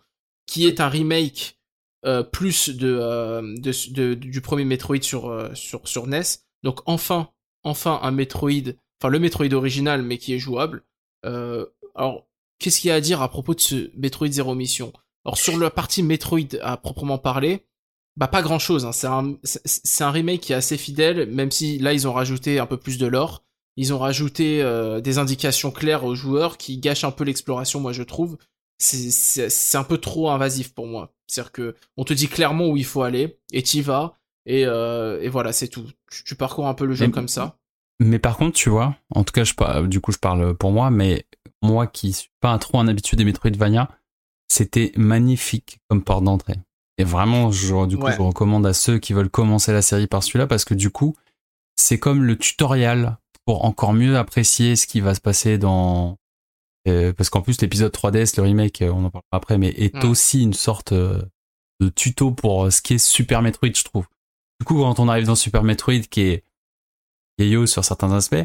qui 0.47 0.67
est 0.67 0.81
un 0.81 0.89
remake 0.89 1.59
euh, 2.07 2.23
plus 2.23 2.71
de, 2.71 2.99
euh, 3.01 3.41
de, 3.59 3.93
de- 3.93 4.15
du 4.15 4.41
premier 4.41 4.65
Metroid 4.65 5.03
sur 5.03 5.51
sur 5.55 5.87
sur 5.87 6.07
NES. 6.07 6.23
Donc 6.63 6.81
enfin 6.87 7.31
enfin 7.63 8.01
un 8.03 8.11
Metroid, 8.11 8.73
enfin 9.01 9.09
le 9.11 9.19
Metroid 9.19 9.53
original 9.53 10.03
mais 10.03 10.19
qui 10.19 10.35
est 10.35 10.39
jouable. 10.39 10.83
Euh, 11.27 11.67
alors 11.95 12.27
qu'est-ce 12.59 12.81
qu'il 12.81 12.89
y 12.89 12.91
a 12.93 12.97
à 12.97 13.01
dire 13.01 13.23
à 13.23 13.29
propos 13.29 13.55
de 13.55 13.61
ce 13.61 13.91
Metroid 13.97 14.29
Zero 14.31 14.55
Mission? 14.55 14.93
Alors 15.25 15.39
sur 15.39 15.59
la 15.59 15.71
partie 15.71 16.03
Metroid 16.03 16.57
à 16.63 16.77
proprement 16.77 17.19
parler, 17.19 17.67
bah 18.17 18.29
pas 18.29 18.43
grand 18.43 18.59
chose. 18.59 18.85
Hein. 18.85 18.93
C'est 18.93 19.07
un 19.07 19.37
un 20.01 20.11
remake 20.11 20.41
qui 20.43 20.53
est 20.53 20.57
assez 20.57 20.77
fidèle, 20.79 21.27
même 21.31 21.51
si 21.51 21.79
là 21.79 21.93
ils 21.93 22.07
ont 22.09 22.13
rajouté 22.13 22.59
un 22.59 22.67
peu 22.67 22.77
plus 22.77 22.99
de 22.99 23.07
lore. 23.07 23.45
Ils 23.77 23.93
ont 23.93 23.99
rajouté 23.99 24.63
euh, 24.63 25.01
des 25.01 25.19
indications 25.19 25.71
claires 25.71 26.05
aux 26.05 26.15
joueurs 26.15 26.57
qui 26.59 26.79
gâchent 26.79 27.05
un 27.05 27.11
peu 27.11 27.25
l'exploration, 27.25 27.81
moi 27.81 27.93
je 27.93 28.03
trouve. 28.03 28.37
C'est- 28.79 29.77
un 29.77 29.85
peu 29.85 29.99
trop 29.99 30.31
invasif 30.31 30.75
pour 30.75 30.87
moi. 30.87 31.13
C'est-à-dire 31.27 31.53
que 31.53 31.75
on 31.97 32.05
te 32.05 32.13
dit 32.13 32.29
clairement 32.29 32.69
où 32.69 32.77
il 32.77 32.85
faut 32.85 33.03
aller 33.03 33.39
et 33.53 33.63
t'y 33.63 33.81
vas 33.83 34.17
et, 34.47 34.67
euh, 34.67 35.21
et 35.23 35.29
voilà 35.29 35.53
c'est 35.53 35.69
tout. 35.69 35.87
Tu, 36.11 36.23
tu 36.25 36.35
parcours 36.35 36.67
un 36.69 36.75
peu 36.75 36.85
le 36.85 36.95
jeu 36.95 37.07
Mais- 37.07 37.13
comme 37.13 37.29
ça. 37.29 37.57
Mais 38.01 38.19
par 38.19 38.37
contre, 38.37 38.57
tu 38.57 38.71
vois, 38.71 38.97
en 39.15 39.23
tout 39.23 39.33
cas, 39.33 39.45
je, 39.45 39.87
du 39.87 40.01
coup, 40.01 40.11
je 40.11 40.19
parle 40.19 40.55
pour 40.57 40.73
moi, 40.73 40.91
mais 40.91 41.27
moi 41.63 41.87
qui 41.87 42.13
suis 42.13 42.29
pas 42.41 42.59
trop 42.59 42.81
un 42.81 42.89
habitué 42.89 43.17
des 43.17 43.25
Metroidvania, 43.25 43.89
c'était 44.49 44.93
magnifique 44.97 45.79
comme 45.89 46.03
porte 46.03 46.25
d'entrée. 46.25 46.57
Et 46.99 47.05
vraiment, 47.05 47.53
je, 47.53 47.87
du 47.87 47.97
coup, 47.97 48.05
Ouais. 48.07 48.17
je 48.17 48.21
recommande 48.21 48.67
à 48.67 48.73
ceux 48.73 48.99
qui 48.99 49.13
veulent 49.13 49.31
commencer 49.31 49.73
la 49.73 49.81
série 49.83 50.09
par 50.09 50.25
celui-là 50.25 50.49
parce 50.49 50.65
que 50.65 50.75
du 50.75 50.91
coup, 50.91 51.15
c'est 51.77 51.99
comme 52.01 52.25
le 52.25 52.37
tutoriel 52.37 53.17
pour 53.47 53.65
encore 53.65 53.93
mieux 53.93 54.17
apprécier 54.17 54.77
ce 54.77 54.87
qui 54.87 55.01
va 55.01 55.15
se 55.15 55.21
passer 55.21 55.59
dans. 55.59 56.17
euh, 56.89 57.13
parce 57.13 57.31
qu'en 57.31 57.41
plus, 57.43 57.61
l'épisode 57.63 57.93
3DS, 57.93 58.37
le 58.37 58.43
remake, 58.43 58.83
euh, 58.83 58.91
on 58.91 59.05
en 59.05 59.11
parlera 59.11 59.23
après, 59.33 59.59
mais 59.59 59.69
est 59.69 59.95
Ouais. 59.97 60.05
aussi 60.07 60.43
une 60.43 60.53
sorte 60.55 60.93
euh, 60.93 61.23
de 61.81 61.89
tuto 61.89 62.31
pour 62.31 62.71
ce 62.73 62.83
qui 62.83 62.95
est 62.95 62.99
Super 62.99 63.41
Metroid, 63.43 63.71
je 63.75 63.85
trouve. 63.85 64.07
Du 64.61 64.67
coup, 64.67 64.75
quand 64.81 64.99
on 65.01 65.09
arrive 65.09 65.27
dans 65.27 65.35
Super 65.35 65.63
Metroid, 65.65 66.01
qui 66.11 66.21
est 66.23 66.45
vieillot 67.39 67.67
sur 67.67 67.85
certains 67.85 68.13
aspects, 68.13 68.45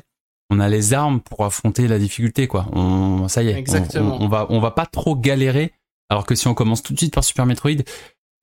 on 0.49 0.59
a 0.59 0.67
les 0.67 0.93
armes 0.93 1.19
pour 1.21 1.45
affronter 1.45 1.87
la 1.87 1.99
difficulté, 1.99 2.47
quoi. 2.47 2.67
On, 2.71 3.27
ça 3.27 3.43
y 3.43 3.49
est, 3.49 3.53
on- 3.53 3.57
Exactement. 3.57 4.17
On, 4.19 4.25
on 4.25 4.27
va, 4.29 4.47
on 4.49 4.59
va 4.59 4.71
pas 4.71 4.85
trop 4.87 5.15
galérer 5.15 5.73
Alors 6.09 6.25
que 6.25 6.33
si 6.33 6.47
on 6.47 6.53
commence 6.55 6.81
tout 6.81 6.93
de 6.93 6.97
suite 6.97 7.13
par 7.13 7.23
Super 7.23 7.45
Metroid, 7.45 7.83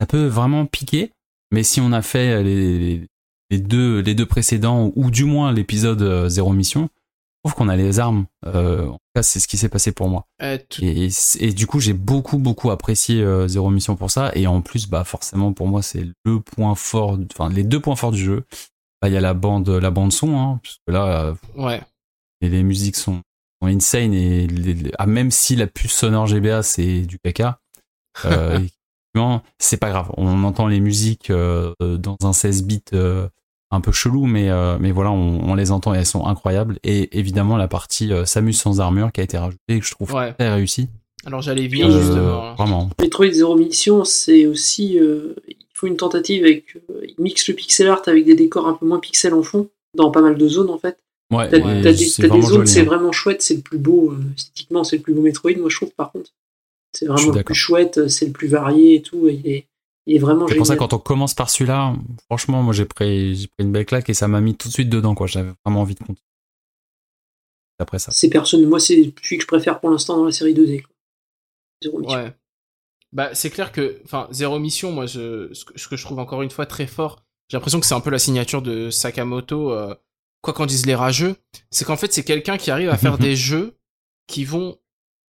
ça 0.01 0.07
peut 0.07 0.27
vraiment 0.27 0.67
piquer. 0.67 1.11
Mais 1.53 1.63
si 1.65 1.81
on 1.81 1.91
a 1.93 2.03
fait 2.03 2.43
les, 2.45 2.79
les 2.79 3.07
deux, 3.51 4.01
les 4.01 4.15
deux 4.15 4.27
précédents, 4.27 4.93
ou 4.97 5.11
du 5.11 5.25
moins 5.25 5.53
l'épisode 5.53 6.03
euh, 6.03 6.29
Zéro 6.29 6.53
Mission, 6.53 6.89
je 7.45 7.51
trouve 7.51 7.55
qu'on 7.55 7.69
a 7.69 7.77
les 7.77 8.01
armes. 8.01 8.27
Euh, 8.45 8.87
en 8.89 8.93
tout 8.95 8.99
cas, 9.15 9.23
c'est 9.23 9.39
ce 9.39 9.47
qui 9.47 9.57
s'est 9.57 9.69
passé 9.69 9.93
pour 9.93 10.09
moi. 10.09 10.27
Euh, 10.43 10.59
tout- 10.69 10.83
Et, 10.83 11.09
et 11.39 11.53
du 11.53 11.67
coup, 11.69 11.79
j'ai 11.79 11.93
beaucoup, 11.93 12.39
beaucoup 12.39 12.71
apprécié 12.73 13.23
euh, 13.23 13.47
Zéro 13.47 13.71
Mission 13.71 13.95
pour 13.95 14.11
ça. 14.11 14.33
Et 14.35 14.47
en 14.49 14.63
plus, 14.63 14.89
bah, 14.89 15.05
forcément, 15.05 15.53
pour 15.53 15.69
moi, 15.69 15.81
c'est 15.83 16.05
le 16.25 16.41
point 16.41 16.75
fort, 16.75 17.17
enfin, 17.33 17.49
les 17.53 17.63
deux 17.63 17.79
points 17.81 17.95
forts 17.97 18.11
du 18.13 18.19
jeu. 18.25 18.45
Bah, 19.01 19.09
Il 19.09 19.15
y 19.15 19.17
a 19.17 19.21
la 19.21 19.35
bande, 19.35 19.69
la 19.69 19.91
bande 19.93 20.13
son, 20.13 20.37
hein, 20.39 20.59
parce 20.63 20.79
que 20.87 20.93
là, 20.93 21.35
Ouais. 21.57 21.81
et 22.41 22.49
les 22.49 22.63
musiques 22.65 22.97
sont, 22.97 23.21
sont 23.63 23.69
insane. 23.69 24.13
Et 24.13 24.49
les- 24.49 24.75
les- 24.75 24.93
ah, 24.99 25.07
même 25.07 25.31
si 25.31 25.55
la 25.55 25.69
puce 25.69 25.93
sonore 25.93 26.27
GBA, 26.27 26.63
c'est 26.65 27.03
du 27.03 27.19
caca, 27.21 27.61
c'est 29.59 29.77
pas 29.77 29.91
grave. 29.91 30.11
On 30.17 30.43
entend 30.45 30.67
les 30.67 30.81
musiques 30.81 31.31
dans 31.31 32.17
un 32.23 32.33
16 32.33 32.65
bits 32.65 32.83
un 33.71 33.81
peu 33.81 33.91
chelou, 33.93 34.27
mais, 34.27 34.49
euh, 34.51 34.77
mais 34.81 34.93
voilà, 34.93 35.11
on, 35.11 35.41
on 35.51 35.55
les 35.55 35.71
entend 35.73 35.95
et 35.95 35.99
elles 35.99 36.07
sont 36.07 36.27
incroyables. 36.27 36.79
Et 36.85 37.19
évidemment, 37.19 37.57
la 37.57 37.69
partie 37.69 38.13
euh, 38.13 38.25
Samus 38.25 38.53
sans 38.55 38.81
armure 38.81 39.11
qui 39.13 39.21
a 39.21 39.25
été 39.25 39.37
rajoutée, 39.39 39.81
que 39.81 39.85
je 39.85 39.91
trouve 39.91 40.13
Ouais. 40.15 40.33
très 40.35 40.53
réussie. 40.53 40.89
Alors 41.25 41.43
j'allais 41.43 41.67
venir 41.67 41.89
Euh, 41.89 42.01
justement. 42.01 42.55
Vraiment. 42.55 42.91
Metroid 43.01 43.31
Zero 43.33 43.57
Mission, 43.57 44.05
c'est 44.05 44.47
aussi. 44.47 44.99
euh, 44.99 45.35
il 45.49 45.57
faut 45.75 45.87
une 45.89 45.97
tentative 45.97 46.45
avec. 46.45 46.77
euh, 46.91 47.01
il 47.07 47.15
mixe 47.19 47.49
le 47.49 47.55
pixel 47.55 47.89
art 47.89 48.03
avec 48.07 48.25
des 48.25 48.35
décors 48.35 48.67
un 48.69 48.75
peu 48.75 48.87
moins 48.87 49.01
pixels 49.01 49.35
en 49.35 49.43
fond, 49.43 49.69
dans 49.95 50.11
pas 50.11 50.21
mal 50.23 50.37
de 50.39 50.49
zones 50.49 50.71
en 50.71 50.79
fait. 50.79 50.97
Ouais, 51.33 51.49
T'as 51.51 51.59
t'as 51.59 51.83
des, 51.93 51.97
c'est 51.97 52.23
t'as 52.23 52.29
des 52.29 52.29
vraiment 52.29 52.47
zones, 52.47 52.57
joli, 52.59 52.69
c'est 52.69 52.81
hein. 52.83 52.85
vraiment 52.85 53.11
chouette, 53.11 53.43
c'est 53.43 53.57
le 53.57 53.61
plus 53.63 53.79
beau. 53.79 54.13
euh, 54.13 54.19
esthétiquement, 54.37 54.85
c'est 54.85 54.97
le 54.97 55.03
plus 55.03 55.13
beau 55.13 55.23
Metroid, 55.23 55.51
moi 55.59 55.69
je 55.69 55.77
trouve 55.77 55.91
par 55.97 56.13
contre. 56.13 56.31
C'est 56.93 57.07
vraiment 57.07 57.33
le 57.33 57.43
plus 57.43 57.55
chouette, 57.55 58.09
c'est 58.09 58.27
le 58.27 58.33
plus 58.33 58.47
varié 58.49 58.95
et 58.95 59.03
tout. 59.03 59.27
et 59.29 59.66
il, 60.07 60.13
est, 60.13 60.15
il 60.15 60.17
est 60.17 60.19
vraiment 60.19 60.47
C'est 60.49 60.57
pour 60.57 60.67
ça 60.67 60.77
quand 60.77 60.93
on 60.93 60.99
commence 60.99 61.35
par 61.35 61.51
celui-là, 61.51 61.95
franchement, 62.27 62.63
moi 62.63 62.73
j'ai 62.73 62.85
pris, 62.85 63.35
j'ai 63.37 63.47
pris 63.49 63.65
une 63.65 63.73
belle 63.73 63.87
claque 63.87 64.09
et 64.09 64.15
ça 64.15 64.29
m'a 64.29 64.41
mis 64.41 64.57
tout 64.57 64.69
de 64.69 64.73
suite 64.73 64.89
dedans, 64.89 65.15
quoi. 65.15 65.27
J'avais 65.27 65.53
vraiment 65.65 65.83
envie 65.83 65.95
de 65.95 66.01
continuer. 66.01 66.21
Après 67.79 67.99
ça. 67.99 68.11
C'est 68.13 68.31
personne. 68.31 68.65
Moi, 68.67 68.81
c'est 68.81 69.13
celui 69.23 69.37
que 69.37 69.43
je 69.43 69.47
préfère 69.47 69.81
pour 69.81 69.91
l'instant 69.91 70.17
dans 70.17 70.25
la 70.25 70.33
série 70.33 70.55
2D. 70.55 70.83
quoi. 70.83 70.95
Zero 71.83 71.99
Mission. 71.99 72.19
Ouais. 72.19 72.33
Bah, 73.13 73.35
c'est 73.35 73.51
clair 73.51 73.73
que, 73.73 74.01
enfin, 74.05 74.29
Zéro 74.31 74.59
Mission, 74.59 74.93
moi, 74.93 75.07
je, 75.07 75.53
ce, 75.53 75.65
que, 75.65 75.79
ce 75.79 75.89
que 75.89 75.97
je 75.97 76.05
trouve 76.05 76.19
encore 76.19 76.43
une 76.43 76.51
fois 76.51 76.67
très 76.67 76.87
fort, 76.87 77.23
j'ai 77.49 77.57
l'impression 77.57 77.81
que 77.81 77.87
c'est 77.87 77.95
un 77.95 78.01
peu 78.01 78.11
la 78.11 78.19
signature 78.19 78.63
de 78.63 78.91
Sakamoto, 78.91 79.73
euh, 79.73 79.95
quoi 80.43 80.53
qu'en 80.53 80.67
disent 80.67 80.87
les 80.87 80.95
rageux, 80.95 81.37
c'est 81.71 81.85
qu'en 81.85 81.97
fait, 81.97 82.13
c'est 82.13 82.25
quelqu'un 82.25 82.57
qui 82.57 82.71
arrive 82.71 82.89
à 82.89 82.97
faire 82.97 83.19
des 83.19 83.37
jeux 83.37 83.79
qui 84.27 84.45
vont. 84.45 84.79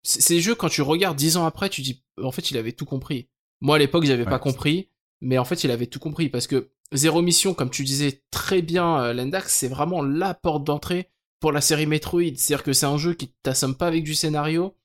Ces 0.04 0.40
jeux, 0.40 0.56
quand 0.56 0.70
tu 0.70 0.82
regardes 0.82 1.18
dix 1.18 1.38
ans 1.38 1.46
après, 1.46 1.70
tu 1.70 1.82
dis, 1.82 2.04
en 2.22 2.32
fait, 2.32 2.52
il 2.52 2.58
avait 2.58 2.72
tout 2.72 2.86
compris. 2.86 3.28
Moi, 3.62 3.76
à 3.76 3.80
l'époque, 3.80 4.06
j'avais 4.06 4.24
Ouais, 4.24 4.30
pas 4.30 4.40
compris, 4.40 4.90
mais 5.22 5.38
en 5.38 5.46
fait, 5.46 5.64
il 5.64 5.72
avait 5.72 5.88
tout 5.88 6.00
compris 6.00 6.30
parce 6.30 6.48
que 6.48 6.70
Zéro 6.94 7.22
Mission, 7.22 7.54
comme 7.54 7.70
tu 7.70 7.84
disais 7.84 8.22
très 8.32 8.62
bien, 8.62 9.02
euh, 9.02 9.14
Lendax, 9.14 9.54
c'est 9.54 9.68
vraiment 9.68 10.02
la 10.02 10.34
porte 10.34 10.64
d'entrée 10.64 11.10
pour 11.40 11.52
la 11.52 11.62
série 11.62 11.86
Metroid. 11.86 12.22
C'est-à-dire 12.36 12.64
que 12.64 12.74
c'est 12.74 12.86
un 12.86 12.98
jeu 12.98 13.14
qui 13.14 13.34
t'assomme 13.44 13.76
pas 13.76 13.88
avec 13.88 14.04
du 14.04 14.16
scénario, 14.16 14.76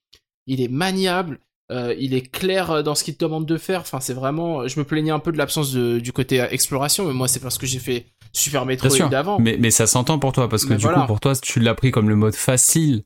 il 0.47 0.59
est 0.61 0.67
maniable, 0.67 1.39
euh, 1.71 1.95
il 1.97 2.13
est 2.13 2.29
clair 2.29 2.71
euh, 2.71 2.81
dans 2.83 2.93
ce 2.95 3.03
qu'il 3.05 3.15
te 3.15 3.23
demande 3.23 3.45
de 3.45 3.57
faire. 3.57 3.81
Enfin, 3.81 3.99
c'est 4.01 4.13
vraiment. 4.13 4.67
Je 4.67 4.77
me 4.79 4.83
plaignais 4.85 5.11
un 5.11 5.19
peu 5.19 5.31
de 5.31 5.37
l'absence 5.37 5.71
de- 5.71 5.99
du 5.99 6.11
côté 6.11 6.39
exploration, 6.51 7.05
mais 7.07 7.13
moi, 7.13 7.27
c'est 7.29 7.39
parce 7.39 7.57
que 7.57 7.65
j'ai 7.65 7.79
fait 7.79 8.07
Super 8.33 8.65
Metroid 8.65 9.07
d'avant. 9.09 9.39
Mais, 9.39 9.57
mais 9.57 9.71
ça 9.71 9.87
s'entend 9.87 10.19
pour 10.19 10.33
toi 10.33 10.49
parce 10.49 10.65
que 10.65 10.71
Mais 10.71 10.75
du 10.77 10.83
voilà. 10.83 11.01
coup, 11.01 11.07
pour 11.07 11.19
toi, 11.21 11.35
tu 11.35 11.59
l'as 11.61 11.73
pris 11.75 11.91
comme 11.91 12.09
le 12.09 12.15
mode 12.17 12.35
facile 12.35 13.03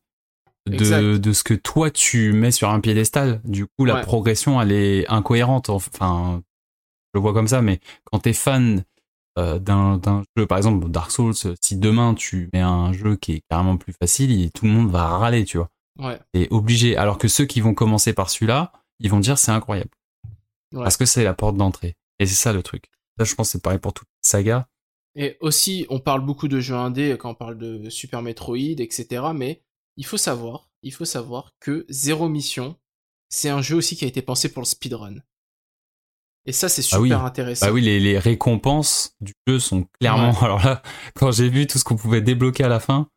de, 0.67 1.17
de 1.17 1.33
ce 1.33 1.43
que 1.43 1.53
toi 1.53 1.89
tu 1.91 2.33
mets 2.33 2.51
sur 2.51 2.69
un 2.69 2.79
piédestal. 2.79 3.41
Du 3.45 3.65
coup, 3.67 3.85
la 3.85 3.95
Ouais. 3.95 4.01
progression, 4.01 4.61
elle 4.61 4.71
est 4.71 5.07
incohérente. 5.09 5.69
Enfin, 5.69 6.41
je 7.13 7.19
le 7.19 7.21
vois 7.21 7.33
comme 7.33 7.47
ça, 7.47 7.61
mais 7.61 7.79
quand 8.05 8.19
t'es 8.19 8.33
fan 8.33 8.83
euh, 9.37 9.59
d'un 9.59 9.97
d'un 9.97 10.23
jeu, 10.35 10.47
par 10.47 10.57
exemple 10.57 10.89
Dark 10.89 11.11
Souls, 11.11 11.35
si 11.61 11.77
demain 11.77 12.13
tu 12.15 12.49
mets 12.53 12.61
un 12.61 12.91
jeu 12.91 13.15
qui 13.17 13.33
est 13.33 13.41
carrément 13.49 13.77
plus 13.77 13.93
facile, 13.93 14.31
il- 14.31 14.51
tout 14.51 14.65
le 14.65 14.71
monde 14.71 14.89
va 14.89 15.05
râler, 15.05 15.45
tu 15.45 15.57
vois. 15.57 15.69
Ouais. 15.99 16.19
C'est 16.33 16.47
obligé. 16.51 16.97
Alors 16.97 17.17
que 17.19 17.27
ceux 17.27 17.45
qui 17.45 17.61
vont 17.61 17.73
commencer 17.75 18.13
par 18.13 18.29
celui-là, 18.31 18.71
ils 18.99 19.09
vont 19.11 19.19
dire 19.19 19.37
c'est 19.37 19.51
incroyable. 19.51 19.91
Ouais. 20.73 20.81
Parce 20.83 20.97
que 20.97 21.05
c'est 21.05 21.23
la 21.23 21.33
porte 21.35 21.55
d'entrée. 21.55 21.95
Et 22.19 22.25
c'est 22.25 22.33
ça 22.35 22.51
le 22.51 22.63
truc. 22.63 22.85
Ça, 23.19 23.25
je 23.25 23.35
pense 23.35 23.47
que 23.49 23.51
c'est 23.53 23.61
pareil 23.63 23.79
pour 23.79 23.93
toute 23.93 24.07
saga. 24.23 24.67
Et 25.15 25.37
aussi, 25.41 25.85
on 25.89 25.99
parle 25.99 26.21
beaucoup 26.21 26.47
de 26.47 26.59
jeux 26.59 26.75
indés 26.75 27.15
quand 27.19 27.31
on 27.31 27.35
parle 27.35 27.57
de 27.57 27.89
Super 27.89 28.21
Metroid, 28.21 28.57
etc. 28.79 29.23
Mais 29.35 29.61
il 29.97 30.05
faut 30.05 30.17
savoir, 30.17 30.69
il 30.83 30.93
faut 30.93 31.05
savoir 31.05 31.53
que 31.59 31.85
Zero 31.89 32.29
Mission, 32.29 32.75
c'est 33.29 33.49
un 33.49 33.61
jeu 33.61 33.75
aussi 33.75 33.95
qui 33.97 34.05
a 34.05 34.07
été 34.07 34.21
pensé 34.21 34.49
pour 34.49 34.61
le 34.61 34.67
speedrun. 34.67 35.15
Et 36.45 36.53
ça, 36.53 36.69
c'est 36.69 36.83
Ah 36.93 37.01
oui. 37.01 37.09
super 37.09 37.25
intéressant. 37.25 37.65
Bah 37.65 37.71
oui, 37.73 37.81
les, 37.81 37.99
les 37.99 38.17
récompenses 38.17 39.15
du 39.19 39.33
jeu 39.47 39.59
sont 39.59 39.83
clairement. 39.99 40.31
Alors 40.41 40.63
là, 40.63 40.81
quand 41.15 41.31
j'ai 41.31 41.49
vu 41.49 41.67
tout 41.67 41.77
ce 41.77 41.83
qu'on 41.83 41.97
pouvait 41.97 42.21
débloquer 42.21 42.63
à 42.63 42.69
la 42.69 42.79
fin, 42.79 43.09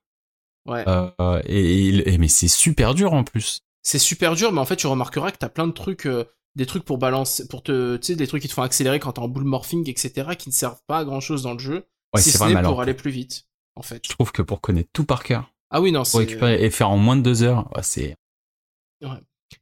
Ouais. 0.66 0.84
euh, 0.88 1.40
et, 1.46 1.88
et- 1.88 2.12
et- 2.14 2.18
mais 2.18 2.28
c'est 2.28 2.48
super 2.48 2.94
dur 2.94 3.12
en 3.14 3.24
plus. 3.24 3.60
c'est 3.82 3.98
super 3.98 4.34
dur, 4.34 4.52
mais 4.52 4.60
en 4.60 4.66
fait, 4.66 4.76
tu 4.76 4.86
remarqueras 4.86 5.30
que 5.30 5.38
t'as 5.38 5.48
plein 5.48 5.66
de 5.66 5.72
trucs, 5.72 6.06
euh, 6.06 6.24
des 6.54 6.66
trucs 6.66 6.84
pour 6.84 6.98
balancer, 6.98 7.48
pour 7.48 7.62
te, 7.62 7.96
tu 7.96 8.06
sais, 8.08 8.16
des 8.16 8.26
trucs 8.26 8.42
qui 8.42 8.48
te 8.48 8.52
font 8.52 8.62
accélérer 8.62 8.98
quand 9.00 9.12
t'es 9.12 9.20
en 9.20 9.28
bull 9.28 9.44
morphing, 9.44 9.88
etc., 9.88 10.30
qui 10.38 10.48
ne 10.50 10.54
servent 10.54 10.82
pas 10.86 10.98
à 10.98 11.04
grand 11.04 11.20
chose 11.20 11.42
dans 11.42 11.54
le 11.54 11.58
jeu, 11.60 11.86
Ouais, 12.14 12.20
si 12.20 12.30
c'est 12.30 12.38
ce 12.38 12.62
pour 12.64 12.80
aller 12.82 12.92
plus 12.94 13.10
vite, 13.10 13.46
en 13.76 13.82
fait. 13.82 14.02
Je 14.04 14.10
trouve 14.10 14.32
que 14.32 14.42
pour 14.42 14.60
connaître 14.60 14.90
tout 14.92 15.04
par 15.04 15.22
cœur, 15.22 15.50
Ah 15.70 15.80
oui, 15.80 15.92
non, 15.92 16.00
pour 16.00 16.06
c'est. 16.06 16.18
récupérer 16.18 16.64
et 16.64 16.70
faire 16.70 16.90
en 16.90 16.96
moins 16.98 17.16
de 17.16 17.22
deux 17.22 17.42
heures, 17.42 17.70
ouais, 17.76 17.82
c'est 17.82 18.16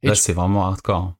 Et 0.03 0.07
là 0.07 0.15
c'est 0.15 0.33
vraiment 0.33 0.65
hardcore. 0.65 1.13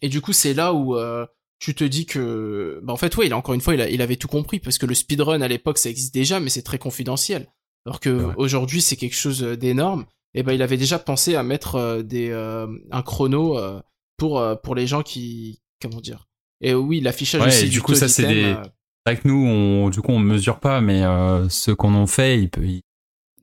Et 0.00 0.08
du 0.08 0.20
coup, 0.20 0.32
c'est 0.32 0.54
là 0.54 0.72
où 0.72 0.96
euh, 0.96 1.26
tu 1.58 1.74
te 1.74 1.84
dis 1.84 2.06
que, 2.06 2.80
bah 2.82 2.92
en 2.92 2.96
fait, 2.96 3.14
ouais, 3.16 3.26
il 3.26 3.32
a 3.32 3.36
encore 3.36 3.54
une 3.54 3.60
fois, 3.60 3.74
il, 3.74 3.80
a- 3.80 3.90
il 3.90 4.00
avait 4.02 4.16
tout 4.16 4.28
compris 4.28 4.58
parce 4.58 4.78
que 4.78 4.86
le 4.86 4.94
speedrun 4.94 5.40
à 5.42 5.48
l'époque, 5.48 5.78
ça 5.78 5.90
existe 5.90 6.14
déjà, 6.14 6.40
mais 6.40 6.48
c'est 6.50 6.62
très 6.62 6.78
confidentiel. 6.78 7.48
Alors 7.86 8.00
que 8.00 8.10
vrai. 8.10 8.34
aujourd'hui, 8.38 8.80
c'est 8.80 8.96
quelque 8.96 9.14
chose 9.16 9.40
d'énorme. 9.42 10.06
Et 10.34 10.42
ben, 10.42 10.52
il 10.54 10.62
avait 10.62 10.78
déjà 10.78 10.98
pensé 10.98 11.34
à 11.36 11.42
mettre 11.42 11.74
euh, 11.74 12.02
des 12.02 12.30
euh, 12.30 12.66
un 12.90 13.02
chrono 13.02 13.58
euh, 13.58 13.80
pour 14.16 14.38
euh, 14.40 14.54
pour 14.56 14.74
les 14.74 14.86
gens 14.86 15.02
qui, 15.02 15.60
comment 15.80 16.00
dire. 16.00 16.26
Et 16.62 16.74
oui, 16.74 17.00
l'affichage 17.00 17.42
Ouais, 17.42 17.48
aussi 17.48 17.66
et 17.66 17.68
du 17.68 17.82
coup, 17.82 17.94
ça, 17.94 18.08
c'est 18.08 18.26
des- 18.26 18.44
euh, 18.44 18.62
C'est 19.06 19.12
vrai 19.14 19.20
que 19.22 19.28
nous, 19.28 19.44
on, 19.46 19.90
du 19.90 20.00
coup, 20.00 20.12
on 20.12 20.18
mesure 20.20 20.58
pas, 20.58 20.80
mais 20.80 21.02
euh, 21.04 21.48
ceux 21.50 21.74
qu'on 21.74 21.94
en 21.94 22.06
fait, 22.06 22.46
peuvent, 22.48 22.64
ils- 22.64 22.82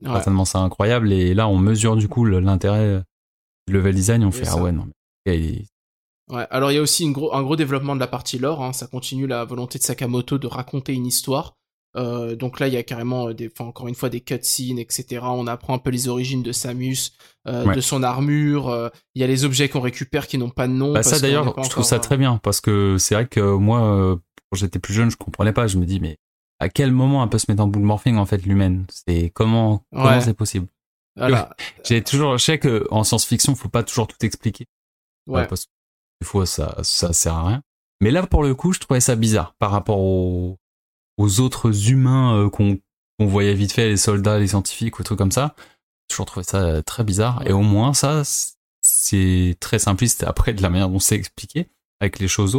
ouais. 0.02 0.12
certainement 0.12 0.44
c'est 0.44 0.58
incroyable. 0.58 1.12
Et 1.12 1.34
là, 1.34 1.48
on 1.48 1.58
mesure 1.58 1.96
du 1.96 2.08
coup 2.08 2.24
l'intérêt 2.24 3.02
du 3.66 3.74
level 3.74 3.94
design. 3.94 4.24
On 4.24 4.30
fait 4.30 4.44
ça. 4.44 4.54
ah 4.58 4.62
ouais 4.62 4.72
non. 4.72 4.86
est- 5.26 5.64
Ouais, 6.30 6.46
alors 6.50 6.70
il 6.70 6.76
y 6.76 6.78
a 6.78 6.82
aussi 6.82 7.02
une 7.02 7.12
gros, 7.12 7.34
un 7.34 7.42
gros 7.42 7.56
développement 7.56 7.96
de 7.96 8.00
la 8.00 8.06
partie 8.06 8.38
lore, 8.38 8.62
hein, 8.62 8.72
ça 8.72 8.86
continue 8.86 9.26
la 9.26 9.44
volonté 9.44 9.80
de 9.80 9.82
Sakamoto 9.82 10.38
de 10.38 10.46
raconter 10.46 10.92
une 10.94 11.04
histoire. 11.06 11.54
Euh, 11.96 12.36
donc 12.36 12.60
là, 12.60 12.68
il 12.68 12.74
y 12.74 12.76
a 12.76 12.84
carrément, 12.84 13.26
euh, 13.30 13.34
des, 13.34 13.48
enfin, 13.52 13.68
encore 13.68 13.88
une 13.88 13.96
fois, 13.96 14.10
des 14.10 14.20
cutscenes, 14.20 14.78
etc. 14.78 15.22
On 15.24 15.48
apprend 15.48 15.74
un 15.74 15.78
peu 15.78 15.90
les 15.90 16.06
origines 16.06 16.44
de 16.44 16.52
Samus, 16.52 17.10
euh, 17.48 17.64
Ouais. 17.64 17.74
de 17.74 17.80
son 17.80 18.04
armure. 18.04 18.68
euh, 18.68 18.90
Il 19.16 19.20
y 19.20 19.24
a 19.24 19.26
les 19.26 19.44
objets 19.44 19.68
qu'on 19.68 19.80
récupère 19.80 20.28
qui 20.28 20.38
n'ont 20.38 20.50
pas 20.50 20.68
de 20.68 20.72
nom. 20.72 20.92
Bah 20.92 21.02
ça 21.02 21.18
d'ailleurs, 21.18 21.52
je 21.64 21.68
trouve 21.68 21.82
ça 21.82 21.96
euh, 21.96 21.98
très 21.98 22.16
bien 22.16 22.38
parce 22.44 22.60
que 22.60 22.96
c'est 22.96 23.16
vrai 23.16 23.26
que 23.26 23.40
moi, 23.56 23.82
euh, 23.82 24.14
quand 24.52 24.56
j'étais 24.58 24.78
plus 24.78 24.94
jeune, 24.94 25.10
je 25.10 25.16
comprenais 25.16 25.52
pas. 25.52 25.66
Je 25.66 25.78
me 25.78 25.84
dis 25.84 25.98
mais 25.98 26.16
à 26.60 26.68
quel 26.68 26.92
moment 26.92 27.22
elle 27.24 27.30
peut 27.30 27.38
se 27.38 27.50
mettre 27.50 27.62
en 27.62 27.66
bull 27.66 27.82
morphing 27.82 28.16
en 28.16 28.26
fait 28.26 28.44
l'humaine? 28.44 28.86
C'est 28.90 29.30
comment 29.30 29.84
comment 29.92 30.20
c'est 30.20 30.34
possible? 30.34 30.68
Voilà. 31.16 31.50
J'ai 31.84 32.02
toujours, 32.04 32.38
je 32.38 32.44
sais 32.44 32.58
que 32.58 32.86
en 32.90 33.02
science-fiction, 33.02 33.54
faut 33.54 33.68
pas 33.68 33.82
toujours 33.82 34.06
tout 34.06 34.24
expliquer. 34.24 34.66
Ouais. 35.26 35.40
Euh, 35.42 35.46
parce 35.46 35.66
que 35.66 35.70
des 36.20 36.26
fois 36.26 36.46
ça 36.46 36.76
ça 36.82 37.12
sert 37.12 37.34
à 37.34 37.48
rien. 37.48 37.62
Mais 38.00 38.10
là 38.10 38.26
pour 38.26 38.42
le 38.42 38.54
coup, 38.54 38.72
je 38.72 38.78
trouvais 38.78 39.00
ça 39.00 39.16
bizarre 39.16 39.54
par 39.58 39.70
rapport 39.70 39.98
aux 39.98 40.58
aux 41.16 41.40
autres 41.40 41.90
humains 41.90 42.36
euh, 42.36 42.50
qu'on 42.50 42.78
voyait 43.18 43.54
vite 43.54 43.72
fait, 43.72 43.88
les 43.88 43.96
soldats, 43.96 44.38
les 44.38 44.48
scientifiques 44.48 44.98
ou 44.98 45.02
trucs 45.02 45.18
comme 45.18 45.32
ça. 45.32 45.54
J'ai 45.58 46.14
toujours 46.14 46.26
trouvé 46.26 46.44
ça 46.44 46.62
euh, 46.62 46.82
très 46.82 47.04
bizarre. 47.04 47.46
Et 47.46 47.52
au 47.52 47.62
moins 47.62 47.94
ça, 47.94 48.22
c'est 48.82 49.56
très 49.60 49.78
simpliste 49.78 50.24
après 50.24 50.54
de 50.54 50.62
la 50.62 50.70
manière 50.70 50.88
dont 50.88 50.98
c'est 50.98 51.16
expliqué 51.16 51.68
avec 52.00 52.18
les 52.18 52.28
choses 52.28 52.58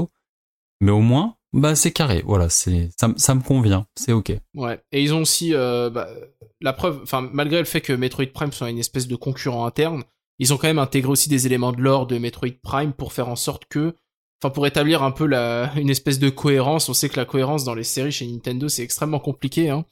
Mais 0.79 0.91
au 0.91 1.01
moins, 1.01 1.35
bah 1.53 1.75
c'est 1.75 1.91
carré. 1.91 2.23
Voilà, 2.25 2.49
c'est 2.49 2.89
ça, 2.99 3.07
me- 3.09 3.17
ça 3.17 3.35
me 3.35 3.41
convient. 3.41 3.85
C'est 3.95 4.11
ok. 4.13 4.31
Ouais. 4.55 4.79
Et 4.91 5.01
ils 5.03 5.13
ont 5.13 5.21
aussi 5.21 5.53
euh, 5.53 5.89
bah, 5.89 6.07
la 6.61 6.73
preuve, 6.73 6.99
enfin 7.03 7.27
malgré 7.33 7.59
le 7.59 7.65
fait 7.65 7.81
que 7.81 7.93
Metroid 7.93 8.27
Prime 8.33 8.51
soit 8.51 8.69
une 8.69 8.77
espèce 8.79 9.07
de 9.07 9.15
concurrent 9.15 9.65
interne, 9.65 10.03
ils 10.39 10.53
ont 10.53 10.57
quand 10.57 10.67
même 10.67 10.79
intégré 10.79 11.11
aussi 11.11 11.29
des 11.29 11.45
éléments 11.45 11.71
de 11.71 11.81
lore 11.81 12.07
de 12.07 12.17
Metroid 12.17 12.49
Prime 12.63 12.93
pour 12.93 13.13
faire 13.13 13.27
en 13.29 13.35
sorte 13.35 13.65
que, 13.69 13.93
enfin 14.41 14.49
pour 14.51 14.65
établir 14.65 15.03
un 15.03 15.11
peu 15.11 15.25
la, 15.25 15.71
une 15.77 15.89
espèce 15.89 16.19
de 16.19 16.29
cohérence. 16.29 16.87
On 16.89 16.93
sait 16.93 17.09
que 17.09 17.17
la 17.19 17.25
cohérence 17.25 17.63
dans 17.63 17.75
les 17.75 17.83
séries 17.83 18.11
chez 18.11 18.25
Nintendo 18.27 18.69
c'est 18.69 18.83
extrêmement 18.83 19.19
compliqué, 19.19 19.69
hein. 19.69 19.85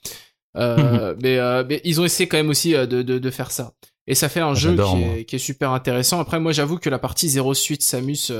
Euh, 0.57 1.15
mais, 1.22 1.38
euh, 1.38 1.64
mais 1.68 1.80
ils 1.84 2.02
ont 2.02 2.06
essayé 2.06 2.27
quand 2.27 2.38
même 2.38 2.49
aussi 2.49 2.72
de, 2.72 2.86
de, 2.86 3.19
de 3.19 3.30
faire 3.30 3.52
ça. 3.52 3.73
Et 4.07 4.15
ça 4.15 4.30
fait 4.30 4.40
un 4.40 4.56
jeu 4.56 4.72
J'adore, 4.72 4.95
qui 4.98 5.03
est, 5.03 5.26
qui 5.26 5.36
est 5.36 5.40
super 5.40 5.72
intéressant. 5.72 6.19
Après 6.19 6.40
moi 6.40 6.52
j'avoue 6.52 6.77
que 6.80 6.90
la 6.90 6.98
partie 6.98 7.30
0 7.30 7.53
suite 7.53 7.84
Samus, 7.84 8.31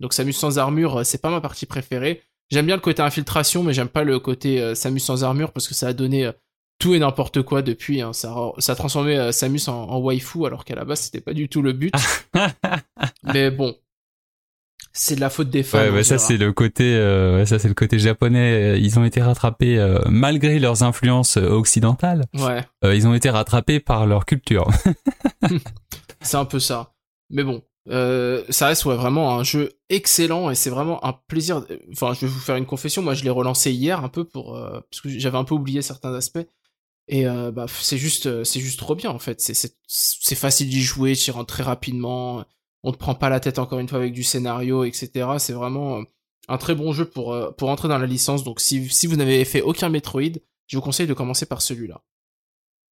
donc 0.00 0.12
Samus 0.12 0.32
sans 0.32 0.58
armure, 0.58 1.06
c'est 1.06 1.22
pas 1.22 1.30
ma 1.30 1.40
partie 1.40 1.66
préférée. 1.66 2.22
J'aime 2.52 2.66
bien 2.66 2.76
le 2.76 2.82
côté 2.82 3.02
infiltration, 3.02 3.62
mais 3.64 3.72
j'aime 3.72 3.88
pas 3.88 4.04
le 4.04 4.18
côté 4.20 4.60
euh, 4.60 4.74
Samus 4.74 5.00
sans 5.00 5.24
armure 5.24 5.50
parce 5.52 5.66
que 5.66 5.74
ça 5.74 5.88
a 5.88 5.92
donné 5.94 6.26
euh, 6.26 6.32
tout 6.78 6.94
et 6.94 6.98
n'importe 6.98 7.42
quoi 7.42 7.62
depuis. 7.62 8.00
hein. 8.02 8.12
Ça, 8.12 8.30
a- 8.32 8.52
ça 8.58 8.72
a 8.72 8.74
transformé 8.76 9.16
euh, 9.16 9.32
Samus 9.32 9.68
en, 9.68 9.72
en 9.88 9.98
waifu 10.00 10.44
alors 10.46 10.64
qu'à 10.64 10.74
la 10.74 10.84
base 10.84 11.00
c'était 11.00 11.20
pas 11.22 11.32
du 11.32 11.48
tout 11.48 11.62
le 11.62 11.72
but. 11.72 11.94
mais 13.24 13.50
bon, 13.50 13.74
c'est 14.92 15.14
de 15.16 15.20
la 15.20 15.30
faute 15.30 15.48
des 15.48 15.62
fans. 15.62 15.78
Ouais, 15.90 16.02
ça 16.04 16.18
c'est 16.18 16.36
le 16.36 16.52
côté, 16.52 16.94
euh, 16.94 17.38
ouais, 17.38 17.46
ça 17.46 17.58
c'est 17.58 17.68
le 17.68 17.74
côté 17.74 17.98
japonais. 17.98 18.78
Ils 18.78 18.98
ont 18.98 19.04
été 19.04 19.22
rattrapés 19.22 19.78
euh, 19.78 19.98
malgré 20.10 20.58
leurs 20.58 20.82
influences 20.82 21.38
occidentales. 21.38 22.26
Ouais, 22.34 22.60
euh, 22.84 22.94
ils 22.94 23.06
ont 23.06 23.14
été 23.14 23.30
rattrapés 23.30 23.80
par 23.80 24.06
leur 24.06 24.26
culture. 24.26 24.68
c'est 26.20 26.36
un 26.36 26.44
peu 26.44 26.58
ça. 26.60 26.92
Mais 27.30 27.44
bon, 27.44 27.62
euh, 27.88 28.44
ça 28.48 28.68
reste 28.68 28.84
ouais, 28.84 28.96
vraiment 28.96 29.36
un 29.36 29.42
jeu 29.44 29.72
excellent 29.88 30.50
et 30.50 30.54
c'est 30.54 30.70
vraiment 30.70 31.04
un 31.04 31.12
plaisir. 31.12 31.64
Enfin, 31.92 32.14
je 32.14 32.20
vais 32.26 32.26
vous 32.28 32.38
faire 32.38 32.56
une 32.56 32.66
confession. 32.66 33.02
Moi, 33.02 33.14
je 33.14 33.24
l'ai 33.24 33.30
relancé 33.30 33.72
hier 33.72 34.02
un 34.04 34.08
peu 34.08 34.24
pour 34.24 34.56
euh, 34.56 34.80
parce 34.90 35.00
que 35.00 35.08
j'avais 35.08 35.38
un 35.38 35.44
peu 35.44 35.54
oublié 35.54 35.82
certains 35.82 36.14
aspects. 36.14 36.46
Et 37.08 37.26
euh, 37.26 37.50
bah, 37.50 37.66
c'est 37.68 37.98
juste, 37.98 38.26
euh, 38.26 38.44
c'est 38.44 38.60
juste 38.60 38.78
trop 38.78 38.94
bien 38.94 39.10
en 39.10 39.18
fait. 39.18 39.40
C'est 39.40 40.34
facile 40.34 40.68
d'y 40.68 40.82
jouer, 40.82 41.14
tu 41.16 41.30
rentres 41.30 41.52
très 41.54 41.62
rapidement. 41.62 42.44
On 42.84 42.92
te 42.92 42.96
prend 42.96 43.14
pas 43.14 43.28
la 43.28 43.40
tête 43.40 43.58
encore 43.58 43.78
une 43.78 43.88
fois 43.88 43.98
avec 43.98 44.12
du 44.12 44.22
scénario, 44.22 44.84
etc. 44.84 45.28
C'est 45.38 45.52
vraiment 45.52 45.98
euh, 45.98 46.02
un 46.48 46.58
très 46.58 46.74
bon 46.74 46.92
jeu 46.92 47.04
pour 47.04 47.32
euh, 47.32 47.50
pour 47.52 47.68
entrer 47.70 47.88
dans 47.88 47.98
la 47.98 48.06
licence. 48.06 48.44
Donc 48.44 48.60
si 48.60 48.88
si 48.88 49.06
vous 49.06 49.16
n'avez 49.16 49.44
fait 49.44 49.62
aucun 49.62 49.88
Metroid, 49.88 50.38
je 50.66 50.76
vous 50.76 50.82
conseille 50.82 51.06
de 51.06 51.14
commencer 51.14 51.46
par 51.46 51.60
celui-là. 51.62 52.02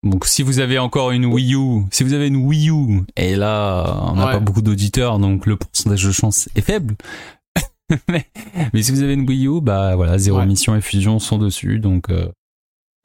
Donc 0.04 0.26
si 0.26 0.44
vous 0.44 0.60
avez 0.60 0.80
encore 0.80 1.12
une 1.12 1.26
Wii 1.26 1.56
U, 1.56 1.84
si 1.92 2.04
vous 2.04 2.14
avez 2.14 2.28
une 2.28 2.38
Wii 2.38 2.70
U, 2.70 3.02
et 3.18 3.36
là 3.36 4.02
on 4.10 4.16
n'a 4.16 4.28
Ouais. 4.28 4.32
pas 4.34 4.40
beaucoup 4.40 4.62
d'auditeurs, 4.62 5.20
donc 5.20 5.46
le 5.46 5.58
pourcentage 5.58 6.04
de 6.06 6.12
chance 6.12 6.48
est 6.56 6.62
faible. 6.62 6.96
mais, 8.08 8.26
mais 8.74 8.82
si 8.82 8.92
vous 8.92 9.02
avez 9.02 9.14
une 9.16 9.28
Wii 9.28 9.48
U, 9.48 9.62
bah 9.62 9.96
voilà, 9.98 10.18
Zéro 10.18 10.38
Ouais. 10.40 10.46
Mission 10.46 10.76
et 10.76 10.82
Fusion 10.82 11.20
sont 11.20 11.38
dessus, 11.38 11.80
donc 11.80 12.10
euh, 12.10 12.30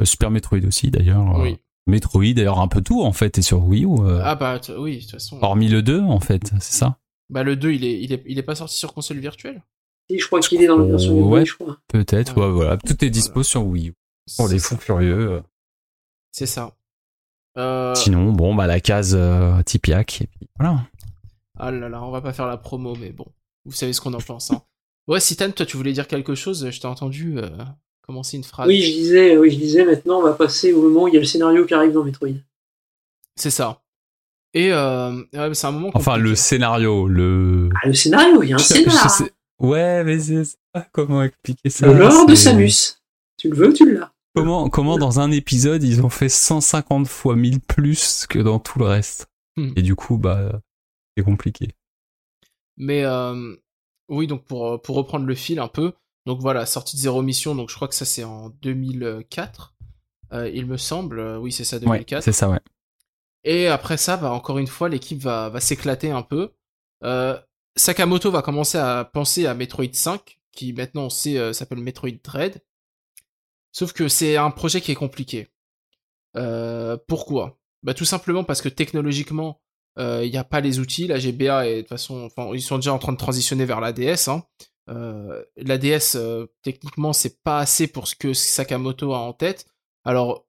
euh, 0.01 0.05
Super 0.05 0.31
Metroid 0.31 0.65
aussi 0.67 0.91
d'ailleurs. 0.91 1.39
Oui. 1.41 1.53
Euh, 1.55 1.57
Metroid 1.87 2.33
d'ailleurs 2.35 2.61
un 2.61 2.69
peu 2.69 2.81
tout 2.81 3.03
en 3.03 3.13
fait 3.13 3.39
est 3.39 3.43
sur 3.43 3.65
Wii 3.65 3.85
U. 3.85 3.89
euh, 4.01 4.21
Ah 4.23 4.37
bah 4.37 4.61
oui, 4.79 4.97
de 4.97 5.01
toute 5.03 5.11
façon. 5.11 5.39
Hormis 5.43 5.69
le 5.69 5.83
2 5.83 6.01
en 6.01 6.21
fait, 6.21 6.53
c'est 6.61 6.75
ça? 6.79 6.99
Bah 7.29 7.43
le 7.43 7.57
2, 7.57 7.73
il 7.73 7.85
est 7.85 8.01
il 8.03 8.13
est 8.13 8.23
il 8.27 8.39
est 8.39 8.43
pas 8.43 8.55
sorti 8.55 8.77
sur 8.77 8.95
console 8.95 9.19
virtuelle. 9.19 9.63
Je 10.15 10.25
crois 10.27 10.41
qu'il 10.41 10.63
est 10.63 10.67
dans 10.69 10.77
la 10.79 10.85
version 10.85 11.17
Euh, 11.19 11.23
Boy, 11.23 11.41
ouais. 11.41 11.47
je 11.47 11.55
crois. 11.55 11.79
Peut-être, 11.89 12.37
Ouais. 12.37 12.45
ouais, 12.47 12.53
voilà, 12.53 12.77
tout 12.77 13.03
est 13.05 13.11
dispo 13.11 13.43
sur 13.43 13.67
Wii 13.67 13.89
U. 13.89 13.95
Pour 14.37 14.49
les 14.49 14.59
fous 14.59 14.77
furieux. 14.77 15.43
C'est 16.31 16.47
ça. 16.47 16.75
Euh, 17.57 17.95
Sinon, 17.95 18.33
bon, 18.33 18.55
bah 18.55 18.67
la 18.67 18.81
case 18.81 19.15
euh, 19.19 19.63
Tipiak, 19.63 20.23
et 20.23 20.27
puis 20.27 20.49
voilà. 20.59 20.81
Ah 21.59 21.71
là 21.71 21.89
là, 21.89 22.03
on 22.03 22.11
va 22.11 22.21
pas 22.21 22.33
faire 22.33 22.47
la 22.47 22.57
promo, 22.57 22.97
mais 23.01 23.11
bon, 23.11 23.27
vous 23.65 23.73
savez 23.73 23.93
ce 23.93 24.01
qu'on 24.01 24.15
en 24.15 24.21
pense. 24.21 24.51
Hein. 24.51 24.63
Ouais, 25.07 25.21
Citan, 25.21 25.51
toi, 25.51 25.67
tu 25.67 25.77
voulais 25.77 25.93
dire 25.93 26.09
quelque 26.09 26.35
chose? 26.35 26.71
Je 26.71 26.81
t'ai 26.81 26.87
entendu 26.87 27.35
euh, 27.37 27.51
commencer 28.01 28.39
une 28.39 28.43
phrase. 28.43 28.67
Oui, 28.67 28.81
je 28.81 28.91
disais, 28.91 29.37
oui, 29.37 29.51
je 29.51 29.59
disais, 29.59 29.85
maintenant 29.85 30.21
on 30.21 30.23
va 30.23 30.33
passer 30.33 30.73
au 30.73 30.81
moment 30.81 31.03
où 31.03 31.09
il 31.09 31.13
y 31.15 31.19
a 31.19 31.21
le 31.21 31.27
scénario 31.27 31.67
qui 31.67 31.75
arrive 31.75 31.93
dans 31.93 32.05
Metroid. 32.05 32.31
C'est 33.37 33.51
ça. 33.51 33.83
Et 34.55 34.73
euh, 34.73 35.11
ouais, 35.35 35.49
mais 35.49 35.55
c'est 35.55 35.67
un 35.67 35.73
moment. 35.73 35.91
Enfin, 35.93 36.17
le 36.17 36.35
scénario, 36.35 37.07
le. 37.07 37.69
Ah, 37.83 37.89
le 37.89 37.93
scénario, 37.93 38.43
il 38.43 38.49
y 38.49 38.53
a 38.53 38.57
un 38.57 38.59
scénario. 38.59 39.27
Ouais, 39.61 40.05
mais 40.05 40.19
c'est 40.19 40.45
ça. 40.45 40.89
Comment 40.91 41.23
expliquer 41.23 41.69
ça? 41.69 41.87
Le 41.87 41.99
lore 41.99 42.25
de 42.25 42.35
Samus. 42.35 42.97
Tu 43.37 43.51
le 43.51 43.57
veux, 43.57 43.75
tu 43.75 43.93
l'as? 43.93 44.11
Comment, 44.35 44.69
comment 44.69 44.99
dans 44.99 45.21
un 45.21 45.31
épisode 45.31 45.83
ils 45.85 46.03
ont 46.03 46.09
fait 46.09 46.29
150 46.29 47.07
fois 47.07 47.37
1000 47.37 47.61
plus 47.61 48.27
que 48.27 48.39
dans 48.39 48.59
tout 48.59 48.79
le 48.79 48.87
reste 48.87 49.29
Hmm. 49.57 49.73
Et 49.77 49.83
du 49.83 49.95
coup, 49.95 50.19
bah, 50.19 50.61
c'est 51.17 51.23
compliqué. 51.23 51.69
Mais 52.77 53.05
euh, 53.05 53.55
oui, 54.09 54.27
donc 54.27 54.45
pour, 54.45 54.67
euh, 54.67 54.79
pour 54.79 54.97
reprendre 54.97 55.27
le 55.27 55.35
fil 55.37 55.61
un 55.61 55.69
peu, 55.69 55.93
donc 56.27 56.41
voilà, 56.41 56.67
sortie 56.67 56.97
de 56.97 57.01
Zéro 57.03 57.23
Mission, 57.23 57.55
donc 57.55 57.71
je 57.71 57.77
crois 57.77 57.87
que 57.87 57.95
ça 57.95 58.05
c'est 58.05 58.25
en 58.25 58.49
2004, 58.49 59.75
euh, 60.33 60.51
il 60.53 60.67
me 60.67 60.77
semble, 60.77 61.21
oui 61.39 61.53
c'est 61.53 61.65
ça, 61.65 61.77
Ouais, 61.77 61.83
2004. 61.83 62.25
c'est 62.25 62.33
ça, 62.33 62.49
ouais. 62.49 62.59
Et 63.45 63.69
après 63.69 63.97
ça, 63.97 64.17
bah, 64.17 64.33
encore 64.33 64.59
une 64.59 64.67
fois, 64.67 64.89
l'équipe 64.89 65.21
va, 65.21 65.51
va 65.51 65.61
s'éclater 65.61 66.11
un 66.11 66.23
peu. 66.23 66.51
Euh, 67.05 67.39
Sakamoto 67.77 68.31
va 68.31 68.43
commencer 68.43 68.79
à 68.79 69.05
penser 69.05 69.47
à 69.47 69.55
Metroid 69.55 69.93
5, 69.93 70.41
qui 70.51 70.73
maintenant 70.73 71.05
on 71.05 71.11
sait 71.11 71.39
euh, 71.39 71.53
s'appelle 71.53 71.79
Metroid 71.79 72.11
Dread. 72.25 72.61
Sauf 73.75 73.93
que 73.93 74.09
c'est 74.09 74.37
un 74.39 74.51
projet 74.51 74.81
qui 74.81 74.93
est 74.93 74.95
compliqué. 74.95 75.49
Euh, 76.37 76.97
pourquoi? 77.07 77.59
Bah 77.83 77.93
tout 77.95 78.05
simplement 78.07 78.45
parce 78.45 78.63
que 78.63 78.71
technologiquement, 78.71 79.61
il 79.99 80.31
n'y 80.31 80.37
a 80.39 80.45
pas 80.45 80.61
les 80.61 80.79
outils. 80.81 81.07
La 81.07 81.19
GBA 81.19 81.69
est 81.69 81.77
de 81.77 81.81
toute 81.83 81.89
façon, 81.91 82.29
ils 82.55 82.63
sont 82.63 82.77
déjà 82.77 82.93
en 82.93 82.99
train 82.99 83.13
de 83.13 83.19
transitionner 83.19 83.65
vers 83.65 83.81
la 83.81 83.93
DS. 83.93 84.29
Hein. 84.29 84.43
Euh, 84.91 85.43
la 85.57 85.79
DS, 85.79 86.17
euh, 86.17 86.47
techniquement, 86.63 87.13
c'est 87.13 87.43
pas 87.43 87.59
assez 87.59 87.87
pour 87.87 88.09
ce 88.09 88.15
que 88.17 88.33
Sakamoto 88.33 89.13
a 89.13 89.19
en 89.19 89.33
tête. 89.33 89.67
Alors 90.05 90.47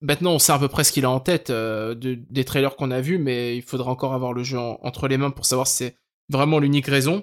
maintenant 0.00 0.32
on 0.32 0.38
sait 0.38 0.52
à 0.52 0.58
peu 0.58 0.68
près 0.68 0.82
ce 0.84 0.92
qu'il 0.92 1.04
a 1.04 1.10
en 1.10 1.20
tête 1.20 1.50
euh, 1.50 1.94
de, 1.94 2.14
des 2.30 2.44
trailers 2.44 2.74
qu'on 2.76 2.90
a 2.90 3.00
vus, 3.00 3.18
mais 3.18 3.56
il 3.56 3.62
faudra 3.62 3.90
encore 3.90 4.14
avoir 4.14 4.32
le 4.32 4.42
jeu 4.42 4.58
en- 4.58 4.78
entre 4.82 5.08
les 5.08 5.18
mains 5.18 5.30
pour 5.30 5.44
savoir 5.44 5.66
si 5.66 5.76
c'est 5.76 5.96
vraiment 6.30 6.58
l'unique 6.58 6.86
raison. 6.86 7.22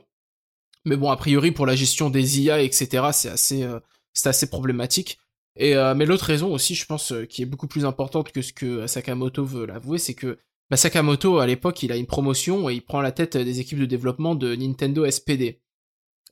Mais 0.85 0.95
bon, 0.95 1.09
a 1.09 1.17
priori 1.17 1.51
pour 1.51 1.65
la 1.65 1.75
gestion 1.75 2.09
des 2.09 2.41
IA, 2.41 2.61
etc., 2.61 3.11
c'est 3.13 3.29
assez, 3.29 3.63
euh, 3.63 3.79
c'est 4.13 4.29
assez 4.29 4.49
problématique. 4.49 5.19
Et 5.55 5.75
euh, 5.75 5.93
mais 5.95 6.05
l'autre 6.05 6.25
raison 6.25 6.53
aussi, 6.53 6.75
je 6.75 6.85
pense, 6.85 7.11
euh, 7.11 7.25
qui 7.25 7.41
est 7.41 7.45
beaucoup 7.45 7.67
plus 7.67 7.85
importante 7.85 8.31
que 8.31 8.41
ce 8.41 8.53
que 8.53 8.87
Sakamoto 8.87 9.43
veut 9.45 9.65
l'avouer, 9.65 9.97
c'est 9.97 10.13
que 10.13 10.39
bah, 10.69 10.77
Sakamoto 10.77 11.39
à 11.39 11.47
l'époque, 11.47 11.83
il 11.83 11.91
a 11.91 11.97
une 11.97 12.05
promotion 12.07 12.69
et 12.69 12.75
il 12.75 12.81
prend 12.81 13.01
la 13.01 13.11
tête 13.11 13.37
des 13.37 13.59
équipes 13.59 13.79
de 13.79 13.85
développement 13.85 14.35
de 14.35 14.55
Nintendo 14.55 15.09
SPD. 15.09 15.61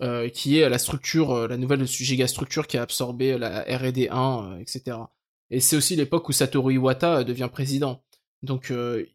euh, 0.02 0.30
qui 0.30 0.60
est 0.60 0.70
la 0.70 0.78
structure, 0.78 1.32
euh, 1.32 1.48
la 1.48 1.58
nouvelle 1.58 1.86
giga 1.88 2.28
structure 2.28 2.68
qui 2.68 2.78
a 2.78 2.84
absorbé 2.84 3.38
la 3.38 3.62
R&D 3.64 4.10
1, 4.12 4.54
euh, 4.54 4.60
etc. 4.60 4.98
Et 5.50 5.60
c'est 5.60 5.76
aussi 5.78 5.96
l'époque 5.96 6.30
où 6.30 6.32
Satoru 6.34 6.74
Iwata 6.76 7.20
euh, 7.20 7.24
devient 7.24 7.50
président. 7.52 8.04
Donc, 8.44 8.72
euh, 8.72 9.06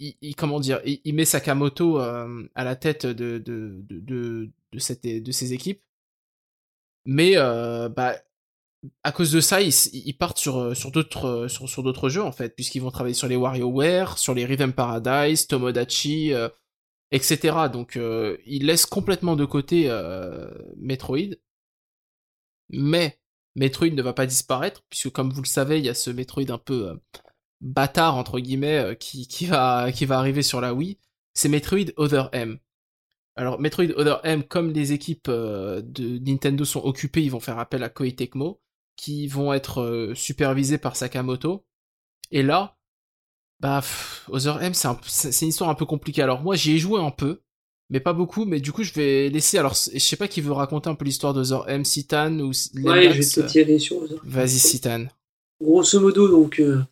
il, 0.00 0.34
comment 0.36 0.60
dire, 0.60 0.80
il, 0.84 1.14
met 1.14 1.24
Sakamoto 1.24 2.00
euh, 2.00 2.46
à 2.54 2.64
la 2.64 2.76
tête 2.76 3.06
de 3.06 3.38
de 3.38 3.80
de 3.88 4.00
de, 4.00 4.50
de, 4.72 4.78
cette, 4.78 5.04
de 5.06 5.32
ces 5.32 5.52
équipes. 5.54 5.82
Mais 7.06 7.36
bah, 7.36 8.16
à 9.02 9.12
cause 9.12 9.32
de 9.32 9.40
ça, 9.40 9.62
ils, 9.62 9.72
ils 9.92 10.16
partent 10.16 10.38
sur 10.38 10.76
sur 10.76 10.90
d'autres 10.90 11.48
sur, 11.48 12.08
jeux 12.08 12.22
en 12.22 12.32
fait, 12.32 12.54
puisqu'ils 12.54 12.80
vont 12.80 12.90
travailler 12.90 13.14
sur 13.14 13.28
les 13.28 13.36
WarioWare, 13.36 14.18
sur 14.18 14.34
les 14.34 14.44
Rhythm 14.44 14.72
Paradise, 14.72 15.46
Tomodachi, 15.46 16.34
etc. 17.10 17.68
Donc, 17.72 17.96
euh, 17.96 18.36
ils 18.46 18.66
laissent 18.66 18.86
complètement 18.86 19.36
de 19.36 19.44
côté 19.44 19.86
euh, 19.88 20.50
Metroid. 20.76 21.36
Mais 22.68 23.18
Metroid 23.54 23.90
ne 23.90 24.02
va 24.02 24.12
pas 24.12 24.26
disparaître, 24.26 24.84
puisque 24.90 25.10
comme 25.10 25.32
vous 25.32 25.42
le 25.42 25.46
savez, 25.46 25.78
il 25.78 25.84
y 25.84 25.88
a 25.88 25.94
ce 25.94 26.10
Metroid 26.10 26.50
un 26.50 26.58
peu 26.58 26.98
bâtard, 27.60 28.16
entre 28.16 28.40
guillemets, 28.40 28.96
qui, 29.00 29.28
qui, 29.28 29.46
va, 29.46 29.92
qui 29.92 30.06
va 30.06 30.18
arriver 30.18 30.42
sur 30.42 30.60
la 30.60 30.74
Wii. 30.74 30.98
C'est 31.34 31.48
Metroid 31.48 31.92
Other 31.96 32.28
M. 32.32 32.58
Alors, 33.36 33.60
Metroid 33.60 33.92
Other 33.96 34.20
M, 34.24 34.42
comme 34.44 34.72
les 34.72 34.92
équipes 34.92 35.28
euh, 35.28 35.82
de 35.84 36.18
Nintendo 36.18 36.64
sont 36.64 36.80
occupées, 36.84 37.22
ils 37.22 37.30
vont 37.30 37.40
faire 37.40 37.58
appel 37.58 37.82
à 37.82 37.88
Koei 37.90 38.14
Tecmo, 38.14 38.60
qui 38.96 39.28
vont 39.28 39.52
être 39.52 39.82
euh, 39.82 40.14
supervisés 40.14 40.78
par 40.78 40.96
Sakamoto. 40.96 41.66
Et 42.30 42.42
là, 42.42 42.76
bah, 43.60 43.80
pff, 43.82 44.28
Other 44.30 44.62
M, 44.62 44.74
c'est 44.74 44.88
un- 44.88 45.00
c'est 45.06 45.32
c'est 45.32 45.44
une 45.44 45.50
histoire 45.50 45.70
un 45.70 45.74
peu 45.74 45.86
compliquée. 45.86 46.22
Alors, 46.22 46.40
moi, 46.42 46.56
j'y 46.56 46.72
ai 46.72 46.78
joué 46.78 47.00
un 47.00 47.10
peu, 47.10 47.40
mais 47.90 48.00
pas 48.00 48.14
beaucoup, 48.14 48.46
mais 48.46 48.60
du 48.60 48.72
coup, 48.72 48.82
je 48.82 48.92
vais 48.94 49.28
laisser. 49.28 49.58
Alors, 49.58 49.74
je 49.74 49.98
sais 49.98 50.16
pas 50.16 50.28
qui 50.28 50.40
veut 50.40 50.52
raconter 50.52 50.88
un 50.88 50.94
peu 50.94 51.04
l'histoire 51.04 51.34
d'Other 51.34 51.68
M, 51.68 51.84
Citan 51.84 52.38
ou 52.40 52.48
Ouais, 52.48 53.12
je 53.12 53.40
vais 53.42 53.60
y 53.60 53.60
aller 53.60 53.78
sur 53.78 54.02
Other. 54.02 54.18
Vas-y, 54.24 54.58
Citan. 54.58 55.06
Grosso 55.62 56.00
modo, 56.00 56.28
donc, 56.28 56.58
euh, 56.60 56.82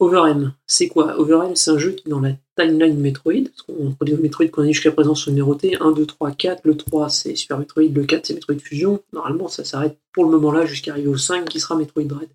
Overm, 0.00 0.54
c'est 0.66 0.88
quoi? 0.88 1.18
Overm, 1.18 1.56
c'est 1.56 1.70
un 1.72 1.78
jeu 1.78 1.92
qui 1.92 2.08
dans 2.08 2.20
la 2.20 2.36
timeline 2.58 2.98
Metroid. 2.98 3.44
Parce 3.44 4.10
les 4.10 4.16
Metroid 4.16 4.48
qu'on 4.48 4.62
a 4.62 4.66
eu 4.66 4.72
jusqu'à 4.72 4.92
présent 4.92 5.14
sont 5.14 5.30
numérotés 5.30 5.76
1, 5.80 5.92
2, 5.92 6.06
3, 6.06 6.32
4. 6.32 6.60
Le 6.64 6.76
3, 6.76 7.08
c'est 7.08 7.36
Super 7.36 7.58
Metroid. 7.58 7.84
Le 7.84 8.04
4, 8.04 8.26
c'est 8.26 8.34
Metroid 8.34 8.58
Fusion. 8.58 9.02
Normalement, 9.12 9.48
ça 9.48 9.64
s'arrête 9.64 9.98
pour 10.12 10.24
le 10.24 10.30
moment 10.30 10.52
là 10.52 10.66
jusqu'à 10.66 10.92
arriver 10.92 11.08
au 11.08 11.16
5 11.16 11.48
qui 11.48 11.60
sera 11.60 11.76
Metroid 11.76 12.04
Dread. 12.04 12.28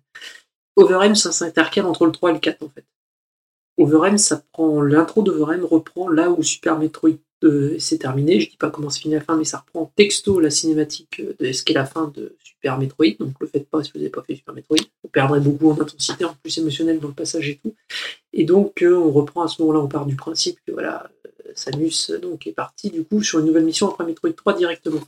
Overm, 0.76 1.14
ça 1.14 1.32
s'intercale 1.32 1.86
entre 1.86 2.06
le 2.06 2.12
3 2.12 2.30
et 2.30 2.32
le 2.34 2.38
4 2.40 2.62
en 2.62 2.68
fait. 2.68 2.84
Overm, 3.76 4.18
ça 4.18 4.42
prend 4.52 4.80
l'intro 4.82 5.22
d'Overm 5.22 5.64
reprend 5.64 6.08
là 6.08 6.30
où 6.30 6.42
Super 6.42 6.78
Metroid 6.78 7.18
s'est 7.78 7.98
terminé. 7.98 8.40
Je 8.40 8.50
dis 8.50 8.56
pas 8.56 8.70
comment 8.70 8.90
se 8.90 9.00
finit 9.00 9.14
la 9.14 9.20
fin, 9.20 9.36
mais 9.36 9.44
ça 9.44 9.58
reprend 9.58 9.90
texto 9.96 10.40
la 10.40 10.50
cinématique 10.50 11.22
de 11.38 11.52
ce 11.52 11.62
qu'est 11.62 11.74
la 11.74 11.84
fin 11.84 12.12
de 12.14 12.34
Super 12.42 12.78
Metroid. 12.78 13.16
Donc 13.18 13.34
le 13.40 13.46
faites 13.46 13.68
pas 13.68 13.82
si 13.82 13.90
vous 13.92 13.98
n'avez 13.98 14.10
pas 14.10 14.22
fait 14.22 14.36
Super 14.36 14.54
Metroid. 14.54 14.78
Vous 15.02 15.10
perdrez 15.10 15.40
beaucoup 15.40 15.70
en 15.70 15.80
intensité, 15.80 16.24
en 16.24 16.34
plus 16.42 16.56
émotionnel 16.58 16.98
dans 16.98 17.08
le 17.08 17.14
passage 17.14 17.48
et 17.48 17.60
tout. 17.62 17.74
Et 18.32 18.44
donc 18.44 18.82
euh, 18.82 18.96
on 18.96 19.12
reprend 19.12 19.42
à 19.42 19.48
ce 19.48 19.60
moment-là, 19.62 19.80
on 19.80 19.88
part 19.88 20.06
du 20.06 20.16
principe 20.16 20.58
que 20.66 20.72
voilà, 20.72 21.10
euh, 21.26 21.52
Samus 21.54 22.10
euh, 22.10 22.18
donc 22.18 22.46
est 22.46 22.52
parti 22.52 22.90
du 22.90 23.04
coup 23.04 23.22
sur 23.22 23.38
une 23.38 23.46
nouvelle 23.46 23.64
mission 23.64 23.90
après 23.90 24.04
Metroid 24.04 24.32
3 24.32 24.54
directement. 24.54 25.00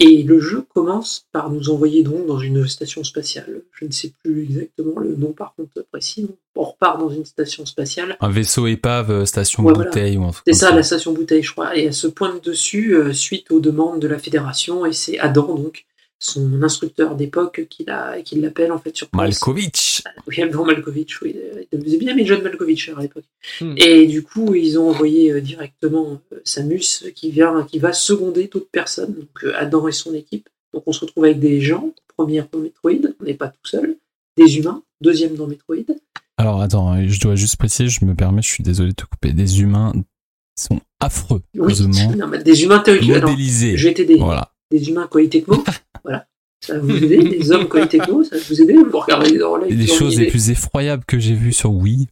Et 0.00 0.22
le 0.22 0.38
jeu 0.38 0.64
commence 0.72 1.26
par 1.32 1.50
nous 1.50 1.70
envoyer 1.70 2.04
donc 2.04 2.24
dans 2.26 2.38
une 2.38 2.68
station 2.68 3.02
spatiale. 3.02 3.62
Je 3.72 3.84
ne 3.84 3.90
sais 3.90 4.12
plus 4.22 4.42
exactement 4.44 5.00
le 5.00 5.16
nom 5.16 5.32
par 5.32 5.54
contre 5.56 5.84
précis. 5.90 6.28
On 6.54 6.62
repart 6.62 7.00
dans 7.00 7.10
une 7.10 7.24
station 7.24 7.66
spatiale. 7.66 8.16
Un 8.20 8.30
vaisseau 8.30 8.68
épave, 8.68 9.10
euh, 9.10 9.24
station 9.24 9.64
Ouais, 9.64 9.72
voilà. 9.72 9.90
bouteille 9.90 10.16
ou 10.16 10.24
un 10.24 10.30
truc 10.30 10.44
C'est 10.46 10.54
ça, 10.54 10.72
la 10.72 10.84
station 10.84 11.12
bouteille, 11.12 11.42
je 11.42 11.50
crois. 11.52 11.76
Et 11.76 11.84
elle 11.86 11.94
se 11.94 12.06
pointe 12.06 12.44
dessus 12.44 12.94
euh, 12.94 13.12
suite 13.12 13.50
aux 13.50 13.60
demandes 13.60 14.00
de 14.00 14.06
la 14.08 14.18
fédération. 14.18 14.86
Et 14.86 14.92
c'est 14.92 15.18
Adam, 15.18 15.54
donc, 15.56 15.84
son 16.18 16.62
instructeur 16.62 17.14
d'époque 17.14 17.66
qui 17.70 17.84
l'a- 17.84 18.20
qui 18.22 18.40
l'appelle 18.40 18.72
en 18.72 18.78
fait 18.78 18.96
sur 18.96 19.08
place. 19.08 19.20
Malkovich. 19.22 20.02
Oui, 20.26 20.40
Alvaro 20.42 20.64
Malkovich, 20.64 21.22
oui, 21.22 21.36
il 21.72 21.82
faisait 21.82 21.96
bien 21.98 22.14
mais 22.14 22.24
John 22.26 22.42
Malkovich 22.42 22.90
à 22.96 23.00
l'époque. 23.00 23.24
Hmm. 23.60 23.74
Et 23.76 24.06
du 24.06 24.22
coup, 24.22 24.54
ils 24.54 24.78
ont 24.78 24.90
envoyé 24.90 25.30
euh, 25.32 25.40
directement 25.40 26.20
euh, 26.32 26.40
Samus 26.44 27.04
qui 27.14 27.30
vient, 27.30 27.62
qui 27.64 27.78
va 27.78 27.92
seconder 27.92 28.48
d'autres 28.52 28.70
personnes, 28.70 29.14
donc 29.14 29.28
euh, 29.44 29.52
Adam 29.56 29.86
et 29.88 29.92
son 29.92 30.12
équipe. 30.14 30.48
Donc 30.74 30.82
on 30.86 30.92
se 30.92 31.00
retrouve 31.00 31.24
avec 31.24 31.38
des 31.38 31.60
gens, 31.60 31.92
première 32.16 32.48
dans 32.52 32.58
Metroid, 32.58 33.10
on 33.20 33.24
n'est 33.24 33.34
pas 33.34 33.48
tout 33.48 33.58
seul, 33.64 33.96
des 34.36 34.58
humains, 34.58 34.82
deuxième 35.00 35.34
dans 35.34 35.46
Metroid. 35.46 35.76
Alors 36.36 36.60
attends, 36.60 37.06
je 37.08 37.20
dois 37.20 37.36
juste 37.36 37.56
préciser, 37.56 37.88
je 37.88 38.04
me 38.04 38.14
permets, 38.14 38.42
je 38.42 38.48
suis 38.48 38.62
désolé 38.62 38.90
de 38.90 38.94
te 38.96 39.04
couper. 39.06 39.32
Des 39.32 39.60
humains 39.60 39.92
sont 40.58 40.80
affreux, 41.00 41.42
Oui, 41.54 41.60
heureusement 41.60 42.12
non, 42.16 42.26
mais 42.26 42.42
des 42.42 42.64
humains 42.64 42.82
alors, 42.86 43.30
modélisés. 43.30 43.76
j'ai 43.76 43.90
été 43.90 44.04
des, 44.04 44.16
Voilà. 44.16 44.52
des 44.70 44.88
humains 44.88 45.06
Koei 45.06 45.28
Tecmo, 45.28 45.64
voilà. 46.04 46.26
Ça 46.60 46.74
va 46.74 46.80
vous 46.80 46.90
aider, 46.90 47.18
des 47.18 47.52
hommes 47.52 47.68
Tecmo, 47.68 48.24
ça 48.24 48.36
va 48.36 48.42
vous 48.48 48.60
aider, 48.60 48.74
vous 48.74 48.98
regardez 48.98 49.30
les. 49.30 49.74
Les 49.74 49.86
choses 49.86 50.18
les 50.18 50.26
plus 50.26 50.50
effroyables 50.50 51.04
que 51.04 51.18
j'ai 51.18 51.34
vues 51.34 51.52
sur 51.52 51.72
Wii. 51.72 52.08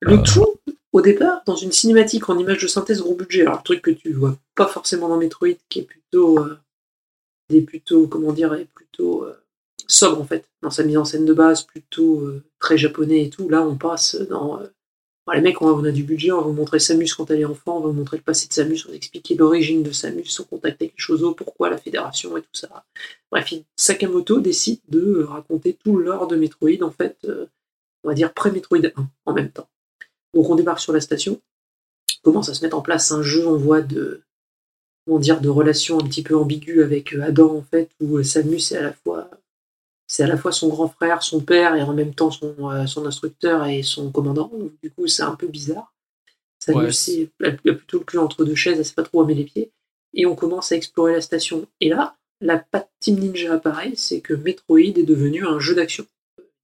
Le 0.00 0.18
Euh. 0.18 0.22
tout, 0.22 0.56
au 0.92 1.00
départ, 1.00 1.42
dans 1.46 1.54
une 1.54 1.70
cinématique 1.70 2.28
en 2.28 2.36
image 2.36 2.62
de 2.62 2.66
synthèse 2.66 3.00
gros 3.00 3.14
budget. 3.14 3.42
Alors, 3.42 3.58
le 3.58 3.62
truc 3.62 3.82
que 3.82 3.90
tu 3.92 4.12
vois 4.12 4.36
pas 4.56 4.66
forcément 4.66 5.08
dans 5.08 5.16
Metroid, 5.16 5.56
qui 5.68 5.78
est 5.78 5.84
plutôt, 5.84 6.40
euh, 6.40 6.58
des 7.50 7.62
plutôt, 7.62 8.08
comment 8.08 8.32
dire, 8.32 8.52
est 8.54 8.66
plutôt 8.74 9.24
euh, 9.24 9.38
sobre 9.86 10.20
en 10.20 10.24
fait, 10.24 10.44
dans 10.62 10.70
sa 10.70 10.82
mise 10.82 10.96
en 10.96 11.04
scène 11.04 11.24
de 11.24 11.32
base, 11.32 11.62
plutôt 11.62 12.28
très 12.58 12.76
japonais 12.76 13.24
et 13.24 13.30
tout. 13.30 13.48
Là, 13.48 13.62
on 13.62 13.76
passe 13.76 14.16
dans. 14.28 14.60
Bon, 15.26 15.32
les 15.32 15.40
mecs, 15.40 15.60
on 15.62 15.84
a, 15.84 15.90
du 15.90 16.02
budget, 16.02 16.32
on 16.32 16.38
va 16.38 16.42
vous 16.42 16.52
montrer 16.52 16.78
Samus 16.78 17.14
quand 17.14 17.30
elle 17.30 17.40
est 17.40 17.44
enfant, 17.44 17.78
on 17.78 17.80
va 17.80 17.88
vous 17.88 17.94
montrer 17.94 18.16
le 18.16 18.22
passé 18.22 18.48
de 18.48 18.52
Samus, 18.52 18.84
on 18.86 18.90
va 18.90 18.96
expliquer 18.96 19.34
l'origine 19.34 19.82
de 19.82 19.92
Samus, 19.92 20.26
son 20.26 20.44
contact 20.44 20.80
avec 20.80 20.94
les 20.94 21.02
Chozo, 21.02 21.32
pourquoi 21.32 21.70
la 21.70 21.78
fédération 21.78 22.36
et 22.36 22.42
tout 22.42 22.54
ça. 22.54 22.84
Bref, 23.30 23.52
Sakamoto 23.76 24.40
décide 24.40 24.80
de 24.88 25.00
euh, 25.00 25.26
raconter 25.26 25.76
tout 25.82 25.96
l'or 25.96 26.26
de 26.26 26.36
Metroid, 26.36 26.82
en 26.82 26.90
fait, 26.90 27.16
euh, 27.24 27.46
on 28.04 28.08
va 28.08 28.14
dire 28.14 28.32
pré-Metroid 28.32 28.86
1 28.96 29.08
en 29.26 29.32
même 29.32 29.50
temps. 29.50 29.68
Donc 30.34 30.48
on 30.48 30.54
débarque 30.54 30.80
sur 30.80 30.92
la 30.92 31.00
station, 31.00 31.40
commence 32.22 32.48
à 32.48 32.54
se 32.54 32.64
mettre 32.64 32.76
en 32.76 32.82
place 32.82 33.12
un 33.12 33.22
jeu, 33.22 33.46
on 33.46 33.56
voit 33.56 33.80
de, 33.80 34.22
comment 35.06 35.18
dire, 35.18 35.40
de 35.40 35.48
relations 35.48 35.98
un 35.98 36.04
petit 36.04 36.22
peu 36.22 36.36
ambiguës 36.36 36.84
avec 36.84 37.14
euh, 37.14 37.22
Adam 37.22 37.56
en 37.56 37.62
fait, 37.62 37.90
où 38.00 38.22
Samus 38.22 38.72
est 38.72 38.76
à 38.76 38.82
la 38.82 38.92
fois, 38.92 39.30
c'est 40.12 40.24
à 40.24 40.26
la 40.26 40.36
fois 40.36 40.52
son 40.52 40.68
grand 40.68 40.88
frère, 40.88 41.22
son 41.22 41.40
père 41.40 41.74
et 41.74 41.80
en 41.80 41.94
même 41.94 42.12
temps 42.12 42.30
son, 42.30 42.54
euh, 42.70 42.84
son 42.84 43.06
instructeur 43.06 43.64
et 43.64 43.82
son 43.82 44.12
commandant. 44.12 44.50
Donc, 44.52 44.72
du 44.82 44.90
coup 44.90 45.06
c'est 45.06 45.22
un 45.22 45.34
peu 45.34 45.46
bizarre. 45.46 45.94
Ouais. 46.68 46.92
c'est 46.92 47.30
elle 47.40 47.54
a 47.54 47.72
plutôt 47.72 47.98
le 48.00 48.04
cul 48.04 48.18
entre 48.18 48.44
deux 48.44 48.54
chaises, 48.54 48.78
elle 48.78 48.84
sait 48.84 48.92
pas 48.92 49.04
trop 49.04 49.22
où 49.22 49.24
met 49.24 49.32
les 49.32 49.44
pieds. 49.44 49.70
Et 50.12 50.26
on 50.26 50.34
commence 50.34 50.70
à 50.70 50.76
explorer 50.76 51.14
la 51.14 51.22
station. 51.22 51.66
Et 51.80 51.88
là, 51.88 52.14
la 52.42 52.58
patte 52.58 52.90
Team 53.00 53.20
Ninja 53.20 53.54
apparaît, 53.54 53.94
c'est 53.96 54.20
que 54.20 54.34
Metroid 54.34 54.80
est 54.80 55.02
devenu 55.02 55.46
un 55.46 55.58
jeu 55.58 55.74
d'action. 55.74 56.04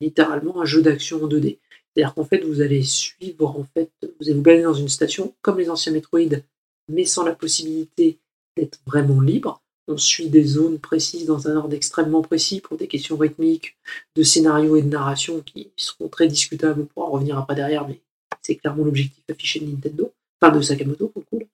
Littéralement 0.02 0.60
un 0.60 0.66
jeu 0.66 0.82
d'action 0.82 1.24
en 1.24 1.26
2D. 1.26 1.56
C'est-à-dire 1.94 2.14
qu'en 2.14 2.24
fait, 2.24 2.44
vous 2.44 2.60
allez 2.60 2.82
suivre, 2.82 3.46
en 3.58 3.64
fait, 3.72 3.90
vous 4.02 4.28
allez 4.28 4.34
vous 4.34 4.42
balader 4.42 4.64
dans 4.64 4.74
une 4.74 4.90
station, 4.90 5.34
comme 5.40 5.58
les 5.58 5.70
anciens 5.70 5.92
Metroid, 5.92 6.42
mais 6.88 7.06
sans 7.06 7.24
la 7.24 7.34
possibilité 7.34 8.18
d'être 8.58 8.78
vraiment 8.86 9.22
libre. 9.22 9.62
On 9.88 9.96
suit 9.96 10.28
des 10.28 10.44
zones 10.44 10.78
précises 10.78 11.24
dans 11.26 11.48
un 11.48 11.56
ordre 11.56 11.74
extrêmement 11.74 12.22
précis 12.22 12.60
pour 12.60 12.76
des 12.76 12.86
questions 12.86 13.16
rythmiques, 13.16 13.76
de 14.14 14.22
scénario 14.22 14.76
et 14.76 14.82
de 14.82 14.88
narration 14.88 15.40
qui 15.40 15.70
seront 15.76 16.08
très 16.08 16.28
discutables. 16.28 16.82
On 16.82 16.84
pourra 16.84 17.08
revenir 17.08 17.38
après 17.38 17.54
derrière, 17.54 17.88
mais 17.88 18.00
c'est 18.42 18.56
clairement 18.56 18.84
l'objectif 18.84 19.24
affiché 19.30 19.60
de 19.60 19.66
Nintendo, 19.66 20.12
enfin 20.40 20.54
de 20.54 20.60
Sakamoto 20.60 21.08
pour 21.08 21.22
le 21.32 21.38
coup. 21.38 21.44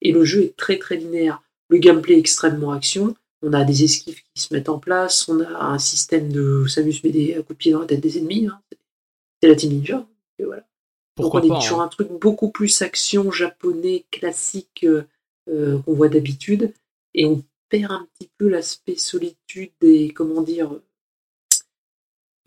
Et 0.00 0.12
le 0.12 0.24
jeu 0.24 0.42
est 0.44 0.56
très 0.56 0.78
très 0.78 0.96
linéaire. 0.96 1.42
Le 1.68 1.78
gameplay 1.78 2.14
est 2.14 2.20
extrêmement 2.20 2.72
action. 2.72 3.16
On 3.42 3.52
a 3.52 3.64
des 3.64 3.82
esquives 3.82 4.22
qui 4.34 4.42
se 4.42 4.54
mettent 4.54 4.68
en 4.68 4.78
place. 4.78 5.28
On 5.28 5.40
a 5.40 5.64
un 5.64 5.78
système 5.78 6.30
de 6.30 6.64
Samus 6.68 7.00
met 7.02 7.10
des 7.10 7.34
coups 7.34 7.48
de 7.48 7.54
pied 7.54 7.72
dans 7.72 7.80
la 7.80 7.86
tête 7.86 8.00
des 8.00 8.18
ennemis. 8.18 8.46
hein. 8.46 8.60
C'est 9.42 9.48
la 9.48 9.56
Team 9.56 9.72
Ninja. 9.72 10.06
Et 10.38 10.44
voilà. 10.44 10.64
Pourquoi 11.16 11.40
Donc 11.40 11.50
on 11.50 11.54
pas 11.54 11.60
est 11.60 11.66
sur 11.66 11.80
hein. 11.80 11.84
un 11.84 11.88
truc 11.88 12.08
beaucoup 12.20 12.50
plus 12.50 12.82
action 12.82 13.32
japonais 13.32 14.04
classique 14.10 14.84
euh, 14.84 15.02
euh, 15.48 15.78
qu'on 15.80 15.94
voit 15.94 16.08
d'habitude. 16.08 16.72
Et 17.14 17.26
on 17.26 17.42
perd 17.72 17.90
un 17.92 18.06
petit 18.18 18.30
peu 18.38 18.48
l'aspect 18.48 18.96
solitude 18.96 19.72
et 19.80 20.12
comment 20.12 20.42
dire 20.42 20.78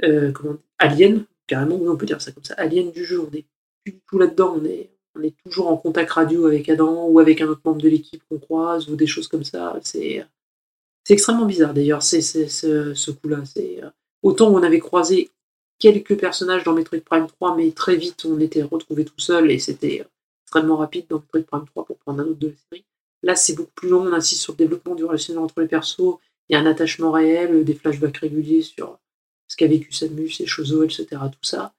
euh, 0.03 0.31
comment 0.31 0.57
alien 0.77 1.25
carrément 1.47 1.75
on 1.75 1.97
peut 1.97 2.05
dire 2.05 2.21
ça 2.21 2.31
comme 2.31 2.43
ça 2.43 2.53
alien 2.55 2.91
du 2.91 3.03
jeu. 3.05 3.19
On 3.21 3.31
est 3.33 3.45
plus 3.83 3.93
du 3.93 3.99
tout 4.07 4.17
là-dedans 4.19 4.55
on 4.61 4.65
est 4.65 4.89
on 5.17 5.21
est 5.23 5.33
toujours 5.45 5.67
en 5.69 5.77
contact 5.77 6.11
radio 6.11 6.45
avec 6.45 6.67
Adam 6.69 7.07
ou 7.07 7.19
avec 7.19 7.39
un 7.41 7.47
autre 7.47 7.61
membre 7.63 7.81
de 7.81 7.89
l'équipe 7.89 8.21
qu'on 8.29 8.39
croise 8.39 8.89
ou 8.89 8.95
des 8.97 9.07
choses 9.07 9.27
comme 9.29 9.45
ça. 9.45 9.77
C'est 9.83 10.25
extrêmement 11.09 11.45
bizarre 11.45 11.73
d'ailleurs 11.73 12.03
c'est 12.03 12.21
c'est- 12.21 12.47
ce, 12.49 12.93
ce 12.93 13.11
coup-là. 13.11 13.43
C'est 13.45 13.83
euh, 13.83 13.89
autant 14.23 14.49
on 14.53 14.63
avait 14.63 14.79
croisé 14.79 15.29
quelques 15.79 16.17
personnages 16.19 16.63
dans 16.63 16.73
Metroid 16.73 16.99
Prime 17.05 17.27
3 17.27 17.55
mais 17.57 17.71
très 17.71 17.95
vite 17.95 18.25
on 18.25 18.39
était 18.39 18.63
retrouvés 18.63 19.05
tout 19.05 19.19
seul 19.19 19.51
et 19.51 19.59
c'était 19.59 20.01
euh, 20.01 20.05
extrêmement 20.45 20.77
rapide 20.77 21.05
dans 21.09 21.17
Metroid 21.19 21.43
Prime 21.43 21.65
3 21.67 21.85
pour 21.85 21.97
prendre 21.99 22.21
un 22.21 22.25
autre 22.27 22.39
de 22.39 22.47
la 22.49 22.53
série 22.71 22.85
Là, 23.25 23.35
c'est 23.35 23.55
beaucoup 23.55 23.71
plus 23.73 23.89
long, 23.89 24.01
on 24.01 24.13
insiste 24.13 24.43
sur 24.43 24.53
le 24.53 24.57
développement 24.57 24.93
du 24.93 25.03
relationnel 25.03 25.43
entre 25.43 25.59
les 25.59 25.67
persos, 25.67 26.19
il 26.47 26.53
y 26.53 26.55
a 26.55 26.59
un 26.59 26.67
attachement 26.67 27.11
réel, 27.11 27.65
des 27.65 27.73
flashbacks 27.73 28.17
réguliers 28.17 28.61
sur 28.61 28.99
ce 29.47 29.55
qu'a 29.55 29.65
vécu 29.65 29.91
Samus 29.91 30.39
et 30.39 30.45
Shozo, 30.45 30.83
etc. 30.83 31.07
Tout 31.09 31.43
ça. 31.43 31.73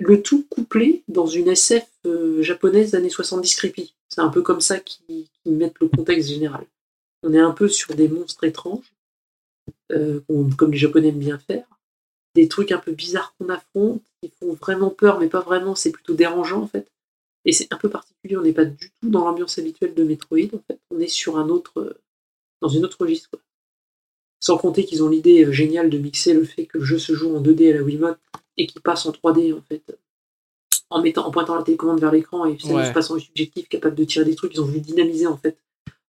Le 0.00 0.20
tout 0.20 0.44
couplé 0.50 1.04
dans 1.06 1.28
une 1.28 1.46
SF 1.46 1.88
euh, 2.06 2.42
japonaise 2.42 2.90
des 2.90 2.96
années 2.96 3.08
70 3.08 3.54
creepy. 3.54 3.94
C'est 4.08 4.20
un 4.20 4.30
peu 4.30 4.42
comme 4.42 4.60
ça 4.60 4.80
qu'ils 4.80 5.28
mettent 5.46 5.78
le 5.80 5.86
contexte 5.86 6.28
général. 6.28 6.66
On 7.22 7.32
est 7.32 7.38
un 7.38 7.52
peu 7.52 7.68
sur 7.68 7.94
des 7.94 8.08
monstres 8.08 8.42
étranges, 8.42 8.92
euh, 9.92 10.20
comme 10.56 10.72
les 10.72 10.78
Japonais 10.78 11.08
aiment 11.08 11.18
bien 11.18 11.38
faire. 11.38 11.66
Des 12.34 12.48
trucs 12.48 12.72
un 12.72 12.78
peu 12.78 12.90
bizarres 12.90 13.32
qu'on 13.38 13.48
affronte, 13.48 14.02
qui 14.20 14.32
font 14.40 14.54
vraiment 14.54 14.90
peur, 14.90 15.20
mais 15.20 15.28
pas 15.28 15.40
vraiment, 15.40 15.76
c'est 15.76 15.92
plutôt 15.92 16.14
dérangeant 16.14 16.62
en 16.62 16.66
fait. 16.66 16.90
Et 17.44 17.52
c'est 17.52 17.72
un 17.72 17.76
peu 17.76 17.88
particulier, 17.90 18.36
on 18.36 18.42
n'est 18.42 18.52
pas 18.52 18.64
du 18.64 18.90
tout 19.00 19.10
dans 19.10 19.24
l'ambiance 19.24 19.58
habituelle 19.58 19.94
de 19.94 20.04
Metroid, 20.04 20.54
en 20.54 20.62
fait. 20.66 20.80
On 20.90 20.98
est 21.00 21.08
sur 21.08 21.38
un 21.38 21.48
autre. 21.48 21.78
euh, 21.80 21.94
dans 22.62 22.68
une 22.68 22.84
autre 22.84 22.98
registre, 23.00 23.30
quoi. 23.30 23.40
Sans 24.40 24.58
compter 24.58 24.84
qu'ils 24.84 25.02
ont 25.02 25.08
l'idée 25.08 25.44
euh, 25.44 25.52
géniale 25.52 25.90
de 25.90 25.98
mixer 25.98 26.34
le 26.34 26.44
fait 26.44 26.66
que 26.66 26.78
le 26.78 26.84
jeu 26.84 26.98
se 26.98 27.14
joue 27.14 27.34
en 27.36 27.40
2D 27.42 27.70
à 27.70 27.74
la 27.74 27.82
Wiimote 27.82 28.18
et 28.56 28.66
qu'il 28.66 28.80
passe 28.82 29.06
en 29.06 29.12
3D, 29.12 29.52
en 29.54 29.62
fait. 29.62 29.82
En, 30.90 31.02
mettant, 31.02 31.26
en 31.26 31.30
pointant 31.30 31.54
la 31.56 31.62
télécommande 31.62 32.00
vers 32.00 32.12
l'écran 32.12 32.44
et 32.46 32.58
Samus 32.58 32.74
Ouais. 32.74 32.92
passe 32.92 33.10
en 33.10 33.18
subjectif, 33.18 33.68
capable 33.68 33.96
de 33.96 34.04
tirer 34.04 34.24
des 34.24 34.34
trucs. 34.36 34.54
Ils 34.54 34.60
ont 34.60 34.66
voulu 34.66 34.80
dynamiser, 34.80 35.26
en 35.26 35.36
fait, 35.36 35.58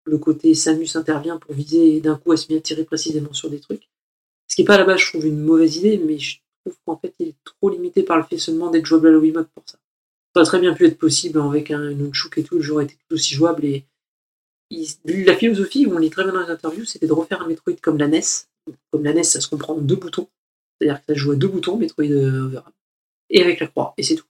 le 0.06 0.18
côté 0.18 0.54
Samus 0.54 0.96
intervient 0.96 1.38
pour 1.38 1.54
viser 1.54 1.96
et 1.96 2.02
d'un 2.02 2.16
coup 2.16 2.32
elle 2.32 2.38
se 2.38 2.52
met 2.52 2.60
à 2.60 2.62
tirer 2.62 2.84
précisément 2.84 3.34
sur 3.34 3.50
des 3.50 3.60
trucs. 3.60 3.90
Ce 4.48 4.56
qui 4.56 4.62
n'est 4.62 4.68
pas 4.68 4.76
à 4.76 4.80
la 4.80 4.86
base, 4.86 5.00
je 5.00 5.10
trouve, 5.10 5.26
une 5.26 5.40
mauvaise 5.42 5.78
idée, 5.78 5.98
mais 5.98 6.20
je 6.20 6.38
trouve 6.64 6.78
qu'en 6.86 6.98
fait, 6.98 7.14
il 7.20 7.30
est 7.30 7.36
trop 7.44 7.70
limité 7.70 8.04
par 8.04 8.18
le 8.18 8.24
fait 8.24 8.38
seulement 8.38 8.70
d'être 8.70 8.86
jouable 8.86 9.08
à 9.08 9.12
la 9.12 9.18
Wiimote 9.18 9.50
pour 9.56 9.64
ça. 9.66 9.78
Ça 10.36 10.42
aurait 10.42 10.50
très 10.50 10.60
bien 10.60 10.74
pu 10.74 10.86
être 10.86 10.98
possible 10.98 11.40
avec 11.40 11.72
un 11.72 11.92
nunchuk 11.92 12.38
et 12.38 12.44
tout, 12.44 12.56
le 12.56 12.62
jeu 12.62 12.74
aurait 12.74 12.84
été 12.84 12.96
tout 12.96 13.16
aussi 13.16 13.34
jouable. 13.34 13.64
Et 13.64 13.86
la 15.06 15.38
philosophie, 15.38 15.88
on 15.90 15.98
lit 15.98 16.10
très 16.10 16.26
bien 16.26 16.34
dans 16.34 16.42
les 16.42 16.52
interviews, 16.52 16.84
c'était 16.84 17.08
de 17.08 17.14
refaire 17.14 17.42
un 17.42 17.48
Metroid 17.48 17.78
comme 17.82 17.98
la 17.98 18.10
NES. 18.10 18.22
Comme 18.92 19.06
la 19.06 19.14
NES, 19.14 19.24
ça 19.24 19.40
se 19.40 19.48
comprend 19.48 19.76
en 19.76 19.80
deux 19.80 19.96
boutons. 19.96 20.28
C'est-à-dire 20.78 21.00
que 21.00 21.06
ça 21.08 21.14
joue 21.14 21.32
à 21.32 21.36
deux 21.36 21.48
boutons, 21.48 21.78
Metroid 21.78 22.12
euh. 22.12 22.60
Et 23.30 23.42
avec 23.42 23.62
la 23.62 23.68
croix, 23.68 23.94
et 23.96 24.04
c'est 24.04 24.16
tout. 24.16 24.26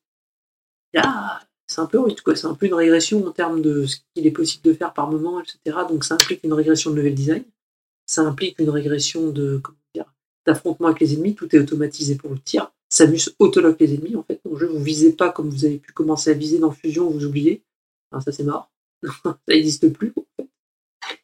Là, 0.93 1.41
c'est 1.65 1.81
un 1.81 1.87
peu 1.87 1.99
rude. 1.99 2.21
C'est 2.35 2.45
un 2.45 2.53
peu 2.53 2.67
une 2.67 2.75
régression 2.75 3.25
en 3.25 3.31
termes 3.31 3.63
de 3.63 3.87
ce 3.87 3.97
qu'il 4.13 4.27
est 4.27 4.31
possible 4.31 4.63
de 4.63 4.73
faire 4.73 4.93
par 4.93 5.09
moment, 5.09 5.41
etc. 5.41 5.57
Donc 5.89 6.03
ça 6.03 6.13
implique 6.13 6.43
une 6.43 6.53
régression 6.53 6.91
de 6.91 6.97
level 6.97 7.15
design. 7.15 7.43
Ça 8.05 8.21
implique 8.21 8.59
une 8.59 8.69
régression 8.69 9.31
de 9.31 9.57
comment 9.57 9.77
dire, 9.95 10.05
d'affrontement 10.45 10.89
avec 10.89 10.99
les 10.99 11.15
ennemis. 11.15 11.33
Tout 11.33 11.53
est 11.55 11.59
automatisé 11.59 12.13
pour 12.13 12.29
le 12.29 12.37
tir. 12.37 12.71
Samus 12.95 13.35
autoloque 13.39 13.81
les 13.81 13.93
ennemis, 13.93 14.15
en 14.15 14.23
fait. 14.23 14.39
Dans 14.45 14.51
le 14.51 14.57
jeu, 14.57 14.67
vous 14.67 14.81
visez 14.81 15.11
pas 15.11 15.29
comme 15.29 15.49
vous 15.49 15.65
avez 15.65 15.79
pu 15.79 15.91
commencer 15.91 16.29
à 16.29 16.33
viser 16.33 16.59
dans 16.59 16.71
Fusion, 16.71 17.09
vous 17.09 17.25
oubliez. 17.25 17.61
Ça, 18.23 18.31
c'est 18.31 18.45
mort. 18.45 18.71
ça 19.03 19.37
n'existe 19.49 19.91
plus, 19.91 20.13
en 20.15 20.23
fait. 20.37 20.49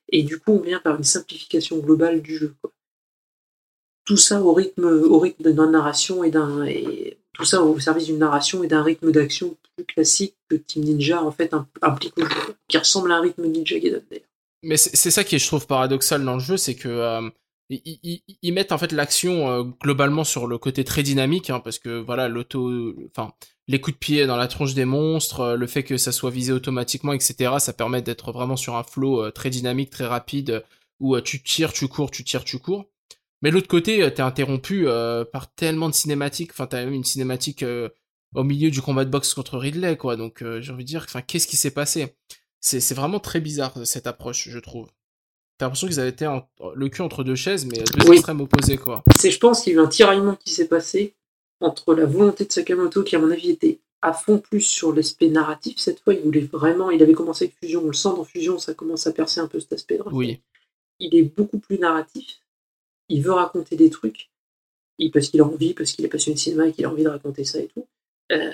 Et 0.10 0.24
du 0.24 0.38
coup, 0.38 0.52
on 0.52 0.60
vient 0.60 0.82
par 0.82 0.98
une 0.98 1.06
simplification 1.06 1.78
globale 1.78 2.22
du 2.22 2.36
jeu. 2.36 2.56
Tout 4.04 4.18
ça 4.18 4.42
au 4.42 4.52
rythme, 4.52 4.84
au 4.84 5.18
rythme 5.20 5.44
d'une 5.44 5.72
narration 5.72 6.26
et 6.26 6.30
d'un, 6.30 6.66
tout 7.32 7.46
ça 7.46 7.62
au 7.62 7.80
service 7.80 8.08
d'une 8.08 8.18
narration 8.18 8.66
et 8.66 8.68
d'un 8.68 8.84
rythme 8.84 9.10
d'action 9.14 9.56
plus 9.78 9.86
classique 9.86 10.36
que 10.50 10.56
Team 10.56 10.84
Ninja, 10.84 11.24
en 11.24 11.32
fait, 11.32 11.56
implique 11.82 12.18
au 12.18 12.26
jeu, 12.26 12.56
qui 12.68 12.78
ressemble 12.80 13.14
à 13.14 13.16
un 13.16 13.22
rythme 13.22 13.46
Ninja 13.46 13.80
Gaiden, 13.80 14.04
d'ailleurs. 14.10 14.26
Mais 14.64 14.76
c'est 14.76 15.10
ça 15.10 15.24
qui 15.24 15.36
est, 15.36 15.40
je 15.40 15.48
trouve, 15.48 15.66
paradoxal 15.66 16.26
dans 16.26 16.34
le 16.34 16.42
jeu, 16.42 16.58
c'est 16.58 16.76
que 16.76 16.90
euh, 16.90 17.30
ils, 17.72 18.54
mettent 18.54 18.72
en 18.72 18.78
fait 18.78 18.92
l'action 18.92 19.50
euh, 19.50 19.64
globalement 19.82 20.24
sur 20.24 20.48
le 20.48 20.58
côté 20.58 20.84
très 20.84 21.04
dynamique, 21.04 21.50
hein, 21.50 21.60
parce 21.60 21.80
que 21.80 22.00
voilà, 22.00 22.28
l'auto, 22.28 22.94
enfin, 23.10 23.34
les 23.68 23.80
coups 23.80 23.96
de 23.96 24.00
pied 24.00 24.26
dans 24.26 24.36
la 24.36 24.48
tronche 24.48 24.74
des 24.74 24.86
monstres, 24.86 25.40
euh, 25.42 25.56
le 25.56 25.68
fait 25.68 25.84
que 25.84 25.98
ça 25.98 26.12
soit 26.12 26.32
visé 26.32 26.52
automatiquement, 26.52 27.14
etc., 27.14 27.56
ça 27.60 27.74
permet 27.74 28.02
d'être 28.02 28.32
vraiment 28.32 28.58
sur 28.58 28.76
un 28.76 28.84
flow 28.84 29.24
euh, 29.24 29.32
très 29.32 29.50
dynamique, 29.50 29.90
très 29.90 30.06
rapide, 30.06 30.64
où 31.00 31.20
tu 31.22 31.42
tires, 31.42 31.74
tu 31.74 31.88
cours, 31.88 32.12
tu 32.12 32.24
tires, 32.24 32.44
tu 32.44 32.60
cours. 32.60 32.86
Mais 33.42 33.52
l'autre 33.52 33.68
côté, 33.68 34.08
t'es 34.14 34.22
interrompu 34.22 34.86
par 35.34 35.52
tellement 35.56 35.90
de 35.90 35.96
cinématiques, 35.96 36.52
enfin, 36.52 36.68
t'as 36.68 36.86
même 36.86 36.94
une 36.94 37.04
cinématique 37.04 37.66
au 38.36 38.44
milieu 38.44 38.70
du 38.70 38.84
combat 38.84 39.04
de 39.04 39.10
boxe 39.10 39.34
contre 39.34 39.58
Ridley, 39.58 39.98
quoi. 39.98 40.16
Donc, 40.16 40.44
j'ai 40.60 40.72
envie 40.72 40.84
de 40.84 40.90
dire, 40.90 41.04
enfin, 41.04 41.24
qu'est-ce 41.24 41.48
qui 41.48 41.58
s'est 41.58 41.72
passé? 41.72 42.16
C'est 42.60 42.94
vraiment 42.94 43.20
très 43.20 43.42
bizarre 43.42 43.74
cette 43.84 44.06
approche, 44.06 44.48
je 44.48 44.60
trouve. 44.60 44.90
T'as 45.62 45.68
l'impression 45.68 45.88
qu'ils 45.88 46.00
avaient 46.00 46.10
été 46.10 46.26
en- 46.26 46.44
le 46.74 46.90
cul 46.90 47.04
entre 47.04 47.24
deux 47.24 47.36
chaises, 47.36 47.68
mais 47.68 47.80
à 47.80 47.84
deux 47.84 48.10
Oui. 48.10 48.16
extrêmes 48.16 48.42
opposés, 48.42 48.78
quoi. 48.78 49.04
C'est, 49.16 49.30
je 49.30 49.38
pense 49.40 49.62
qu'il 49.62 49.74
y 49.74 49.76
a 49.76 49.80
eu 49.80 49.84
un 49.84 49.88
tiraillement 49.88 50.36
qui 50.36 50.50
s'est 50.50 50.68
passé 50.68 51.14
entre 51.60 51.94
la 51.94 52.08
volonté 52.08 52.46
de 52.46 52.52
Sakamoto, 52.52 53.04
qui 53.04 53.16
à 53.16 53.20
mon 53.20 53.30
avis 53.30 53.52
était 53.52 53.80
à 54.02 54.12
fond 54.14 54.40
plus 54.40 54.62
sur 54.62 54.92
l'aspect 54.92 55.28
narratif. 55.30 55.78
Cette 55.78 56.00
fois, 56.00 56.16
il 56.16 56.22
voulait 56.22 56.50
vraiment, 56.52 56.90
il 56.90 57.04
avait 57.04 57.14
commencé 57.14 57.46
avec 57.46 57.56
Fusion, 57.62 57.84
on 57.84 57.88
le 57.88 57.94
sent 57.94 58.10
dans 58.10 58.24
Fusion, 58.24 58.58
ça 58.58 58.74
commence 58.74 59.06
à 59.06 59.12
percer 59.12 59.40
un 59.40 59.48
peu 59.48 59.60
cet 59.60 59.74
aspect. 59.74 60.00
Oui. 60.12 60.42
Il 61.00 61.16
est 61.16 61.22
beaucoup 61.22 61.60
plus 61.60 61.78
narratif. 61.78 62.40
Il 63.10 63.22
veut 63.22 63.34
raconter 63.34 63.76
des 63.76 63.92
trucs, 63.92 64.32
il- 64.98 65.12
parce 65.12 65.30
qu'il 65.30 65.42
a 65.42 65.46
envie, 65.46 65.76
parce 65.76 65.92
qu'il 65.92 66.04
est 66.04 66.08
passionné 66.08 66.34
de 66.36 66.40
cinéma 66.40 66.68
et 66.70 66.74
qu'il 66.74 66.86
a 66.86 66.90
envie 66.90 67.04
de 67.04 67.10
raconter 67.10 67.44
ça 67.46 67.60
et 67.60 67.68
tout. 67.68 67.86
Euh, 68.32 68.52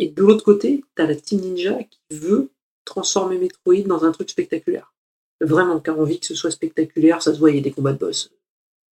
et 0.00 0.08
de 0.08 0.20
l'autre 0.22 0.44
côté, 0.44 0.84
t'as 0.96 1.06
la 1.06 1.14
Team 1.14 1.40
Ninja 1.42 1.78
qui 1.84 2.00
veut 2.10 2.50
transformer 2.84 3.38
Metroid 3.38 3.82
dans 3.86 4.04
un 4.04 4.10
truc 4.10 4.28
spectaculaire. 4.30 4.92
Vraiment, 5.40 5.80
qui 5.80 5.90
a 5.90 5.94
envie 5.94 6.20
que 6.20 6.26
ce 6.26 6.34
soit 6.34 6.50
spectaculaire, 6.50 7.22
ça 7.22 7.32
se 7.32 7.38
voit, 7.38 7.50
il 7.50 7.56
y 7.56 7.60
a 7.60 7.62
des 7.62 7.72
combats 7.72 7.92
de 7.92 7.98
boss 7.98 8.30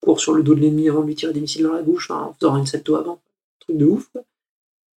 court 0.01 0.21
sur 0.21 0.33
le 0.33 0.43
dos 0.43 0.55
de 0.55 0.61
l'ennemi 0.61 0.89
avant 0.89 1.03
de 1.03 1.07
lui 1.07 1.15
tirer 1.15 1.33
des 1.33 1.41
missiles 1.41 1.63
dans 1.63 1.73
la 1.73 1.83
bouche, 1.83 2.11
en 2.11 2.33
faisant 2.35 2.57
une 2.57 2.67
salto 2.67 2.97
avant. 2.97 3.21
Truc 3.61 3.77
de 3.77 3.85
ouf. 3.85 4.09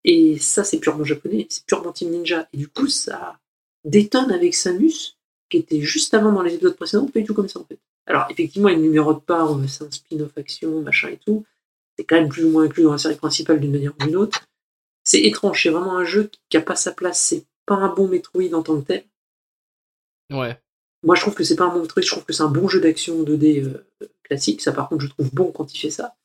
Et 0.03 0.38
ça, 0.39 0.63
c'est 0.63 0.80
purement 0.80 1.03
japonais, 1.03 1.47
c'est 1.49 1.65
purement 1.65 1.91
Team 1.91 2.11
Ninja. 2.11 2.47
Et 2.53 2.57
du 2.57 2.67
coup, 2.67 2.88
ça 2.88 3.39
détonne 3.83 4.31
avec 4.31 4.55
Samus, 4.55 5.17
qui 5.49 5.57
était 5.57 5.81
juste 5.81 6.13
avant 6.13 6.31
dans 6.31 6.41
les 6.41 6.55
épisodes 6.55 6.75
précédents, 6.75 7.07
pas 7.07 7.19
du 7.19 7.25
tout 7.25 7.33
comme 7.33 7.49
ça, 7.49 7.59
en 7.59 7.65
fait. 7.65 7.80
Alors, 8.07 8.25
effectivement, 8.30 8.69
il 8.69 8.77
ne 8.77 8.83
numérote 8.83 9.23
pas, 9.23 9.47
c'est 9.67 9.83
un 9.83 9.91
spin-off 9.91 10.38
action, 10.38 10.81
machin 10.81 11.09
et 11.09 11.17
tout. 11.17 11.45
C'est 11.97 12.03
quand 12.03 12.15
même 12.15 12.30
plus 12.30 12.45
ou 12.45 12.49
moins 12.49 12.63
inclus 12.63 12.83
dans 12.83 12.93
la 12.93 12.97
série 12.97 13.15
principale 13.15 13.59
d'une 13.59 13.71
manière 13.71 13.93
ou 13.99 14.05
d'une 14.05 14.15
autre. 14.15 14.47
C'est 15.03 15.21
étrange, 15.21 15.61
c'est 15.61 15.69
vraiment 15.69 15.97
un 15.97 16.05
jeu 16.05 16.31
qui 16.49 16.57
n'a 16.57 16.63
pas 16.63 16.75
sa 16.75 16.91
place, 16.91 17.21
c'est 17.21 17.45
pas 17.65 17.75
un 17.75 17.93
bon 17.93 18.07
Metroid 18.07 18.53
en 18.53 18.63
tant 18.63 18.80
que 18.81 18.88
tel. 18.88 19.03
Ouais. 20.31 20.59
Moi, 21.03 21.15
je 21.15 21.21
trouve 21.21 21.33
que 21.33 21.43
c'est 21.43 21.55
pas 21.55 21.65
un 21.65 21.73
bon 21.73 21.81
Metroid, 21.81 22.03
je 22.03 22.11
trouve 22.11 22.25
que 22.25 22.33
c'est 22.33 22.43
un 22.43 22.49
bon 22.49 22.67
jeu 22.67 22.80
d'action 22.80 23.23
2D 23.23 23.63
euh, 23.65 23.85
classique. 24.23 24.61
Ça, 24.61 24.71
par 24.71 24.89
contre, 24.89 25.03
je 25.03 25.09
trouve 25.09 25.33
bon 25.33 25.51
quand 25.51 25.73
il 25.73 25.77
fait 25.77 25.89
ça. 25.89 26.15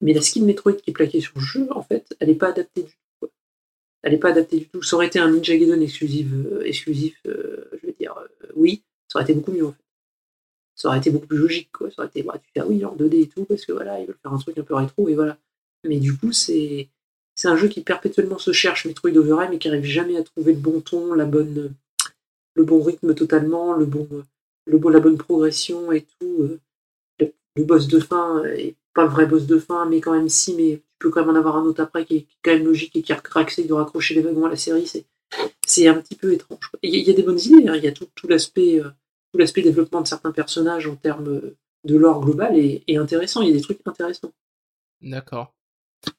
Mais 0.00 0.12
la 0.12 0.20
skin 0.20 0.44
Metroid 0.44 0.74
qui 0.74 0.90
est 0.90 0.92
plaquée 0.92 1.20
sur 1.20 1.32
le 1.36 1.40
jeu, 1.40 1.68
en 1.70 1.82
fait, 1.82 2.14
elle 2.20 2.28
n'est 2.28 2.34
pas 2.34 2.48
adaptée 2.48 2.82
du 2.82 2.92
tout. 2.92 3.28
Elle 4.02 4.12
n'est 4.12 4.18
pas 4.18 4.30
adaptée 4.30 4.58
du 4.58 4.68
tout. 4.68 4.82
Ça 4.82 4.96
aurait 4.96 5.06
été 5.06 5.18
un 5.18 5.30
Ninja 5.30 5.56
Gaiden 5.56 5.82
exclusif, 5.82 6.28
euh, 6.32 6.62
exclusif 6.64 7.18
euh, 7.26 7.68
je 7.80 7.86
veux 7.86 7.94
dire, 7.98 8.14
euh, 8.16 8.46
oui, 8.54 8.82
ça 9.08 9.18
aurait 9.18 9.24
été 9.24 9.34
beaucoup 9.34 9.52
mieux, 9.52 9.66
en 9.66 9.72
fait. 9.72 9.84
Ça 10.74 10.88
aurait 10.88 10.98
été 10.98 11.10
beaucoup 11.10 11.26
plus 11.26 11.38
logique, 11.38 11.72
quoi. 11.72 11.90
Ça 11.90 12.02
aurait 12.02 12.08
été, 12.08 12.22
bah, 12.22 12.38
tu 12.42 12.50
fais, 12.52 12.60
ah 12.60 12.66
oui, 12.66 12.84
en 12.84 12.94
2D 12.94 13.22
et 13.22 13.28
tout, 13.28 13.44
parce 13.44 13.64
que 13.64 13.72
voilà, 13.72 13.98
ils 13.98 14.06
veulent 14.06 14.18
faire 14.22 14.32
un 14.32 14.38
truc 14.38 14.58
un 14.58 14.62
peu 14.62 14.74
rétro, 14.74 15.08
et 15.08 15.14
voilà. 15.14 15.38
Mais 15.84 15.98
du 15.98 16.16
coup, 16.16 16.32
c'est. 16.32 16.88
C'est 17.38 17.48
un 17.48 17.56
jeu 17.56 17.68
qui 17.68 17.82
perpétuellement 17.82 18.38
se 18.38 18.50
cherche 18.50 18.86
Metroid 18.86 19.14
Overheim 19.14 19.50
mais 19.50 19.58
qui 19.58 19.68
arrive 19.68 19.84
jamais 19.84 20.16
à 20.16 20.22
trouver 20.22 20.54
le 20.54 20.58
bon 20.58 20.80
ton, 20.80 21.12
la 21.12 21.26
bonne, 21.26 21.74
le 22.56 22.64
bon 22.64 22.82
rythme 22.82 23.14
totalement, 23.14 23.74
le 23.74 23.84
bon, 23.86 24.08
le 24.66 24.78
bon, 24.78 24.88
la 24.88 25.00
bonne 25.00 25.18
progression 25.18 25.92
et 25.92 26.02
tout. 26.02 26.42
euh, 26.42 26.60
Le, 27.56 27.64
boss 27.64 27.86
de 27.88 28.00
fin 28.00 28.42
pas 28.96 29.04
le 29.04 29.10
vrai 29.10 29.26
boss 29.26 29.46
de 29.46 29.58
fin, 29.58 29.86
mais 29.86 30.00
quand 30.00 30.14
même 30.14 30.28
si, 30.28 30.54
mais 30.54 30.76
tu 30.76 30.82
peux 30.98 31.10
quand 31.10 31.20
même 31.20 31.36
en 31.36 31.38
avoir 31.38 31.56
un 31.56 31.64
autre 31.64 31.82
après 31.82 32.04
qui 32.06 32.16
est, 32.16 32.26
quand 32.42 32.52
même 32.52 32.64
logique 32.64 32.96
et 32.96 33.02
qui 33.02 33.12
essaye 33.12 33.66
de 33.66 33.72
raccrocher 33.74 34.14
les 34.14 34.22
wagons 34.22 34.46
à 34.46 34.48
la 34.48 34.56
série. 34.56 34.86
C'est, 34.86 35.04
c'est 35.66 35.86
un 35.86 36.00
petit 36.00 36.16
peu 36.16 36.32
étrange. 36.32 36.72
Il 36.82 36.94
y, 36.94 37.10
a- 37.10 37.12
des 37.12 37.22
bonnes 37.22 37.38
idées, 37.38 37.68
hein, 37.68 37.76
il 37.76 37.84
y 37.84 37.88
a 37.88 37.92
tout, 37.92 38.08
tout 38.14 38.26
l'aspect, 38.26 38.80
euh, 38.80 38.88
tout 39.32 39.38
l'aspect 39.38 39.62
développement 39.62 40.00
de 40.00 40.06
certains 40.08 40.32
personnages 40.32 40.86
en 40.86 40.96
termes 40.96 41.28
euh, 41.28 41.56
de 41.84 41.96
lore 41.96 42.22
global 42.22 42.58
est, 42.58 42.82
est 42.88 42.96
intéressant. 42.96 43.42
Il 43.42 43.48
y 43.48 43.52
a 43.52 43.54
des 43.54 43.60
trucs 43.60 43.80
intéressants. 43.84 44.32
D'accord. 45.02 45.54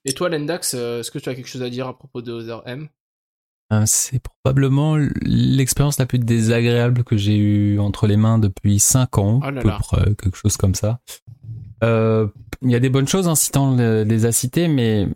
Et 0.05 0.13
toi, 0.13 0.29
Lendax, 0.29 0.75
est-ce 0.75 1.09
que 1.09 1.17
tu 1.17 1.29
as 1.29 1.35
quelque 1.35 1.47
chose 1.47 1.63
à 1.63 1.69
dire 1.69 1.87
à 1.87 1.97
propos 1.97 2.21
de 2.21 2.31
Other 2.31 2.61
M? 2.65 2.89
C'est 3.85 4.21
probablement 4.21 4.95
l'expérience 5.21 5.97
la 5.99 6.05
plus 6.05 6.19
désagréable 6.19 7.03
que 7.03 7.17
j'ai 7.17 7.35
eue 7.37 7.79
entre 7.79 8.07
les 8.07 8.15
mains 8.17 8.39
depuis 8.39 8.79
5 8.79 9.17
ans, 9.17 9.41
Oh 9.45 9.49
là 9.49 9.61
là. 9.61 9.77
près, 9.79 10.05
quelque 10.15 10.37
chose 10.37 10.55
comme 10.57 10.75
ça. 10.75 10.99
Euh, 11.83 12.27
Il 12.63 12.71
y 12.71 12.75
a 12.75 12.79
des 12.79 12.89
bonnes 12.89 13.07
choses, 13.07 13.27
hein, 13.27 13.35
Citan 13.35 13.75
le- 13.75 14.03
les 14.03 14.25
a 14.25 14.31
citées, 14.31 14.67
mais, 14.67 15.07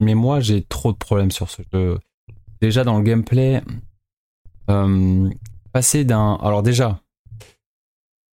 mais 0.00 0.14
moi 0.14 0.40
j'ai 0.40 0.62
trop 0.62 0.90
de 0.92 0.96
problèmes 0.96 1.30
sur 1.30 1.48
ce 1.50 1.62
jeu. 1.72 1.98
Déjà 2.60 2.82
dans 2.82 2.96
le 2.98 3.04
gameplay, 3.04 3.62
euh, 4.70 5.30
passer 5.72 6.04
d'un... 6.04 6.34
Alors 6.42 6.62
déjà, 6.64 7.00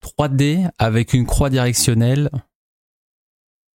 3D 0.01 0.67
avec 0.79 1.13
une 1.13 1.25
croix 1.25 1.49
directionnelle 1.49 2.29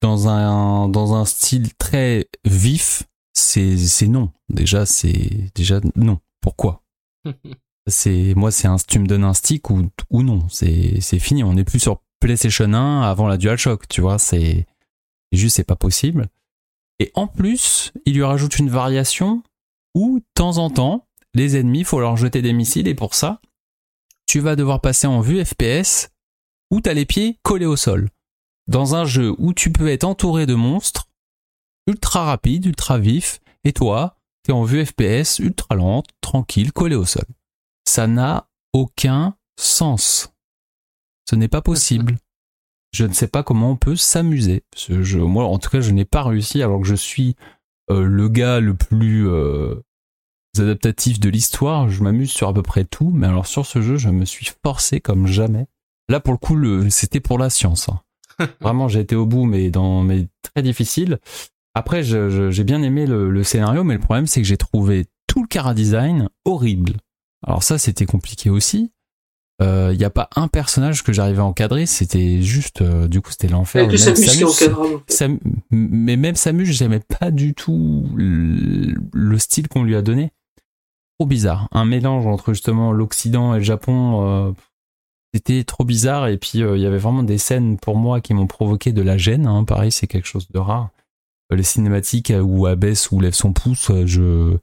dans 0.01 0.27
un, 0.27 0.87
dans 0.89 1.13
un 1.13 1.25
style 1.25 1.73
très 1.75 2.27
vif, 2.45 3.03
c'est 3.39 4.07
non. 4.07 4.31
Déjà, 4.49 4.85
c'est 4.85 5.51
déjà 5.55 5.79
non. 5.95 6.19
Pourquoi? 6.41 6.83
C'est 7.87 8.35
moi, 8.35 8.51
c'est 8.51 8.67
un 8.67 8.75
tu 8.75 8.99
me 8.99 9.07
donnes 9.07 9.23
un 9.23 9.33
stick 9.33 9.71
ou 9.71 9.89
ou 10.11 10.21
non. 10.21 10.47
C'est 10.49 11.01
fini. 11.17 11.43
On 11.43 11.53
n'est 11.53 11.63
plus 11.63 11.79
sur 11.79 12.03
PlayStation 12.19 12.71
1 12.71 13.01
avant 13.01 13.27
la 13.27 13.37
DualShock. 13.37 13.87
Tu 13.87 14.01
vois, 14.01 14.19
c'est 14.19 14.67
c'est 15.31 15.39
juste 15.39 15.55
c'est 15.55 15.63
pas 15.63 15.75
possible. 15.75 16.27
Et 16.99 17.11
en 17.15 17.25
plus, 17.25 17.91
il 18.05 18.13
lui 18.13 18.23
rajoute 18.23 18.59
une 18.59 18.69
variation 18.69 19.41
où 19.95 20.19
de 20.19 20.25
temps 20.35 20.57
en 20.57 20.69
temps, 20.69 21.07
les 21.33 21.57
ennemis, 21.57 21.83
faut 21.83 21.99
leur 21.99 22.17
jeter 22.17 22.41
des 22.41 22.53
missiles 22.53 22.87
et 22.87 22.95
pour 22.95 23.15
ça, 23.15 23.41
tu 24.27 24.39
vas 24.39 24.55
devoir 24.55 24.81
passer 24.81 25.07
en 25.07 25.21
vue 25.21 25.43
FPS 25.43 26.09
où 26.71 26.81
t'as 26.81 26.93
les 26.93 27.05
pieds 27.05 27.39
collés 27.41 27.65
au 27.65 27.75
sol. 27.75 28.09
Dans 28.67 28.93
un 28.93 29.05
jeu 29.05 29.33
où 29.39 29.53
tu 29.53 29.71
peux 29.71 29.89
être 29.89 30.03
entouré 30.03 30.45
de 30.45 30.53
monstres 30.53 31.08
ultra 31.89 32.23
rapides, 32.23 32.65
ultra 32.65 32.97
vifs, 32.97 33.39
et 33.63 33.73
toi, 33.73 34.15
t'es 34.43 34.51
en 34.53 34.63
vue 34.63 34.85
FPS 34.85 35.39
ultra 35.39 35.75
lente, 35.75 36.07
tranquille, 36.21 36.71
collé 36.71 36.95
au 36.95 37.05
sol. 37.05 37.25
Ça 37.85 38.07
n'a 38.07 38.47
aucun 38.73 39.35
sens. 39.59 40.31
Ce 41.29 41.35
n'est 41.35 41.47
pas 41.47 41.61
possible. 41.61 42.17
Je 42.91 43.05
ne 43.05 43.13
sais 43.13 43.27
pas 43.27 43.43
comment 43.43 43.71
on 43.71 43.75
peut 43.75 43.95
s'amuser. 43.95 44.63
Ce 44.75 45.03
jeu, 45.03 45.19
moi, 45.23 45.45
en 45.45 45.59
tout 45.59 45.69
cas, 45.69 45.81
je 45.81 45.91
n'ai 45.91 46.05
pas 46.05 46.23
réussi 46.23 46.63
alors 46.63 46.81
que 46.81 46.87
je 46.87 46.95
suis 46.95 47.35
euh, 47.91 48.03
le 48.03 48.29
gars 48.29 48.59
le 48.59 48.73
plus 48.73 49.27
euh, 49.29 49.75
adaptatif 50.57 51.19
de 51.19 51.29
l'histoire. 51.29 51.89
Je 51.89 52.01
m'amuse 52.03 52.31
sur 52.31 52.47
à 52.47 52.53
peu 52.53 52.63
près 52.63 52.85
tout, 52.85 53.11
mais 53.13 53.27
alors 53.27 53.45
sur 53.45 53.65
ce 53.65 53.81
jeu, 53.81 53.97
je 53.97 54.09
me 54.09 54.25
suis 54.25 54.49
forcé 54.63 55.01
comme 55.01 55.27
jamais. 55.27 55.67
Là, 56.07 56.19
pour 56.19 56.33
le 56.33 56.39
coup, 56.39 56.89
c'était 56.89 57.19
pour 57.19 57.37
la 57.37 57.49
science. 57.49 57.89
hein. 57.89 58.01
Vraiment, 58.61 58.87
j'ai 58.87 59.01
été 59.01 59.15
au 59.15 59.25
bout, 59.25 59.45
mais 59.45 59.69
dans, 59.69 60.01
mais 60.01 60.27
très 60.41 60.63
difficile. 60.63 61.19
Après, 61.79 62.03
j'ai 62.03 62.63
bien 62.63 62.81
aimé 62.83 63.05
le, 63.07 63.29
le 63.31 63.43
scénario, 63.43 63.83
mais 63.83 63.93
le 63.95 63.99
problème, 63.99 64.27
c'est 64.27 64.41
que 64.41 64.47
j'ai 64.47 64.57
trouvé 64.57 65.05
tout 65.27 65.41
le 65.41 65.47
cara 65.47 65.73
design 65.73 66.29
horrible. 66.45 66.93
Alors 67.45 67.63
ça, 67.63 67.77
c'était 67.77 68.05
compliqué 68.05 68.49
aussi. 68.49 68.91
Il 69.61 69.97
n'y 69.97 70.05
a 70.05 70.09
pas 70.09 70.29
un 70.37 70.47
personnage 70.47 71.03
que 71.03 71.11
j'arrivais 71.11 71.41
à 71.41 71.45
encadrer, 71.45 71.85
c'était 71.85 72.41
juste, 72.41 72.81
euh, 72.81 73.09
du 73.09 73.19
coup, 73.21 73.31
c'était 73.31 73.49
l'enfer. 73.49 73.87
Fait. 74.53 74.65
Sam- 75.07 75.39
mais 75.69 76.15
même 76.15 76.35
Samus, 76.35 76.65
j'aimais 76.71 77.01
pas 77.19 77.29
du 77.29 77.53
tout 77.53 78.05
le, 78.15 78.95
le 79.11 79.37
style 79.37 79.67
qu'on 79.67 79.83
lui 79.83 79.95
a 79.97 80.01
donné. 80.01 80.31
Trop 81.19 81.27
bizarre. 81.27 81.67
Un 81.73 81.83
mélange 81.83 82.25
entre 82.25 82.53
justement 82.53 82.93
l'Occident 82.93 83.53
et 83.53 83.57
le 83.57 83.63
Japon. 83.65 84.25
euh, 84.25 84.51
c'était 85.33 85.65
trop 85.65 85.83
bizarre. 85.83 86.27
Et 86.29 86.37
puis, 86.37 86.63
euh, 86.63 86.77
il 86.77 86.81
y 86.81 86.85
avait 86.85 86.97
vraiment 86.97 87.23
des 87.23 87.37
scènes 87.37 87.77
pour 87.77 87.97
moi 87.97 88.21
qui 88.21 88.33
m'ont 88.33 88.47
provoqué 88.47 88.93
de 88.93 89.01
la 89.01 89.17
gêne. 89.17 89.45
hein. 89.45 89.65
Pareil, 89.65 89.91
c'est 89.91 90.07
quelque 90.07 90.27
chose 90.27 90.47
de 90.49 90.59
rare. 90.59 90.89
Les 91.55 91.63
cinématiques 91.63 92.31
où 92.41 92.65
abaisse 92.67 93.11
ou 93.11 93.19
lève 93.19 93.33
son 93.33 93.53
pouce, 93.53 93.89
euh, 93.89 94.03
je. 94.05 94.55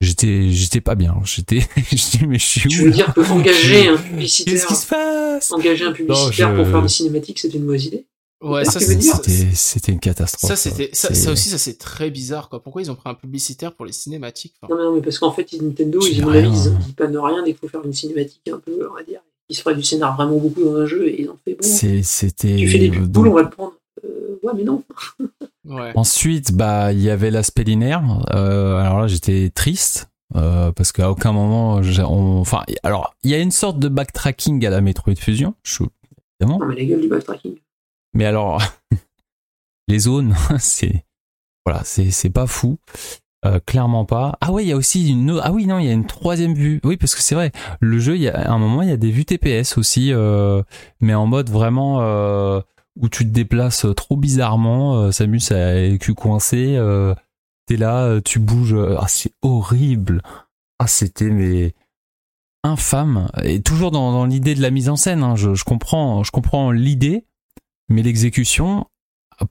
J'étais, 0.00 0.50
j'étais 0.50 0.80
pas 0.80 0.94
bien. 0.94 1.16
J'étais, 1.24 1.58
je 1.76 2.18
dis, 2.18 2.26
mais 2.28 2.38
je 2.38 2.46
suis 2.46 2.66
où 2.66 2.70
Tu 2.70 2.82
veux 2.84 2.90
dire 2.92 3.12
que 3.12 3.20
engager 3.32 3.88
un 3.88 3.96
publicitaire, 3.96 4.54
Qu'est-ce 4.54 4.66
qui 4.68 4.74
se 4.76 4.86
passe? 4.86 5.50
engager 5.50 5.84
un 5.86 5.92
publicitaire 5.92 6.50
je- 6.54 6.62
pour 6.62 6.70
faire 6.70 6.82
des 6.82 6.88
cinématiques, 6.88 7.38
c'est 7.40 7.52
une 7.52 7.64
mauvaise 7.64 7.86
idée. 7.86 8.06
Ouais, 8.40 8.64
ça, 8.64 8.78
C'était, 8.78 9.34
c'était 9.54 9.90
une 9.90 9.98
catastrophe. 9.98 10.48
ça, 10.50 10.54
c'était, 10.54 10.90
ça, 10.92 11.32
aussi, 11.32 11.48
ça 11.48 11.58
c'est 11.58 11.76
très 11.78 12.08
bizarre, 12.10 12.48
quoi. 12.48 12.62
Pourquoi 12.62 12.82
ils 12.82 12.90
ont 12.92 12.94
pris 12.94 13.10
un 13.10 13.14
publicitaire 13.14 13.72
pour 13.74 13.84
les 13.86 13.90
cinématiques 13.90 14.54
enfin, 14.62 14.72
Non, 14.72 14.78
mais 14.80 14.84
non, 14.86 14.94
mais 14.94 15.02
parce 15.02 15.18
qu'en 15.18 15.32
fait, 15.32 15.52
Nintendo, 15.60 15.98
ils, 16.06 16.24
rien. 16.24 16.52
ils, 16.88 16.94
pannent 16.94 17.18
rien 17.18 17.42
dès 17.42 17.50
qu'il 17.50 17.58
faut 17.58 17.66
faire 17.68 17.84
une 17.84 17.92
cinématique 17.92 18.48
un 18.52 18.60
peu, 18.60 18.88
on 18.88 18.94
va 18.94 19.02
dire. 19.02 19.20
Ils 19.48 19.56
se 19.56 19.62
feraient 19.62 19.74
du 19.74 19.82
scénar 19.82 20.14
vraiment 20.14 20.36
beaucoup 20.38 20.62
dans 20.62 20.76
un 20.76 20.86
jeu 20.86 21.08
et 21.08 21.22
ils 21.22 21.28
ont 21.28 21.36
fait 21.44 21.54
bon. 21.60 21.66
C'était. 22.04 22.54
Tu 22.56 22.68
fais 22.68 22.78
des 22.78 22.90
pubs 22.90 23.00
donc- 23.02 23.10
boules, 23.10 23.28
on 23.28 23.34
va 23.34 23.42
le 23.42 23.50
prendre. 23.50 23.74
Euh, 24.04 24.38
ouais, 24.44 24.52
mais 24.54 24.62
non. 24.62 24.84
Ouais. 25.68 25.92
Ensuite, 25.94 26.52
bah, 26.52 26.92
il 26.92 27.00
y 27.00 27.10
avait 27.10 27.30
l'aspect 27.30 27.62
linéaire. 27.64 28.02
Euh, 28.34 28.78
alors 28.78 29.00
là, 29.00 29.06
j'étais 29.06 29.50
triste 29.50 30.10
euh, 30.34 30.72
parce 30.72 30.92
qu'à 30.92 31.10
aucun 31.10 31.32
moment, 31.32 31.82
j'ai- 31.82 32.02
on- 32.02 32.40
enfin, 32.40 32.62
alors 32.82 33.14
il 33.22 33.30
y 33.30 33.34
a 33.34 33.38
une 33.38 33.50
sorte 33.50 33.78
de 33.78 33.88
backtracking 33.88 34.64
à 34.66 34.70
la 34.70 34.80
Metroid 34.80 35.14
Fusion, 35.16 35.54
je- 35.62 35.84
évidemment. 36.40 36.58
Non, 36.58 36.66
mais 36.66 36.76
la 36.76 36.84
gueule 36.84 37.00
du 37.02 37.08
backtracking. 37.08 37.56
Mais 38.14 38.24
alors, 38.24 38.60
les 39.88 39.98
zones, 40.00 40.34
c'est 40.58 41.04
voilà, 41.66 41.82
c'est 41.84 42.10
c'est 42.10 42.30
pas 42.30 42.46
fou. 42.46 42.78
Euh, 43.46 43.60
clairement 43.64 44.04
pas. 44.04 44.36
Ah 44.40 44.50
ouais, 44.50 44.64
il 44.64 44.68
y 44.68 44.72
a 44.72 44.76
aussi 44.76 45.08
une 45.10 45.30
autre- 45.30 45.42
ah 45.44 45.52
oui 45.52 45.66
non, 45.66 45.78
il 45.78 45.86
y 45.86 45.88
a 45.88 45.92
une 45.92 46.06
troisième 46.06 46.54
vue. 46.54 46.80
Oui, 46.82 46.96
parce 46.96 47.14
que 47.14 47.22
c'est 47.22 47.36
vrai, 47.36 47.52
le 47.80 47.98
jeu, 48.00 48.16
il 48.16 48.22
y 48.22 48.28
a 48.28 48.34
à 48.36 48.50
un 48.52 48.58
moment, 48.58 48.82
il 48.82 48.88
y 48.88 48.92
a 48.92 48.96
des 48.96 49.10
vues 49.12 49.24
TPS 49.24 49.78
aussi, 49.78 50.12
euh, 50.12 50.62
mais 51.00 51.14
en 51.14 51.26
mode 51.26 51.48
vraiment 51.48 51.98
euh, 52.00 52.60
où 53.00 53.08
tu 53.08 53.24
te 53.24 53.30
déplaces 53.30 53.86
trop 53.96 54.16
bizarrement. 54.16 54.96
Euh, 54.96 55.12
Samus 55.12 55.40
a 55.50 55.88
le 55.88 55.96
cul 55.98 56.14
coincé. 56.14 56.76
Euh, 56.76 57.14
T'es 57.66 57.76
là, 57.76 58.04
euh, 58.04 58.20
tu 58.24 58.38
bouges. 58.38 58.74
euh, 58.74 58.96
Ah 58.98 59.06
c'est 59.08 59.32
horrible. 59.42 60.22
Ah 60.78 60.86
c'était 60.86 61.30
mais 61.30 61.74
infâme. 62.64 63.28
Et 63.44 63.60
toujours 63.62 63.90
dans, 63.90 64.24
l'idée 64.24 64.54
de 64.54 64.62
la 64.62 64.70
mise 64.70 64.88
en 64.88 64.96
scène. 64.96 65.22
hein. 65.22 65.36
Je, 65.36 65.62
comprends, 65.64 66.24
je 66.24 66.30
comprends 66.30 66.70
l'idée, 66.70 67.24
mais 67.88 68.02
l'exécution 68.02 68.86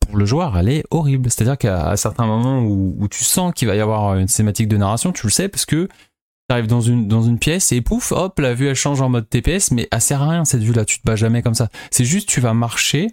pour 0.01 0.17
le 0.17 0.25
joueur, 0.25 0.57
elle 0.57 0.67
est 0.69 0.83
horrible. 0.91 1.29
C'est-à-dire 1.29 1.57
qu'à 1.57 1.95
certains 1.95 2.25
moments 2.25 2.59
où, 2.61 3.07
tu 3.09 3.23
sens 3.23 3.53
qu'il 3.53 3.67
va 3.67 3.75
y 3.75 3.79
avoir 3.79 4.15
une 4.15 4.27
cinématique 4.27 4.67
de 4.67 4.77
narration, 4.77 5.11
tu 5.13 5.25
le 5.27 5.31
sais 5.31 5.47
parce 5.47 5.65
que 5.65 5.87
tu 5.87 6.53
arrives 6.53 6.67
dans 6.67 6.81
une, 6.81 7.07
dans 7.07 7.21
une 7.21 7.39
pièce 7.39 7.71
et 7.71 7.81
pouf, 7.81 8.11
hop, 8.11 8.39
la 8.39 8.53
vue 8.53 8.67
elle 8.67 8.75
change 8.75 9.01
en 9.01 9.09
mode 9.09 9.29
TPS, 9.29 9.71
mais 9.71 9.87
elle 9.91 10.01
sert 10.01 10.21
à 10.21 10.29
rien 10.29 10.45
cette 10.45 10.63
vue-là. 10.63 10.85
Tu 10.85 10.99
te 10.99 11.05
bats 11.05 11.15
jamais 11.15 11.41
comme 11.41 11.53
ça. 11.53 11.69
C'est 11.91 12.05
juste 12.05 12.27
tu 12.27 12.41
vas 12.41 12.53
marcher. 12.53 13.11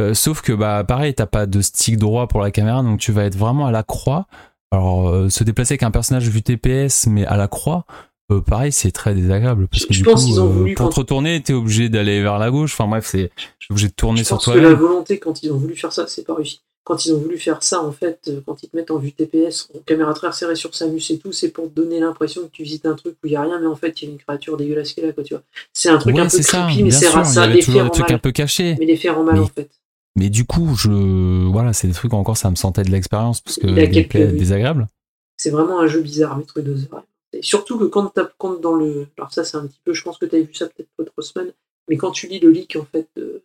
Euh, 0.00 0.14
sauf 0.14 0.40
que 0.42 0.52
bah 0.52 0.82
pareil, 0.86 1.14
t'as 1.14 1.26
pas 1.26 1.46
de 1.46 1.60
stick 1.60 1.96
droit 1.96 2.26
pour 2.26 2.40
la 2.40 2.50
caméra, 2.50 2.82
donc 2.82 2.98
tu 2.98 3.12
vas 3.12 3.24
être 3.24 3.36
vraiment 3.36 3.66
à 3.66 3.70
la 3.72 3.82
croix. 3.82 4.26
Alors 4.72 5.08
euh, 5.08 5.28
se 5.28 5.42
déplacer 5.44 5.72
avec 5.74 5.82
un 5.82 5.90
personnage 5.90 6.28
vue 6.28 6.42
TPS, 6.42 7.06
mais 7.08 7.26
à 7.26 7.36
la 7.36 7.48
croix, 7.48 7.84
euh, 8.32 8.40
pareil, 8.40 8.70
c'est 8.72 8.92
très 8.92 9.14
désagréable 9.14 9.66
parce 9.68 9.84
que 9.86 9.92
je 9.94 9.98
du 9.98 10.04
pense 10.04 10.22
coup, 10.22 10.28
qu'ils 10.30 10.40
ont 10.40 10.46
voulu 10.46 10.74
pour 10.74 10.86
quand- 10.86 10.92
te 10.92 11.00
retourner, 11.00 11.42
t'es 11.42 11.52
obligé 11.52 11.88
d'aller 11.88 12.22
vers 12.22 12.38
la 12.38 12.50
gauche. 12.50 12.72
Enfin 12.74 12.86
bref, 12.88 13.06
c'est 13.06 13.30
obligé 13.70 13.88
de 13.88 13.92
tourner 13.94 14.20
Je 14.20 14.24
sur 14.26 14.36
pense 14.36 14.46
que 14.46 14.52
toi. 14.52 14.60
la 14.60 14.74
volonté, 14.74 15.18
quand 15.18 15.42
ils 15.42 15.52
ont 15.52 15.56
voulu 15.58 15.74
faire 15.76 15.92
ça, 15.92 16.06
c'est 16.06 16.24
pas 16.24 16.34
réussi. 16.34 16.60
Quand 16.84 17.04
ils 17.04 17.12
ont 17.12 17.18
voulu 17.18 17.36
faire 17.38 17.62
ça, 17.62 17.82
en 17.82 17.92
fait, 17.92 18.30
quand 18.46 18.62
ils 18.62 18.68
te 18.68 18.76
mettent 18.76 18.90
en 18.90 18.96
vue 18.96 19.12
TPS, 19.12 19.68
en 19.76 19.80
caméra 19.84 20.14
très 20.14 20.32
serrée 20.32 20.56
sur 20.56 20.74
Samus 20.74 21.02
et 21.10 21.18
tout, 21.18 21.30
c'est 21.30 21.50
pour 21.50 21.64
te 21.68 21.74
donner 21.74 22.00
l'impression 22.00 22.42
que 22.42 22.48
tu 22.50 22.62
visites 22.62 22.86
un 22.86 22.94
truc 22.94 23.16
où 23.22 23.26
il 23.26 23.32
y 23.32 23.36
a 23.36 23.42
rien, 23.42 23.60
mais 23.60 23.66
en 23.66 23.76
fait, 23.76 24.00
il 24.00 24.06
y 24.06 24.08
a 24.08 24.12
une 24.12 24.18
créature 24.18 24.56
dégueulasse 24.56 24.92
qui 24.94 25.00
est 25.00 25.06
là, 25.06 25.12
quoi, 25.12 25.22
tu 25.22 25.34
vois. 25.34 25.42
C'est 25.72 25.90
un 25.90 25.98
truc 25.98 26.14
ouais, 26.16 26.20
un 26.22 26.24
peu 26.24 26.30
c'est 26.30 26.42
ça. 26.42 26.62
creepy, 26.62 26.82
mais 26.84 26.90
c'est 26.90 27.06
ça 27.24 27.46
des 27.48 27.58
trucs 27.60 28.10
un 28.10 28.18
peu 28.18 28.32
cachés. 28.32 28.76
Mais 28.78 28.86
les 28.86 28.96
faire 28.96 29.18
en 29.18 29.24
mal, 29.24 29.34
Mais- 29.34 29.40
en 29.40 29.46
fait. 29.46 29.68
Mais 30.16 30.28
du 30.30 30.44
coup, 30.44 30.74
je 30.76 31.46
voilà, 31.48 31.72
c'est 31.72 31.86
des 31.88 31.94
trucs 31.94 32.12
encore, 32.14 32.36
ça 32.36 32.50
me 32.50 32.56
sentait 32.56 32.82
de 32.82 32.90
l'expérience 32.90 33.40
parce 33.40 33.56
que 33.58 33.66
Il 33.66 33.76
y 33.76 33.80
a 33.80 33.86
quelques- 33.86 34.16
est 34.16 34.32
désagréable. 34.32 34.88
C'est 35.36 35.50
vraiment 35.50 35.80
un 35.80 35.86
jeu 35.86 36.00
bizarre, 36.02 36.36
Metroid 36.36 36.62
Other. 36.62 37.04
Et 37.32 37.42
surtout 37.42 37.78
que 37.78 37.84
quand 37.84 38.08
tu 38.12 38.20
compte 38.38 38.60
dans 38.60 38.74
le. 38.74 39.06
Alors, 39.16 39.32
ça, 39.32 39.44
c'est 39.44 39.56
un 39.56 39.66
petit 39.66 39.80
peu. 39.84 39.94
Je 39.94 40.02
pense 40.02 40.18
que 40.18 40.26
tu 40.26 40.36
as 40.36 40.40
vu 40.40 40.52
ça 40.52 40.66
peut-être 40.66 40.88
autre 40.98 41.22
semaine. 41.22 41.52
Mais 41.88 41.96
quand 41.96 42.10
tu 42.10 42.26
lis 42.26 42.40
le 42.40 42.50
leak, 42.50 42.76
en 42.76 42.84
fait, 42.84 43.08
de, 43.16 43.42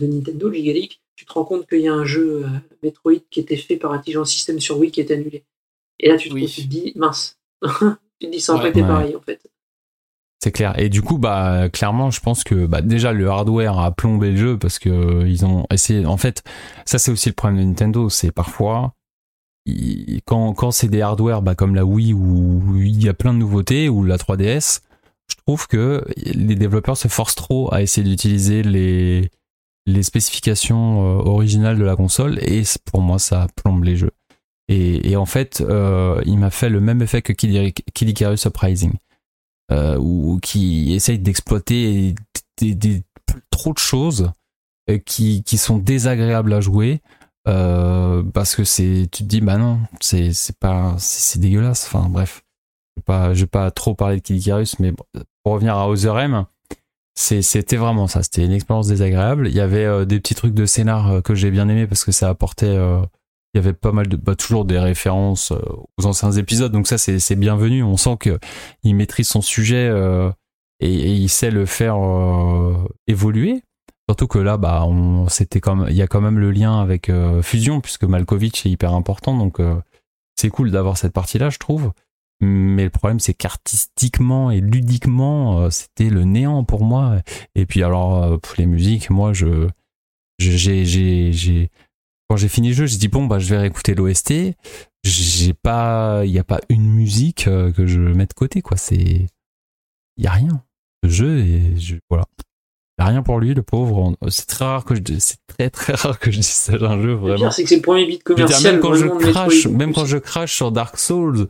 de 0.00 0.06
Nintendo, 0.06 0.48
le 0.48 0.54
Giga 0.54 0.72
Leak, 0.72 1.00
tu 1.16 1.24
te 1.26 1.32
rends 1.32 1.44
compte 1.44 1.66
qu'il 1.68 1.80
y 1.80 1.88
a 1.88 1.94
un 1.94 2.04
jeu 2.04 2.44
euh, 2.44 2.48
Metroid 2.82 3.14
qui 3.30 3.40
était 3.40 3.56
fait 3.56 3.76
par 3.76 3.92
Intelligence 3.92 4.30
System 4.30 4.58
sur 4.60 4.78
Wii 4.78 4.90
qui 4.90 5.00
est 5.00 5.10
annulé. 5.12 5.44
Et 6.00 6.08
là, 6.08 6.16
tu 6.16 6.28
te, 6.28 6.34
Oui. 6.34 6.46
tu 6.46 6.62
te 6.62 6.66
dis, 6.66 6.92
mince. 6.96 7.38
tu 7.62 8.26
te 8.26 8.30
dis, 8.32 8.40
ça 8.40 8.54
aurait 8.54 8.64
Ouais. 8.64 8.72
pas 8.72 8.78
été 8.78 8.82
Ouais. 8.82 8.88
pareil, 8.88 9.16
en 9.16 9.20
fait. 9.20 9.40
C'est 10.42 10.52
clair. 10.52 10.78
Et 10.78 10.88
du 10.88 11.02
coup, 11.02 11.18
bah 11.18 11.68
clairement, 11.70 12.10
je 12.10 12.20
pense 12.20 12.44
que 12.44 12.66
bah, 12.66 12.80
déjà 12.80 13.12
le 13.12 13.28
hardware 13.28 13.78
a 13.78 13.92
plombé 13.92 14.30
le 14.30 14.36
jeu 14.38 14.58
parce 14.58 14.78
que 14.78 14.88
euh, 14.88 15.28
ils 15.28 15.44
ont 15.44 15.66
essayé. 15.70 16.06
En 16.06 16.16
fait, 16.16 16.42
ça 16.86 16.98
c'est 16.98 17.10
aussi 17.10 17.28
le 17.28 17.34
problème 17.34 17.60
de 17.60 17.64
Nintendo, 17.64 18.08
c'est 18.08 18.32
parfois 18.32 18.94
quand 20.24 20.54
quand 20.54 20.70
c'est 20.70 20.88
des 20.88 21.02
hardware 21.02 21.42
bah, 21.42 21.54
comme 21.54 21.74
la 21.74 21.84
Wii 21.84 22.14
où 22.14 22.76
il 22.76 23.02
y 23.02 23.08
a 23.08 23.14
plein 23.14 23.34
de 23.34 23.38
nouveautés 23.38 23.88
ou 23.90 24.02
la 24.04 24.16
3DS, 24.16 24.80
je 25.28 25.36
trouve 25.46 25.66
que 25.66 26.04
les 26.16 26.54
développeurs 26.54 26.96
se 26.96 27.08
forcent 27.08 27.34
trop 27.34 27.72
à 27.72 27.82
essayer 27.82 28.08
d'utiliser 28.08 28.62
les 28.62 29.30
les 29.86 30.02
spécifications 30.02 31.02
euh, 31.02 31.22
originales 31.22 31.78
de 31.78 31.84
la 31.84 31.96
console 31.96 32.38
et 32.42 32.62
pour 32.86 33.02
moi 33.02 33.18
ça 33.18 33.46
plombe 33.56 33.84
les 33.84 33.96
jeux. 33.96 34.12
Et, 34.68 35.10
et 35.10 35.16
en 35.16 35.26
fait, 35.26 35.62
euh, 35.62 36.22
il 36.26 36.38
m'a 36.38 36.50
fait 36.50 36.68
le 36.68 36.80
même 36.80 37.02
effet 37.02 37.22
que 37.22 37.32
Kid 37.32 37.74
Kid 37.92 38.08
Icarus 38.08 38.44
Uprising 38.46 38.92
euh, 39.72 39.96
ou 39.98 40.38
qui 40.42 40.94
essaye 40.94 41.18
d'exploiter 41.18 42.14
des, 42.60 43.04
trop 43.50 43.72
de 43.72 43.78
choses 43.78 44.32
euh, 44.90 44.98
qui, 44.98 45.44
qui 45.44 45.58
sont 45.58 45.78
désagréables 45.78 46.52
à 46.52 46.60
jouer 46.60 47.02
euh, 47.48 48.22
parce 48.34 48.56
que 48.56 48.64
c'est 48.64 49.08
tu 49.12 49.22
te 49.22 49.28
dis 49.28 49.40
bah 49.40 49.56
non 49.56 49.78
c'est 50.00 50.32
pas 50.58 50.96
c'est 50.98 51.38
dégueulasse. 51.38 51.86
Enfin 51.86 52.08
bref. 52.08 52.42
Je 52.96 53.00
vais 53.00 53.04
pas 53.04 53.34
je 53.34 53.40
vais 53.42 53.46
pas 53.46 53.70
trop 53.70 53.94
parler 53.94 54.16
de 54.16 54.22
Kid 54.22 54.42
mais 54.80 54.92
pour 54.92 55.52
revenir 55.52 55.76
à 55.76 55.88
Other 55.88 56.18
M 56.18 56.46
c'était 57.14 57.76
vraiment 57.76 58.06
ça. 58.06 58.22
C'était 58.22 58.44
une 58.44 58.52
expérience 58.52 58.88
désagréable. 58.88 59.48
Il 59.48 59.54
y 59.54 59.60
avait 59.60 60.06
des 60.06 60.18
petits 60.20 60.34
trucs 60.34 60.54
de 60.54 60.64
scénar 60.64 61.22
que 61.22 61.34
j'ai 61.34 61.50
bien 61.50 61.68
aimé 61.68 61.86
parce 61.86 62.04
que 62.04 62.12
ça 62.12 62.28
apportait 62.28 62.78
il 63.54 63.58
y 63.58 63.60
avait 63.60 63.72
pas 63.72 63.92
mal 63.92 64.08
de 64.08 64.16
bah, 64.16 64.36
toujours 64.36 64.64
des 64.64 64.78
références 64.78 65.52
euh, 65.52 65.60
aux 65.98 66.06
anciens 66.06 66.32
épisodes 66.32 66.72
donc 66.72 66.86
ça 66.86 66.98
c'est 66.98 67.36
bienvenu 67.36 67.82
on 67.82 67.96
sent 67.96 68.16
que 68.20 68.38
il 68.82 68.94
maîtrise 68.94 69.28
son 69.28 69.42
sujet 69.42 69.88
euh, 69.88 70.30
et, 70.80 71.12
il 71.14 71.28
sait 71.28 71.50
le 71.50 71.66
faire 71.66 71.96
euh, 72.02 72.74
évoluer. 73.06 73.62
Surtout 74.08 74.26
que 74.26 74.38
là, 74.38 74.56
bah, 74.56 74.84
on, 74.86 75.28
c'était 75.28 75.60
comme, 75.60 75.86
il 75.88 75.94
y 75.94 76.02
a 76.02 76.08
quand 76.08 76.20
même 76.20 76.38
le 76.38 76.50
lien 76.50 76.80
avec 76.80 77.08
euh, 77.08 77.42
Fusion 77.42 77.80
puisque 77.80 78.04
Malkovich 78.04 78.66
est 78.66 78.70
hyper 78.70 78.94
important, 78.94 79.36
donc 79.36 79.60
euh, 79.60 79.76
c'est 80.36 80.48
cool 80.48 80.70
d'avoir 80.72 80.96
cette 80.96 81.12
partie-là, 81.12 81.50
je 81.50 81.58
trouve. 81.58 81.92
Mais 82.42 82.84
le 82.84 82.90
problème, 82.90 83.20
c'est 83.20 83.34
qu'artistiquement 83.34 84.50
et 84.50 84.60
ludiquement, 84.62 85.70
c'était 85.70 86.08
le 86.08 86.24
néant 86.24 86.64
pour 86.64 86.84
moi. 86.84 87.16
Et 87.54 87.66
puis 87.66 87.82
alors, 87.82 88.40
pff, 88.40 88.56
les 88.56 88.64
musiques, 88.64 89.10
moi, 89.10 89.34
je, 89.34 89.68
j'ai, 90.38 91.70
quand 92.30 92.36
j'ai 92.36 92.46
fini 92.46 92.68
le 92.68 92.74
jeu, 92.74 92.86
j'ai 92.86 92.96
dit 92.96 93.08
bon, 93.08 93.26
bah, 93.26 93.40
je 93.40 93.48
vais 93.52 93.58
réécouter 93.58 93.92
l'OST. 93.92 94.54
J'ai 95.02 95.52
pas, 95.52 96.22
il 96.24 96.30
y 96.30 96.38
a 96.38 96.44
pas 96.44 96.60
une 96.68 96.88
musique 96.88 97.48
euh, 97.48 97.72
que 97.72 97.88
je 97.88 97.98
mets 97.98 98.26
de 98.26 98.32
côté, 98.34 98.62
quoi. 98.62 98.76
C'est, 98.76 98.94
il 100.16 100.24
y 100.24 100.28
a 100.28 100.30
rien. 100.30 100.62
Le 101.02 101.08
jeu 101.08 101.38
et 101.38 101.76
je, 101.76 101.96
voilà. 102.08 102.26
Il 102.98 103.02
y 103.02 103.04
a 103.04 103.08
rien 103.08 103.24
pour 103.24 103.40
lui, 103.40 103.52
le 103.52 103.64
pauvre. 103.64 104.16
C'est 104.28 104.46
très 104.46 104.64
rare 104.64 104.84
que 104.84 104.94
je, 104.94 105.00
c'est 105.18 105.38
très 105.48 105.70
très 105.70 105.94
rare 105.94 106.20
que 106.20 106.30
je 106.30 106.36
dise 106.36 106.46
ça 106.46 106.78
d'un 106.78 107.02
jeu, 107.02 107.08
Le 107.08 107.14
vraiment. 107.14 107.50
c'est 107.50 107.64
que 107.64 107.68
c'est 107.68 107.76
le 107.76 107.82
premier 107.82 108.06
beat 108.06 108.22
veux 108.28 108.36
dire, 108.36 108.46
commercial. 108.46 108.74
même 108.74 108.80
quand 108.80 108.94
je 108.94 109.06
crache, 109.06 109.66
même 109.66 109.92
quand 109.92 110.04
je 110.06 110.18
crache 110.18 110.54
sur 110.54 110.70
Dark 110.70 111.00
Souls, 111.00 111.48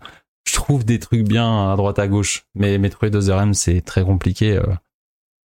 je 0.48 0.54
trouve 0.54 0.86
des 0.86 0.98
trucs 0.98 1.28
bien 1.28 1.72
à 1.72 1.76
droite 1.76 1.98
à 1.98 2.08
gauche. 2.08 2.46
Mais 2.54 2.78
Metroid 2.78 3.14
Other 3.14 3.38
M, 3.38 3.52
c'est 3.52 3.82
très 3.82 4.02
compliqué. 4.02 4.56
euh. 4.56 4.62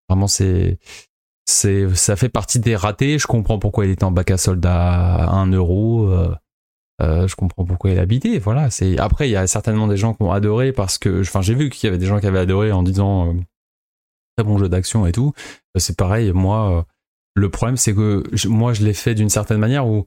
Vraiment, 0.08 0.28
c'est, 0.28 0.78
c'est, 1.46 1.94
ça 1.94 2.16
fait 2.16 2.28
partie 2.28 2.58
des 2.58 2.76
ratés. 2.76 3.18
Je 3.18 3.26
comprends 3.26 3.58
pourquoi 3.58 3.86
il 3.86 3.92
était 3.92 4.04
en 4.04 4.10
bac 4.12 4.30
à 4.30 4.36
solde 4.38 4.64
à 4.66 5.30
1 5.30 5.50
euro. 5.52 6.08
euh, 6.10 6.34
euh, 7.02 7.26
je 7.26 7.34
comprends 7.34 7.64
pourquoi 7.64 7.90
il 7.90 7.98
a 7.98 8.02
habité. 8.02 8.38
Voilà. 8.38 8.70
C'est 8.70 8.98
après, 8.98 9.28
il 9.28 9.32
y 9.32 9.36
a 9.36 9.46
certainement 9.46 9.88
des 9.88 9.96
gens 9.96 10.14
qui 10.14 10.22
ont 10.22 10.32
adoré 10.32 10.72
parce 10.72 10.98
que, 10.98 11.20
enfin, 11.20 11.42
j'ai 11.42 11.54
vu 11.54 11.68
qu'il 11.70 11.86
y 11.86 11.88
avait 11.88 11.98
des 11.98 12.06
gens 12.06 12.20
qui 12.20 12.26
avaient 12.26 12.38
adoré 12.38 12.72
en 12.72 12.82
disant 12.82 13.28
euh, 13.28 13.32
très 14.36 14.44
bon 14.44 14.58
jeu 14.58 14.68
d'action 14.68 15.06
et 15.06 15.12
tout. 15.12 15.32
Euh, 15.76 15.80
C'est 15.80 15.96
pareil. 15.96 16.32
Moi, 16.32 16.78
euh, 16.78 16.82
le 17.34 17.50
problème, 17.50 17.76
c'est 17.76 17.94
que 17.94 18.22
moi, 18.46 18.72
je 18.72 18.84
l'ai 18.84 18.94
fait 18.94 19.14
d'une 19.14 19.28
certaine 19.28 19.58
manière 19.58 19.86
où 19.88 20.06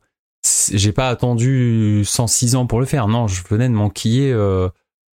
j'ai 0.72 0.94
pas 0.94 1.10
attendu 1.10 2.04
106 2.06 2.56
ans 2.56 2.68
pour 2.68 2.80
le 2.80 2.86
faire. 2.86 3.08
Non, 3.08 3.28
je 3.28 3.44
venais 3.50 3.68
de 3.68 3.74
m'enquiller 3.74 4.32
euh, 4.32 4.70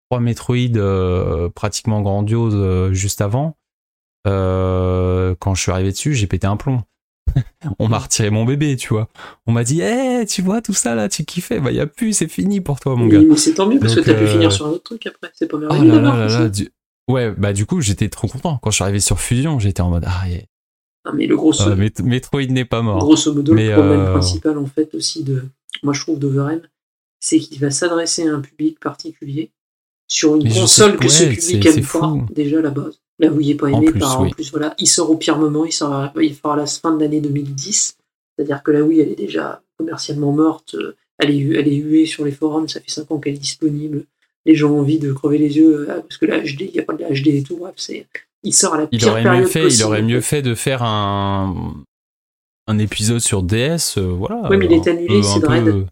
trois 0.09 0.21
Metroid 0.21 1.51
pratiquement 1.55 2.03
grandioses 2.03 2.93
juste 2.93 3.21
avant. 3.21 3.57
Euh, 4.27 5.35
quand 5.39 5.55
je 5.55 5.63
suis 5.63 5.71
arrivé 5.73 5.91
dessus, 5.93 6.15
j'ai 6.15 6.27
pété 6.27 6.47
un 6.47 6.57
plomb. 6.57 6.83
On 7.79 7.89
m'a 7.89 7.99
retiré 7.99 8.31
mon 8.31 8.45
bébé, 8.45 8.77
tu 8.77 8.89
vois. 8.89 9.09
On 9.47 9.53
m'a 9.53 9.65
dit, 9.65 9.81
eh, 9.83 10.25
tu 10.27 10.43
vois 10.43 10.61
tout 10.63 10.73
ça 10.75 10.95
là, 10.95 11.09
tu 11.09 11.25
kiffais, 11.25 11.59
bah 11.61 11.73
y 11.73 11.81
a 11.81 11.87
plus, 11.87 12.13
c'est 12.13 12.29
fini 12.29 12.61
pour 12.61 12.81
toi, 12.81 12.97
mon 12.97 13.07
gars. 13.07 13.21
Mais, 13.21 13.37
c'est 13.37 13.55
tant 13.55 13.67
mieux 13.67 13.79
parce 13.79 13.95
Donc, 13.95 14.05
que 14.05 14.11
t'as 14.11 14.17
pu 14.17 14.25
euh, 14.25 14.33
finir 14.33 14.53
sur 14.53 14.67
un 14.67 14.71
autre 14.71 14.85
truc 14.85 15.07
après. 15.07 15.31
C'est 15.35 15.49
pas 15.51 15.57
Oh 15.59 15.83
là 15.83 16.27
là 16.29 16.49
du- 16.49 16.71
Ouais, 17.09 17.33
bah 17.33 17.53
du 17.53 17.67
coup, 17.67 17.81
j'étais 17.81 18.09
trop 18.09 18.29
content. 18.29 18.59
Quand 18.63 18.71
je 18.71 18.77
suis 18.77 18.83
arrivé 18.83 19.01
sur 19.01 19.21
Fusion, 19.21 19.59
j'étais 19.59 19.83
en 19.83 19.91
mode, 19.91 20.05
ah, 20.07 20.29
yeah. 20.29 20.41
Non, 21.07 21.13
mais 21.15 21.27
le 21.27 21.37
gros, 21.37 21.53
Euh, 21.61 21.77
Met- 21.77 22.01
Metroid 22.03 22.47
n'est 22.47 22.65
pas 22.65 22.81
mort. 22.81 22.99
grosso 22.99 23.35
modo, 23.35 23.53
Mais, 23.53 23.69
le 23.69 23.73
problème 23.75 24.01
euh, 24.01 24.13
principal, 24.13 24.57
en 24.57 24.65
fait, 24.67 24.95
aussi 24.95 25.23
de, 25.23 25.45
moi, 25.83 25.93
je 25.93 26.01
trouve 26.01 26.19
d'Overm, 26.19 26.61
c'est 27.21 27.39
qu'il 27.39 27.59
va 27.61 27.71
s'adresser 27.71 28.27
à 28.27 28.33
un 28.35 28.41
public 28.41 28.81
particulier 28.81 29.51
sur 30.09 30.37
une 30.37 30.45
Mais 30.45 30.51
console 30.51 30.93
sais- 30.93 30.97
que 30.99 31.09
ce 31.11 31.25
public 31.57 31.67
aime 31.67 31.85
pas, 31.87 32.15
déjà 32.33 32.59
à 32.59 32.63
la 32.63 32.71
base. 32.71 33.01
Là 33.21 33.29
où 33.31 33.41
il 33.41 33.51
est 33.51 33.55
pas 33.55 33.69
En 33.69 33.79
aimé 33.81 33.91
plus, 33.93 34.01
par, 34.01 34.21
en 34.21 34.25
oui. 34.25 34.31
plus, 34.31 34.51
voilà, 34.51 34.75
il 34.79 34.87
sort 34.89 35.11
au 35.11 35.17
pire 35.17 35.39
moment, 35.39 35.65
il 35.65 35.73
sort 35.73 35.93
à, 35.93 36.13
il 36.21 36.35
sort 36.35 36.53
à 36.53 36.57
la 36.57 36.67
fin 36.67 36.93
de 36.97 37.01
l'année 37.01 37.21
2010. 37.21 37.97
C'est-à-dire 38.37 38.63
que 38.63 38.71
la 38.73 38.83
Wii, 38.83 39.01
elle 39.01 39.11
est 39.11 39.15
déjà 39.15 39.63
commercialement 39.79 40.33
morte, 40.33 40.75
euh, 40.75 40.97
elle 41.19 41.31
est, 41.31 41.39
elle 41.59 41.69
est 41.69 41.77
huée 41.77 42.07
sur 42.07 42.25
les 42.25 42.33
forums, 42.33 42.69
ça 42.69 42.81
fait 42.81 42.91
5 42.91 43.11
ans 43.13 43.19
qu'elle 43.21 43.35
est 43.35 43.39
disponible. 43.39 44.05
Les 44.47 44.57
gens 44.57 44.71
ont 44.73 44.81
envie 44.81 44.99
de 44.99 45.13
crever 45.13 45.39
les 45.39 45.57
yeux, 45.57 45.89
euh, 45.89 46.01
parce 46.01 46.19
que 46.19 46.27
la 46.27 46.41
HD, 46.41 46.63
il 46.63 46.71
n'y 46.73 46.81
a 46.81 46.83
pas 46.83 46.95
de 46.95 47.03
la 47.03 47.11
HD 47.11 47.29
et 47.29 47.43
tout, 47.45 47.57
bref, 47.57 47.75
c'est, 47.77 48.07
il 48.43 48.53
sort 48.53 48.75
à 48.75 48.79
la 48.79 48.89
Il 48.91 48.99
pire 48.99 49.09
aurait 49.13 49.23
période 49.23 49.43
mieux 49.45 49.49
fait, 49.49 49.69
il 49.69 49.83
aurait 49.85 50.01
en 50.03 50.05
mieux 50.07 50.21
fait. 50.21 50.43
de 50.43 50.55
faire 50.55 50.83
un 50.83 51.75
un 52.67 52.79
épisode 52.79 53.21
sur 53.21 53.43
DS, 53.43 53.99
euh, 53.99 54.01
voilà. 54.07 54.49
Oui, 54.51 54.57
mais 54.57 54.65
il 54.67 54.73
est 54.73 54.89
annulé, 54.89 55.23
c'est 55.23 55.41
peu- 55.41 55.85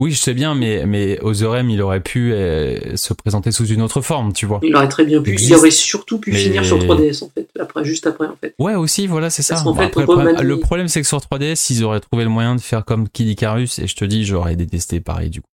Oui, 0.00 0.10
je 0.10 0.20
sais 0.20 0.34
bien, 0.34 0.54
mais 0.54 0.86
mais 0.86 1.20
Other 1.22 1.54
M, 1.54 1.70
il 1.70 1.80
aurait 1.80 2.00
pu 2.00 2.32
euh, 2.32 2.96
se 2.96 3.14
présenter 3.14 3.52
sous 3.52 3.66
une 3.66 3.80
autre 3.80 4.00
forme, 4.00 4.32
tu 4.32 4.44
vois. 4.44 4.58
Il 4.64 4.74
aurait 4.74 4.88
très 4.88 5.04
bien 5.04 5.22
pu. 5.22 5.30
Existe. 5.32 5.50
Il 5.50 5.54
aurait 5.54 5.70
surtout 5.70 6.18
pu 6.18 6.32
Mais- 6.32 6.38
finir 6.38 6.64
sur 6.64 6.78
3DS 6.78 7.22
en 7.22 7.30
fait. 7.32 7.48
Après, 7.60 7.84
juste 7.84 8.06
après 8.06 8.26
en 8.26 8.36
fait. 8.40 8.54
Ouais, 8.58 8.74
aussi, 8.74 9.06
voilà, 9.06 9.30
c'est 9.30 9.42
ça. 9.42 9.56
Fait, 9.56 9.84
après, 9.84 10.02
le 10.42 10.58
problème, 10.58 10.88
c'est 10.88 11.00
que 11.00 11.06
sur 11.06 11.18
3DS, 11.18 11.70
ils 11.70 11.84
auraient 11.84 12.00
trouvé 12.00 12.24
le 12.24 12.30
moyen 12.30 12.56
de 12.56 12.60
faire 12.60 12.84
comme 12.84 13.08
Kid 13.08 13.28
Icarus, 13.28 13.78
et 13.78 13.86
je 13.86 13.94
te 13.94 14.04
dis, 14.04 14.24
j'aurais 14.24 14.56
détesté 14.56 15.00
pareil, 15.00 15.30
du 15.30 15.40
coup. 15.40 15.48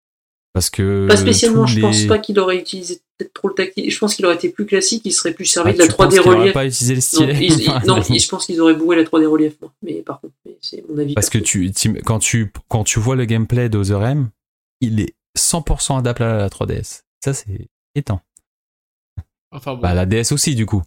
Parce 0.55 0.71
que. 0.71 1.07
Pas 1.09 1.17
spécialement. 1.17 1.67
Je 1.67 1.81
pense 1.81 2.05
pas 2.05 2.19
qu'il 2.19 2.39
aurait 2.41 2.57
utilisé 2.59 3.01
peut-être 3.17 3.33
trop 3.35 3.49
le 3.49 3.55
tactile. 3.55 3.91
Je 3.91 3.99
pense 3.99 4.15
qu'il 4.15 4.25
aurait 4.27 4.35
été 4.37 4.49
plus 4.49 4.67
classique. 4.67 5.03
Il 5.05 5.13
serait 5.13 5.33
plus 5.35 5.45
servi 5.45 5.71
Ah, 5.71 5.73
de 5.75 5.79
la 5.79 5.87
tu 5.89 5.93
penses 5.95 6.07
3D 6.15 6.21
qu'il 6.21 6.29
aurait 6.29 6.39
relief. 6.41 6.53
pas 6.55 6.67
utilisé 6.67 6.95
le 6.95 6.99
Non, 6.99 7.35
stylet. 7.35 7.79
non, 7.87 8.03
ils- 8.09 8.21
je 8.21 8.29
pense 8.29 8.47
qu'ils 8.47 8.61
auraient 8.61 8.75
boué 8.75 8.97
la 8.97 9.05
3D 9.05 9.27
relief. 9.27 9.55
moi. 9.61 9.73
Mais 9.83 9.95
par 10.03 10.21
contre, 10.21 10.35
c'est 10.61 10.83
mon 10.89 10.99
avis. 10.99 11.15
Parce 11.15 11.31
que 11.31 11.39
tu, 11.39 11.71
quand 12.05 12.19
tu, 12.19 12.53
quand 12.69 12.85
tu 12.85 12.99
vois 12.99 13.15
le 13.17 13.25
gameplay 13.25 13.69
d'Other 13.69 14.03
M, 14.05 14.31
il 14.81 15.01
est 15.01 15.15
100% 15.37 15.99
adaptable 15.99 16.31
à 16.33 16.39
la 16.39 16.49
3DS. 16.49 17.03
Ça, 17.23 17.35
c'est 17.35 17.69
étant. 17.95 18.21
Enfin 19.53 19.75
bon. 19.75 19.81
Bah, 19.81 19.95
la 19.95 20.07
DS 20.07 20.33
aussi, 20.33 20.55
du 20.55 20.67
coup. 20.67 20.83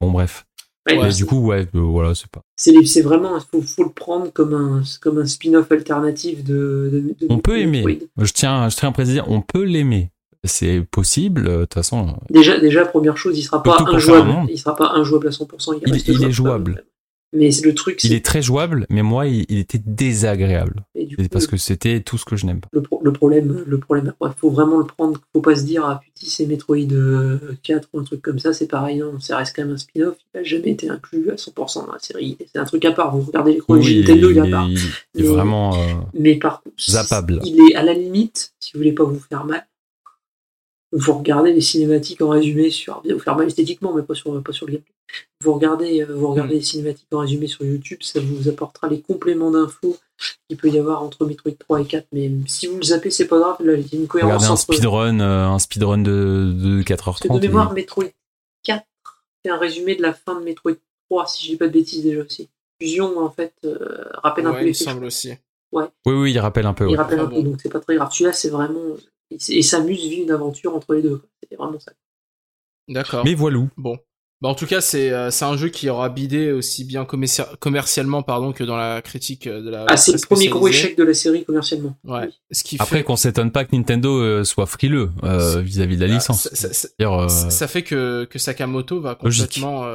Bon, 0.00 0.10
bref. 0.10 0.44
Ouais, 0.88 0.98
Mais 1.00 1.12
du 1.12 1.26
coup, 1.26 1.46
ouais, 1.46 1.60
euh, 1.74 1.80
voilà, 1.80 2.14
c'est 2.14 2.26
pas. 2.28 2.42
C'est 2.56 3.02
vraiment, 3.02 3.38
faut, 3.40 3.60
faut 3.62 3.84
le 3.84 3.90
prendre 3.90 4.32
comme 4.32 4.52
un, 4.54 4.82
comme 5.00 5.18
un 5.18 5.26
spin-off 5.26 5.70
alternatif 5.70 6.42
de. 6.42 6.90
de- 6.92 7.00
de- 7.20 7.26
On 7.30 7.36
de 7.36 7.40
peut 7.40 7.58
aimer. 7.58 7.82
Metroid. 7.84 8.08
Je 8.26 8.32
tiens, 8.32 8.68
je 8.68 8.76
tiens 8.76 8.88
à 8.88 8.92
préciser, 8.92 9.20
on 9.26 9.42
peut 9.42 9.62
l'aimer. 9.62 10.10
C'est 10.44 10.80
possible, 10.90 11.46
euh, 11.46 11.58
de 11.58 11.64
toute 11.66 11.74
façon. 11.74 12.16
Déjà, 12.28 12.58
déjà, 12.58 12.84
première 12.84 13.16
chose, 13.16 13.38
il 13.38 13.42
sera 13.42 13.62
pas 13.62 13.76
injouable. 13.86 14.50
Il 14.50 14.58
sera 14.58 14.74
pas 14.74 14.90
injouable 14.94 15.28
à 15.28 15.30
100%. 15.30 15.74
Il, 15.74 15.88
Il- 15.94 16.14
il 16.14 16.24
est 16.24 16.32
jouable. 16.32 16.84
Mais 17.34 17.50
c'est 17.50 17.64
le 17.64 17.74
truc, 17.74 18.04
Il 18.04 18.12
est 18.12 18.24
très 18.24 18.42
jouable, 18.42 18.86
mais 18.90 19.02
moi, 19.02 19.26
il, 19.26 19.46
il 19.48 19.58
était 19.58 19.80
désagréable. 19.84 20.84
et 20.94 21.06
du 21.06 21.16
C'est 21.16 21.22
coup, 21.24 21.28
parce 21.30 21.46
que 21.46 21.56
c'était 21.56 22.00
tout 22.00 22.18
ce 22.18 22.24
que 22.26 22.36
je 22.36 22.44
n'aime 22.46 22.60
pas. 22.60 22.68
le, 22.72 22.82
pro- 22.82 23.00
le 23.02 23.12
problème, 23.12 23.64
le 23.66 23.78
problème, 23.78 24.12
il 24.20 24.28
faut 24.36 24.50
vraiment 24.50 24.78
le 24.78 24.84
prendre. 24.84 25.18
Faut 25.32 25.40
pas 25.40 25.56
se 25.56 25.62
dire, 25.64 25.84
ah 25.86 26.00
putain, 26.02 26.26
c'est 26.30 26.46
Metroid 26.46 26.76
euh, 26.92 27.38
4 27.62 27.88
ou 27.92 28.00
un 28.00 28.04
truc 28.04 28.20
comme 28.22 28.38
ça, 28.38 28.52
c'est 28.52 28.66
pareil. 28.68 28.98
Non, 28.98 29.18
ça 29.18 29.38
reste 29.38 29.56
quand 29.56 29.62
même 29.64 29.72
un 29.74 29.78
spin-off. 29.78 30.16
Il 30.34 30.40
a 30.40 30.42
jamais 30.42 30.70
été 30.72 30.90
inclus 30.90 31.30
à 31.30 31.34
100% 31.36 31.86
dans 31.86 31.92
la 31.92 31.98
série. 31.98 32.36
C'est 32.52 32.58
un 32.58 32.64
truc 32.64 32.84
à 32.84 32.92
part. 32.92 33.16
Vous 33.16 33.22
regardez 33.26 33.52
les 33.54 33.58
chronologies 33.58 34.00
Nintendo, 34.00 34.28
il, 34.30 34.36
il 34.36 34.38
est 34.38 34.40
à 34.40 34.50
part. 34.50 34.68
il 34.68 34.76
est 34.76 34.82
Mais- 35.16 35.22
vraiment. 35.22 35.74
euh, 35.74 35.78
Mais 36.14 36.34
par 36.36 36.62
contre, 36.62 36.76
Zappable. 36.78 37.40
il 37.44 37.58
est 37.70 37.74
à 37.74 37.82
la 37.82 37.94
limite, 37.94 38.52
si 38.60 38.72
vous 38.74 38.78
voulez 38.80 38.92
pas 38.92 39.04
vous 39.04 39.18
faire 39.18 39.44
mal, 39.46 39.66
vous 40.92 41.12
regardez 41.14 41.52
les 41.52 41.60
cinématiques 41.60 42.20
en 42.20 42.28
résumé 42.28 42.70
sur, 42.70 43.02
vous 43.08 43.18
faire 43.18 43.36
mal 43.36 43.46
esthétiquement, 43.46 43.94
mais 43.94 44.02
pas 44.02 44.14
sur, 44.14 44.42
pas 44.42 44.52
sur 44.52 44.66
le 44.66 44.72
gameplay. 44.74 44.92
Vous 45.40 45.52
regardez, 45.54 46.02
euh, 46.02 46.14
vous 46.14 46.28
regardez 46.28 46.54
les 46.56 46.60
cinématiques 46.62 47.08
en 47.12 47.18
résumé 47.18 47.46
sur 47.46 47.64
YouTube, 47.64 47.98
ça 48.02 48.20
vous 48.20 48.48
apportera 48.48 48.88
les 48.88 49.00
compléments 49.00 49.50
d'infos 49.50 49.96
qu'il 50.48 50.56
peut 50.58 50.68
y 50.68 50.78
avoir 50.78 51.02
entre 51.02 51.24
Metroid 51.26 51.52
3 51.58 51.80
et 51.80 51.84
4. 51.84 52.06
Mais 52.12 52.30
si 52.46 52.66
vous 52.66 52.76
le 52.76 52.82
zappez, 52.82 53.10
c'est 53.10 53.26
pas 53.26 53.38
grave. 53.38 53.56
Là, 53.60 53.74
il 53.74 53.86
y 53.92 53.96
a 53.96 53.98
une 54.00 54.06
cohérence 54.06 54.32
Regardez 54.42 54.52
un 54.52 54.56
speedrun, 54.56 55.20
euh, 55.20 55.46
un 55.48 55.58
speedrun 55.58 55.98
de, 55.98 56.52
de 56.54 56.82
Parce 56.86 57.20
que 57.20 57.28
4h30. 57.28 57.38
de 57.40 57.44
et- 57.44 57.48
mémoire, 57.48 57.72
Metroid 57.72 58.04
4 58.64 58.84
c'est 59.44 59.50
un 59.50 59.58
résumé 59.58 59.96
de 59.96 60.02
la 60.02 60.12
fin 60.14 60.38
de 60.38 60.44
Metroid 60.44 60.74
3, 61.10 61.26
si 61.26 61.44
je 61.46 61.50
dis 61.52 61.56
pas 61.56 61.66
de 61.66 61.72
bêtises 61.72 62.02
déjà 62.04 62.22
aussi. 62.22 62.48
Fusion, 62.80 63.18
en 63.18 63.30
fait, 63.30 63.52
euh, 63.64 64.04
rappelle 64.22 64.46
un 64.46 64.50
Ouais, 64.52 64.58
peu 64.58 64.64
il 64.64 64.68
les 64.68 64.74
semble 64.74 65.04
aussi. 65.04 65.32
Oui, 65.72 65.84
oui, 66.06 66.32
il 66.32 66.38
rappelle 66.38 66.66
un 66.66 66.74
peu. 66.74 66.84
Il 66.84 66.90
ouais. 66.90 66.96
rappelle 66.96 67.18
Ah 67.20 67.24
un 67.24 67.26
peu, 67.28 67.42
donc 67.42 67.56
c'est 67.62 67.68
pas 67.72 67.80
très 67.80 67.96
grave. 67.96 68.10
Celui-là, 68.12 68.32
c'est 68.34 68.50
vraiment. 68.50 68.80
Et 69.48 69.62
s'amuse, 69.62 70.00
vit 70.08 70.16
une 70.22 70.30
aventure 70.30 70.74
entre 70.74 70.94
les 70.94 71.02
deux. 71.02 71.22
C'est 71.48 71.56
vraiment 71.56 71.78
ça. 71.80 71.92
D'accord. 72.88 73.24
Mais 73.24 73.34
voilou. 73.34 73.70
Bon. 73.76 73.98
Bah, 74.40 74.48
en 74.48 74.56
tout 74.56 74.66
cas, 74.66 74.80
c'est 74.80 75.12
euh, 75.12 75.30
c'est 75.30 75.44
un 75.44 75.56
jeu 75.56 75.68
qui 75.68 75.88
aura 75.88 76.08
bidé 76.08 76.50
aussi 76.50 76.84
bien 76.84 77.04
commercia- 77.04 77.48
commercialement 77.60 78.24
pardon 78.24 78.52
que 78.52 78.64
dans 78.64 78.76
la 78.76 79.00
critique 79.00 79.46
de 79.48 79.70
la. 79.70 79.86
Ah, 79.88 79.96
c'est 79.96 80.10
le 80.12 80.18
premier 80.18 80.48
gros 80.48 80.66
échec 80.66 80.96
de 80.98 81.04
la 81.04 81.14
série 81.14 81.44
commercialement. 81.44 81.96
Ouais. 82.02 82.28
Ce 82.50 82.64
qui 82.64 82.74
Après, 82.80 82.98
fait 82.98 83.04
qu'on 83.04 83.14
s'étonne 83.14 83.52
pas 83.52 83.64
que 83.64 83.76
Nintendo 83.76 84.20
euh, 84.20 84.42
soit 84.42 84.66
frileux 84.66 85.12
euh, 85.22 85.60
vis-à-vis 85.60 85.96
de 85.96 86.04
la 86.04 86.12
Ah, 86.12 86.16
licence. 86.16 86.42
ça- 86.42 86.56
ça- 86.56 86.72
ça- 86.72 86.88
C'est-à-dire, 86.88 87.12
euh, 87.20 87.28
ça 87.28 87.68
fait 87.68 87.84
que, 87.84 88.24
que 88.24 88.38
Sakamoto 88.40 89.00
va 89.00 89.14
complètement 89.14 89.86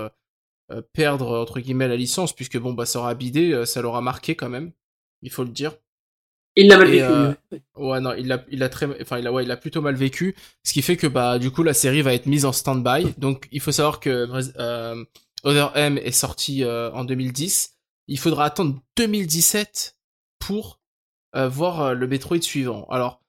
perdre 0.94 1.40
entre 1.40 1.60
guillemets 1.60 1.88
la 1.90 1.96
licence 1.98 2.34
puisque 2.34 2.58
bon 2.58 2.74
bah 2.74 2.86
ça 2.86 3.00
aura 3.00 3.16
bidé, 3.16 3.66
ça 3.66 3.82
l'aura 3.82 4.00
marqué 4.02 4.36
quand 4.36 4.50
même, 4.50 4.72
il 5.22 5.30
faut 5.32 5.44
le 5.44 5.50
dire. 5.50 5.74
Il 6.58 6.68
l'a 6.68 6.78
mal 6.78 6.88
vécu. 6.90 7.04
euh. 7.04 7.34
Ouais 7.76 8.00
non, 8.02 8.14
il 8.14 8.32
a 8.32 8.44
il 8.50 8.64
a 8.64 8.70
très 8.70 8.88
enfin 9.02 9.20
il 9.20 9.28
a 9.28 9.32
ouais, 9.32 9.44
il 9.44 9.52
a 9.52 9.58
plutôt 9.58 9.82
mal 9.82 9.96
vécu, 9.96 10.36
ce 10.64 10.74
qui 10.74 10.82
fait 10.82 10.98
que 10.98 11.08
bah 11.08 11.40
du 11.40 11.52
coup 11.52 11.64
la 11.64 11.74
série 11.74 12.02
va 12.02 12.14
être 12.14 12.26
mise 12.26 12.44
en 12.46 12.52
stand-by. 12.52 13.14
Donc 13.18 13.48
il 13.52 13.62
faut 13.62 13.72
savoir 13.72 14.00
que 14.00 14.28
euh, 14.60 15.06
Other 15.44 15.72
M 15.76 15.98
est 15.98 16.12
sorti 16.12 16.64
euh, 16.64 16.92
en 16.92 17.06
2010. 17.06 17.76
Il 18.08 18.20
faudra 18.20 18.46
attendre 18.46 18.80
2017 18.98 19.96
pour 20.40 20.80
euh, 21.36 21.48
voir 21.48 21.82
euh, 21.82 21.94
le 21.94 22.08
Metroid 22.08 22.42
suivant. 22.42 22.86
Alors 22.90 23.22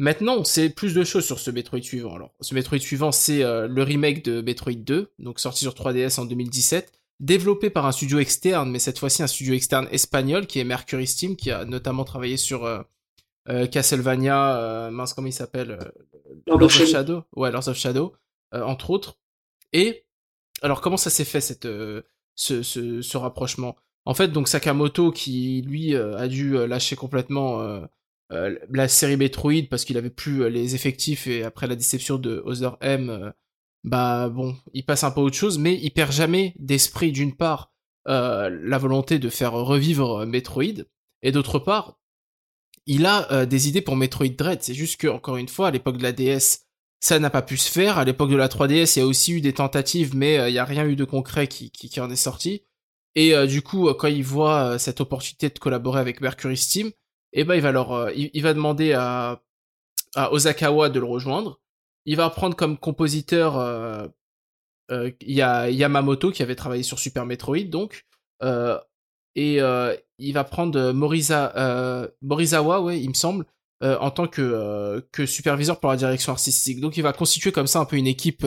Maintenant, 0.00 0.36
on 0.36 0.44
sait 0.44 0.70
plus 0.70 0.94
de 0.94 1.02
choses 1.02 1.26
sur 1.26 1.40
ce 1.40 1.50
Metroid 1.50 1.82
suivant. 1.82 2.14
Alors, 2.14 2.32
ce 2.40 2.54
Metroid 2.54 2.78
suivant, 2.78 3.10
c'est 3.10 3.42
euh, 3.42 3.66
le 3.66 3.82
remake 3.82 4.24
de 4.24 4.40
Metroid 4.40 4.74
2, 4.76 5.10
donc 5.18 5.40
sorti 5.40 5.62
sur 5.62 5.72
3DS 5.74 6.20
en 6.20 6.24
2017, 6.24 6.92
développé 7.20 7.70
par 7.70 7.86
un 7.86 7.92
studio 7.92 8.18
externe, 8.18 8.70
mais 8.70 8.78
cette 8.78 8.98
fois-ci 8.98 9.22
un 9.22 9.26
studio 9.26 9.54
externe 9.54 9.88
espagnol 9.90 10.46
qui 10.46 10.60
est 10.60 10.64
Mercury 10.64 11.06
Steam, 11.06 11.36
qui 11.36 11.50
a 11.50 11.64
notamment 11.64 12.04
travaillé 12.04 12.36
sur 12.36 12.64
euh, 12.64 12.82
euh, 13.48 13.66
Castlevania, 13.66 14.56
euh, 14.58 14.90
mince 14.90 15.14
comment 15.14 15.28
il 15.28 15.32
s'appelle, 15.32 15.72
euh, 15.72 15.90
Lord 16.46 16.60
Lords 16.60 16.66
of 16.66 16.72
Shadow. 16.72 16.90
Shadow, 16.90 17.22
ouais, 17.36 17.50
Lords 17.50 17.68
of 17.68 17.76
Shadow, 17.76 18.14
euh, 18.54 18.62
entre 18.62 18.90
autres. 18.90 19.18
Et 19.72 20.04
alors, 20.62 20.80
comment 20.80 20.96
ça 20.96 21.10
s'est 21.10 21.24
fait 21.24 21.40
cette 21.40 21.66
euh, 21.66 22.02
ce, 22.34 22.62
ce, 22.62 23.02
ce 23.02 23.16
rapprochement? 23.16 23.76
En 24.04 24.14
fait, 24.14 24.28
donc 24.28 24.48
Sakamoto, 24.48 25.10
qui 25.10 25.62
lui 25.66 25.94
a 25.94 26.28
dû 26.28 26.66
lâcher 26.66 26.96
complètement 26.96 27.82
la 28.30 28.88
série 28.88 29.18
Metroid 29.18 29.68
parce 29.68 29.84
qu'il 29.84 29.98
avait 29.98 30.08
plus 30.08 30.48
les 30.48 30.74
effectifs 30.74 31.26
et 31.26 31.44
après 31.44 31.66
la 31.66 31.76
déception 31.76 32.16
de 32.16 32.42
Other 32.46 32.78
M, 32.80 33.10
euh, 33.10 33.30
bah 33.84 34.28
bon, 34.28 34.56
il 34.74 34.84
passe 34.84 35.04
un 35.04 35.10
peu 35.10 35.20
autre 35.20 35.36
chose, 35.36 35.58
mais 35.58 35.78
il 35.80 35.90
perd 35.90 36.12
jamais 36.12 36.54
d'esprit 36.58 37.12
d'une 37.12 37.34
part 37.34 37.72
euh, 38.08 38.48
la 38.62 38.78
volonté 38.78 39.18
de 39.18 39.28
faire 39.28 39.52
revivre 39.52 40.22
euh, 40.22 40.26
Metroid 40.26 40.84
et 41.22 41.30
d'autre 41.30 41.58
part 41.58 41.98
il 42.86 43.04
a 43.04 43.30
euh, 43.32 43.44
des 43.44 43.68
idées 43.68 43.82
pour 43.82 43.96
Metroid 43.96 44.28
Dread. 44.28 44.62
C'est 44.62 44.72
juste 44.72 44.98
que 44.98 45.08
encore 45.08 45.36
une 45.36 45.48
fois 45.48 45.68
à 45.68 45.70
l'époque 45.70 45.98
de 45.98 46.02
la 46.02 46.12
DS 46.12 46.64
ça 47.00 47.18
n'a 47.18 47.28
pas 47.28 47.42
pu 47.42 47.58
se 47.58 47.70
faire. 47.70 47.98
À 47.98 48.04
l'époque 48.04 48.30
de 48.30 48.36
la 48.36 48.48
3DS 48.48 48.96
il 48.96 49.00
y 49.00 49.02
a 49.02 49.06
aussi 49.06 49.32
eu 49.32 49.40
des 49.42 49.52
tentatives 49.52 50.16
mais 50.16 50.50
il 50.50 50.54
y 50.54 50.58
a 50.58 50.64
rien 50.64 50.86
eu 50.86 50.96
de 50.96 51.04
concret 51.04 51.48
qui, 51.48 51.70
qui, 51.70 52.00
en 52.00 52.10
est 52.10 52.16
sorti. 52.16 52.62
Et 53.14 53.34
du 53.46 53.62
coup, 53.62 53.92
quand 53.94 54.08
il 54.08 54.22
voit 54.22 54.78
cette 54.78 55.00
opportunité 55.00 55.48
de 55.48 55.58
collaborer 55.58 56.00
avec 56.00 56.20
Mercury 56.20 56.56
Steam, 56.56 56.92
eh 57.32 57.44
ben 57.44 57.56
il 57.56 57.60
va 57.60 57.72
leur, 57.72 58.10
il, 58.12 58.30
il 58.32 58.42
va 58.42 58.54
demander 58.54 58.92
à, 58.92 59.42
à 60.14 60.32
Osakawa 60.32 60.88
de 60.88 61.00
le 61.00 61.06
rejoindre. 61.06 61.60
Il 62.08 62.16
va 62.16 62.30
prendre 62.30 62.56
comme 62.56 62.78
compositeur, 62.78 63.58
euh, 63.58 64.08
euh, 64.90 65.10
Yamamoto 65.20 66.30
qui 66.30 66.42
avait 66.42 66.54
travaillé 66.54 66.82
sur 66.82 66.98
Super 66.98 67.26
Metroid 67.26 67.64
donc, 67.64 68.06
euh, 68.42 68.78
et 69.34 69.58
il 70.18 70.32
va 70.32 70.44
prendre 70.44 70.92
Morizawa, 70.92 72.80
ouais, 72.80 72.98
il 72.98 73.10
me 73.10 73.14
semble, 73.14 73.44
en 73.82 74.10
tant 74.10 74.26
que 74.26 75.06
que 75.12 75.26
superviseur 75.26 75.78
pour 75.78 75.90
la 75.90 75.96
direction 75.96 76.32
artistique. 76.32 76.80
Donc 76.80 76.96
il 76.96 77.02
va 77.02 77.12
constituer 77.12 77.52
comme 77.52 77.66
ça 77.66 77.78
un 77.78 77.84
peu 77.84 77.96
une 77.96 78.06
équipe, 78.06 78.44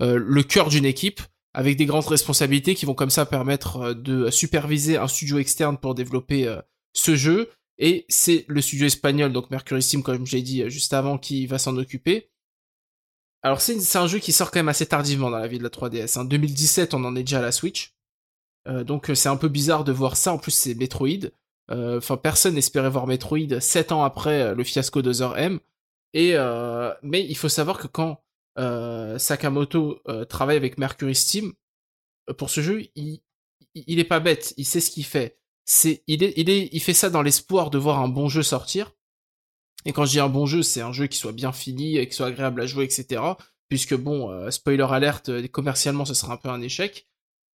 le 0.00 0.42
cœur 0.42 0.70
d'une 0.70 0.86
équipe 0.86 1.20
avec 1.52 1.76
des 1.76 1.84
grandes 1.84 2.06
responsabilités 2.06 2.74
qui 2.74 2.86
vont 2.86 2.94
comme 2.94 3.10
ça 3.10 3.26
permettre 3.26 3.92
de 3.92 4.30
superviser 4.30 4.96
un 4.96 5.06
studio 5.06 5.36
externe 5.36 5.76
pour 5.76 5.94
développer 5.94 6.50
ce 6.94 7.14
jeu. 7.14 7.50
Et 7.78 8.06
c'est 8.08 8.46
le 8.48 8.62
studio 8.62 8.86
espagnol, 8.86 9.32
donc 9.34 9.50
Mercury 9.50 9.82
Steam, 9.82 10.02
comme 10.02 10.26
j'ai 10.26 10.40
dit 10.40 10.68
juste 10.70 10.94
avant, 10.94 11.18
qui 11.18 11.46
va 11.46 11.58
s'en 11.58 11.76
occuper. 11.76 12.30
Alors 13.46 13.60
c'est 13.60 13.96
un 13.96 14.08
jeu 14.08 14.18
qui 14.18 14.32
sort 14.32 14.50
quand 14.50 14.58
même 14.58 14.68
assez 14.68 14.86
tardivement 14.86 15.30
dans 15.30 15.38
la 15.38 15.46
vie 15.46 15.58
de 15.58 15.62
la 15.62 15.68
3DS. 15.68 16.18
En 16.18 16.24
2017, 16.24 16.94
on 16.94 17.04
en 17.04 17.14
est 17.14 17.22
déjà 17.22 17.38
à 17.38 17.42
la 17.42 17.52
Switch. 17.52 17.94
Euh, 18.66 18.82
donc 18.82 19.08
euh, 19.08 19.14
c'est 19.14 19.28
un 19.28 19.36
peu 19.36 19.46
bizarre 19.46 19.84
de 19.84 19.92
voir 19.92 20.16
ça. 20.16 20.32
En 20.32 20.38
plus, 20.38 20.50
c'est 20.50 20.74
Metroid. 20.74 21.30
Euh, 21.70 21.98
Enfin, 21.98 22.16
personne 22.16 22.54
n'espérait 22.54 22.90
voir 22.90 23.06
Metroid 23.06 23.60
7 23.60 23.92
ans 23.92 24.02
après 24.02 24.52
le 24.52 24.64
fiasco 24.64 25.00
d'Other 25.00 25.38
M. 25.38 25.60
Et 26.12 26.34
mais 27.02 27.24
il 27.24 27.36
faut 27.36 27.48
savoir 27.48 27.78
que 27.78 27.86
quand 27.86 28.20
Sakamoto 28.56 30.02
travaille 30.28 30.56
avec 30.56 30.76
Mercury 30.76 31.14
Steam 31.14 31.52
pour 32.38 32.50
ce 32.50 32.60
jeu, 32.62 32.82
il, 32.96 33.20
il 33.74 34.00
est 34.00 34.04
pas 34.04 34.18
bête, 34.18 34.54
il 34.56 34.64
sait 34.64 34.80
ce 34.80 34.90
qu'il 34.90 35.04
fait. 35.04 35.38
Il 36.08 36.80
fait 36.80 36.94
ça 36.94 37.10
dans 37.10 37.22
l'espoir 37.22 37.70
de 37.70 37.78
voir 37.78 38.00
un 38.00 38.08
bon 38.08 38.28
jeu 38.28 38.42
sortir. 38.42 38.92
Et 39.86 39.92
quand 39.92 40.04
je 40.04 40.10
dis 40.10 40.20
un 40.20 40.28
bon 40.28 40.44
jeu, 40.44 40.62
c'est 40.62 40.82
un 40.82 40.92
jeu 40.92 41.06
qui 41.06 41.16
soit 41.16 41.32
bien 41.32 41.52
fini, 41.52 41.96
et 41.96 42.06
qui 42.06 42.14
soit 42.14 42.26
agréable 42.26 42.60
à 42.60 42.66
jouer, 42.66 42.84
etc. 42.84 43.22
Puisque 43.68 43.94
bon, 43.94 44.30
euh, 44.30 44.50
spoiler 44.50 44.86
alerte, 44.90 45.30
euh, 45.30 45.46
commercialement, 45.48 46.04
ce 46.04 46.14
sera 46.14 46.34
un 46.34 46.36
peu 46.36 46.48
un 46.48 46.60
échec. 46.60 47.06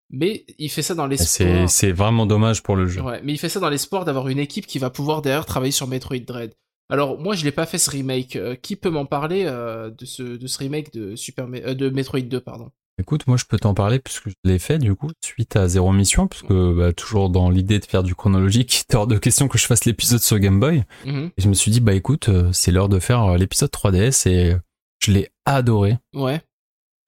Mais 0.09 0.45
il 0.57 0.69
fait 0.69 0.81
ça 0.81 0.93
dans 0.93 1.07
l'espoir. 1.07 1.69
c'est 1.69 1.91
vraiment 1.91 2.25
dommage 2.25 2.63
pour 2.63 2.75
le 2.75 2.85
jeu. 2.87 3.01
Ouais, 3.01 3.21
mais 3.23 3.31
il 3.31 3.37
fait 3.37 3.47
ça 3.47 3.61
dans 3.61 3.69
l'espoir 3.69 4.03
d'avoir 4.03 4.27
une 4.27 4.39
équipe 4.39 4.67
qui 4.67 4.77
va 4.77 4.89
pouvoir 4.89 5.21
derrière 5.21 5.45
travailler 5.45 5.71
sur 5.71 5.87
Metroid 5.87 6.19
Dread. 6.19 6.53
Alors 6.91 7.17
moi 7.17 7.35
je 7.35 7.45
l'ai 7.45 7.53
pas 7.53 7.65
fait 7.65 7.77
ce 7.77 7.89
remake. 7.89 8.35
Euh, 8.35 8.55
qui 8.55 8.75
peut 8.75 8.89
m'en 8.89 9.05
parler 9.05 9.45
euh, 9.45 9.89
de 9.89 10.05
ce 10.05 10.21
de 10.21 10.47
ce 10.47 10.57
remake 10.57 10.91
de 10.91 11.15
Super 11.15 11.47
euh, 11.49 11.73
de 11.73 11.89
Metroid 11.89 12.19
2 12.19 12.41
pardon? 12.41 12.69
Écoute, 13.01 13.27
moi 13.27 13.35
je 13.37 13.45
peux 13.45 13.57
t'en 13.57 13.73
parler 13.73 13.99
puisque 13.99 14.29
je 14.29 14.35
l'ai 14.43 14.59
fait 14.59 14.77
du 14.77 14.95
coup 14.95 15.09
suite 15.23 15.55
à 15.55 15.67
Zéro 15.67 15.91
Mission, 15.91 16.27
puisque 16.27 16.53
bah, 16.53 16.93
toujours 16.93 17.29
dans 17.29 17.49
l'idée 17.49 17.79
de 17.79 17.85
faire 17.85 18.03
du 18.03 18.15
chronologique, 18.15 18.73
il 18.77 18.81
était 18.81 18.95
hors 18.95 19.07
de 19.07 19.17
question 19.17 19.47
que 19.47 19.57
je 19.57 19.65
fasse 19.65 19.85
l'épisode 19.85 20.21
sur 20.21 20.39
Game 20.39 20.59
Boy. 20.59 20.83
Mhm. 21.05 21.31
Et 21.37 21.41
je 21.41 21.49
me 21.49 21.53
suis 21.53 21.71
dit 21.71 21.81
bah 21.81 21.93
écoute, 21.93 22.29
euh, 22.29 22.51
c'est 22.53 22.71
l'heure 22.71 22.89
de 22.89 22.99
faire 22.99 23.23
euh, 23.23 23.37
l'épisode 23.37 23.71
3DS 23.71 24.29
et 24.29 24.55
je 24.99 25.11
l'ai 25.11 25.29
adoré. 25.45 25.97
Ouais. 26.15 26.41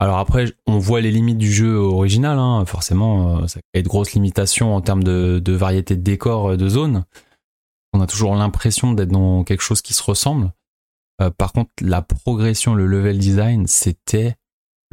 Alors 0.03 0.17
après, 0.17 0.51
on 0.67 0.79
voit 0.79 0.99
les 0.99 1.11
limites 1.11 1.37
du 1.37 1.49
jeu 1.49 1.75
original, 1.75 2.37
hein. 2.37 2.65
forcément, 2.65 3.37
euh, 3.37 3.47
ça 3.47 3.61
crée 3.71 3.83
de 3.83 3.87
grosses 3.87 4.11
limitations 4.11 4.75
en 4.75 4.81
termes 4.81 5.03
de, 5.03 5.39
de 5.39 5.53
variété 5.53 5.95
de 5.95 6.01
décors, 6.01 6.51
euh, 6.51 6.57
de 6.57 6.67
zones. 6.67 7.05
On 7.93 8.01
a 8.01 8.07
toujours 8.07 8.35
l'impression 8.35 8.91
d'être 8.91 9.11
dans 9.11 9.45
quelque 9.45 9.61
chose 9.61 9.81
qui 9.81 9.93
se 9.93 10.03
ressemble. 10.03 10.51
Euh, 11.21 11.29
par 11.29 11.53
contre, 11.53 11.69
la 11.79 12.01
progression, 12.01 12.75
le 12.75 12.85
level 12.85 13.17
design, 13.17 13.65
c'était 13.67 14.35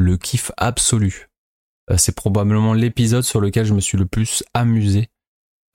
le 0.00 0.16
kiff 0.16 0.50
absolu. 0.56 1.28
Euh, 1.90 1.96
c'est 1.98 2.14
probablement 2.14 2.72
l'épisode 2.72 3.22
sur 3.22 3.40
lequel 3.40 3.66
je 3.66 3.74
me 3.74 3.80
suis 3.80 3.98
le 3.98 4.06
plus 4.06 4.42
amusé. 4.54 5.08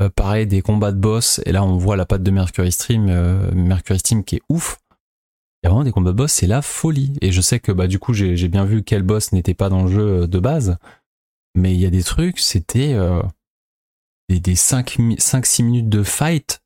Euh, 0.01 0.09
pareil, 0.09 0.47
des 0.47 0.61
combats 0.61 0.91
de 0.91 0.97
boss, 0.97 1.39
et 1.45 1.51
là 1.51 1.63
on 1.63 1.77
voit 1.77 1.95
la 1.95 2.05
patte 2.05 2.23
de 2.23 2.31
Mercury 2.31 2.71
Stream, 2.71 3.07
euh, 3.07 3.51
Mercury 3.53 3.99
Steam 3.99 4.23
qui 4.23 4.37
est 4.37 4.41
ouf. 4.49 4.77
y 5.63 5.67
a 5.67 5.69
vraiment 5.69 5.83
des 5.83 5.91
combats 5.91 6.11
de 6.11 6.17
boss, 6.17 6.33
c'est 6.33 6.47
la 6.47 6.61
folie. 6.61 7.13
Et 7.21 7.31
je 7.31 7.39
sais 7.39 7.59
que 7.59 7.71
bah 7.71 7.87
du 7.87 7.99
coup 7.99 8.13
j'ai 8.13 8.47
bien 8.47 8.65
vu 8.65 8.83
quel 8.83 9.03
boss 9.03 9.31
n'était 9.31 9.53
pas 9.53 9.69
dans 9.69 9.83
le 9.83 9.91
jeu 9.91 10.27
de 10.27 10.39
base, 10.39 10.77
mais 11.55 11.73
il 11.73 11.79
y 11.79 11.85
a 11.85 11.91
des 11.91 12.03
trucs, 12.03 12.39
c'était 12.39 12.97
des, 14.27 14.39
des 14.39 14.55
5-6 14.55 15.63
minutes 15.63 15.89
de 15.89 16.03
fight 16.03 16.61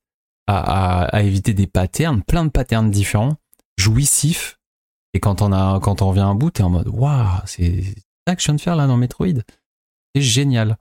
à, 0.48 1.04
à, 1.04 1.18
à 1.18 1.22
éviter 1.22 1.54
des 1.54 1.68
patterns, 1.68 2.24
plein 2.24 2.46
de 2.46 2.50
patterns 2.50 2.90
différents, 2.90 3.36
jouissifs. 3.78 4.59
Et 5.14 5.20
quand 5.20 5.42
on 5.42 5.52
a 5.52 5.80
quand 5.80 6.02
on 6.02 6.10
revient 6.10 6.28
à 6.30 6.34
bout, 6.34 6.52
t'es 6.52 6.64
en 6.64 6.70
mode 6.70 6.88
waouh, 6.88 7.42
c'est 7.46 7.84
ça 8.28 8.36
que 8.36 8.42
je 8.42 8.46
viens 8.46 8.56
de 8.56 8.62
faire 8.62 8.76
là 8.76 8.88
dans 8.88 8.98
Metroid. 8.98 9.42
C'est 10.16 10.22
génial. 10.22 10.78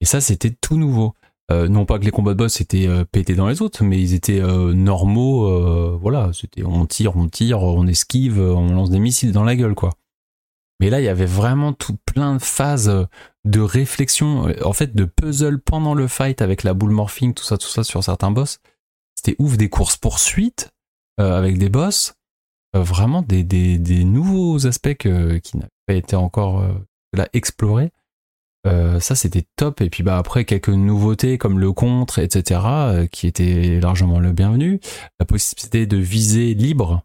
Et 0.00 0.04
ça, 0.04 0.20
c'était 0.20 0.50
tout 0.50 0.76
nouveau. 0.76 1.14
Euh, 1.50 1.68
non 1.68 1.84
pas 1.84 1.98
que 1.98 2.04
les 2.04 2.12
combats 2.12 2.32
de 2.32 2.38
boss 2.38 2.60
étaient 2.60 2.86
euh, 2.86 3.04
pétés 3.04 3.34
dans 3.34 3.48
les 3.48 3.60
autres, 3.60 3.82
mais 3.82 4.00
ils 4.00 4.14
étaient 4.14 4.40
euh, 4.40 4.72
normaux. 4.72 5.46
euh, 5.46 5.98
voilà, 6.00 6.30
c'était 6.32 6.62
on 6.62 6.86
tire, 6.86 7.16
on 7.16 7.28
tire, 7.28 7.62
on 7.62 7.86
esquive, 7.86 8.40
on 8.40 8.72
lance 8.72 8.90
des 8.90 9.00
missiles 9.00 9.32
dans 9.32 9.42
la 9.42 9.56
gueule, 9.56 9.74
quoi. 9.74 9.90
Mais 10.78 10.90
là, 10.90 11.00
il 11.00 11.04
y 11.04 11.08
avait 11.08 11.26
vraiment 11.26 11.72
tout 11.72 11.96
plein 12.06 12.34
de 12.36 12.42
phases 12.42 13.06
de 13.44 13.60
réflexion, 13.60 14.46
en 14.64 14.72
fait, 14.72 14.94
de 14.94 15.04
puzzle 15.04 15.60
pendant 15.60 15.92
le 15.92 16.06
fight 16.08 16.40
avec 16.40 16.62
la 16.62 16.72
boule 16.72 16.92
morphing, 16.92 17.34
tout 17.34 17.44
ça, 17.44 17.58
tout 17.58 17.68
ça 17.68 17.84
sur 17.84 18.02
certains 18.02 18.30
boss. 18.30 18.60
C'était 19.14 19.36
ouf, 19.38 19.58
des 19.58 19.68
courses 19.68 19.98
poursuites 19.98 20.70
avec 21.18 21.58
des 21.58 21.68
boss, 21.68 22.14
vraiment 22.74 23.22
des, 23.22 23.42
des, 23.42 24.04
nouveaux 24.04 24.66
aspects 24.66 24.94
qui 24.94 25.08
n'avaient 25.08 25.68
pas 25.86 25.94
été 25.94 26.16
encore 26.16 26.60
euh, 26.60 26.72
là 27.12 27.28
explorés. 27.32 27.90
Euh, 28.66 29.00
ça 29.00 29.14
c'était 29.14 29.44
top. 29.56 29.80
Et 29.80 29.90
puis 29.90 30.02
bah 30.02 30.18
après 30.18 30.44
quelques 30.44 30.68
nouveautés 30.68 31.38
comme 31.38 31.58
le 31.58 31.72
contre 31.72 32.18
etc 32.18 32.60
euh, 32.64 33.06
qui 33.06 33.26
étaient 33.26 33.80
largement 33.80 34.18
le 34.18 34.32
bienvenu. 34.32 34.80
La 35.18 35.26
possibilité 35.26 35.86
de 35.86 35.96
viser 35.96 36.54
libre 36.54 37.02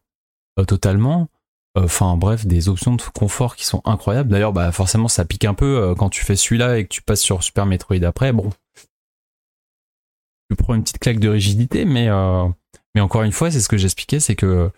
euh, 0.60 0.66
totalement. 0.66 1.30
Enfin 1.78 2.16
bref 2.16 2.46
des 2.46 2.70
options 2.70 2.96
de 2.96 3.02
confort 3.14 3.56
qui 3.56 3.66
sont 3.66 3.82
incroyables. 3.86 4.30
D'ailleurs 4.30 4.54
bah 4.54 4.72
forcément 4.72 5.08
ça 5.08 5.26
pique 5.26 5.46
un 5.46 5.54
peu 5.54 5.78
euh, 5.78 5.96
quand 5.96 6.10
tu 6.10 6.24
fais 6.24 6.36
celui-là 6.36 6.78
et 6.78 6.84
que 6.84 6.90
tu 6.90 7.02
passes 7.02 7.22
sur 7.22 7.44
Super 7.44 7.66
Metroid 7.66 8.04
après. 8.04 8.32
Bon. 8.34 8.50
Tu 10.50 10.56
prends 10.56 10.76
une 10.76 10.84
petite 10.84 11.00
claque 11.00 11.20
de 11.20 11.30
rigidité 11.30 11.86
mais 11.86 12.08
euh, 12.10 12.48
mais 12.94 13.02
encore 13.02 13.24
une 13.24 13.32
fois 13.32 13.50
c'est 13.50 13.62
ce 13.62 13.68
que 13.68 13.78
j'expliquais 13.78 14.20
c'est 14.20 14.36
que 14.36 14.72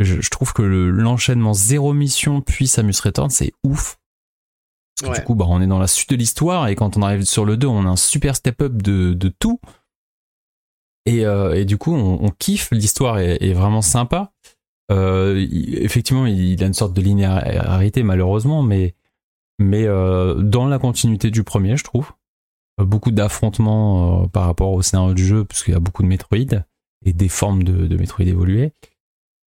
je, 0.00 0.20
je 0.20 0.30
trouve 0.30 0.52
que 0.52 0.62
le- 0.62 0.90
l'enchaînement 0.90 1.52
zéro 1.54 1.92
mission 1.92 2.40
puis 2.40 2.66
Samus 2.66 2.94
Return 3.04 3.30
c'est 3.30 3.52
ouf 3.64 3.98
parce 5.00 5.10
que 5.12 5.14
Ouais. 5.14 5.20
du 5.20 5.24
coup, 5.26 5.34
bah, 5.34 5.46
on 5.48 5.62
est 5.62 5.66
dans 5.66 5.78
la 5.78 5.86
suite 5.86 6.10
de 6.10 6.16
l'histoire 6.16 6.68
et 6.68 6.74
quand 6.76 6.96
on 6.98 7.02
arrive 7.02 7.22
sur 7.24 7.46
le 7.46 7.56
2, 7.56 7.66
on 7.66 7.86
a 7.86 7.88
un 7.88 7.96
super 7.96 8.36
step-up 8.36 8.82
de, 8.82 9.14
de 9.14 9.28
tout. 9.38 9.58
Et, 11.06 11.24
euh, 11.24 11.54
et 11.54 11.64
du 11.64 11.78
coup, 11.78 11.94
on, 11.94 12.22
on 12.22 12.28
kiffe, 12.30 12.68
l'histoire 12.70 13.18
est, 13.18 13.38
est 13.42 13.54
vraiment 13.54 13.80
sympa. 13.80 14.32
Euh, 14.92 15.46
il- 15.50 15.78
effectivement, 15.78 16.26
il 16.26 16.62
a 16.62 16.66
une 16.66 16.74
sorte 16.74 16.92
de 16.92 17.00
linéarité 17.00 18.02
malheureusement, 18.02 18.62
mais, 18.62 18.94
mais 19.58 19.84
euh, 19.86 20.34
dans 20.34 20.66
la 20.66 20.78
continuité 20.78 21.30
du 21.30 21.44
premier, 21.44 21.76
je 21.78 21.84
trouve. 21.84 22.12
Beaucoup 22.78 23.10
d'affrontements 23.10 24.28
par 24.28 24.44
rapport 24.44 24.72
au 24.72 24.82
scénario 24.82 25.14
du 25.14 25.24
jeu, 25.24 25.44
parce 25.46 25.62
qu'il 25.62 25.72
y 25.72 25.76
a 25.76 25.80
beaucoup 25.80 26.02
de 26.02 26.08
Metroid 26.08 26.38
et 27.06 27.12
des 27.14 27.28
formes 27.28 27.62
de, 27.62 27.86
de 27.86 27.96
Metroid 27.96 28.26
évoluées. 28.26 28.72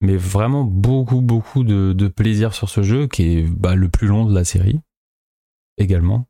Mais 0.02 0.18
vraiment 0.18 0.64
beaucoup, 0.64 1.22
beaucoup 1.22 1.64
de, 1.64 1.94
de 1.94 2.08
plaisir 2.08 2.54
sur 2.54 2.70
ce 2.70 2.82
jeu, 2.82 3.08
qui 3.08 3.24
est 3.24 3.44
bah, 3.44 3.76
le 3.76 3.88
plus 3.88 4.08
long 4.08 4.26
de 4.26 4.34
la 4.34 4.44
série 4.44 4.80
également, 5.78 6.28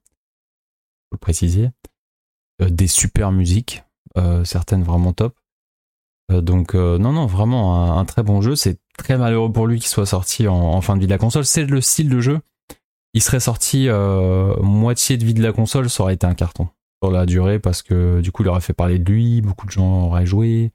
faut 1.09 1.15
le 1.15 1.17
préciser. 1.17 1.69
Euh, 2.61 2.69
des 2.69 2.87
super 2.87 3.31
musiques, 3.31 3.83
euh, 4.17 4.43
certaines 4.43 4.83
vraiment 4.83 5.13
top. 5.13 5.37
Euh, 6.31 6.41
donc 6.41 6.73
non, 6.73 7.11
non, 7.11 7.25
vraiment 7.25 7.97
un, 7.97 8.05
très 8.05 8.23
bon 8.23 8.41
jeu. 8.41 8.55
C'est 8.55 8.79
très 8.97 9.17
malheureux 9.17 9.51
pour 9.51 9.67
lui 9.67 9.79
qu'il 9.79 9.89
soit 9.89 10.05
sorti 10.05 10.47
en, 10.47 10.55
en 10.55 10.81
fin 10.81 10.95
de 10.95 11.01
vie 11.01 11.07
de 11.07 11.11
la 11.11 11.17
console. 11.17 11.45
C'est 11.45 11.65
le 11.65 11.81
style 11.81 12.09
de 12.09 12.19
jeu. 12.19 12.39
Il 13.13 13.21
serait 13.21 13.41
sorti 13.41 13.89
moitié 14.61 15.17
de 15.17 15.25
vie 15.25 15.33
de 15.33 15.43
la 15.43 15.51
console, 15.51 15.89
ça 15.89 16.03
aurait 16.03 16.13
été 16.13 16.25
un 16.25 16.33
carton 16.33 16.69
sur 17.03 17.11
la 17.11 17.25
durée 17.25 17.59
parce 17.59 17.81
que 17.81 18.21
du 18.21 18.31
coup 18.31 18.43
il 18.43 18.47
aurait 18.47 18.61
fait 18.61 18.73
parler 18.73 18.99
de 18.99 19.11
lui, 19.11 19.41
beaucoup 19.41 19.65
de 19.65 19.71
gens 19.71 20.05
auraient 20.05 20.25
joué. 20.25 20.71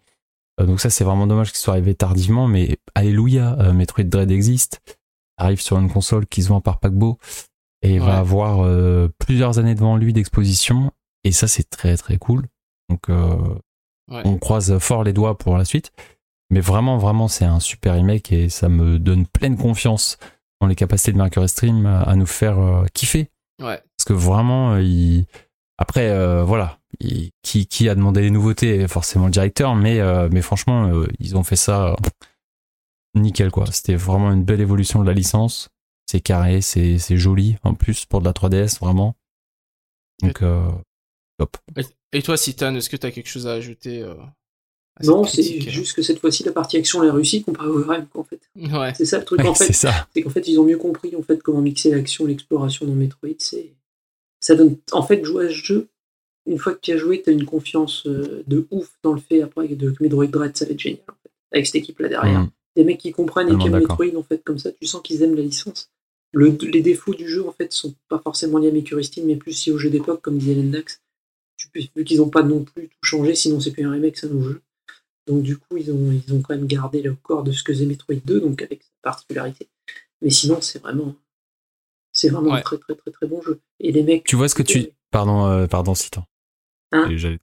Euh, 0.60 0.66
donc 0.66 0.80
ça 0.80 0.90
c'est 0.90 1.04
vraiment 1.04 1.26
dommage 1.26 1.50
qu'il 1.50 1.58
soit 1.58 1.74
arrivé 1.74 1.94
tardivement, 1.94 2.46
mais 2.48 2.78
alléluia, 2.94 3.56
euh, 3.60 3.72
Metroid 3.72 4.04
Dread 4.04 4.30
existe, 4.30 4.80
arrive 5.36 5.60
sur 5.60 5.78
une 5.78 5.90
console 5.90 6.26
qui 6.26 6.42
se 6.42 6.48
vend 6.48 6.60
par 6.60 6.80
paquebot 6.80 7.18
et 7.82 7.94
il 7.94 8.00
Ouais. 8.00 8.06
va 8.06 8.18
avoir 8.18 8.60
euh, 8.64 9.08
plusieurs 9.18 9.58
années 9.58 9.74
devant 9.74 9.96
lui 9.96 10.12
d'exposition 10.12 10.92
et 11.24 11.32
ça 11.32 11.46
c'est 11.46 11.68
très 11.68 11.96
très 11.96 12.16
cool. 12.18 12.46
Donc 12.88 13.08
euh, 13.10 13.36
Ouais. 14.10 14.22
on 14.24 14.38
croise 14.38 14.78
fort 14.78 15.02
les 15.02 15.12
doigts 15.12 15.36
pour 15.36 15.56
la 15.58 15.64
suite. 15.64 15.90
Mais 16.48 16.60
vraiment, 16.60 16.96
vraiment, 16.96 17.26
c'est 17.26 17.44
un 17.44 17.58
super 17.58 17.94
remake 17.94 18.30
et 18.30 18.48
ça 18.48 18.68
me 18.68 19.00
donne 19.00 19.26
pleine 19.26 19.56
confiance 19.56 20.16
dans 20.60 20.68
les 20.68 20.76
capacités 20.76 21.10
de 21.12 21.16
Mercury 21.18 21.48
Stream 21.48 21.86
à 21.86 22.02
à 22.02 22.14
nous 22.14 22.24
faire 22.26 22.56
euh, 22.60 22.84
kiffer. 22.94 23.30
Ouais. 23.60 23.82
Parce 23.96 24.04
que 24.06 24.12
vraiment, 24.12 24.76
il... 24.76 25.26
après, 25.76 26.08
voilà, 26.44 26.78
il- 27.00 27.30
qui, 27.42 27.66
qui 27.66 27.88
a 27.88 27.94
demandé 27.94 28.20
les 28.22 28.30
nouveautés 28.30 28.86
Forcément 28.88 29.26
le 29.26 29.30
directeur, 29.32 29.74
mais, 29.74 30.00
euh, 30.00 30.28
mais 30.32 30.42
franchement, 30.42 30.88
euh, 30.92 31.06
ils 31.18 31.36
ont 31.36 31.42
fait 31.44 31.56
ça 31.56 31.88
euh, 31.92 31.96
nickel, 33.14 33.50
quoi. 33.50 33.66
C'était 33.72 33.96
vraiment 33.96 34.32
une 34.32 34.44
belle 34.44 34.60
évolution 34.60 35.00
de 35.02 35.06
la 35.06 35.12
licence. 35.14 35.68
C'est 36.10 36.20
carré, 36.20 36.60
c'est 36.60 36.98
c'est 36.98 37.16
joli, 37.16 37.56
en 37.64 37.74
plus, 37.74 38.04
pour 38.04 38.20
de 38.20 38.24
la 38.26 38.32
3DS, 38.32 38.78
vraiment. 38.78 39.16
Donc, 40.22 40.42
euh, 40.42 40.68
top. 41.38 41.56
Et 42.12 42.22
toi, 42.22 42.36
Citan, 42.36 42.74
est-ce 42.76 42.88
que 42.88 42.96
t'as 42.96 43.10
quelque 43.10 43.28
chose 43.28 43.46
à 43.48 43.52
ajouter 43.54 44.02
euh, 44.02 44.14
Non, 45.02 45.24
c'est 45.24 45.60
juste 45.68 45.94
que 45.94 46.02
cette 46.02 46.20
fois-ci, 46.20 46.44
la 46.44 46.52
partie 46.52 46.76
action 46.76 47.00
l'a 47.02 47.12
réussi 47.12 47.42
comparé 47.42 47.68
au 47.68 47.82
RM, 47.82 48.06
en 48.14 48.22
fait. 48.24 48.40
Ouais. 48.56 48.94
C'est 48.94 49.04
ça 49.04 49.18
le 49.18 49.24
truc, 49.24 49.40
Ouais, 49.40 49.48
en 49.48 49.54
fait. 49.54 49.66
c'est 49.66 49.72
ça. 49.72 50.08
c'est 50.14 50.22
qu'en 50.22 50.30
fait 50.30 50.46
ils 50.48 50.58
ont 50.58 50.64
mieux 50.64 50.78
compris 50.78 51.14
en 51.16 51.22
fait 51.22 51.42
comment 51.42 51.60
mixer 51.60 51.90
l'action 51.90 52.24
l'exploration 52.24 52.86
dans 52.86 52.94
Metroid 52.94 53.28
c'est 53.38 53.74
ça 54.40 54.54
donne 54.54 54.78
en 54.92 55.02
fait 55.02 55.22
jouer 55.24 55.46
à 55.46 55.48
ce 55.50 55.54
jeu 55.54 55.88
une 56.46 56.58
fois 56.58 56.74
que 56.74 56.80
tu 56.80 56.92
as 56.92 56.96
joué 56.96 57.22
tu 57.22 57.30
as 57.30 57.32
une 57.32 57.44
confiance 57.44 58.06
euh, 58.06 58.42
de 58.46 58.66
ouf 58.70 58.90
dans 59.02 59.12
le 59.12 59.20
fait 59.20 59.42
après 59.42 59.68
de 59.68 59.90
que 59.90 60.02
Metroid 60.02 60.26
Dread 60.26 60.56
ça 60.56 60.64
va 60.64 60.72
être 60.72 60.78
génial 60.80 61.02
en 61.08 61.12
fait, 61.22 61.30
avec 61.52 61.66
cette 61.66 61.76
équipe 61.76 61.98
là 62.00 62.08
derrière 62.08 62.40
Mm. 62.42 62.50
des 62.76 62.84
mecs 62.84 62.98
qui 62.98 63.12
comprennent 63.12 63.48
et 63.52 63.58
qui 63.58 63.66
aiment. 63.68 63.78
Metroid 63.80 64.16
en 64.16 64.22
fait 64.22 64.42
comme 64.44 64.58
ça 64.58 64.70
tu 64.72 64.86
sens 64.86 65.02
qu'ils 65.02 65.22
aiment 65.22 65.34
la 65.34 65.42
licence 65.42 65.90
le, 66.32 66.56
les 66.72 66.82
défauts 66.82 67.14
du 67.14 67.28
jeu 67.28 67.46
en 67.46 67.52
fait 67.52 67.72
sont 67.72 67.94
pas 68.08 68.18
forcément 68.18 68.58
liés 68.58 68.72
à 68.96 69.02
Steam 69.02 69.26
mais 69.26 69.36
plus 69.36 69.66
liés 69.66 69.72
au 69.72 69.78
jeu 69.78 69.90
d'époque 69.90 70.20
comme 70.22 70.38
disait 70.38 70.54
Lendax 70.54 71.00
tu 71.56 71.68
peux, 71.70 71.80
vu 71.96 72.04
qu'ils 72.04 72.20
ont 72.20 72.28
pas 72.28 72.42
non 72.42 72.64
plus 72.64 72.88
tout 72.88 72.98
changé 73.02 73.34
sinon 73.34 73.60
c'est 73.60 73.70
plus 73.70 73.84
un 73.84 73.90
remake 73.92 74.16
c'est 74.18 74.26
un 74.26 74.30
nouveau 74.30 74.50
jeu 74.50 74.62
donc 75.26 75.42
du 75.42 75.56
coup 75.56 75.76
ils 75.76 75.90
ont, 75.90 76.12
ils 76.12 76.34
ont 76.34 76.42
quand 76.42 76.54
même 76.54 76.66
gardé 76.66 77.02
le 77.02 77.14
corps 77.14 77.42
de 77.42 77.52
ce 77.52 77.62
que 77.62 77.72
faisait 77.72 77.86
Metroid 77.86 78.16
2 78.24 78.40
donc 78.40 78.62
avec 78.62 78.82
sa 78.82 78.90
particularité 79.02 79.68
mais 80.22 80.30
sinon, 80.30 80.62
c'est 80.62 80.78
vraiment, 80.78 81.14
c'est 82.10 82.30
vraiment 82.30 82.52
Ouais. 82.52 82.60
un 82.60 82.62
très 82.62 82.78
très 82.78 82.94
très 82.94 83.10
très 83.10 83.26
bon 83.26 83.42
jeu. 83.42 83.60
Et 83.80 83.92
les 83.92 84.02
mecs. 84.02 84.24
Tu 84.24 84.34
vois 84.34 84.48
ce 84.48 84.54
que 84.54 84.62
tu. 84.62 84.88
Pardon, 85.10 85.44
euh, 85.46 85.66
pardon, 85.66 85.94
Citan. 85.94 86.24
Hein 87.04 87.10
Et 87.10 87.38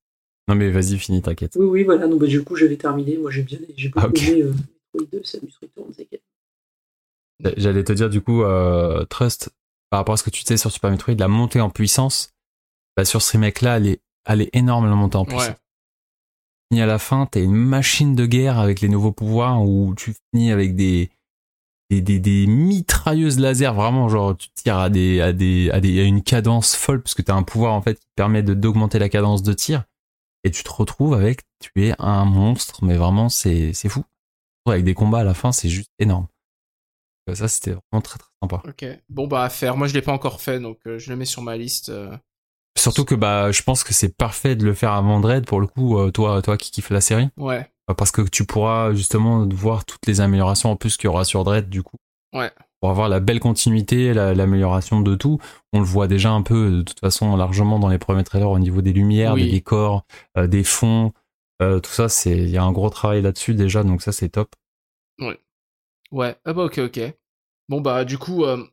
Non, 0.48 0.56
mais 0.56 0.70
vas-y, 0.72 0.98
finis, 0.98 1.22
t'inquiète. 1.22 1.56
Oui, 1.58 1.66
oui, 1.66 1.84
voilà. 1.84 2.08
Donc, 2.08 2.20
bah, 2.22 2.28
du 2.28 2.44
coup, 2.44 2.56
j'avais 2.56 2.78
terminé. 2.78 3.18
Moi, 3.18 3.32
j'ai 3.32 3.44
bien, 3.44 3.60
j'ai 3.76 3.90
beaucoup 3.90 4.06
Ah, 4.06 4.10
ok. 4.10 4.22
aimé 4.28 4.42
euh, 4.44 4.54
Metroid 4.94 5.08
2, 5.20 5.24
Samus 5.24 5.52
Returns. 5.62 5.94
et- 6.00 6.22
J'allais 7.58 7.84
te 7.84 7.92
dire, 7.94 8.10
du 8.10 8.22
coup, 8.22 8.44
euh, 8.44 9.04
Trust, 9.06 9.50
par 9.90 10.00
rapport 10.00 10.14
à 10.14 10.18
ce 10.18 10.24
que 10.24 10.30
tu 10.30 10.44
disais 10.44 10.58
sur 10.58 10.72
Super 10.72 10.92
Metroid, 10.92 11.16
la 11.16 11.28
montée 11.28 11.60
en 11.62 11.70
puissance, 11.70 12.32
bah, 12.96 13.06
sur 13.06 13.22
ce 13.22 13.32
remake-là, 13.34 13.78
elle 13.78 13.88
est, 13.88 14.02
elle 14.26 14.42
est 14.42 14.50
énormément 14.54 14.96
montée 14.96 15.18
en 15.18 15.26
puissance. 15.26 15.50
Ouais. 15.50 15.56
Fini 16.72 16.82
à 16.82 16.86
la 16.86 17.00
fin, 17.00 17.26
t'es 17.26 17.44
une 17.44 17.54
machine 17.56 18.16
de 18.16 18.26
guerre 18.26 18.60
avec 18.60 18.82
les 18.82 18.88
nouveaux 18.90 19.12
pouvoirs 19.12 19.62
où 19.62 19.94
tu 19.96 20.14
finis 20.34 20.52
avec 20.52 20.76
des, 20.76 21.10
des, 22.02 22.20
des, 22.20 22.20
des 22.20 22.48
mitrailleuses 22.48 23.40
laser, 23.40 23.74
vraiment, 23.74 24.10
genre, 24.10 24.36
tu 24.38 24.50
tires 24.56 24.78
à 24.78 24.90
des, 24.90 25.22
à 25.22 25.34
des, 25.34 25.70
à 25.72 25.80
des, 25.80 26.00
à 26.02 26.04
une 26.04 26.24
cadence 26.24 26.76
folle 26.76 27.02
parce 27.02 27.14
que 27.14 27.22
t'as 27.22 27.36
un 27.36 27.44
pouvoir, 27.44 27.74
en 27.74 27.82
fait, 27.82 27.96
qui 28.00 28.08
permet 28.16 28.44
de, 28.44 28.54
d'augmenter 28.54 29.00
la 29.00 29.10
cadence 29.10 29.44
de 29.44 29.54
tir. 29.54 29.84
Et 30.44 30.52
tu 30.52 30.64
te 30.64 30.72
retrouves 30.72 31.14
avec, 31.14 31.42
tu 31.60 31.72
es 31.86 31.94
un 32.00 32.26
monstre, 32.26 32.84
mais 32.84 32.98
vraiment, 32.98 33.30
c'est, 33.30 33.74
c'est 33.74 33.90
fou. 33.90 34.04
Avec 34.66 34.84
des 34.84 34.94
combats 34.94 35.20
à 35.20 35.24
la 35.24 35.34
fin, 35.34 35.52
c'est 35.52 35.70
juste 35.70 35.90
énorme. 36.00 36.28
Euh, 37.30 37.36
Ça, 37.36 37.48
c'était 37.48 37.72
vraiment 37.72 38.02
très, 38.02 38.18
très 38.20 38.30
sympa. 38.42 38.62
Ok. 38.68 38.86
Bon, 39.10 39.28
bah, 39.28 39.44
à 39.44 39.50
faire. 39.50 39.78
Moi, 39.78 39.88
je 39.88 39.94
l'ai 39.94 40.02
pas 40.02 40.12
encore 40.14 40.42
fait, 40.42 40.60
donc 40.60 40.80
euh, 40.88 41.00
je 41.00 41.10
le 41.10 41.16
mets 41.18 41.26
sur 41.26 41.42
ma 41.42 41.56
liste. 41.58 41.90
euh. 41.90 42.16
Surtout 42.78 43.06
que, 43.06 43.16
bah, 43.16 43.52
je 43.52 43.62
pense 43.62 43.84
que 43.84 43.94
c'est 43.94 44.16
parfait 44.16 44.56
de 44.56 44.66
le 44.66 44.74
faire 44.74 44.92
avant 44.94 45.20
Dread, 45.20 45.46
pour 45.46 45.62
le 45.62 45.68
coup, 45.68 45.98
euh, 45.98 46.12
toi, 46.12 46.42
toi 46.42 46.58
qui 46.58 46.72
kiffes 46.72 46.90
la 46.90 47.02
série. 47.02 47.30
Ouais. 47.38 47.70
Parce 47.98 48.12
que 48.12 48.22
tu 48.22 48.46
pourras 48.46 48.94
justement 48.94 49.48
voir 49.48 49.84
toutes 49.86 50.06
les 50.08 50.22
améliorations 50.22 50.72
en 50.72 50.76
plus 50.76 50.96
qu'il 50.98 51.06
y 51.06 51.10
aura 51.10 51.26
sur 51.26 51.44
Dread 51.44 51.70
du 51.70 51.84
coup. 51.84 51.98
Ouais. 52.34 52.52
Pour 52.80 52.90
avoir 52.90 53.08
la 53.10 53.20
belle 53.20 53.40
continuité, 53.40 54.14
la- 54.14 54.34
l'amélioration 54.34 55.02
de 55.02 55.16
tout. 55.16 55.40
On 55.74 55.80
le 55.80 55.86
voit 55.86 56.08
déjà 56.08 56.32
un 56.32 56.42
peu 56.42 56.72
de 56.72 56.82
toute 56.82 57.00
façon 57.00 57.36
largement 57.36 57.80
dans 57.80 57.90
les 57.90 57.98
premiers 58.00 58.24
trailers 58.24 58.50
au 58.50 58.60
niveau 58.60 58.82
des 58.82 58.94
lumières, 58.94 59.34
Oui. 59.34 59.46
des 59.46 59.52
décors, 59.52 60.06
euh, 60.38 60.48
des 60.48 60.64
fonds, 60.64 61.14
euh, 61.62 61.80
tout 61.80 61.92
ça 61.92 62.10
c'est 62.10 62.38
il 62.38 62.50
y 62.50 62.58
a 62.58 62.64
un 62.64 62.72
gros 62.72 62.90
travail 62.90 63.22
là-dessus 63.22 63.54
déjà 63.54 63.84
donc 63.84 64.02
ça 64.02 64.12
c'est 64.12 64.30
top. 64.30 64.56
Ouais. 66.12 66.36
Ah 66.46 66.54
bah, 66.54 66.66
ok, 66.66 66.78
ok. 66.80 67.00
Bon, 67.70 67.82
bah, 67.82 68.06
du 68.06 68.18
coup, 68.20 68.46
euh, 68.46 68.64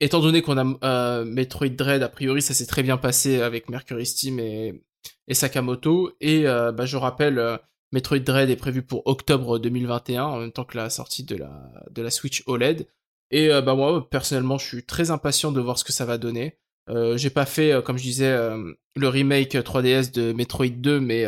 étant 0.00 0.20
donné 0.20 0.40
qu'on 0.42 0.56
a 0.56 0.78
euh, 0.84 1.24
Metroid 1.24 1.68
Dread, 1.70 2.02
a 2.02 2.08
priori, 2.08 2.42
ça 2.42 2.54
s'est 2.54 2.66
très 2.66 2.82
bien 2.84 2.96
passé 2.96 3.40
avec 3.42 3.68
Mercury 3.68 4.06
Steam 4.06 4.38
et, 4.38 4.80
et 5.26 5.34
Sakamoto. 5.34 6.12
Et, 6.20 6.46
euh, 6.46 6.70
bah, 6.70 6.86
je 6.86 6.96
rappelle, 6.96 7.38
euh, 7.38 7.56
Metroid 7.94 8.18
Dread 8.18 8.50
est 8.50 8.56
prévu 8.56 8.82
pour 8.82 9.06
octobre 9.06 9.60
2021, 9.60 10.24
en 10.24 10.38
même 10.38 10.50
temps 10.50 10.64
que 10.64 10.76
la 10.76 10.90
sortie 10.90 11.22
de 11.22 11.36
la, 11.36 11.70
de 11.92 12.02
la 12.02 12.10
Switch 12.10 12.42
OLED. 12.46 12.88
Et 13.30 13.52
euh, 13.52 13.62
bah 13.62 13.76
moi, 13.76 14.10
personnellement, 14.10 14.58
je 14.58 14.66
suis 14.66 14.84
très 14.84 15.12
impatient 15.12 15.52
de 15.52 15.60
voir 15.60 15.78
ce 15.78 15.84
que 15.84 15.92
ça 15.92 16.04
va 16.04 16.18
donner. 16.18 16.58
Euh, 16.90 17.16
j'ai 17.16 17.30
pas 17.30 17.46
fait, 17.46 17.72
euh, 17.72 17.82
comme 17.82 17.96
je 17.96 18.02
disais, 18.02 18.32
euh, 18.32 18.72
le 18.96 19.08
remake 19.08 19.54
3DS 19.54 20.12
de 20.12 20.32
Metroid 20.32 20.66
2, 20.66 20.98
mais 20.98 21.24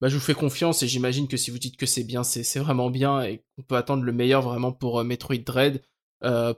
bah, 0.00 0.08
je 0.08 0.14
vous 0.14 0.22
fais 0.22 0.32
confiance 0.32 0.82
et 0.82 0.88
j'imagine 0.88 1.28
que 1.28 1.36
si 1.36 1.50
vous 1.50 1.58
dites 1.58 1.76
que 1.76 1.86
c'est 1.86 2.04
bien, 2.04 2.24
c'est 2.24 2.58
vraiment 2.60 2.88
bien 2.88 3.22
et 3.22 3.42
qu'on 3.54 3.62
peut 3.62 3.76
attendre 3.76 4.02
le 4.02 4.12
meilleur 4.12 4.40
vraiment 4.40 4.72
pour 4.72 5.04
Metroid 5.04 5.36
Dread, 5.36 5.82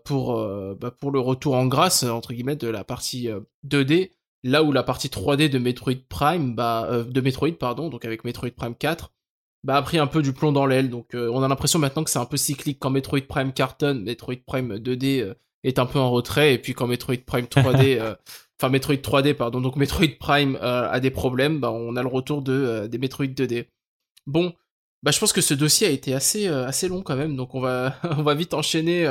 pour, 0.05 0.37
bah, 0.77 0.93
pour 0.93 1.11
le 1.11 1.19
retour 1.19 1.55
en 1.55 1.67
grâce, 1.67 2.05
entre 2.05 2.33
guillemets, 2.33 2.57
de 2.57 2.69
la 2.69 2.85
partie 2.85 3.29
euh, 3.29 3.41
2D, 3.67 4.13
là 4.45 4.63
où 4.63 4.71
la 4.71 4.85
partie 4.85 5.09
3D 5.09 5.49
de 5.49 5.59
Metroid 5.59 6.07
Prime, 6.09 6.55
bah, 6.55 7.05
de 7.09 7.21
Metroid, 7.21 7.53
pardon, 7.59 7.89
donc 7.89 8.05
avec 8.05 8.23
Metroid 8.23 8.51
Prime 8.51 8.77
4, 8.77 9.13
bah, 9.65 9.77
a 9.77 9.83
pris 9.83 9.99
un 9.99 10.07
peu 10.07 10.23
du 10.23 10.33
plomb 10.33 10.53
dans 10.53 10.67
l'aile. 10.67 10.91
Donc 10.91 11.15
euh, 11.15 11.31
on 11.33 11.43
a 11.43 11.49
l'impression 11.49 11.79
maintenant 11.79 12.05
que 12.05 12.11
c'est 12.11 12.19
un 12.19 12.25
peu 12.25 12.37
cyclique. 12.37 12.79
Quand 12.81 12.91
Metroid 12.91 13.23
Prime 13.29 13.53
cartonne, 13.53 14.03
Metroid 14.03 14.37
Prime 14.47 14.77
2D 14.77 15.21
euh, 15.21 15.35
est 15.65 15.79
un 15.79 15.87
peu 15.87 15.99
en 15.99 16.11
retrait, 16.11 16.55
et 16.55 16.59
puis 16.59 16.75
quand 16.75 16.87
Metroid 16.87 17.17
Prime 17.27 17.45
3D, 17.51 17.99
euh, 17.99 18.15
enfin 18.61 18.71
Metroid 18.71 18.97
3D, 18.97 19.35
pardon, 19.35 19.61
donc 19.61 19.77
Metroid 19.77 20.17
Prime 20.19 20.57
a 20.61 21.01
des 21.01 21.11
problèmes, 21.11 21.61
bah, 21.61 21.73
on 21.73 21.97
a 21.97 22.03
le 22.03 22.09
retour 22.09 22.43
de, 22.43 22.87
des 22.87 22.99
Metroid 22.99 23.27
2D. 23.27 23.67
Bon, 24.27 24.55
bah, 25.03 25.11
je 25.11 25.19
pense 25.19 25.33
que 25.33 25.41
ce 25.41 25.55
dossier 25.55 25.87
a 25.87 25.91
été 25.91 26.15
assez, 26.15 26.47
assez 26.47 26.89
long 26.89 27.03
quand 27.03 27.17
même, 27.17 27.37
donc 27.37 27.55
on 27.55 27.61
va, 27.61 27.97
on 28.19 28.23
va 28.23 28.35
vite 28.35 28.55
enchaîner 28.55 29.07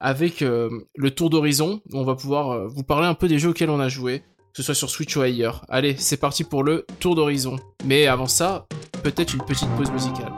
avec 0.00 0.40
le 0.40 1.10
tour 1.10 1.30
d'horizon. 1.30 1.80
On 1.92 2.04
va 2.04 2.14
pouvoir 2.14 2.68
vous 2.68 2.82
parler 2.82 3.06
un 3.06 3.14
peu 3.14 3.28
des 3.28 3.38
jeux 3.38 3.50
auxquels 3.50 3.70
on 3.70 3.80
a 3.80 3.88
joué, 3.88 4.22
que 4.56 4.62
ce 4.62 4.72
soit 4.72 4.74
sur 4.74 4.88
Switch 4.88 5.14
ou 5.18 5.20
ailleurs. 5.20 5.66
Allez, 5.68 5.96
c'est 5.98 6.16
parti 6.16 6.42
pour 6.42 6.64
le 6.64 6.86
tour 6.98 7.14
d'horizon. 7.14 7.56
Mais 7.84 8.06
avant 8.06 8.26
ça, 8.26 8.66
peut-être 9.02 9.34
une 9.34 9.44
petite 9.44 9.68
pause 9.76 9.90
musicale. 9.90 10.32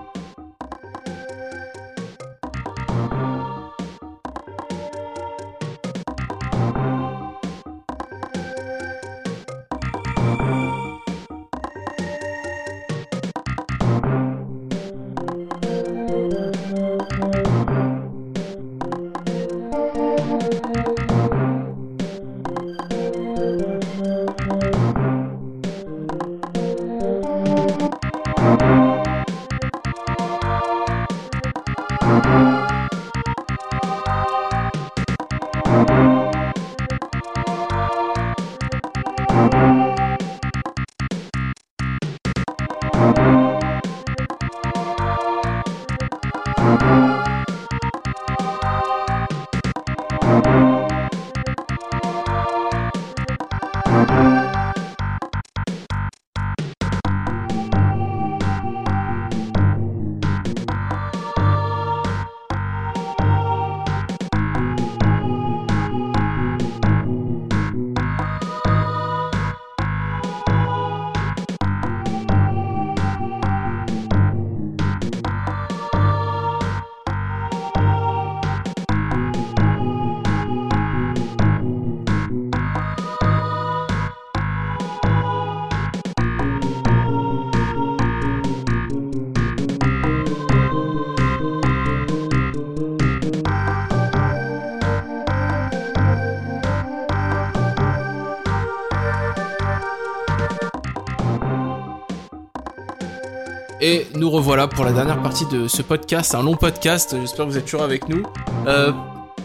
Et 103.80 104.06
nous 104.16 104.28
revoilà 104.28 104.66
pour 104.66 104.84
la 104.84 104.92
dernière 104.92 105.22
partie 105.22 105.46
de 105.46 105.68
ce 105.68 105.82
podcast, 105.82 106.34
un 106.34 106.42
long 106.42 106.56
podcast, 106.56 107.14
j'espère 107.20 107.46
que 107.46 107.50
vous 107.52 107.58
êtes 107.58 107.64
toujours 107.64 107.82
avec 107.82 108.08
nous. 108.08 108.24
Euh, 108.66 108.92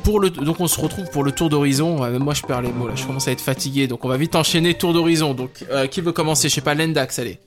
pour 0.04 0.20
le, 0.20 0.32
donc 0.32 0.60
on 0.60 0.68
se 0.68 0.82
retrouve 0.82 1.08
pour 1.12 1.24
le 1.24 1.32
tour 1.32 1.50
d'horizon, 1.50 2.02
même 2.02 2.24
moi 2.24 2.34
je 2.34 2.42
perds 2.42 2.64
les 2.64 2.72
mots 2.72 2.88
là, 2.88 2.96
je 2.96 3.06
commence 3.06 3.28
à 3.28 3.32
être 3.32 3.42
fatigué, 3.42 3.86
donc 3.88 4.04
on 4.06 4.08
va 4.08 4.18
vite 4.18 4.36
enchaîner 4.36 4.74
tour 4.74 4.92
d'horizon. 4.94 5.36
Donc 5.36 5.64
euh, 5.70 5.86
qui 5.86 6.02
veut 6.02 6.14
commencer? 6.14 6.50
Je 6.50 6.56
sais 6.56 6.62
pas, 6.62 6.74
Lendax, 6.74 7.20
allez. 7.20 7.40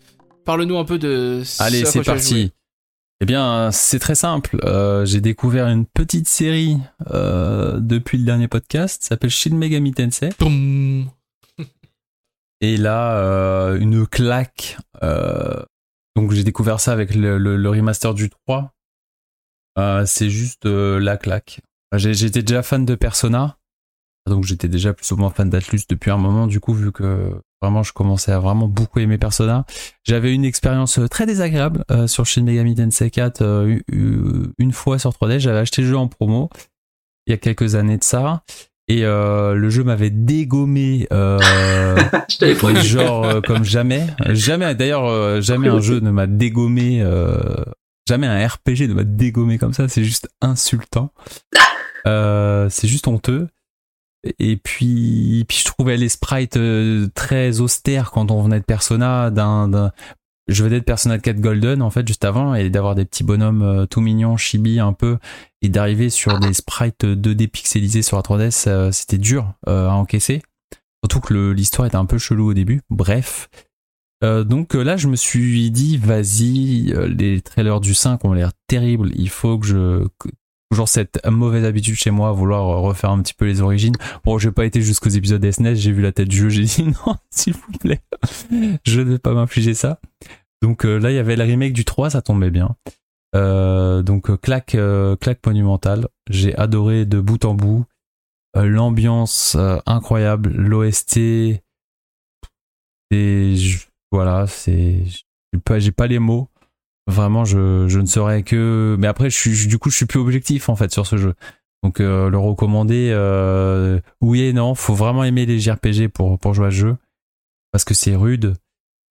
Parle-nous 0.44 0.78
un 0.78 0.84
peu 0.84 0.98
de... 0.98 1.42
ce 1.44 1.60
Allez, 1.60 1.84
c'est 1.84 2.02
parti. 2.02 2.52
Eh 3.20 3.24
bien, 3.24 3.70
c'est 3.72 3.98
très 3.98 4.14
simple. 4.14 4.60
Euh, 4.64 5.04
J'ai 5.04 5.20
découvert 5.20 5.66
une 5.66 5.86
petite 5.86 6.28
série 6.28 6.76
euh, 7.12 7.80
depuis 7.80 8.16
le 8.18 8.24
dernier 8.24 8.46
podcast. 8.46 9.02
Ça 9.02 9.08
s'appelle 9.08 9.30
Shin 9.30 9.56
Megami 9.56 9.92
Tensei. 9.92 10.28
Et 12.60 12.76
là, 12.76 13.16
euh, 13.16 13.76
une 13.80 14.06
claque. 14.06 14.76
Donc 16.16 16.32
j'ai 16.32 16.42
découvert 16.44 16.80
ça 16.80 16.92
avec 16.92 17.14
le, 17.14 17.38
le- 17.38 17.56
le 17.56 17.70
remaster 17.70 18.12
du 18.14 18.28
3. 18.30 18.72
Euh, 19.78 20.04
c'est 20.06 20.30
juste 20.30 20.66
euh, 20.66 20.98
la 20.98 21.16
claque. 21.16 21.60
J'étais 21.94 22.42
déjà 22.42 22.62
fan 22.62 22.84
de 22.84 22.94
Persona. 22.94 23.58
Donc 24.28 24.42
j'étais 24.44 24.68
déjà 24.68 24.92
plus 24.92 25.12
ou 25.12 25.16
moins 25.16 25.30
fan 25.30 25.48
d'Atlus 25.50 25.82
depuis 25.88 26.10
un 26.10 26.16
moment, 26.16 26.48
du 26.48 26.58
coup, 26.58 26.74
vu 26.74 26.90
que 26.90 27.30
vraiment 27.62 27.82
je 27.84 27.92
commençais 27.92 28.32
à 28.32 28.40
vraiment 28.40 28.66
beaucoup 28.66 28.98
aimer 28.98 29.18
Persona. 29.18 29.64
J'avais 30.02 30.34
une 30.34 30.44
expérience 30.44 30.98
euh, 30.98 31.06
très 31.08 31.26
désagréable 31.26 31.84
euh, 31.92 32.06
sur 32.08 32.26
Shin 32.26 32.42
Megami 32.42 32.74
Tensei 32.74 33.10
4 33.10 33.42
euh, 33.42 33.78
une 34.58 34.72
fois 34.72 34.98
sur 34.98 35.10
3D. 35.10 35.38
J'avais 35.38 35.58
acheté 35.60 35.82
le 35.82 35.88
jeu 35.88 35.96
en 35.96 36.08
promo 36.08 36.50
il 37.28 37.30
y 37.30 37.34
a 37.34 37.38
quelques 37.38 37.74
années 37.76 37.98
de 37.98 38.04
ça. 38.04 38.42
Et 38.88 39.04
euh, 39.04 39.54
le 39.54 39.68
jeu 39.68 39.82
m'avait 39.82 40.10
dégommé 40.10 41.08
euh, 41.12 41.38
Je 42.28 42.80
genre 42.82 43.24
euh, 43.24 43.40
comme 43.40 43.64
jamais. 43.64 44.06
Jamais, 44.28 44.74
d'ailleurs, 44.76 45.06
euh, 45.06 45.40
jamais 45.40 45.68
un 45.68 45.80
jeu 45.80 45.98
ne 46.00 46.10
m'a 46.10 46.26
dégommé. 46.28 47.02
euh, 47.02 47.36
jamais 48.08 48.28
un 48.28 48.46
RPG 48.46 48.88
ne 48.88 48.94
m'a 48.94 49.04
dégommé 49.04 49.58
comme 49.58 49.72
ça. 49.72 49.88
C'est 49.88 50.04
juste 50.04 50.28
insultant. 50.40 51.12
Euh, 52.06 52.68
c'est 52.70 52.86
juste 52.86 53.08
honteux. 53.08 53.48
Et 54.38 54.56
puis, 54.56 55.44
puis 55.48 55.58
je 55.58 55.64
trouvais 55.64 55.96
les 55.96 56.08
sprites 56.08 56.56
très 57.16 57.58
austères 57.60 58.12
quand 58.12 58.30
on 58.30 58.42
venait 58.44 58.60
de 58.60 58.64
Persona. 58.64 59.30
D'un, 59.32 59.66
d'un- 59.66 59.90
je 60.48 60.62
venais 60.62 60.80
de 60.80 60.84
Persona 60.84 61.18
4 61.18 61.40
Golden 61.40 61.82
en 61.82 61.90
fait 61.90 62.06
juste 62.06 62.24
avant 62.24 62.54
et 62.54 62.70
d'avoir 62.70 62.94
des 62.94 63.04
petits 63.04 63.24
bonhommes 63.24 63.62
euh, 63.62 63.86
tout 63.86 64.00
mignons, 64.00 64.36
chibi 64.36 64.78
un 64.78 64.92
peu, 64.92 65.18
et 65.62 65.68
d'arriver 65.68 66.10
sur 66.10 66.38
des 66.38 66.52
sprites 66.52 67.04
2D 67.04 67.48
pixelisés 67.48 68.02
sur 68.02 68.16
la 68.16 68.22
3DS, 68.22 68.68
euh, 68.68 68.92
c'était 68.92 69.18
dur 69.18 69.52
euh, 69.68 69.88
à 69.88 69.92
encaisser. 69.92 70.42
Surtout 71.04 71.20
que 71.20 71.52
l'histoire 71.52 71.86
était 71.86 71.96
un 71.96 72.06
peu 72.06 72.18
chelou 72.18 72.50
au 72.50 72.54
début. 72.54 72.80
Bref. 72.90 73.48
Euh, 74.24 74.44
donc 74.44 74.74
euh, 74.74 74.82
là, 74.82 74.96
je 74.96 75.08
me 75.08 75.16
suis 75.16 75.70
dit, 75.70 75.98
vas-y, 75.98 76.92
euh, 76.92 77.06
les 77.06 77.40
trailers 77.42 77.80
du 77.80 77.94
5 77.94 78.24
ont 78.24 78.32
l'air 78.32 78.52
terribles. 78.66 79.10
Il 79.14 79.28
faut 79.28 79.58
que 79.58 79.66
je. 79.66 80.06
Toujours 80.70 80.88
cette 80.88 81.24
mauvaise 81.26 81.64
habitude 81.64 81.94
chez 81.94 82.10
moi 82.10 82.30
à 82.30 82.32
vouloir 82.32 82.68
euh, 82.68 82.80
refaire 82.80 83.10
un 83.10 83.22
petit 83.22 83.34
peu 83.34 83.44
les 83.44 83.60
origines. 83.60 83.94
Bon, 84.24 84.38
j'ai 84.38 84.50
pas 84.50 84.64
été 84.64 84.80
jusqu'aux 84.80 85.10
épisodes 85.10 85.48
SNES, 85.48 85.76
j'ai 85.76 85.92
vu 85.92 86.02
la 86.02 86.12
tête 86.12 86.28
du 86.28 86.36
jeu, 86.36 86.48
j'ai 86.48 86.64
dit 86.64 86.84
non, 87.06 87.16
s'il 87.30 87.54
vous 87.54 87.78
plaît, 87.80 88.00
je 88.84 89.00
ne 89.00 89.12
vais 89.12 89.18
pas 89.18 89.32
m'infliger 89.32 89.74
ça. 89.74 90.00
Donc 90.62 90.84
euh, 90.84 90.98
là, 90.98 91.10
il 91.10 91.14
y 91.14 91.18
avait 91.18 91.36
le 91.36 91.44
remake 91.44 91.72
du 91.72 91.84
3, 91.84 92.10
ça 92.10 92.22
tombait 92.22 92.50
bien. 92.50 92.76
Euh, 93.34 94.02
donc 94.02 94.40
claque, 94.40 94.74
euh, 94.74 95.14
claque 95.16 95.44
monumentale. 95.46 96.08
J'ai 96.30 96.56
adoré 96.56 97.04
de 97.04 97.20
bout 97.20 97.44
en 97.44 97.54
bout. 97.54 97.84
L'ambiance 98.54 99.54
incroyable, 99.84 100.50
l'OST. 100.50 101.18
Et 103.10 103.54
voilà, 104.10 104.46
c'est 104.46 105.02
j'ai 105.76 105.92
pas 105.92 106.06
les 106.06 106.18
mots. 106.18 106.48
Vraiment, 107.06 107.44
je, 107.44 107.86
je 107.88 108.00
ne 108.00 108.06
saurais 108.06 108.42
que. 108.42 108.96
Mais 108.98 109.06
après, 109.06 109.30
je 109.30 109.36
suis, 109.36 109.66
du 109.68 109.78
coup, 109.78 109.90
je 109.90 109.96
suis 109.96 110.06
plus 110.06 110.18
objectif 110.18 110.68
en 110.68 110.76
fait 110.76 110.90
sur 110.92 111.06
ce 111.06 111.16
jeu. 111.16 111.34
Donc 111.82 112.00
euh, 112.00 112.30
le 112.30 112.38
recommander, 112.38 113.10
euh, 113.12 114.00
oui 114.20 114.42
et 114.42 114.52
non. 114.52 114.74
Faut 114.74 114.94
vraiment 114.94 115.22
aimer 115.22 115.46
les 115.46 115.60
JRPG 115.60 116.08
pour 116.08 116.38
pour 116.38 116.52
jouer 116.52 116.66
à 116.66 116.70
ce 116.70 116.76
jeu 116.76 116.96
parce 117.70 117.84
que 117.84 117.94
c'est 117.94 118.16
rude. 118.16 118.56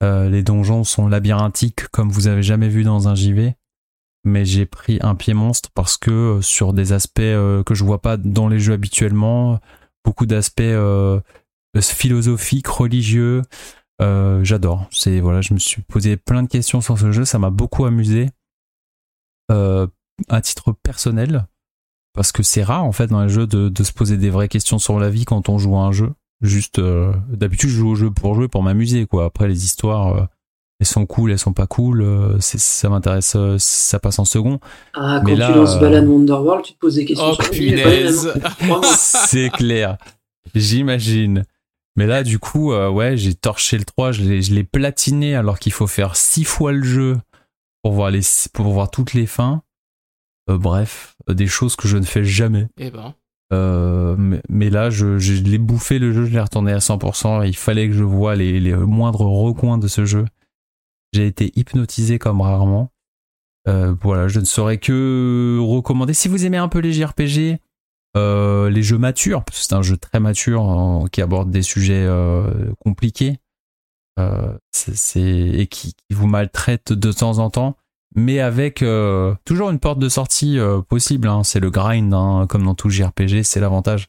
Euh, 0.04 0.30
les 0.30 0.44
donjons 0.44 0.84
sont 0.84 1.08
labyrinthiques 1.08 1.88
comme 1.88 2.10
vous 2.10 2.28
avez 2.28 2.44
jamais 2.44 2.68
vu 2.68 2.84
dans 2.84 3.08
un 3.08 3.16
JV. 3.16 3.56
Mais 4.26 4.44
j'ai 4.44 4.66
pris 4.66 4.98
un 5.02 5.16
pied 5.16 5.34
monstre 5.34 5.70
parce 5.74 5.98
que 5.98 6.12
euh, 6.12 6.42
sur 6.42 6.74
des 6.74 6.92
aspects 6.92 7.22
que 7.22 7.74
je 7.74 7.84
vois 7.86 8.02
pas 8.02 8.18
dans 8.18 8.50
les 8.50 8.60
jeux 8.60 8.74
habituellement, 8.74 9.60
beaucoup 10.04 10.26
d'aspects 10.26 10.64
philosophiques, 11.80 12.68
religieux, 12.68 13.44
euh, 14.02 14.44
j'adore. 14.44 14.88
C'est 14.92 15.20
voilà, 15.20 15.42
je 15.42 15.54
me 15.54 15.60
suis 15.60 15.82
posé 15.82 16.18
plein 16.18 16.44
de 16.44 16.48
questions 16.48 16.82
sur 16.82 16.98
ce 17.00 17.12
jeu, 17.12 17.26
ça 17.26 17.40
m'a 17.40 17.50
beaucoup 17.50 17.86
amusé. 17.86 18.30
Euh, 19.52 19.88
à 20.30 20.42
titre 20.42 20.72
personnel, 20.72 21.46
parce 22.14 22.32
que 22.32 22.42
c'est 22.42 22.64
rare 22.64 22.84
en 22.86 22.92
fait 22.94 23.08
dans 23.08 23.22
les 23.22 23.30
jeux 23.30 23.46
de, 23.48 23.68
de 23.70 23.84
se 23.84 23.92
poser 23.92 24.18
des 24.18 24.30
vraies 24.30 24.48
questions 24.48 24.80
sur 24.80 24.98
la 25.00 25.10
vie 25.10 25.26
quand 25.26 25.50
on 25.50 25.58
joue 25.58 25.76
à 25.76 25.82
un 25.82 25.92
jeu. 25.92 26.14
Juste 26.42 26.80
euh, 26.80 27.14
d'habitude 27.30 27.70
je 27.70 27.76
joue 27.78 27.90
au 27.90 27.96
jeu 27.96 28.10
pour 28.12 28.34
jouer, 28.36 28.48
pour 28.48 28.64
m'amuser 28.64 29.06
quoi. 29.06 29.26
Après 29.26 29.48
les 29.48 29.64
histoires, 29.66 30.16
euh, 30.16 30.26
elles 30.80 30.88
sont 30.88 31.06
cool, 31.06 31.32
elles 31.32 31.40
sont 31.40 31.54
pas 31.54 31.68
cool. 31.68 32.02
euh, 32.02 32.38
ça 32.40 32.90
m'intéresse, 32.90 33.36
euh, 33.36 33.58
ça 33.60 34.00
passe 34.00 34.18
en 34.20 34.26
second. 34.26 34.60
Ah, 34.94 35.22
Mais 35.24 35.34
quand 35.34 35.38
là, 35.40 35.52
tu 35.52 35.58
lances 35.60 35.76
euh, 35.76 35.80
Balan 35.80 36.06
Wonderworld, 36.08 36.64
tu 36.66 36.74
te 36.74 36.80
poses 36.80 36.96
des 36.96 37.06
questions 37.06 37.32
Oh 37.32 37.44
punaise. 37.52 38.34
hein. 38.62 38.82
C'est 38.98 39.50
clair. 39.50 39.98
J'imagine. 40.56 41.44
Mais 41.96 42.08
là, 42.08 42.24
du 42.24 42.40
coup, 42.40 42.74
euh, 42.74 42.90
ouais, 42.90 43.16
j'ai 43.18 43.34
torché 43.36 43.78
le 43.78 43.86
3, 43.86 44.12
je 44.12 44.24
l'ai, 44.24 44.64
platiné 44.64 45.36
alors 45.36 45.60
qu'il 45.60 45.72
faut 45.72 45.88
faire 45.88 46.16
six 46.16 46.44
fois 46.44 46.72
le 46.72 46.84
jeu 46.84 47.18
pour 47.82 47.94
voir, 47.94 48.12
les, 48.12 48.22
pour 48.54 48.68
voir 48.68 48.92
toutes 48.92 49.14
les 49.14 49.26
fins. 49.26 49.62
Euh, 50.50 50.58
bref, 50.58 51.16
euh, 51.30 51.34
des 51.34 51.48
choses 51.48 51.76
que 51.76 51.88
je 51.88 51.98
ne 51.98 52.06
fais 52.06 52.26
jamais. 52.26 52.68
Eh 52.78 52.92
ben. 52.92 53.16
Euh, 53.54 54.16
mais, 54.18 54.42
mais 54.50 54.70
là, 54.70 54.90
je, 54.90 55.20
je 55.20 55.34
l'ai 55.42 55.58
bouffé 55.58 56.00
le 56.00 56.12
jeu, 56.12 56.26
je 56.26 56.32
l'ai 56.32 56.42
retourné 56.42 56.72
à 56.72 56.80
100%. 56.80 57.48
Il 57.48 57.56
fallait 57.56 57.88
que 57.88 57.94
je 57.94 58.04
voie 58.04 58.36
les, 58.36 58.60
les 58.60 58.76
moindres 58.76 59.22
recoins 59.22 59.78
de 59.78 59.88
ce 59.88 60.06
jeu. 60.06 60.26
J'ai 61.14 61.28
été 61.28 61.52
hypnotisé 61.56 62.20
comme 62.20 62.42
rarement. 62.42 62.92
Euh, 63.68 63.96
voilà, 64.02 64.28
je 64.28 64.40
ne 64.40 64.46
saurais 64.46 64.78
que 64.78 65.60
recommander. 65.62 66.14
Si 66.14 66.28
vous 66.28 66.46
aimez 66.46 66.58
un 66.58 66.68
peu 66.68 66.80
les 66.80 66.94
JRPG, 66.94 67.60
euh, 68.16 68.70
les 68.70 68.84
jeux 68.84 68.98
matures, 68.98 69.44
parce 69.44 69.60
que 69.60 69.66
c'est 69.66 69.76
un 69.76 69.82
jeu 69.82 69.98
très 69.98 70.20
mature 70.20 71.06
qui 71.12 71.22
aborde 71.22 71.52
des 71.52 71.62
sujets 71.62 72.06
euh, 72.06 72.72
compliqués 72.80 73.40
euh, 74.20 74.58
et 75.16 75.68
qui, 75.68 75.94
vous 76.12 76.28
maltraite 76.28 76.94
de 76.94 77.12
temps 77.12 77.40
en 77.40 77.50
temps, 77.50 77.76
mais 78.16 78.40
avec 78.40 78.84
toujours 79.44 79.70
une 79.70 79.80
porte 79.80 80.00
de 80.00 80.10
sortie 80.10 80.58
possible. 80.88 81.28
hein. 81.28 81.44
C'est 81.44 81.60
le 81.60 81.70
grind, 81.70 82.14
hein, 82.14 82.46
comme 82.48 82.64
dans 82.64 82.76
tout 82.76 82.90
JRPG, 82.90 83.44
c'est 83.44 83.60
l'avantage. 83.60 84.08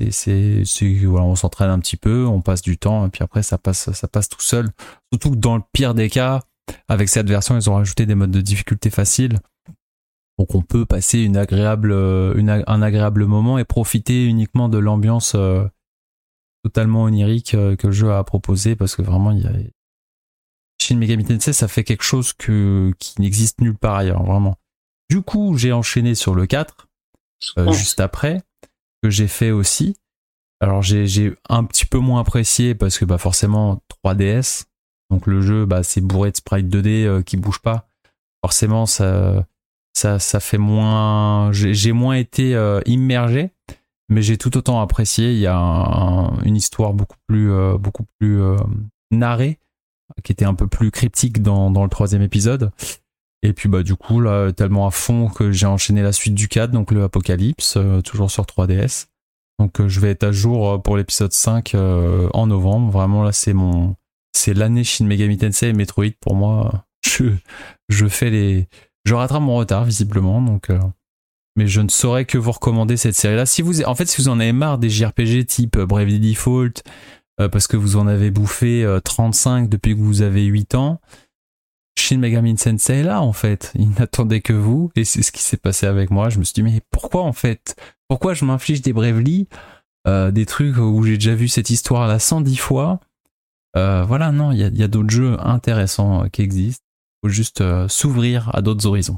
Et 0.00 0.12
c'est, 0.12 0.62
c'est 0.64 0.92
voilà, 1.04 1.26
on 1.26 1.34
s'entraîne 1.34 1.70
un 1.70 1.78
petit 1.80 1.96
peu, 1.96 2.24
on 2.26 2.40
passe 2.40 2.62
du 2.62 2.78
temps, 2.78 3.06
et 3.06 3.10
puis 3.10 3.24
après 3.24 3.42
ça 3.42 3.58
passe, 3.58 3.90
ça 3.92 4.08
passe 4.08 4.28
tout 4.28 4.40
seul. 4.40 4.68
Surtout 5.12 5.32
que 5.32 5.36
dans 5.36 5.56
le 5.56 5.62
pire 5.72 5.94
des 5.94 6.08
cas, 6.08 6.42
avec 6.88 7.08
cette 7.08 7.28
version, 7.28 7.56
ils 7.56 7.68
ont 7.68 7.74
rajouté 7.74 8.06
des 8.06 8.14
modes 8.14 8.30
de 8.30 8.40
difficulté 8.40 8.90
faciles. 8.90 9.38
Donc 10.38 10.54
on 10.54 10.62
peut 10.62 10.86
passer 10.86 11.20
une 11.20 11.36
agréable, 11.36 11.90
euh, 11.92 12.34
une 12.36 12.62
un 12.66 12.82
agréable 12.82 13.26
moment 13.26 13.58
et 13.58 13.64
profiter 13.64 14.24
uniquement 14.24 14.68
de 14.68 14.78
l'ambiance 14.78 15.34
euh, 15.34 15.64
totalement 16.64 17.04
onirique 17.04 17.54
euh, 17.54 17.76
que 17.76 17.86
le 17.86 17.92
jeu 17.92 18.12
a 18.12 18.22
proposé 18.24 18.76
parce 18.76 18.96
que 18.96 19.02
vraiment 19.02 19.30
il 19.30 19.42
y 19.42 19.46
a 19.46 19.52
Shin 20.80 20.96
Megami 20.96 21.24
Tensei 21.24 21.52
ça 21.52 21.68
fait 21.68 21.84
quelque 21.84 22.04
chose 22.04 22.32
que 22.32 22.92
qui 22.98 23.20
n'existe 23.20 23.60
nulle 23.60 23.76
part 23.76 23.96
ailleurs 23.96 24.22
vraiment. 24.22 24.56
Du 25.10 25.22
coup 25.22 25.56
j'ai 25.56 25.72
enchaîné 25.72 26.14
sur 26.14 26.34
le 26.34 26.46
4 26.46 26.88
euh, 27.58 27.66
Oh, 27.68 27.72
juste 27.72 28.00
après 28.00 28.42
que 29.02 29.10
j'ai 29.10 29.28
fait 29.28 29.50
aussi. 29.50 29.96
Alors 30.60 30.82
j'ai 30.82 31.06
j'ai 31.06 31.34
un 31.48 31.64
petit 31.64 31.86
peu 31.86 31.98
moins 31.98 32.20
apprécié 32.20 32.74
parce 32.74 32.98
que 32.98 33.04
bah 33.04 33.18
forcément 33.18 33.80
3DS 34.04 34.64
donc 35.10 35.26
le 35.26 35.40
jeu 35.40 35.64
bah 35.64 35.82
c'est 35.82 36.00
bourré 36.00 36.32
de 36.32 36.36
sprites 36.36 36.66
2D 36.66 37.04
euh, 37.04 37.22
qui 37.22 37.36
bougent 37.36 37.62
pas. 37.62 37.88
Forcément 38.44 38.86
ça 38.86 39.46
ça 39.98 40.18
ça 40.18 40.40
fait 40.40 40.58
moins 40.58 41.50
j'ai 41.52 41.92
moins 41.92 42.14
été 42.14 42.54
euh, 42.54 42.80
immergé 42.86 43.50
mais 44.10 44.22
j'ai 44.22 44.38
tout 44.38 44.56
autant 44.56 44.80
apprécié. 44.80 45.32
Il 45.32 45.38
y 45.38 45.46
a 45.46 45.56
un- 45.56 46.28
un- 46.28 46.42
une 46.44 46.56
histoire 46.56 46.94
beaucoup 46.94 47.16
plus 47.26 47.50
euh, 47.52 47.76
beaucoup 47.76 48.04
plus 48.18 48.40
euh, 48.40 48.56
narrée 49.10 49.58
qui 50.24 50.32
était 50.32 50.46
un 50.46 50.54
peu 50.54 50.66
plus 50.66 50.90
cryptique 50.90 51.42
dans 51.42 51.70
dans 51.70 51.82
le 51.84 51.90
troisième 51.90 52.22
épisode. 52.22 52.70
Et 53.42 53.52
puis 53.52 53.68
bah 53.68 53.82
du 53.82 53.94
coup 53.96 54.20
là 54.20 54.50
tellement 54.52 54.86
à 54.86 54.90
fond 54.90 55.28
que 55.28 55.52
j'ai 55.52 55.66
enchaîné 55.66 56.02
la 56.02 56.12
suite 56.12 56.34
du 56.34 56.48
4 56.48 56.70
donc 56.70 56.90
le 56.90 57.04
Apocalypse 57.04 57.74
euh, 57.76 58.00
toujours 58.00 58.30
sur 58.30 58.44
3DS 58.44 59.06
donc 59.60 59.80
euh, 59.80 59.88
je 59.88 60.00
vais 60.00 60.10
être 60.10 60.24
à 60.24 60.32
jour 60.32 60.70
euh, 60.70 60.78
pour 60.78 60.96
l'épisode 60.96 61.32
5 61.32 61.74
euh, 61.74 62.28
en 62.32 62.46
novembre. 62.46 62.90
Vraiment 62.90 63.22
là 63.24 63.32
c'est 63.32 63.52
mon 63.52 63.94
c'est 64.32 64.54
l'année 64.54 64.84
Shin 64.84 65.04
Megami 65.06 65.36
Tensei 65.36 65.68
et 65.68 65.72
Metroid. 65.74 66.12
Pour 66.20 66.34
moi 66.34 66.84
je 67.06 67.26
je 67.90 68.06
fais 68.08 68.30
les 68.30 68.68
je 69.08 69.14
rattrape 69.14 69.40
mon 69.40 69.56
retard 69.56 69.84
visiblement 69.84 70.42
donc 70.42 70.68
euh, 70.68 70.78
mais 71.56 71.66
je 71.66 71.80
ne 71.80 71.88
saurais 71.88 72.26
que 72.26 72.36
vous 72.36 72.52
recommander 72.52 72.98
cette 72.98 73.14
série 73.14 73.36
là 73.36 73.46
si 73.46 73.62
vous 73.62 73.82
en 73.82 73.94
fait 73.94 74.04
si 74.04 74.20
vous 74.20 74.28
en 74.28 74.38
avez 74.38 74.52
marre 74.52 74.76
des 74.76 74.90
JRPG 74.90 75.46
type 75.46 75.76
euh, 75.76 75.86
Bravely 75.86 76.20
Default 76.20 76.82
euh, 77.40 77.48
parce 77.48 77.66
que 77.66 77.78
vous 77.78 77.96
en 77.96 78.06
avez 78.06 78.30
bouffé 78.30 78.84
euh, 78.84 79.00
35 79.00 79.70
depuis 79.70 79.96
que 79.96 80.00
vous 80.00 80.20
avez 80.20 80.44
8 80.44 80.74
ans 80.74 81.00
Shin 81.98 82.18
Megami 82.18 82.54
Tensei 82.54 82.98
est 82.98 83.02
là 83.02 83.22
en 83.22 83.32
fait. 83.32 83.72
Il 83.74 83.90
n'attendait 83.90 84.40
que 84.42 84.52
vous 84.52 84.92
et 84.94 85.04
c'est 85.04 85.22
ce 85.22 85.32
qui 85.32 85.42
s'est 85.42 85.56
passé 85.56 85.84
avec 85.86 86.10
moi. 86.10 86.28
Je 86.28 86.38
me 86.38 86.44
suis 86.44 86.54
dit 86.54 86.62
mais 86.62 86.80
pourquoi 86.92 87.22
en 87.22 87.32
fait? 87.32 87.74
Pourquoi 88.08 88.34
je 88.34 88.44
m'inflige 88.44 88.82
des 88.82 88.92
Bravely 88.92 89.48
des 90.06 90.46
trucs 90.46 90.78
où 90.78 91.02
j'ai 91.02 91.14
déjà 91.14 91.34
vu 91.34 91.48
cette 91.48 91.70
histoire 91.70 92.06
là 92.06 92.20
110 92.20 92.56
fois? 92.56 93.00
Voilà 93.74 94.30
non 94.30 94.52
il 94.52 94.58
y 94.60 94.82
a, 94.82 94.88
d'autres 94.88 95.10
jeux 95.10 95.36
intéressants 95.40 96.28
qui 96.28 96.42
existent 96.42 96.87
faut 97.22 97.28
juste 97.30 97.60
euh, 97.60 97.88
s'ouvrir 97.88 98.50
à 98.54 98.62
d'autres 98.62 98.86
horizons 98.86 99.16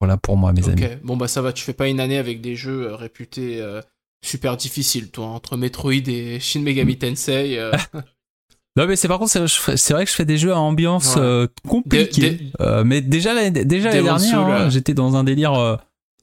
voilà 0.00 0.18
pour 0.18 0.36
moi 0.36 0.52
mes 0.52 0.68
amis. 0.68 0.82
Bon 1.04 1.16
bah 1.16 1.26
ça 1.26 1.40
va. 1.40 1.54
Tu 1.54 1.64
fais 1.64 1.72
pas 1.72 1.88
une 1.88 2.00
année 2.00 2.18
avec 2.18 2.42
des 2.42 2.54
jeux 2.54 2.88
euh, 2.88 2.96
réputés 2.96 3.62
euh, 3.62 3.80
super 4.22 4.58
difficiles, 4.58 5.10
toi, 5.10 5.24
entre 5.28 5.56
Metroid 5.56 5.92
et 6.06 6.38
Shin 6.38 6.60
Megami 6.60 6.98
Tensei. 6.98 7.58
euh, 7.58 7.72
Non 8.76 8.86
mais 8.86 8.94
c'est 8.96 9.08
par 9.08 9.18
contre 9.18 9.30
c'est 9.48 9.92
vrai 9.94 10.04
que 10.04 10.10
je 10.10 10.14
fais 10.16 10.26
des 10.26 10.36
jeux 10.36 10.52
à 10.52 10.58
ambiance 10.58 11.16
Ouais. 11.16 11.48
compliquée. 11.66 12.30
Des- 12.30 12.36
des- 12.36 12.82
mais 12.84 13.00
déjà 13.00 13.32
l'année 13.32 13.64
déjà 13.64 13.88
l'année 13.88 14.02
dernière 14.02 14.38
hein, 14.40 14.68
j'étais 14.68 14.92
dans 14.92 15.16
un 15.16 15.24
délire. 15.24 15.78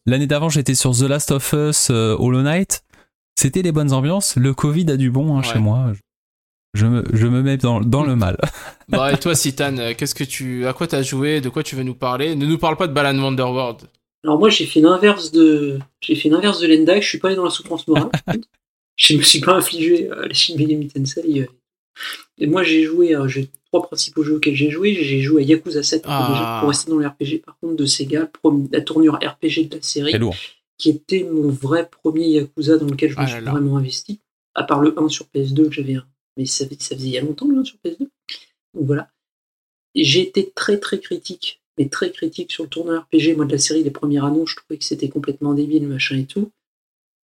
l'année 0.06 0.28
d'avant 0.28 0.50
j'étais 0.50 0.76
sur 0.76 0.92
The 0.96 1.02
Last 1.10 1.32
of 1.32 1.52
Us, 1.54 1.90
Hollow 1.90 2.44
Knight. 2.44 2.84
C'était 3.36 3.64
les 3.64 3.72
bonnes 3.72 3.92
ambiances. 3.92 4.36
Le 4.36 4.54
Covid 4.54 4.92
a 4.92 4.98
du 4.98 5.10
bon 5.10 5.36
hein, 5.36 5.42
Ouais. 5.42 5.52
chez 5.52 5.58
moi. 5.58 5.94
Je 5.96 6.00
me 6.86 7.04
je 7.14 7.28
me 7.28 7.42
mets 7.44 7.58
dans 7.58 7.82
dans 7.82 8.04
le 8.04 8.16
mal. 8.16 8.38
Bah 8.90 9.12
et 9.14 9.18
toi, 9.18 9.34
Citan, 9.36 9.78
euh, 9.78 9.94
qu'est-ce 9.98 10.14
que 10.16 10.24
tu, 10.24 10.66
à 10.68 10.74
quoi 10.74 10.88
t'as 10.88 11.02
joué, 11.04 11.40
de 11.40 11.50
quoi 11.50 11.64
tu 11.64 11.76
veux 11.76 11.84
nous 11.84 11.94
parler? 11.96 12.36
Ne 12.36 12.46
nous 12.46 12.58
parle 12.58 12.76
pas 12.78 12.88
de 12.88 12.94
Balan 12.94 13.18
Wonderworld. 13.22 13.82
Alors 14.26 14.40
moi 14.40 14.50
j'ai 14.50 14.66
fait 14.66 14.80
l'inverse 14.82 15.32
de 15.32 15.80
j'ai 16.02 16.16
fait 16.16 16.30
l'inverse 16.30 16.60
de 16.60 16.68
Lenda, 16.68 17.00
je 17.00 17.08
suis 17.08 17.18
pas 17.20 17.28
allé 17.30 17.36
dans 17.38 17.44
la 17.46 17.50
souffrance 17.50 17.88
morale. 17.88 18.10
je 18.96 19.16
me 19.18 19.22
suis 19.22 19.40
pas 19.40 19.54
infligé 19.56 20.10
euh, 20.12 20.26
les 20.28 20.34
Shin 20.34 20.56
Megami 20.58 20.88
Tensei. 20.88 21.42
euh. 21.42 21.46
Et 22.38 22.48
moi 22.48 22.64
j'ai 22.64 22.84
joué, 22.84 23.16
euh, 23.16 23.28
j'ai 23.28 23.50
trois 23.68 23.84
principaux 23.84 24.24
jeux 24.24 24.36
auxquels 24.36 24.56
j'ai 24.56 24.70
joué. 24.72 24.94
J'ai 24.94 25.22
joué 25.22 25.44
à 25.44 25.46
Yakuza 25.46 25.84
7 25.84 26.04
Ah. 26.08 26.28
déjà, 26.32 26.58
pour 26.60 26.70
rester 26.70 26.90
dans 26.92 26.98
le 26.98 27.08
RPG 27.08 27.42
par 27.46 27.58
contre 27.60 27.76
de 27.76 27.86
Sega, 27.86 28.30
la 28.72 28.82
tournure 28.82 29.16
RPG 29.16 29.70
de 29.70 29.76
la 29.78 29.82
série, 29.82 30.14
qui 30.78 30.90
était 30.90 31.24
mon 31.32 31.50
vrai 31.50 31.88
premier 31.90 32.28
Yakuza 32.28 32.78
dans 32.78 32.88
lequel 32.88 33.12
je 33.12 33.16
me 33.18 33.22
Ah 33.22 33.28
suis 33.28 33.36
là 33.36 33.42
là. 33.42 33.52
vraiment 33.52 33.78
investi. 33.78 34.20
À 34.56 34.64
part 34.64 34.82
le 34.82 34.94
1 35.00 35.10
sur 35.10 35.26
PS2 35.34 35.68
que 35.68 35.72
j'avais 35.74 35.96
un. 35.96 36.06
Mais 36.38 36.46
ça, 36.46 36.66
faisait 36.68 36.96
il 36.96 37.10
y 37.10 37.18
a 37.18 37.22
longtemps 37.22 37.48
le 37.48 37.60
1 37.60 37.64
sur 37.64 37.78
PS2. 37.84 38.00
Donc 38.00 38.86
voilà. 38.86 39.10
J'ai 39.96 40.22
été 40.22 40.52
très 40.52 40.80
très 40.80 41.00
critique, 41.00 41.62
mais 41.78 41.88
très 41.90 42.12
critique 42.12 42.52
sur 42.52 42.64
le 42.64 42.70
tourneur 42.70 43.04
RPG. 43.04 43.36
Moi 43.36 43.46
de 43.46 43.52
la 43.52 43.60
série, 43.60 43.84
les 43.84 43.92
premières 43.92 44.26
annonces, 44.26 44.52
je 44.52 44.56
trouvais 44.56 44.78
que 44.78 44.84
c'était 44.86 45.10
complètement 45.10 45.54
débile, 45.54 45.88
machin 45.88 46.18
et 46.18 46.26
tout. 46.26 46.52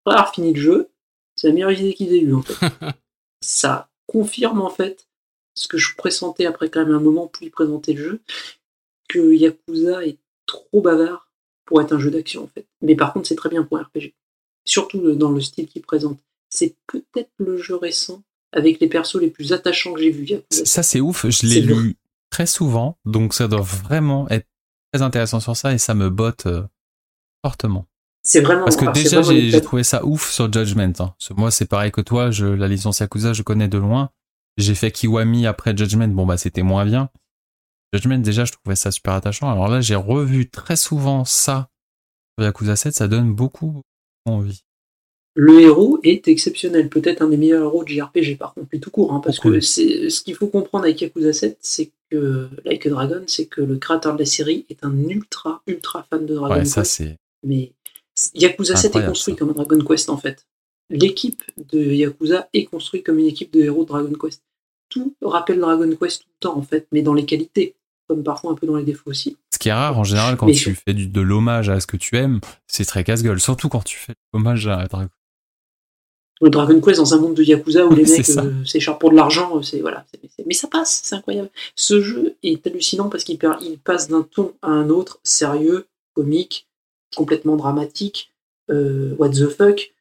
Après 0.04 0.18
avoir 0.18 0.34
fini 0.34 0.52
le 0.52 0.60
jeu, 0.60 0.88
c'est 1.34 1.48
la 1.48 1.54
meilleure 1.54 1.72
idée 1.72 1.94
qu'ils 1.94 2.12
aient 2.14 2.20
eue 2.20 2.34
en 2.34 2.42
fait. 2.42 2.66
ça 3.40 3.88
confirme 4.06 4.60
en 4.60 4.70
fait 4.70 5.08
ce 5.54 5.68
que 5.68 5.78
je 5.78 5.96
pressentais 5.96 6.46
après 6.46 6.70
quand 6.70 6.84
même 6.84 6.94
un 6.94 7.00
moment 7.00 7.26
plus 7.26 7.50
présenter 7.50 7.94
le 7.94 8.02
jeu, 8.02 8.20
que 9.08 9.34
Yakuza 9.34 10.06
est 10.06 10.18
trop 10.46 10.80
bavard 10.80 11.30
pour 11.64 11.80
être 11.82 11.92
un 11.92 11.98
jeu 11.98 12.10
d'action 12.10 12.44
en 12.44 12.46
fait. 12.48 12.66
Mais 12.80 12.94
par 12.94 13.12
contre, 13.12 13.28
c'est 13.28 13.34
très 13.34 13.48
bien 13.48 13.64
pour 13.64 13.78
un 13.78 13.82
RPG. 13.82 14.14
Surtout 14.64 15.00
le- 15.00 15.16
dans 15.16 15.30
le 15.30 15.40
style 15.40 15.66
qu'il 15.66 15.82
présente. 15.82 16.18
C'est 16.50 16.76
peut-être 16.86 17.30
le 17.38 17.58
jeu 17.58 17.74
récent 17.74 18.22
avec 18.52 18.81
les 18.81 18.89
persos 18.89 19.20
les 19.20 19.31
plus 19.31 19.52
attachants 19.52 19.93
que 19.93 20.01
j'ai 20.01 20.10
vu 20.10 20.25
Yakuza. 20.25 20.65
Ça 20.65 20.83
c'est 20.83 21.01
ouf. 21.01 21.27
Je 21.28 21.47
l'ai 21.47 21.60
lu 21.60 21.97
très 22.31 22.47
souvent, 22.47 22.99
donc 23.05 23.35
ça 23.35 23.49
doit 23.49 23.60
vraiment 23.62 24.28
être 24.28 24.47
très 24.93 25.02
intéressant 25.02 25.41
sur 25.41 25.57
ça 25.57 25.73
et 25.73 25.78
ça 25.78 25.94
me 25.94 26.10
botte 26.10 26.47
euh, 26.47 26.62
fortement. 27.44 27.86
C'est 28.23 28.41
vraiment 28.41 28.65
Parce 28.65 28.77
que 28.77 28.93
déjà, 28.93 29.23
j'ai 29.23 29.60
trouvé 29.60 29.85
ça 29.85 30.05
ouf 30.05 30.31
sur 30.31 30.52
Judgment. 30.52 30.93
hein. 30.99 31.15
Moi, 31.36 31.51
c'est 31.51 31.67
pareil 31.67 31.91
que 31.93 32.01
toi, 32.01 32.31
je, 32.31 32.44
la 32.47 32.68
licence 32.68 32.99
Yakuza, 33.01 33.33
je 33.33 33.43
connais 33.43 33.68
de 33.68 33.78
loin. 33.78 34.10
J'ai 34.59 34.75
fait 34.75 34.91
Kiwami 34.91 35.47
après 35.47 35.75
Judgment, 35.77 36.09
bon 36.09 36.27
bah 36.27 36.36
c'était 36.36 36.62
moins 36.62 36.85
bien. 36.85 37.10
Judgment, 37.93 38.18
déjà, 38.18 38.44
je 38.44 38.52
trouvais 38.52 38.77
ça 38.77 38.91
super 38.91 39.15
attachant. 39.15 39.51
Alors 39.51 39.68
là, 39.68 39.81
j'ai 39.81 39.94
revu 39.94 40.51
très 40.51 40.77
souvent 40.77 41.25
ça 41.25 41.70
sur 42.39 42.44
Yakuza 42.44 42.77
7, 42.77 42.94
ça 42.94 43.09
donne 43.09 43.33
beaucoup 43.33 43.83
envie. 44.27 44.65
Le 45.34 45.60
héros 45.60 46.00
est 46.02 46.26
exceptionnel, 46.26 46.89
peut-être 46.89 47.23
un 47.23 47.28
des 47.28 47.36
meilleurs 47.36 47.62
héros 47.62 47.84
de 47.84 47.89
JRPG 47.89 48.36
par 48.39 48.55
contre, 48.55 48.66
mais 48.73 48.81
tout 48.81 48.90
court, 48.90 49.12
hein, 49.12 49.20
parce 49.24 49.39
que 49.39 49.60
c'est 49.60 50.10
ce 50.10 50.20
qu'il 50.23 50.34
faut 50.34 50.48
comprendre 50.48 50.84
avec 50.84 51.00
Yakuza 51.00 51.32
7, 51.32 51.58
c'est 51.60 51.90
que 52.10 52.48
Like 52.65 52.86
a 52.86 52.90
Dragon, 52.90 53.23
c'est 53.26 53.47
que 53.47 53.60
le 53.60 53.76
créateur 53.76 54.15
de 54.15 54.18
la 54.18 54.26
série 54.26 54.66
est 54.68 54.82
un 54.84 54.97
ultra 55.08 55.62
ultra 55.68 56.05
fan 56.10 56.26
de 56.26 56.34
Dragon 56.34 56.55
Ouais, 56.55 56.65
ça 56.65 56.81
Quest. 56.82 56.92
c'est. 56.97 57.16
mais 57.44 57.73
Yakuza 58.34 58.74
7 58.74 58.97
est 58.97 59.07
construit 59.07 59.34
ça. 59.34 59.39
comme 59.39 59.50
un 59.50 59.52
Dragon 59.52 59.78
Quest 59.84 60.10
en 60.10 60.16
fait. 60.16 60.44
L'équipe 60.90 61.42
de 61.70 61.78
Yakuza 61.78 62.48
est 62.52 62.65
construite 62.65 63.05
comme 63.07 63.18
une 63.20 63.26
équipe 63.26 63.52
de 63.52 63.60
héros 63.60 63.82
de 63.84 63.89
Dragon 63.89 64.12
Quest. 64.20 64.42
Tout 64.89 65.15
rappelle 65.23 65.60
Dragon 65.60 65.89
Quest 66.00 66.23
tout 66.23 66.28
le 66.28 66.40
temps 66.48 66.57
en 66.58 66.62
fait, 66.62 66.89
mais 66.90 67.02
dans 67.02 67.15
les 67.15 67.26
qualités, 67.26 67.74
comme 68.08 68.24
parfois 68.24 68.50
un 68.52 68.55
peu 68.55 68.66
dans 68.66 68.76
les 68.76 68.84
défauts 68.84 69.10
aussi. 69.10 69.36
Ce 69.52 69.58
qui 69.58 69.68
est 69.68 69.73
rare 69.73 69.98
en 69.98 70.05
général 70.05 70.36
quand 70.36 70.47
Mais 70.47 70.52
tu 70.52 70.74
fais 70.74 70.94
du, 70.94 71.07
de 71.07 71.20
l'hommage 71.20 71.68
à 71.68 71.78
ce 71.78 71.86
que 71.86 71.97
tu 71.98 72.16
aimes, 72.16 72.40
c'est 72.66 72.86
très 72.86 73.05
casse-gueule. 73.05 73.39
Surtout 73.39 73.68
quand 73.68 73.84
tu 73.84 73.98
fais 73.98 74.12
de 74.12 74.18
l'hommage 74.32 74.66
à 74.66 74.86
Dragon 74.86 75.08
Le 76.41 76.50
Dragon 76.50 76.81
Quest 76.81 76.99
dans 76.99 77.15
un 77.15 77.18
monde 77.18 77.34
de 77.34 77.42
Yakuza 77.42 77.84
où 77.86 77.91
les 77.94 78.05
mecs 78.05 78.25
euh, 78.44 78.65
s'écharpent 78.65 79.00
pour 79.00 79.10
de 79.10 79.17
l'argent, 79.17 79.58
euh, 79.58 79.62
c'est 79.62 79.81
voilà. 79.81 80.07
Mais 80.47 80.55
ça 80.55 80.68
passe, 80.68 81.00
c'est 81.02 81.15
incroyable. 81.17 81.50
Ce 81.75 82.00
jeu 82.00 82.36
est 82.42 82.65
hallucinant 82.67 83.08
parce 83.08 83.25
qu'il 83.25 83.39
il 83.60 83.78
passe 83.78 84.08
d'un 84.08 84.23
ton 84.23 84.55
à 84.62 84.68
un 84.68 84.89
autre, 84.89 85.18
sérieux, 85.25 85.86
comique, 86.15 86.68
complètement 87.17 87.57
dramatique, 87.57 88.33
euh, 88.70 89.15
what 89.18 89.31
the 89.31 89.49
fuck, 89.49 89.92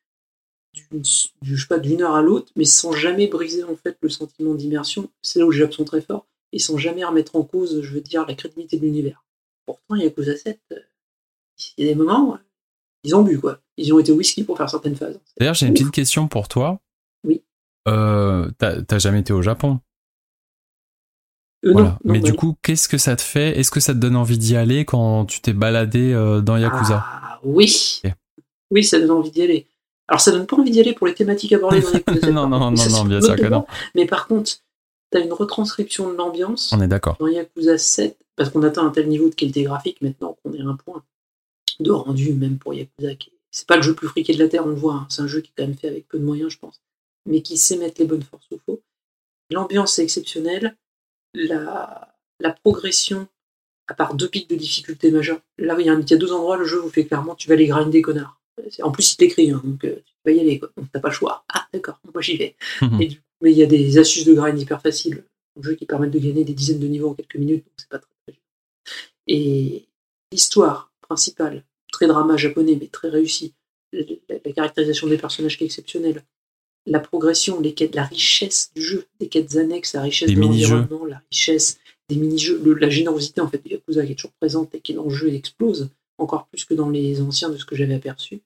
d'une- 0.74 1.02
du- 1.02 1.10
je 1.42 1.56
sais 1.62 1.68
pas 1.68 1.80
d'une 1.80 2.02
heure 2.04 2.14
à 2.16 2.22
l'autre, 2.22 2.52
mais 2.56 2.66
sans 2.66 2.92
jamais 2.92 3.28
briser 3.28 3.64
en 3.64 3.76
fait 3.76 3.98
le 4.02 4.10
sentiment 4.10 4.54
d'immersion. 4.54 5.10
C'est 5.24 5.40
là 5.40 5.46
où 5.46 5.52
les 5.52 5.58
Japs 5.58 5.76
sont 5.76 5.86
très 5.86 6.02
forts 6.02 6.28
et 6.54 6.60
sans 6.60 6.78
jamais 6.78 7.04
remettre 7.04 7.36
en 7.36 7.42
cause, 7.44 7.82
je 7.82 7.92
veux 7.94 8.02
dire, 8.02 8.26
la 8.28 8.36
crédibilité 8.36 8.78
de 8.78 8.84
l'univers. 8.84 9.24
Pourtant, 9.66 9.96
Yakuza 9.96 10.36
7, 10.38 10.60
euh, 10.72 10.76
il 11.78 11.86
y 11.86 11.88
a 11.88 11.92
des 11.92 11.96
moments, 11.96 12.38
ils 13.04 13.16
ont 13.16 13.22
bu 13.24 13.40
quoi. 13.40 13.60
Ils 13.78 13.94
ont 13.94 14.00
été 14.00 14.12
whisky 14.12 14.44
pour 14.44 14.58
faire 14.58 14.70
certaines 14.70 14.96
phases. 14.96 15.20
D'ailleurs, 15.40 15.54
j'ai 15.54 15.68
une 15.68 15.74
petite 15.74 15.92
question 15.92 16.28
pour 16.28 16.48
toi. 16.48 16.80
Oui. 17.24 17.44
Euh, 17.88 18.50
T'as 18.58 18.98
jamais 19.00 19.20
été 19.20 19.34
au 19.34 19.42
Japon? 19.42 19.80
Euh, 21.66 21.70
non, 21.70 21.74
Voilà. 21.74 21.90
non, 21.90 21.98
Mais 22.14 22.20
bah 22.20 22.26
du 22.26 22.32
non. 22.32 22.38
coup, 22.38 22.56
qu'est-ce 22.62 22.88
que 22.88 22.98
ça 22.98 23.16
te 23.16 23.22
fait? 23.22 23.58
Est-ce 23.60 23.72
que 23.72 23.80
ça 23.80 23.94
te 23.94 24.00
donne 24.00 24.16
envie 24.16 24.38
d'y 24.38 24.56
aller 24.56 24.86
quand 24.86 25.26
tu 25.26 25.42
t'es 25.42 25.54
baladé 25.54 26.14
euh, 26.14 26.42
dans 26.42 26.58
Yakuza? 26.58 27.04
Ah, 27.06 27.40
oui. 27.44 28.02
Oui, 28.72 28.84
ça 28.84 29.00
donne 29.00 29.12
envie 29.12 29.32
d'y 29.32 29.42
aller. 29.42 29.68
Alors, 30.08 30.22
ça 30.22 30.32
donne 30.32 30.46
pas 30.46 30.56
envie 30.58 30.72
d'y 30.72 30.80
aller 30.80 30.94
pour 30.94 31.08
les 31.08 31.14
thématiques 31.14 31.54
abordées 31.54 31.82
dans 31.82 31.92
Yakuza 31.92 32.20
7, 32.22 32.30
Non, 32.34 32.48
non, 32.48 32.60
non, 32.60 32.72
non, 32.72 32.76
c'est 32.78 33.04
bien 33.08 33.22
sûr 33.22 33.36
que 33.36 33.46
non. 33.48 33.66
Mais 33.96 34.06
par 34.06 34.28
contre, 34.28 34.52
t'as 35.12 35.24
une 35.24 35.34
retranscription 35.34 36.12
de 36.12 36.16
l'ambiance 36.18 36.72
On 36.74 36.82
est 36.82 36.88
d'accord. 36.88 37.18
dans 37.20 37.28
Yakuza 37.28 37.78
7, 37.78 38.18
parce 38.36 38.50
qu'on 38.50 38.64
atteint 38.64 38.86
un 38.86 38.90
tel 38.92 39.08
niveau 39.08 39.30
de 39.30 39.36
qualité 39.36 39.64
graphique 39.64 40.02
maintenant 40.02 40.38
qu'on 40.44 40.54
est 40.54 40.62
à 40.62 40.66
un 40.66 40.76
point 40.76 41.04
de 41.80 41.92
rendu, 41.92 42.34
même 42.34 42.58
pour 42.58 42.74
Yakuza. 42.74 43.16
qui- 43.16 43.32
C'est 43.52 43.68
pas 43.68 43.78
le 43.78 43.82
jeu 43.82 43.92
le 43.92 43.96
plus 43.96 44.08
friqué 44.08 44.34
de 44.34 44.40
la 44.40 44.48
Terre, 44.50 44.66
on 44.66 44.70
le 44.70 44.76
voit. 44.76 44.94
hein. 44.94 45.08
C'est 45.10 45.22
un 45.22 45.28
jeu 45.28 45.42
qui 45.42 45.50
est 45.50 45.54
quand 45.58 45.68
même 45.68 45.78
fait 45.78 45.88
avec 45.88 46.08
peu 46.08 46.20
de 46.20 46.24
moyens, 46.26 46.52
je 46.52 46.58
pense. 46.60 46.82
Mais 47.26 47.42
qui 47.42 47.58
sait 47.58 47.78
mettre 47.78 48.00
les 48.02 48.08
bonnes 48.08 48.22
forces 48.24 48.48
au 48.52 48.60
faux. 48.66 48.82
L'ambiance 49.52 49.98
est 50.00 50.04
exceptionnelle. 50.04 50.76
La, 51.34 52.14
la 52.40 52.52
progression, 52.52 53.28
à 53.88 53.94
part 53.94 54.16
deux 54.16 54.28
pics 54.30 54.50
de 54.50 54.56
difficulté 54.56 55.12
majeure, 55.12 55.40
là, 55.58 55.76
il 55.80 55.86
y, 55.86 55.90
a 55.90 55.94
un- 55.94 56.02
il 56.02 56.10
y 56.10 56.14
a 56.14 56.18
deux 56.18 56.32
endroits, 56.34 56.58
le 56.58 56.66
jeu 56.66 56.78
vous 56.80 56.90
fait 56.90 57.06
clairement, 57.06 57.36
tu 57.36 57.48
vas 57.50 57.56
les 57.56 57.68
grinder, 57.68 58.02
connard. 58.02 58.40
En 58.82 58.92
plus, 58.92 59.14
il 59.14 59.18
t'écrit, 59.18 59.52
hein, 59.52 59.62
donc 59.64 59.84
euh, 59.86 59.96
tu 60.06 60.14
vas 60.26 60.32
y 60.32 60.40
aller, 60.40 60.60
quoi. 60.60 60.70
Donc 60.78 60.88
t'as 60.92 61.00
pas 61.00 61.10
le 61.10 61.14
choix. 61.14 61.46
Ah, 61.54 61.68
d'accord, 61.74 62.00
moi 62.14 62.22
j'y 62.22 62.38
vais. 62.38 62.56
Et 63.02 63.18
mais 63.42 63.52
il 63.52 63.58
y 63.58 63.64
a 63.64 63.68
des 63.68 64.00
astuces 64.00 64.26
de 64.26 64.34
grind 64.34 64.60
hyper 64.60 64.82
faciles 64.82 65.24
au 65.56 65.62
jeu 65.64 65.76
qui 65.76 65.86
permettent 65.86 66.12
de 66.12 66.18
gagner 66.20 66.44
des 66.44 66.54
dizaines 66.54 66.80
de 66.80 66.88
niveaux 66.88 67.10
en 67.10 67.14
quelques 67.14 67.36
minutes, 67.36 67.64
donc 67.66 67.74
c'est 67.78 67.90
pas 67.90 68.00
très, 68.00 68.10
très. 68.28 68.40
Et 69.28 69.86
l'histoire 70.32 70.92
principale, 71.08 71.64
très 71.92 72.08
drama 72.08 72.38
japonais, 72.38 72.78
mais 72.80 72.88
très 72.88 73.10
réussi, 73.10 73.54
la, 73.92 74.02
la 74.44 74.52
caractérisation 74.52 75.08
des 75.08 75.18
personnages 75.18 75.58
qui 75.58 75.64
est 75.64 75.68
exceptionnelle, 75.68 76.24
la 76.88 77.00
progression, 77.00 77.60
les 77.60 77.74
quêtes, 77.74 77.96
la 77.96 78.06
richesse 78.06 78.72
du 78.76 78.82
jeu, 78.82 79.06
des 79.20 79.28
quêtes 79.28 79.58
annexes, 79.58 79.94
la 79.94 80.02
richesse 80.02 80.30
Des 80.30 80.36
de 80.36 80.42
l'environnement, 80.42 81.06
la 81.06 81.22
richesse 81.30 81.80
des 82.10 82.16
mini-jeux, 82.16 82.62
la 82.80 82.90
générosité 82.90 83.42
en 83.42 83.50
fait 83.50 83.64
de 83.64 83.70
Yakuza 83.70 84.06
qui 84.06 84.14
est 84.14 84.16
toujours 84.16 84.32
présente 84.40 84.74
et 84.74 84.80
qui 84.80 84.94
dans 84.94 85.04
le 85.04 85.10
jeu 85.10 85.34
explose, 85.34 85.90
encore 86.18 86.48
plus 86.48 86.64
que 86.64 86.74
dans 86.74 86.90
les 86.90 87.22
anciens 87.22 87.50
de 87.50 87.58
ce 87.58 87.66
que 87.66 87.76
j'avais 87.76 87.96
aperçu. 87.96 88.42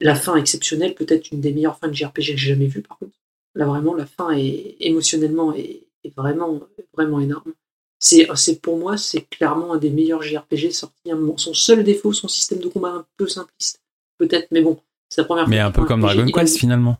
La 0.00 0.14
fin 0.14 0.36
exceptionnelle, 0.36 0.94
peut-être 0.94 1.32
une 1.32 1.40
des 1.40 1.52
meilleures 1.52 1.78
fins 1.78 1.88
de 1.88 1.94
JRPG 1.94 2.12
que 2.12 2.22
j'ai 2.22 2.36
jamais 2.36 2.66
vues 2.66 2.82
par 2.82 2.98
contre. 2.98 3.18
Là 3.54 3.66
vraiment, 3.66 3.94
la 3.94 4.06
fin 4.06 4.30
est 4.32 4.76
émotionnellement 4.80 5.54
est, 5.54 5.88
est 6.04 6.14
vraiment 6.14 6.60
vraiment 6.92 7.20
énorme. 7.20 7.54
C'est 8.00 8.28
c'est- 8.36 8.60
pour 8.60 8.78
moi, 8.78 8.96
c'est 8.96 9.22
clairement 9.22 9.72
un 9.74 9.76
des 9.78 9.90
meilleurs 9.90 10.22
JRPG 10.22 10.70
sortis 10.70 11.10
à 11.10 11.14
un 11.14 11.16
moment. 11.16 11.36
Son 11.36 11.54
seul 11.54 11.82
défaut, 11.82 12.12
son 12.12 12.28
système 12.28 12.58
de 12.60 12.68
combat 12.68 12.90
un 12.90 13.06
peu 13.16 13.26
simpliste, 13.26 13.80
peut-être, 14.18 14.48
mais 14.52 14.60
bon, 14.62 14.78
c'est 15.08 15.20
la 15.20 15.24
première 15.26 15.48
Mais 15.48 15.58
un 15.58 15.70
peu 15.72 15.84
comme 15.84 16.04
RPG, 16.04 16.14
Dragon 16.16 16.32
Quest 16.32 16.58
finalement. 16.58 16.98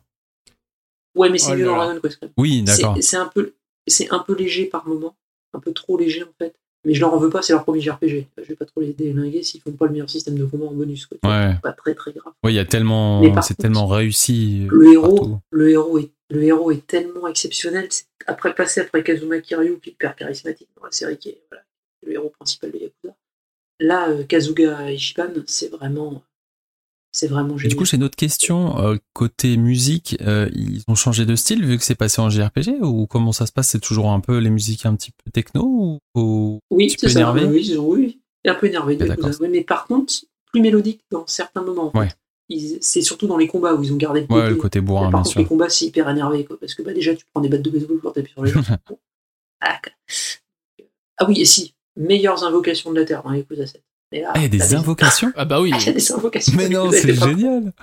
Ouais, 1.15 1.29
mais 1.29 1.37
c'est 1.37 1.53
Oh 1.53 1.55
mieux 1.55 1.65
dans. 1.65 1.75
Dragon 1.77 1.99
Quest 2.01 2.17
quand 2.19 2.25
même. 2.27 2.33
Oui, 2.37 2.61
d'accord. 2.63 2.95
C'est 2.95 3.01
c'est 3.01 3.17
un 3.17 3.27
peu, 3.27 3.53
c'est 3.87 4.09
un 4.11 4.19
peu 4.19 4.35
léger 4.35 4.65
par 4.65 4.87
moment, 4.87 5.15
un 5.53 5.59
peu 5.59 5.71
trop 5.73 5.97
léger 5.97 6.23
en 6.23 6.33
fait. 6.37 6.53
Mais 6.85 6.93
je 6.93 7.01
leur 7.01 7.13
en 7.13 7.17
veux 7.17 7.29
pas, 7.29 7.41
c'est 7.41 7.51
leur 7.51 7.63
premier 7.65 7.81
JRPG. 7.81 8.27
Je 8.37 8.43
vais 8.43 8.55
pas 8.55 8.63
trop 8.65 8.79
les 8.79 8.93
délinguer 8.93 9.43
s'ils 9.43 9.59
font 9.59 9.71
pas 9.73 9.85
le 9.85 9.91
meilleur 9.91 10.09
système 10.09 10.37
de 10.37 10.45
combat 10.45 10.67
en 10.67 10.71
bonus. 10.71 11.05
Quoi. 11.07 11.17
Ouais. 11.29 11.55
Pas 11.61 11.73
très 11.73 11.93
très 11.93 12.13
grave. 12.13 12.31
Oui, 12.43 12.53
il 12.53 12.55
y 12.55 12.59
a 12.59 12.63
tellement, 12.65 13.21
c'est 13.21 13.31
contre, 13.33 13.55
tellement 13.57 13.87
réussi. 13.87 14.61
euh, 14.63 14.67
Le 14.71 14.93
héros, 14.93 15.15
partout. 15.17 15.39
le 15.51 15.69
héros 15.71 15.99
est, 15.99 16.09
le 16.29 16.43
héros 16.43 16.71
est 16.71 16.85
tellement 16.87 17.27
exceptionnel. 17.27 17.87
c'est- 17.89 18.05
Après 18.27 18.53
passer 18.53 18.81
après 18.81 19.03
Kazuma 19.03 19.39
Kiryu, 19.39 19.79
qui 19.79 19.89
est 19.89 19.93
hyper 19.93 20.15
charismatique 20.15 20.69
dans 20.77 20.85
la 20.85 20.91
série, 20.91 21.17
qui 21.17 21.29
est 21.29 21.41
voilà, 21.49 21.63
le 22.05 22.13
héros 22.13 22.29
principal 22.29 22.71
de 22.71 22.77
Yakuza. 22.77 23.15
Là, 23.79 24.09
euh, 24.09 24.23
Kazuga 24.23 24.91
Ichiban, 24.91 25.29
c'est 25.47 25.69
vraiment, 25.69 26.21
c'est 27.11 27.27
vraiment 27.27 27.57
génial. 27.57 27.69
du 27.69 27.75
coup, 27.77 27.85
j'ai 27.85 27.97
une 27.97 28.03
autre 28.03 28.17
question. 28.17 28.77
euh, 28.79 28.97
côté 29.13 29.55
musique, 29.55 30.17
euh, 30.21 30.49
ils 30.53 30.83
ont 30.87 30.95
changé 30.95 31.25
de 31.25 31.35
style 31.35 31.65
vu 31.65 31.77
que 31.77 31.83
c'est 31.83 31.95
passé 31.95 32.21
en 32.21 32.29
JRPG 32.29 32.81
ou 32.81 33.07
comment 33.07 33.31
ça 33.31 33.45
se 33.45 33.51
passe? 33.53 33.69
C'est 33.69 33.79
toujours 33.79 34.11
un 34.11 34.19
peu 34.19 34.37
les 34.37 34.49
musiques 34.49 34.85
un 34.85 34.95
petit 34.95 35.11
peu 35.11 35.31
techno 35.31 35.63
ou, 35.63 35.99
ou 36.15 36.59
Oui, 36.71 36.89
c'est 36.89 37.07
ça. 37.09 37.33
Oui, 37.33 38.19
un 38.45 38.55
peu 38.55 38.67
énervé. 38.67 38.97
Ah. 39.01 39.29
Oui, 39.39 39.47
mais 39.49 39.63
par 39.63 39.87
contre, 39.87 40.13
plus 40.51 40.61
mélodique 40.61 41.01
dans 41.11 41.25
certains 41.27 41.61
moments. 41.61 41.87
en 41.87 41.91
fait. 41.91 41.99
Ouais. 41.99 42.09
C'est 42.81 43.01
surtout 43.01 43.27
dans 43.27 43.37
les 43.37 43.47
combats 43.47 43.73
où 43.75 43.83
ils 43.83 43.93
ont 43.93 43.97
gardé 43.97 44.21
le 44.21 44.27
côté. 44.27 44.39
Ouais, 44.41 44.49
le 44.49 44.55
côté 44.55 44.81
bourrin, 44.81 45.03
par 45.03 45.09
bien 45.11 45.17
contre, 45.19 45.29
sûr. 45.31 45.39
les 45.41 45.45
combats, 45.45 45.69
c'est 45.69 45.85
hyper 45.85 46.09
énervé, 46.09 46.45
quoi, 46.45 46.57
parce 46.59 46.73
que 46.73 46.81
bah, 46.81 46.93
déjà, 46.93 47.13
tu 47.15 47.23
prends 47.33 47.41
des 47.41 47.49
battes 47.49 47.61
de 47.61 47.69
baseball 47.69 47.99
pour 47.99 48.13
taper 48.13 48.29
sur 48.29 48.43
les 48.43 48.51
gens. 48.51 48.61
Ah. 49.61 49.77
Ah 51.17 51.25
oui, 51.27 51.41
et 51.41 51.45
si, 51.45 51.73
meilleures 51.97 52.43
invocations 52.45 52.91
de 52.93 52.99
la 52.99 53.05
Terre 53.05 53.23
dans 53.23 53.33
Yakuza 53.33 53.67
7. 53.67 53.81
Mais 54.11 54.21
là, 54.21 54.31
Ah, 54.33 54.39
il 54.39 54.43
y 54.43 54.45
a 54.45 54.49
t'as 54.49 54.57
des 54.67 54.73
invocations 54.75 55.31
Ah 55.35 55.45
bah 55.45 55.61
oui. 55.61 55.69
Ah, 55.73 55.77
il 55.81 55.85
y 55.85 55.89
a 55.89 55.93
des 55.93 56.11
invocations. 56.13 56.53
Mais 56.57 56.69
non, 56.69 56.89
c'est 56.91 57.13
pas- 57.13 57.27
génial 57.27 57.73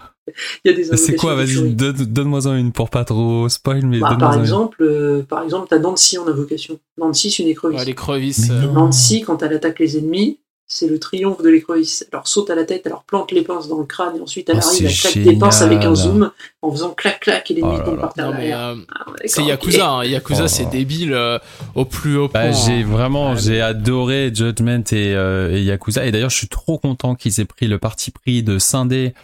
Il 0.64 0.70
y 0.70 0.70
a 0.70 0.72
des 0.72 0.84
invocations. 0.86 1.06
C'est 1.06 1.16
quoi 1.16 1.34
Vas-y, 1.34 1.48
furie. 1.48 1.74
donne- 1.74 1.92
donne-moi-en 2.06 2.56
une 2.56 2.72
pour 2.72 2.88
pas 2.90 3.04
trop 3.04 3.48
spoil, 3.50 3.84
mais 3.86 4.00
Bah, 4.00 4.08
donne-moi 4.08 4.28
par 4.28 4.34
une. 4.36 4.40
exemple, 4.40 4.82
euh, 4.82 5.22
par 5.22 5.42
exemple, 5.44 5.66
t'as 5.68 5.78
Nancy 5.78 6.16
en 6.18 6.26
invocation. 6.26 6.80
Nancy, 6.98 7.30
c'est 7.30 7.42
une 7.42 7.50
écrevisse. 7.50 7.78
Ouais, 7.78 7.84
les 7.84 7.94
crevisses. 7.94 8.48
Mais 8.48 8.54
euh. 8.66 8.72
Nancy, 8.72 9.20
quand 9.20 9.42
elle 9.42 9.52
attaque 9.52 9.78
les 9.78 9.98
ennemis, 9.98 10.38
c'est 10.68 10.88
le 10.88 10.98
triomphe 10.98 11.42
de 11.42 11.48
l'écrevisse. 11.48 12.06
Alors 12.12 12.26
saute 12.26 12.50
à 12.50 12.54
la 12.54 12.64
tête, 12.64 12.86
alors 12.86 13.04
plante 13.04 13.30
les 13.32 13.42
pinces 13.42 13.68
dans 13.68 13.78
le 13.78 13.84
crâne, 13.84 14.16
et 14.16 14.20
ensuite 14.20 14.48
elle 14.48 14.60
Oh, 14.62 14.66
arrive, 14.66 14.86
elle 14.86 14.90
c'est 14.90 15.12
claque 15.12 15.24
des 15.24 15.36
pinces 15.38 15.62
avec 15.62 15.78
un 15.78 15.94
génial. 15.94 15.96
zoom, 15.96 16.30
en 16.62 16.70
faisant 16.72 16.90
clac-clac, 16.90 17.50
et 17.50 17.54
l'ennemi 17.54 17.76
Oh 17.80 17.84
tombe 17.84 18.00
par 18.00 18.12
terre. 18.14 18.32
Euh, 18.36 18.74
Ah, 18.94 19.06
c'est 19.26 19.44
Yakuza. 19.44 19.88
Hein. 19.88 20.04
Yakuza, 20.04 20.44
Oh. 20.44 20.48
c'est 20.48 20.68
débile 20.70 21.12
euh, 21.12 21.38
au 21.74 21.84
plus 21.84 22.16
haut 22.18 22.28
Bah, 22.28 22.42
point. 22.48 22.52
j'ai 22.52 22.82
vraiment, 22.82 23.32
Ah, 23.32 23.36
j'ai 23.36 23.60
adoré 23.60 24.32
Judgment 24.34 24.82
et, 24.92 25.14
euh, 25.14 25.52
et 25.56 25.62
Yakuza. 25.62 26.04
Et 26.04 26.10
d'ailleurs, 26.10 26.30
je 26.30 26.36
suis 26.36 26.48
trop 26.48 26.78
content 26.78 27.14
qu'ils 27.14 27.38
aient 27.40 27.44
pris 27.44 27.68
le 27.68 27.78
parti 27.78 28.10
pris 28.10 28.42
de 28.42 28.58
scinder 28.58 29.14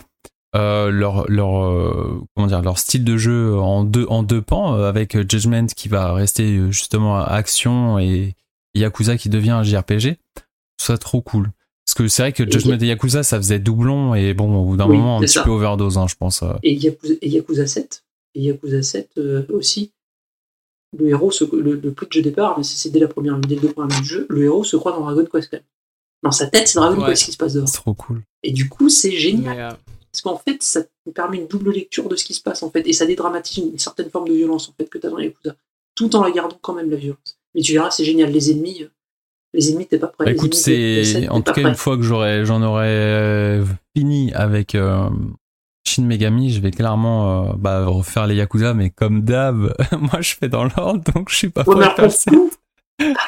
euh, 0.55 0.91
leur 0.91 1.25
leur 1.31 1.65
euh, 1.65 2.21
comment 2.37 2.47
dire 2.47 2.61
leur 2.61 2.79
style 2.79 3.05
de 3.05 3.17
jeu 3.17 3.57
en 3.59 3.85
deux 3.85 4.05
en 4.11 4.23
deux 4.23 4.43
pans 4.43 4.75
euh, 4.75 4.87
avec 4.87 5.17
Judgment 5.17 5.65
qui 5.75 5.89
va 5.89 6.12
rester 6.12 6.61
justement 6.71 7.17
action 7.17 7.99
et 7.99 8.35
Yakuza 8.75 9.17
qui 9.17 9.31
devient 9.31 9.51
un 9.53 9.62
JRPG. 9.62 10.19
Ça 10.83 10.99
trop 10.99 11.20
cool. 11.20 11.51
Parce 11.85 11.94
que 11.94 12.09
c'est 12.09 12.23
vrai 12.23 12.33
que 12.33 12.43
Et 12.43 12.51
Judgment 12.51 12.78
et 12.81 12.86
Yakuza 12.86 13.23
ça 13.23 13.36
faisait 13.39 13.59
doublon 13.59 14.15
et 14.15 14.35
bon 14.35 14.55
au 14.55 14.65
bout 14.65 14.77
d'un 14.77 14.89
Oui, 14.89 14.97
moment 14.97 15.19
un 15.19 15.20
petit 15.20 15.33
ça. 15.35 15.43
peu 15.43 15.51
overdose 15.51 15.99
hein, 15.99 16.07
je 16.09 16.15
pense. 16.15 16.43
euh. 16.43 16.52
Et 16.62 16.75
Yakuza, 16.75 17.15
et 17.20 17.28
Yakuza 17.28 17.67
7, 17.67 18.05
et 18.35 18.43
Yakuza 18.43 18.83
7 18.83 19.11
euh, 19.19 19.43
aussi, 19.51 19.93
le 20.99 21.09
héros, 21.09 21.31
se, 21.31 21.44
le, 21.55 21.75
le 21.75 21.93
pitch 21.93 22.17
de 22.17 22.20
départ, 22.23 22.57
mais 22.59 22.65
c'est 22.65 22.77
c'est 22.77 22.91
dès 22.91 23.01
la 23.01 23.09
première, 23.09 23.39
dès 23.39 23.55
le 23.57 23.61
minutes 23.62 24.01
du 24.02 24.05
jeu, 24.05 24.27
le 24.28 24.44
héros 24.44 24.65
se 24.65 24.77
croit 24.77 24.93
dans 24.93 25.01
Dragon 25.01 25.25
Quest 25.31 25.51
quand 25.51 25.57
même. 25.57 25.65
Dans 26.23 26.31
sa 26.33 26.47
tête, 26.47 26.69
c'est 26.69 26.78
Dragon 26.78 27.01
Ouais. 27.01 27.09
Quest 27.09 27.25
qui 27.25 27.33
se 27.33 27.36
passe 27.36 27.55
dehors. 27.55 27.69
C'est 27.69 27.78
trop 27.78 27.94
cool. 27.94 28.23
Et 28.43 28.52
du 28.52 28.69
coup, 28.69 28.89
c'est 28.89 29.12
génial. 29.12 29.57
Mais, 29.57 29.62
euh, 29.62 29.70
Parce 30.12 30.23
qu'en 30.23 30.36
fait, 30.39 30.62
ça 30.62 30.83
te 30.85 31.11
permet 31.15 31.39
une 31.39 31.47
double 31.49 31.73
lecture 31.73 32.09
de 32.09 32.17
ce 32.17 32.25
qui 32.25 32.35
se 32.35 32.43
passe, 32.43 32.62
en 32.62 32.70
fait, 32.70 32.86
et 32.86 32.93
ça 32.93 33.07
dédramatise 33.07 33.65
une 33.73 33.78
certaine 33.78 34.11
forme 34.11 34.28
de 34.28 34.35
violence, 34.35 34.69
en 34.69 34.73
fait, 34.78 34.89
que 34.89 34.99
tu 34.99 35.07
as 35.07 35.11
dans 35.11 35.19
Yakuza, 35.19 35.57
tout 35.94 36.15
en 36.15 36.23
la 36.23 36.31
gardant 36.31 36.59
quand 36.61 36.75
même, 36.75 36.91
la 36.91 36.97
violence. 36.97 37.39
Mais 37.55 37.62
tu 37.62 37.73
verras, 37.73 37.91
c'est 37.91 38.05
génial, 38.05 38.31
les 38.31 38.51
ennemis, 38.51 38.83
euh, 38.83 38.89
les 39.55 39.71
ennemis, 39.71 39.87
t'es 39.87 39.99
pas 39.99 40.07
prêt. 40.09 40.25
Bah, 40.27 40.31
écoute, 40.33 40.55
c'est 40.55 41.29
en 41.29 41.41
tout 41.43 41.53
cas 41.53 41.61
une 41.69 41.75
fois 41.75 41.97
que 41.97 42.03
j'aurais, 42.03 42.45
j'en 42.45 42.63
aurais 42.63 42.87
euh, 42.89 43.65
fini 43.97 44.33
avec 44.35 44.75
euh, 44.75 45.09
Shin 45.87 46.05
Megami, 46.05 46.51
je 46.51 46.61
vais 46.61 46.71
clairement 46.71 47.51
euh, 47.51 47.53
bah, 47.59 47.85
refaire 47.87 48.27
les 48.27 48.37
Yakuza, 48.37 48.73
mais 48.75 48.91
comme 48.91 49.23
d'hab, 49.23 49.75
moi 50.01 50.21
je 50.21 50.35
fais 50.35 50.49
dans 50.49 50.65
l'ordre, 50.65 51.03
donc 51.15 51.29
je 51.31 51.37
suis 51.37 51.49
pas 51.51 51.65
Ouais, 51.67 51.87
prêt 51.87 51.95
pour, 51.97 52.05
le 52.07 52.39
coup, 52.39 52.51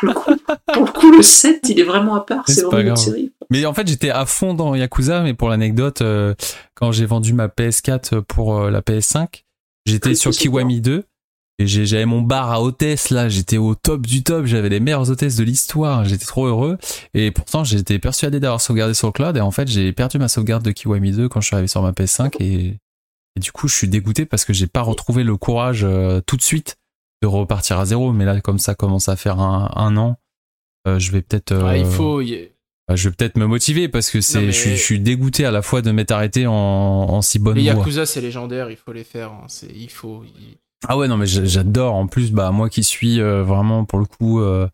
pour, 0.00 0.08
le 0.08 0.14
coup, 0.14 0.36
pour 0.72 0.84
le 0.86 0.92
coup, 0.92 1.10
le 1.16 1.22
7, 1.22 1.68
il 1.68 1.80
est 1.80 1.84
vraiment 1.84 2.14
à 2.14 2.20
part, 2.20 2.44
c'est 2.46 2.60
vraiment 2.62 2.70
pas 2.70 2.80
une 2.80 2.86
grave. 2.88 2.96
série. 2.98 3.32
Mais 3.50 3.66
en 3.66 3.74
fait, 3.74 3.86
j'étais 3.86 4.10
à 4.10 4.24
fond 4.24 4.54
dans 4.54 4.74
Yakuza, 4.74 5.20
mais 5.22 5.34
pour 5.34 5.48
l'anecdote, 5.50 6.00
euh, 6.02 6.34
quand 6.74 6.92
j'ai 6.92 7.04
vendu 7.06 7.34
ma 7.34 7.48
PS4 7.48 8.20
pour 8.22 8.62
la 8.70 8.80
PS5, 8.80 9.44
j'étais 9.84 10.10
Oui, 10.10 10.16
sur 10.16 10.30
Kiwami 10.30 10.80
2 10.80 10.92
et 10.92 10.96
j'ai- 10.96 11.04
j'avais 11.60 12.04
mon 12.06 12.20
bar 12.22 12.50
à 12.50 12.60
hôtesse 12.60 13.10
là, 13.10 13.28
j'étais 13.28 13.58
au 13.58 13.74
top 13.74 14.06
du 14.06 14.22
top, 14.22 14.46
j'avais 14.46 14.68
les 14.68 14.80
meilleures 14.80 15.08
hôtesses 15.10 15.36
de 15.36 15.44
l'histoire, 15.44 16.04
j'étais 16.04 16.26
trop 16.26 16.46
heureux 16.46 16.78
et 17.14 17.30
pourtant 17.30 17.62
j'étais 17.64 17.98
persuadé 17.98 18.40
d'avoir 18.40 18.60
sauvegardé 18.60 18.94
sur 18.94 19.06
le 19.08 19.12
cloud 19.12 19.36
et 19.36 19.40
en 19.40 19.50
fait 19.52 19.68
j'ai 19.68 19.92
perdu 19.92 20.18
ma 20.18 20.28
sauvegarde 20.28 20.64
de 20.64 20.72
Kiwami 20.72 21.12
2 21.12 21.28
quand 21.28 21.40
je 21.40 21.46
suis 21.46 21.54
arrivé 21.54 21.68
sur 21.68 21.80
ma 21.82 21.92
PS5 21.92 22.34
et, 22.40 22.76
et 23.36 23.40
du 23.40 23.52
coup 23.52 23.68
je 23.68 23.74
suis 23.76 23.88
dégoûté 23.88 24.26
parce 24.26 24.44
que 24.44 24.52
j'ai 24.52 24.66
pas 24.66 24.82
retrouvé 24.82 25.22
le 25.22 25.36
courage 25.36 25.84
euh, 25.84 26.20
tout 26.26 26.36
de 26.36 26.42
suite 26.42 26.76
de 27.22 27.28
repartir 27.28 27.78
à 27.78 27.86
zéro 27.86 28.12
mais 28.12 28.24
là 28.24 28.40
comme 28.40 28.58
ça 28.58 28.74
commence 28.74 29.08
à 29.08 29.14
faire 29.16 29.38
un, 29.40 29.70
un 29.76 29.96
an, 29.96 30.16
euh, 30.88 30.98
je 30.98 31.12
vais 31.12 31.22
peut-être 31.22 31.52
Ah, 31.52 31.68
euh, 31.70 31.76
il 31.78 31.86
faut. 31.86 32.20
y- 32.20 32.50
bah, 32.88 32.96
je 32.96 33.08
vais 33.08 33.14
peut-être 33.14 33.38
me 33.38 33.46
motiver 33.46 33.88
parce 33.88 34.10
que 34.10 34.20
c'est, 34.20 34.40
mais- 34.40 34.46
je, 34.52 34.58
suis, 34.58 34.70
je 34.76 34.82
suis 34.82 35.00
dégoûté 35.00 35.46
à 35.46 35.50
la 35.50 35.62
fois 35.62 35.80
de 35.80 35.90
m'être 35.90 36.10
arrêté 36.10 36.46
en, 36.46 36.52
en 36.52 37.22
si 37.22 37.38
bonne 37.38 37.54
Les 37.56 37.62
voie. 37.70 37.78
Yakuza, 37.78 38.04
c'est 38.04 38.20
légendaire, 38.20 38.70
il 38.70 38.76
faut 38.76 38.92
les 38.92 39.04
faire. 39.04 39.30
hein, 39.30 39.44
C'est, 39.48 39.70
il 39.74 39.88
faut. 39.88 40.22
il- 40.24 40.58
Ah 40.88 40.96
ouais, 40.96 41.08
non, 41.08 41.16
mais 41.16 41.26
j'a- 41.26 41.44
j'adore. 41.44 41.94
En 41.94 42.06
plus, 42.06 42.30
bah, 42.32 42.50
moi 42.50 42.68
qui 42.68 42.84
suis 42.84 43.20
euh, 43.20 43.42
vraiment, 43.42 43.84
pour 43.84 43.98
le 43.98 44.04
coup, 44.04 44.40
euh, 44.40 44.68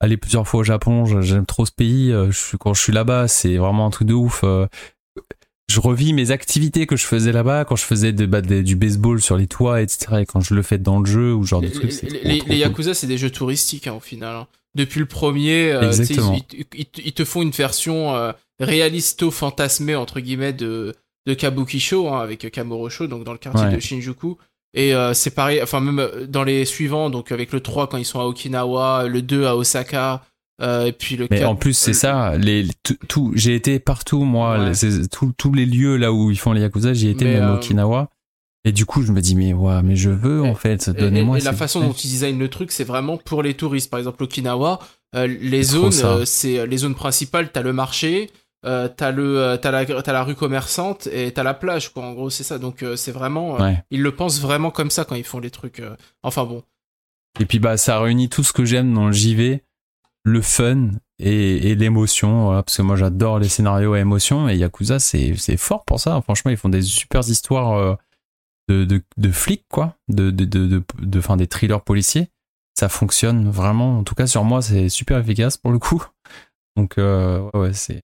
allé 0.00 0.16
plusieurs 0.16 0.46
fois 0.48 0.60
au 0.60 0.64
Japon, 0.64 1.04
j'aime 1.22 1.46
trop 1.46 1.64
ce 1.66 1.72
pays. 1.72 2.12
euh, 2.12 2.30
je 2.30 2.38
suis, 2.38 2.58
quand 2.58 2.74
je 2.74 2.82
suis 2.82 2.92
là-bas, 2.92 3.28
c'est 3.28 3.56
vraiment 3.56 3.86
un 3.86 3.90
truc 3.90 4.08
de 4.08 4.14
ouf. 4.14 4.42
euh, 4.44 4.66
je 5.68 5.80
revis 5.80 6.12
mes 6.12 6.30
activités 6.30 6.86
que 6.86 6.96
je 6.96 7.04
faisais 7.04 7.32
là-bas 7.32 7.64
quand 7.64 7.74
je 7.76 7.84
faisais 7.84 8.12
de, 8.12 8.24
bah, 8.26 8.40
du 8.40 8.76
baseball 8.76 9.20
sur 9.20 9.36
les 9.36 9.46
toits, 9.48 9.82
etc. 9.82 10.18
Et 10.20 10.26
quand 10.26 10.40
je 10.40 10.54
le 10.54 10.62
fais 10.62 10.78
dans 10.78 11.00
le 11.00 11.06
jeu 11.06 11.34
ou 11.34 11.42
genre 11.44 11.60
de 11.60 11.66
Les, 11.66 11.72
trucs, 11.72 11.90
les- 11.90 11.96
trop, 11.96 12.06
les- 12.08 12.18
trop 12.20 12.28
les 12.30 12.38
cool. 12.40 12.54
Yakuza, 12.54 12.94
c'est 12.94 13.06
des 13.08 13.18
jeux 13.18 13.30
touristiques 13.30 13.86
hein, 13.88 13.94
au 13.94 14.00
final. 14.00 14.34
hein. 14.36 14.46
Depuis 14.76 15.00
le 15.00 15.06
premier, 15.06 15.72
euh, 15.72 15.90
ils, 15.92 16.12
ils- 16.52 16.66
ils- 16.74 16.86
ils 17.06 17.12
te 17.12 17.24
font 17.24 17.42
une 17.42 17.50
version 17.50 18.14
euh, 18.14 18.32
réalisto-fantasmée 18.60 19.96
entre 19.96 20.20
guillemets 20.20 20.52
de, 20.52 20.94
de 21.26 21.34
Kabukicho 21.34 22.08
hein, 22.08 22.20
avec 22.20 22.50
Kamurocho, 22.50 23.06
donc 23.06 23.24
dans 23.24 23.32
le 23.32 23.38
quartier 23.38 23.66
Ouais. 23.66 23.74
de 23.74 23.80
Shinjuku. 23.80 24.36
Et 24.78 24.94
euh, 24.94 25.14
c'est 25.14 25.30
pareil, 25.30 25.60
enfin 25.62 25.80
même 25.80 25.98
euh, 25.98 26.26
dans 26.26 26.44
les 26.44 26.64
suivants, 26.66 27.08
donc 27.10 27.32
avec 27.32 27.50
le 27.52 27.60
3 27.60 27.88
quand 27.88 27.96
ils 27.96 28.04
sont 28.04 28.20
à 28.20 28.24
Okinawa, 28.24 29.06
le 29.08 29.22
2 29.22 29.46
à 29.46 29.56
Osaka, 29.56 30.22
euh, 30.62 30.84
et 30.84 30.92
puis 30.92 31.16
le 31.16 31.26
Mais 31.30 31.38
4. 31.40 31.48
en 31.48 31.56
plus, 31.56 31.72
c'est 31.76 31.94
ça. 31.94 32.36
Les, 32.36 32.66
tout, 33.08 33.32
j'ai 33.34 33.54
été 33.54 33.78
partout, 33.78 34.22
moi. 34.24 34.58
Ouais. 34.58 34.72
tous- 35.38 35.52
les 35.54 35.64
lieux 35.66 35.96
là 35.96 36.12
où 36.12 36.30
ils 36.30 36.38
font 36.38 36.52
les 36.52 36.60
Yakuza, 36.60 36.92
j'y 36.92 37.08
ai 37.08 37.10
été, 37.12 37.24
Mais, 37.24 37.40
même 37.40 37.44
euh, 37.50 37.54
Okinawa. 37.56 38.10
Et 38.66 38.72
du 38.72 38.84
coup, 38.84 39.00
je 39.02 39.12
me 39.12 39.20
dis, 39.20 39.34
mais 39.34 39.52
ouais, 39.54 39.80
mais 39.82 39.96
je 39.96 40.10
veux, 40.10 40.42
en 40.42 40.54
fait, 40.54 40.90
donnez-moi 40.90 41.38
et, 41.38 41.40
et 41.40 41.44
la 41.44 41.52
façon 41.52 41.80
dont 41.80 41.92
ils 41.92 42.10
designent 42.10 42.38
le 42.38 42.48
truc, 42.48 42.72
c'est 42.72 42.84
vraiment 42.84 43.16
pour 43.16 43.42
les 43.42 43.54
touristes. 43.54 43.90
Par 43.90 43.98
exemple, 43.98 44.22
Okinawa, 44.24 44.80
euh, 45.14 45.26
les 45.40 45.62
zones, 45.62 46.24
c'est 46.26 46.66
les 46.66 46.76
zones 46.78 46.96
principales. 46.96 47.50
T'as 47.52 47.62
le 47.62 47.72
marché, 47.72 48.28
euh, 48.64 48.88
t'as 48.88 49.10
le, 49.12 49.38
euh, 49.40 49.56
t'as 49.56 49.70
la, 49.70 49.84
t'as 49.84 50.12
la 50.12 50.24
rue 50.24 50.34
commerçante 50.34 51.06
et 51.08 51.32
t'as 51.32 51.42
la 51.42 51.54
plage. 51.54 51.92
Quoi. 51.92 52.04
En 52.04 52.12
gros, 52.14 52.30
c'est 52.30 52.42
ça. 52.44 52.58
Donc 52.58 52.82
euh, 52.82 52.96
c'est 52.96 53.12
vraiment, 53.12 53.56
Ouais. 53.56 53.82
ils 53.90 54.02
le 54.02 54.12
pensent 54.14 54.40
vraiment 54.40 54.70
comme 54.70 54.90
ça 54.90 55.04
quand 55.04 55.14
ils 55.14 55.24
font 55.24 55.38
les 55.40 55.50
trucs. 55.50 55.82
Enfin 56.22 56.44
bon. 56.44 56.62
Et 57.38 57.44
puis 57.46 57.58
bah 57.58 57.76
ça 57.76 58.00
réunit 58.00 58.28
tout 58.30 58.42
ce 58.42 58.52
que 58.52 58.64
j'aime 58.64 58.94
dans 58.94 59.06
le 59.08 59.12
JV, 59.12 59.62
le 60.24 60.40
fun 60.40 60.88
et, 61.18 61.70
et 61.70 61.74
l'émotion, 61.74 62.46
voilà, 62.46 62.62
parce 62.62 62.78
que 62.78 62.82
moi 62.82 62.96
j'adore 62.96 63.38
les 63.38 63.48
scénarios 63.48 63.92
à 63.92 64.00
émotion 64.00 64.48
et 64.48 64.56
Yakuza 64.56 64.98
c'est 64.98 65.34
c'est 65.36 65.58
fort 65.58 65.84
pour 65.84 66.00
ça. 66.00 66.20
Franchement 66.22 66.50
ils 66.50 66.56
font 66.56 66.70
des 66.70 66.80
super 66.82 67.20
histoires 67.28 67.98
de, 68.68 68.84
de, 68.86 69.02
de 69.18 69.30
flics 69.30 69.66
quoi, 69.70 69.96
de 70.08 70.30
de 70.30 70.44
de 70.46 70.66
de, 70.66 70.82
de- 70.98 71.18
enfin, 71.18 71.36
des 71.36 71.46
thrillers 71.46 71.82
policiers. 71.82 72.30
Ça 72.78 72.88
fonctionne 72.88 73.48
vraiment. 73.50 73.98
En 73.98 74.02
tout 74.02 74.14
cas 74.14 74.26
sur 74.26 74.42
moi 74.44 74.62
c'est 74.62 74.88
super 74.88 75.18
efficace 75.18 75.56
pour 75.58 75.72
le 75.72 75.78
coup. 75.78 76.02
Donc 76.76 76.96
euh, 76.98 77.48
ouais, 77.54 77.60
ouais 77.60 78.00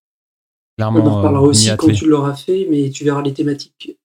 On 0.78 0.84
en 1.07 1.17
reparlera 1.17 1.42
euh, 1.42 1.47
aussi 1.49 1.70
quand 1.76 1.92
tu 1.92 2.07
l'auras 2.07 2.34
fait, 2.34 2.67
mais 2.70 2.91
tu 2.91 3.05
verras 3.05 3.23
les 3.23 3.34
thématiques 3.34 3.97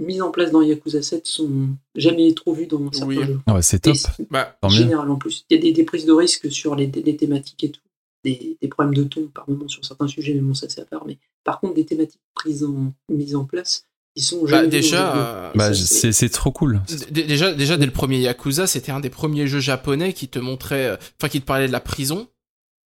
mises 0.00 0.22
en 0.22 0.30
place 0.30 0.52
dans 0.52 0.62
Yakuza 0.62 1.02
7 1.02 1.26
sont 1.26 1.70
jamais 1.96 2.32
trop 2.34 2.52
vues 2.54 2.66
dans 2.66 2.90
certains 2.92 3.06
Oui. 3.06 3.24
jeux. 3.24 3.40
Ouais, 3.48 3.62
c'est 3.62 3.80
top. 3.80 3.96
c'est 3.96 4.30
Bah, 4.30 4.56
général 4.68 5.10
en 5.10 5.16
plus. 5.16 5.44
Il 5.50 5.56
y 5.56 5.58
a 5.58 5.62
des, 5.62 5.72
des 5.72 5.82
prises 5.84 6.06
de 6.06 6.12
risque 6.12 6.50
sur 6.52 6.76
les, 6.76 6.86
les 6.86 7.16
thématiques 7.16 7.64
et 7.64 7.70
tout, 7.70 7.80
des, 8.24 8.56
des 8.62 8.68
problèmes 8.68 8.94
de 8.94 9.02
ton 9.04 9.26
par 9.26 9.48
moment 9.50 9.66
sur 9.68 9.84
certains 9.84 10.06
sujets, 10.06 10.34
mais 10.34 10.40
bon, 10.40 10.54
ça 10.54 10.68
c'est 10.68 10.80
à 10.80 10.84
part. 10.84 11.04
Mais 11.06 11.18
par 11.44 11.60
contre, 11.60 11.74
des 11.74 11.84
thématiques 11.84 12.20
prises 12.34 12.62
en, 12.64 12.92
mises 13.08 13.34
en 13.34 13.44
place, 13.44 13.84
ils 14.14 14.22
sont 14.22 14.44
bah, 14.44 14.66
déjà, 14.66 15.16
euh, 15.16 15.52
Bah, 15.56 15.74
c'est 15.74 16.12
c'est 16.12 16.28
trop 16.28 16.52
cool. 16.52 16.80
D- 17.10 17.24
Déjà, 17.24 17.52
déjà 17.52 17.76
dès 17.76 17.86
le 17.86 17.92
premier 17.92 18.18
Yakuza, 18.20 18.66
c'était 18.68 18.92
un 18.92 19.00
des 19.00 19.10
premiers 19.10 19.48
jeux 19.48 19.60
japonais 19.60 20.12
qui 20.12 20.28
te 20.28 20.38
montrait, 20.38 20.86
euh, 20.90 20.96
enfin 21.20 21.28
qui 21.28 21.40
te 21.40 21.46
parlait 21.46 21.66
de 21.66 21.72
la 21.72 21.80
prison 21.80 22.28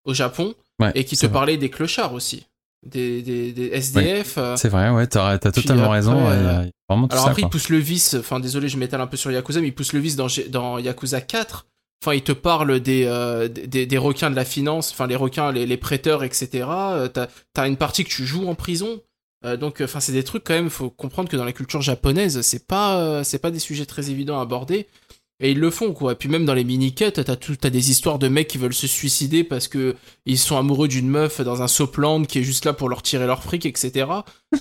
au 0.04 0.14
Japon 0.14 0.54
Ouais, 0.80 0.92
et 0.94 1.04
qui 1.04 1.16
te 1.16 1.26
vrai. 1.26 1.32
parlait 1.32 1.56
des 1.58 1.68
clochards 1.70 2.14
aussi, 2.14 2.46
des, 2.84 3.22
des, 3.22 3.52
des 3.52 3.66
SDF. 3.72 4.34
euh, 4.38 4.56
C'est 4.56 4.68
vrai, 4.68 4.90
ouais, 4.90 5.06
t'as 5.06 5.38
t'as 5.38 5.52
totalement 5.52 5.84
après, 5.84 5.96
raison. 5.96 6.26
Euh, 6.28 6.64
vraiment 6.88 7.08
tout 7.08 7.12
Alors 7.14 7.24
ça. 7.24 7.30
après, 7.30 7.42
quoi. 7.42 7.48
il 7.48 7.50
pousse 7.50 7.68
le 7.68 7.78
vice, 7.78 8.14
enfin 8.18 8.40
désolé, 8.40 8.68
je 8.68 8.76
m'étale 8.78 9.00
un 9.00 9.06
peu 9.06 9.16
sur 9.16 9.30
Yakuza, 9.30 9.60
mais 9.60 9.68
il 9.68 9.74
pousse 9.74 9.92
le 9.92 10.00
vice 10.00 10.16
dans, 10.16 10.78
Yakuza 10.78 11.20
4. 11.20 11.66
Enfin, 12.02 12.14
il 12.14 12.22
te 12.22 12.32
parle 12.32 12.80
des, 12.80 13.04
euh, 13.04 13.48
des, 13.48 13.84
des 13.84 13.98
requins 13.98 14.30
de 14.30 14.36
la 14.36 14.46
finance, 14.46 14.90
enfin 14.92 15.06
les 15.06 15.16
requins, 15.16 15.52
les, 15.52 15.66
les 15.66 15.76
prêteurs, 15.76 16.24
etc. 16.24 16.48
T'as 17.12 17.26
as 17.56 17.66
une 17.66 17.76
partie 17.76 18.04
que 18.04 18.08
tu 18.10 18.24
joues 18.24 18.48
en 18.48 18.54
prison. 18.54 19.00
Euh, 19.44 19.56
donc, 19.58 19.80
enfin, 19.82 20.00
c'est 20.00 20.12
des 20.12 20.24
trucs 20.24 20.44
quand 20.44 20.54
même. 20.54 20.70
Faut 20.70 20.88
comprendre 20.88 21.28
que 21.28 21.36
dans 21.36 21.44
la 21.44 21.52
culture 21.52 21.82
japonaise, 21.82 22.40
c'est 22.40 22.66
pas, 22.66 23.22
c'est 23.24 23.38
pas 23.38 23.50
des 23.50 23.58
sujets 23.58 23.84
très 23.86 24.10
évidents 24.10 24.38
à 24.38 24.42
aborder. 24.42 24.86
Et 25.42 25.52
ils 25.52 25.58
le 25.58 25.70
font, 25.70 25.92
quoi. 25.94 26.12
Et 26.12 26.14
puis 26.16 26.28
même 26.28 26.44
dans 26.44 26.52
les 26.54 26.64
mini-quêtes, 26.64 27.24
t'as 27.24 27.36
tout, 27.36 27.56
t'as 27.56 27.70
des 27.70 27.90
histoires 27.90 28.18
de 28.18 28.28
mecs 28.28 28.46
qui 28.48 28.58
veulent 28.58 28.74
se 28.74 28.86
suicider 28.86 29.42
parce 29.42 29.68
que 29.68 29.96
ils 30.26 30.36
sont 30.38 30.56
amoureux 30.58 30.86
d'une 30.86 31.08
meuf 31.08 31.40
dans 31.40 31.62
un 31.62 31.66
sopland 31.68 32.24
qui 32.26 32.40
est 32.40 32.42
juste 32.42 32.66
là 32.66 32.72
pour 32.74 32.88
leur 32.90 33.00
tirer 33.02 33.26
leur 33.26 33.42
fric, 33.42 33.64
etc. 33.64 34.06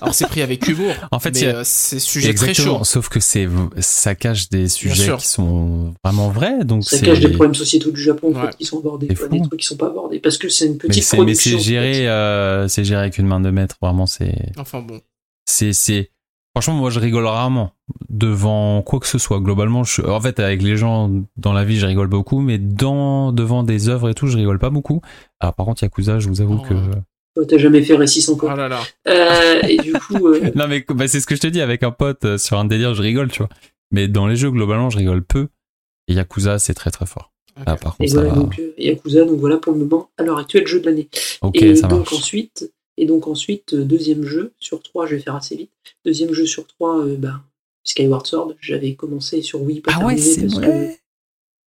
Alors 0.00 0.14
c'est 0.14 0.26
pris 0.26 0.40
avec 0.42 0.66
humour. 0.66 0.94
En 1.12 1.18
fait, 1.18 1.34
mais 1.34 1.46
a- 1.48 1.56
euh, 1.58 1.62
c'est 1.64 1.98
sujet 1.98 2.32
très 2.32 2.54
chaud. 2.54 2.82
sauf 2.84 3.08
que 3.10 3.20
c'est 3.20 3.46
ça 3.78 4.14
cache 4.14 4.48
des 4.48 4.68
sujets 4.68 5.14
qui 5.18 5.26
sont 5.26 5.94
vraiment 6.02 6.30
vrais, 6.30 6.64
donc 6.64 6.84
Ça 6.84 6.96
c'est 6.96 7.04
cache 7.04 7.20
des 7.20 7.28
problèmes 7.28 7.54
sociétaux 7.54 7.90
du 7.90 8.02
Japon 8.02 8.32
en 8.34 8.40
Ouais. 8.40 8.46
fait, 8.50 8.56
qui 8.56 8.64
sont 8.64 8.78
abordés, 8.78 9.08
C'est 9.14 9.28
des 9.30 9.42
trucs 9.42 9.60
qui 9.60 9.66
sont 9.66 9.76
pas 9.76 9.88
abordés. 9.88 10.18
Parce 10.20 10.38
que 10.38 10.48
c'est 10.48 10.64
une 10.66 10.72
mais 10.72 10.78
petite 10.78 11.04
c'est 11.04 11.16
mais 11.18 11.24
production. 11.24 11.50
c'est 11.50 11.56
en 11.56 11.58
fait. 11.58 11.64
géré 11.64 12.08
euh, 12.08 12.68
c'est 12.68 12.84
géré 12.84 13.00
avec 13.02 13.18
une 13.18 13.26
main 13.26 13.40
de 13.40 13.50
maître, 13.50 13.76
vraiment 13.82 14.06
c'est 14.06 14.34
Enfin 14.56 14.80
bon. 14.80 15.00
c'est 15.44 15.72
c'est 15.74 16.10
franchement 16.54 16.74
moi 16.74 16.90
je 16.90 16.98
rigole 17.00 17.26
rarement 17.26 17.72
devant 18.08 18.82
quoi 18.82 18.98
que 19.00 19.06
ce 19.06 19.18
soit 19.18 19.40
globalement 19.40 19.84
je, 19.84 20.02
en 20.02 20.20
fait 20.20 20.40
avec 20.40 20.62
les 20.62 20.76
gens 20.76 21.10
dans 21.36 21.52
la 21.52 21.64
vie 21.64 21.78
je 21.78 21.86
rigole 21.86 22.08
beaucoup 22.08 22.40
mais 22.40 22.58
dans 22.58 23.32
devant 23.32 23.62
des 23.62 23.88
œuvres 23.88 24.08
et 24.10 24.14
tout 24.14 24.26
je 24.26 24.36
rigole 24.36 24.58
pas 24.58 24.70
beaucoup 24.70 25.00
alors 25.40 25.54
par 25.54 25.66
contre 25.66 25.82
Yakuza 25.82 26.18
je 26.18 26.28
vous 26.28 26.40
avoue 26.40 26.60
Oh. 26.62 26.68
que 26.68 26.74
Toi, 27.36 27.46
T'as 27.48 27.58
jamais 27.58 27.82
fait 27.82 27.94
récit 27.94 28.20
sans 28.22 28.32
Oh 28.32 28.36
quoi. 28.36 28.56
là 28.56 28.68
là. 28.68 28.80
Euh, 29.06 29.60
et 29.68 29.76
du 29.78 29.92
coup, 29.92 30.26
euh, 30.26 30.50
non 30.56 30.66
mais 30.68 30.84
bah, 30.88 31.06
c'est 31.06 31.20
ce 31.20 31.26
que 31.26 31.36
je 31.36 31.40
te 31.40 31.46
dis 31.46 31.60
avec 31.60 31.82
un 31.84 31.92
pote 31.92 32.24
euh, 32.24 32.38
sur 32.38 32.58
un 32.58 32.64
délire 32.64 32.94
je 32.94 33.02
rigole 33.02 33.30
tu 33.30 33.38
vois 33.38 33.48
mais 33.92 34.08
dans 34.08 34.26
les 34.26 34.34
jeux 34.36 34.50
globalement 34.50 34.90
je 34.90 34.98
rigole 34.98 35.22
peu 35.22 35.46
et 36.08 36.14
Yakuza 36.14 36.58
c'est 36.58 36.74
très 36.74 36.90
très 36.90 37.06
fort 37.06 37.32
ah, 37.66 37.76
par 37.76 37.94
et 38.00 38.06
contre 38.06 38.10
ça 38.10 38.20
voilà 38.22 38.34
va. 38.34 38.40
donc 38.40 38.58
euh, 38.58 38.72
Yakuza, 38.78 39.24
donc 39.24 39.38
voilà 39.38 39.58
pour 39.58 39.72
le 39.72 39.78
moment 39.80 40.10
à 40.18 40.22
l'heure 40.24 40.38
actuelle 40.38 40.66
jeu 40.66 40.80
de 40.80 40.86
l'année. 40.86 41.08
ok 41.42 41.56
et 41.62 41.76
ça 41.76 41.86
donc 41.86 42.00
marche 42.00 42.14
ensuite, 42.14 42.72
et 43.00 43.06
donc 43.06 43.26
ensuite 43.26 43.72
euh, 43.74 43.82
deuxième 43.84 44.24
jeu 44.24 44.52
sur 44.60 44.82
trois, 44.82 45.06
je 45.06 45.16
vais 45.16 45.22
faire 45.22 45.34
assez 45.34 45.56
vite. 45.56 45.70
Deuxième 46.04 46.32
jeu 46.32 46.46
sur 46.46 46.66
trois, 46.66 47.00
euh, 47.04 47.16
bah, 47.16 47.42
Skyward 47.82 48.26
Sword. 48.26 48.54
J'avais 48.60 48.94
commencé 48.94 49.40
sur 49.42 49.62
Wii, 49.62 49.80
pas 49.80 49.92
ah 49.96 50.06
ouais 50.06 50.14
parce 50.16 50.36
vrai 50.54 50.66
que 50.96 51.00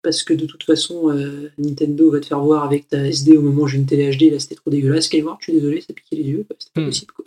parce 0.03 0.23
que 0.23 0.33
de 0.33 0.45
toute 0.45 0.63
façon 0.63 1.09
euh, 1.09 1.49
Nintendo 1.57 2.11
va 2.11 2.19
te 2.19 2.27
faire 2.27 2.39
voir 2.41 2.63
avec 2.63 2.87
ta 2.87 2.97
SD 3.07 3.35
au 3.37 3.41
moment 3.41 3.63
où 3.63 3.67
j'ai 3.67 3.77
une 3.79 3.85
télé 3.85 4.15
HD. 4.15 4.31
Là, 4.31 4.39
c'était 4.39 4.55
trop 4.55 4.69
dégueulasse. 4.69 5.05
Skyward, 5.05 5.37
je 5.39 5.45
suis 5.45 5.53
désolé, 5.53 5.81
ça 5.81 5.93
piquait 5.93 6.17
les 6.17 6.23
yeux, 6.29 6.45
c'était 6.59 6.71
pas 6.73 6.81
Hmm. 6.81 6.85
possible 6.85 7.13
quoi. 7.13 7.25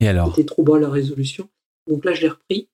et 0.00 0.08
alors 0.08 0.34
C'était 0.34 0.46
trop 0.46 0.62
bas 0.62 0.78
la 0.78 0.90
résolution. 0.90 1.48
Donc 1.88 2.04
là, 2.04 2.12
je 2.12 2.22
l'ai 2.22 2.28
repris. 2.28 2.68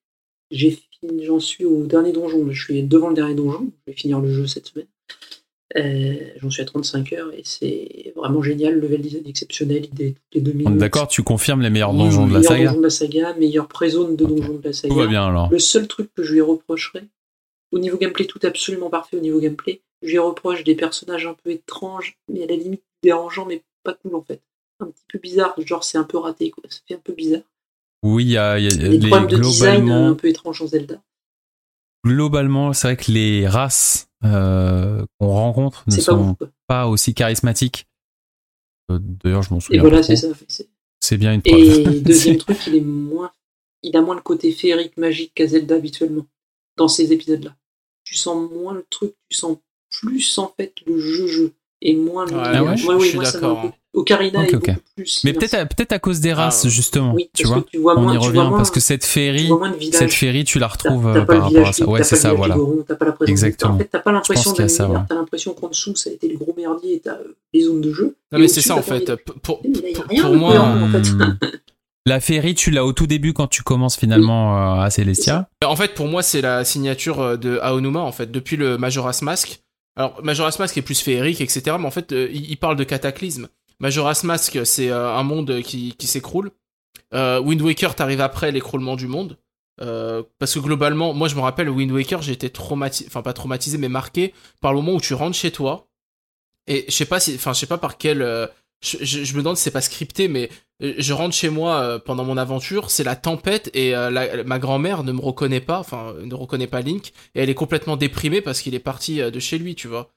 J'ai 0.50 0.70
fini, 0.70 1.25
j'en 1.25 1.41
suis 1.41 1.65
au 1.65 1.84
dernier 1.86 2.12
donjon. 2.12 2.50
Je 2.50 2.62
suis 2.65 2.83
devant 2.83 3.09
le 3.09 3.15
dernier 3.15 3.34
donjon. 3.34 3.70
Je 3.86 3.92
vais 3.92 3.97
finir 3.99 4.20
le 4.20 4.33
jeu 4.33 4.47
cette 4.47 4.68
semaine. 4.68 4.86
Euh, 5.76 6.15
j'en 6.39 6.50
suis 6.50 6.62
à 6.62 6.65
35 6.65 7.12
heures 7.12 7.32
et 7.32 7.42
c'est 7.44 8.12
vraiment 8.16 8.42
génial. 8.42 8.81
Level 8.81 9.00
design 9.00 9.23
exceptionnel, 9.26 9.84
idée 9.86 10.15
toutes 10.15 10.34
les 10.34 10.40
deux 10.40 10.52
minutes. 10.52 10.78
D'accord, 10.78 11.07
tu 11.07 11.23
confirmes 11.23 11.62
les 11.62 11.70
meilleurs 11.70 11.94
donjons 11.94 12.26
de 12.26 12.34
la 12.34 12.42
saga 12.42 12.65
donjon 12.66 12.78
de 12.78 12.82
la 12.84 12.90
saga, 12.90 13.34
meilleure 13.34 13.68
pré-zone 13.68 14.16
de 14.16 14.24
Ok. 14.24 14.31
donjon 14.31 14.55
de 14.55 14.65
la 14.65 14.73
saga. 14.73 14.92
Tout 14.92 14.99
va 14.99 15.07
bien 15.07 15.26
alors. 15.28 15.49
Le 15.50 15.58
seul 15.60 15.86
truc 15.86 16.10
que 16.15 16.23
je 16.24 16.32
lui 16.32 16.40
reprocherais, 16.40 17.05
au 17.70 17.78
niveau 17.78 17.99
gameplay, 17.99 18.26
tout 18.26 18.40
absolument 18.42 18.90
parfait 18.90 19.16
au 19.16 19.20
niveau 19.20 19.39
gameplay. 19.39 19.81
Je 20.02 20.10
lui 20.10 20.18
reproche 20.18 20.65
des 20.65 20.74
personnages 20.74 21.26
un 21.26 21.34
peu 21.34 21.50
étranges, 21.50 22.18
mais 22.32 22.42
à 22.42 22.47
la 22.47 22.57
limite 22.57 22.82
dérangeants, 23.05 23.47
mais 23.47 23.62
pas 23.84 23.94
cool 23.94 24.16
en 24.16 24.23
fait. 24.23 24.40
Un 24.81 24.86
petit 24.86 25.05
peu 25.12 25.18
bizarre, 25.20 25.55
genre 25.65 25.84
c'est 25.84 25.99
un 25.99 26.05
peu 26.05 26.18
raté, 26.18 26.50
quoi. 26.50 26.65
Ça 26.68 26.81
fait 26.89 26.94
un 26.94 27.00
peu 27.05 27.12
bizarre. 27.12 27.42
Oui, 28.02 28.24
il 28.24 28.31
y 28.31 28.39
a, 28.39 28.58
y 28.58 28.66
a 28.66 28.70
Les, 28.70 28.99
les 28.99 29.08
problèmes 29.08 29.28
de 29.28 29.36
design 29.39 29.90
euh, 29.90 30.08
un 30.08 30.15
peu 30.15 30.26
étranges 30.28 30.62
en 30.62 30.66
Zelda. 30.66 31.00
globalement, 32.05 32.73
c'est 32.73 32.89
vrai 32.89 32.97
que 32.97 33.10
les 33.12 33.47
races 33.47 34.08
euh, 34.24 35.05
qu'on 35.18 35.28
rencontre 35.28 35.84
ne 35.86 35.92
C'est 35.92 35.99
pas 35.99 36.12
sont 36.12 36.36
pas 36.66 36.86
aussi 36.89 37.15
charismatiques. 37.15 37.86
Euh, 38.90 38.99
D'ailleurs, 39.00 39.42
je 39.42 39.50
m'en 39.50 39.58
Et 39.58 39.62
souviens. 39.62 39.81
voilà, 39.82 39.99
pas 39.99 40.02
c'est 40.02 40.16
ça. 40.16 40.28
c'est- 40.49 41.16
bien 41.16 41.34
une 41.34 41.42
preuve. 41.42 41.60
Et 41.60 42.00
deuxième 42.00 42.36
truc, 42.39 42.58
il 42.66 42.76
est 42.76 42.81
moins, 42.81 43.32
il 43.82 43.97
a 43.97 44.00
moins 44.02 44.15
le 44.15 44.20
côté 44.20 44.52
féerique, 44.52 44.97
magique 44.97 45.32
qu'à 45.34 45.47
Zelda 45.47 45.76
habituellement 45.76 46.26
dans 46.76 46.89
ces 46.89 47.12
épisodes-là. 47.12 47.57
Tu 48.05 48.15
sens 48.15 48.50
moins 48.50 48.74
le 48.74 48.84
truc, 48.90 49.15
tu 49.28 49.36
sens 49.36 49.58
plus 49.90 50.39
en 50.39 50.52
fait 50.57 50.74
le 50.86 50.99
jeu-jeu 50.99 51.52
et 51.82 51.94
moins 51.97 52.26
le. 52.26 52.32
Ouais, 52.36 52.42
Ah 52.44 52.65
ouais 52.65 52.76
je, 52.76 52.86
Ouais, 52.86 52.94
je 52.94 53.00
oui, 53.00 53.08
suis 53.08 53.18
d'accord. 53.18 53.73
Ocarina 53.93 54.41
Ok, 54.41 54.52
est 54.52 54.57
ok. 54.57 54.67
beaucoup 54.67 54.81
plus. 54.97 55.20
Mais 55.25 55.33
peut-être 55.33 55.93
à, 55.93 55.99
cause 55.99 56.20
des 56.20 56.33
races, 56.33 56.65
Ah, 56.65 56.69
justement. 56.69 57.12
Oui, 57.15 57.31
tu 57.35 57.47
vois 57.47 57.62
que 57.62 57.70
tu 57.70 57.78
vois 57.78 57.99
On 57.99 58.02
moins, 58.02 58.15
y 58.15 58.19
tu 58.19 58.27
revient 58.27 58.39
moins, 58.39 58.57
parce 58.57 58.70
que 58.70 58.81
cette 58.81 59.05
féerie, 59.05 59.51
cette 59.93 60.12
féerie, 60.12 60.44
tu 60.44 60.59
la 60.59 60.69
retrouves 60.69 61.09
euh, 61.09 61.25
par 61.25 61.43
rapport 61.43 61.67
à 61.69 61.73
ça. 61.73 61.85
t'as 61.85 61.91
Ouais, 61.91 62.02
c'est 62.05 62.17
ça, 62.17 62.33
voilà. 62.33 62.57
t'as 62.86 62.94
pas 62.94 63.05
la 63.07 63.12
présence. 63.12 63.31
Exactement. 63.31 63.75
En 63.75 63.78
fait, 63.78 63.89
t'as 63.91 63.99
pas 63.99 64.12
l'impression 64.12 64.51
pense 64.51 64.52
qu'il 64.55 64.62
y 64.62 64.65
a 64.65 64.69
d'un 64.69 64.75
ça, 64.75 64.85
univers, 64.85 65.01
ouais. 65.01 65.07
t'as 65.09 65.15
l'impression 65.17 65.55
qu'en 65.55 65.69
dessous, 65.69 65.97
ça 65.97 66.10
a 66.10 66.12
été 66.12 66.28
le 66.28 66.36
gros 66.36 66.55
merdier 66.57 66.94
et 66.94 67.01
t'as 67.01 67.15
euh, 67.15 67.36
les 67.52 67.62
zones 67.62 67.81
de 67.81 67.93
jeu. 67.93 68.17
Non 68.33 68.39
Et 68.39 68.43
mais 68.43 68.49
c'est 68.49 68.60
ça 68.60 68.77
en 68.77 68.83
fait. 68.83 69.12
Pour, 69.43 69.60
moi. 70.35 70.55
Hum, 70.60 71.39
La 72.07 72.19
féerie, 72.20 72.55
tu 72.55 72.70
l'as 72.70 72.85
au 72.85 72.93
tout 72.93 73.07
début 73.07 73.35
quand 73.35 73.47
tu 73.47 73.62
commences 73.62 73.97
finalement 73.97 74.57
euh, 74.57 74.83
à 74.83 74.91
Celestia. 74.91 75.49
en 75.65 75.77
fait, 75.77 75.94
pour 75.94 76.09
moi, 76.09 76.23
c'est 76.23 76.41
la 76.41 76.65
signature 76.65 77.20
euh, 77.20 77.36
de 77.36 77.59
Aonuma 77.62 78.01
en 78.01 78.12
fait 78.12 78.31
depuis 78.31 78.57
le 78.57 78.78
Majora's 78.78 79.20
Mask. 79.23 79.60
Alors 79.97 80.19
Majora's 80.23 80.59
Mask 80.59 80.77
est 80.78 80.83
plus 80.83 81.01
féerique, 81.01 81.41
etc. 81.41 81.77
Mais 81.78 81.86
en 81.86 81.91
fait, 81.91 82.12
euh, 82.12 82.28
il 82.33 82.51
il 82.51 82.57
parle 82.57 82.77
de 82.77 82.85
cataclysme. 82.85 83.49
Majora's 83.81 84.25
Mask, 84.25 84.59
c'est 84.65 84.91
euh, 84.91 85.12
un 85.15 85.23
monde 85.23 85.62
qui, 85.62 85.94
qui 85.97 86.07
s'écroule. 86.07 86.50
Euh, 87.15 87.41
Wind 87.41 87.62
Waker, 87.62 87.94
t'arrives 87.94 88.20
après 88.20 88.52
l'écroulement 88.52 88.97
du 88.97 89.07
monde. 89.07 89.39
Euh, 89.81 90.23
parce 90.39 90.55
que 90.55 90.59
globalement, 90.59 91.15
moi 91.15 91.28
je 91.28 91.34
me 91.34 91.41
rappelle, 91.41 91.70
Wind 91.70 91.91
Waker, 91.91 92.28
été 92.28 92.50
traumatisé, 92.50 93.07
enfin 93.09 93.23
pas 93.23 93.33
traumatisé, 93.33 93.78
mais 93.78 93.89
marqué 93.89 94.34
par 94.60 94.73
le 94.75 94.81
moment 94.81 94.97
où 94.97 95.00
tu 95.00 95.15
rentres 95.15 95.36
chez 95.36 95.50
toi. 95.50 95.89
Et 96.67 96.84
je 96.89 96.92
sais 96.92 97.07
pas 97.07 97.18
si, 97.18 97.34
enfin 97.34 97.55
je 97.55 97.60
sais 97.60 97.67
pas 97.67 97.78
par 97.78 97.97
quel, 97.97 98.18
je, 98.83 98.99
je- 99.02 99.33
me 99.34 99.39
demande 99.39 99.57
si 99.57 99.62
c'est 99.62 99.70
pas 99.70 99.81
scripté, 99.81 100.28
mais 100.28 100.50
je 100.81 101.12
rentre 101.15 101.34
chez 101.34 101.49
moi 101.49 101.99
pendant 102.05 102.25
mon 102.25 102.36
aventure, 102.36 102.91
c'est 102.91 103.05
la 103.05 103.17
tempête 103.17 103.70
et 103.75 103.94
ma 104.44 104.59
grand-mère 104.59 105.02
ne 105.02 105.12
me 105.12 105.20
reconnaît 105.20 105.60
pas, 105.60 105.78
enfin 105.78 106.15
ne 106.23 106.34
reconnaît 106.34 106.67
pas 106.67 106.83
Link 106.83 107.12
et 107.34 107.41
elle 107.41 107.49
est 107.50 107.55
complètement 107.55 107.97
déprimée 107.97 108.42
parce 108.42 108.60
qu'il 108.60 108.75
est 108.75 108.78
parti 108.81 109.17
de 109.18 109.41
chez 109.41 109.57
lui, 109.59 109.75
tu 109.75 109.89
vois. 109.89 110.10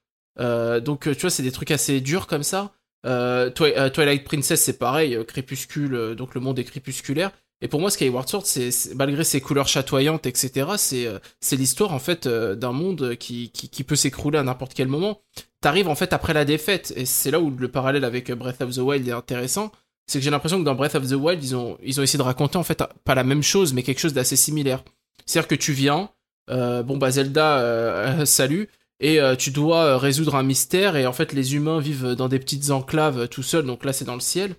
Donc 0.81 1.03
tu 1.03 1.21
vois, 1.21 1.29
c'est 1.29 1.43
des 1.43 1.51
trucs 1.53 1.71
assez 1.71 2.01
durs 2.01 2.27
comme 2.27 2.43
ça. 2.43 2.73
Euh, 3.05 3.49
euh, 3.61 3.89
Twilight 3.89 4.23
Princess, 4.23 4.61
c'est 4.61 4.77
pareil, 4.77 5.15
euh, 5.15 5.23
crépuscule, 5.23 5.95
euh, 5.95 6.15
donc 6.15 6.35
le 6.35 6.41
monde 6.41 6.59
est 6.59 6.63
crépusculaire. 6.63 7.31
Et 7.61 7.67
pour 7.67 7.79
moi, 7.79 7.89
Skyward 7.89 8.27
Sword, 8.27 8.45
c'est 8.45 8.71
malgré 8.95 9.23
ses 9.23 9.39
couleurs 9.39 9.69
chatoyantes, 9.69 10.25
etc., 10.25 10.71
c'est 10.77 11.07
c'est 11.39 11.55
l'histoire 11.55 11.93
en 11.93 11.99
fait 11.99 12.27
d'un 12.27 12.73
monde 12.73 13.15
qui, 13.15 13.51
qui, 13.51 13.69
qui 13.69 13.83
peut 13.85 13.95
s'écrouler 13.95 14.37
à 14.37 14.43
n'importe 14.43 14.73
quel 14.73 14.89
moment. 14.89 15.21
T'arrives 15.61 15.87
en 15.87 15.95
fait 15.95 16.11
après 16.11 16.33
la 16.33 16.43
défaite, 16.43 16.91
et 16.97 17.05
c'est 17.05 17.31
là 17.31 17.39
où 17.39 17.49
le 17.57 17.69
parallèle 17.69 18.03
avec 18.03 18.29
Breath 18.33 18.61
of 18.61 18.75
the 18.75 18.79
Wild 18.79 19.07
est 19.07 19.13
intéressant. 19.13 19.71
C'est 20.07 20.19
que 20.19 20.25
j'ai 20.25 20.31
l'impression 20.31 20.59
que 20.59 20.65
dans 20.65 20.75
Breath 20.75 20.95
of 20.95 21.07
the 21.07 21.13
Wild, 21.13 21.41
ils 21.41 21.55
ont, 21.55 21.77
ils 21.81 22.01
ont 22.01 22.03
essayé 22.03 22.17
de 22.17 22.23
raconter 22.23 22.57
en 22.57 22.63
fait 22.63 22.83
pas 23.05 23.15
la 23.15 23.23
même 23.23 23.43
chose, 23.43 23.73
mais 23.73 23.81
quelque 23.81 23.99
chose 23.99 24.13
d'assez 24.13 24.35
similaire. 24.35 24.83
C'est-à-dire 25.25 25.47
que 25.47 25.55
tu 25.55 25.71
viens, 25.71 26.09
euh, 26.49 26.83
bon 26.83 26.97
bah 26.97 27.11
Zelda, 27.11 27.59
euh, 27.59 28.25
salut, 28.25 28.67
et 29.03 29.19
euh, 29.19 29.35
tu 29.35 29.51
dois 29.51 29.83
euh, 29.83 29.97
résoudre 29.97 30.33
un 30.35 30.41
mystère, 30.43 30.95
et 30.95 31.05
en 31.05 31.13
fait 31.13 31.33
les 31.33 31.53
humains 31.55 31.79
vivent 31.79 32.15
dans 32.15 32.27
des 32.29 32.39
petites 32.39 32.71
enclaves 32.71 33.19
euh, 33.19 33.27
tout 33.27 33.43
seuls, 33.43 33.65
donc 33.65 33.85
là 33.85 33.93
c'est 33.93 34.05
dans 34.05 34.15
le 34.15 34.19
ciel. 34.21 34.55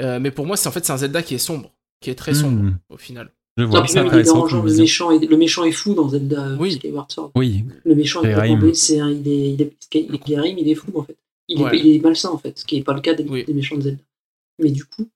Euh, 0.00 0.18
mais 0.20 0.30
pour 0.30 0.44
moi, 0.44 0.56
c'est 0.58 0.68
en 0.68 0.72
fait 0.72 0.84
c'est 0.84 0.92
un 0.92 0.96
Zelda 0.98 1.22
qui 1.22 1.34
est 1.36 1.38
sombre, 1.38 1.70
qui 2.00 2.10
est 2.10 2.14
très 2.16 2.34
sombre 2.34 2.60
Hmm. 2.62 2.76
au 2.90 2.96
final. 2.98 3.30
Je 3.56 3.62
vois, 3.62 3.86
c'est 3.86 4.00
il 4.00 4.06
intéressant 4.06 4.44
Le 4.46 4.60
vision. 4.66 4.82
méchant, 4.82 5.10
est, 5.12 5.24
le 5.24 5.36
méchant 5.36 5.62
est 5.62 5.70
fou 5.70 5.94
dans 5.94 6.08
Zelda 6.08 6.56
Oui. 6.58 6.72
Skyward 6.72 7.12
Sword. 7.12 7.30
Oui, 7.36 7.64
Le 7.84 7.94
méchant 7.94 8.20
est 8.24 8.74
c'est 8.74 8.98
un, 8.98 9.10
il 9.12 9.28
est, 9.28 9.50
il 9.54 9.62
est, 9.62 9.72
Sky- 9.80 10.08
Skyrim, 10.12 10.58
il 10.58 10.68
est 10.68 10.74
fou 10.74 10.90
en 10.96 11.04
fait. 11.04 11.16
Il, 11.46 11.62
Ouais. 11.62 11.76
est, 11.76 11.78
il 11.80 11.94
est 11.96 12.00
malsain 12.00 12.30
en 12.30 12.38
fait, 12.38 12.58
ce 12.58 12.64
qui 12.64 12.78
est 12.78 12.82
pas 12.82 12.94
le 12.94 13.00
cas 13.00 13.14
des, 13.14 13.22
Oui. 13.22 13.44
des 13.44 13.54
méchants 13.54 13.76
de 13.76 13.82
Zelda. 13.82 14.02
Mais 14.60 14.70
du 14.70 14.84
coup, 14.84 15.04
coup, 15.04 15.10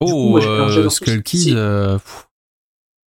Oh, 0.00 0.30
moi, 0.30 0.44
euh, 0.44 0.82
tout 0.82 0.90
Skull 0.90 1.22
Kid, 1.22 1.54
euh, 1.54 1.94
pff, 1.98 2.25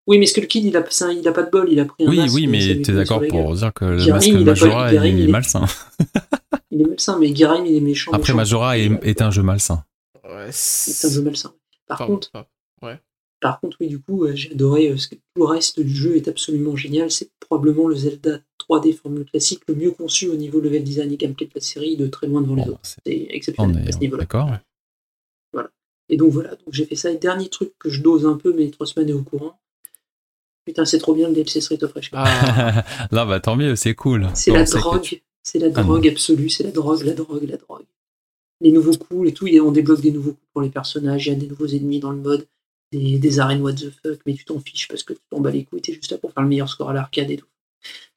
oui, 0.10 0.18
mais 0.20 0.26
Skull 0.26 0.48
Kid, 0.48 0.66
il 0.66 0.76
a, 0.76 0.80
un- 0.82 1.12
il 1.12 1.28
a 1.28 1.32
pas 1.32 1.44
de 1.44 1.50
bol, 1.52 1.72
il 1.72 1.80
a 1.80 1.86
pris 1.86 2.04
un 2.06 2.10
oui, 2.10 2.18
masque, 2.18 2.36
oui, 2.36 2.48
mais 2.48 2.82
t'es 2.82 2.92
d'accord 2.94 3.22
pour 3.28 3.54
dire 3.56 3.72
que 3.74 3.86
le 3.86 4.06
masque 4.12 4.28
il 4.28 4.44
Majora 4.44 4.94
il 4.94 5.22
est- 5.22 5.28
malsain. 5.28 5.66
Il 6.72 6.82
est 6.82 6.86
malsain, 6.86 7.18
mais 7.20 7.32
Guérim, 7.32 7.66
il 7.66 7.76
est 7.76 7.80
méchant. 7.82 8.12
Après, 8.12 8.32
méchant. 8.34 8.38
Majora 8.38 8.78
est, 8.78 8.92
est 9.04 9.22
un 9.22 9.32
jeu 9.32 9.42
malsain. 9.44 9.84
Ouais, 10.24 10.48
C'est 10.52 11.08
un 11.08 11.12
jeu 11.12 11.22
malsain. 11.22 11.54
Par 11.88 11.98
contre, 12.06 12.32
Par 13.42 13.60
contre, 13.62 13.78
oui, 13.80 13.88
du 13.88 14.00
coup, 14.00 14.26
euh, 14.26 14.36
j'ai 14.36 14.52
adoré. 14.52 14.90
euh, 14.90 14.98
ce 14.98 15.08
que- 15.08 15.16
tout 15.16 15.22
le 15.38 15.46
reste 15.46 15.80
du 15.80 15.94
jeu 15.96 16.16
est 16.18 16.28
absolument 16.28 16.76
génial. 16.76 17.10
C'est 17.10 17.30
probablement 17.40 17.88
le 17.88 17.96
Zelda 17.96 18.40
3D 18.60 18.94
formule 18.94 19.26
classique 19.26 19.62
le 19.68 19.76
mieux 19.76 19.92
conçu 19.92 20.28
au 20.30 20.36
niveau 20.36 20.60
level 20.60 20.84
design 20.84 21.12
et 21.12 21.18
gameplay 21.18 21.46
de 21.48 21.52
la 21.56 21.62
série, 21.62 21.96
de 21.98 22.08
très 22.08 22.28
loin 22.28 22.42
devant 22.42 22.56
les 22.56 22.68
autres. 22.70 22.80
c'est- 22.84 23.00
C'est 23.06 23.28
on 23.30 23.34
exceptionnel 23.36 23.88
à 23.88 23.92
ce 23.92 23.98
niveau-là. 24.00 24.24
d'accord. 24.24 24.50
Et 26.12 26.18
donc 26.18 26.32
voilà, 26.32 26.50
donc 26.52 26.70
j'ai 26.72 26.86
fait 26.86 26.96
ça. 26.96 27.12
Et 27.12 27.18
dernier 27.18 27.50
truc 27.50 27.72
que 27.78 27.90
je 27.90 28.02
dose 28.02 28.26
un 28.26 28.36
peu, 28.36 28.52
mais 28.52 28.70
Trossman 28.72 29.08
est 29.08 29.14
au 29.14 29.22
courant. 29.22 29.60
Putain, 30.70 30.86
c'est 30.86 31.00
trop 31.00 31.16
bien 31.16 31.30
le 31.30 31.34
DLC 31.34 31.62
Street 31.62 31.84
of 31.84 31.94
Rage. 31.94 32.12
Ah, 32.14 32.86
Là, 33.12 33.26
bah 33.26 33.40
tant 33.40 33.56
mieux, 33.56 33.76
c'est 33.76 33.96
cool. 33.96 34.28
C'est 34.36 34.52
la 34.52 34.64
drogue. 34.66 35.02
tu- 35.02 35.24
C'est 35.42 35.58
la 35.58 35.68
Ah 35.74 35.82
drogue 35.84 36.08
absolue. 36.08 36.48
C'est 36.50 36.64
la 36.64 36.70
drogue, 36.70 37.02
la 37.04 37.14
drogue, 37.14 37.44
la 37.50 37.58
drogue. 37.58 37.86
Les 38.62 38.72
nouveaux 38.72 38.96
coups 38.96 39.30
et 39.30 39.34
tout, 39.34 39.48
on 39.64 39.72
débloque 39.72 40.02
des 40.02 40.12
nouveaux 40.12 40.34
coups 40.34 40.48
pour 40.54 40.62
les 40.62 40.70
personnages. 40.70 41.26
Il 41.26 41.30
y 41.34 41.36
a 41.36 41.40
des 41.40 41.48
nouveaux 41.48 41.66
ennemis 41.66 42.00
dans 42.00 42.12
le 42.12 42.18
mode. 42.18 42.46
Des, 42.92 43.18
des 43.18 43.40
arènes 43.40 43.62
what 43.62 43.74
the 43.74 43.90
fuck, 44.04 44.20
mais 44.28 44.34
tu 44.36 44.46
t'en 44.46 44.60
fiches 44.60 44.88
parce 44.88 45.02
que 45.04 45.14
tu 45.14 45.20
t'en 45.32 45.40
bats 45.40 45.50
les 45.52 45.64
couilles. 45.64 45.82
T'es 45.82 45.94
juste 45.94 46.12
là 46.12 46.18
pour 46.20 46.32
faire 46.34 46.44
le 46.44 46.50
meilleur 46.50 46.70
score 46.70 46.90
à 46.92 46.94
l'arcade 46.94 47.32
et 47.32 47.38
tout. 47.38 47.48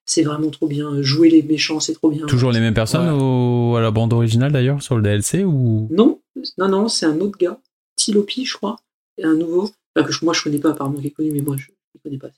C'est 0.05 0.23
vraiment 0.25 0.51
trop 0.51 0.67
bien. 0.67 1.01
Jouer 1.01 1.31
les 1.31 1.43
méchants, 1.43 1.81
c'est 1.81 1.95
trop 1.95 2.11
bien. 2.11 2.27
Toujours 2.27 2.53
les 2.53 2.61
mêmes 2.61 2.75
personnes 2.75 3.09
Ouais. 3.15 3.19
au- 3.23 3.77
à 3.77 3.81
la 3.81 3.91
bande 3.91 4.13
originale 4.13 4.53
d'ailleurs 4.53 4.83
sur 4.83 4.97
le 4.97 5.03
DLC 5.03 5.45
ou? 5.45 5.89
Non, 5.91 6.21
non, 6.59 6.69
non, 6.69 6.89
c'est 6.89 7.07
un 7.07 7.19
autre 7.21 7.39
gars. 7.39 7.59
Tilopi, 7.97 8.45
je 8.45 8.57
crois. 8.59 8.77
Un 9.23 9.35
nouveau. 9.37 9.71
Enfin, 9.97 10.07
que 10.09 10.25
moi, 10.25 10.35
je 10.35 10.43
connais 10.43 10.59
pas, 10.59 10.71
apparemment, 10.71 10.99
qui 11.01 11.07
est 11.07 11.11
connu, 11.11 11.31
mais 11.33 11.41
moi, 11.43 11.57
je 11.59 11.67
ne 11.95 12.01
connais 12.01 12.19
pas. 12.19 12.31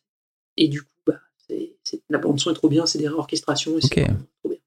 Et 0.57 0.69
du 0.69 0.83
coup, 0.83 0.89
bah, 1.07 1.21
c'est, 1.49 1.77
c'est- 1.85 2.03
la 2.09 2.19
bande-son 2.19 2.51
est 2.51 2.55
trop 2.55 2.69
bien, 2.69 2.87
c'est 2.87 2.99
des 2.99 3.09
réorchestrations. 3.09 3.77
Et 3.79 3.81
c'est 3.81 3.89
trop 4.43 4.51
bien. 4.51 4.59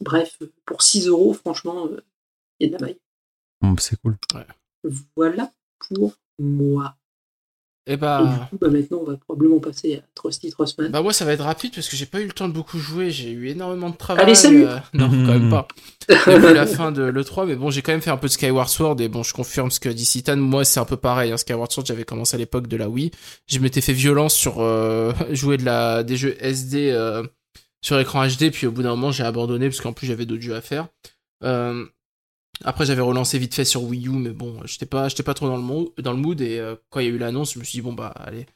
Bref, 0.00 0.38
pour 0.66 0.82
6 0.82 1.06
euros, 1.06 1.32
franchement, 1.32 1.86
euh, 1.86 2.00
il 2.60 2.64
y 2.70 2.74
a 2.74 2.76
de 2.76 2.80
la 2.80 2.86
maille. 2.88 2.98
Bon, 3.60 3.74
c'est 3.78 3.98
cool. 4.00 4.16
Voilà 5.16 5.50
pour 5.78 6.14
moi. 6.38 6.96
Et 7.86 7.92
Et 7.92 7.96
bah. 7.96 8.22
du 8.22 8.48
coup, 8.48 8.58
bah, 8.60 8.70
maintenant, 8.70 9.00
on 9.02 9.10
va 9.10 9.16
probablement 9.16 9.60
passer 9.60 9.96
à 9.96 10.00
Trusty 10.14 10.50
Trustman. 10.50 10.90
Bah 10.90 11.02
moi 11.02 11.12
ça 11.12 11.24
va 11.24 11.32
être 11.32 11.44
rapide 11.44 11.74
parce 11.74 11.88
que 11.88 11.96
j'ai 11.96 12.06
pas 12.06 12.20
eu 12.20 12.26
le 12.26 12.32
temps 12.32 12.48
de 12.48 12.52
beaucoup 12.52 12.78
jouer, 12.78 13.10
j'ai 13.10 13.30
eu 13.30 13.48
énormément 13.48 13.90
de 13.90 13.96
travail. 13.96 14.24
Allez, 14.24 14.34
salut 14.34 14.64
euh, 14.64 14.78
Non, 14.94 15.08
quand 15.08 15.38
même 15.38 15.50
pas. 15.50 15.68
Vu 16.08 16.54
la 16.54 16.66
fin 16.66 16.92
de 16.92 17.02
l'E3, 17.02 17.46
mais 17.46 17.56
bon, 17.56 17.70
j'ai 17.70 17.82
quand 17.82 17.92
même 17.92 18.02
fait 18.02 18.10
un 18.10 18.16
peu 18.16 18.26
de 18.26 18.32
Skyward 18.32 18.68
Sword 18.68 19.00
et 19.00 19.08
bon, 19.08 19.22
je 19.22 19.32
confirme 19.32 19.70
ce 19.70 19.80
que 19.80 19.88
dit 19.88 20.04
Citan. 20.04 20.36
Moi, 20.36 20.64
c'est 20.64 20.80
un 20.80 20.84
peu 20.84 20.96
pareil. 20.96 21.32
Hein, 21.32 21.36
Skyward 21.36 21.72
Sword, 21.72 21.86
j'avais 21.86 22.04
commencé 22.04 22.34
à 22.34 22.38
l'époque 22.38 22.66
de 22.66 22.76
la 22.76 22.88
Wii. 22.88 23.10
Je 23.46 23.58
m'étais 23.58 23.80
fait 23.80 23.92
violence 23.92 24.34
sur 24.34 24.60
euh, 24.60 25.12
jouer 25.30 25.56
de 25.56 25.64
la 25.64 26.02
des 26.02 26.16
jeux 26.16 26.36
SD 26.40 26.90
euh, 26.90 27.22
sur 27.82 27.98
écran 27.98 28.26
HD, 28.26 28.50
puis 28.50 28.66
au 28.66 28.72
bout 28.72 28.82
d'un 28.82 28.90
moment, 28.90 29.12
j'ai 29.12 29.24
abandonné 29.24 29.68
parce 29.68 29.80
qu'en 29.80 29.92
plus 29.92 30.06
j'avais 30.06 30.26
d'autres 30.26 30.42
jeux 30.42 30.56
à 30.56 30.62
faire. 30.62 30.88
Euh, 31.42 31.84
après, 32.62 32.86
j'avais 32.86 33.00
relancé 33.00 33.38
vite 33.38 33.54
fait 33.54 33.64
sur 33.64 33.82
Wii 33.82 34.06
U, 34.06 34.10
mais 34.10 34.30
bon, 34.30 34.60
j'étais 34.64 34.86
pas, 34.86 35.08
j'étais 35.08 35.22
pas 35.22 35.34
trop 35.34 35.48
dans 35.48 35.56
le 35.56 36.18
mood, 36.18 36.40
et 36.40 36.58
euh, 36.58 36.76
quand 36.90 37.00
il 37.00 37.06
y 37.06 37.10
a 37.10 37.12
eu 37.12 37.18
l'annonce, 37.18 37.54
je 37.54 37.58
me 37.58 37.64
suis 37.64 37.78
dit 37.78 37.82
bon 37.82 37.92
bah 37.92 38.08
allez, 38.16 38.46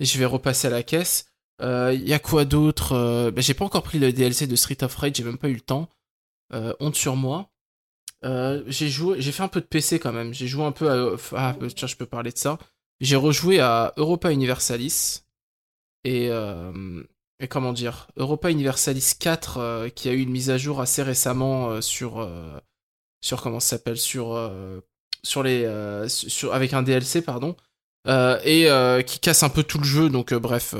je 0.00 0.18
vais 0.18 0.24
repasser 0.24 0.68
à 0.68 0.70
la 0.70 0.82
caisse. 0.82 1.26
Euh, 1.60 1.92
Il 1.94 2.08
y 2.08 2.14
a 2.14 2.18
quoi 2.18 2.44
d'autre 2.44 2.92
Euh, 2.92 3.30
bah, 3.30 3.40
J'ai 3.42 3.54
pas 3.54 3.64
encore 3.64 3.82
pris 3.82 3.98
le 3.98 4.12
DLC 4.12 4.46
de 4.46 4.56
Street 4.56 4.82
of 4.82 4.94
Rage, 4.96 5.14
j'ai 5.16 5.24
même 5.24 5.38
pas 5.38 5.48
eu 5.48 5.54
le 5.54 5.60
temps. 5.60 5.88
Honte 6.80 6.96
sur 6.96 7.16
moi. 7.16 7.50
J'ai 8.22 8.88
joué, 8.88 9.20
j'ai 9.20 9.32
fait 9.32 9.42
un 9.42 9.48
peu 9.48 9.60
de 9.60 9.66
PC 9.66 9.98
quand 9.98 10.12
même. 10.12 10.34
J'ai 10.34 10.46
joué 10.46 10.64
un 10.64 10.72
peu 10.72 10.90
à, 10.90 11.16
ah, 11.34 11.56
tiens, 11.74 11.88
je 11.88 11.96
peux 11.96 12.06
parler 12.06 12.30
de 12.30 12.38
ça. 12.38 12.58
J'ai 13.00 13.16
rejoué 13.16 13.58
à 13.60 13.94
Europa 13.96 14.30
Universalis 14.32 15.22
et 16.04 16.30
et 17.40 17.48
comment 17.48 17.72
dire, 17.72 18.06
Europa 18.16 18.50
Universalis 18.50 19.14
4 19.18 19.58
euh, 19.58 19.88
qui 19.88 20.08
a 20.08 20.12
eu 20.12 20.20
une 20.20 20.30
mise 20.30 20.48
à 20.48 20.58
jour 20.58 20.80
assez 20.80 21.02
récemment 21.02 21.80
sur 21.80 22.20
sur 23.22 23.40
comment 23.40 23.60
ça 23.60 23.76
s'appelle 23.76 23.96
sur 23.96 24.34
euh, 24.34 24.80
sur 25.22 25.42
les 25.42 25.64
euh, 25.64 26.08
sur 26.08 26.52
avec 26.52 26.74
un 26.74 26.82
DLC 26.82 27.22
pardon 27.22 27.56
euh, 28.08 28.38
et 28.44 29.04
qui 29.04 29.20
casse 29.20 29.42
un 29.42 29.48
peu 29.48 29.62
tout 29.62 29.78
le 29.78 29.84
jeu. 29.84 30.10
Donc 30.10 30.34
bref. 30.34 30.74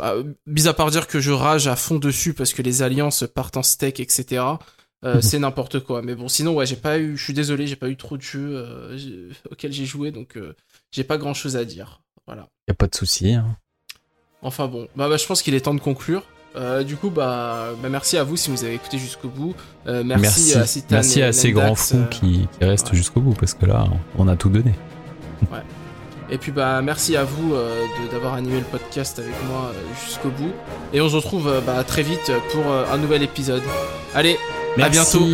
ah, 0.00 0.14
mis 0.46 0.68
à 0.68 0.74
part 0.74 0.90
dire 0.90 1.08
que 1.08 1.18
je 1.18 1.32
rage 1.32 1.66
à 1.66 1.74
fond 1.74 1.98
dessus 1.98 2.34
parce 2.34 2.52
que 2.52 2.62
les 2.62 2.82
alliances 2.82 3.24
partent 3.34 3.56
en 3.56 3.62
steak, 3.62 3.98
etc. 3.98 4.44
c'est 5.20 5.38
n'importe 5.38 5.80
quoi. 5.80 6.02
Mais 6.02 6.14
bon, 6.14 6.28
sinon, 6.28 6.54
ouais, 6.54 6.66
j'ai 6.66 6.76
pas 6.76 6.98
eu. 6.98 7.16
Je 7.16 7.24
suis 7.24 7.32
désolé, 7.32 7.66
j'ai 7.66 7.76
pas 7.76 7.88
eu 7.88 7.96
trop 7.96 8.16
de 8.16 8.22
jeux 8.22 9.30
auxquels 9.50 9.72
j'ai 9.72 9.86
joué, 9.86 10.10
donc 10.10 10.38
j'ai 10.92 11.04
pas 11.04 11.16
grand 11.16 11.34
chose 11.34 11.56
à 11.56 11.64
dire. 11.64 12.02
Voilà. 12.26 12.48
Y 12.68 12.72
a 12.72 12.74
pas 12.74 12.88
de 12.88 12.94
souci. 12.94 13.32
hein. 13.32 13.56
Enfin 14.42 14.68
bon, 14.68 14.88
bah, 14.94 15.08
bah, 15.08 15.16
je 15.16 15.26
pense 15.26 15.42
qu'il 15.42 15.54
est 15.54 15.60
temps 15.60 15.74
de 15.74 15.80
conclure. 15.80 16.24
Euh, 16.56 16.82
du 16.82 16.96
coup, 16.96 17.10
bah, 17.10 17.68
bah, 17.82 17.88
merci 17.90 18.16
à 18.16 18.24
vous 18.24 18.36
si 18.36 18.50
vous 18.50 18.64
avez 18.64 18.74
écouté 18.74 18.98
jusqu'au 18.98 19.28
bout. 19.28 19.54
Euh, 19.86 20.02
merci, 20.04 20.22
Merci, 20.22 20.54
à 20.54 20.66
Citan 20.66 20.86
merci 20.90 21.20
et 21.20 21.24
à 21.24 21.32
ces 21.32 21.52
grands 21.52 21.74
fous 21.74 21.96
euh, 21.96 22.06
qui, 22.06 22.48
qui 22.58 22.64
restent 22.64 22.90
ouais. 22.90 22.96
jusqu'au 22.96 23.20
bout 23.20 23.34
parce 23.34 23.54
que 23.54 23.66
là, 23.66 23.86
on 24.16 24.26
a 24.28 24.36
tout 24.36 24.48
donné. 24.48 24.72
Et 26.28 26.38
puis 26.38 26.50
bah 26.50 26.82
merci 26.82 27.16
à 27.16 27.24
vous 27.24 27.54
euh, 27.54 27.84
d'avoir 28.10 28.34
animé 28.34 28.58
le 28.58 28.64
podcast 28.64 29.18
avec 29.18 29.34
moi 29.48 29.70
euh, 29.70 30.04
jusqu'au 30.04 30.30
bout. 30.30 30.52
Et 30.92 31.00
on 31.00 31.08
se 31.08 31.16
retrouve 31.16 31.48
euh, 31.48 31.60
bah, 31.60 31.84
très 31.84 32.02
vite 32.02 32.32
pour 32.50 32.68
euh, 32.70 32.84
un 32.92 32.98
nouvel 32.98 33.22
épisode. 33.22 33.62
Allez, 34.14 34.36
à 34.80 34.88
bientôt. 34.88 35.24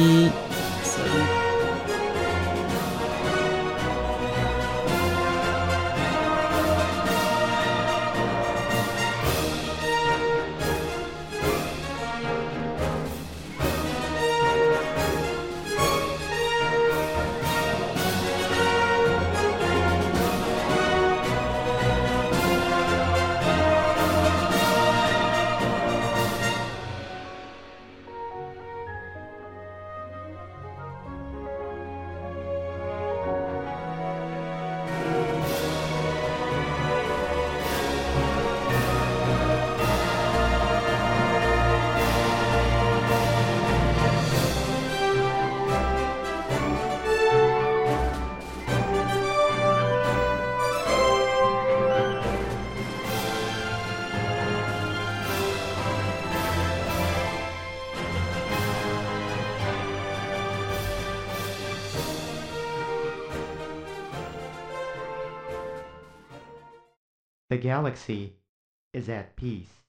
Galaxy 67.82 68.36
is 68.94 69.08
at 69.08 69.34
peace. 69.34 69.81